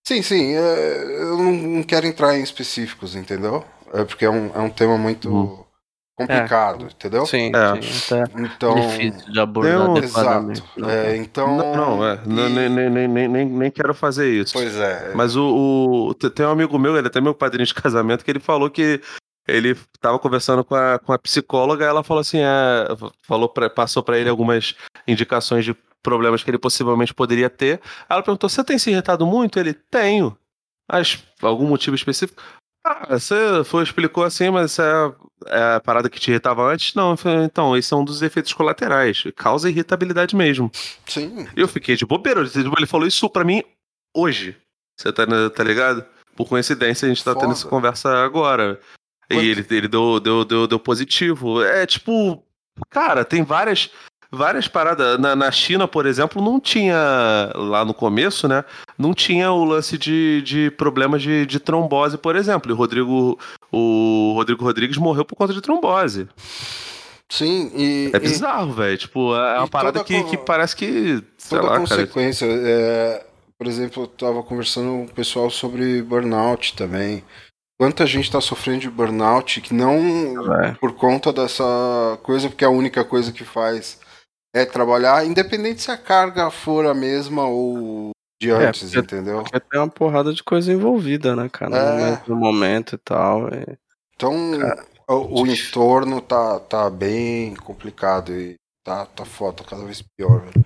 Sim, 0.05 0.22
sim. 0.22 0.53
é, 0.53 1.03
eu 1.22 1.38
não, 1.38 1.51
não 1.53 1.84
quero 1.84 2.05
entrar 2.05 2.38
em 2.38 2.43
específicos, 2.43 3.15
entendeu? 3.15 3.63
É 3.93 4.03
porque 4.03 4.26
é 4.26 4.30
um, 4.30 4.51
é 4.53 4.59
um 4.59 4.69
tema 4.69 4.97
muito 4.97 5.30
Uhum. 5.30 5.63
Complicado, 6.27 6.85
entendeu? 6.85 7.26
Sim, 7.26 7.52
É. 7.56 7.81
sim, 7.81 8.15
até 8.22 8.41
Então. 8.41 8.76
difícil 8.76 9.31
de 9.31 9.39
abordar 9.39 9.89
adequadamente. 9.98 10.64
Exato. 10.77 10.89
É, 10.91 11.18
então. 11.18 11.57
Não, 11.57 11.76
não, 11.76 12.06
é. 12.07 12.19
Não, 12.26 12.48
e- 12.48 12.49
nem, 12.49 12.69
nem, 12.69 12.89
nem, 12.89 13.07
nem, 13.07 13.27
nem, 13.27 13.45
nem 13.45 13.72
quero 13.72 13.93
fazer 13.93 14.30
isso. 14.30 14.53
Pois 14.53 14.76
é. 14.77 15.11
Mas 15.15 15.35
o, 15.35 16.07
o- 16.10 16.14
te- 16.14 16.30
tem 16.30 16.45
um 16.45 16.52
amigo 16.52 16.77
meu, 16.80 16.98
ele 16.98 17.07
é 17.07 17.10
até 17.10 17.19
meu 17.22 17.34
padrinho 17.34 17.65
de 17.65 17.73
casamento, 17.76 18.23
que 18.26 18.31
ele 18.31 18.39
falou 18.39 18.69
que 18.69 19.02
ele 19.48 19.76
tava 19.99 20.19
conversando 20.19 20.64
com 20.64 20.76
a, 20.76 20.99
com 20.99 21.11
a 21.11 21.18
psicóloga 21.19 21.84
e 21.84 21.88
ela 21.88 22.03
falou 22.03 22.22
assim, 22.22 22.39
é, 22.39 22.88
falou 23.27 23.49
pra, 23.49 23.69
passou 23.69 24.03
pra 24.03 24.18
ele 24.18 24.30
algumas 24.30 24.76
indicações 25.07 25.65
de 25.65 25.76
problemas 26.03 26.43
que 26.43 26.49
ele 26.49 26.57
possivelmente 26.57 27.14
poderia 27.14 27.49
ter. 27.49 27.80
Ela 28.10 28.22
perguntou, 28.23 28.49
você 28.49 28.64
tem 28.64 28.77
se 28.77 28.91
irritado 28.91 29.26
muito? 29.26 29.60
Ele, 29.60 29.73
tenho. 29.73 30.35
Mas 30.91 31.23
algum 31.41 31.65
motivo 31.68 31.95
específico? 31.95 32.41
Ah, 32.83 33.05
você 33.17 33.63
foi, 33.63 33.83
explicou 33.83 34.23
assim, 34.23 34.49
mas 34.49 34.71
isso 34.71 34.81
é, 34.81 35.13
é 35.47 35.75
a 35.75 35.79
parada 35.79 36.09
que 36.09 36.19
te 36.19 36.31
irritava 36.31 36.63
antes? 36.63 36.95
Não, 36.95 37.15
então, 37.45 37.77
esse 37.77 37.93
é 37.93 37.97
um 37.97 38.03
dos 38.03 38.21
efeitos 38.21 38.53
colaterais. 38.53 39.23
Causa 39.35 39.69
irritabilidade 39.69 40.35
mesmo. 40.35 40.71
Sim. 41.05 41.47
Eu 41.55 41.67
fiquei 41.67 41.95
de 41.95 42.05
bobeira. 42.05 42.41
Ele 42.41 42.87
falou 42.87 43.05
isso 43.05 43.29
pra 43.29 43.43
mim 43.43 43.63
hoje. 44.15 44.57
Você 44.99 45.11
tá, 45.13 45.23
tá 45.55 45.63
ligado? 45.63 46.03
Por 46.35 46.47
coincidência, 46.47 47.05
a 47.05 47.09
gente 47.09 47.23
tá 47.23 47.33
tendo 47.33 47.41
Foda. 47.43 47.53
essa 47.53 47.67
conversa 47.67 48.23
agora. 48.23 48.79
Quanto- 49.29 49.43
E 49.43 49.47
ele, 49.49 49.65
ele 49.69 49.87
deu, 49.87 50.19
deu, 50.19 50.43
deu, 50.45 50.67
deu 50.67 50.79
positivo. 50.79 51.63
É 51.63 51.85
tipo. 51.85 52.43
Cara, 52.89 53.23
tem 53.23 53.43
várias. 53.43 53.91
Várias 54.31 54.67
paradas. 54.67 55.19
Na, 55.19 55.35
na 55.35 55.51
China, 55.51 55.87
por 55.87 56.05
exemplo, 56.05 56.41
não 56.41 56.59
tinha. 56.59 57.51
Lá 57.53 57.83
no 57.83 57.93
começo, 57.93 58.47
né? 58.47 58.63
Não 58.97 59.13
tinha 59.13 59.51
o 59.51 59.65
lance 59.65 59.97
de, 59.97 60.41
de 60.43 60.71
problemas 60.71 61.21
de, 61.21 61.45
de 61.45 61.59
trombose, 61.59 62.17
por 62.17 62.35
exemplo. 62.35 62.71
E 62.71 62.73
o 62.73 62.77
Rodrigo. 62.77 63.37
O 63.71 64.33
Rodrigo 64.35 64.63
Rodrigues 64.63 64.97
morreu 64.97 65.25
por 65.25 65.35
conta 65.35 65.53
de 65.53 65.61
trombose. 65.61 66.29
Sim, 67.29 67.71
e. 67.75 68.11
É 68.13 68.19
bizarro, 68.19 68.73
velho. 68.73 68.97
Tipo, 68.97 69.35
é 69.35 69.57
uma 69.59 69.67
parada 69.67 70.03
que, 70.03 70.23
que 70.23 70.37
parece 70.37 70.75
que. 70.75 71.21
Toda 71.49 71.61
lá, 71.63 71.79
consequência. 71.79 72.45
é, 72.45 73.25
por 73.57 73.67
exemplo, 73.67 74.03
eu 74.03 74.07
tava 74.07 74.43
conversando 74.43 74.87
com 74.87 75.03
o 75.11 75.13
pessoal 75.15 75.49
sobre 75.49 76.01
burnout 76.01 76.75
também. 76.75 77.23
Quanta 77.79 78.05
gente 78.05 78.31
tá 78.31 78.39
sofrendo 78.39 78.79
de 78.81 78.89
burnout 78.89 79.59
que 79.59 79.73
não 79.73 80.53
É. 80.63 80.73
por 80.79 80.93
conta 80.93 81.33
dessa 81.33 81.63
coisa, 82.21 82.47
porque 82.47 82.63
a 82.63 82.69
única 82.69 83.03
coisa 83.03 83.31
que 83.31 83.43
faz 83.43 83.99
é 84.53 84.65
trabalhar, 84.65 85.25
independente 85.25 85.81
se 85.81 85.91
a 85.91 85.97
carga 85.97 86.49
for 86.51 86.85
a 86.85 86.93
mesma 86.93 87.45
ou 87.45 88.11
de 88.41 88.49
É, 88.49 88.53
antes, 88.67 88.91
porque- 88.93 89.15
entendeu? 89.15 89.43
Porque 89.43 89.59
tem 89.59 89.79
uma 89.79 89.87
porrada 89.89 90.33
de 90.33 90.43
coisa 90.43 90.71
envolvida, 90.73 91.35
né, 91.35 91.47
cara? 91.49 91.77
É. 91.77 92.21
No 92.27 92.35
momento 92.35 92.95
e 92.95 92.97
tal. 92.97 93.47
é. 93.49 93.77
Então, 94.15 94.33
o, 95.07 95.41
o 95.43 95.47
entorno 95.47 96.19
tá, 96.21 96.59
tá 96.59 96.89
bem 96.89 97.55
complicado 97.55 98.31
e 98.33 98.55
tá, 98.83 99.05
tá 99.05 99.25
foda, 99.25 99.63
cada 99.63 99.83
vez 99.85 100.03
pior, 100.17 100.41
velho. 100.41 100.65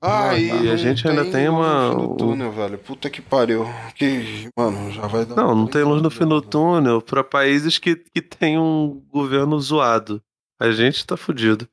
Ah, 0.00 0.38
e 0.38 0.70
a 0.70 0.76
gente 0.76 1.06
ainda 1.08 1.24
tem 1.24 1.48
luz 1.48 1.58
uma- 1.58 1.88
no 1.88 2.00
fim 2.00 2.06
do 2.08 2.16
túnel, 2.16 2.52
velho. 2.52 2.78
Puta 2.78 3.10
que 3.10 3.20
pariu. 3.20 3.66
Que, 3.96 4.48
mano, 4.56 4.92
já 4.92 5.06
vai 5.08 5.24
dar. 5.24 5.34
Não, 5.34 5.54
não 5.54 5.66
tem 5.66 5.82
luz 5.82 6.00
no 6.00 6.10
fim 6.10 6.26
do 6.26 6.40
túnel. 6.40 7.02
pra 7.02 7.24
países 7.24 7.78
que, 7.78 7.96
que 7.96 8.22
tem 8.22 8.58
um 8.58 9.02
governo 9.12 9.58
zoado. 9.60 10.22
A 10.60 10.70
gente 10.70 11.04
tá 11.04 11.16
fudido. 11.16 11.68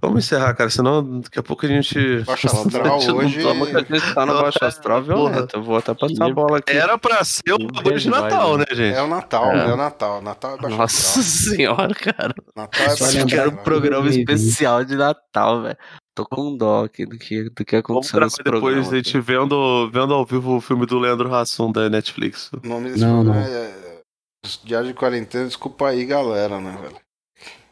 Vamos 0.00 0.24
encerrar, 0.24 0.54
cara, 0.54 0.70
senão 0.70 1.20
daqui 1.20 1.38
a 1.38 1.42
pouco 1.42 1.66
a 1.66 1.68
gente. 1.68 2.22
Baixa 2.24 2.46
astral 2.46 2.96
a 2.96 2.98
gente 3.00 3.08
não 3.08 3.16
hoje- 3.16 3.42
toma- 3.42 3.66
que 3.66 3.76
a 3.94 3.98
gente 3.98 4.14
tá 4.14 4.24
no 4.24 4.40
Baixo 4.40 4.64
Astral 4.64 5.02
violento? 5.02 5.56
Eu 5.56 5.62
vou 5.62 5.76
até 5.76 5.92
passar 5.92 6.26
a 6.26 6.32
bola 6.32 6.58
aqui. 6.58 6.72
Era 6.72 6.96
pra 6.96 7.24
ser 7.24 7.52
o 7.52 7.58
bagulho 7.58 7.96
de 7.98 8.04
demais, 8.04 8.22
Natal, 8.22 8.58
né? 8.58 8.64
né, 8.70 8.76
gente? 8.76 8.96
É 8.96 9.02
o 9.02 9.08
Natal, 9.08 9.50
É. 9.50 9.70
é, 9.70 9.72
o 9.72 9.76
Natal. 9.76 10.22
Natal 10.22 10.54
é 10.56 10.60
baixo 10.62 10.76
Nossa 10.76 11.20
astral. 11.20 11.24
senhora, 11.56 11.94
cara. 11.94 12.34
Natal 12.56 12.80
é 12.82 12.96
quero 12.96 13.24
astral. 13.24 13.48
um 13.48 13.56
programa 13.56 14.02
2020. 14.04 14.28
especial 14.38 14.84
de 14.84 14.94
Natal, 14.96 15.62
velho. 15.62 15.76
Tô 16.14 16.26
com 16.26 16.56
dó 16.56 16.84
aqui 16.84 17.04
do 17.06 17.18
que, 17.18 17.44
do 17.50 17.64
que 17.64 17.72
Vamos 17.82 18.06
aconteceu 18.12 18.12
gravar 18.18 18.26
nesse 18.26 18.42
depois, 18.44 18.60
programa. 18.62 18.88
a 18.92 18.94
gente 18.94 19.20
vendo, 19.20 19.90
vendo 19.90 20.14
ao 20.14 20.24
vivo 20.26 20.56
o 20.56 20.60
filme 20.60 20.86
do 20.86 20.98
Leandro 20.98 21.34
Hassum 21.34 21.72
da 21.72 21.88
Netflix. 21.90 22.50
O 22.52 22.68
nome 22.68 22.90
desse 22.90 23.00
Não, 23.04 23.24
programa 23.24 23.48
não. 23.48 23.56
é 23.56 23.72
Diário 24.64 24.88
de 24.88 24.94
Quarentena. 24.94 25.46
Desculpa 25.46 25.88
aí, 25.88 26.04
galera, 26.04 26.60
né, 26.60 26.76
velho? 26.80 26.96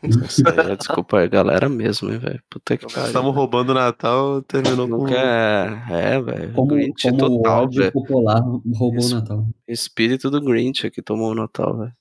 Isso 0.02 0.42
aí, 0.48 0.76
desculpa 0.76 1.18
aí, 1.18 1.28
galera 1.28 1.68
mesmo, 1.68 2.10
hein, 2.10 2.18
velho. 2.18 2.40
Puta 2.48 2.76
que 2.76 2.86
pariu. 2.92 3.06
Estamos 3.08 3.34
roubando 3.34 3.70
o 3.70 3.74
Natal, 3.74 4.40
terminou 4.42 4.88
com. 4.88 5.04
Quer. 5.06 5.84
É, 5.90 6.20
velho. 6.20 6.52
Como, 6.54 6.74
Grinch 6.74 7.02
como 7.02 7.14
o 7.16 7.18
total, 7.38 7.62
ódio 7.64 7.80
velho. 7.82 7.92
popular 7.92 8.40
roubou 8.74 9.04
o 9.04 9.08
Natal. 9.10 9.46
Espírito 9.68 10.30
do 10.30 10.40
Grinch 10.40 10.86
aqui 10.86 11.02
tomou 11.02 11.30
o 11.32 11.34
Natal, 11.34 11.76
velho. 11.76 11.92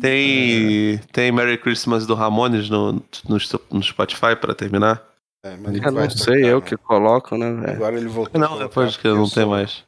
Tem, 0.00 0.98
tem 1.12 1.30
Merry 1.32 1.56
Christmas 1.58 2.06
do 2.06 2.14
Ramones 2.14 2.68
no, 2.68 2.92
no, 2.92 3.38
no 3.70 3.82
Spotify 3.82 4.34
pra 4.40 4.54
terminar? 4.54 5.02
É, 5.44 5.56
mas 5.56 5.74
Eu 5.76 5.92
não 5.92 6.10
sei 6.10 6.34
tocar, 6.36 6.48
eu 6.48 6.58
né? 6.60 6.66
que 6.66 6.76
coloco, 6.76 7.36
né, 7.36 7.52
velho? 7.54 7.72
Agora 7.76 7.96
ele 7.96 8.08
voltou. 8.08 8.40
Não, 8.40 8.48
colocar, 8.48 8.64
depois 8.68 8.96
que 8.96 9.02
porque 9.02 9.08
não 9.08 9.24
eu 9.24 9.30
tem 9.30 9.42
sou- 9.42 9.48
mais. 9.48 9.84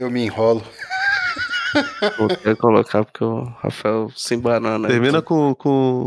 Eu 0.00 0.10
me 0.10 0.24
enrolo. 0.24 0.62
Vou 2.18 2.56
colocar 2.56 3.04
porque 3.04 3.22
o 3.22 3.42
Rafael 3.60 4.10
se 4.16 4.34
embanana. 4.34 4.88
Termina 4.88 5.20
com. 5.22 5.54
com... 5.54 6.06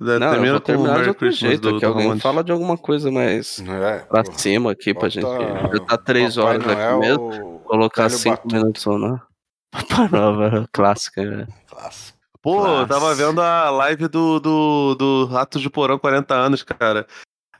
Não, 0.00 0.14
eu 0.14 0.20
termina 0.30 0.52
vou 0.52 0.60
terminar 0.60 1.02
de 1.02 1.08
outro 1.08 1.14
Christmas 1.26 1.38
jeito, 1.50 1.70
do, 1.72 1.78
que 1.78 1.84
alguém 1.84 2.02
Ramones. 2.04 2.22
fala 2.22 2.42
de 2.42 2.50
alguma 2.52 2.78
coisa 2.78 3.10
mais 3.10 3.60
É, 3.60 3.98
pra 3.98 4.24
pô. 4.24 4.32
cima 4.32 4.72
aqui 4.72 4.94
pra 4.94 5.08
gente. 5.10 5.26
Já 5.26 5.80
tá 5.86 5.98
três 5.98 6.36
Papai 6.36 6.54
horas 6.56 6.66
aqui 6.68 6.74
Noel, 6.76 6.98
mesmo. 7.00 7.58
Colocar 7.60 8.08
Velho 8.08 8.18
cinco 8.18 8.36
Batuta. 8.36 8.56
minutos 8.56 8.86
ou 8.86 8.98
não. 8.98 9.20
Papai 9.70 10.08
Nova, 10.08 10.68
clássica, 10.72 11.22
né? 11.22 11.46
Clássico. 11.68 12.18
Pô, 12.42 12.66
eu 12.66 12.86
tava 12.88 13.14
vendo 13.14 13.42
a 13.42 13.68
live 13.70 14.08
do, 14.08 14.40
do, 14.40 14.94
do 14.94 15.24
Ratos 15.26 15.60
de 15.60 15.68
Porão 15.68 15.98
40 15.98 16.34
anos, 16.34 16.62
cara. 16.62 17.06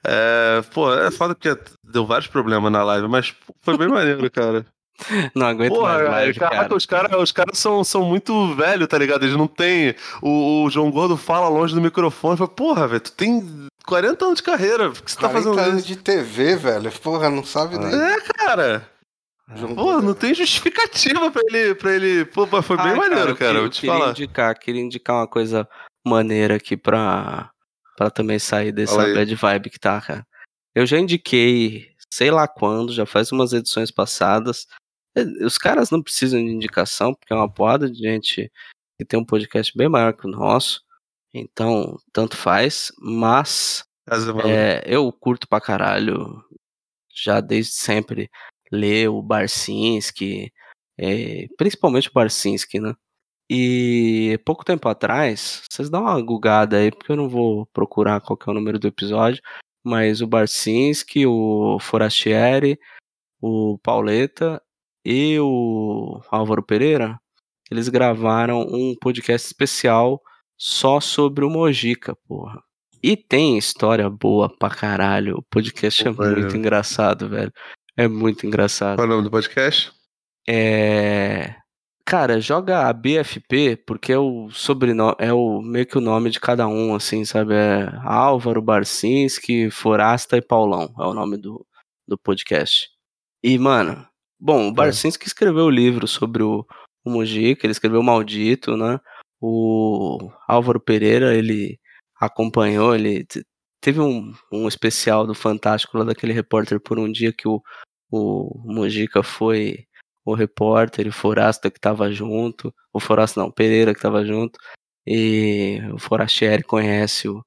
É, 0.03 0.63
pô, 0.73 0.91
é 0.95 1.11
foda 1.11 1.35
porque 1.35 1.55
deu 1.85 2.07
vários 2.07 2.27
problemas 2.27 2.73
na 2.73 2.83
live, 2.83 3.07
mas 3.07 3.35
foi 3.61 3.77
bem 3.77 3.89
maneiro, 3.93 4.31
cara. 4.31 4.65
Não 5.35 5.47
aguento 5.47 5.73
Porra, 5.75 5.93
mais 5.99 6.09
live, 6.11 6.39
caraca, 6.39 6.63
cara. 6.63 6.77
os 6.77 6.87
caras 6.87 7.13
os 7.21 7.33
cara 7.33 7.51
são, 7.55 7.83
são 7.85 8.03
muito 8.05 8.55
velhos, 8.55 8.89
tá 8.89 8.99
ligado? 8.99 9.25
Eles 9.25 9.37
não 9.37 9.47
têm. 9.47 9.95
O, 10.23 10.65
o 10.65 10.71
João 10.71 10.91
Gordo 10.91 11.17
fala 11.17 11.49
longe 11.49 11.75
do 11.75 11.81
microfone. 11.81 12.37
Fala, 12.37 12.49
Porra, 12.51 12.87
velho, 12.89 13.01
tu 13.01 13.13
tem 13.13 13.69
40 13.87 14.25
anos 14.25 14.37
de 14.39 14.43
carreira. 14.43 14.91
Por 14.91 15.03
que 15.03 15.11
você 15.11 15.17
tá 15.19 15.29
40 15.29 15.33
fazendo 15.51 15.59
anos 15.69 15.79
isso? 15.81 15.89
de 15.89 15.97
TV, 15.97 16.57
velho. 16.57 16.93
Porra, 17.01 17.31
não 17.31 17.45
sabe 17.45 17.79
nem. 17.79 17.93
É, 17.95 18.21
cara. 18.21 18.89
João 19.55 19.75
Pô, 19.75 19.83
Gordo. 19.85 20.03
não 20.07 20.15
tem 20.15 20.33
justificativa 20.35 21.31
pra 21.31 21.43
ele. 21.49 21.75
Pra 21.75 21.93
ele... 21.93 22.25
Pô, 22.27 22.47
mas 22.51 22.65
foi 22.65 22.77
bem 22.77 22.93
Ah, 22.93 22.97
maneiro, 22.97 23.31
eu 23.31 23.37
cara. 23.37 23.55
Vou 23.55 23.63
eu 23.65 23.69
te 23.71 23.81
queria 23.81 23.97
falar. 23.99 24.11
indicar, 24.11 24.59
queria 24.59 24.81
indicar 24.81 25.17
uma 25.17 25.27
coisa 25.27 25.69
maneira 26.07 26.55
aqui 26.55 26.77
pra, 26.77 27.51
pra 27.97 28.11
também 28.11 28.39
sair 28.39 28.71
dessa 28.71 28.97
bad 28.97 29.35
vibe 29.35 29.71
que 29.71 29.79
tá, 29.81 30.01
cara. 30.01 30.25
Eu 30.73 30.87
já 30.87 30.99
indiquei, 30.99 31.89
sei 32.13 32.31
lá 32.31 32.47
quando, 32.47 32.93
já 32.93 33.05
faz 33.05 33.33
umas 33.33 33.53
edições 33.53 33.91
passadas. 33.91 34.69
Eh, 35.17 35.45
Os 35.45 35.59
caras 35.59 35.91
não 35.91 36.03
precisam 36.03 36.41
de 36.45 36.51
indicação, 36.51 37.15
porque 37.15 37.33
é 37.33 37.37
uma 37.37 37.53
porrada 37.53 37.91
de 37.91 37.99
gente 37.99 38.51
que 38.99 39.05
tem 39.05 39.19
um 39.19 39.25
podcast 39.25 39.77
bem 39.77 39.89
maior 39.89 40.13
que 40.13 40.27
o 40.27 40.31
nosso. 40.31 40.83
Então, 41.33 41.97
tanto 42.13 42.37
faz. 42.37 42.93
Mas 43.01 43.85
Maluca. 44.09 44.49
é, 44.49 44.83
eu 44.87 45.11
curto 45.13 45.49
pra 45.49 45.61
caralho, 45.61 46.45
já 47.15 47.41
desde 47.41 47.73
sempre, 47.73 48.31
ler 48.71 49.09
o 49.09 49.23
Barcinski, 49.23 50.53
é, 50.99 51.47
principalmente 51.57 52.09
o 52.09 52.13
Barcinski, 52.13 52.81
né? 52.81 52.95
E 53.49 54.39
pouco 54.45 54.65
tempo 54.65 54.89
atrás, 54.89 55.63
vocês 55.69 55.91
dão 55.91 56.03
uma 56.03 56.21
gugada 56.23 56.77
aí, 56.77 56.91
porque 56.93 57.11
eu 57.11 57.17
não 57.17 57.29
vou 57.29 57.67
procurar 57.67 58.21
qual 58.21 58.39
é 58.47 58.51
o 58.51 58.55
número 58.55 58.79
do 58.79 58.87
episódio, 58.87 59.43
mas 59.83 60.21
o 60.21 60.27
Barcinski, 60.27 61.27
o 61.27 61.79
Forastieri, 61.81 62.79
o 63.41 63.77
Pauleta 63.79 64.63
e 65.05 65.39
o 65.41 66.21
Álvaro 66.31 66.63
Pereira, 66.63 67.19
eles 67.71 67.89
gravaram 67.89 68.63
um 68.63 68.95
podcast 69.01 69.47
especial 69.47 70.21
só 70.59 71.01
sobre 71.01 71.45
o 71.45 71.51
Mojica, 71.51 72.15
porra. 72.27 72.63
E 73.03 73.17
tem 73.17 73.57
história 73.57 74.11
boa 74.11 74.55
pra 74.59 74.69
caralho. 74.69 75.39
O 75.39 75.43
podcast 75.43 76.07
é 76.07 76.11
muito 76.11 76.57
engraçado, 76.57 77.29
velho. 77.29 77.53
É 77.97 78.07
muito 78.07 78.47
engraçado. 78.47 78.97
Qual 78.97 79.07
é 79.07 79.11
o 79.11 79.13
nome 79.13 79.25
do 79.25 79.31
podcast? 79.31 79.91
É. 80.47 81.55
Cara, 82.05 82.41
joga 82.41 82.89
a 82.89 82.93
BFP, 82.93 83.77
porque 83.87 84.13
é 84.13 84.19
o 84.19 84.51
sobrenome, 84.51 85.15
é 85.19 85.33
o 85.33 85.63
meio 85.63 85.87
que 85.87 85.97
o 85.97 86.01
nome 86.01 86.29
de 86.29 86.41
cada 86.41 86.67
um, 86.67 86.95
assim, 86.95 87.25
sabe? 87.25 87.55
É 87.55 87.89
Álvaro, 88.03 88.61
Barcinski, 88.61 89.71
Forasta 89.71 90.37
e 90.37 90.43
Paulão. 90.43 90.93
É 90.99 91.05
o 91.05 91.15
nome 91.15 91.37
do, 91.37 91.65
do 92.09 92.19
podcast. 92.19 92.91
E, 93.43 93.57
mano, 93.59 94.07
bom, 94.41 94.69
o 94.69 94.73
Barcinski 94.73 95.27
escreveu 95.27 95.67
o 95.67 95.71
livro 95.71 96.07
sobre 96.09 96.43
o, 96.43 96.67
o 97.05 97.11
Mujica, 97.11 97.67
ele 97.67 97.73
escreveu 97.73 98.03
Maldito, 98.03 98.77
né? 98.77 98.99
O 99.41 100.31
Álvaro 100.49 100.81
Pereira, 100.81 101.35
ele 101.35 101.79
acompanhou, 102.21 102.95
ele 102.95 103.25
te- 103.25 103.45
teve 103.81 104.01
um, 104.01 104.33
um 104.53 104.69
especial 104.69 105.27
do 105.27 105.35
Fantástico 105.35 105.97
lá 105.99 106.05
daquele 106.05 106.33
repórter 106.33 106.81
por 106.81 106.99
um 106.99 107.11
dia 107.11 107.33
que 107.33 107.49
o, 107.49 107.63
o 108.11 108.63
Mujica 108.65 109.23
foi 109.23 109.87
o 110.25 110.35
repórter, 110.35 111.07
e 111.07 111.09
o 111.09 111.13
Forasta 111.13 111.71
que 111.71 111.81
tava 111.81 112.13
junto, 112.13 112.75
o 112.93 113.01
Forasta 113.01 113.41
não, 113.41 113.49
o 113.49 113.53
Pereira 113.53 113.95
que 113.95 114.01
tava 114.01 114.25
junto, 114.25 114.59
e 115.07 115.81
o 115.95 115.99
Forastieri 115.99 116.63
conhece 116.63 117.29
o, 117.29 117.43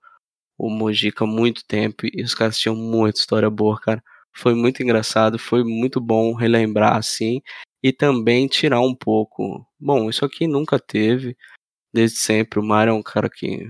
o 0.58 0.70
Mujica 0.70 1.24
há 1.24 1.28
muito 1.28 1.64
tempo, 1.66 2.06
e 2.12 2.24
os 2.24 2.34
caras 2.34 2.58
tinham 2.58 2.76
muita 2.76 3.20
história 3.20 3.50
boa, 3.50 3.80
cara. 3.80 4.04
Foi 4.36 4.54
muito 4.56 4.82
engraçado, 4.84 5.38
foi 5.40 5.64
muito 5.64 6.02
bom 6.02 6.34
relembrar 6.34 6.98
assim, 6.98 7.42
e 7.82 7.92
também 7.94 8.48
tirar 8.48 8.82
um 8.82 8.96
pouco. 8.96 9.66
Bom, 9.80 10.10
isso 10.10 10.26
aqui 10.26 10.48
nunca 10.48 10.80
teve, 10.80 11.38
desde 11.94 12.18
sempre. 12.18 12.60
O 12.60 12.64
Mário 12.64 12.92
é 12.92 12.94
um 12.94 13.04
cara 13.04 13.30
que 13.30 13.68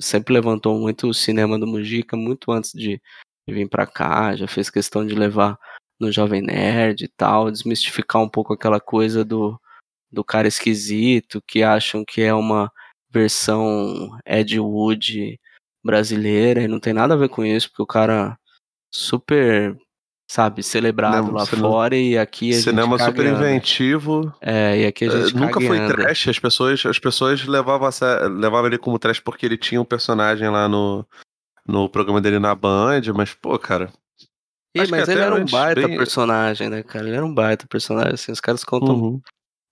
sempre 0.00 0.34
levantou 0.34 0.78
muito 0.78 1.08
o 1.08 1.14
cinema 1.14 1.58
do 1.58 1.66
Mujica, 1.66 2.16
muito 2.16 2.52
antes 2.52 2.72
de, 2.72 3.00
vir 3.48 3.68
pra 3.68 3.86
cá, 3.86 4.34
já 4.34 4.48
fez 4.48 4.68
questão 4.68 5.06
de 5.06 5.14
levar 5.14 5.58
no 6.00 6.10
Jovem 6.10 6.42
Nerd 6.42 7.04
e 7.04 7.08
tal, 7.08 7.50
desmistificar 7.50 8.20
um 8.22 8.28
pouco 8.28 8.52
aquela 8.52 8.80
coisa 8.80 9.24
do, 9.24 9.58
do 10.10 10.24
cara 10.24 10.48
esquisito, 10.48 11.42
que 11.46 11.62
acham 11.62 12.04
que 12.04 12.22
é 12.22 12.34
uma 12.34 12.70
versão 13.10 14.18
Ed 14.26 14.58
Wood 14.58 15.40
brasileira, 15.84 16.62
e 16.62 16.68
não 16.68 16.80
tem 16.80 16.92
nada 16.92 17.14
a 17.14 17.16
ver 17.16 17.28
com 17.28 17.44
isso, 17.44 17.68
porque 17.68 17.82
o 17.82 17.86
cara 17.86 18.38
super, 18.92 19.76
sabe, 20.28 20.62
celebrado 20.62 21.16
Cinema- 21.18 21.38
lá 21.38 21.46
cinema- 21.46 21.68
fora 21.68 21.96
e 21.96 22.18
aqui 22.18 22.50
a 22.50 22.60
Cinema 22.60 22.98
gente 22.98 23.06
super 23.06 23.16
caga 23.24 23.28
e 23.28 23.32
anda. 23.34 23.50
inventivo. 23.50 24.34
É, 24.40 24.80
e 24.80 24.86
aqui 24.86 25.04
a 25.04 25.08
Eh, 25.08 25.10
gente 25.22 25.34
nunca 25.36 25.52
caga 25.54 25.64
e 25.64 25.68
foi 25.68 25.86
trash, 25.88 26.28
as 26.28 26.38
pessoas, 26.38 26.84
as 26.86 26.98
pessoas 26.98 27.44
levavam, 27.46 27.88
a 27.88 28.26
levavam 28.28 28.66
ele 28.66 28.78
como 28.78 28.98
trash 28.98 29.20
porque 29.20 29.46
ele 29.46 29.56
tinha 29.56 29.80
um 29.80 29.84
personagem 29.84 30.48
lá 30.48 30.68
no, 30.68 31.06
no 31.66 31.88
programa 31.88 32.20
dele 32.20 32.38
na 32.38 32.54
Band, 32.54 33.02
mas, 33.14 33.32
pô, 33.34 33.58
cara. 33.58 33.90
Que 34.74 34.86
mas 34.90 35.08
ele 35.08 35.20
era 35.20 35.34
um 35.34 35.46
baita 35.46 35.86
bem- 35.88 35.96
personagem, 35.96 36.68
né, 36.68 36.82
cara? 36.82 37.06
Ele 37.06 37.16
era 37.16 37.24
um 37.24 37.32
baita 37.32 37.66
personagem, 37.66 38.12
assim, 38.14 38.30
os 38.32 38.40
caras 38.40 38.62
contam 38.62 38.94
Uhum. 38.94 39.20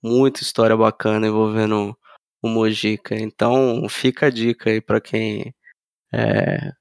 muita 0.02 0.42
história 0.42 0.74
bacana 0.76 1.26
envolvendo 1.26 1.94
o 2.42 2.48
Mojica. 2.48 3.14
Então, 3.14 3.86
fica 3.88 4.26
a 4.26 4.30
dica 4.30 4.70
aí 4.70 4.80
pra 4.80 5.00
quem 5.00 5.54
é, 6.12 6.72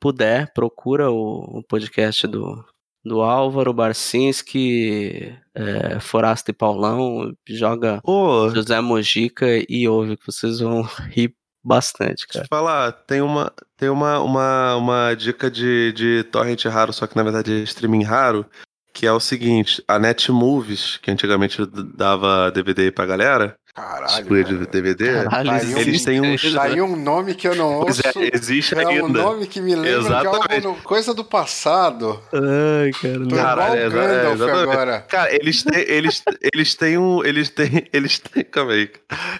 puder, 0.00 0.52
procura 0.52 1.10
o, 1.10 1.58
o 1.58 1.62
podcast 1.64 2.26
do, 2.26 2.64
do 3.04 3.22
Álvaro 3.22 3.72
Barcinski, 3.72 5.34
é, 5.54 6.00
Forasta 6.00 6.50
e 6.50 6.54
Paulão, 6.54 7.32
joga 7.48 8.00
Pô, 8.02 8.50
José 8.50 8.80
Mojica 8.80 9.46
e 9.68 9.88
ouve, 9.88 10.16
que 10.16 10.26
vocês 10.26 10.60
vão 10.60 10.82
rir 11.10 11.34
bastante, 11.62 12.26
Deixa 12.26 12.28
eu 12.28 12.32
cara. 12.32 12.44
te 12.44 12.48
falar, 12.48 12.92
tem 12.92 13.20
uma, 13.20 13.52
tem 13.76 13.88
uma, 13.88 14.18
uma, 14.20 14.76
uma 14.76 15.14
dica 15.14 15.50
de, 15.50 15.92
de 15.92 16.24
torrent 16.24 16.64
raro, 16.66 16.92
só 16.92 17.06
que 17.06 17.16
na 17.16 17.22
verdade 17.22 17.52
é 17.52 17.62
streaming 17.62 18.02
raro, 18.04 18.46
que 18.92 19.06
é 19.06 19.12
o 19.12 19.20
seguinte, 19.20 19.82
a 19.86 19.98
Netmovies, 19.98 20.96
que 20.98 21.10
antigamente 21.10 21.64
dava 21.94 22.50
DVD 22.50 22.90
pra 22.90 23.06
galera, 23.06 23.56
Caralho. 23.80 24.24
de 24.24 24.30
velho. 24.54 24.66
DVD, 24.66 25.24
Caralho, 25.24 25.50
Tá 25.50 25.56
aí 25.56 25.74
um- 25.74 25.78
eles 25.78 26.04
têm. 26.04 26.36
Tá 26.54 26.62
aí 26.64 26.80
um 26.82 26.96
nome 26.96 27.34
que 27.34 27.48
eu 27.48 27.54
não 27.54 27.80
Pois 27.80 27.98
ouço. 28.04 28.18
é, 28.18 28.30
existe 28.34 28.74
é 28.74 28.84
um 28.84 28.88
ainda. 28.88 29.22
nome 29.22 29.46
que 29.46 29.60
me 29.60 29.74
lembra 29.74 29.90
de 30.00 30.06
Exatamente. 30.06 30.66
algo, 30.66 30.78
no- 30.78 30.82
coisa 30.84 31.14
do 31.14 31.24
passado. 31.24 32.22
Ai, 32.32 32.90
cara. 33.00 33.26
Tô 33.28 33.34
Caralho, 33.36 33.86
igual 33.86 34.02
é, 34.04 34.18
o 34.28 34.36
Gandalf 34.36 34.40
é, 34.50 34.62
agora. 34.62 35.00
Cara, 35.02 35.34
eles 35.34 35.62
têm, 35.62 35.80
eles, 35.88 36.22
eles 36.52 36.74
têm 36.74 36.98
um, 36.98 37.24
eles 37.24 37.48
têm, 37.50 37.86
eles 37.92 38.18
têm, 38.18 38.44
calma 38.44 38.72
aí, 38.72 38.90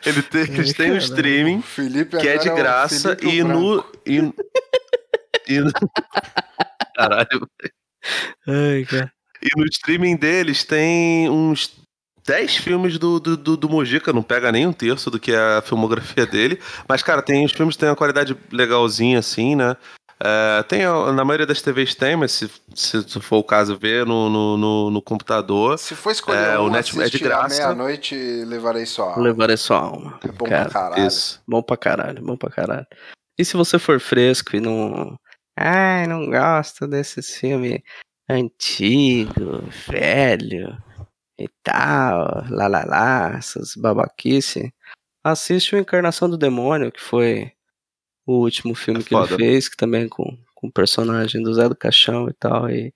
eles 0.07 0.25
têm, 0.27 0.43
eles 0.43 0.73
têm 0.73 0.93
um 0.93 0.97
streaming 0.97 1.63
Felipe 1.63 2.17
que 2.19 2.29
é 2.29 2.39
de 2.39 2.49
o 2.49 2.55
graça 2.55 3.17
Felipe 3.17 3.37
e 3.37 3.43
no, 3.45 3.85
e, 4.07 4.17
e 5.49 5.61
no- 5.61 5.73
caralho, 6.97 7.49
Ai, 8.49 8.85
cara. 8.89 9.13
E 9.43 9.59
no 9.59 9.65
streaming 9.67 10.17
deles 10.17 10.65
tem 10.65 11.29
uns 11.31 11.80
10 12.31 12.57
filmes 12.59 12.97
do, 12.97 13.19
do, 13.19 13.37
do, 13.37 13.57
do 13.57 13.69
Mojica, 13.69 14.13
não 14.13 14.23
pega 14.23 14.53
nem 14.53 14.65
um 14.65 14.73
terço 14.73 15.11
do 15.11 15.19
que 15.19 15.33
é 15.33 15.57
a 15.59 15.63
filmografia 15.63 16.25
dele. 16.25 16.61
Mas, 16.89 17.03
cara, 17.03 17.21
tem 17.21 17.45
os 17.45 17.51
filmes 17.51 17.75
que 17.75 17.81
tem 17.81 17.89
uma 17.89 17.97
qualidade 17.97 18.37
legalzinha, 18.53 19.19
assim, 19.19 19.57
né? 19.57 19.77
É, 20.23 20.63
tem, 20.63 20.85
a- 20.85 21.13
na 21.13 21.25
maioria 21.25 21.47
das 21.47 21.61
TVs 21.61 21.95
tem, 21.97 22.15
mas 22.15 22.31
se, 22.31 22.49
se 22.75 23.21
for 23.21 23.39
o 23.39 23.43
caso, 23.43 23.77
ver 23.77 24.07
no, 24.07 24.31
no, 24.31 24.57
no, 24.57 24.91
no 24.93 25.03
computador. 25.03 25.77
Se 25.77 25.97
for 25.97 26.11
escolher 26.13 26.55
É, 26.55 26.59
um, 26.61 26.67
o 26.67 26.71
Net- 26.71 26.97
é 27.01 27.09
de 27.09 27.19
graça. 27.19 27.49
meia-noite, 27.57 28.15
levarei 28.47 28.87
só. 28.87 29.15
Vou 29.15 29.25
levar 29.25 29.57
sua 29.59 29.79
alma. 29.79 30.21
É 30.23 30.29
bom 30.31 30.47
cara. 30.47 30.71
pra 30.71 30.73
caralho. 30.73 31.07
Isso. 31.09 31.43
Bom 31.49 31.61
pra 31.63 31.77
caralho, 31.77 32.23
bom 32.23 32.37
pra 32.37 32.51
caralho. 32.51 32.87
E 33.37 33.45
se 33.45 33.57
você 33.57 33.77
for 33.77 33.99
fresco 33.99 34.55
e 34.55 34.61
não. 34.61 35.17
Ai, 35.59 36.07
não 36.07 36.31
gosto 36.31 36.87
desses 36.87 37.35
filmes 37.37 37.81
antigo, 38.29 39.65
velho 39.89 40.79
e 41.41 41.49
tal, 41.63 42.45
lá 42.51 42.67
lá 42.69 42.85
lá, 42.85 43.35
essas 43.39 43.75
babaquice. 43.77 44.73
assiste 45.25 45.75
o 45.75 45.79
Encarnação 45.79 46.29
do 46.29 46.37
Demônio, 46.39 46.93
que 46.93 47.01
foi 47.01 47.53
o 48.27 48.35
último 48.43 48.75
filme 48.75 49.01
É 49.01 49.03
que 49.05 49.15
ele 49.15 49.27
fez, 49.29 49.69
que 49.69 49.77
também 49.77 50.05
é 50.05 50.09
com, 50.09 50.37
com 50.55 50.67
o 50.69 50.73
personagem 50.73 51.43
do 51.43 51.53
Zé 51.55 51.69
do 51.69 51.77
Caixão 51.77 52.29
e 52.29 52.33
tal, 52.35 52.69
e, 52.71 52.93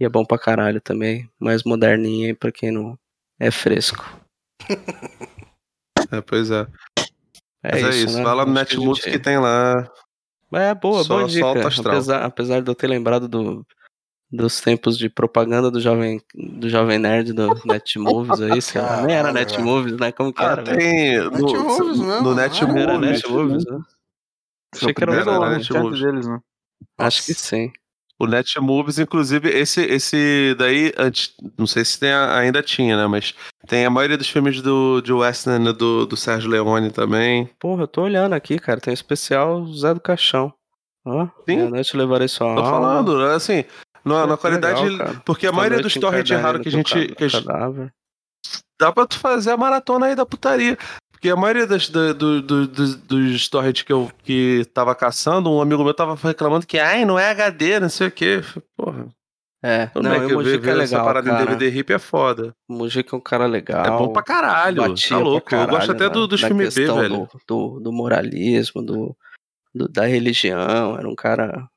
e 0.00 0.04
é 0.04 0.08
bom 0.08 0.24
pra 0.24 0.38
caralho 0.38 0.80
também, 0.80 1.28
mais 1.38 1.62
moderninho 1.64 2.26
aí 2.28 2.34
pra 2.34 2.50
quem 2.52 2.70
não 2.70 2.98
é 3.38 3.50
fresco. 3.50 4.04
É, 6.10 6.20
pois 6.22 6.50
é. 6.50 6.66
É 7.62 7.72
Mas 7.72 7.82
é 7.84 7.88
isso, 7.90 8.06
isso. 8.06 8.16
né? 8.18 8.24
Vai 8.24 8.34
lá 8.34 8.46
no 8.46 8.58
Acho 8.58 8.76
que 8.76 8.80
gente- 8.80 9.10
que 9.10 9.18
tem 9.18 9.38
lá. 9.38 9.90
É 10.54 10.74
boa, 10.74 11.04
Só- 11.04 11.16
boa 11.18 11.28
dica. 11.28 11.68
Apesar, 11.90 12.24
apesar 12.24 12.62
de 12.62 12.70
eu 12.70 12.74
ter 12.74 12.86
lembrado 12.86 13.28
do, 13.28 13.66
dos 14.30 14.60
tempos 14.60 14.98
de 14.98 15.08
propaganda 15.08 15.70
do 15.70 15.80
Jovem, 15.80 16.20
do 16.34 16.68
Jovem 16.68 16.98
Nerd 16.98 17.32
do 17.32 17.54
Netmovies 17.64 18.40
aí, 18.40 18.60
sei 18.60 18.80
lá. 18.80 19.02
Nem 19.02 19.16
era. 19.16 19.32
Netmovies, 19.32 19.96
né? 19.98 20.12
Como 20.12 20.32
que 20.32 20.42
Ah, 20.42 20.52
era? 20.52 20.62
tem. 20.64 21.16
No, 21.18 21.30
Netmovies 21.30 21.98
mesmo, 21.98 22.22
no 22.22 22.34
né? 22.34 22.42
Netmovies. 22.42 22.82
Era 22.82 22.98
Netmovies. 22.98 23.64
Né? 23.64 23.78
Achei 24.74 24.94
que 24.94 25.02
era 25.02 25.12
Era, 25.12 25.20
outro 25.20 25.32
era 25.34 25.44
nome. 25.50 25.56
Netmovies. 25.58 26.00
deles, 26.00 26.26
né? 26.26 26.38
Acho 26.98 27.24
que 27.24 27.34
sim. 27.34 27.72
O 28.20 28.26
Netmovies, 28.26 28.98
inclusive, 28.98 29.48
esse, 29.48 29.80
esse 29.80 30.54
daí, 30.58 30.92
antes, 30.98 31.32
não 31.56 31.68
sei 31.68 31.84
se 31.84 32.00
tem, 32.00 32.10
a- 32.10 32.36
ainda 32.36 32.60
tinha, 32.62 32.96
né? 32.96 33.06
Mas 33.06 33.32
tem 33.68 33.86
a 33.86 33.90
maioria 33.90 34.18
dos 34.18 34.28
filmes 34.28 34.60
do, 34.60 35.00
de 35.00 35.12
Western 35.12 35.72
do, 35.72 36.04
do 36.04 36.16
Sérgio 36.16 36.50
Leone 36.50 36.90
também. 36.90 37.48
Porra, 37.60 37.84
eu 37.84 37.88
tô 37.88 38.02
olhando 38.02 38.32
aqui, 38.34 38.58
cara. 38.58 38.80
Tem 38.80 38.90
um 38.90 38.94
especial 38.94 39.64
Zé 39.72 39.94
do 39.94 40.00
Caixão. 40.00 40.52
Ó, 41.06 41.26
Sim. 41.26 41.30
meia-noite 41.46 41.96
levarei 41.96 42.26
sua 42.26 42.56
Tô 42.56 42.64
falando, 42.64 43.22
assim, 43.26 43.64
na, 44.04 44.26
na 44.26 44.36
qualidade. 44.36 44.82
legal, 44.88 45.14
porque 45.24 45.46
a 45.46 45.52
maioria 45.52 45.80
dos 45.80 45.94
torrent 45.94 46.26
encarnarei 46.30 46.42
raros 46.44 46.58
no 46.58 46.62
que 46.62 46.68
a 46.68 46.72
gente. 47.02 47.14
Que 47.14 47.24
a 47.24 47.28
gente 47.28 47.46
dá 48.80 48.92
pra 48.92 49.06
tu 49.06 49.18
fazer 49.18 49.50
a 49.50 49.56
maratona 49.56 50.06
aí 50.06 50.14
da 50.14 50.24
putaria. 50.26 50.78
Porque 51.10 51.28
a 51.30 51.34
maioria 51.36 51.66
das, 51.66 51.88
do, 51.88 52.14
do- 52.14 52.42
do- 52.42 52.66
dos, 52.68 52.94
dos 52.94 53.48
torrents 53.48 53.82
que 53.82 53.92
eu 53.92 54.08
que 54.22 54.64
tava 54.72 54.94
caçando, 54.94 55.50
um 55.50 55.60
amigo 55.60 55.82
meu 55.82 55.92
tava 55.92 56.14
reclamando 56.14 56.64
que, 56.64 56.78
ai, 56.78 57.04
não 57.04 57.18
é 57.18 57.28
HD, 57.30 57.80
não 57.80 57.88
sei 57.88 58.06
o 58.06 58.10
quê. 58.12 58.40
Porra, 58.76 59.08
É, 59.60 59.90
não, 59.96 60.14
e 60.14 60.28
que 60.28 60.32
o 60.34 60.36
Mujica 60.36 60.70
é 60.70 60.74
ver 60.74 60.82
essa 60.84 60.94
legal, 60.94 61.04
parada 61.04 61.28
em 61.28 61.32
cara. 61.32 61.44
DVD 61.56 61.76
hip 61.76 61.92
é 61.92 61.98
foda. 61.98 62.54
O 62.68 62.74
Mujica 62.74 63.16
é 63.16 63.18
um 63.18 63.20
cara 63.20 63.46
legal. 63.46 63.84
É 63.84 63.90
bom 63.90 64.12
pra 64.12 64.22
caralho. 64.22 64.82
batia 64.82 65.08
Tá 65.08 65.18
louco. 65.18 65.48
pra 65.50 65.58
eu 65.58 65.66
gosto 65.66 65.80
caralho 65.88 65.92
até 65.92 66.08
do, 66.08 66.28
dos 66.28 66.40
filmes 66.40 66.72
B, 66.76 66.86
velho. 66.86 67.08
Do, 67.08 67.28
do, 67.48 67.80
do 67.80 67.92
moralismo, 67.92 68.80
do, 68.80 69.16
do- 69.74 69.88
da 69.88 70.06
religião. 70.06 70.96
Era 70.96 71.08
um 71.08 71.16
cara 71.16 71.68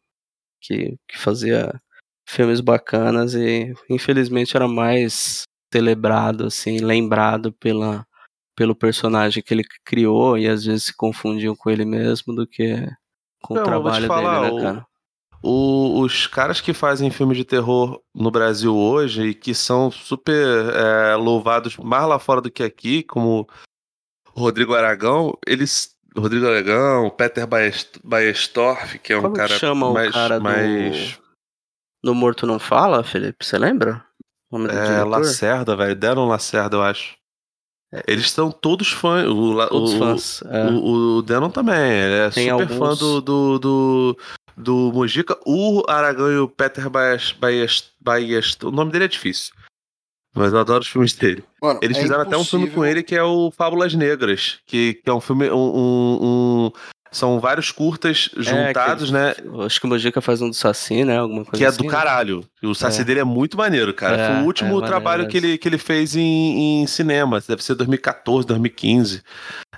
que, 0.61 0.95
que 1.07 1.17
fazia 1.17 1.73
filmes 2.31 2.61
bacanas 2.61 3.33
e 3.35 3.73
infelizmente 3.89 4.55
era 4.55 4.67
mais 4.67 5.43
celebrado, 5.73 6.45
assim, 6.47 6.79
lembrado 6.79 7.51
pela, 7.53 8.05
pelo 8.55 8.75
personagem 8.75 9.41
que 9.43 9.53
ele 9.53 9.63
criou 9.85 10.37
e 10.37 10.47
às 10.47 10.65
vezes 10.65 10.85
se 10.85 10.95
confundiam 10.95 11.55
com 11.55 11.69
ele 11.69 11.85
mesmo 11.85 12.33
do 12.35 12.45
que 12.47 12.87
com 13.41 13.53
Não, 13.55 13.61
o 13.61 13.65
vou 13.65 13.73
te 13.73 13.81
trabalho 13.81 14.07
falar, 14.07 14.41
dele, 14.41 14.51
o- 14.51 14.55
né, 14.57 14.61
cara? 14.61 14.85
O- 15.43 16.01
os 16.01 16.27
caras 16.27 16.61
que 16.61 16.71
fazem 16.71 17.09
filme 17.09 17.33
de 17.33 17.43
terror 17.43 17.99
no 18.13 18.29
Brasil 18.29 18.75
hoje 18.75 19.29
e 19.29 19.33
que 19.33 19.55
são 19.55 19.89
super 19.89 20.35
é, 20.75 21.15
louvados 21.15 21.75
mais 21.77 22.07
lá 22.07 22.19
fora 22.19 22.39
do 22.41 22.51
que 22.51 22.61
aqui, 22.61 23.01
como 23.01 23.47
o 24.35 24.39
Rodrigo 24.39 24.73
Aragão, 24.75 25.35
eles. 25.47 25.95
Rodrigo 26.15 26.45
Aragão, 26.45 27.09
Peter 27.09 27.47
Baest- 27.47 27.97
Baestorff, 28.03 28.99
que 28.99 29.13
é 29.13 29.17
um 29.17 29.21
Como 29.21 29.33
cara 29.35 29.57
chama 29.57 29.87
o 29.87 29.93
mais. 29.93 30.11
cara 30.11 30.37
do- 30.39 30.43
mais 30.43 31.17
No 32.03 32.13
Morto 32.15 32.45
Não 32.47 32.59
Fala, 32.59 33.03
Felipe? 33.03 33.45
Você 33.45 33.57
lembra? 33.57 34.03
O 34.51 34.57
nome 34.57 34.69
do 34.71 34.77
é, 34.77 34.83
diretor? 34.85 35.07
Lacerda, 35.07 35.75
velho. 35.75 35.95
Deram 35.95 36.27
Lacerda, 36.27 36.77
eu 36.77 36.81
acho. 36.83 37.15
Eles 38.07 38.31
são 38.31 38.51
todos 38.51 38.89
fãs. 38.91 39.27
O, 39.27 39.51
La- 39.53 39.67
Todos 39.67 39.93
o- 39.93 39.97
fãs. 39.99 40.41
é. 40.45 40.65
O, 40.71 41.17
o 41.17 41.21
Denon 41.21 41.49
também, 41.49 41.75
ele 41.91 42.15
é 42.15 42.29
Tem 42.29 42.49
super 42.49 42.67
fã 42.67 42.73
alguns- 42.75 42.99
do, 42.99 43.21
do, 43.21 43.59
do, 43.59 44.17
do 44.57 44.91
Mujica. 44.93 45.37
O 45.45 45.83
Aragão 45.87 46.31
e 46.31 46.37
o 46.37 46.47
Peter 46.47 46.89
Baes, 46.89 47.35
o 48.63 48.71
nome 48.71 48.91
dele 48.91 49.05
é 49.05 49.07
difícil. 49.09 49.53
Mas 50.33 50.53
eu 50.53 50.59
adoro 50.59 50.79
os 50.81 50.87
filmes 50.87 51.13
dele. 51.13 51.43
Mano, 51.61 51.79
Eles 51.83 51.97
é 51.97 52.01
fizeram 52.01 52.21
até 52.21 52.37
um 52.37 52.45
filme 52.45 52.67
com 52.67 52.71
impossível- 52.71 52.91
ele 52.91 53.03
que 53.03 53.15
é 53.15 53.23
o 53.23 53.51
Fábulas 53.51 53.93
Negras, 53.93 54.59
que, 54.65 54.93
que 54.93 55.09
é 55.09 55.13
um 55.13 55.19
filme. 55.19 55.49
Um, 55.51 55.57
um- 55.57 56.19
um- 56.21 56.71
são 57.11 57.39
vários 57.39 57.71
curtas 57.71 58.29
juntados, 58.37 59.07
que- 59.07 59.13
né? 59.13 59.35
eu 59.43 59.61
Acho 59.63 59.79
que 59.81 59.85
o 59.85 59.89
Mojica 59.89 60.21
faz 60.21 60.41
um 60.41 60.49
do 60.49 60.55
Saci, 60.55 61.03
né? 61.03 61.17
Alguma 61.19 61.43
coisa 61.43 61.57
Que 61.57 61.65
é 61.65 61.67
assim, 61.67 61.77
do 61.79 61.83
né? 61.83 61.89
caralho. 61.89 62.45
O 62.63 62.73
Saci 62.73 63.01
É. 63.01 63.03
dele 63.03 63.19
é 63.19 63.23
muito 63.25 63.57
maneiro, 63.57 63.93
cara. 63.93 64.15
É, 64.17 64.27
Foi 64.27 64.35
o 64.35 64.39
é 64.39 64.43
último 64.43 64.69
maneiro 64.69 64.87
trabalho 64.87 65.27
que 65.27 65.35
ele, 65.35 65.57
que 65.57 65.67
ele 65.67 65.77
fez 65.77 66.15
em, 66.15 66.81
em 66.83 66.87
cinema. 66.87 67.41
Deve 67.45 67.61
ser 67.63 67.75
2014, 67.75 68.47
2015. 68.47 69.21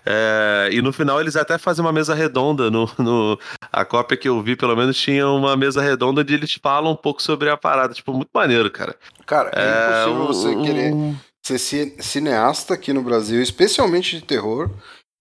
É, 0.05 0.69
e 0.71 0.81
no 0.81 0.91
final 0.93 1.19
eles 1.19 1.35
até 1.35 1.57
fazem 1.57 1.83
uma 1.83 1.91
mesa 1.93 2.13
redonda. 2.13 2.69
No, 2.69 2.89
no- 2.99 3.39
a 3.71 3.83
cópia 3.83 4.15
que 4.17 4.27
eu 4.29 4.41
vi, 4.41 4.55
pelo 4.55 4.75
menos, 4.75 4.95
tinha 4.97 5.27
uma 5.27 5.55
mesa 5.57 5.81
redonda 5.81 6.21
onde 6.21 6.33
eles 6.33 6.57
falam 6.61 6.91
um 6.91 6.95
pouco 6.95 7.21
sobre 7.21 7.49
a 7.49 7.57
parada. 7.57 7.93
Tipo, 7.93 8.13
muito 8.13 8.29
maneiro, 8.33 8.69
cara. 8.69 8.95
Cara, 9.25 9.49
é, 9.55 10.03
impossível 10.03 10.21
um- 10.23 10.27
você 10.27 10.47
um- 10.49 10.63
querer 10.63 10.93
ser 11.45 11.57
ci- 11.57 11.95
cineasta 11.99 12.73
aqui 12.75 12.93
no 12.93 13.01
Brasil, 13.01 13.41
especialmente 13.41 14.17
de 14.19 14.23
terror, 14.23 14.69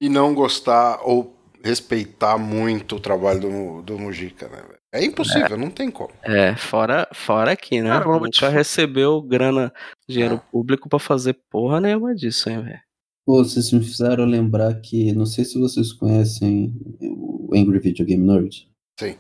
e 0.01 0.09
não 0.09 0.35
gostar 0.35 0.99
ou 1.05 1.37
respeitar 1.65 2.37
muito 2.39 2.97
o 2.97 3.01
trabalho 3.01 3.41
do, 3.41 3.83
do 3.83 3.99
Mujica, 3.99 4.49
né? 4.49 4.57
velho? 4.57 4.79
É 4.95 5.05
impossível, 5.05 5.57
não 5.57 5.71
tem 5.71 5.91
como. 5.91 6.11
É, 6.23 6.55
fora, 6.57 7.09
fora 7.15 7.53
aqui, 7.53 7.81
né? 7.81 7.89
Cara, 7.89 8.05
te 8.05 8.09
Nunca 8.21 8.31
fa- 8.41 8.49
recebeu 8.49 9.23
grana, 9.23 9.73
dinheiro 10.09 10.35
É. 10.35 10.51
público 10.51 10.89
pra 10.89 10.99
fazer 10.99 11.39
porra 11.51 11.81
nenhuma 11.81 12.15
disso, 12.15 12.51
hein, 12.51 12.63
velho? 12.63 12.81
Pô, 13.25 13.43
vocês 13.45 13.71
me 13.73 13.81
fizeram 13.83 14.25
lembrar 14.25 14.75
que, 14.81 15.13
não 15.13 15.25
sei 15.25 15.45
se 15.45 15.59
vocês 15.59 15.93
conhecem 15.93 16.75
o 17.01 17.51
Angry 17.55 17.79
Video 17.79 18.05
Game 18.05 18.23
Nerd. 18.27 18.69
Sim. 18.99 19.17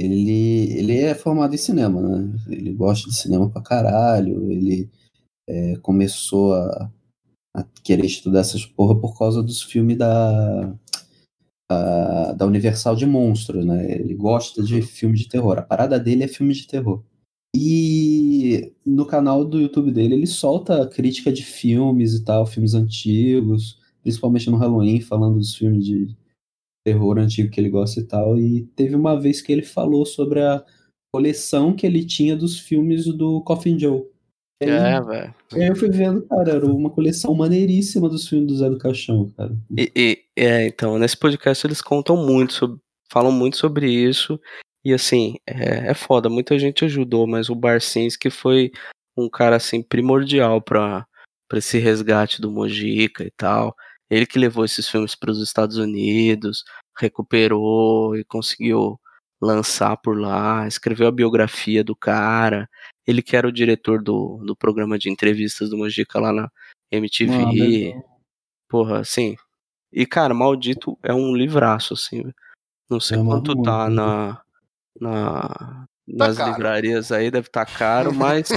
Ele, 0.00 0.72
ele 0.76 0.96
é 0.98 1.14
formado 1.14 1.54
em 1.54 1.58
cinema, 1.58 2.00
né? 2.00 2.34
Ele 2.48 2.72
gosta 2.72 3.08
de 3.08 3.14
cinema 3.14 3.48
pra 3.50 3.62
caralho. 3.62 4.50
Ele 4.50 4.90
é, 5.48 5.76
começou 5.82 6.54
a, 6.54 6.90
a 7.54 7.62
querer 7.84 8.06
estudar 8.06 8.40
essas 8.40 8.64
porra 8.64 8.98
por 8.98 9.16
causa 9.18 9.42
dos 9.42 9.62
filmes 9.62 9.98
da, 9.98 10.74
da 12.32 12.46
Universal 12.46 12.96
de 12.96 13.06
monstros, 13.06 13.64
né? 13.64 13.92
Ele 13.92 14.14
gosta 14.14 14.62
de 14.62 14.82
filme 14.82 15.16
de 15.16 15.28
terror. 15.28 15.58
A 15.58 15.62
parada 15.62 15.98
dele 15.98 16.24
é 16.24 16.28
filme 16.28 16.52
de 16.54 16.66
terror. 16.66 17.02
E 17.54 18.72
no 18.84 19.04
canal 19.06 19.44
do 19.44 19.60
YouTube 19.60 19.92
dele 19.92 20.14
ele 20.14 20.26
solta 20.26 20.86
crítica 20.88 21.30
de 21.30 21.44
filmes 21.44 22.14
e 22.14 22.24
tal, 22.24 22.46
filmes 22.46 22.74
antigos, 22.74 23.78
principalmente 24.02 24.48
no 24.50 24.56
Halloween, 24.56 25.00
falando 25.00 25.38
dos 25.38 25.54
filmes 25.54 25.84
de 25.84 26.16
terror 26.84 27.18
antigo 27.18 27.50
que 27.50 27.60
ele 27.60 27.68
gosta 27.68 28.00
e 28.00 28.04
tal. 28.04 28.38
E 28.38 28.62
teve 28.74 28.96
uma 28.96 29.20
vez 29.20 29.40
que 29.42 29.52
ele 29.52 29.62
falou 29.62 30.06
sobre 30.06 30.40
a 30.40 30.64
coleção 31.14 31.74
que 31.74 31.86
ele 31.86 32.04
tinha 32.04 32.34
dos 32.34 32.58
filmes 32.58 33.04
do 33.06 33.42
Coffin 33.42 33.78
Joe. 33.78 34.02
Aí, 34.62 34.70
É, 34.70 35.00
velho. 35.00 35.34
aí 35.52 35.66
eu 35.68 35.76
fui 35.76 35.90
vendo, 35.90 36.22
cara, 36.22 36.52
era 36.52 36.66
uma 36.66 36.88
coleção 36.88 37.34
maneiríssima 37.34 38.08
dos 38.08 38.26
filmes 38.28 38.46
do 38.48 38.56
Zé 38.56 38.70
do 38.70 38.78
Caixão, 38.78 39.28
cara. 39.36 39.54
E, 39.76 39.92
e- 39.94 40.21
é, 40.36 40.66
então, 40.66 40.98
nesse 40.98 41.16
podcast 41.16 41.66
eles 41.66 41.82
contam 41.82 42.16
muito, 42.16 42.52
sobre, 42.54 42.80
falam 43.10 43.32
muito 43.32 43.56
sobre 43.56 43.90
isso. 43.90 44.40
E 44.84 44.92
assim, 44.92 45.36
é, 45.46 45.90
é 45.90 45.94
foda, 45.94 46.28
muita 46.28 46.58
gente 46.58 46.84
ajudou, 46.84 47.26
mas 47.26 47.48
o 47.48 47.54
Barcinski 47.54 48.30
foi 48.30 48.72
um 49.16 49.28
cara 49.28 49.56
assim 49.56 49.82
primordial 49.82 50.60
pra, 50.60 51.06
pra 51.48 51.58
esse 51.58 51.78
resgate 51.78 52.40
do 52.40 52.50
Mojica 52.50 53.24
e 53.24 53.30
tal. 53.36 53.74
Ele 54.10 54.26
que 54.26 54.38
levou 54.38 54.64
esses 54.64 54.88
filmes 54.88 55.14
para 55.14 55.30
os 55.30 55.40
Estados 55.40 55.76
Unidos, 55.76 56.64
recuperou 56.98 58.16
e 58.16 58.24
conseguiu 58.24 58.98
lançar 59.40 59.96
por 59.96 60.18
lá, 60.18 60.66
escreveu 60.68 61.08
a 61.08 61.12
biografia 61.12 61.82
do 61.84 61.96
cara. 61.96 62.68
Ele 63.06 63.22
que 63.22 63.36
era 63.36 63.48
o 63.48 63.52
diretor 63.52 64.02
do, 64.02 64.38
do 64.44 64.56
programa 64.56 64.98
de 64.98 65.10
entrevistas 65.10 65.70
do 65.70 65.76
Mojica 65.76 66.20
lá 66.20 66.32
na 66.32 66.50
MTV. 66.90 67.94
Ah. 67.96 68.02
Porra, 68.68 69.00
assim. 69.00 69.36
E, 69.92 70.06
cara, 70.06 70.32
Maldito 70.34 70.98
é 71.02 71.12
um 71.12 71.34
livraço, 71.34 71.94
assim. 71.94 72.22
Não 72.90 72.98
sei 73.00 73.18
Eu 73.18 73.24
quanto 73.24 73.54
tá 73.62 73.86
muito, 73.88 73.94
na, 73.96 74.42
na, 75.00 75.86
nas 76.06 76.36
caro. 76.36 76.50
livrarias 76.50 77.12
aí, 77.12 77.30
deve 77.30 77.48
estar 77.48 77.66
caro, 77.66 78.12
mas. 78.14 78.48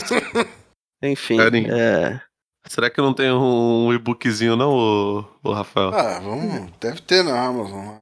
Enfim, 1.02 1.38
Carinho. 1.38 1.74
é, 1.74 2.22
Será 2.68 2.90
que 2.90 3.00
não 3.00 3.14
tem 3.14 3.32
um 3.32 3.94
e-bookzinho, 3.94 4.56
não, 4.56 4.72
ô, 4.72 5.26
ô 5.44 5.54
Rafael? 5.54 5.94
Ah, 5.94 6.20
vamos. 6.20 6.72
Deve 6.80 7.02
ter 7.02 7.24
na 7.24 7.40
Amazon. 7.46 7.98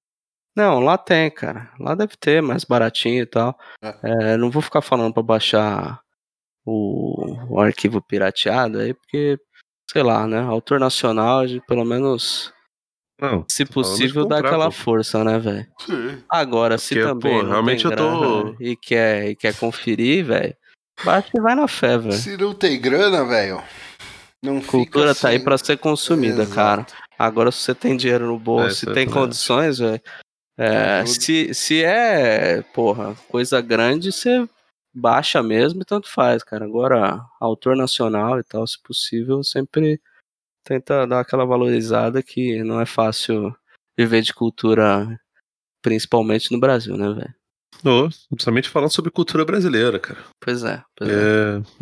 Não, 0.55 0.80
lá 0.80 0.97
tem, 0.97 1.30
cara. 1.31 1.72
Lá 1.80 1.95
deve 1.95 2.15
ter, 2.15 2.41
mais 2.41 2.64
baratinho 2.64 3.23
e 3.23 3.26
tal. 3.26 3.57
É, 4.03 4.38
não 4.38 4.49
vou 4.51 4.61
ficar 4.61 4.81
falando 4.81 5.14
pra 5.14 5.23
baixar 5.23 5.99
o, 6.65 7.55
o 7.55 7.60
arquivo 7.60 8.01
pirateado 8.01 8.77
aí, 8.80 8.93
porque, 8.93 9.38
sei 9.89 10.03
lá, 10.03 10.26
né? 10.27 10.39
Autor 10.39 10.80
nacional, 10.80 11.41
pelo 11.68 11.84
menos, 11.84 12.53
Não. 13.23 13.45
se 13.49 13.63
possível, 13.65 14.25
dá 14.27 14.39
aquela 14.39 14.65
pô. 14.65 14.71
força, 14.71 15.23
né, 15.23 15.39
velho? 15.39 15.65
Sim. 15.85 16.21
Agora, 16.29 16.77
se 16.77 16.93
Porque, 16.95 17.07
também 17.07 17.31
pô, 17.37 17.43
não 17.43 17.49
realmente 17.51 17.83
tem 17.83 17.91
eu 17.91 17.97
tô- 17.97 18.43
grana 18.43 18.55
e 18.59 18.75
quer, 18.75 19.29
e 19.29 19.35
quer 19.35 19.55
conferir, 19.55 20.25
velho, 20.25 20.53
baixa 21.05 21.29
e 21.33 21.39
vai 21.41 21.55
na 21.55 21.67
fé, 21.67 21.97
velho. 21.97 22.13
Se 22.13 22.35
não 22.35 22.53
tem 22.53 22.79
grana, 22.79 23.23
velho. 23.25 23.63
Não 24.43 24.55
fica 24.59 24.71
Cultura 24.71 25.15
tá 25.15 25.29
aí 25.29 25.37
sem- 25.37 25.43
pra 25.45 25.57
ser 25.57 25.77
consumida, 25.77 26.41
Exato. 26.43 26.53
cara. 26.55 26.85
Agora, 27.17 27.49
se 27.51 27.59
você 27.59 27.73
tem 27.73 27.95
dinheiro 27.95 28.27
no 28.27 28.37
bolso, 28.37 28.67
É, 28.67 28.71
se 28.71 28.89
é 28.89 28.93
tem 28.93 29.07
condições, 29.09 29.77
velho. 29.79 30.01
é, 30.57 31.05
se, 31.05 31.53
se 31.53 31.81
é, 31.83 32.61
porra, 32.73 33.15
coisa 33.29 33.61
grande, 33.61 34.11
você 34.11 34.45
baixa 34.93 35.41
mesmo 35.41 35.81
e 35.81 35.85
tanto 35.85 36.09
faz, 36.11 36.43
cara. 36.43 36.65
Agora, 36.65 37.21
autor 37.39 37.75
nacional 37.77 38.37
e 38.37 38.43
tal, 38.43 38.67
se 38.67 38.77
possível, 38.83 39.41
sempre 39.43 39.99
tenta 40.64 41.06
dar 41.07 41.19
aquela 41.22 41.45
valorizada 41.45 42.22
que 42.23 42.64
não 42.64 42.80
é 42.80 42.85
fácil 42.85 43.56
viver 43.98 44.22
de 44.22 44.34
cultura, 44.34 45.19
principalmente 45.81 46.52
no 46.52 46.60
Brasil, 46.60 46.95
né, 46.98 47.10
velho? 47.14 47.34
Ô, 47.85 48.07
principalmente 48.30 48.69
falando 48.69 48.91
sobre 48.91 49.11
cultura 49.11 49.44
brasileira, 49.44 49.99
cara. 49.99 50.19
Pois 50.40 50.64
é, 50.64 50.81
pois 50.95 51.10
é. 51.10 51.14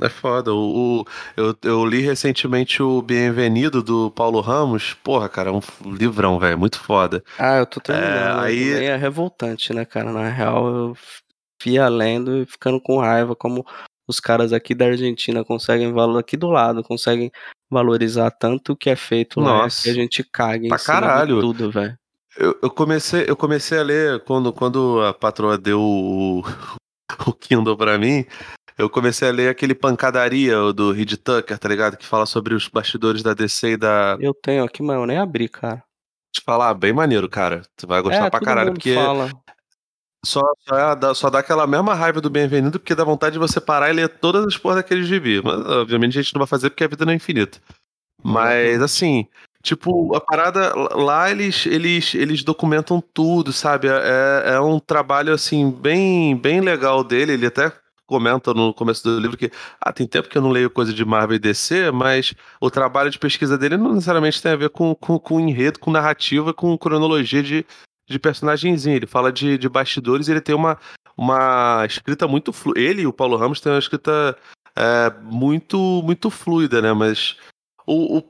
É, 0.01 0.05
é 0.05 0.09
foda. 0.09 0.51
O, 0.53 1.01
o- 1.01 1.05
eu, 1.37 1.55
eu 1.63 1.85
li 1.85 2.01
recentemente 2.01 2.81
o 2.81 3.01
Bem-Venido 3.03 3.83
do 3.83 4.09
Paulo 4.09 4.39
Ramos. 4.39 4.95
Porra, 4.95 5.29
cara, 5.29 5.49
é 5.49 5.53
um 5.53 5.59
livrão, 5.93 6.39
velho. 6.39 6.57
Muito 6.57 6.79
foda. 6.79 7.23
Ah, 7.37 7.57
eu 7.57 7.65
tô 7.67 7.79
terminando. 7.79 8.39
É, 8.39 8.45
aí... 8.45 8.69
é 8.85 8.95
revoltante, 8.95 9.73
né, 9.73 9.85
cara? 9.85 10.11
Na 10.11 10.27
real, 10.29 10.67
eu 10.75 10.97
fia 11.61 11.87
lendo 11.87 12.37
e 12.41 12.45
ficando 12.47 12.81
com 12.81 12.97
raiva 12.99 13.35
como 13.35 13.63
os 14.07 14.19
caras 14.19 14.51
aqui 14.53 14.73
da 14.73 14.85
Argentina 14.85 15.43
conseguem 15.45 15.93
valor 15.93 16.17
aqui 16.17 16.35
do 16.35 16.49
lado, 16.49 16.83
conseguem 16.83 17.31
valorizar 17.71 18.29
tanto 18.31 18.73
o 18.73 18.75
que 18.75 18.89
é 18.89 18.95
feito 18.95 19.39
lá 19.39 19.63
Nossa. 19.63 19.83
que 19.83 19.89
a 19.89 19.93
gente 19.93 20.23
caga 20.23 20.65
em 20.65 20.69
Pra 20.69 20.77
caralho. 20.77 21.39
tudo, 21.39 21.71
velho. 21.71 21.97
Eu, 22.37 22.57
eu 22.61 22.69
comecei, 22.69 23.25
eu 23.27 23.35
comecei 23.35 23.77
a 23.79 23.83
ler 23.83 24.19
quando, 24.23 24.53
quando 24.53 25.01
a 25.01 25.13
patroa 25.13 25.57
deu 25.57 25.81
o, 25.81 26.43
o 27.27 27.33
Kindle 27.33 27.77
pra 27.77 27.97
mim. 27.97 28.25
Eu 28.77 28.89
comecei 28.89 29.27
a 29.27 29.31
ler 29.31 29.49
aquele 29.49 29.75
Pancadaria 29.75 30.55
do 30.73 30.91
Reed 30.91 31.13
Tucker, 31.17 31.57
tá 31.57 31.69
ligado? 31.69 31.97
Que 31.97 32.05
fala 32.05 32.25
sobre 32.25 32.53
os 32.53 32.67
bastidores 32.67 33.21
da 33.21 33.33
DC 33.33 33.71
e 33.71 33.77
da. 33.77 34.17
Eu 34.19 34.33
tenho 34.33 34.63
aqui, 34.63 34.81
mas 34.81 34.95
eu 34.95 35.05
nem 35.05 35.17
abri, 35.17 35.47
cara. 35.47 35.83
Te 36.33 36.41
falar, 36.43 36.73
bem 36.73 36.93
maneiro, 36.93 37.27
cara. 37.29 37.61
Tu 37.75 37.85
vai 37.85 38.01
gostar 38.01 38.25
é, 38.25 38.29
pra 38.29 38.39
caralho, 38.39 38.73
porque 38.73 38.95
fala. 38.95 39.29
Só, 40.25 40.41
só, 40.67 40.77
é- 40.77 40.95
dá, 40.95 41.13
só 41.13 41.29
dá 41.29 41.39
aquela 41.39 41.65
mesma 41.65 41.93
raiva 41.93 42.21
do 42.21 42.29
Bem-vindo, 42.29 42.79
porque 42.79 42.95
dá 42.95 43.03
vontade 43.03 43.33
de 43.33 43.39
você 43.39 43.59
parar 43.59 43.89
e 43.89 43.93
ler 43.93 44.09
todas 44.09 44.45
as 44.45 44.57
porras 44.57 44.77
daquele 44.77 45.03
gibi. 45.03 45.41
Mas, 45.43 45.59
obviamente, 45.65 46.17
a 46.17 46.21
gente 46.21 46.33
não 46.33 46.39
vai 46.39 46.47
fazer 46.47 46.69
porque 46.69 46.83
a 46.83 46.87
vida 46.87 47.05
não 47.05 47.13
é 47.13 47.15
infinita. 47.15 47.59
Mas, 48.23 48.81
assim, 48.81 49.27
tipo, 49.63 50.15
a 50.15 50.21
parada 50.21 50.73
lá, 50.95 51.31
eles, 51.31 51.65
eles, 51.65 52.13
eles 52.13 52.43
documentam 52.43 53.01
tudo, 53.13 53.51
sabe? 53.51 53.87
É, 53.87 54.53
é 54.55 54.59
um 54.61 54.79
trabalho, 54.79 55.33
assim, 55.33 55.71
bem, 55.71 56.35
bem 56.37 56.61
legal 56.61 57.03
dele. 57.03 57.33
Ele 57.33 57.47
até 57.47 57.71
comenta 58.05 58.53
no 58.53 58.73
começo 58.73 59.03
do 59.03 59.19
livro 59.19 59.37
que, 59.37 59.49
ah, 59.79 59.93
tem 59.93 60.05
tempo 60.05 60.27
que 60.27 60.37
eu 60.37 60.41
não 60.41 60.51
leio 60.51 60.69
coisa 60.69 60.93
de 60.93 61.05
Marvel 61.05 61.37
e 61.37 61.39
DC, 61.39 61.91
mas 61.91 62.33
o 62.59 62.69
trabalho 62.69 63.09
de 63.09 63.17
pesquisa 63.17 63.57
dele 63.57 63.77
não 63.77 63.93
necessariamente 63.93 64.41
tem 64.41 64.51
a 64.51 64.55
ver 64.57 64.69
com, 64.69 64.93
com, 64.93 65.17
com 65.17 65.39
enredo, 65.39 65.79
com 65.79 65.89
narrativa, 65.89 66.53
com 66.53 66.77
cronologia 66.77 67.41
de, 67.41 67.65
de 68.11 68.19
personagenzinho. 68.19 68.95
Ele 68.95 69.07
fala 69.07 69.31
de, 69.31 69.57
de 69.57 69.69
bastidores 69.69 70.27
e 70.27 70.31
ele 70.31 70.41
tem 70.41 70.53
uma, 70.53 70.77
uma 71.17 71.85
escrita 71.85 72.27
muito 72.27 72.53
fluida. 72.53 72.79
Ele 72.79 73.01
e 73.03 73.07
o 73.07 73.13
Paulo 73.13 73.37
Ramos 73.37 73.59
têm 73.59 73.71
uma 73.71 73.79
escrita 73.79 74.37
é, 74.75 75.11
muito, 75.23 75.77
muito 76.03 76.29
fluida, 76.29 76.81
né? 76.81 76.93
Mas 76.93 77.37
o, 77.85 78.17
o, 78.17 78.23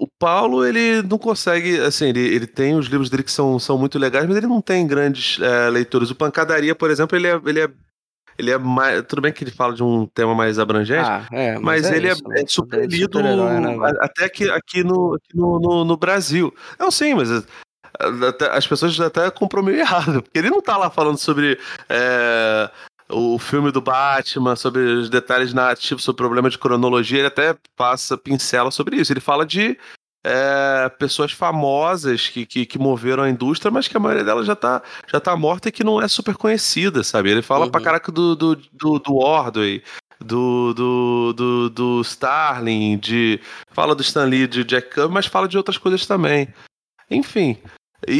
o 0.00 0.06
Paulo, 0.18 0.64
ele 0.64 1.02
não 1.02 1.18
consegue, 1.18 1.78
assim, 1.80 2.08
ele, 2.08 2.20
ele 2.20 2.46
tem 2.46 2.74
os 2.74 2.86
livros 2.86 3.10
dele 3.10 3.22
que 3.22 3.32
são, 3.32 3.58
são 3.58 3.78
muito 3.78 3.98
legais, 3.98 4.26
mas 4.26 4.36
ele 4.36 4.46
não 4.46 4.60
tem 4.60 4.86
grandes 4.86 5.40
é, 5.40 5.70
leitores. 5.70 6.10
O 6.10 6.14
Pancadaria, 6.14 6.74
por 6.74 6.90
exemplo, 6.90 7.16
ele 7.16 7.28
é, 7.28 7.40
ele 7.46 7.60
é 7.60 7.70
ele 8.40 8.50
é 8.50 8.58
mais. 8.58 9.02
Tudo 9.06 9.20
bem 9.20 9.32
que 9.32 9.44
ele 9.44 9.50
fala 9.50 9.74
de 9.74 9.82
um 9.82 10.06
tema 10.06 10.34
mais 10.34 10.58
abrangente, 10.58 11.08
Ah, 11.08 11.26
é, 11.30 11.58
mas, 11.58 11.90
ele 11.90 12.08
isso, 12.08 12.22
é, 12.32 12.40
é 12.40 12.46
super 12.46 12.88
lido 12.88 13.22
né, 13.22 13.30
até 14.00 14.24
aqui, 14.24 14.48
aqui, 14.48 14.82
no, 14.82 15.14
aqui 15.14 15.36
no, 15.36 15.60
no, 15.60 15.84
no 15.84 15.96
Brasil. 15.96 16.52
Não, 16.78 16.90
sim, 16.90 17.14
mas 17.14 17.28
as 18.52 18.66
pessoas 18.66 18.98
até 19.00 19.30
compram 19.30 19.62
meio 19.62 19.78
errado, 19.78 20.22
porque 20.22 20.38
ele 20.38 20.50
não 20.50 20.60
tá 20.62 20.76
lá 20.76 20.90
falando 20.90 21.18
sobre 21.18 21.58
é, 21.88 22.70
o 23.08 23.38
filme 23.38 23.70
do 23.70 23.80
Batman, 23.80 24.56
sobre 24.56 24.80
os 24.80 25.10
detalhes 25.10 25.52
narrativos, 25.52 26.02
sobre 26.04 26.22
o 26.22 26.24
problema 26.26 26.48
de 26.50 26.58
cronologia, 26.58 27.18
ele 27.18 27.26
até 27.28 27.56
passa, 27.76 28.16
pincela 28.16 28.70
sobre 28.70 28.96
isso. 28.96 29.12
Ele 29.12 29.20
fala 29.20 29.44
de 29.44 29.76
é, 30.24 30.88
pessoas 30.98 31.32
famosas 31.32 32.28
que, 32.28 32.44
que, 32.46 32.66
que 32.66 32.78
moveram 32.78 33.22
a 33.22 33.30
indústria, 33.30 33.70
mas 33.70 33.88
que 33.88 33.96
a 33.96 34.00
maioria 34.00 34.24
delas 34.24 34.46
já 34.46 34.54
tá, 34.54 34.82
já 35.10 35.18
tá 35.20 35.34
morta 35.36 35.68
e 35.68 35.72
que 35.72 35.84
não 35.84 36.00
é 36.00 36.08
super 36.08 36.36
conhecida, 36.36 37.02
sabe? 37.02 37.30
Ele 37.30 37.42
fala 37.42 37.64
Uhum. 37.66 37.70
pra 37.70 37.80
caraca 37.80 38.12
do, 38.12 38.36
do, 38.36 38.56
do, 38.56 38.98
do 38.98 39.16
Ordway, 39.16 39.82
do, 40.20 40.74
do, 40.74 41.32
do, 41.32 41.70
do 41.70 42.00
Starling, 42.02 42.98
de, 42.98 43.40
fala 43.72 43.94
do 43.94 44.02
Stan 44.02 44.24
Lee, 44.24 44.46
de 44.46 44.62
Jack 44.64 44.94
Kirby, 44.94 45.12
mas 45.12 45.26
fala 45.26 45.48
de 45.48 45.56
outras 45.56 45.78
coisas 45.78 46.06
também. 46.06 46.52
Enfim. 47.10 47.56
E, 48.08 48.12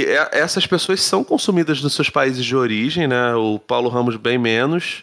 e 0.00 0.04
é- 0.06 0.30
essas 0.32 0.66
pessoas 0.66 1.00
são 1.00 1.22
consumidas 1.22 1.82
nos 1.82 1.94
seus 1.94 2.10
países 2.10 2.44
de 2.44 2.56
origem, 2.56 3.06
né? 3.06 3.34
O 3.34 3.58
Paulo 3.58 3.88
Ramos 3.88 4.16
bem 4.16 4.36
menos. 4.38 5.02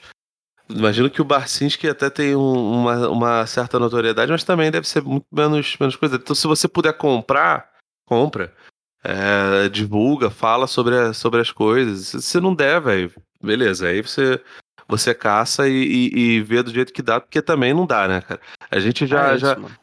Imagino 0.70 1.10
que 1.10 1.22
o 1.22 1.26
Barcinski 1.26 1.88
até 1.88 2.10
tem 2.10 2.36
um- 2.36 2.74
uma, 2.82 3.10
uma 3.10 3.46
certa 3.48 3.78
notoriedade, 3.80 4.32
mas 4.32 4.44
também 4.44 4.72
deve 4.72 4.88
ser 4.88 5.02
muito 5.04 5.26
menos, 5.32 5.76
menos 5.80 5.96
coisa. 5.96 6.16
Então, 6.16 6.36
se 6.36 6.48
você 6.48 6.68
puder 6.68 6.94
comprar, 6.94 7.70
compra. 8.08 8.54
É, 9.04 9.70
divulga, 9.70 10.32
fala 10.32 10.66
sobre, 10.66 10.96
a- 10.98 11.14
sobre 11.14 11.40
as 11.40 11.52
coisas. 11.52 12.08
Se 12.08 12.22
se 12.24 12.40
não 12.40 12.56
der, 12.56 12.82
velho, 12.82 13.12
beleza. 13.42 13.88
Aí 13.88 14.02
você, 14.02 14.42
você 14.88 15.14
caça 15.14 15.70
e, 15.70 15.72
e- 15.74 16.20
e 16.38 16.42
vê 16.42 16.64
do 16.64 16.72
jeito 16.74 16.92
que 16.92 17.04
dá, 17.04 17.20
porque 17.22 17.40
também 17.42 17.72
não 17.72 17.86
dá, 17.86 18.08
né, 18.08 18.22
cara? 18.22 18.42
A 18.72 18.80
gente 18.80 19.06
já. 19.06 19.32
É 19.34 19.36
isso, 19.36 19.46
já 19.46 19.56
mano. 19.56 19.76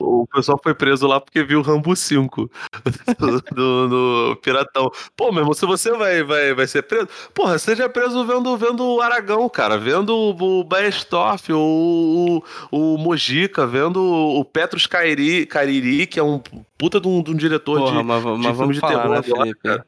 O 0.00 0.26
pessoal 0.26 0.58
foi 0.62 0.74
preso 0.74 1.06
lá 1.06 1.20
porque 1.20 1.42
viu 1.44 1.60
o 1.60 1.62
Rambo 1.62 1.94
5 1.94 2.50
do, 3.54 3.88
do- 3.88 4.36
Piratão. 4.42 4.90
Pô, 5.16 5.30
meu 5.30 5.40
irmão, 5.42 5.54
se 5.54 5.66
você 5.66 5.90
vai, 5.92 6.22
vai, 6.22 6.54
vai 6.54 6.66
ser 6.66 6.82
preso, 6.82 7.08
porra, 7.34 7.58
seja 7.58 7.88
preso 7.88 8.24
vendo, 8.26 8.56
vendo 8.56 8.84
o 8.84 9.00
Aragão, 9.00 9.48
cara, 9.48 9.76
vendo 9.78 10.14
o, 10.14 10.60
o 10.60 10.64
Baestorff, 10.64 11.52
o, 11.52 12.42
o, 12.72 12.94
o 12.94 12.98
Mojica, 12.98 13.66
vendo 13.66 14.02
o 14.02 14.44
Petrus 14.44 14.86
Cariri, 14.86 15.46
Cariri, 15.46 16.06
que 16.06 16.18
é 16.18 16.22
um 16.22 16.40
puta 16.78 17.00
de 17.00 17.06
um, 17.08 17.22
de 17.22 17.30
um 17.30 17.36
diretor 17.36 17.78
Porra, 17.80 17.98
de. 17.98 18.02
mas, 18.04 18.24
mas 18.24 18.36
de 18.36 18.42
filme 18.42 18.54
vamos 18.56 18.74
de 18.74 18.80
falar, 18.80 18.92
terror 19.02 19.10
né, 19.10 19.18
agora, 19.18 19.42
Felipe? 19.42 19.60
cara. 19.62 19.86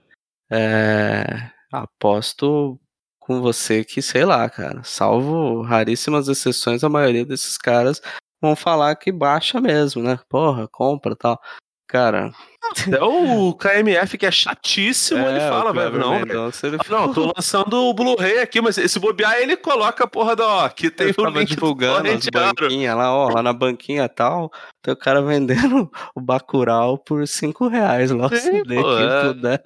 É, 0.51 1.51
aposto 1.73 2.79
com 3.19 3.41
você 3.41 3.85
que, 3.85 4.03
sei 4.03 4.25
lá, 4.25 4.51
cara, 4.51 4.83
salvo 4.83 5.63
raríssimas 5.63 6.29
exceções, 6.29 6.83
a 6.85 6.89
maioria 6.89 7.25
desses 7.25 7.57
caras 7.57 8.03
vão 8.43 8.57
falar 8.57 8.97
que 8.97 9.13
baixa 9.13 9.61
mesmo, 9.61 10.03
né? 10.03 10.19
Porra, 10.29 10.69
compra 10.69 11.15
tal. 11.15 11.41
Cara, 11.87 12.33
Até 12.71 13.03
o 13.03 13.53
KMF, 13.53 14.17
que 14.17 14.25
é 14.25 14.31
chatíssimo, 14.31 15.21
ele 15.21 15.39
é, 15.39 15.47
o 15.47 15.53
fala, 15.53 15.75
velho. 15.75 15.99
Não. 15.99 16.19
Mendonça, 16.19 16.67
ele 16.67 16.79
Não, 16.89 17.13
tô 17.13 17.31
lançando 17.37 17.75
o 17.77 17.93
Blu-ray 17.93 18.39
aqui, 18.39 18.63
mas 18.63 18.79
esse 18.79 18.99
bobear 18.99 19.35
ele 19.35 19.59
coloca 19.59 20.05
a 20.05 20.07
porra 20.07 20.35
da. 20.35 20.47
Ó, 20.47 20.65
aqui 20.65 20.91
tem 20.91 21.09
Ele 21.09 21.15
o 21.19 21.27
link 21.27 21.49
do 21.51 21.55
divulgando 21.55 22.09
as 22.09 22.25
torrenteado. 22.25 22.55
banquinhas 22.63 22.97
lá, 22.97 23.15
ó, 23.15 23.29
lá 23.29 23.43
na 23.43 23.53
banquinha 23.53 24.09
tal, 24.09 24.51
tem 24.81 24.95
o 24.95 24.97
cara 24.97 25.21
vendendo 25.21 25.91
o 26.17 26.21
Bacurau 26.21 26.97
por 26.97 27.29
5 27.29 27.69
reais 27.69 28.11
lá, 28.11 28.31
quem 28.31 28.39
é. 28.39 29.25
puder. 29.27 29.63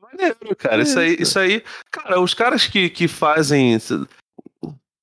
Maneiro, 0.00 0.56
cara. 0.56 0.80
Isso 0.80 0.98
aí, 1.00 1.16
isso 1.18 1.36
aí. 1.40 1.60
Cara, 1.90 2.20
os 2.20 2.34
caras 2.34 2.68
que, 2.68 2.88
que 2.88 3.08
fazem. 3.08 3.76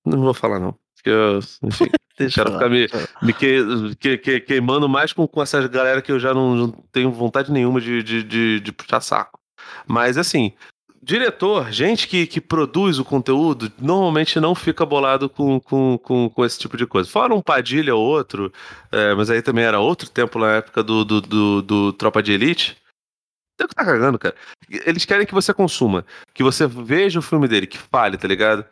Não 0.06 0.22
vou 0.22 0.34
falar, 0.34 0.58
não. 0.58 0.74
Porque 1.02 1.10
eu, 1.10 1.40
enfim, 1.64 1.90
Deixa 2.18 2.44
quero 2.44 2.52
lá. 2.54 2.60
ficar 2.60 2.70
me, 2.70 2.88
me 3.24 3.34
que- 3.34 3.96
que- 4.00 4.18
que- 4.18 4.40
queimando 4.42 4.88
mais 4.88 5.12
com, 5.12 5.28
com 5.28 5.42
essas 5.42 5.66
galera 5.66 6.02
que 6.02 6.12
eu 6.12 6.20
já 6.20 6.34
não, 6.34 6.56
não 6.56 6.72
tenho 6.92 7.12
vontade 7.12 7.52
nenhuma 7.52 7.82
de, 7.82 8.04
de, 8.04 8.22
de, 8.24 8.60
de 8.60 8.72
puxar 8.72 9.02
saco. 9.02 9.40
Mas 9.88 10.18
assim, 10.18 10.54
diretor, 11.02 11.72
gente 11.72 12.08
que, 12.08 12.28
que 12.28 12.40
produz 12.40 13.00
o 13.00 13.06
conteúdo, 13.06 13.72
normalmente 13.80 14.40
não 14.40 14.54
fica 14.54 14.86
bolado 14.86 15.28
com, 15.28 15.60
com, 15.60 15.98
com, 15.98 16.30
com 16.30 16.46
esse 16.46 16.60
tipo 16.60 16.78
de 16.78 16.86
coisa. 16.86 17.10
Fora 17.10 17.34
um 17.34 17.42
Padilha 17.42 17.96
ou 17.96 18.04
outro, 18.06 18.54
é, 18.92 19.16
mas 19.16 19.32
aí 19.32 19.42
também 19.42 19.64
era 19.64 19.80
outro 19.80 20.08
tempo 20.08 20.38
na 20.38 20.58
época 20.58 20.84
do, 20.84 21.04
do, 21.04 21.22
do, 21.22 21.62
do 21.64 21.94
Tropa 21.94 22.22
de 22.22 22.34
Elite. 22.34 22.78
Tem 23.58 23.68
que 23.68 23.74
tá 23.76 23.84
cagando, 23.84 24.20
cara. 24.20 24.36
Eles 24.86 25.06
querem 25.06 25.26
que 25.26 25.34
você 25.34 25.54
consuma, 25.54 26.06
que 26.34 26.44
você 26.44 26.68
veja 26.68 27.18
o 27.18 27.24
filme 27.24 27.48
dele, 27.48 27.66
que 27.66 27.78
fale, 27.78 28.18
tá 28.18 28.28
ligado? 28.28 28.64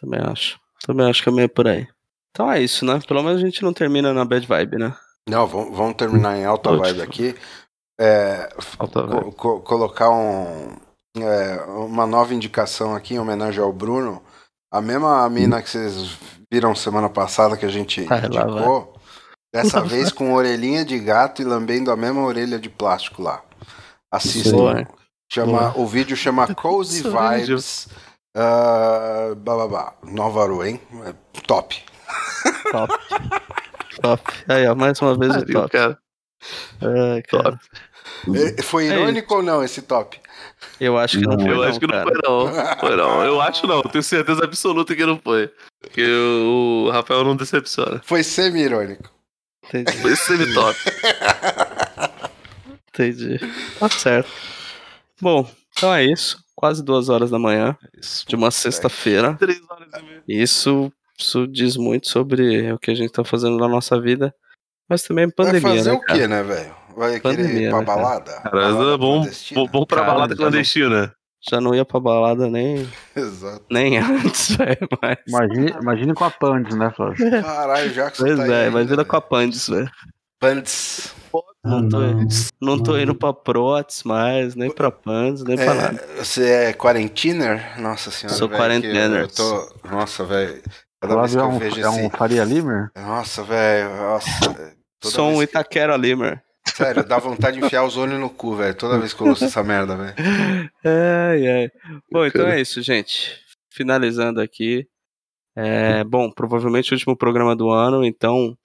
Também 0.00 0.20
acho. 0.20 0.58
Também 0.86 1.08
acho 1.08 1.22
que 1.22 1.28
é 1.28 1.32
meio 1.32 1.48
por 1.48 1.66
aí. 1.68 1.86
Então 2.30 2.50
é 2.50 2.60
isso, 2.60 2.84
né? 2.84 3.00
Pelo 3.06 3.22
menos 3.22 3.40
a 3.42 3.44
gente 3.44 3.62
não 3.62 3.72
termina 3.72 4.12
na 4.12 4.24
bad 4.24 4.46
vibe, 4.46 4.76
né? 4.78 4.94
Não, 5.28 5.46
vamos, 5.46 5.76
vamos 5.76 5.94
terminar 5.96 6.36
em 6.36 6.44
alta 6.44 6.70
Ótimo. 6.70 6.84
vibe 6.84 7.02
aqui. 7.02 7.34
É, 7.98 8.48
Alta 8.78 9.06
co- 9.06 9.32
co- 9.32 9.60
colocar 9.60 10.10
um, 10.10 10.76
é, 11.16 11.62
uma 11.86 12.06
nova 12.06 12.34
indicação 12.34 12.94
aqui 12.94 13.14
em 13.14 13.18
homenagem 13.18 13.62
ao 13.62 13.72
Bruno. 13.72 14.20
A 14.72 14.80
mesma 14.80 15.28
mina 15.30 15.62
que 15.62 15.70
vocês 15.70 16.16
viram 16.52 16.74
semana 16.74 17.08
passada 17.08 17.56
que 17.56 17.64
a 17.64 17.68
gente 17.70 18.02
Vai 18.02 18.20
lá, 18.22 18.26
indicou, 18.26 18.94
dessa 19.54 19.80
vez 19.86 20.10
com 20.10 20.34
orelhinha 20.34 20.84
de 20.84 20.98
gato 20.98 21.40
e 21.40 21.44
lambendo 21.44 21.90
a 21.92 21.96
mesma 21.96 22.22
orelha 22.22 22.58
de 22.58 22.68
plástico 22.68 23.22
lá. 23.22 23.42
Assistam. 24.12 24.56
Boa? 24.56 24.88
Chama, 25.32 25.72
o 25.78 25.86
vídeo 25.86 26.16
chama 26.16 26.52
Cozy 26.54 27.02
Vibes. 27.02 27.88
Ah, 28.34 29.32
blá, 29.36 29.54
blá, 29.56 29.68
blá. 29.68 29.94
Nova 30.04 30.42
Aru, 30.44 30.64
hein? 30.64 30.80
É 31.06 31.14
Top. 31.46 31.76
Top. 32.70 32.92
top. 34.00 34.32
Aí, 34.48 34.66
ó, 34.66 34.74
mais 34.74 35.00
uma 35.00 35.16
vez 35.16 35.34
o 35.36 35.40
Pariu, 35.40 35.54
top. 35.60 35.70
cara. 35.72 35.98
Ai, 36.82 37.22
cara. 37.22 37.42
Top. 37.52 37.58
É, 38.58 38.62
Foi 38.62 38.86
irônico 38.86 39.34
ou 39.34 39.42
não 39.42 39.62
esse 39.62 39.82
top? 39.82 40.18
Eu 40.80 40.96
acho 40.98 41.18
que 41.18 41.24
não, 41.26 41.36
Não, 41.36 41.40
foi, 41.44 41.50
Eu 41.50 41.56
não, 41.56 41.62
acho 41.64 41.80
que 41.80 41.86
não 41.86 41.92
cara. 41.94 42.04
foi, 42.04 42.20
não. 42.22 42.78
Foi 42.80 42.96
não. 42.96 43.24
Eu 43.24 43.40
acho 43.40 43.66
não. 43.66 43.82
Tenho 43.82 44.02
certeza 44.02 44.44
absoluta 44.44 44.94
que 44.96 45.04
não 45.06 45.18
foi. 45.18 45.50
Porque 45.80 46.04
o 46.06 46.90
Rafael 46.90 47.24
não 47.24 47.36
decepciona. 47.36 48.00
Foi 48.04 48.22
semi-irônico. 48.22 49.10
Entendi, 49.66 49.92
Foi 49.98 50.16
semi-top. 50.16 50.78
entendi. 52.88 53.38
Tá 53.78 53.88
certo. 53.88 54.30
Bom, 55.20 55.48
então 55.76 55.94
é 55.94 56.04
isso. 56.04 56.42
Quase 56.64 56.82
duas 56.82 57.10
horas 57.10 57.28
da 57.30 57.38
manhã 57.38 57.76
de 58.26 58.34
uma 58.34 58.50
sexta-feira. 58.50 59.34
Três 59.34 59.60
horas 59.68 59.86
e 59.98 60.02
meia. 60.02 60.22
Isso, 60.26 60.90
isso 61.18 61.46
diz 61.46 61.76
muito 61.76 62.08
sobre 62.08 62.72
o 62.72 62.78
que 62.78 62.90
a 62.90 62.94
gente 62.94 63.12
tá 63.12 63.22
fazendo 63.22 63.58
na 63.58 63.68
nossa 63.68 64.00
vida. 64.00 64.34
Mas 64.88 65.02
também 65.02 65.26
Vai 65.26 65.34
pandemia, 65.34 65.60
fazer 65.60 65.90
né, 65.90 65.96
o 65.96 66.00
cara? 66.00 66.18
quê, 66.18 66.26
né, 66.26 66.42
velho? 66.42 66.74
Vai 66.96 67.20
querer 67.20 67.36
Pandemia, 67.36 67.66
ir 67.66 67.70
pra 67.70 67.80
né, 67.80 67.84
balada? 67.84 68.32
Cara, 68.32 68.50
Balada 68.50 68.96
vamos, 68.96 68.98
clandestina? 68.98 69.58
vamos, 69.60 69.72
vamos 69.72 69.86
pra 69.86 69.96
Cara, 69.98 70.12
balada 70.14 70.36
clandestina. 70.36 71.14
Já 71.50 71.60
não 71.60 71.74
ia 71.74 71.84
pra 71.84 72.00
balada 72.00 72.48
nem, 72.48 72.88
Exato. 73.14 73.64
nem 73.70 73.98
antes, 74.00 74.56
velho. 74.56 74.88
Mas... 75.02 75.18
Imagine, 75.28 75.70
imagine 75.82 76.14
com 76.14 76.24
a 76.24 76.30
Pandes, 76.30 76.74
né, 76.74 76.90
Flávio? 76.96 77.42
Caralho, 77.42 77.92
já 77.92 78.10
que 78.10 78.16
você 78.16 78.24
Pois 78.24 78.38
tá 78.38 78.46
é, 78.54 78.62
aí 78.62 78.68
imagina 78.70 78.92
ainda, 78.92 79.04
com 79.04 79.16
a 79.16 79.20
Pandes, 79.20 79.68
velho. 79.68 79.90
Pandes. 80.44 81.14
Não 81.64 81.88
tô, 81.88 81.98
não. 82.00 82.28
não 82.60 82.82
tô 82.82 82.98
indo 82.98 83.14
pra 83.14 83.32
Protes 83.32 84.02
mais, 84.02 84.54
nem 84.54 84.70
pra 84.70 84.90
Pandes, 84.90 85.42
nem 85.42 85.56
pra 85.56 85.74
nada. 85.74 86.04
É, 86.18 86.22
você 86.22 86.48
é 86.50 86.72
quarentiner? 86.74 87.80
Nossa 87.80 88.10
senhora. 88.10 88.36
Sou 88.36 88.48
quarentiner. 88.48 89.22
Eu 89.22 89.28
tô... 89.28 89.74
Nossa, 89.88 90.24
velho. 90.24 90.62
Cada 91.00 91.16
vez 91.16 91.32
que 91.32 91.38
é 91.38 91.40
eu 91.40 91.46
um, 91.48 91.58
vejo 91.58 91.76
é 91.76 91.80
esse. 91.80 91.88
um 91.88 92.10
Faria 92.10 92.44
Limer? 92.44 92.90
Nossa, 92.96 93.42
velho. 93.42 93.96
Nossa. 93.96 94.28
Sou 95.02 95.24
um 95.26 95.38
vez 95.38 95.50
que- 95.50 95.56
Itaquera 95.56 95.96
Limer. 95.96 96.42
Sério, 96.66 97.04
dá 97.04 97.18
vontade 97.18 97.58
de 97.58 97.64
enfiar 97.64 97.84
os 97.84 97.96
olhos 97.96 98.18
no 98.18 98.30
cu, 98.30 98.56
velho. 98.56 98.74
Toda 98.74 98.98
vez 98.98 99.12
que 99.12 99.20
eu 99.22 99.26
ouço 99.28 99.44
essa 99.44 99.62
merda, 99.62 99.96
velho. 99.96 100.14
Ai, 100.84 101.46
ai. 101.46 101.70
Bom, 102.10 102.24
então 102.24 102.46
é 102.46 102.60
isso, 102.60 102.80
gente. 102.82 103.38
Finalizando 103.70 104.40
aqui. 104.40 104.86
É, 105.56 106.02
bom, 106.04 106.30
provavelmente 106.30 106.92
o 106.92 106.94
último 106.94 107.16
programa 107.16 107.54
do 107.54 107.70
ano, 107.70 108.04
então 108.04 108.56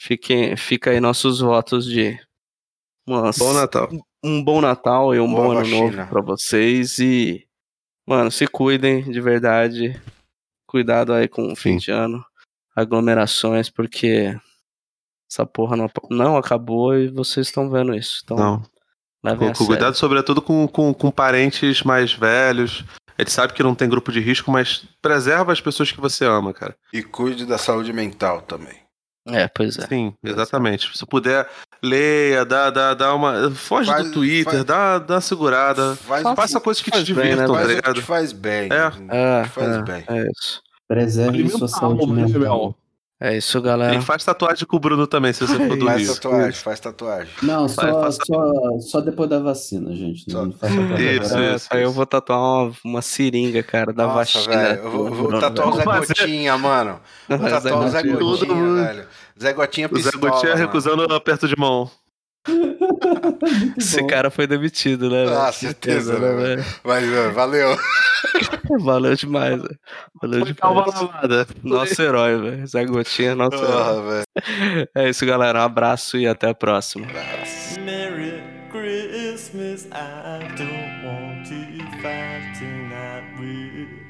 fiquem, 0.00 0.56
fica 0.56 0.90
aí 0.90 0.98
nossos 1.00 1.40
votos 1.40 1.84
de 1.84 2.18
umas- 3.06 3.36
Bom 3.38 3.52
Natal. 3.52 3.88
um 4.24 4.42
bom 4.42 4.60
Natal 4.60 5.14
e 5.14 5.20
um 5.20 5.30
Boa 5.30 5.42
bom 5.44 5.50
ano 5.52 5.60
vacina. 5.60 5.76
novo 6.04 6.08
pra 6.10 6.22
vocês. 6.22 6.98
E, 6.98 7.46
mano, 8.06 8.30
se 8.30 8.46
cuidem 8.46 9.02
de 9.10 9.20
verdade. 9.20 10.00
Cuidado 10.66 11.12
aí 11.12 11.28
com 11.28 11.52
o 11.52 11.56
fim 11.56 11.72
Sim. 11.72 11.84
de 11.86 11.90
ano. 11.90 12.24
Aglomerações, 12.74 13.68
porque 13.68 14.34
essa 15.30 15.44
porra 15.44 15.76
não, 15.76 15.90
não 16.10 16.36
acabou 16.36 16.96
e 16.96 17.08
vocês 17.08 17.48
estão 17.48 17.68
vendo 17.70 17.94
isso. 17.94 18.20
Então, 18.24 18.36
Não. 18.36 18.62
levem 19.22 19.52
Com, 19.52 19.66
cuidado, 19.66 19.94
sobretudo 19.96 20.40
com, 20.40 20.66
com, 20.68 20.94
com 20.94 21.10
parentes 21.10 21.82
mais 21.82 22.12
velhos. 22.12 22.84
A 23.18 23.22
gente 23.22 23.32
sabe 23.32 23.52
que 23.52 23.62
não 23.62 23.74
tem 23.74 23.88
grupo 23.88 24.10
de 24.12 24.20
risco, 24.20 24.50
mas 24.50 24.84
preserva 25.02 25.52
as 25.52 25.60
pessoas 25.60 25.92
que 25.92 26.00
você 26.00 26.24
ama, 26.24 26.54
cara. 26.54 26.74
E 26.92 27.02
cuide 27.02 27.44
da 27.44 27.58
saúde 27.58 27.92
mental 27.92 28.40
também. 28.40 28.78
É, 29.28 29.48
pois 29.48 29.78
é. 29.78 29.86
Sim, 29.86 30.14
exatamente. 30.24 30.96
Se 30.96 31.04
puder, 31.06 31.48
leia, 31.82 32.44
dá, 32.44 32.70
dá, 32.70 32.94
dá 32.94 33.14
uma. 33.14 33.50
Foge 33.50 33.90
Faz- 33.90 34.06
do 34.06 34.12
Twitter, 34.12 34.52
faz- 34.52 34.64
dá, 34.64 34.98
dá 34.98 35.14
uma 35.14 35.20
segurada. 35.20 35.96
Faz, 35.96 36.22
Faça 36.22 36.60
coisas 36.60 36.82
que 36.82 36.90
te 36.90 37.12
bem, 37.14 37.36
né, 37.36 37.42
divirtam, 37.44 37.54
tá 37.54 37.64
ligado? 37.64 38.02
faz 38.02 38.32
bem. 38.32 38.68
É. 38.72 39.40
É, 39.42 39.44
Faz 39.44 39.76
é, 39.76 39.82
bem. 39.82 40.04
é 40.08 40.26
isso. 40.30 40.62
Preserve 40.88 41.48
sua 41.50 41.68
saúde 41.68 42.06
mental. 42.06 42.74
É 43.22 43.36
isso, 43.36 43.60
galera. 43.60 43.94
E 43.94 44.00
faz 44.00 44.24
tatuagem 44.24 44.66
com 44.66 44.76
o 44.76 44.80
Bruno 44.80 45.06
também, 45.06 45.30
se 45.34 45.46
você 45.46 45.54
for 45.54 45.76
do 45.76 45.84
Faz 45.84 46.00
Rio. 46.02 46.14
tatuagem, 46.14 46.52
faz 46.52 46.80
tatuagem. 46.80 47.28
Não, 47.42 47.68
só, 47.68 47.82
faça- 48.00 48.18
só, 48.26 48.52
só 48.80 49.00
depois 49.02 49.28
da 49.28 49.38
vacina, 49.38 49.94
gente. 49.94 50.24
Só- 50.32 50.46
Não 50.46 50.52
faça 50.52 50.72
pra 50.74 50.98
Isso. 51.02 51.36
É, 51.36 51.54
isso, 51.54 51.68
aí 51.70 51.82
eu 51.82 51.92
vou 51.92 52.06
tatuar 52.06 52.38
uma, 52.40 52.72
uma 52.82 53.02
seringa, 53.02 53.62
cara, 53.62 53.92
da 53.92 54.04
Nossa, 54.06 54.16
vacina. 54.38 54.56
velho. 54.56 54.80
Eu 54.84 54.90
vou, 54.90 55.10
vou 55.12 55.38
tatuar 55.38 55.68
o 55.68 55.72
Zé 55.76 55.84
Gotinha, 55.84 56.56
mano. 56.56 57.00
Vou 57.28 57.38
tatuar 57.38 57.78
o 57.84 57.88
Zé 57.90 58.02
Gotinha. 58.02 58.84
Velho. 58.86 59.06
Zé 59.38 59.52
Gotinha 59.52 59.88
O 59.92 59.98
Zé 59.98 60.10
pistola. 60.12 60.32
Gotinha 60.32 60.52
mano. 60.54 60.66
recusando 60.66 61.14
aperto 61.14 61.46
de 61.46 61.56
mão. 61.58 61.90
Esse 63.76 64.00
bom. 64.00 64.06
cara 64.06 64.30
foi 64.30 64.46
demitido, 64.46 65.10
né? 65.10 65.24
Ah, 65.28 65.52
certeza, 65.52 66.18
né? 66.18 66.32
velho? 66.32 66.64
Mas, 66.84 67.04
mano, 67.06 67.32
valeu. 67.34 67.76
Valeu 68.80 69.14
demais, 69.14 69.60
velho. 69.60 69.78
Valeu 70.20 70.46
Foi 70.46 70.54
demais. 70.54 71.46
Nosso 71.62 72.02
herói, 72.02 72.38
velho. 72.38 72.66
Zé 72.66 72.84
Gotinha, 72.84 73.34
nosso 73.34 73.62
ah, 73.64 73.68
herói. 73.68 74.24
Véio. 74.36 74.88
É 74.94 75.08
isso, 75.08 75.26
galera. 75.26 75.60
Um 75.60 75.64
abraço 75.64 76.16
e 76.16 76.26
até 76.26 76.50
a 76.50 76.54
próxima. 76.54 77.06
Merry 77.84 78.42
Christmas, 78.70 79.86
I 79.86 80.46
don't 80.56 81.04
want 81.04 81.46
to 81.48 81.54
fight 82.00 82.58
tonight 82.58 83.24
with 83.40 84.00